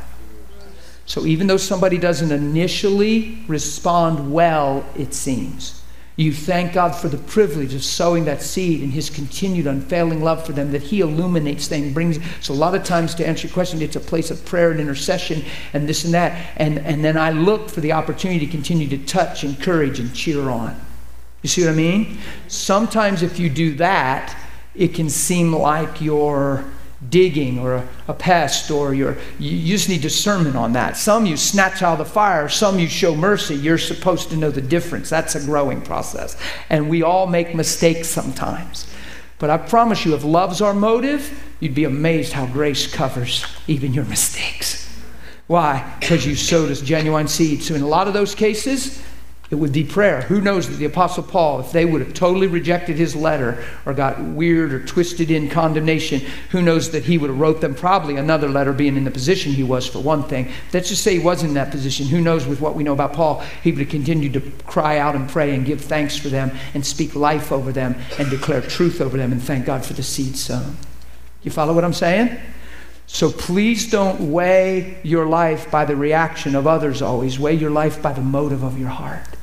So 1.05 1.27
even 1.27 1.47
though 1.47 1.59
somebody 1.59 1.99
doesn't 1.99 2.33
initially 2.33 3.45
respond 3.49 4.33
well, 4.33 4.87
it 4.97 5.13
seems, 5.13 5.78
you 6.19 6.33
thank 6.33 6.73
God 6.73 6.97
for 6.97 7.09
the 7.09 7.17
privilege 7.17 7.75
of 7.75 7.85
sowing 7.85 8.25
that 8.25 8.43
seed 8.43 8.83
and 8.83 8.93
His 8.93 9.09
continued 9.09 9.69
unfailing 9.69 10.21
love 10.21 10.45
for 10.45 10.51
them 10.51 10.73
that 10.73 10.83
He 10.83 11.01
illuminates 11.01 11.69
things, 11.69 11.95
brings. 11.95 12.19
So 12.41 12.53
a 12.53 12.57
lot 12.57 12.75
of 12.75 12.83
times, 12.83 13.15
to 13.15 13.27
answer 13.27 13.47
your 13.47 13.55
question, 13.55 13.81
it's 13.81 13.95
a 13.95 14.01
place 14.01 14.33
of 14.33 14.45
prayer 14.45 14.73
and 14.73 14.81
intercession 14.81 15.45
and 15.73 15.89
this 15.89 16.05
and 16.05 16.13
that, 16.15 16.53
and 16.57 16.81
and 16.81 17.05
then 17.05 17.17
I 17.17 17.31
look 17.31 17.71
for 17.71 17.81
the 17.81 17.93
opportunity 17.93 18.45
to 18.45 18.51
continue 18.51 18.89
to 18.89 18.99
touch, 18.99 19.45
encourage, 19.45 20.01
and 20.01 20.13
cheer 20.13 20.51
on. 20.51 20.79
You 21.43 21.49
see 21.49 21.63
what 21.63 21.71
I 21.71 21.75
mean? 21.75 22.19
Sometimes 22.49 23.23
if 23.23 23.39
you 23.39 23.49
do 23.49 23.77
that, 23.77 24.37
it 24.75 24.95
can 24.95 25.09
seem 25.09 25.53
like 25.53 26.01
you're 26.01 26.65
digging 27.11 27.59
or 27.61 27.75
a, 27.75 27.89
a 28.09 28.15
pest 28.15 28.71
or 28.71 28.93
you, 28.93 29.17
you 29.39 29.77
just 29.77 29.89
need 29.89 30.01
discernment 30.01 30.57
on 30.57 30.73
that. 30.73 30.97
Some 30.97 31.27
you 31.27 31.37
snatch 31.37 31.83
out 31.83 31.93
of 31.93 32.07
the 32.07 32.13
fire, 32.13 32.49
some 32.49 32.79
you 32.79 32.89
show 32.89 33.15
mercy. 33.15 33.55
You're 33.55 33.79
supposed 33.79 34.31
to 34.31 34.37
know 34.37 34.51
the 34.51 34.61
difference. 34.61 35.09
That's 35.09 35.35
a 35.35 35.45
growing 35.45 35.81
process. 35.81 36.37
And 36.69 36.91
we 36.91 37.03
all 37.03 37.27
make 37.27 37.55
mistakes 37.55 38.09
sometimes. 38.09 38.87
But 39.39 39.51
I 39.51 39.59
promise 39.59 40.05
you, 40.05 40.15
if 40.15 40.25
love's 40.25 40.61
our 40.61 40.75
motive, 40.75 41.41
you'd 41.61 41.75
be 41.75 41.85
amazed 41.85 42.33
how 42.33 42.47
grace 42.47 42.93
covers 42.93 43.45
even 43.69 43.95
your 43.95 44.05
mistakes. 44.05 44.85
Why? 45.47 45.95
Because 46.01 46.27
you 46.27 46.35
sowed 46.35 46.71
as 46.71 46.83
genuine 46.83 47.29
seed. 47.29 47.63
So 47.63 47.75
in 47.75 47.83
a 47.83 47.87
lot 47.87 48.09
of 48.09 48.15
those 48.15 48.35
cases, 48.35 49.03
it 49.51 49.55
would 49.55 49.73
be 49.73 49.83
prayer. 49.83 50.21
Who 50.23 50.43
knows 50.43 50.69
that 50.69 50.77
the 50.77 50.85
Apostle 50.85 51.23
Paul, 51.23 51.61
if 51.61 51.73
they 51.73 51.87
would 51.87 52.03
have 52.03 52.13
totally 52.13 52.47
rejected 52.47 52.97
his 52.97 53.17
letter 53.17 53.65
or 53.87 53.95
got 53.95 54.21
weird 54.21 54.75
or 54.75 54.85
twisted 54.85 55.31
in 55.31 55.49
condemnation, 55.49 56.21
who 56.51 56.61
knows 56.61 56.91
that 56.91 57.05
he 57.05 57.17
would 57.17 57.31
have 57.31 57.41
wrote 57.41 57.63
them 57.63 57.75
probably 57.75 58.17
another 58.17 58.51
letter 58.51 58.75
being 58.75 58.95
in 58.95 59.05
the 59.05 59.11
position 59.11 59.53
he 59.53 59.63
was 59.63 59.87
for 59.87 60.01
one 60.01 60.23
thing. 60.23 60.53
Let's 60.75 60.91
just 60.91 61.03
say 61.03 61.15
he 61.15 61.25
was 61.25 61.43
in 61.43 61.55
that 61.55 61.71
position. 61.71 62.07
Who 62.07 62.21
knows 62.21 62.47
with 62.47 62.61
what 62.61 62.75
we 62.75 62.85
know 62.85 62.93
about 62.93 63.15
Paul, 63.15 63.43
he 63.63 63.73
would 63.73 63.81
have 63.81 63.89
continued 63.89 64.35
to 64.35 64.41
cry 64.67 64.99
out 64.99 65.17
and 65.17 65.27
pray 65.27 65.55
and 65.55 65.65
give 65.65 65.81
thanks 65.81 66.15
for 66.15 66.29
them 66.29 66.51
and 66.75 66.85
speak 66.85 67.15
life 67.15 67.51
over 67.51 67.73
them 67.73 67.97
and 68.19 68.29
declare 68.29 68.61
truth 68.61 69.01
over 69.01 69.17
them 69.17 69.33
and 69.33 69.43
thank 69.43 69.65
God 69.65 69.83
for 69.83 69.95
the 69.95 70.03
seed 70.03 70.37
sown. 70.37 70.77
You 71.43 71.51
follow 71.51 71.73
what 71.73 71.85
I'm 71.85 71.95
saying? 71.95 72.39
So 73.07 73.33
please 73.33 73.91
don't 73.91 74.31
weigh 74.31 74.99
your 75.03 75.25
life 75.25 75.71
by 75.71 75.87
the 75.87 75.97
reaction 75.97 76.55
of 76.55 76.67
others 76.67 77.01
always. 77.01 77.39
Weigh 77.39 77.55
your 77.55 77.71
life 77.71 78.03
by 78.03 78.13
the 78.13 78.21
motive 78.21 78.63
of 78.63 78.79
your 78.79 78.91
heart. 78.91 79.38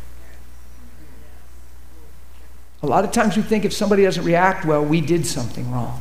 A 2.85 2.87
lot 2.87 3.03
of 3.03 3.11
times 3.11 3.35
we 3.35 3.41
think 3.41 3.65
if 3.65 3.73
somebody 3.73 4.03
doesn't 4.03 4.23
react 4.23 4.63
well, 4.63 4.85
we 4.85 5.01
did 5.01 5.25
something 5.25 5.71
wrong. 5.71 5.99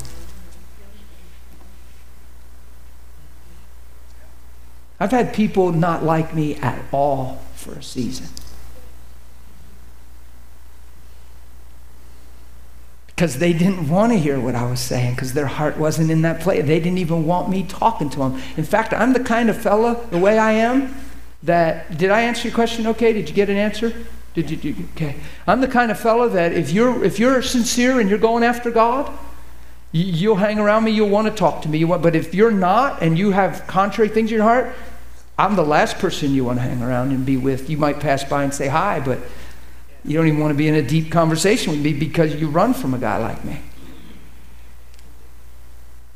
I've 5.01 5.11
had 5.11 5.33
people 5.33 5.73
not 5.73 6.05
like 6.05 6.35
me 6.35 6.57
at 6.57 6.79
all 6.93 7.43
for 7.55 7.73
a 7.73 7.83
season. 7.83 8.27
Because 13.07 13.39
they 13.39 13.55
didn't 13.55 13.89
want 13.89 14.13
to 14.13 14.19
hear 14.19 14.39
what 14.39 14.55
I 14.55 14.69
was 14.69 14.81
saying, 14.81 15.15
because 15.15 15.33
their 15.33 15.47
heart 15.47 15.79
wasn't 15.79 16.11
in 16.11 16.21
that 16.23 16.41
place. 16.41 16.67
They 16.67 16.81
didn't 16.81 16.99
even 16.99 17.25
want 17.25 17.49
me 17.49 17.63
talking 17.63 18.11
to 18.11 18.19
them. 18.19 18.43
In 18.59 18.65
fact, 18.65 18.93
I'm 18.93 19.15
the 19.15 19.25
kind 19.25 19.49
of 19.49 19.57
fella, 19.57 20.07
the 20.11 20.19
way 20.19 20.39
I 20.39 20.53
am, 20.53 20.95
that. 21.43 21.97
Did 21.97 22.11
I 22.11 22.21
answer 22.23 22.49
your 22.49 22.55
question 22.55 22.87
okay? 22.89 23.15
Did 23.15 23.31
you 23.31 23.35
get 23.35 23.49
an 23.49 23.57
answer? 23.57 23.95
Did 24.35 24.51
you, 24.51 24.57
did 24.57 24.79
you- 24.79 24.89
okay. 24.97 25.17
I'm 25.47 25.61
the 25.61 25.69
kind 25.69 25.91
of 25.91 25.99
fellow 25.99 26.29
that 26.29 26.53
if 26.53 26.73
you're 26.73 27.05
if 27.05 27.19
you're 27.19 27.41
sincere 27.43 28.01
and 28.01 28.11
you're 28.11 28.19
going 28.19 28.43
after 28.43 28.71
God, 28.71 29.11
you, 29.93 30.05
you'll 30.05 30.37
hang 30.37 30.59
around 30.59 30.85
me. 30.85 30.91
You'll 30.91 31.09
want 31.09 31.29
to 31.29 31.35
talk 31.35 31.63
to 31.63 31.69
me. 31.69 31.85
Want, 31.85 32.03
but 32.03 32.17
if 32.17 32.35
you're 32.35 32.51
not 32.51 33.01
and 33.01 33.17
you 33.17 33.31
have 33.31 33.67
contrary 33.67 34.09
things 34.09 34.31
in 34.31 34.37
your 34.37 34.45
heart, 34.45 34.75
I'm 35.39 35.55
the 35.57 35.65
last 35.65 35.99
person 35.99 36.33
you 36.35 36.45
want 36.45 36.59
to 36.59 36.63
hang 36.63 36.83
around 36.83 37.11
and 37.13 37.25
be 37.25 37.37
with. 37.37 37.71
You 37.71 37.79
might 37.79 38.01
pass 38.01 38.25
by 38.25 38.43
and 38.43 38.53
say 38.53 38.69
hi, 38.69 39.01
but 39.01 39.21
you 40.05 40.17
don't 40.17 40.27
even 40.27 40.41
want 40.41 40.51
to 40.53 40.59
be 40.59 40.69
in 40.69 40.75
a 40.75 40.83
deep 40.83 41.11
conversation 41.11 41.73
with 41.73 41.81
me 41.81 41.93
because 41.93 42.35
you 42.35 42.49
run 42.49 42.75
from 42.75 42.93
a 42.93 42.99
guy 42.99 43.17
like 43.19 43.45
me. 43.45 43.61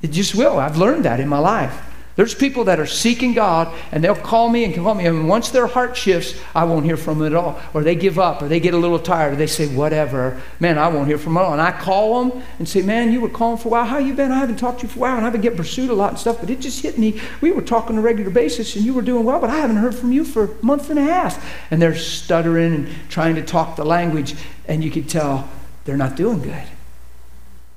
It 0.03 0.09
just 0.13 0.35
will. 0.35 0.59
I've 0.59 0.77
learned 0.77 1.05
that 1.05 1.21
in 1.21 1.29
my 1.29 1.39
life. 1.39 1.88
There's 2.19 2.35
people 2.35 2.65
that 2.65 2.81
are 2.81 2.87
seeking 2.87 3.33
God 3.33 3.73
and 3.93 4.03
they'll 4.03 4.17
call 4.17 4.49
me 4.49 4.65
and 4.65 4.75
call 4.75 4.93
me, 4.97 5.07
and 5.07 5.29
once 5.29 5.51
their 5.51 5.69
heart 5.69 5.97
shifts, 5.97 6.35
I 6.53 6.65
won't 6.65 6.85
hear 6.85 6.97
from 6.97 7.21
them 7.21 7.29
at 7.29 7.33
all. 7.33 7.61
Or 7.73 7.85
they 7.85 7.95
give 7.95 8.19
up, 8.19 8.43
or 8.43 8.49
they 8.49 8.59
get 8.59 8.75
a 8.75 8.77
little 8.77 8.99
tired, 8.99 9.35
or 9.35 9.37
they 9.37 9.47
say, 9.47 9.69
whatever. 9.69 10.43
Man, 10.59 10.79
I 10.79 10.89
won't 10.89 11.07
hear 11.07 11.17
from 11.17 11.35
them 11.35 11.45
at 11.45 11.47
all. 11.47 11.53
And 11.53 11.63
I 11.63 11.71
call 11.71 12.25
them 12.25 12.43
and 12.59 12.69
say, 12.69 12.83
Man, 12.83 13.13
you 13.13 13.21
were 13.21 13.29
calling 13.29 13.57
for 13.57 13.69
a 13.69 13.71
while. 13.71 13.85
How 13.85 13.99
you 13.99 14.15
been? 14.15 14.33
I 14.33 14.39
haven't 14.39 14.57
talked 14.57 14.81
to 14.81 14.89
you 14.89 14.93
for 14.93 14.99
a 14.99 15.03
while, 15.03 15.17
and 15.17 15.25
I've 15.25 15.33
been 15.33 15.43
getting 15.43 15.59
pursued 15.59 15.91
a 15.91 15.95
lot 15.95 16.11
and 16.11 16.19
stuff, 16.19 16.41
but 16.41 16.51
it 16.51 16.59
just 16.59 16.83
hit 16.83 16.99
me. 16.99 17.21
We 17.41 17.53
were 17.53 17.63
talking 17.63 17.93
on 17.93 17.99
a 18.01 18.03
regular 18.03 18.33
basis, 18.33 18.75
and 18.75 18.85
you 18.85 18.95
were 18.95 19.03
doing 19.03 19.25
well, 19.25 19.39
but 19.39 19.51
I 19.51 19.59
haven't 19.59 19.77
heard 19.77 19.95
from 19.95 20.11
you 20.11 20.25
for 20.25 20.47
a 20.47 20.65
month 20.67 20.91
and 20.91 20.99
a 20.99 21.05
half. 21.05 21.49
And 21.71 21.81
they're 21.81 21.95
stuttering 21.95 22.75
and 22.75 22.89
trying 23.09 23.37
to 23.37 23.45
talk 23.45 23.77
the 23.77 23.85
language, 23.85 24.35
and 24.67 24.83
you 24.83 24.91
could 24.91 25.09
tell 25.09 25.49
they're 25.85 25.97
not 25.97 26.17
doing 26.17 26.43
good. 26.43 26.67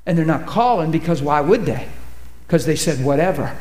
And 0.04 0.18
they're 0.18 0.24
not 0.24 0.46
calling 0.46 0.90
because 0.90 1.22
why 1.22 1.40
would 1.40 1.64
they? 1.64 1.86
Because 2.44 2.66
they 2.66 2.74
said 2.74 3.04
whatever. 3.04 3.56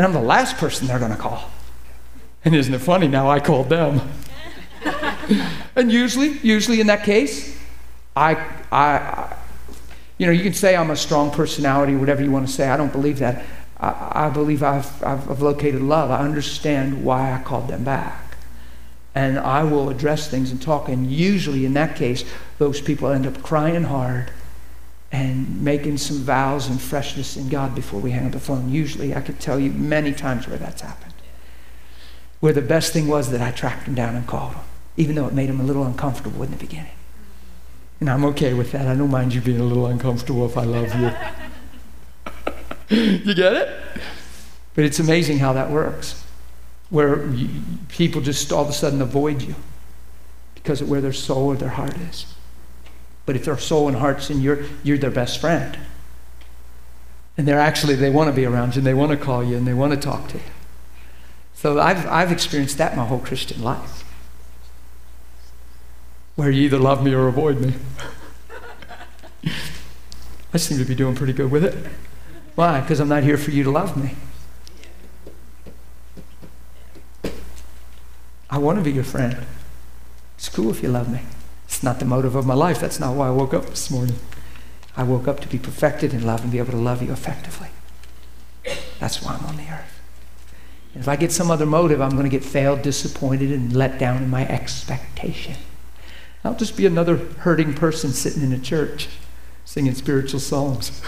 And 0.00 0.06
I'm 0.06 0.14
the 0.14 0.26
last 0.26 0.56
person 0.56 0.86
they're 0.86 0.98
going 0.98 1.10
to 1.10 1.18
call. 1.18 1.50
And 2.42 2.54
isn't 2.54 2.72
it 2.72 2.78
funny? 2.78 3.06
Now 3.06 3.28
I 3.28 3.38
called 3.38 3.68
them. 3.68 4.00
and 5.76 5.92
usually, 5.92 6.38
usually 6.38 6.80
in 6.80 6.86
that 6.86 7.04
case, 7.04 7.54
I, 8.16 8.36
I, 8.72 8.96
I, 8.96 9.36
you 10.16 10.24
know, 10.24 10.32
you 10.32 10.42
can 10.42 10.54
say 10.54 10.74
I'm 10.74 10.90
a 10.90 10.96
strong 10.96 11.30
personality, 11.30 11.96
whatever 11.96 12.24
you 12.24 12.30
want 12.30 12.46
to 12.46 12.50
say. 12.50 12.70
I 12.70 12.78
don't 12.78 12.90
believe 12.90 13.18
that. 13.18 13.44
I, 13.78 14.28
I 14.28 14.30
believe 14.30 14.62
I've, 14.62 15.04
I've, 15.04 15.30
I've 15.30 15.42
located 15.42 15.82
love. 15.82 16.10
I 16.10 16.20
understand 16.20 17.04
why 17.04 17.34
I 17.34 17.42
called 17.42 17.68
them 17.68 17.84
back. 17.84 18.38
And 19.14 19.38
I 19.38 19.64
will 19.64 19.90
address 19.90 20.30
things 20.30 20.50
and 20.50 20.62
talk. 20.62 20.88
And 20.88 21.12
usually, 21.12 21.66
in 21.66 21.74
that 21.74 21.94
case, 21.94 22.24
those 22.56 22.80
people 22.80 23.10
end 23.10 23.26
up 23.26 23.42
crying 23.42 23.84
hard 23.84 24.32
and 25.12 25.62
making 25.62 25.98
some 25.98 26.18
vows 26.18 26.68
and 26.68 26.80
freshness 26.80 27.36
in 27.36 27.48
God 27.48 27.74
before 27.74 28.00
we 28.00 28.12
hang 28.12 28.26
up 28.26 28.32
the 28.32 28.40
phone. 28.40 28.70
Usually, 28.70 29.14
I 29.14 29.20
could 29.20 29.40
tell 29.40 29.58
you 29.58 29.70
many 29.72 30.12
times 30.12 30.46
where 30.46 30.58
that's 30.58 30.82
happened. 30.82 31.14
where 32.38 32.52
the 32.54 32.62
best 32.62 32.94
thing 32.94 33.06
was 33.06 33.30
that 33.30 33.42
I 33.42 33.50
tracked 33.50 33.86
him 33.86 33.94
down 33.94 34.16
and 34.16 34.26
called 34.26 34.54
him, 34.54 34.64
even 34.96 35.14
though 35.14 35.26
it 35.26 35.34
made 35.34 35.50
him 35.50 35.60
a 35.60 35.62
little 35.62 35.84
uncomfortable 35.84 36.42
in 36.42 36.50
the 36.50 36.56
beginning. 36.56 36.92
And 38.00 38.08
I'm 38.08 38.24
okay 38.26 38.54
with 38.54 38.72
that. 38.72 38.88
I 38.88 38.94
don't 38.94 39.10
mind 39.10 39.34
you 39.34 39.42
being 39.42 39.60
a 39.60 39.64
little 39.64 39.84
uncomfortable 39.86 40.46
if 40.46 40.56
I 40.56 40.64
love 40.64 40.94
you. 42.88 42.96
you 43.26 43.34
get 43.34 43.52
it? 43.52 43.68
But 44.74 44.84
it's 44.84 44.98
amazing 44.98 45.38
how 45.38 45.52
that 45.52 45.70
works, 45.70 46.24
where 46.88 47.26
you, 47.26 47.48
people 47.88 48.22
just 48.22 48.50
all 48.52 48.62
of 48.62 48.70
a 48.70 48.72
sudden 48.72 49.02
avoid 49.02 49.42
you 49.42 49.54
because 50.54 50.80
of 50.80 50.88
where 50.88 51.02
their 51.02 51.12
soul 51.12 51.48
or 51.48 51.56
their 51.56 51.68
heart 51.68 51.96
is. 51.98 52.34
But 53.26 53.36
if 53.36 53.44
their 53.44 53.58
soul 53.58 53.88
and 53.88 53.96
heart's 53.96 54.30
in 54.30 54.40
your, 54.40 54.64
you're 54.82 54.98
their 54.98 55.10
best 55.10 55.40
friend. 55.40 55.78
And 57.36 57.46
they're 57.46 57.60
actually, 57.60 57.94
they 57.94 58.10
want 58.10 58.28
to 58.28 58.34
be 58.34 58.44
around 58.44 58.74
you 58.74 58.80
and 58.80 58.86
they 58.86 58.94
want 58.94 59.12
to 59.12 59.16
call 59.16 59.42
you 59.42 59.56
and 59.56 59.66
they 59.66 59.74
want 59.74 59.92
to 59.92 59.98
talk 59.98 60.28
to 60.28 60.38
you. 60.38 60.44
So 61.54 61.80
I've, 61.80 62.06
I've 62.06 62.32
experienced 62.32 62.78
that 62.78 62.96
my 62.96 63.04
whole 63.04 63.18
Christian 63.18 63.62
life. 63.62 64.04
Where 66.36 66.50
you 66.50 66.62
either 66.64 66.78
love 66.78 67.04
me 67.04 67.12
or 67.12 67.28
avoid 67.28 67.60
me. 67.60 67.74
I 70.52 70.56
seem 70.56 70.78
to 70.78 70.84
be 70.84 70.94
doing 70.94 71.14
pretty 71.14 71.32
good 71.32 71.50
with 71.50 71.64
it. 71.64 71.76
Why? 72.54 72.80
Because 72.80 73.00
I'm 73.00 73.08
not 73.08 73.22
here 73.22 73.36
for 73.36 73.52
you 73.52 73.62
to 73.64 73.70
love 73.70 73.96
me. 73.96 74.16
I 78.50 78.58
want 78.58 78.78
to 78.78 78.84
be 78.84 78.92
your 78.92 79.04
friend. 79.04 79.46
It's 80.36 80.48
cool 80.48 80.70
if 80.70 80.82
you 80.82 80.88
love 80.88 81.10
me. 81.10 81.20
It's 81.70 81.84
not 81.84 82.00
the 82.00 82.04
motive 82.04 82.34
of 82.34 82.44
my 82.44 82.54
life. 82.54 82.80
That's 82.80 82.98
not 82.98 83.14
why 83.14 83.28
I 83.28 83.30
woke 83.30 83.54
up 83.54 83.66
this 83.66 83.92
morning. 83.92 84.16
I 84.96 85.04
woke 85.04 85.28
up 85.28 85.38
to 85.38 85.48
be 85.48 85.56
perfected 85.56 86.12
in 86.12 86.26
love 86.26 86.42
and 86.42 86.50
be 86.50 86.58
able 86.58 86.72
to 86.72 86.76
love 86.76 87.00
you 87.00 87.12
effectively. 87.12 87.68
That's 88.98 89.22
why 89.22 89.36
I'm 89.36 89.46
on 89.46 89.56
the 89.56 89.70
earth. 89.70 90.00
If 90.96 91.06
I 91.06 91.14
get 91.14 91.30
some 91.30 91.48
other 91.48 91.66
motive, 91.66 92.00
I'm 92.00 92.10
going 92.10 92.24
to 92.24 92.28
get 92.28 92.42
failed, 92.44 92.82
disappointed, 92.82 93.52
and 93.52 93.72
let 93.72 94.00
down 94.00 94.16
in 94.20 94.28
my 94.28 94.48
expectation. 94.48 95.54
I'll 96.42 96.56
just 96.56 96.76
be 96.76 96.86
another 96.86 97.16
hurting 97.16 97.74
person 97.74 98.10
sitting 98.10 98.42
in 98.42 98.52
a 98.52 98.58
church 98.58 99.08
singing 99.64 99.94
spiritual 99.94 100.40
songs. 100.40 101.00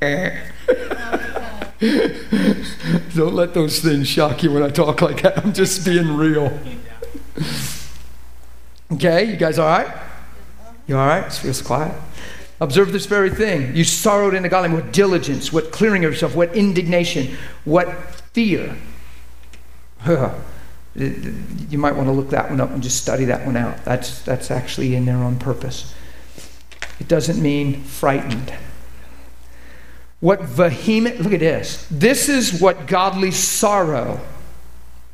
Don't 3.14 3.34
let 3.34 3.52
those 3.52 3.80
things 3.80 4.08
shock 4.08 4.42
you 4.42 4.50
when 4.50 4.62
I 4.62 4.70
talk 4.70 5.02
like 5.02 5.20
that. 5.20 5.44
I'm 5.44 5.52
just 5.52 5.84
being 5.84 6.16
real. 6.16 6.58
Okay, 8.94 9.24
you 9.24 9.36
guys 9.36 9.58
all 9.58 9.66
right? 9.66 9.88
You 10.86 10.98
all 10.98 11.06
right? 11.06 11.26
It 11.26 11.32
feels 11.32 11.62
quiet. 11.62 11.94
Observe 12.60 12.92
this 12.92 13.06
very 13.06 13.30
thing. 13.30 13.74
You 13.74 13.84
sorrowed 13.84 14.34
in 14.34 14.42
the 14.42 14.48
godly 14.48 14.74
with 14.74 14.92
diligence, 14.92 15.52
what 15.52 15.72
clearing 15.72 16.04
of 16.04 16.12
yourself, 16.12 16.34
what 16.36 16.54
indignation, 16.54 17.36
what 17.64 17.92
fear. 18.32 18.76
you 20.06 21.78
might 21.78 21.96
want 21.96 22.06
to 22.06 22.12
look 22.12 22.30
that 22.30 22.50
one 22.50 22.60
up 22.60 22.70
and 22.70 22.82
just 22.82 23.00
study 23.02 23.24
that 23.24 23.44
one 23.44 23.56
out. 23.56 23.84
That's, 23.84 24.22
that's 24.22 24.50
actually 24.50 24.94
in 24.94 25.06
there 25.06 25.16
on 25.16 25.38
purpose. 25.38 25.92
It 27.00 27.08
doesn't 27.08 27.42
mean 27.42 27.82
frightened. 27.82 28.54
What 30.20 30.42
vehement, 30.42 31.20
look 31.20 31.32
at 31.32 31.40
this. 31.40 31.86
This 31.90 32.28
is 32.28 32.60
what 32.60 32.86
godly 32.86 33.32
sorrow 33.32 34.20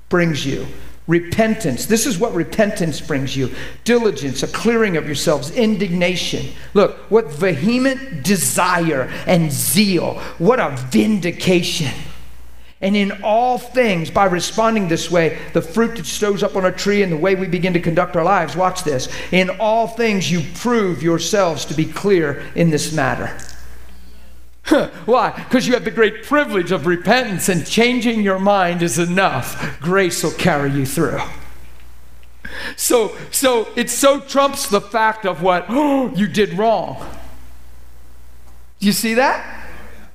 brings 0.08 0.44
you. 0.44 0.66
Repentance. 1.06 1.86
This 1.86 2.06
is 2.06 2.18
what 2.18 2.34
repentance 2.34 3.00
brings 3.00 3.36
you. 3.36 3.50
Diligence, 3.84 4.42
a 4.42 4.48
clearing 4.48 4.96
of 4.96 5.06
yourselves, 5.06 5.50
indignation. 5.50 6.52
Look, 6.72 6.96
what 7.10 7.32
vehement 7.32 8.22
desire 8.22 9.10
and 9.26 9.50
zeal. 9.50 10.20
What 10.38 10.60
a 10.60 10.76
vindication. 10.90 11.92
And 12.82 12.96
in 12.96 13.20
all 13.22 13.58
things, 13.58 14.10
by 14.10 14.24
responding 14.24 14.88
this 14.88 15.10
way, 15.10 15.38
the 15.52 15.60
fruit 15.60 15.96
that 15.96 16.06
shows 16.06 16.42
up 16.42 16.56
on 16.56 16.64
a 16.64 16.72
tree 16.72 17.02
and 17.02 17.12
the 17.12 17.16
way 17.16 17.34
we 17.34 17.46
begin 17.46 17.74
to 17.74 17.80
conduct 17.80 18.16
our 18.16 18.24
lives, 18.24 18.56
watch 18.56 18.84
this. 18.84 19.08
In 19.32 19.50
all 19.60 19.86
things, 19.86 20.30
you 20.30 20.42
prove 20.54 21.02
yourselves 21.02 21.66
to 21.66 21.74
be 21.74 21.84
clear 21.84 22.42
in 22.54 22.70
this 22.70 22.92
matter. 22.92 23.36
Why? 25.04 25.32
Because 25.32 25.66
you 25.66 25.74
have 25.74 25.84
the 25.84 25.90
great 25.90 26.24
privilege 26.24 26.72
of 26.72 26.86
repentance 26.86 27.48
and 27.48 27.66
changing 27.66 28.22
your 28.22 28.38
mind 28.38 28.82
is 28.82 28.98
enough. 28.98 29.80
Grace 29.80 30.22
will 30.22 30.32
carry 30.32 30.70
you 30.70 30.86
through. 30.86 31.20
So, 32.76 33.16
so 33.30 33.68
it 33.76 33.90
so 33.90 34.20
trumps 34.20 34.68
the 34.68 34.80
fact 34.80 35.24
of 35.26 35.42
what 35.42 35.66
oh, 35.68 36.08
you 36.14 36.26
did 36.26 36.54
wrong. 36.54 37.04
You 38.78 38.92
see 38.92 39.14
that? 39.14 39.68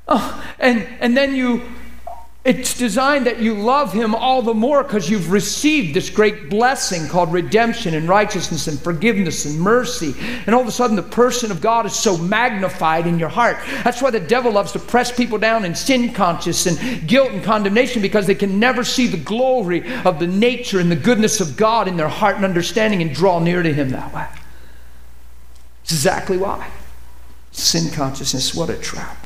Oh, 0.07 0.43
and 0.59 0.87
and 0.99 1.15
then 1.15 1.35
you 1.35 1.61
it's 2.45 2.77
designed 2.77 3.25
that 3.25 3.39
you 3.39 3.55
love 3.55 3.91
him 3.91 4.13
all 4.13 4.43
the 4.43 4.53
more 4.53 4.83
because 4.83 5.09
you've 5.09 5.31
received 5.31 5.95
this 5.95 6.11
great 6.11 6.47
blessing 6.47 7.07
called 7.07 7.33
redemption 7.33 7.95
and 7.95 8.07
righteousness 8.07 8.67
and 8.67 8.79
forgiveness 8.79 9.45
and 9.45 9.59
mercy. 9.59 10.13
And 10.45 10.53
all 10.53 10.61
of 10.61 10.67
a 10.67 10.71
sudden, 10.71 10.95
the 10.95 11.01
person 11.01 11.49
of 11.49 11.59
God 11.59 11.87
is 11.87 11.95
so 11.95 12.15
magnified 12.19 13.07
in 13.07 13.17
your 13.17 13.29
heart. 13.29 13.57
That's 13.83 13.99
why 13.99 14.11
the 14.11 14.19
devil 14.19 14.51
loves 14.51 14.71
to 14.73 14.79
press 14.79 15.11
people 15.11 15.39
down 15.39 15.65
in 15.65 15.73
sin 15.73 16.13
conscious 16.13 16.67
and 16.67 17.07
guilt 17.07 17.31
and 17.31 17.43
condemnation 17.43 18.03
because 18.03 18.27
they 18.27 18.35
can 18.35 18.59
never 18.59 18.83
see 18.83 19.07
the 19.07 19.17
glory 19.17 19.83
of 20.03 20.19
the 20.19 20.27
nature 20.27 20.79
and 20.79 20.91
the 20.91 20.95
goodness 20.95 21.41
of 21.41 21.57
God 21.57 21.87
in 21.87 21.97
their 21.97 22.07
heart 22.09 22.35
and 22.35 22.45
understanding 22.45 23.01
and 23.01 23.11
draw 23.11 23.39
near 23.39 23.63
to 23.63 23.73
him 23.73 23.89
that 23.89 24.13
way. 24.13 24.27
It's 25.81 25.93
exactly 25.93 26.37
why. 26.37 26.69
Sin 27.51 27.91
consciousness, 27.91 28.53
what 28.53 28.69
a 28.69 28.77
trap. 28.77 29.25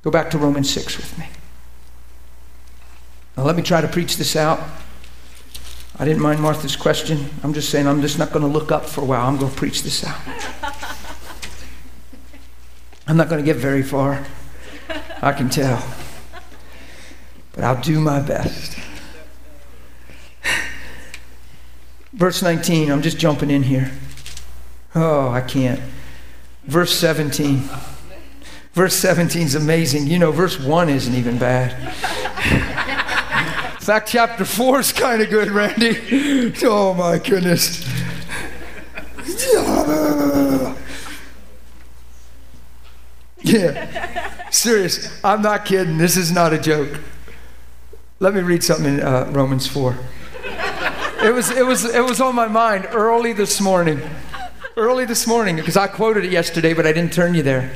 Go 0.00 0.10
back 0.10 0.30
to 0.30 0.38
Romans 0.38 0.70
6 0.70 0.96
with 0.96 1.18
me. 1.18 1.28
Now, 3.36 3.42
let 3.44 3.56
me 3.56 3.62
try 3.62 3.80
to 3.80 3.88
preach 3.88 4.16
this 4.16 4.36
out. 4.36 4.60
I 5.98 6.04
didn't 6.04 6.22
mind 6.22 6.40
Martha's 6.40 6.76
question. 6.76 7.30
I'm 7.42 7.52
just 7.54 7.70
saying, 7.70 7.86
I'm 7.86 8.00
just 8.00 8.18
not 8.18 8.32
going 8.32 8.44
to 8.44 8.50
look 8.50 8.72
up 8.72 8.86
for 8.86 9.00
a 9.00 9.04
while. 9.04 9.26
I'm 9.26 9.36
going 9.38 9.50
to 9.50 9.56
preach 9.56 9.82
this 9.82 10.04
out. 10.04 10.20
I'm 13.06 13.16
not 13.16 13.28
going 13.28 13.40
to 13.40 13.44
get 13.44 13.56
very 13.56 13.82
far. 13.82 14.24
I 15.22 15.32
can 15.32 15.48
tell. 15.50 15.84
But 17.52 17.64
I'll 17.64 17.80
do 17.80 18.00
my 18.00 18.20
best. 18.20 18.78
Verse 22.12 22.42
19, 22.42 22.90
I'm 22.90 23.02
just 23.02 23.18
jumping 23.18 23.50
in 23.50 23.64
here. 23.64 23.90
Oh, 24.94 25.28
I 25.30 25.40
can't. 25.40 25.80
Verse 26.64 26.96
17. 26.96 27.68
Verse 28.72 28.94
17 28.94 29.42
is 29.42 29.54
amazing. 29.54 30.06
You 30.06 30.18
know, 30.18 30.32
verse 30.32 30.58
1 30.58 30.88
isn't 30.88 31.14
even 31.14 31.38
bad. 31.38 31.94
Fact, 33.84 34.08
chapter 34.08 34.46
4 34.46 34.80
is 34.80 34.92
kind 34.94 35.20
of 35.20 35.28
good, 35.28 35.50
Randy. 35.50 36.54
Oh 36.64 36.94
my 36.94 37.18
goodness. 37.18 37.86
Yeah. 43.42 44.48
Serious. 44.48 45.22
I'm 45.22 45.42
not 45.42 45.66
kidding. 45.66 45.98
This 45.98 46.16
is 46.16 46.32
not 46.32 46.54
a 46.54 46.58
joke. 46.58 46.98
Let 48.20 48.32
me 48.32 48.40
read 48.40 48.64
something 48.64 48.86
in 48.86 49.00
uh, 49.02 49.30
Romans 49.32 49.66
4. 49.66 49.94
It 51.22 51.34
was, 51.34 51.50
it, 51.50 51.66
was, 51.66 51.84
it 51.84 52.02
was 52.02 52.22
on 52.22 52.34
my 52.34 52.48
mind 52.48 52.88
early 52.90 53.34
this 53.34 53.60
morning. 53.60 54.00
Early 54.78 55.04
this 55.04 55.26
morning, 55.26 55.56
because 55.56 55.76
I 55.76 55.88
quoted 55.88 56.24
it 56.24 56.32
yesterday, 56.32 56.72
but 56.72 56.86
I 56.86 56.92
didn't 56.94 57.12
turn 57.12 57.34
you 57.34 57.42
there. 57.42 57.70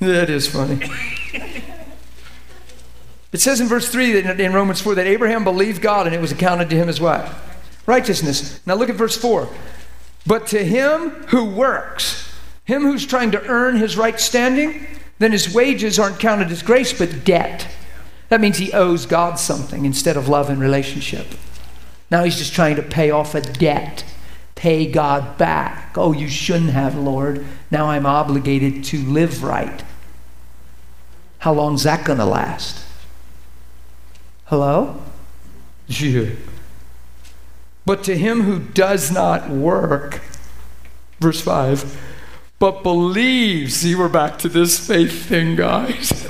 That 0.00 0.28
is 0.28 0.46
funny. 0.46 0.82
It 3.32 3.40
says 3.40 3.60
in 3.60 3.66
verse 3.66 3.88
3 3.88 4.20
that 4.20 4.40
in 4.40 4.52
Romans 4.52 4.80
4 4.80 4.94
that 4.94 5.06
Abraham 5.06 5.44
believed 5.44 5.82
God 5.82 6.06
and 6.06 6.14
it 6.14 6.20
was 6.20 6.32
accounted 6.32 6.70
to 6.70 6.76
him 6.76 6.88
as 6.88 7.00
what? 7.00 7.30
Righteousness. 7.86 8.60
Now 8.66 8.74
look 8.74 8.88
at 8.88 8.96
verse 8.96 9.16
4. 9.16 9.48
But 10.26 10.46
to 10.48 10.64
him 10.64 11.10
who 11.28 11.44
works, 11.44 12.32
him 12.64 12.82
who's 12.82 13.06
trying 13.06 13.30
to 13.32 13.44
earn 13.46 13.76
his 13.76 13.96
right 13.96 14.18
standing, 14.18 14.86
then 15.18 15.32
his 15.32 15.54
wages 15.54 15.98
aren't 15.98 16.18
counted 16.18 16.50
as 16.50 16.62
grace 16.62 16.96
but 16.96 17.24
debt. 17.24 17.68
That 18.28 18.40
means 18.40 18.58
he 18.58 18.72
owes 18.72 19.06
God 19.06 19.38
something 19.38 19.84
instead 19.84 20.16
of 20.16 20.28
love 20.28 20.50
and 20.50 20.60
relationship. 20.60 21.26
Now 22.10 22.24
he's 22.24 22.38
just 22.38 22.52
trying 22.52 22.76
to 22.76 22.82
pay 22.82 23.10
off 23.10 23.34
a 23.34 23.40
debt, 23.40 24.04
pay 24.54 24.90
God 24.90 25.38
back. 25.38 25.96
Oh, 25.96 26.12
you 26.12 26.28
shouldn't 26.28 26.70
have, 26.70 26.96
Lord. 26.96 27.46
Now 27.70 27.86
I'm 27.86 28.06
obligated 28.06 28.84
to 28.84 28.98
live 28.98 29.42
right. 29.42 29.84
How 31.38 31.52
long's 31.52 31.84
that 31.84 32.04
going 32.04 32.18
to 32.18 32.24
last? 32.24 32.85
Hello? 34.46 35.02
Yeah. 35.88 36.30
But 37.84 38.04
to 38.04 38.16
him 38.16 38.42
who 38.42 38.60
does 38.60 39.10
not 39.10 39.50
work, 39.50 40.20
verse 41.18 41.40
5, 41.40 42.00
but 42.60 42.84
believes, 42.84 43.74
see, 43.74 43.96
we're 43.96 44.08
back 44.08 44.38
to 44.38 44.48
this 44.48 44.78
faith 44.78 45.26
thing, 45.26 45.56
guys. 45.56 46.28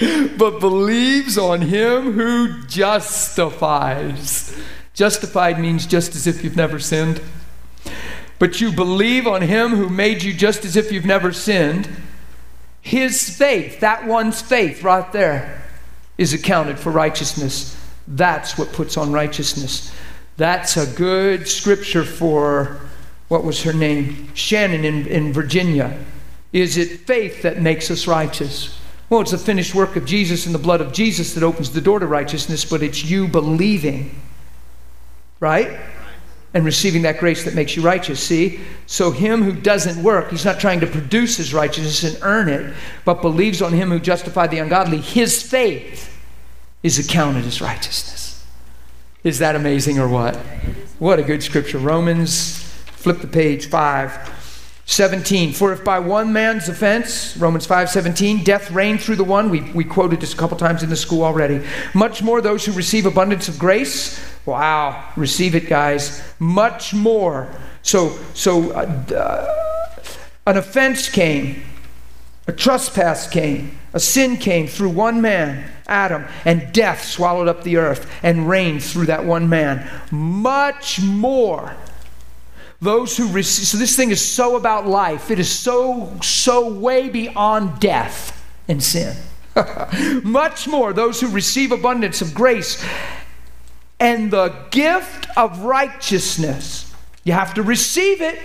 but 0.38 0.58
believes 0.58 1.36
on 1.36 1.60
him 1.60 2.14
who 2.14 2.62
justifies. 2.64 4.58
Justified 4.94 5.60
means 5.60 5.84
just 5.84 6.14
as 6.16 6.26
if 6.26 6.42
you've 6.42 6.56
never 6.56 6.78
sinned. 6.78 7.20
But 8.38 8.62
you 8.62 8.72
believe 8.72 9.26
on 9.26 9.42
him 9.42 9.72
who 9.72 9.90
made 9.90 10.22
you 10.22 10.32
just 10.32 10.64
as 10.64 10.76
if 10.76 10.90
you've 10.90 11.04
never 11.04 11.30
sinned. 11.30 11.90
His 12.80 13.36
faith, 13.36 13.80
that 13.80 14.06
one's 14.06 14.40
faith 14.40 14.82
right 14.82 15.12
there, 15.12 15.59
is 16.20 16.34
accounted 16.34 16.78
for 16.78 16.92
righteousness 16.92 17.76
That's 18.06 18.58
what 18.58 18.72
puts 18.72 18.96
on 18.96 19.12
righteousness. 19.12 19.92
That's 20.36 20.76
a 20.76 20.86
good 20.96 21.46
scripture 21.48 22.04
for 22.04 22.80
what 23.28 23.44
was 23.44 23.62
her 23.62 23.72
name? 23.72 24.34
Shannon 24.34 24.84
in, 24.84 25.06
in 25.06 25.32
Virginia. 25.32 25.96
Is 26.52 26.76
it 26.76 27.00
faith 27.00 27.42
that 27.42 27.62
makes 27.62 27.90
us 27.90 28.08
righteous? 28.08 28.76
Well, 29.08 29.20
it's 29.20 29.30
the 29.30 29.38
finished 29.38 29.74
work 29.74 29.94
of 29.96 30.04
Jesus 30.04 30.46
and 30.46 30.54
the 30.54 30.58
blood 30.58 30.80
of 30.80 30.92
Jesus 30.92 31.34
that 31.34 31.44
opens 31.44 31.70
the 31.70 31.80
door 31.80 32.00
to 32.00 32.06
righteousness, 32.06 32.64
but 32.64 32.82
it's 32.82 33.04
you 33.04 33.28
believing, 33.28 34.20
right? 35.38 35.78
And 36.52 36.64
receiving 36.64 37.02
that 37.02 37.18
grace 37.18 37.44
that 37.44 37.54
makes 37.54 37.76
you 37.76 37.82
righteous. 37.82 38.20
See? 38.20 38.60
So, 38.86 39.12
him 39.12 39.42
who 39.42 39.52
doesn't 39.52 40.02
work, 40.02 40.30
he's 40.30 40.44
not 40.44 40.58
trying 40.58 40.80
to 40.80 40.86
produce 40.86 41.36
his 41.36 41.54
righteousness 41.54 42.02
and 42.02 42.22
earn 42.24 42.48
it, 42.48 42.74
but 43.04 43.22
believes 43.22 43.62
on 43.62 43.72
him 43.72 43.90
who 43.90 44.00
justified 44.00 44.50
the 44.50 44.58
ungodly, 44.58 44.98
his 44.98 45.40
faith 45.40 46.09
is 46.82 46.98
accounted 46.98 47.44
as 47.44 47.60
righteousness. 47.60 48.44
Is 49.22 49.38
that 49.38 49.54
amazing 49.54 49.98
or 49.98 50.08
what? 50.08 50.36
What 50.98 51.18
a 51.18 51.22
good 51.22 51.42
scripture. 51.42 51.78
Romans, 51.78 52.62
flip 52.86 53.20
the 53.20 53.26
page, 53.26 53.66
5. 53.66 54.36
17 54.90 55.52
for 55.52 55.72
if 55.72 55.84
by 55.84 56.00
one 56.00 56.32
man's 56.32 56.68
offense 56.68 57.36
romans 57.36 57.64
5 57.64 57.88
17 57.88 58.42
death 58.42 58.72
reigned 58.72 59.00
through 59.00 59.14
the 59.14 59.22
one 59.22 59.48
we, 59.48 59.60
we 59.70 59.84
quoted 59.84 60.20
this 60.20 60.34
a 60.34 60.36
couple 60.36 60.56
times 60.56 60.82
in 60.82 60.90
the 60.90 60.96
school 60.96 61.22
already 61.22 61.64
much 61.94 62.24
more 62.24 62.40
those 62.40 62.66
who 62.66 62.72
receive 62.72 63.06
abundance 63.06 63.46
of 63.46 63.56
grace 63.56 64.20
wow 64.46 65.08
receive 65.16 65.54
it 65.54 65.68
guys 65.68 66.20
much 66.40 66.92
more 66.92 67.48
so 67.82 68.18
so 68.34 68.72
uh, 68.72 68.80
uh, 69.14 69.90
an 70.48 70.56
offense 70.56 71.08
came 71.08 71.62
a 72.46 72.52
trespass 72.52 73.28
came 73.28 73.78
a 73.92 74.00
sin 74.00 74.36
came 74.36 74.66
through 74.66 74.88
one 74.88 75.20
man 75.20 75.70
adam 75.86 76.24
and 76.44 76.72
death 76.72 77.04
swallowed 77.04 77.48
up 77.48 77.62
the 77.62 77.76
earth 77.76 78.10
and 78.22 78.48
reigned 78.48 78.82
through 78.82 79.06
that 79.06 79.24
one 79.24 79.48
man 79.48 79.88
much 80.10 81.00
more 81.00 81.76
those 82.80 83.16
who 83.16 83.28
receive, 83.30 83.66
so 83.66 83.76
this 83.76 83.94
thing 83.94 84.10
is 84.10 84.26
so 84.26 84.56
about 84.56 84.86
life. 84.86 85.30
It 85.30 85.38
is 85.38 85.50
so, 85.50 86.10
so 86.22 86.72
way 86.72 87.10
beyond 87.10 87.78
death 87.78 88.42
and 88.68 88.82
sin. 88.82 89.16
Much 90.24 90.66
more, 90.66 90.92
those 90.94 91.20
who 91.20 91.28
receive 91.28 91.72
abundance 91.72 92.22
of 92.22 92.34
grace 92.34 92.82
and 93.98 94.30
the 94.30 94.54
gift 94.70 95.26
of 95.36 95.60
righteousness. 95.60 96.94
You 97.24 97.34
have 97.34 97.52
to 97.54 97.62
receive 97.62 98.22
it. 98.22 98.38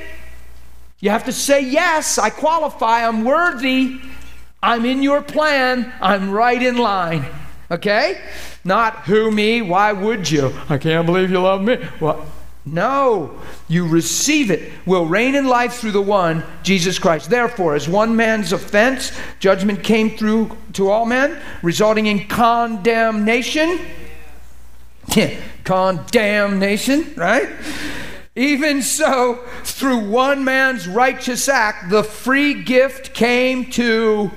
You 1.00 1.10
have 1.10 1.26
to 1.26 1.34
say, 1.34 1.62
Yes, 1.62 2.18
I 2.18 2.30
qualify, 2.30 3.08
I'm 3.08 3.24
worthy, 3.24 4.00
I'm 4.64 4.86
in 4.86 5.04
your 5.04 5.22
plan, 5.22 5.94
I'm 6.02 6.32
right 6.32 6.62
in 6.62 6.78
line. 6.78 7.26
Okay? 7.70 8.22
Not 8.64 9.06
who, 9.06 9.32
me, 9.32 9.62
why 9.62 9.92
would 9.92 10.30
you? 10.30 10.54
I 10.70 10.78
can't 10.78 11.06
believe 11.06 11.32
you 11.32 11.40
love 11.40 11.62
me. 11.62 11.78
Well, 12.00 12.26
no, 12.66 13.40
you 13.68 13.88
receive 13.88 14.50
it, 14.50 14.74
will 14.88 15.06
reign 15.06 15.36
in 15.36 15.46
life 15.46 15.76
through 15.76 15.92
the 15.92 16.02
one, 16.02 16.44
Jesus 16.64 16.98
Christ. 16.98 17.30
Therefore, 17.30 17.76
as 17.76 17.88
one 17.88 18.16
man's 18.16 18.54
offense, 18.54 19.12
judgment 19.40 19.84
came 19.84 20.18
through 20.18 20.58
to 20.74 20.90
all 20.90 21.06
men, 21.06 21.40
resulting 21.62 22.08
in 22.08 22.28
condemnation. 22.28 23.80
Condemnation, 25.64 27.14
right? 27.16 27.50
Even 28.36 28.82
so, 28.82 29.40
through 29.64 30.10
one 30.10 30.44
man's 30.44 30.90
righteous 30.90 31.48
act, 31.48 31.90
the 31.90 32.04
free 32.04 32.54
gift 32.64 33.14
came 33.14 33.70
to 33.72 34.30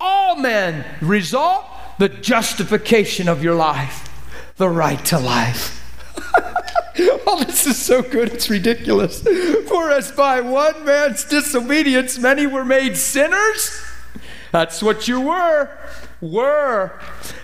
all 0.00 0.36
men. 0.36 0.86
Result, 1.02 1.66
the 1.98 2.08
justification 2.08 3.28
of 3.28 3.44
your 3.44 3.54
life, 3.54 4.08
the 4.56 4.70
right 4.70 5.04
to 5.04 5.18
life. 5.18 5.74
oh, 7.26 7.44
this 7.46 7.66
is 7.66 7.76
so 7.76 8.00
good, 8.00 8.32
it's 8.32 8.48
ridiculous. 8.48 9.20
For 9.68 9.90
as 9.90 10.10
by 10.10 10.40
one 10.40 10.86
man's 10.86 11.24
disobedience 11.24 12.18
many 12.18 12.46
were 12.46 12.64
made 12.64 12.96
sinners, 12.96 13.82
that's 14.50 14.82
what 14.82 15.06
you 15.06 15.20
were, 15.20 15.70
were. 16.22 16.98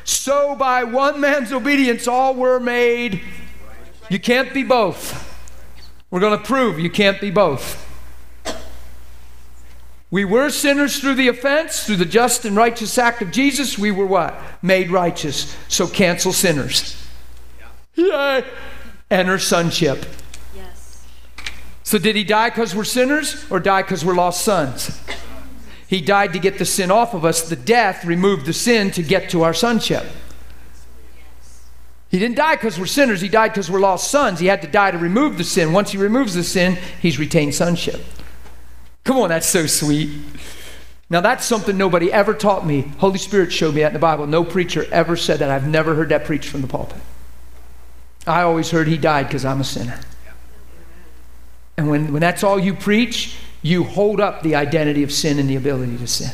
So 0.05 0.57
by 0.57 0.85
one 0.85 1.21
man's 1.21 1.53
obedience 1.53 2.09
all 2.09 2.35
were 2.35 2.59
made. 2.59 3.21
You 4.09 4.19
can't 4.19 4.55
be 4.55 4.63
both. 4.63 5.34
We're 6.15 6.21
going 6.21 6.39
to 6.39 6.45
prove 6.45 6.79
you 6.79 6.91
can't 6.91 7.21
be 7.21 7.33
both. 7.33 7.85
We 10.13 10.25
were 10.25 10.49
sinners 10.49 11.01
through 11.01 11.17
the 11.17 11.27
offense, 11.27 11.85
through 11.85 11.97
the 11.97 12.05
just 12.05 12.45
and 12.45 12.55
righteous 12.55 12.97
act 12.99 13.21
of 13.21 13.33
Jesus. 13.33 13.77
We 13.77 13.91
were 13.91 14.07
what? 14.07 14.41
Made 14.63 14.93
righteous. 14.93 15.57
So 15.67 15.89
cancel 15.89 16.33
sinners. 16.33 17.05
Yay! 17.97 18.45
Enter 19.11 19.41
sonship. 19.41 20.07
Yes. 20.55 21.05
So, 21.83 21.99
did 21.99 22.15
he 22.15 22.23
die 22.23 22.51
because 22.51 22.77
we're 22.77 22.85
sinners 22.85 23.45
or 23.51 23.59
die 23.59 23.83
because 23.83 24.05
we're 24.05 24.15
lost 24.15 24.45
sons? 24.45 25.03
He 25.89 26.01
died 26.01 26.33
to 26.35 26.39
get 26.39 26.59
the 26.59 26.65
sin 26.65 26.93
off 26.93 27.15
of 27.15 27.25
us. 27.25 27.49
The 27.49 27.57
death 27.57 28.05
removed 28.05 28.47
the 28.47 28.53
sin 28.53 28.93
to 28.93 29.03
get 29.03 29.31
to 29.31 29.43
our 29.43 29.53
sonship. 29.53 30.07
He 32.15 32.21
didn't 32.21 32.37
die 32.37 32.55
because 32.55 32.79
we're 32.79 32.87
sinners. 32.87 33.21
He 33.21 33.29
died 33.29 33.49
because 33.49 33.69
we're 33.69 33.81
lost 33.81 34.09
sons. 34.09 34.39
He 34.39 34.47
had 34.47 34.63
to 34.63 34.69
die 34.69 34.93
to 34.93 34.99
remove 34.99 35.37
the 35.37 35.43
sin. 35.43 35.73
Once 35.73 35.91
he 35.91 35.99
removes 35.99 36.33
the 36.33 36.45
sin, 36.45 36.79
he's 37.03 37.19
retained 37.19 37.57
sonship. 37.57 38.01
Come 39.03 39.17
on, 39.17 39.31
that's 39.31 39.49
so 39.49 39.67
sweet. 39.67 40.11
Now, 41.11 41.21
that's 41.23 41.45
something 41.45 41.77
nobody 41.77 42.13
ever 42.13 42.33
taught 42.33 42.65
me. 42.65 42.83
Holy 42.99 43.19
Spirit 43.19 43.53
showed 43.53 43.75
me 43.75 43.81
that 43.81 43.89
in 43.89 43.93
the 43.95 43.99
Bible. 43.99 44.29
No 44.29 44.45
preacher 44.45 44.87
ever 44.93 45.17
said 45.17 45.41
that. 45.41 45.51
I've 45.51 45.67
never 45.67 45.97
heard 45.97 46.11
that 46.11 46.25
preached 46.25 46.49
from 46.49 46.61
the 46.61 46.69
pulpit. 46.69 47.03
I 48.29 48.43
always 48.43 48.71
heard 48.71 48.87
he 48.87 48.97
died 48.97 49.27
because 49.27 49.45
I'm 49.45 49.61
a 49.61 49.65
sinner. 49.65 49.99
And 51.77 51.91
when, 51.91 52.13
when 52.13 52.21
that's 52.21 52.45
all 52.45 52.61
you 52.61 52.75
preach, 52.75 53.39
you 53.61 53.83
hold 53.83 54.21
up 54.21 54.45
the 54.45 54.55
identity 54.55 55.03
of 55.03 55.11
sin 55.11 55.41
and 55.41 55.51
the 55.51 55.57
ability 55.57 55.99
to 55.99 56.07
sin. 56.07 56.31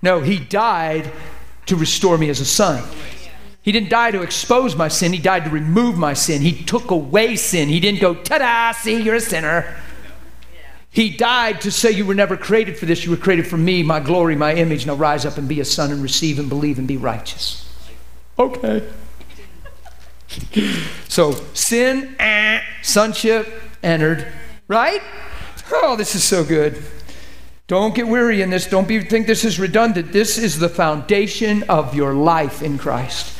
No, 0.00 0.20
he 0.20 0.38
died 0.38 1.10
to 1.66 1.76
restore 1.76 2.18
me 2.18 2.28
as 2.28 2.40
a 2.40 2.44
son. 2.44 2.82
He 3.62 3.70
didn't 3.70 3.90
die 3.90 4.10
to 4.10 4.22
expose 4.22 4.74
my 4.74 4.88
sin, 4.88 5.12
he 5.12 5.20
died 5.20 5.44
to 5.44 5.50
remove 5.50 5.96
my 5.96 6.14
sin. 6.14 6.42
He 6.42 6.64
took 6.64 6.90
away 6.90 7.36
sin. 7.36 7.68
He 7.68 7.78
didn't 7.78 8.00
go, 8.00 8.14
ta 8.14 8.38
da, 8.38 8.72
see, 8.72 9.00
you're 9.00 9.14
a 9.14 9.20
sinner. 9.20 9.76
He 10.90 11.16
died 11.16 11.62
to 11.62 11.70
say 11.70 11.90
you 11.90 12.04
were 12.04 12.14
never 12.14 12.36
created 12.36 12.76
for 12.76 12.84
this. 12.84 13.04
You 13.04 13.12
were 13.12 13.16
created 13.16 13.46
for 13.46 13.56
me, 13.56 13.82
my 13.82 13.98
glory, 13.98 14.36
my 14.36 14.52
image. 14.54 14.84
Now 14.84 14.94
rise 14.94 15.24
up 15.24 15.38
and 15.38 15.48
be 15.48 15.60
a 15.60 15.64
son 15.64 15.90
and 15.90 16.02
receive 16.02 16.38
and 16.38 16.48
believe 16.48 16.78
and 16.78 16.86
be 16.86 16.98
righteous. 16.98 17.66
Okay. 18.38 18.86
so 21.08 21.32
sin, 21.54 22.14
eh, 22.18 22.60
sonship 22.82 23.48
entered, 23.82 24.26
right? 24.68 25.00
Oh, 25.72 25.96
this 25.96 26.14
is 26.14 26.22
so 26.22 26.44
good. 26.44 26.82
Don't 27.72 27.94
get 27.94 28.06
weary 28.06 28.42
in 28.42 28.50
this. 28.50 28.66
Don't 28.66 28.86
be, 28.86 29.00
think 29.00 29.26
this 29.26 29.46
is 29.46 29.58
redundant. 29.58 30.12
This 30.12 30.36
is 30.36 30.58
the 30.58 30.68
foundation 30.68 31.62
of 31.70 31.94
your 31.94 32.12
life 32.12 32.60
in 32.60 32.76
Christ. 32.76 33.34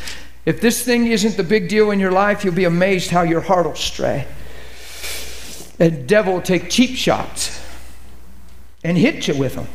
If 0.46 0.58
this 0.58 0.82
thing 0.82 1.06
isn't 1.08 1.36
the 1.36 1.44
big 1.44 1.68
deal 1.68 1.90
in 1.90 2.00
your 2.00 2.12
life, 2.12 2.42
you'll 2.42 2.54
be 2.54 2.64
amazed 2.64 3.10
how 3.10 3.24
your 3.24 3.42
heart 3.42 3.66
will 3.66 3.74
stray. 3.74 4.26
And 5.78 6.08
devil 6.08 6.32
will 6.32 6.40
take 6.40 6.70
cheap 6.70 6.96
shots 6.96 7.62
and 8.82 8.96
hit 8.96 9.28
you 9.28 9.34
with 9.34 9.54
them. 9.54 9.66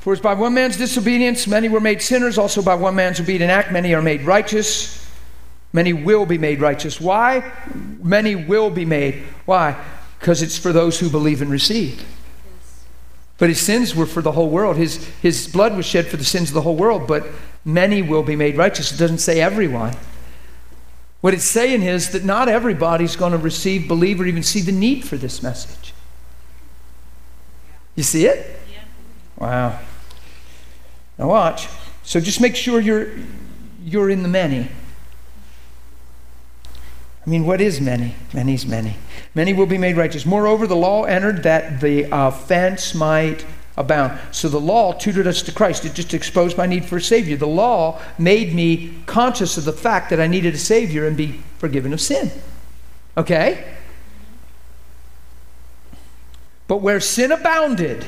For 0.00 0.12
as 0.12 0.20
by 0.20 0.34
one 0.34 0.52
man's 0.52 0.76
disobedience 0.76 1.46
many 1.46 1.70
were 1.70 1.80
made 1.80 2.02
sinners, 2.02 2.36
also 2.36 2.60
by 2.60 2.74
one 2.74 2.94
man's 2.94 3.20
obedient 3.20 3.50
act 3.50 3.72
many 3.72 3.94
are 3.94 4.02
made 4.02 4.20
righteous. 4.20 5.02
Many 5.72 5.94
will 5.94 6.26
be 6.26 6.36
made 6.36 6.60
righteous. 6.60 7.00
Why? 7.00 7.50
Many 8.02 8.36
will 8.36 8.68
be 8.68 8.84
made. 8.84 9.22
Why? 9.46 9.82
Because 10.18 10.42
it's 10.42 10.58
for 10.58 10.74
those 10.74 11.00
who 11.00 11.08
believe 11.08 11.40
and 11.40 11.50
receive. 11.50 12.04
But 13.38 13.48
his 13.48 13.60
sins 13.60 13.94
were 13.94 14.06
for 14.06 14.22
the 14.22 14.32
whole 14.32 14.48
world. 14.48 14.76
His, 14.76 15.04
his 15.20 15.48
blood 15.48 15.76
was 15.76 15.86
shed 15.86 16.06
for 16.06 16.16
the 16.16 16.24
sins 16.24 16.50
of 16.50 16.54
the 16.54 16.60
whole 16.62 16.76
world, 16.76 17.08
but 17.08 17.26
many 17.64 18.00
will 18.00 18.22
be 18.22 18.36
made 18.36 18.56
righteous. 18.56 18.92
It 18.92 18.96
doesn't 18.96 19.18
say 19.18 19.40
everyone. 19.40 19.96
What 21.20 21.34
it's 21.34 21.44
saying 21.44 21.82
is 21.82 22.10
that 22.10 22.24
not 22.24 22.48
everybody's 22.48 23.16
going 23.16 23.32
to 23.32 23.38
receive, 23.38 23.88
believe, 23.88 24.20
or 24.20 24.26
even 24.26 24.42
see 24.42 24.60
the 24.60 24.72
need 24.72 25.04
for 25.04 25.16
this 25.16 25.42
message. 25.42 25.94
You 27.96 28.02
see 28.02 28.26
it? 28.26 28.60
Yeah. 28.70 28.80
Wow. 29.38 29.78
Now 31.18 31.28
watch. 31.28 31.68
So 32.02 32.20
just 32.20 32.40
make 32.40 32.56
sure 32.56 32.80
you're 32.80 33.08
you're 33.84 34.10
in 34.10 34.22
the 34.22 34.28
many. 34.28 34.68
I 37.26 37.30
mean, 37.30 37.46
what 37.46 37.60
is 37.60 37.80
many? 37.80 38.14
Many's 38.34 38.66
many. 38.66 38.96
Many 39.34 39.54
will 39.54 39.66
be 39.66 39.78
made 39.78 39.96
righteous. 39.96 40.26
Moreover, 40.26 40.66
the 40.66 40.76
law 40.76 41.04
entered 41.04 41.42
that 41.44 41.80
the 41.80 42.04
uh, 42.06 42.28
offense 42.28 42.94
might 42.94 43.46
abound. 43.76 44.18
So 44.30 44.48
the 44.48 44.60
law 44.60 44.92
tutored 44.92 45.26
us 45.26 45.42
to 45.42 45.52
Christ. 45.52 45.84
It 45.84 45.94
just 45.94 46.12
exposed 46.12 46.58
my 46.58 46.66
need 46.66 46.84
for 46.84 46.98
a 46.98 47.00
Savior. 47.00 47.36
The 47.36 47.46
law 47.46 48.00
made 48.18 48.54
me 48.54 48.94
conscious 49.06 49.56
of 49.56 49.64
the 49.64 49.72
fact 49.72 50.10
that 50.10 50.20
I 50.20 50.26
needed 50.26 50.54
a 50.54 50.58
Savior 50.58 51.06
and 51.06 51.16
be 51.16 51.40
forgiven 51.58 51.92
of 51.92 52.00
sin. 52.00 52.30
Okay? 53.16 53.74
But 56.68 56.78
where 56.78 57.00
sin 57.00 57.32
abounded, 57.32 58.04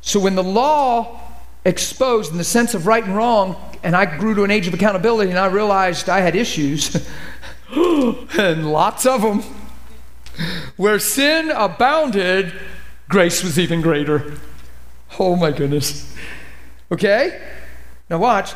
so 0.00 0.20
when 0.20 0.34
the 0.34 0.44
law 0.44 1.20
exposed 1.64 2.32
in 2.32 2.38
the 2.38 2.44
sense 2.44 2.74
of 2.74 2.86
right 2.86 3.04
and 3.04 3.16
wrong, 3.16 3.56
and 3.82 3.94
I 3.94 4.18
grew 4.18 4.34
to 4.34 4.44
an 4.44 4.50
age 4.50 4.66
of 4.66 4.74
accountability 4.74 5.30
and 5.30 5.38
I 5.38 5.46
realized 5.46 6.08
I 6.08 6.20
had 6.20 6.36
issues, 6.36 7.08
and 8.38 8.72
lots 8.72 9.06
of 9.06 9.22
them. 9.22 9.42
Where 10.76 10.98
sin 10.98 11.50
abounded, 11.50 12.52
grace 13.08 13.42
was 13.42 13.58
even 13.58 13.80
greater. 13.80 14.38
Oh 15.18 15.36
my 15.36 15.50
goodness. 15.50 16.14
Okay? 16.92 17.40
Now 18.08 18.18
watch. 18.18 18.54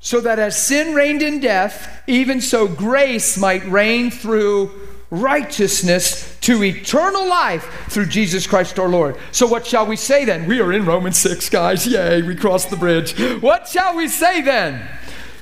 So 0.00 0.20
that 0.20 0.38
as 0.38 0.62
sin 0.62 0.94
reigned 0.94 1.22
in 1.22 1.40
death, 1.40 2.02
even 2.06 2.40
so 2.40 2.68
grace 2.68 3.36
might 3.36 3.64
reign 3.66 4.10
through 4.10 4.70
righteousness 5.10 6.36
to 6.40 6.62
eternal 6.62 7.26
life 7.28 7.86
through 7.88 8.06
Jesus 8.06 8.46
Christ 8.46 8.78
our 8.78 8.88
Lord. 8.88 9.16
So, 9.32 9.46
what 9.46 9.66
shall 9.66 9.86
we 9.86 9.96
say 9.96 10.24
then? 10.24 10.46
We 10.46 10.60
are 10.60 10.72
in 10.72 10.84
Romans 10.84 11.16
6, 11.18 11.48
guys. 11.48 11.86
Yay, 11.86 12.22
we 12.22 12.36
crossed 12.36 12.70
the 12.70 12.76
bridge. 12.76 13.18
What 13.42 13.68
shall 13.68 13.96
we 13.96 14.08
say 14.08 14.42
then? 14.42 14.86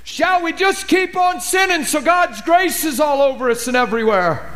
Shall 0.06 0.44
we 0.44 0.52
just 0.52 0.86
keep 0.86 1.16
on 1.16 1.40
sinning 1.40 1.84
so 1.84 2.00
God's 2.00 2.40
grace 2.40 2.84
is 2.84 3.00
all 3.00 3.20
over 3.20 3.50
us 3.50 3.66
and 3.66 3.76
everywhere? 3.76 4.48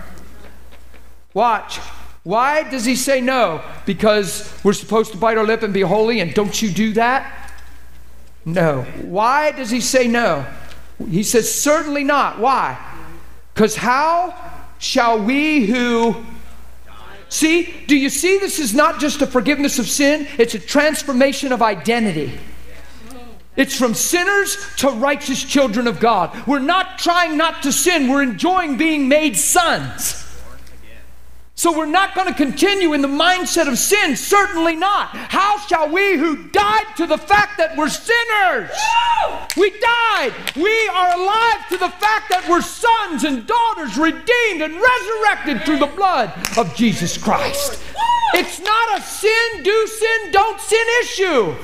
Watch. 1.35 1.79
Why 2.23 2.62
does 2.70 2.85
he 2.85 2.95
say 2.95 3.20
no? 3.20 3.61
Because 3.85 4.55
we're 4.62 4.73
supposed 4.75 5.11
to 5.11 5.19
bite 5.19 5.37
our 5.37 5.45
lip 5.45 5.65
and 5.65 5.75
be 5.75 5.81
holy, 5.81 6.20
and 6.20 6.33
don't 6.35 6.62
you 6.62 6.70
do 6.70 6.93
that? 6.93 7.53
No. 8.45 8.83
Why 9.03 9.51
does 9.51 9.70
he 9.70 9.81
say 9.81 10.07
no? 10.07 10.47
He 11.11 11.25
says, 11.25 11.53
certainly 11.53 12.05
not. 12.05 12.39
Why? 12.39 12.79
Because 13.53 13.75
how 13.75 14.37
shall 14.79 15.20
we 15.20 15.67
who. 15.67 16.15
See, 17.29 17.75
do 17.89 17.97
you 17.97 18.09
see 18.09 18.39
this 18.39 18.61
is 18.61 18.73
not 18.73 19.01
just 19.01 19.20
a 19.20 19.27
forgiveness 19.27 19.81
of 19.81 19.89
sin, 19.89 20.29
it's 20.39 20.55
a 20.55 20.61
transformation 20.61 21.51
of 21.51 21.61
identity. 21.61 22.39
It's 23.60 23.76
from 23.76 23.92
sinners 23.92 24.56
to 24.76 24.89
righteous 24.89 25.44
children 25.44 25.86
of 25.86 26.00
God. 26.00 26.47
We're 26.47 26.60
not 26.60 26.98
trying 26.98 27.36
not 27.36 27.62
to 27.64 27.72
sin, 27.72 28.08
we're 28.08 28.22
enjoying 28.22 28.78
being 28.78 29.06
made 29.06 29.36
sons. 29.36 30.26
So 31.60 31.76
we're 31.76 31.84
not 31.84 32.14
going 32.14 32.26
to 32.26 32.32
continue 32.32 32.94
in 32.94 33.02
the 33.02 33.08
mindset 33.08 33.68
of 33.68 33.76
sin. 33.76 34.16
Certainly 34.16 34.76
not. 34.76 35.14
How 35.14 35.58
shall 35.58 35.90
we 35.90 36.16
who 36.16 36.44
died 36.48 36.86
to 36.97 37.06
the 37.06 37.18
fact 37.18 37.58
that 37.58 37.76
we're 37.76 37.90
sinners? 37.90 38.70
We 39.58 39.68
died. 39.68 40.32
We 40.56 40.89
are 40.89 41.20
alive 41.20 41.68
to 41.68 41.76
the 41.76 41.90
fact 41.90 42.30
that 42.30 42.47
we're 42.48 42.62
sons 42.62 43.24
and 43.24 43.47
daughters 43.47 43.98
redeemed 43.98 44.62
and 44.62 44.72
resurrected 44.72 45.66
through 45.66 45.80
the 45.80 45.92
blood 45.94 46.32
of 46.56 46.74
Jesus 46.74 47.18
Christ. 47.18 47.78
It's 48.32 48.58
not 48.60 48.98
a 48.98 49.02
sin, 49.02 49.62
do 49.62 49.86
sin, 49.86 50.32
don't 50.32 50.58
sin 50.62 50.86
issue. 51.02 51.55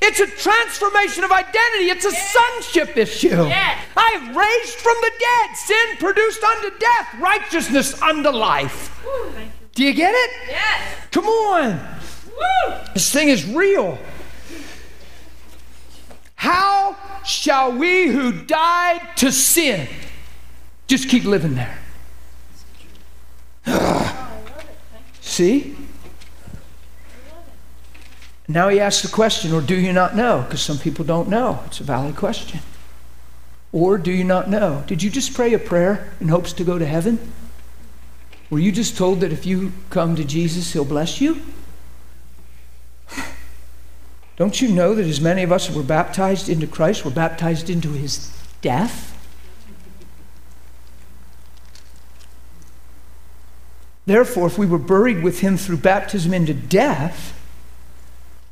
It's 0.00 0.20
a 0.20 0.28
transformation 0.28 1.24
of 1.24 1.30
identity. 1.30 1.90
It's 1.92 2.06
a 2.06 2.12
sonship 2.12 2.96
issue. 2.96 3.36
I 3.36 4.16
have 4.16 4.34
raised 4.34 4.76
from 4.80 4.96
the 5.02 5.12
dead. 5.20 5.56
Sin 5.58 5.96
produced 5.98 6.42
unto 6.42 6.78
death, 6.78 7.20
righteousness 7.20 8.00
unto 8.00 8.30
life. 8.30 8.95
Do 9.74 9.84
you 9.84 9.92
get 9.92 10.14
it? 10.14 10.30
Yes. 10.48 11.06
Come 11.10 11.26
on. 11.26 11.96
This 12.94 13.12
thing 13.12 13.28
is 13.28 13.46
real. 13.46 13.98
How 16.34 16.96
shall 17.24 17.72
we 17.72 18.06
who 18.06 18.32
died 18.32 19.00
to 19.16 19.30
sin 19.30 19.88
just 20.86 21.08
keep 21.08 21.24
living 21.24 21.56
there? 21.56 21.78
See? 25.20 25.76
Now 28.48 28.68
he 28.68 28.80
asks 28.80 29.02
the 29.02 29.14
question, 29.14 29.52
or 29.52 29.60
do 29.60 29.74
you 29.74 29.92
not 29.92 30.14
know? 30.14 30.42
Because 30.42 30.62
some 30.62 30.78
people 30.78 31.04
don't 31.04 31.28
know. 31.28 31.62
It's 31.66 31.80
a 31.80 31.84
valid 31.84 32.16
question. 32.16 32.60
Or 33.72 33.98
do 33.98 34.12
you 34.12 34.24
not 34.24 34.48
know? 34.48 34.84
Did 34.86 35.02
you 35.02 35.10
just 35.10 35.34
pray 35.34 35.52
a 35.52 35.58
prayer 35.58 36.12
in 36.20 36.28
hopes 36.28 36.52
to 36.54 36.64
go 36.64 36.78
to 36.78 36.86
heaven? 36.86 37.18
Were 38.50 38.58
you 38.58 38.70
just 38.70 38.96
told 38.96 39.20
that 39.20 39.32
if 39.32 39.44
you 39.44 39.72
come 39.90 40.14
to 40.16 40.24
Jesus, 40.24 40.72
he'll 40.72 40.84
bless 40.84 41.20
you? 41.20 41.40
Don't 44.36 44.60
you 44.60 44.68
know 44.68 44.94
that 44.94 45.06
as 45.06 45.20
many 45.20 45.42
of 45.42 45.50
us 45.50 45.70
were 45.70 45.82
baptized 45.82 46.48
into 46.48 46.66
Christ, 46.66 47.04
were 47.04 47.10
baptized 47.10 47.70
into 47.70 47.92
his 47.92 48.30
death? 48.60 49.12
Therefore, 54.04 54.46
if 54.46 54.56
we 54.56 54.66
were 54.66 54.78
buried 54.78 55.22
with 55.22 55.40
him 55.40 55.56
through 55.56 55.78
baptism 55.78 56.32
into 56.32 56.54
death, 56.54 57.32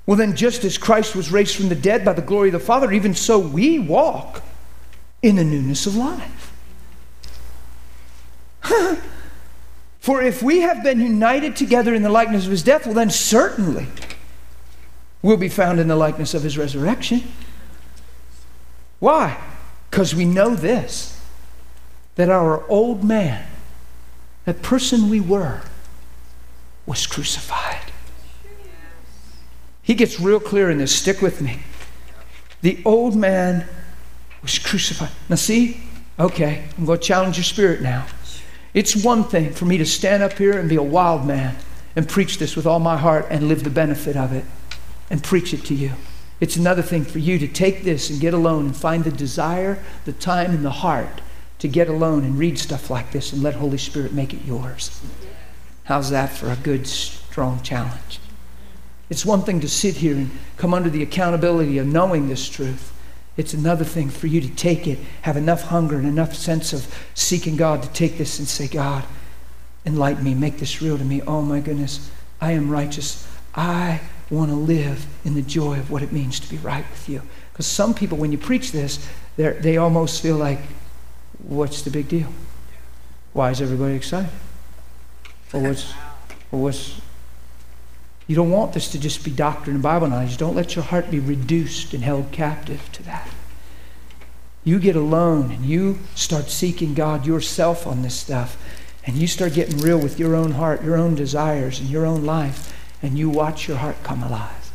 well, 0.07 0.17
then, 0.19 0.37
just 0.37 0.65
as 0.65 0.77
Christ 0.77 1.17
was 1.17 1.31
raised 1.31 1.57
from 1.57 1.71
the 1.71 1.75
dead 1.75 2.05
by 2.05 2.13
the 2.13 2.21
glory 2.21 2.49
of 2.49 2.53
the 2.53 2.61
Father, 2.61 2.93
even 2.93 3.15
so 3.15 3.39
we 3.39 3.79
walk 3.79 4.43
in 5.23 5.37
the 5.37 5.45
newness 5.45 5.87
of 5.87 5.97
life. 5.97 6.53
For 10.05 10.21
if 10.21 10.43
we 10.43 10.61
have 10.61 10.83
been 10.83 11.01
united 11.01 11.57
together 11.57 11.95
in 11.95 12.03
the 12.03 12.11
likeness 12.11 12.45
of 12.45 12.51
his 12.51 12.63
death, 12.63 12.85
well, 12.85 12.95
then 12.95 13.09
certainly 13.09 13.87
we'll 15.23 15.39
be 15.39 15.49
found 15.49 15.81
in 15.81 15.89
the 15.89 15.97
likeness 15.97 16.35
of 16.35 16.43
his 16.43 16.59
resurrection. 16.59 17.23
Why? 18.99 19.43
Because 19.89 20.15
we 20.15 20.27
know 20.27 20.55
this 20.55 21.19
that 22.17 22.29
our 22.29 22.69
old 22.69 23.03
man, 23.03 23.47
that 24.45 24.61
person 24.61 25.09
we 25.09 25.21
were, 25.23 25.63
was 26.85 27.07
crucified. 27.07 27.91
He 29.81 29.95
gets 29.95 30.21
real 30.21 30.39
clear 30.39 30.69
in 30.71 30.77
this. 30.77 30.95
Stick 30.95 31.23
with 31.23 31.41
me. 31.41 31.61
The 32.61 32.83
old 32.85 33.17
man 33.17 33.67
was 34.43 34.59
crucified. 34.59 35.13
Now, 35.31 35.37
see? 35.37 35.81
Okay, 36.19 36.65
I'm 36.77 36.85
going 36.85 36.99
to 36.99 37.03
challenge 37.07 37.39
your 37.39 37.45
spirit 37.45 37.81
now. 37.81 38.05
It's 38.75 38.97
one 38.97 39.23
thing 39.23 39.53
for 39.53 39.65
me 39.65 39.79
to 39.79 39.87
stand 39.87 40.25
up 40.25 40.33
here 40.33 40.59
and 40.59 40.69
be 40.69 40.75
a 40.75 40.83
wild 40.83 41.25
man 41.25 41.57
and 41.95 42.09
preach 42.09 42.39
this 42.39 42.57
with 42.57 42.67
all 42.67 42.81
my 42.81 42.97
heart 42.97 43.27
and 43.31 43.49
live 43.49 43.63
the 43.63 43.71
benefit 43.71 44.17
of 44.17 44.33
it 44.33 44.45
and 45.09 45.23
preach 45.23 45.55
it 45.55 45.65
to 45.67 45.75
you. 45.75 45.93
It's 46.41 46.57
another 46.57 46.83
thing 46.83 47.05
for 47.05 47.21
you 47.21 47.39
to 47.39 47.47
take 47.47 47.85
this 47.85 48.11
and 48.11 48.21
get 48.21 48.35
alone 48.35 48.67
and 48.67 48.77
find 48.77 49.05
the 49.05 49.13
desire, 49.13 49.79
the 50.05 50.13
time, 50.13 50.51
and 50.51 50.65
the 50.65 50.71
heart 50.71 51.21
to 51.61 51.69
get 51.69 51.89
alone 51.89 52.25
and 52.25 52.37
read 52.37 52.59
stuff 52.59 52.91
like 52.91 53.13
this 53.13 53.33
and 53.33 53.43
let 53.43 53.55
Holy 53.55 53.79
Spirit 53.79 54.13
make 54.13 54.35
it 54.35 54.45
yours. 54.45 55.01
How's 55.85 56.11
that 56.11 56.31
for 56.31 56.51
a 56.51 56.57
good, 56.57 56.87
strong 56.89 57.63
challenge? 57.63 58.19
It's 59.09 59.25
one 59.25 59.43
thing 59.43 59.61
to 59.61 59.69
sit 59.69 59.97
here 59.97 60.17
and 60.17 60.31
come 60.57 60.75
under 60.75 60.91
the 60.91 61.03
accountability 61.03 61.79
of 61.79 61.87
knowing 61.87 62.29
this 62.29 62.49
truth. 62.49 62.93
It's 63.37 63.53
another 63.53 63.85
thing 63.85 64.11
for 64.11 64.29
you 64.29 64.41
to 64.41 64.49
take 64.49 64.87
it, 64.87 64.99
have 65.23 65.37
enough 65.37 65.63
hunger 65.63 65.97
and 65.97 66.07
enough 66.07 66.35
sense 66.35 66.73
of 66.73 66.87
seeking 67.15 67.57
God 67.57 67.83
to 67.83 67.89
take 67.91 68.17
this 68.17 68.39
and 68.39 68.47
say, 68.47 68.69
God, 68.69 69.05
enlighten 69.85 70.23
me, 70.23 70.35
make 70.35 70.59
this 70.59 70.81
real 70.81 70.97
to 70.97 71.05
me. 71.05 71.21
Oh 71.23 71.43
my 71.43 71.61
goodness, 71.61 72.11
I 72.41 72.53
am 72.53 72.71
righteous. 72.71 73.27
I 73.55 74.01
want 74.31 74.51
to 74.51 74.57
live 74.57 75.07
in 75.25 75.35
the 75.35 75.43
joy 75.43 75.79
of 75.79 75.91
what 75.91 76.03
it 76.03 76.13
means 76.13 76.41
to 76.41 76.49
be 76.49 76.57
right 76.59 76.89
with 76.91 77.09
you. 77.09 77.23
Because 77.53 77.67
some 77.67 77.93
people, 77.93 78.19
when 78.19 78.33
you 78.33 78.39
preach 78.39 78.73
this, 78.73 79.07
they 79.37 79.77
almost 79.77 80.23
feel 80.23 80.37
like, 80.37 80.61
what's 81.39 81.83
the 81.83 81.91
big 81.91 82.09
deal? 82.09 82.29
Why 83.33 83.51
is 83.51 83.61
everybody 83.61 83.95
excited? 83.95 84.31
Or 85.53 85.61
what's, 85.61 85.93
or 86.51 86.63
what's, 86.63 87.01
you 88.27 88.35
don't 88.35 88.51
want 88.51 88.73
this 88.73 88.91
to 88.93 88.99
just 88.99 89.25
be 89.25 89.31
doctrine 89.31 89.77
and 89.77 89.83
Bible 89.83 90.09
knowledge. 90.09 90.37
Don't 90.39 90.55
let 90.55 90.75
your 90.75 90.85
heart 90.85 91.11
be 91.11 91.21
reduced 91.21 91.93
and 91.93 92.03
held 92.03 92.33
captive 92.33 92.91
to 92.93 93.03
that. 93.03 93.29
You 94.65 94.79
get 94.79 94.97
alone 94.97 95.51
and 95.51 95.65
you 95.65 95.99
start 96.15 96.49
seeking 96.49 96.95
God 96.95 97.27
yourself 97.27 97.87
on 97.87 98.01
this 98.01 98.15
stuff, 98.15 98.57
and 99.07 99.17
you 99.17 99.27
start 99.27 99.53
getting 99.53 99.79
real 99.79 99.99
with 99.99 100.19
your 100.19 100.35
own 100.35 100.53
heart, 100.53 100.83
your 100.83 100.97
own 100.97 101.15
desires, 101.15 101.79
and 101.81 101.91
your 101.91 102.07
own 102.07 102.25
life, 102.25 102.75
and 103.03 103.19
you 103.19 103.29
watch 103.29 103.69
your 103.69 103.77
heart 103.77 103.97
come 104.03 104.23
alive. 104.23 104.73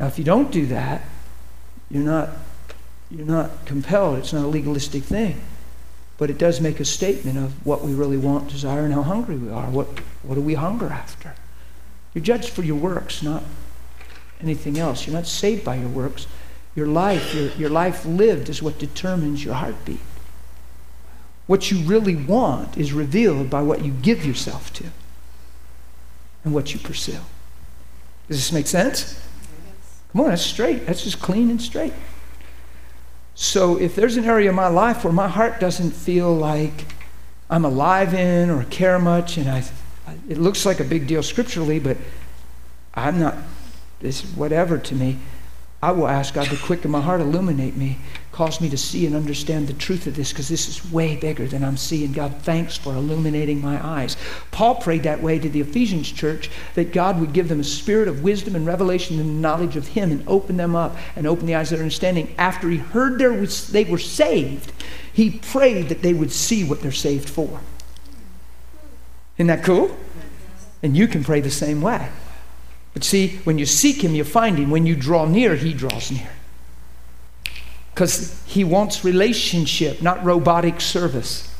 Now, 0.00 0.06
if 0.06 0.18
you 0.18 0.24
don't 0.24 0.50
do 0.50 0.64
that, 0.66 1.02
you're 1.90 2.02
not, 2.02 2.30
you're 3.10 3.26
not 3.26 3.66
compelled. 3.66 4.18
It's 4.18 4.32
not 4.32 4.44
a 4.44 4.48
legalistic 4.48 5.02
thing. 5.02 5.42
But 6.24 6.30
it 6.30 6.38
does 6.38 6.58
make 6.58 6.80
a 6.80 6.86
statement 6.86 7.36
of 7.36 7.66
what 7.66 7.82
we 7.84 7.92
really 7.92 8.16
want, 8.16 8.48
desire, 8.48 8.86
and 8.86 8.94
how 8.94 9.02
hungry 9.02 9.36
we 9.36 9.50
are. 9.50 9.68
What, 9.68 9.88
what 10.22 10.36
do 10.36 10.40
we 10.40 10.54
hunger 10.54 10.86
after? 10.86 11.34
You're 12.14 12.24
judged 12.24 12.48
for 12.48 12.62
your 12.62 12.76
works, 12.76 13.22
not 13.22 13.42
anything 14.40 14.78
else. 14.78 15.06
You're 15.06 15.14
not 15.14 15.26
saved 15.26 15.66
by 15.66 15.74
your 15.74 15.90
works. 15.90 16.26
Your 16.74 16.86
life, 16.86 17.34
your, 17.34 17.50
your 17.50 17.68
life 17.68 18.06
lived 18.06 18.48
is 18.48 18.62
what 18.62 18.78
determines 18.78 19.44
your 19.44 19.52
heartbeat. 19.52 20.00
What 21.46 21.70
you 21.70 21.80
really 21.80 22.16
want 22.16 22.78
is 22.78 22.94
revealed 22.94 23.50
by 23.50 23.60
what 23.60 23.84
you 23.84 23.92
give 23.92 24.24
yourself 24.24 24.72
to 24.72 24.84
and 26.42 26.54
what 26.54 26.72
you 26.72 26.80
pursue. 26.80 27.20
Does 28.28 28.38
this 28.38 28.50
make 28.50 28.66
sense? 28.66 29.20
Come 30.12 30.22
on, 30.22 30.28
that's 30.30 30.40
straight. 30.40 30.86
That's 30.86 31.04
just 31.04 31.20
clean 31.20 31.50
and 31.50 31.60
straight. 31.60 31.92
So 33.34 33.78
if 33.78 33.96
there's 33.96 34.16
an 34.16 34.24
area 34.24 34.48
of 34.48 34.54
my 34.54 34.68
life 34.68 35.04
where 35.04 35.12
my 35.12 35.28
heart 35.28 35.58
doesn't 35.58 35.90
feel 35.90 36.34
like 36.34 36.86
I'm 37.50 37.64
alive 37.64 38.14
in 38.14 38.50
or 38.50 38.64
care 38.64 38.98
much, 38.98 39.36
and 39.36 39.48
I, 39.48 39.64
it 40.28 40.38
looks 40.38 40.64
like 40.64 40.80
a 40.80 40.84
big 40.84 41.06
deal 41.06 41.22
scripturally, 41.22 41.78
but 41.78 41.96
I'm 42.94 43.18
not, 43.18 43.36
this 44.00 44.22
whatever 44.22 44.78
to 44.78 44.94
me. 44.94 45.18
I 45.82 45.90
will 45.90 46.08
ask 46.08 46.34
God 46.34 46.46
to 46.46 46.56
quicken 46.56 46.90
my 46.90 47.00
heart, 47.00 47.20
illuminate 47.20 47.76
me, 47.76 47.98
cause 48.34 48.60
me 48.60 48.68
to 48.68 48.76
see 48.76 49.06
and 49.06 49.14
understand 49.14 49.68
the 49.68 49.72
truth 49.72 50.08
of 50.08 50.16
this 50.16 50.32
because 50.32 50.48
this 50.48 50.68
is 50.68 50.92
way 50.92 51.14
bigger 51.14 51.46
than 51.46 51.62
I'm 51.62 51.76
seeing. 51.76 52.12
God, 52.12 52.34
thanks 52.42 52.76
for 52.76 52.92
illuminating 52.92 53.62
my 53.62 53.84
eyes. 53.86 54.16
Paul 54.50 54.74
prayed 54.74 55.04
that 55.04 55.22
way 55.22 55.38
to 55.38 55.48
the 55.48 55.60
Ephesians 55.60 56.10
church 56.10 56.50
that 56.74 56.92
God 56.92 57.20
would 57.20 57.32
give 57.32 57.48
them 57.48 57.60
a 57.60 57.64
spirit 57.64 58.08
of 58.08 58.24
wisdom 58.24 58.56
and 58.56 58.66
revelation 58.66 59.20
and 59.20 59.40
knowledge 59.40 59.76
of 59.76 59.86
Him 59.86 60.10
and 60.10 60.26
open 60.26 60.56
them 60.56 60.74
up 60.74 60.96
and 61.14 61.28
open 61.28 61.46
the 61.46 61.54
eyes 61.54 61.70
of 61.70 61.78
their 61.78 61.84
understanding. 61.84 62.34
After 62.36 62.68
he 62.68 62.78
heard 62.78 63.20
they 63.20 63.84
were 63.84 63.98
saved, 63.98 64.72
he 65.12 65.30
prayed 65.30 65.88
that 65.90 66.02
they 66.02 66.12
would 66.12 66.32
see 66.32 66.64
what 66.64 66.80
they're 66.80 66.90
saved 66.90 67.30
for. 67.30 67.60
Isn't 69.38 69.46
that 69.46 69.62
cool? 69.62 69.96
And 70.82 70.96
you 70.96 71.06
can 71.06 71.22
pray 71.22 71.40
the 71.40 71.52
same 71.52 71.80
way. 71.80 72.08
But 72.94 73.04
see, 73.04 73.36
when 73.44 73.58
you 73.58 73.66
seek 73.66 74.02
Him, 74.02 74.16
you 74.16 74.24
find 74.24 74.58
Him. 74.58 74.70
When 74.70 74.86
you 74.86 74.96
draw 74.96 75.24
near, 75.24 75.54
He 75.54 75.72
draws 75.72 76.10
near. 76.10 76.30
Because 77.94 78.42
He 78.44 78.64
wants 78.64 79.04
relationship, 79.04 80.02
not 80.02 80.24
robotic 80.24 80.80
service. 80.80 81.54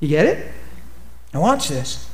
You 0.00 0.08
get 0.08 0.26
it? 0.26 0.52
Now, 1.34 1.42
watch 1.42 1.68
this. 1.68 2.10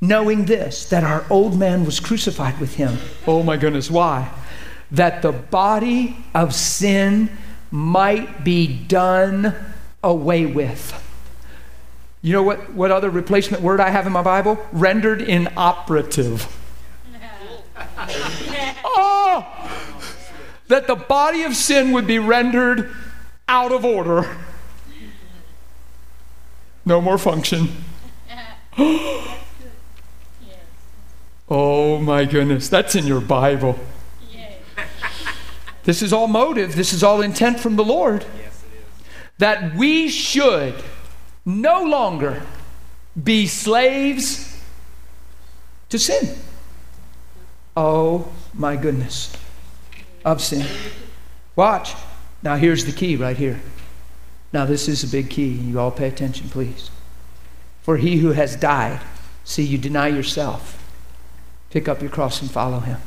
Knowing 0.00 0.46
this, 0.46 0.88
that 0.88 1.04
our 1.04 1.24
old 1.30 1.58
man 1.58 1.84
was 1.84 2.00
crucified 2.00 2.58
with 2.58 2.76
Him. 2.76 2.98
Oh 3.26 3.42
my 3.42 3.56
goodness, 3.56 3.90
why? 3.90 4.32
That 4.90 5.22
the 5.22 5.32
body 5.32 6.16
of 6.34 6.54
sin 6.54 7.30
might 7.70 8.44
be 8.44 8.66
done 8.66 9.54
away 10.02 10.46
with 10.46 11.02
you 12.26 12.32
know 12.32 12.42
what, 12.42 12.72
what 12.72 12.90
other 12.90 13.08
replacement 13.08 13.62
word 13.62 13.78
I 13.78 13.90
have 13.90 14.04
in 14.04 14.12
my 14.12 14.20
Bible? 14.20 14.58
Rendered 14.72 15.22
inoperative. 15.22 16.44
oh! 18.84 19.46
That 20.68 20.86
the 20.86 20.96
body 20.96 21.42
of 21.42 21.54
sin 21.54 21.92
would 21.92 22.06
be 22.06 22.18
rendered 22.18 22.90
out 23.48 23.72
of 23.72 23.84
order. 23.84 24.36
No 26.84 27.00
more 27.00 27.18
function. 27.18 27.68
oh 31.48 31.98
my 32.00 32.24
goodness, 32.24 32.68
that's 32.68 32.94
in 32.94 33.06
your 33.06 33.20
Bible. 33.20 33.78
This 35.84 36.02
is 36.02 36.12
all 36.12 36.26
motive, 36.26 36.74
this 36.74 36.92
is 36.92 37.04
all 37.04 37.22
intent 37.22 37.60
from 37.60 37.76
the 37.76 37.84
Lord. 37.84 38.24
That 39.38 39.76
we 39.76 40.08
should 40.08 40.74
no 41.44 41.84
longer 41.84 42.42
be 43.22 43.46
slaves 43.46 44.60
to 45.88 45.98
sin. 45.98 46.36
Oh 47.76 48.32
my 48.52 48.74
goodness. 48.74 49.32
Of 50.26 50.42
sin. 50.42 50.66
Watch. 51.54 51.94
Now 52.42 52.56
here's 52.56 52.84
the 52.84 52.90
key 52.90 53.14
right 53.14 53.36
here. 53.36 53.60
Now 54.52 54.66
this 54.66 54.88
is 54.88 55.04
a 55.04 55.06
big 55.06 55.30
key. 55.30 55.50
You 55.50 55.78
all 55.78 55.92
pay 55.92 56.08
attention, 56.08 56.48
please. 56.48 56.90
For 57.82 57.96
he 57.96 58.16
who 58.16 58.32
has 58.32 58.56
died, 58.56 59.00
see, 59.44 59.62
you 59.62 59.78
deny 59.78 60.08
yourself, 60.08 60.82
pick 61.70 61.86
up 61.86 62.00
your 62.02 62.10
cross 62.10 62.42
and 62.42 62.50
follow 62.50 62.80
him. 62.80 63.00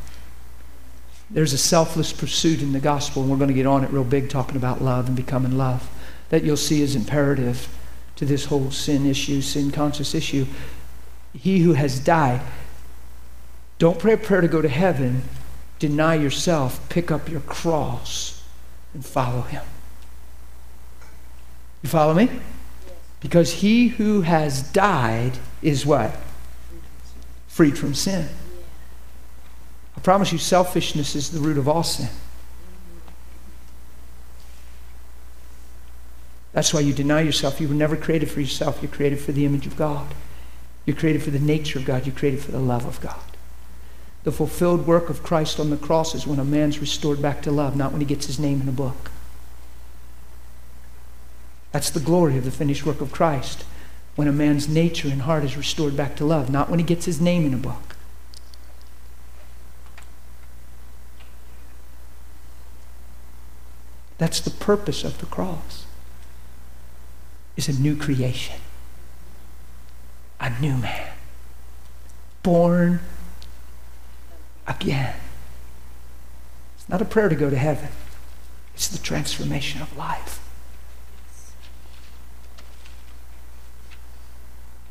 There's 1.30 1.52
a 1.52 1.58
selfless 1.58 2.14
pursuit 2.14 2.62
in 2.62 2.72
the 2.72 2.80
gospel, 2.80 3.24
and 3.24 3.30
we're 3.30 3.38
going 3.38 3.50
to 3.50 3.54
get 3.54 3.66
on 3.66 3.84
it 3.84 3.92
real 3.92 4.06
big 4.06 4.30
talking 4.30 4.56
about 4.56 4.82
love 4.82 5.08
and 5.08 5.16
becoming 5.18 5.58
love. 5.58 5.90
That 6.30 6.46
you'll 6.46 6.56
see 6.56 6.82
is 6.82 6.96
imperative 6.96 7.68
to 8.16 8.24
this 8.24 8.46
whole 8.46 8.72
sin 8.72 9.06
issue, 9.06 9.42
sin 9.42 9.72
conscious 9.72 10.16
issue. 10.16 10.46
He 11.34 11.60
who 11.60 11.74
has 11.74 12.00
died, 12.00 12.40
don't 13.78 14.00
pray 14.00 14.14
a 14.14 14.18
prayer 14.18 14.40
to 14.40 14.48
go 14.48 14.62
to 14.62 14.70
heaven. 14.70 15.24
Deny 15.80 16.16
yourself, 16.16 16.88
pick 16.90 17.10
up 17.10 17.30
your 17.30 17.40
cross, 17.42 18.44
and 18.94 19.06
follow 19.06 19.42
him. 19.42 19.64
You 21.82 21.90
follow 21.90 22.14
me? 22.14 22.30
Because 23.22 23.54
he 23.54 23.88
who 23.88 24.22
has 24.22 24.62
died 24.62 25.38
is 25.62 25.86
what? 25.86 26.16
Freed 27.48 27.78
from 27.78 27.94
sin. 27.94 28.28
I 29.96 30.02
promise 30.02 30.32
you, 30.32 30.38
selfishness 30.38 31.16
is 31.16 31.32
the 31.32 31.40
root 31.40 31.58
of 31.58 31.68
all 31.68 31.84
sin. 31.84 32.10
That's 36.52 36.74
why 36.74 36.80
you 36.80 36.94
deny 36.94 37.22
yourself. 37.22 37.62
You 37.62 37.68
were 37.68 37.74
never 37.74 37.96
created 37.96 38.30
for 38.30 38.42
yourself. 38.42 38.80
You're 38.82 38.92
created 38.92 39.20
for 39.20 39.32
the 39.32 39.46
image 39.46 39.68
of 39.68 39.78
God. 39.78 40.08
You're 40.86 40.96
created 40.96 41.22
for 41.22 41.32
the 41.32 41.40
nature 41.40 41.80
of 41.80 41.86
God. 41.86 42.06
You're 42.06 42.16
created 42.16 42.42
for 42.42 42.52
the 42.52 42.60
love 42.60 42.86
of 42.86 43.00
God. 43.02 43.29
The 44.24 44.32
fulfilled 44.32 44.86
work 44.86 45.10
of 45.10 45.24
Christ 45.24 45.60
on 45.60 45.70
the 45.70 45.78
cross 45.78 46.14
is 46.14 46.28
when 46.28 46.40
a 46.40 46.46
man's 46.46 46.80
restored 46.80 47.22
back 47.22 47.42
to 47.44 47.52
love, 47.52 47.76
not 47.76 47.92
when 47.92 48.02
he 48.02 48.08
gets 48.08 48.26
his 48.26 48.40
name 48.40 48.62
in 48.62 48.68
a 48.68 48.74
book. 48.74 49.12
That's 51.72 51.90
the 51.90 52.00
glory 52.00 52.38
of 52.38 52.46
the 52.46 52.52
finished 52.52 52.86
work 52.86 53.00
of 53.00 53.12
Christ. 53.12 53.64
When 54.16 54.28
a 54.28 54.34
man's 54.34 54.68
nature 54.68 55.08
and 55.08 55.22
heart 55.22 55.46
is 55.46 55.56
restored 55.56 55.96
back 55.96 56.16
to 56.18 56.26
love, 56.26 56.50
not 56.50 56.70
when 56.70 56.80
he 56.80 56.86
gets 56.86 57.06
his 57.06 57.22
name 57.22 57.46
in 57.46 57.54
a 57.54 57.58
book. 57.58 57.96
That's 64.18 64.42
the 64.42 64.52
purpose 64.52 65.06
of 65.06 65.20
the 65.20 65.26
cross 65.26 65.86
is 67.56 67.70
a 67.70 67.82
new 67.82 67.96
creation, 67.96 68.58
a 70.40 70.50
new 70.60 70.78
man, 70.78 71.14
born 72.44 73.00
again. 74.70 75.16
It's 76.76 76.88
not 76.88 77.02
a 77.02 77.06
prayer 77.06 77.30
to 77.30 77.36
go 77.36 77.50
to 77.50 77.58
heaven, 77.58 77.90
it's 78.74 78.88
the 78.88 79.00
transformation 79.00 79.82
of 79.82 79.98
life. 79.98 80.40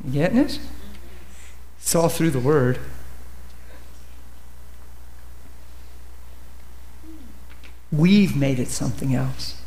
You 0.05 0.13
getting 0.13 0.43
this? 0.43 0.59
It's 1.79 1.95
all 1.95 2.09
through 2.09 2.31
the 2.31 2.41
Word. 2.41 2.79
We've 7.91 8.37
made 8.37 8.59
it 8.59 8.69
something 8.69 9.15
else. 9.15 9.61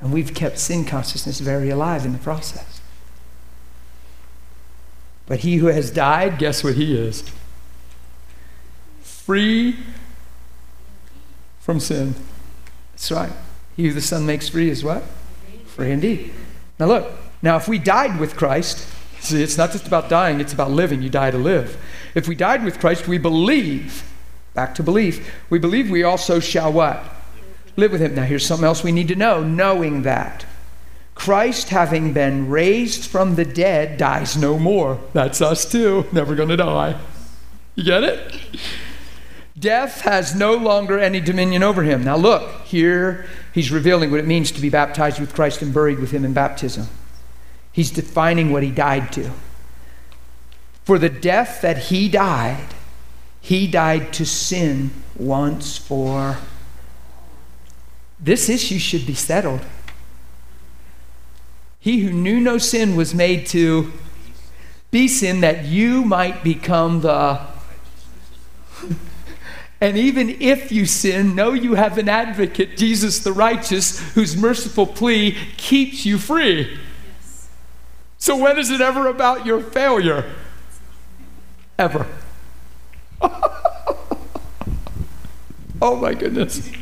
And 0.00 0.12
we've 0.12 0.34
kept 0.34 0.58
sin 0.58 0.84
consciousness 0.84 1.40
very 1.40 1.70
alive 1.70 2.04
in 2.04 2.12
the 2.12 2.18
process. 2.18 2.80
But 5.26 5.40
he 5.40 5.56
who 5.56 5.66
has 5.66 5.90
died, 5.90 6.38
guess 6.38 6.64
what 6.64 6.74
he 6.74 6.96
is? 6.96 7.24
Free 9.28 9.76
from 11.60 11.80
sin. 11.80 12.14
That's 12.92 13.12
right. 13.12 13.30
He 13.76 13.86
who 13.86 13.92
the 13.92 14.00
Son 14.00 14.24
makes 14.24 14.48
free 14.48 14.70
is 14.70 14.82
what? 14.82 15.02
Free 15.66 15.90
indeed. 15.90 16.32
Now 16.78 16.86
look, 16.86 17.12
now 17.42 17.58
if 17.58 17.68
we 17.68 17.78
died 17.78 18.18
with 18.18 18.38
Christ, 18.38 18.88
see, 19.20 19.42
it's 19.42 19.58
not 19.58 19.72
just 19.72 19.86
about 19.86 20.08
dying, 20.08 20.40
it's 20.40 20.54
about 20.54 20.70
living. 20.70 21.02
You 21.02 21.10
die 21.10 21.30
to 21.30 21.36
live. 21.36 21.76
If 22.14 22.26
we 22.26 22.34
died 22.36 22.64
with 22.64 22.80
Christ, 22.80 23.06
we 23.06 23.18
believe, 23.18 24.02
back 24.54 24.74
to 24.76 24.82
belief, 24.82 25.30
we 25.50 25.58
believe 25.58 25.90
we 25.90 26.04
also 26.04 26.40
shall 26.40 26.72
what? 26.72 27.04
live 27.76 27.92
with 27.92 28.00
him. 28.00 28.14
Now, 28.14 28.24
here's 28.24 28.46
something 28.46 28.64
else 28.64 28.82
we 28.82 28.92
need 28.92 29.08
to 29.08 29.14
know 29.14 29.44
knowing 29.44 30.04
that 30.04 30.46
Christ, 31.14 31.68
having 31.68 32.14
been 32.14 32.48
raised 32.48 33.04
from 33.04 33.34
the 33.34 33.44
dead, 33.44 33.98
dies 33.98 34.38
no 34.38 34.58
more. 34.58 34.98
That's 35.12 35.42
us 35.42 35.70
too. 35.70 36.06
Never 36.12 36.34
going 36.34 36.48
to 36.48 36.56
die. 36.56 36.98
You 37.74 37.84
get 37.84 38.04
it? 38.04 38.34
Death 39.58 40.02
has 40.02 40.34
no 40.34 40.54
longer 40.54 40.98
any 40.98 41.20
dominion 41.20 41.62
over 41.62 41.82
him. 41.82 42.04
Now, 42.04 42.16
look, 42.16 42.62
here 42.62 43.26
he's 43.52 43.72
revealing 43.72 44.10
what 44.10 44.20
it 44.20 44.26
means 44.26 44.52
to 44.52 44.60
be 44.60 44.68
baptized 44.68 45.18
with 45.18 45.34
Christ 45.34 45.62
and 45.62 45.72
buried 45.72 45.98
with 45.98 46.10
him 46.10 46.24
in 46.24 46.32
baptism. 46.32 46.86
He's 47.72 47.90
defining 47.90 48.52
what 48.52 48.62
he 48.62 48.70
died 48.70 49.12
to. 49.12 49.30
For 50.84 50.98
the 50.98 51.08
death 51.08 51.60
that 51.62 51.78
he 51.78 52.08
died, 52.08 52.74
he 53.40 53.66
died 53.66 54.12
to 54.14 54.26
sin 54.26 54.90
once 55.16 55.76
for 55.76 56.38
this 58.20 58.48
issue 58.48 58.78
should 58.78 59.06
be 59.06 59.14
settled. 59.14 59.60
He 61.80 62.00
who 62.00 62.12
knew 62.12 62.40
no 62.40 62.58
sin 62.58 62.96
was 62.96 63.14
made 63.14 63.46
to 63.48 63.92
be 64.90 65.06
sin 65.08 65.40
that 65.40 65.64
you 65.64 66.04
might 66.04 66.42
become 66.42 67.00
the. 67.00 67.40
And 69.80 69.96
even 69.96 70.30
if 70.40 70.72
you 70.72 70.86
sin, 70.86 71.36
know 71.36 71.52
you 71.52 71.74
have 71.74 71.98
an 71.98 72.08
advocate, 72.08 72.76
Jesus 72.76 73.20
the 73.20 73.32
righteous, 73.32 74.00
whose 74.14 74.36
merciful 74.36 74.86
plea 74.86 75.36
keeps 75.56 76.04
you 76.04 76.18
free. 76.18 76.78
So, 78.18 78.36
when 78.36 78.58
is 78.58 78.70
it 78.70 78.80
ever 78.80 79.06
about 79.06 79.46
your 79.46 79.60
failure? 79.60 80.28
Ever. 81.78 82.08
oh 85.80 85.96
my 86.00 86.14
goodness. 86.14 86.72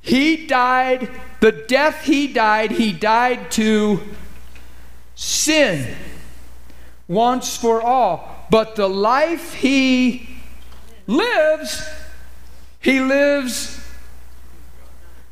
He 0.00 0.46
died, 0.46 1.10
the 1.40 1.50
death 1.50 2.04
he 2.04 2.28
died, 2.32 2.70
he 2.70 2.92
died 2.92 3.50
to 3.52 4.00
sin 5.16 5.96
once 7.08 7.56
for 7.56 7.82
all. 7.82 8.46
But 8.50 8.76
the 8.76 8.88
life 8.88 9.54
he 9.54 10.29
lives, 11.10 11.82
he 12.80 13.00
lives. 13.00 13.80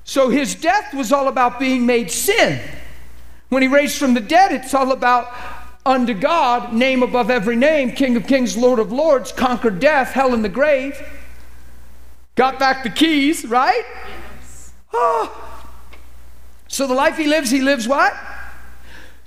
So 0.05 0.29
his 0.29 0.55
death 0.55 0.95
was 0.95 1.13
all 1.13 1.29
about 1.29 1.59
being 1.59 1.87
made 1.87 2.11
sin. 2.11 2.61
When 3.49 3.63
he 3.63 3.69
raised 3.69 3.99
from 3.99 4.15
the 4.15 4.21
dead, 4.21 4.53
it's 4.53 4.75
all 4.75 4.93
about 4.93 5.33
unto 5.87 6.13
God, 6.13 6.73
name 6.75 7.03
above 7.03 7.31
every 7.31 7.57
name, 7.57 7.93
King 7.93 8.17
of 8.17 8.27
kings, 8.27 8.57
Lord 8.57 8.79
of 8.79 8.93
lords, 8.93 9.33
conquered 9.33 9.81
death, 9.81 10.13
hell, 10.13 10.35
and 10.35 10.45
the 10.45 10.49
grave. 10.49 11.01
Got 12.35 12.59
back 12.59 12.83
the 12.83 12.91
keys, 12.91 13.45
right? 13.47 13.85
Oh. 14.93 15.45
So 16.69 16.87
the 16.87 16.95
life 16.95 17.17
he 17.17 17.27
lives, 17.27 17.51
he 17.51 17.63
lives 17.63 17.89
what? 17.89 18.13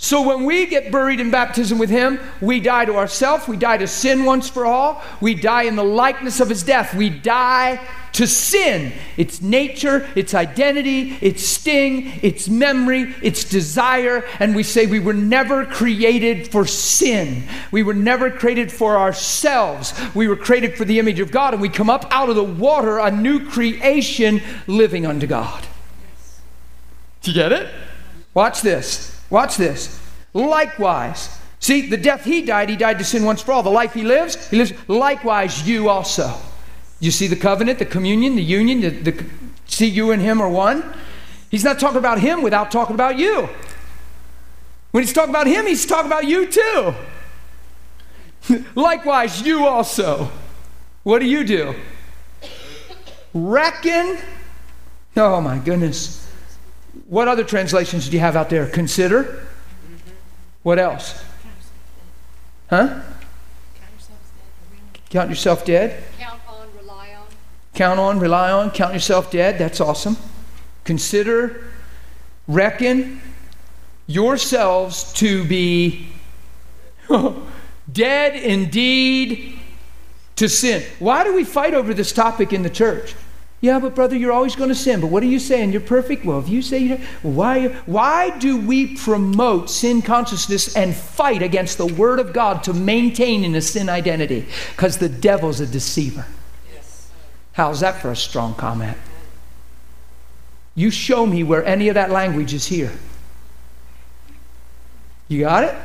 So 0.03 0.23
when 0.23 0.45
we 0.45 0.65
get 0.65 0.91
buried 0.91 1.19
in 1.19 1.30
baptism 1.30 1.77
with 1.77 1.91
him, 1.91 2.19
we 2.41 2.59
die 2.59 2.85
to 2.85 2.95
ourselves, 2.95 3.47
we 3.47 3.55
die 3.55 3.77
to 3.77 3.85
sin 3.85 4.25
once 4.25 4.49
for 4.49 4.65
all, 4.65 5.03
we 5.21 5.35
die 5.35 5.63
in 5.63 5.75
the 5.75 5.83
likeness 5.83 6.39
of 6.39 6.49
his 6.49 6.63
death. 6.63 6.95
We 6.95 7.11
die 7.11 7.80
to 8.13 8.25
sin. 8.25 8.93
Its 9.15 9.43
nature, 9.43 10.09
its 10.15 10.33
identity, 10.33 11.19
its 11.21 11.43
sting, 11.43 12.19
its 12.23 12.49
memory, 12.49 13.13
its 13.21 13.43
desire, 13.43 14.25
and 14.39 14.55
we 14.55 14.63
say 14.63 14.88
we 14.88 14.99
were 14.99 15.13
never 15.13 15.67
created 15.67 16.47
for 16.47 16.65
sin. 16.65 17.43
We 17.71 17.83
were 17.83 17.93
never 17.93 18.31
created 18.31 18.71
for 18.71 18.97
ourselves. 18.97 19.93
We 20.15 20.27
were 20.27 20.35
created 20.35 20.77
for 20.77 20.83
the 20.83 20.97
image 20.97 21.19
of 21.19 21.30
God, 21.30 21.53
and 21.53 21.61
we 21.61 21.69
come 21.69 21.91
up 21.91 22.07
out 22.09 22.27
of 22.27 22.35
the 22.35 22.43
water, 22.43 22.97
a 22.97 23.11
new 23.11 23.47
creation 23.47 24.41
living 24.65 25.05
unto 25.05 25.27
God. 25.27 25.67
Do 27.21 27.30
you 27.30 27.35
get 27.35 27.51
it? 27.51 27.71
Watch 28.33 28.63
this. 28.63 29.20
Watch 29.31 29.57
this. 29.57 29.99
Likewise, 30.33 31.39
see, 31.59 31.87
the 31.89 31.97
death 31.97 32.25
he 32.25 32.43
died, 32.43 32.69
he 32.69 32.75
died 32.75 32.99
to 32.99 33.05
sin 33.05 33.25
once 33.25 33.41
for 33.41 33.53
all. 33.53 33.63
The 33.63 33.71
life 33.71 33.93
he 33.93 34.03
lives, 34.03 34.49
he 34.49 34.57
lives. 34.57 34.73
Likewise, 34.87 35.67
you 35.67 35.89
also. 35.89 36.31
You 36.99 37.09
see 37.09 37.25
the 37.25 37.35
covenant, 37.35 37.79
the 37.79 37.85
communion, 37.85 38.35
the 38.35 38.43
union, 38.43 38.81
the, 38.81 38.89
the 38.89 39.25
see 39.65 39.87
you 39.87 40.11
and 40.11 40.21
him 40.21 40.39
are 40.39 40.49
one. 40.49 40.83
He's 41.49 41.63
not 41.63 41.79
talking 41.79 41.97
about 41.97 42.19
him 42.19 42.43
without 42.43 42.71
talking 42.71 42.93
about 42.93 43.17
you. 43.17 43.49
When 44.91 45.03
he's 45.03 45.13
talking 45.13 45.31
about 45.31 45.47
him, 45.47 45.65
he's 45.65 45.85
talking 45.85 46.11
about 46.11 46.25
you 46.25 46.45
too. 46.45 46.93
Likewise, 48.75 49.41
you 49.41 49.65
also. 49.65 50.29
What 51.03 51.19
do 51.19 51.25
you 51.25 51.43
do? 51.43 51.73
Reckon. 53.33 54.17
Oh 55.15 55.41
my 55.41 55.57
goodness. 55.57 56.20
What 57.07 57.27
other 57.27 57.43
translations 57.43 58.07
do 58.07 58.13
you 58.13 58.19
have 58.19 58.35
out 58.35 58.49
there? 58.49 58.67
Consider. 58.67 59.45
What 60.63 60.79
else? 60.79 61.23
Huh? 62.69 63.01
Count 65.09 65.29
yourself 65.29 65.65
dead. 65.65 66.03
Count 66.17 66.39
on, 66.47 66.67
rely 66.77 67.13
on. 67.15 67.25
Count 67.73 67.99
on, 67.99 68.19
rely 68.19 68.51
on, 68.51 68.71
count 68.71 68.93
yourself 68.93 69.29
dead. 69.29 69.57
That's 69.57 69.81
awesome. 69.81 70.15
Consider, 70.85 71.65
reckon 72.47 73.21
yourselves 74.07 75.11
to 75.13 75.43
be 75.45 76.09
dead 77.91 78.35
indeed 78.35 79.59
to 80.37 80.47
sin. 80.47 80.83
Why 80.99 81.23
do 81.23 81.35
we 81.35 81.43
fight 81.43 81.73
over 81.73 81.93
this 81.93 82.11
topic 82.11 82.53
in 82.53 82.63
the 82.63 82.69
church? 82.69 83.15
Yeah, 83.61 83.80
but 83.80 83.93
brother, 83.93 84.15
you're 84.15 84.31
always 84.31 84.56
going 84.56 84.69
to 84.69 84.75
sin. 84.75 85.01
But 85.01 85.07
what 85.07 85.22
are 85.22 85.27
you 85.27 85.38
saying? 85.38 85.72
You're 85.72 85.81
perfect. 85.81 86.25
Well, 86.25 86.40
if 86.40 86.49
you 86.49 86.64
say 86.64 86.80
you 86.80 86.98
why, 87.22 87.67
why 87.85 88.38
do 88.40 88.59
we 88.59 88.98
promote 88.98 89.69
sin 89.69 90.01
consciousness 90.01 90.75
and 90.75 90.95
fight 90.95 91.43
against 91.43 91.77
the 91.77 91.85
Word 91.85 92.19
of 92.19 92.33
God 92.33 92.64
to 92.64 92.73
maintain 92.73 93.43
in 93.43 93.53
a 93.53 93.61
sin 93.61 93.88
identity? 93.88 94.48
Because 94.72 94.98
the 94.98 95.09
devil's 95.09 95.59
a 95.59 95.67
deceiver. 95.67 96.25
Yes. 96.73 97.11
How's 97.53 97.81
that 97.81 98.01
for 98.01 98.09
a 98.09 98.15
strong 98.15 98.56
comment? 98.56 98.98
You 100.73 100.90
show 100.90 101.25
me 101.27 101.43
where 101.43 101.64
any 101.64 101.90
of 101.90 101.95
that 101.95 102.09
language 102.09 102.53
is 102.56 102.65
here. 102.65 102.91
You 105.27 105.41
got 105.41 105.64
it? 105.64 105.75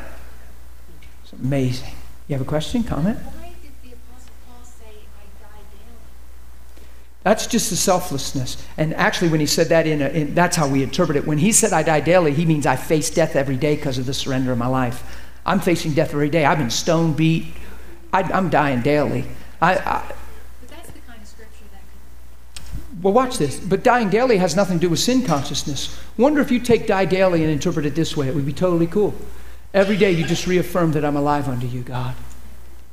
It's 1.22 1.32
amazing. 1.32 1.92
You 2.26 2.34
have 2.34 2.42
a 2.42 2.48
question, 2.48 2.82
comment? 2.82 3.18
Why 3.18 3.52
did 3.62 3.70
the 3.82 3.94
Apostle 3.94 4.32
Paul 4.46 4.64
say, 4.64 4.86
I 4.86 5.26
die 5.40 5.62
daily? 5.70 6.82
That's 7.26 7.48
just 7.48 7.70
the 7.70 7.76
selflessness. 7.76 8.56
And 8.76 8.94
actually, 8.94 9.30
when 9.30 9.40
he 9.40 9.46
said 9.46 9.66
that, 9.70 9.84
in, 9.84 10.00
a, 10.00 10.08
in 10.10 10.32
that's 10.32 10.54
how 10.54 10.68
we 10.68 10.84
interpret 10.84 11.16
it. 11.16 11.26
When 11.26 11.38
he 11.38 11.50
said, 11.50 11.72
I 11.72 11.82
die 11.82 11.98
daily, 11.98 12.32
he 12.32 12.46
means 12.46 12.66
I 12.66 12.76
face 12.76 13.10
death 13.10 13.34
every 13.34 13.56
day 13.56 13.74
because 13.74 13.98
of 13.98 14.06
the 14.06 14.14
surrender 14.14 14.52
of 14.52 14.58
my 14.58 14.68
life. 14.68 15.02
I'm 15.44 15.58
facing 15.58 15.92
death 15.92 16.10
every 16.10 16.30
day. 16.30 16.44
I've 16.44 16.58
been 16.58 16.70
stone 16.70 17.14
beat. 17.14 17.46
I, 18.12 18.22
I'm 18.22 18.48
dying 18.48 18.80
daily. 18.80 19.24
I, 19.60 19.74
I, 19.74 20.14
But 20.60 20.68
that's 20.68 20.90
the 20.92 21.00
kind 21.00 21.20
of 21.20 21.26
scripture 21.26 21.64
well, 23.02 23.12
watch 23.12 23.38
this. 23.38 23.58
But 23.58 23.82
dying 23.82 24.08
daily 24.08 24.36
has 24.36 24.54
nothing 24.54 24.78
to 24.78 24.82
do 24.82 24.90
with 24.90 25.00
sin 25.00 25.26
consciousness. 25.26 26.00
Wonder 26.16 26.40
if 26.40 26.52
you 26.52 26.60
take 26.60 26.86
die 26.86 27.06
daily 27.06 27.42
and 27.42 27.50
interpret 27.50 27.86
it 27.86 27.96
this 27.96 28.16
way. 28.16 28.28
It 28.28 28.36
would 28.36 28.46
be 28.46 28.52
totally 28.52 28.86
cool. 28.86 29.16
Every 29.74 29.96
day 29.96 30.12
you 30.12 30.24
just 30.24 30.46
reaffirm 30.46 30.92
that 30.92 31.04
I'm 31.04 31.16
alive 31.16 31.48
unto 31.48 31.66
you, 31.66 31.80
God. 31.80 32.14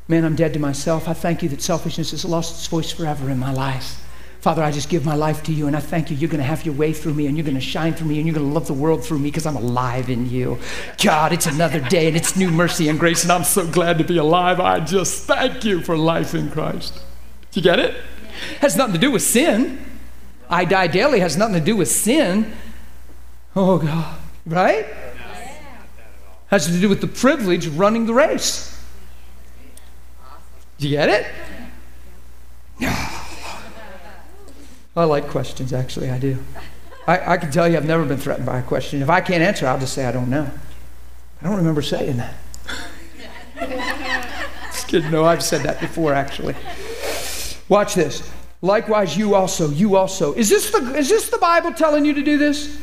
Man, 0.08 0.26
I'm 0.26 0.36
dead 0.36 0.53
to 0.53 0.60
myself. 0.60 1.08
I 1.08 1.14
thank 1.14 1.44
you 1.44 1.50
that 1.50 1.62
selfishness 1.62 2.10
has 2.10 2.26
lost 2.26 2.56
its 2.56 2.66
voice 2.66 2.92
forever 2.92 3.30
in 3.30 3.38
my 3.38 3.53
life. 3.53 4.02
Father, 4.44 4.62
I 4.62 4.72
just 4.72 4.90
give 4.90 5.06
my 5.06 5.16
life 5.16 5.42
to 5.44 5.54
you, 5.54 5.68
and 5.68 5.74
I 5.74 5.80
thank 5.80 6.12
you. 6.12 6.18
You're 6.18 6.30
going 6.30 6.42
to 6.42 6.46
have 6.46 6.66
your 6.66 6.76
way 6.76 6.92
through 6.92 7.14
me, 7.14 7.28
and 7.28 7.38
you're 7.38 7.46
going 7.46 7.56
to 7.56 7.62
shine 7.62 7.94
through 7.94 8.10
me, 8.10 8.18
and 8.18 8.28
you're 8.28 8.36
going 8.36 8.46
to 8.46 8.54
love 8.54 8.68
the 8.68 8.74
world 8.74 9.02
through 9.02 9.20
me 9.20 9.30
because 9.30 9.46
I'm 9.46 9.56
alive 9.56 10.10
in 10.10 10.30
you. 10.30 10.60
God, 11.02 11.32
it's 11.32 11.46
another 11.46 11.80
day, 11.80 12.10
and 12.10 12.18
it's 12.18 12.36
new 12.36 12.52
mercy 12.52 12.90
and 12.90 13.00
grace, 13.00 13.24
and 13.24 13.32
I'm 13.32 13.46
so 13.46 13.66
glad 13.66 14.00
to 14.00 14.04
be 14.04 14.18
alive. 14.18 14.60
I 14.60 14.82
just 14.82 15.24
thank 15.24 15.64
you 15.64 15.80
for 15.80 15.96
life 15.96 16.36
in 16.36 16.52
Christ. 16.52 16.96
Do 17.52 17.62
you 17.62 17.64
get 17.64 17.80
it? 17.80 17.96
Has 18.60 18.76
nothing 18.76 18.96
to 18.96 19.00
do 19.00 19.12
with 19.12 19.22
sin. 19.22 19.82
I 20.50 20.66
die 20.66 20.88
daily 20.88 21.22
has 21.22 21.38
nothing 21.38 21.56
to 21.56 21.62
do 21.62 21.78
with 21.78 21.88
sin. 21.88 22.52
Oh, 23.56 23.78
God. 23.78 24.20
Right? 24.46 24.88
Has 26.48 26.66
to 26.66 26.82
do 26.82 26.90
with 26.90 27.00
the 27.00 27.08
privilege 27.08 27.66
of 27.66 27.80
running 27.80 28.08
the 28.08 28.14
race. 28.14 28.78
Do 30.80 30.90
you 30.90 30.98
get 30.98 31.08
it? 31.08 31.28
I 34.96 35.06
like 35.06 35.28
questions, 35.30 35.74
actually, 35.74 36.10
I 36.10 36.20
do. 36.20 36.38
I, 37.08 37.34
I 37.34 37.38
can 37.38 37.52
tell 37.52 37.68
you 37.68 37.78
I've 37.78 37.86
never 37.86 38.06
been 38.06 38.18
threatened 38.18 38.46
by 38.46 38.60
a 38.60 38.64
question. 38.64 39.02
If 39.02 39.10
I 39.10 39.22
can't 39.22 39.42
answer, 39.42 39.68
I'll 39.68 39.80
just 39.80 39.94
say 39.94 40.06
I 40.06 40.12
don't 40.12 40.30
know. 40.30 40.50
I 41.42 41.46
don't 41.46 41.58
remember 41.58 41.82
saying 41.82 42.18
that. 42.18 42.36
just 44.72 44.88
kidding. 44.88 45.12
No, 45.12 45.26
I've 45.26 45.44
said 45.44 45.64
that 45.64 45.82
before, 45.82 46.14
actually. 46.14 46.56
Watch 47.70 47.96
this. 47.96 48.30
Likewise, 48.62 49.18
you 49.18 49.36
also, 49.36 49.70
you 49.70 49.98
also. 49.98 50.34
Is 50.34 50.50
this 50.50 50.72
the, 50.72 50.96
is 50.96 51.10
this 51.10 51.30
the 51.30 51.38
Bible 51.38 51.74
telling 51.74 52.06
you 52.06 52.14
to 52.14 52.24
do 52.24 52.38
this? 52.38 52.80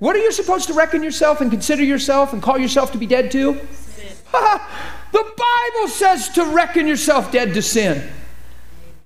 What 0.00 0.16
are 0.16 0.20
you 0.20 0.32
supposed 0.32 0.66
to 0.68 0.74
reckon 0.74 1.02
yourself 1.02 1.42
and 1.42 1.50
consider 1.50 1.84
yourself 1.84 2.32
and 2.32 2.42
call 2.42 2.58
yourself 2.58 2.90
to 2.92 2.98
be 2.98 3.06
dead 3.06 3.30
to? 3.32 3.52
the 4.32 5.12
Bible 5.12 5.88
says 5.88 6.30
to 6.30 6.44
reckon 6.46 6.86
yourself 6.86 7.30
dead 7.30 7.52
to 7.54 7.62
sin. 7.62 8.10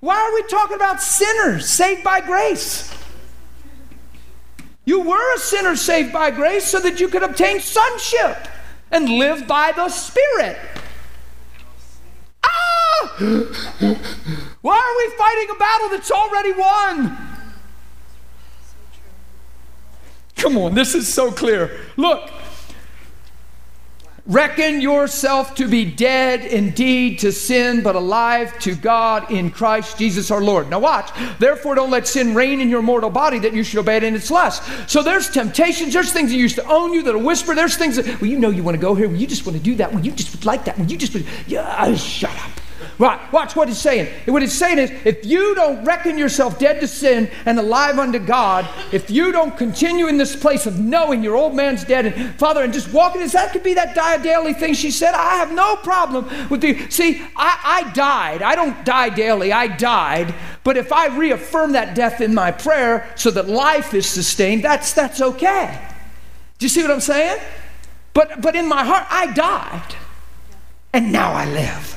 Why 0.05 0.16
are 0.16 0.34
we 0.34 0.42
talking 0.49 0.76
about 0.76 1.00
sinners 1.00 1.66
saved 1.66 2.05
by 2.05 2.20
grace? 2.20 2.94
You 4.84 5.00
were 5.00 5.34
a 5.34 5.39
sinner 5.39 5.76
saved 5.76 6.12
by 6.12 6.31
grace 6.31 6.66
so 6.66 6.78
that 6.81 7.00
you 7.00 7.08
could 7.08 7.23
obtain 7.23 7.58
sonship 7.58 8.36
and 8.91 9.08
live 9.08 9.47
by 9.47 9.73
the 9.73 9.89
Spirit. 9.89 10.58
Ah! 12.44 13.16
Why 14.60 14.76
are 14.76 14.97
we 14.99 15.16
fighting 15.16 15.49
a 15.57 15.58
battle 15.58 15.89
that's 15.89 16.10
already 16.10 16.52
won? 16.52 17.16
Come 20.36 20.58
on, 20.58 20.74
this 20.74 20.94
is 20.94 21.10
so 21.10 21.33
clear. 21.33 21.81
Look, 21.97 22.31
reckon 24.26 24.80
yourself 24.80 25.54
to 25.54 25.68
be 25.68 25.84
dead 25.84 26.44
indeed 26.46 27.18
to 27.18 27.30
sin, 27.30 27.82
but 27.82 27.94
alive 27.94 28.58
to 28.60 28.74
God 28.74 29.30
in 29.30 29.50
Christ 29.50 29.98
Jesus 29.98 30.30
our 30.30 30.40
Lord. 30.40 30.70
Now, 30.70 30.78
watch. 30.78 31.10
Therefore, 31.38 31.74
don't 31.74 31.90
let 31.90 32.08
sin 32.08 32.34
reign 32.34 32.60
in 32.60 32.70
your 32.70 32.82
mortal 32.82 33.10
body 33.10 33.38
that 33.40 33.52
you 33.52 33.62
should 33.62 33.78
obey 33.78 33.98
it 33.98 34.02
in 34.02 34.14
its 34.14 34.30
lust. 34.30 34.62
So, 34.90 35.02
there's 35.02 35.28
temptations, 35.28 35.92
there's 35.92 36.12
things 36.12 36.30
that 36.30 36.36
used 36.36 36.56
to 36.56 36.66
own 36.66 36.92
you 36.92 37.02
that'll 37.02 37.20
whisper, 37.20 37.54
there's 37.54 37.76
things 37.76 37.96
that, 37.96 38.20
well, 38.20 38.30
you 38.30 38.38
know, 38.38 38.50
you 38.50 38.62
want 38.62 38.76
to 38.76 38.80
go 38.80 38.94
here, 38.94 39.08
well, 39.08 39.16
you 39.16 39.26
just 39.26 39.44
want 39.44 39.58
to 39.58 39.62
do 39.62 39.74
that, 39.76 39.92
well, 39.92 40.04
you 40.04 40.12
just 40.12 40.34
would 40.34 40.44
like 40.44 40.64
that, 40.64 40.78
well, 40.78 40.88
you 40.88 40.96
just 40.96 41.12
would, 41.12 41.26
yeah, 41.46 41.94
shut 41.94 42.34
up. 42.38 42.63
Right, 42.97 43.20
watch 43.32 43.56
what 43.56 43.66
he's 43.66 43.78
saying. 43.78 44.12
What 44.26 44.42
he's 44.42 44.56
saying 44.56 44.78
is 44.78 44.90
if 45.05 45.24
you 45.24 45.55
don't 45.56 45.84
reckon 45.84 46.16
yourself 46.16 46.60
dead 46.60 46.81
to 46.81 46.86
sin 46.86 47.28
and 47.44 47.58
alive 47.58 47.98
unto 47.98 48.20
God, 48.20 48.68
if 48.92 49.10
you 49.10 49.32
don't 49.32 49.56
continue 49.56 50.06
in 50.06 50.16
this 50.16 50.36
place 50.36 50.64
of 50.66 50.78
knowing 50.78 51.23
your 51.23 51.34
old 51.34 51.56
man's 51.56 51.82
dead 51.82 52.06
and 52.06 52.34
Father 52.39 52.62
and 52.62 52.73
just 52.73 52.92
walking 52.92 53.20
as 53.20 53.32
that 53.32 53.52
could 53.52 53.64
be 53.64 53.74
that 53.74 53.97
die 53.97 54.18
daily 54.18 54.55
thing 54.55 54.74
she 54.74 54.92
said, 54.92 55.12
I 55.12 55.36
have 55.36 55.52
no 55.52 55.74
problem 55.76 56.28
with 56.48 56.60
the 56.60 56.89
see, 56.89 57.20
I, 57.36 57.58
I 57.64 57.92
died. 57.92 58.42
I 58.42 58.55
don't 58.55 58.84
die 58.84 59.08
daily, 59.08 59.52
I 59.52 59.66
died. 59.66 60.32
But 60.62 60.76
if 60.76 60.92
I 60.92 61.16
reaffirm 61.16 61.73
that 61.73 61.97
death 61.97 62.20
in 62.20 62.32
my 62.32 62.52
prayer 62.52 63.10
so 63.16 63.31
that 63.32 63.48
life 63.48 63.92
is 63.92 64.06
sustained, 64.06 64.62
that's 64.62 64.92
that's 64.92 65.20
okay. 65.20 65.81
Do 66.58 66.64
you 66.64 66.70
see 66.70 66.82
what 66.82 66.92
I'm 66.92 67.00
saying? 67.00 67.42
But 68.12 68.40
but 68.40 68.55
in 68.55 68.68
my 68.68 68.84
heart, 68.84 69.06
I 69.10 69.32
died. 69.32 69.97
And 70.92 71.10
now 71.10 71.32
I 71.32 71.44
live. 71.47 71.93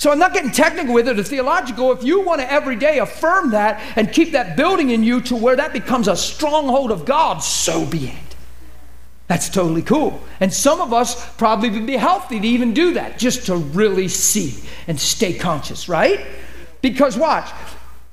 So 0.00 0.10
I'm 0.10 0.18
not 0.18 0.32
getting 0.32 0.50
technical 0.50 0.94
with 0.94 1.08
it 1.08 1.18
or 1.18 1.22
theological. 1.22 1.92
If 1.92 2.02
you 2.02 2.22
want 2.22 2.40
to 2.40 2.50
every 2.50 2.74
day 2.74 3.00
affirm 3.00 3.50
that 3.50 3.82
and 3.96 4.10
keep 4.10 4.32
that 4.32 4.56
building 4.56 4.88
in 4.88 5.04
you 5.04 5.20
to 5.20 5.36
where 5.36 5.56
that 5.56 5.74
becomes 5.74 6.08
a 6.08 6.16
stronghold 6.16 6.90
of 6.90 7.04
God, 7.04 7.40
so 7.40 7.84
be 7.84 8.06
it. 8.06 8.36
That's 9.26 9.50
totally 9.50 9.82
cool. 9.82 10.18
And 10.40 10.54
some 10.54 10.80
of 10.80 10.94
us 10.94 11.36
probably 11.36 11.68
would 11.68 11.86
be 11.86 11.98
healthy 11.98 12.40
to 12.40 12.46
even 12.46 12.72
do 12.72 12.94
that, 12.94 13.18
just 13.18 13.44
to 13.46 13.56
really 13.56 14.08
see 14.08 14.66
and 14.88 14.98
stay 14.98 15.34
conscious, 15.34 15.86
right? 15.86 16.24
Because 16.80 17.18
watch, 17.18 17.50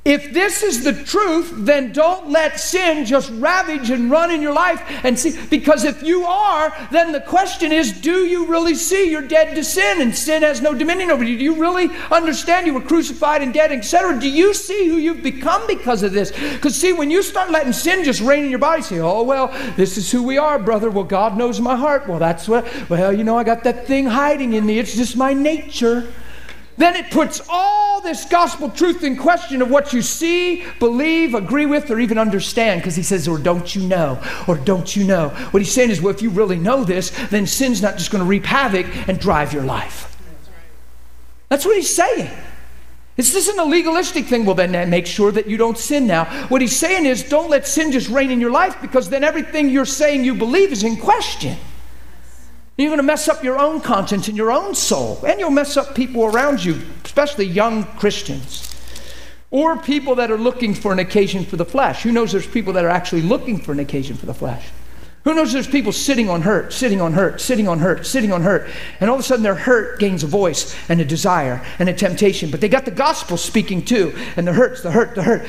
if 0.07 0.31
this 0.31 0.63
is 0.63 0.85
the 0.85 0.93
truth, 1.03 1.51
then 1.53 1.91
don't 1.91 2.29
let 2.29 2.61
sin 2.61 3.05
just 3.05 3.29
ravage 3.33 3.89
and 3.89 4.09
run 4.09 4.31
in 4.31 4.41
your 4.41 4.53
life 4.53 4.81
and 5.03 5.19
see. 5.19 5.37
Because 5.49 5.83
if 5.83 6.01
you 6.01 6.23
are, 6.23 6.73
then 6.91 7.11
the 7.11 7.19
question 7.19 7.73
is 7.73 7.91
do 7.91 8.25
you 8.25 8.45
really 8.45 8.73
see 8.73 9.11
you're 9.11 9.27
dead 9.27 9.53
to 9.55 9.65
sin 9.65 10.01
and 10.01 10.15
sin 10.15 10.43
has 10.43 10.61
no 10.61 10.73
dominion 10.73 11.11
over 11.11 11.25
you? 11.25 11.37
Do 11.37 11.43
you 11.43 11.59
really 11.59 11.89
understand 12.09 12.67
you 12.67 12.73
were 12.73 12.79
crucified 12.79 13.41
and 13.41 13.53
dead, 13.53 13.73
etc.? 13.73 14.17
Do 14.17 14.29
you 14.29 14.53
see 14.53 14.87
who 14.87 14.95
you've 14.95 15.23
become 15.23 15.67
because 15.67 16.03
of 16.03 16.13
this? 16.13 16.31
Because, 16.31 16.75
see, 16.75 16.93
when 16.93 17.11
you 17.11 17.21
start 17.21 17.51
letting 17.51 17.73
sin 17.73 18.05
just 18.05 18.21
reign 18.21 18.45
in 18.45 18.49
your 18.49 18.59
body, 18.59 18.83
say, 18.83 18.99
oh, 18.99 19.23
well, 19.23 19.49
this 19.75 19.97
is 19.97 20.09
who 20.09 20.23
we 20.23 20.37
are, 20.37 20.57
brother. 20.57 20.89
Well, 20.89 21.03
God 21.03 21.37
knows 21.37 21.59
my 21.59 21.75
heart. 21.75 22.07
Well, 22.07 22.19
that's 22.19 22.47
what, 22.47 22.65
well, 22.89 23.11
you 23.11 23.25
know, 23.25 23.37
I 23.37 23.43
got 23.43 23.65
that 23.65 23.85
thing 23.85 24.05
hiding 24.05 24.53
in 24.53 24.65
me. 24.65 24.79
It's 24.79 24.95
just 24.95 25.17
my 25.17 25.33
nature 25.33 26.07
then 26.77 26.95
it 26.95 27.09
puts 27.09 27.41
all 27.49 28.01
this 28.01 28.25
gospel 28.25 28.69
truth 28.69 29.03
in 29.03 29.17
question 29.17 29.61
of 29.63 29.69
what 29.69 29.93
you 29.93 30.01
see, 30.03 30.63
believe, 30.79 31.33
agree 31.33 31.65
with, 31.65 31.89
or 31.89 31.99
even 31.99 32.19
understand. 32.19 32.81
Because 32.81 32.95
he 32.95 33.03
says, 33.03 33.27
or 33.27 33.39
don't 33.39 33.75
you 33.75 33.81
know, 33.81 34.21
or 34.47 34.57
don't 34.57 34.95
you 34.95 35.03
know. 35.03 35.29
What 35.29 35.61
he's 35.61 35.71
saying 35.71 35.89
is, 35.89 36.01
well, 36.01 36.13
if 36.13 36.21
you 36.21 36.29
really 36.29 36.57
know 36.57 36.83
this, 36.83 37.09
then 37.29 37.47
sin's 37.47 37.81
not 37.81 37.97
just 37.97 38.11
going 38.11 38.23
to 38.23 38.29
reap 38.29 38.45
havoc 38.45 38.85
and 39.07 39.19
drive 39.19 39.53
your 39.53 39.63
life. 39.63 40.15
That's 41.49 41.65
what 41.65 41.75
he's 41.75 41.93
saying. 41.93 42.29
This 43.15 43.33
isn't 43.33 43.57
a 43.57 43.65
legalistic 43.65 44.25
thing. 44.25 44.45
Well, 44.45 44.53
then 44.53 44.89
make 44.91 45.07
sure 45.07 45.31
that 45.31 45.47
you 45.47 45.57
don't 45.57 45.77
sin 45.77 46.05
now. 46.05 46.25
What 46.49 46.61
he's 46.61 46.75
saying 46.75 47.07
is, 47.07 47.27
don't 47.27 47.49
let 47.49 47.65
sin 47.65 47.91
just 47.91 48.09
reign 48.09 48.29
in 48.29 48.39
your 48.39 48.51
life 48.51 48.79
because 48.79 49.09
then 49.09 49.23
everything 49.23 49.69
you're 49.69 49.85
saying 49.85 50.23
you 50.23 50.35
believe 50.35 50.71
is 50.71 50.83
in 50.83 50.97
question. 50.97 51.57
You're 52.77 52.89
going 52.89 52.97
to 52.97 53.03
mess 53.03 53.27
up 53.27 53.43
your 53.43 53.57
own 53.57 53.81
conscience 53.81 54.27
and 54.27 54.37
your 54.37 54.51
own 54.51 54.75
soul, 54.75 55.23
and 55.25 55.39
you'll 55.39 55.49
mess 55.49 55.77
up 55.77 55.95
people 55.95 56.25
around 56.25 56.63
you, 56.63 56.79
especially 57.03 57.45
young 57.45 57.83
Christians. 57.83 58.63
Or 59.49 59.77
people 59.77 60.13
that 60.15 60.29
are 60.29 60.37
looking 60.37 60.75
for 60.75 60.91
an 60.91 60.99
occasion 60.99 61.43
for 61.43 61.55
the 61.55 61.65
flesh. 61.65 62.03
Who 62.03 62.11
knows 62.11 62.31
there's 62.31 62.45
people 62.45 62.73
that 62.73 62.85
are 62.85 62.89
actually 62.89 63.23
looking 63.23 63.59
for 63.59 63.71
an 63.71 63.79
occasion 63.79 64.15
for 64.15 64.27
the 64.27 64.33
flesh? 64.33 64.67
Who 65.27 65.33
knows 65.33 65.51
there's 65.51 65.67
people 65.67 65.91
sitting 65.91 66.29
on 66.29 66.43
hurt, 66.43 66.71
sitting 66.71 67.01
on 67.01 67.11
hurt, 67.11 67.41
sitting 67.41 67.67
on 67.67 67.79
hurt, 67.79 68.05
sitting 68.05 68.31
on 68.31 68.43
hurt, 68.43 68.69
and 69.01 69.09
all 69.09 69.17
of 69.17 69.19
a 69.19 69.23
sudden 69.23 69.43
their 69.43 69.55
hurt 69.55 69.99
gains 69.99 70.23
a 70.23 70.25
voice 70.25 70.73
and 70.87 71.01
a 71.01 71.03
desire 71.03 71.61
and 71.79 71.89
a 71.89 71.93
temptation. 71.93 72.49
But 72.49 72.61
they 72.61 72.69
got 72.69 72.85
the 72.85 72.91
gospel 72.91 73.35
speaking 73.35 73.83
too, 73.83 74.17
and 74.37 74.47
the 74.47 74.53
hurts, 74.53 74.83
the 74.83 74.91
hurt, 74.91 75.15
the 75.15 75.23
hurt, 75.23 75.45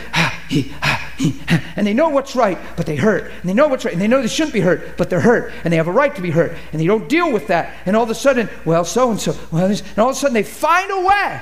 and 1.76 1.86
they 1.86 1.94
know 1.94 2.08
what's 2.08 2.34
right, 2.34 2.58
but 2.76 2.86
they 2.86 2.96
hurt, 2.96 3.30
and 3.30 3.48
they 3.48 3.54
know 3.54 3.68
what's 3.68 3.84
right, 3.84 3.92
and 3.92 4.02
they 4.02 4.08
know 4.08 4.20
they 4.20 4.26
shouldn't 4.26 4.52
be 4.52 4.62
hurt, 4.62 4.96
but 4.96 5.10
they're 5.10 5.20
hurt, 5.20 5.52
and 5.62 5.72
they 5.72 5.76
have 5.76 5.86
a 5.86 5.92
right 5.92 6.16
to 6.16 6.22
be 6.22 6.32
hurt, 6.32 6.56
and 6.72 6.80
they 6.80 6.86
don't 6.86 7.08
deal 7.08 7.32
with 7.32 7.46
that, 7.46 7.72
and 7.86 7.94
all 7.94 8.02
of 8.02 8.10
a 8.10 8.16
sudden, 8.16 8.48
well, 8.64 8.84
so 8.84 9.12
and 9.12 9.20
so, 9.20 9.36
well, 9.52 9.66
and 9.66 9.80
all 9.96 10.08
of 10.08 10.16
a 10.16 10.18
sudden 10.18 10.34
they 10.34 10.42
find 10.42 10.90
a 10.90 11.06
way 11.06 11.40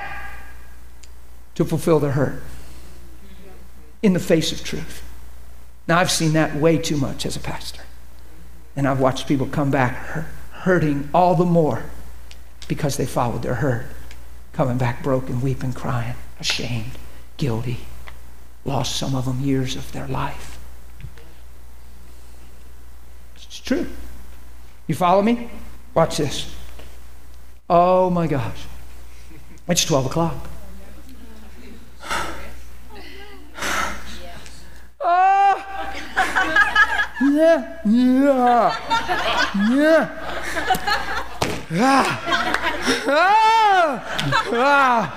to 1.55 1.65
fulfill 1.65 1.99
their 1.99 2.11
hurt 2.11 2.43
in 4.03 4.13
the 4.13 4.19
face 4.19 4.51
of 4.51 4.63
truth. 4.63 5.01
Now 5.87 5.97
I've 5.97 6.11
seen 6.11 6.33
that 6.33 6.55
way 6.55 6.77
too 6.77 6.97
much 6.97 7.25
as 7.25 7.35
a 7.35 7.39
pastor. 7.39 7.81
And 8.77 8.87
I've 8.87 8.99
watched 8.99 9.27
people 9.27 9.47
come 9.47 9.71
back 9.71 9.95
hurting 10.51 11.09
all 11.11 11.33
the 11.33 11.43
more 11.43 11.83
because 12.67 12.95
they 12.95 13.07
followed 13.07 13.41
their 13.41 13.55
hurt, 13.55 13.87
coming 14.53 14.77
back 14.77 15.01
broken, 15.01 15.41
weeping, 15.41 15.73
crying, 15.73 16.13
ashamed, 16.39 16.91
guilty. 17.37 17.79
Lost 18.65 18.95
some 18.95 19.15
of 19.15 19.25
them 19.25 19.41
years 19.41 19.75
of 19.75 19.91
their 19.93 20.07
life. 20.07 20.59
It's 23.35 23.59
true. 23.59 23.87
You 24.85 24.93
follow 24.93 25.23
me? 25.23 25.49
Watch 25.95 26.17
this. 26.17 26.53
Oh 27.67 28.11
my 28.11 28.27
gosh. 28.27 28.65
It's 29.67 29.83
12 29.85 30.05
o'clock. 30.05 30.49
Ah! 35.09 36.63
Yeah, 37.19 37.79
yeah, 37.83 38.75
yeah. 39.71 40.09
Ah, 41.71 42.21
ah, 43.07 44.03
ah. 44.53 45.15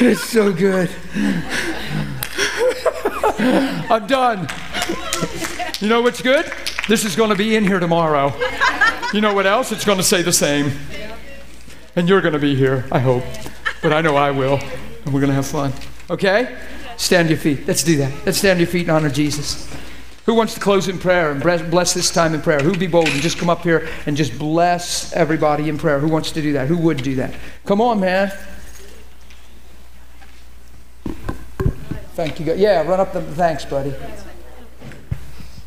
it's 0.00 0.24
so 0.24 0.52
good. 0.52 0.88
I'm 3.90 4.06
done. 4.06 4.48
You 5.80 5.88
know 5.88 6.02
what's 6.02 6.22
good? 6.22 6.52
This 6.88 7.04
is 7.04 7.16
going 7.16 7.30
to 7.30 7.36
be 7.36 7.56
in 7.56 7.64
here 7.64 7.80
tomorrow. 7.80 8.32
You 9.12 9.20
know 9.20 9.34
what 9.34 9.46
else? 9.46 9.72
It's 9.72 9.84
going 9.84 9.98
to 9.98 10.04
say 10.04 10.22
the 10.22 10.32
same. 10.32 10.70
And 11.96 12.08
you're 12.08 12.20
going 12.20 12.34
to 12.34 12.38
be 12.38 12.54
here, 12.54 12.84
I 12.92 13.00
hope. 13.00 13.24
But 13.82 13.92
I 13.92 14.02
know 14.02 14.14
I 14.14 14.30
will. 14.30 14.60
And 15.04 15.12
we're 15.12 15.20
going 15.20 15.30
to 15.30 15.34
have 15.34 15.46
fun. 15.46 15.72
Okay? 16.08 16.56
Stand 17.00 17.28
to 17.28 17.34
your 17.34 17.40
feet. 17.40 17.66
Let's 17.66 17.82
do 17.82 17.96
that. 17.96 18.12
Let's 18.26 18.36
stand 18.36 18.58
to 18.58 18.64
your 18.64 18.70
feet 18.70 18.82
and 18.82 18.90
honor 18.90 19.08
Jesus. 19.08 19.66
Who 20.26 20.34
wants 20.34 20.52
to 20.52 20.60
close 20.60 20.86
in 20.86 20.98
prayer 20.98 21.30
and 21.30 21.40
bless 21.40 21.94
this 21.94 22.10
time 22.10 22.34
in 22.34 22.42
prayer? 22.42 22.60
Who 22.60 22.76
be 22.76 22.86
bold 22.86 23.08
and 23.08 23.22
just 23.22 23.38
come 23.38 23.48
up 23.48 23.62
here 23.62 23.88
and 24.04 24.18
just 24.18 24.38
bless 24.38 25.10
everybody 25.14 25.70
in 25.70 25.78
prayer? 25.78 25.98
Who 25.98 26.08
wants 26.08 26.30
to 26.32 26.42
do 26.42 26.52
that? 26.52 26.68
Who 26.68 26.76
would 26.76 27.02
do 27.02 27.14
that? 27.14 27.34
Come 27.64 27.80
on, 27.80 28.00
man. 28.00 28.30
Thank 32.14 32.38
you. 32.38 32.52
Yeah, 32.54 32.82
run 32.82 33.00
up 33.00 33.14
the 33.14 33.22
thanks, 33.22 33.64
buddy. 33.64 33.94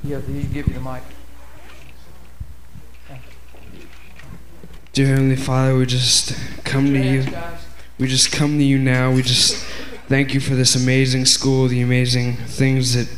Yeah, 0.04 0.22
he 0.22 0.44
give 0.44 0.68
you 0.68 0.76
the 0.76 0.82
mic. 0.82 1.02
Dear 4.94 5.08
Heavenly 5.08 5.36
Father, 5.36 5.76
we 5.76 5.88
just 5.88 6.38
come 6.64 6.94
to 6.94 7.00
you. 7.00 7.26
We 7.98 8.08
just 8.08 8.32
come 8.32 8.60
to 8.60 8.64
you 8.64 8.78
now. 8.78 9.12
We 9.12 9.24
just 9.24 9.66
thank 10.14 10.36
you 10.36 10.40
for 10.40 10.54
this 10.54 10.76
amazing 10.76 11.26
school, 11.26 11.68
the 11.68 11.82
amazing 11.82 12.36
things 12.36 12.94
that 12.94 13.10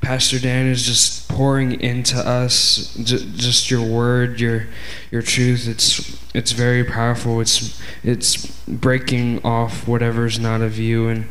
Pastor 0.00 0.38
Dan 0.38 0.68
is 0.68 0.86
just 0.86 1.28
pouring 1.28 1.78
into 1.82 2.16
us 2.16 2.94
just 2.94 3.70
your 3.70 3.82
word, 3.82 4.40
your 4.40 4.66
your 5.10 5.20
truth. 5.20 5.68
It's 5.68 6.18
it's 6.34 6.52
very 6.52 6.82
powerful. 6.82 7.42
It's 7.42 7.78
it's 8.02 8.46
breaking 8.66 9.44
off 9.44 9.86
whatever's 9.86 10.38
not 10.38 10.62
of 10.62 10.78
you, 10.78 11.08
and 11.08 11.28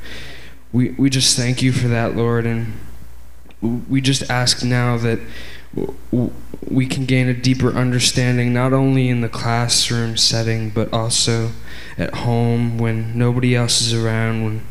we 0.72 0.92
we 0.92 1.10
just 1.10 1.36
thank 1.36 1.64
you 1.64 1.72
for 1.72 1.88
that, 1.88 2.16
Lord. 2.16 2.46
And 2.46 2.74
we 3.64 4.02
just 4.02 4.30
ask 4.30 4.64
now 4.64 4.96
that 5.00 5.20
we 6.70 6.86
can 6.86 7.06
gain 7.06 7.28
a 7.28 7.34
deeper 7.34 7.70
understanding, 7.70 8.54
not 8.54 8.74
only 8.74 9.10
in 9.10 9.22
the 9.22 9.30
classroom 9.30 10.18
setting, 10.18 10.70
but 10.70 10.94
also 10.94 11.50
at 11.98 12.14
home 12.14 12.78
when 12.78 13.18
nobody 13.18 13.56
else 13.56 13.82
is 13.82 13.92
around, 13.92 14.44
when 14.44 14.62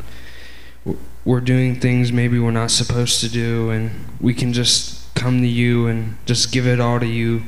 we're 1.25 1.41
doing 1.41 1.79
things 1.79 2.11
maybe 2.11 2.39
we're 2.39 2.51
not 2.51 2.71
supposed 2.71 3.19
to 3.21 3.29
do, 3.29 3.69
and 3.69 3.91
we 4.19 4.33
can 4.33 4.53
just 4.53 5.13
come 5.15 5.41
to 5.41 5.47
you 5.47 5.87
and 5.87 6.17
just 6.25 6.51
give 6.51 6.65
it 6.65 6.79
all 6.79 6.99
to 6.99 7.05
you 7.07 7.43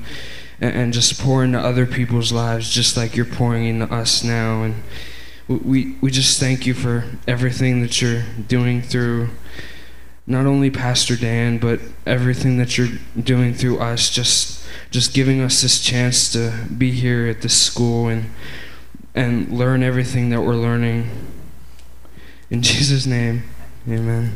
and, 0.60 0.76
and 0.76 0.94
just 0.94 1.20
pour 1.20 1.44
into 1.44 1.60
other 1.60 1.86
people's 1.86 2.32
lives 2.32 2.70
just 2.70 2.98
like 2.98 3.16
you're 3.16 3.26
pouring 3.26 3.66
into 3.66 3.92
us 3.94 4.24
now. 4.24 4.64
And 4.64 4.84
we, 5.48 5.96
we 6.02 6.12
just 6.12 6.40
thank 6.40 6.66
you 6.66 6.74
for 6.74 7.06
everything 7.28 7.82
that 7.82 8.02
you're 8.02 8.24
doing 8.48 8.82
through 8.82 9.30
not 10.28 10.46
only 10.46 10.70
Pastor 10.70 11.16
Dan, 11.16 11.58
but 11.58 11.80
everything 12.06 12.58
that 12.58 12.78
you're 12.78 13.00
doing 13.22 13.54
through 13.54 13.80
us, 13.80 14.10
just 14.10 14.66
just 14.92 15.14
giving 15.14 15.42
us 15.42 15.62
this 15.62 15.80
chance 15.80 16.32
to 16.32 16.54
be 16.78 16.92
here 16.92 17.28
at 17.28 17.42
this 17.42 17.60
school 17.60 18.08
and 18.08 18.30
and 19.16 19.52
learn 19.52 19.84
everything 19.84 20.30
that 20.30 20.42
we're 20.42 20.56
learning. 20.56 21.10
In 22.50 22.62
Jesus' 22.62 23.06
name. 23.06 23.44
Amen. 23.90 24.32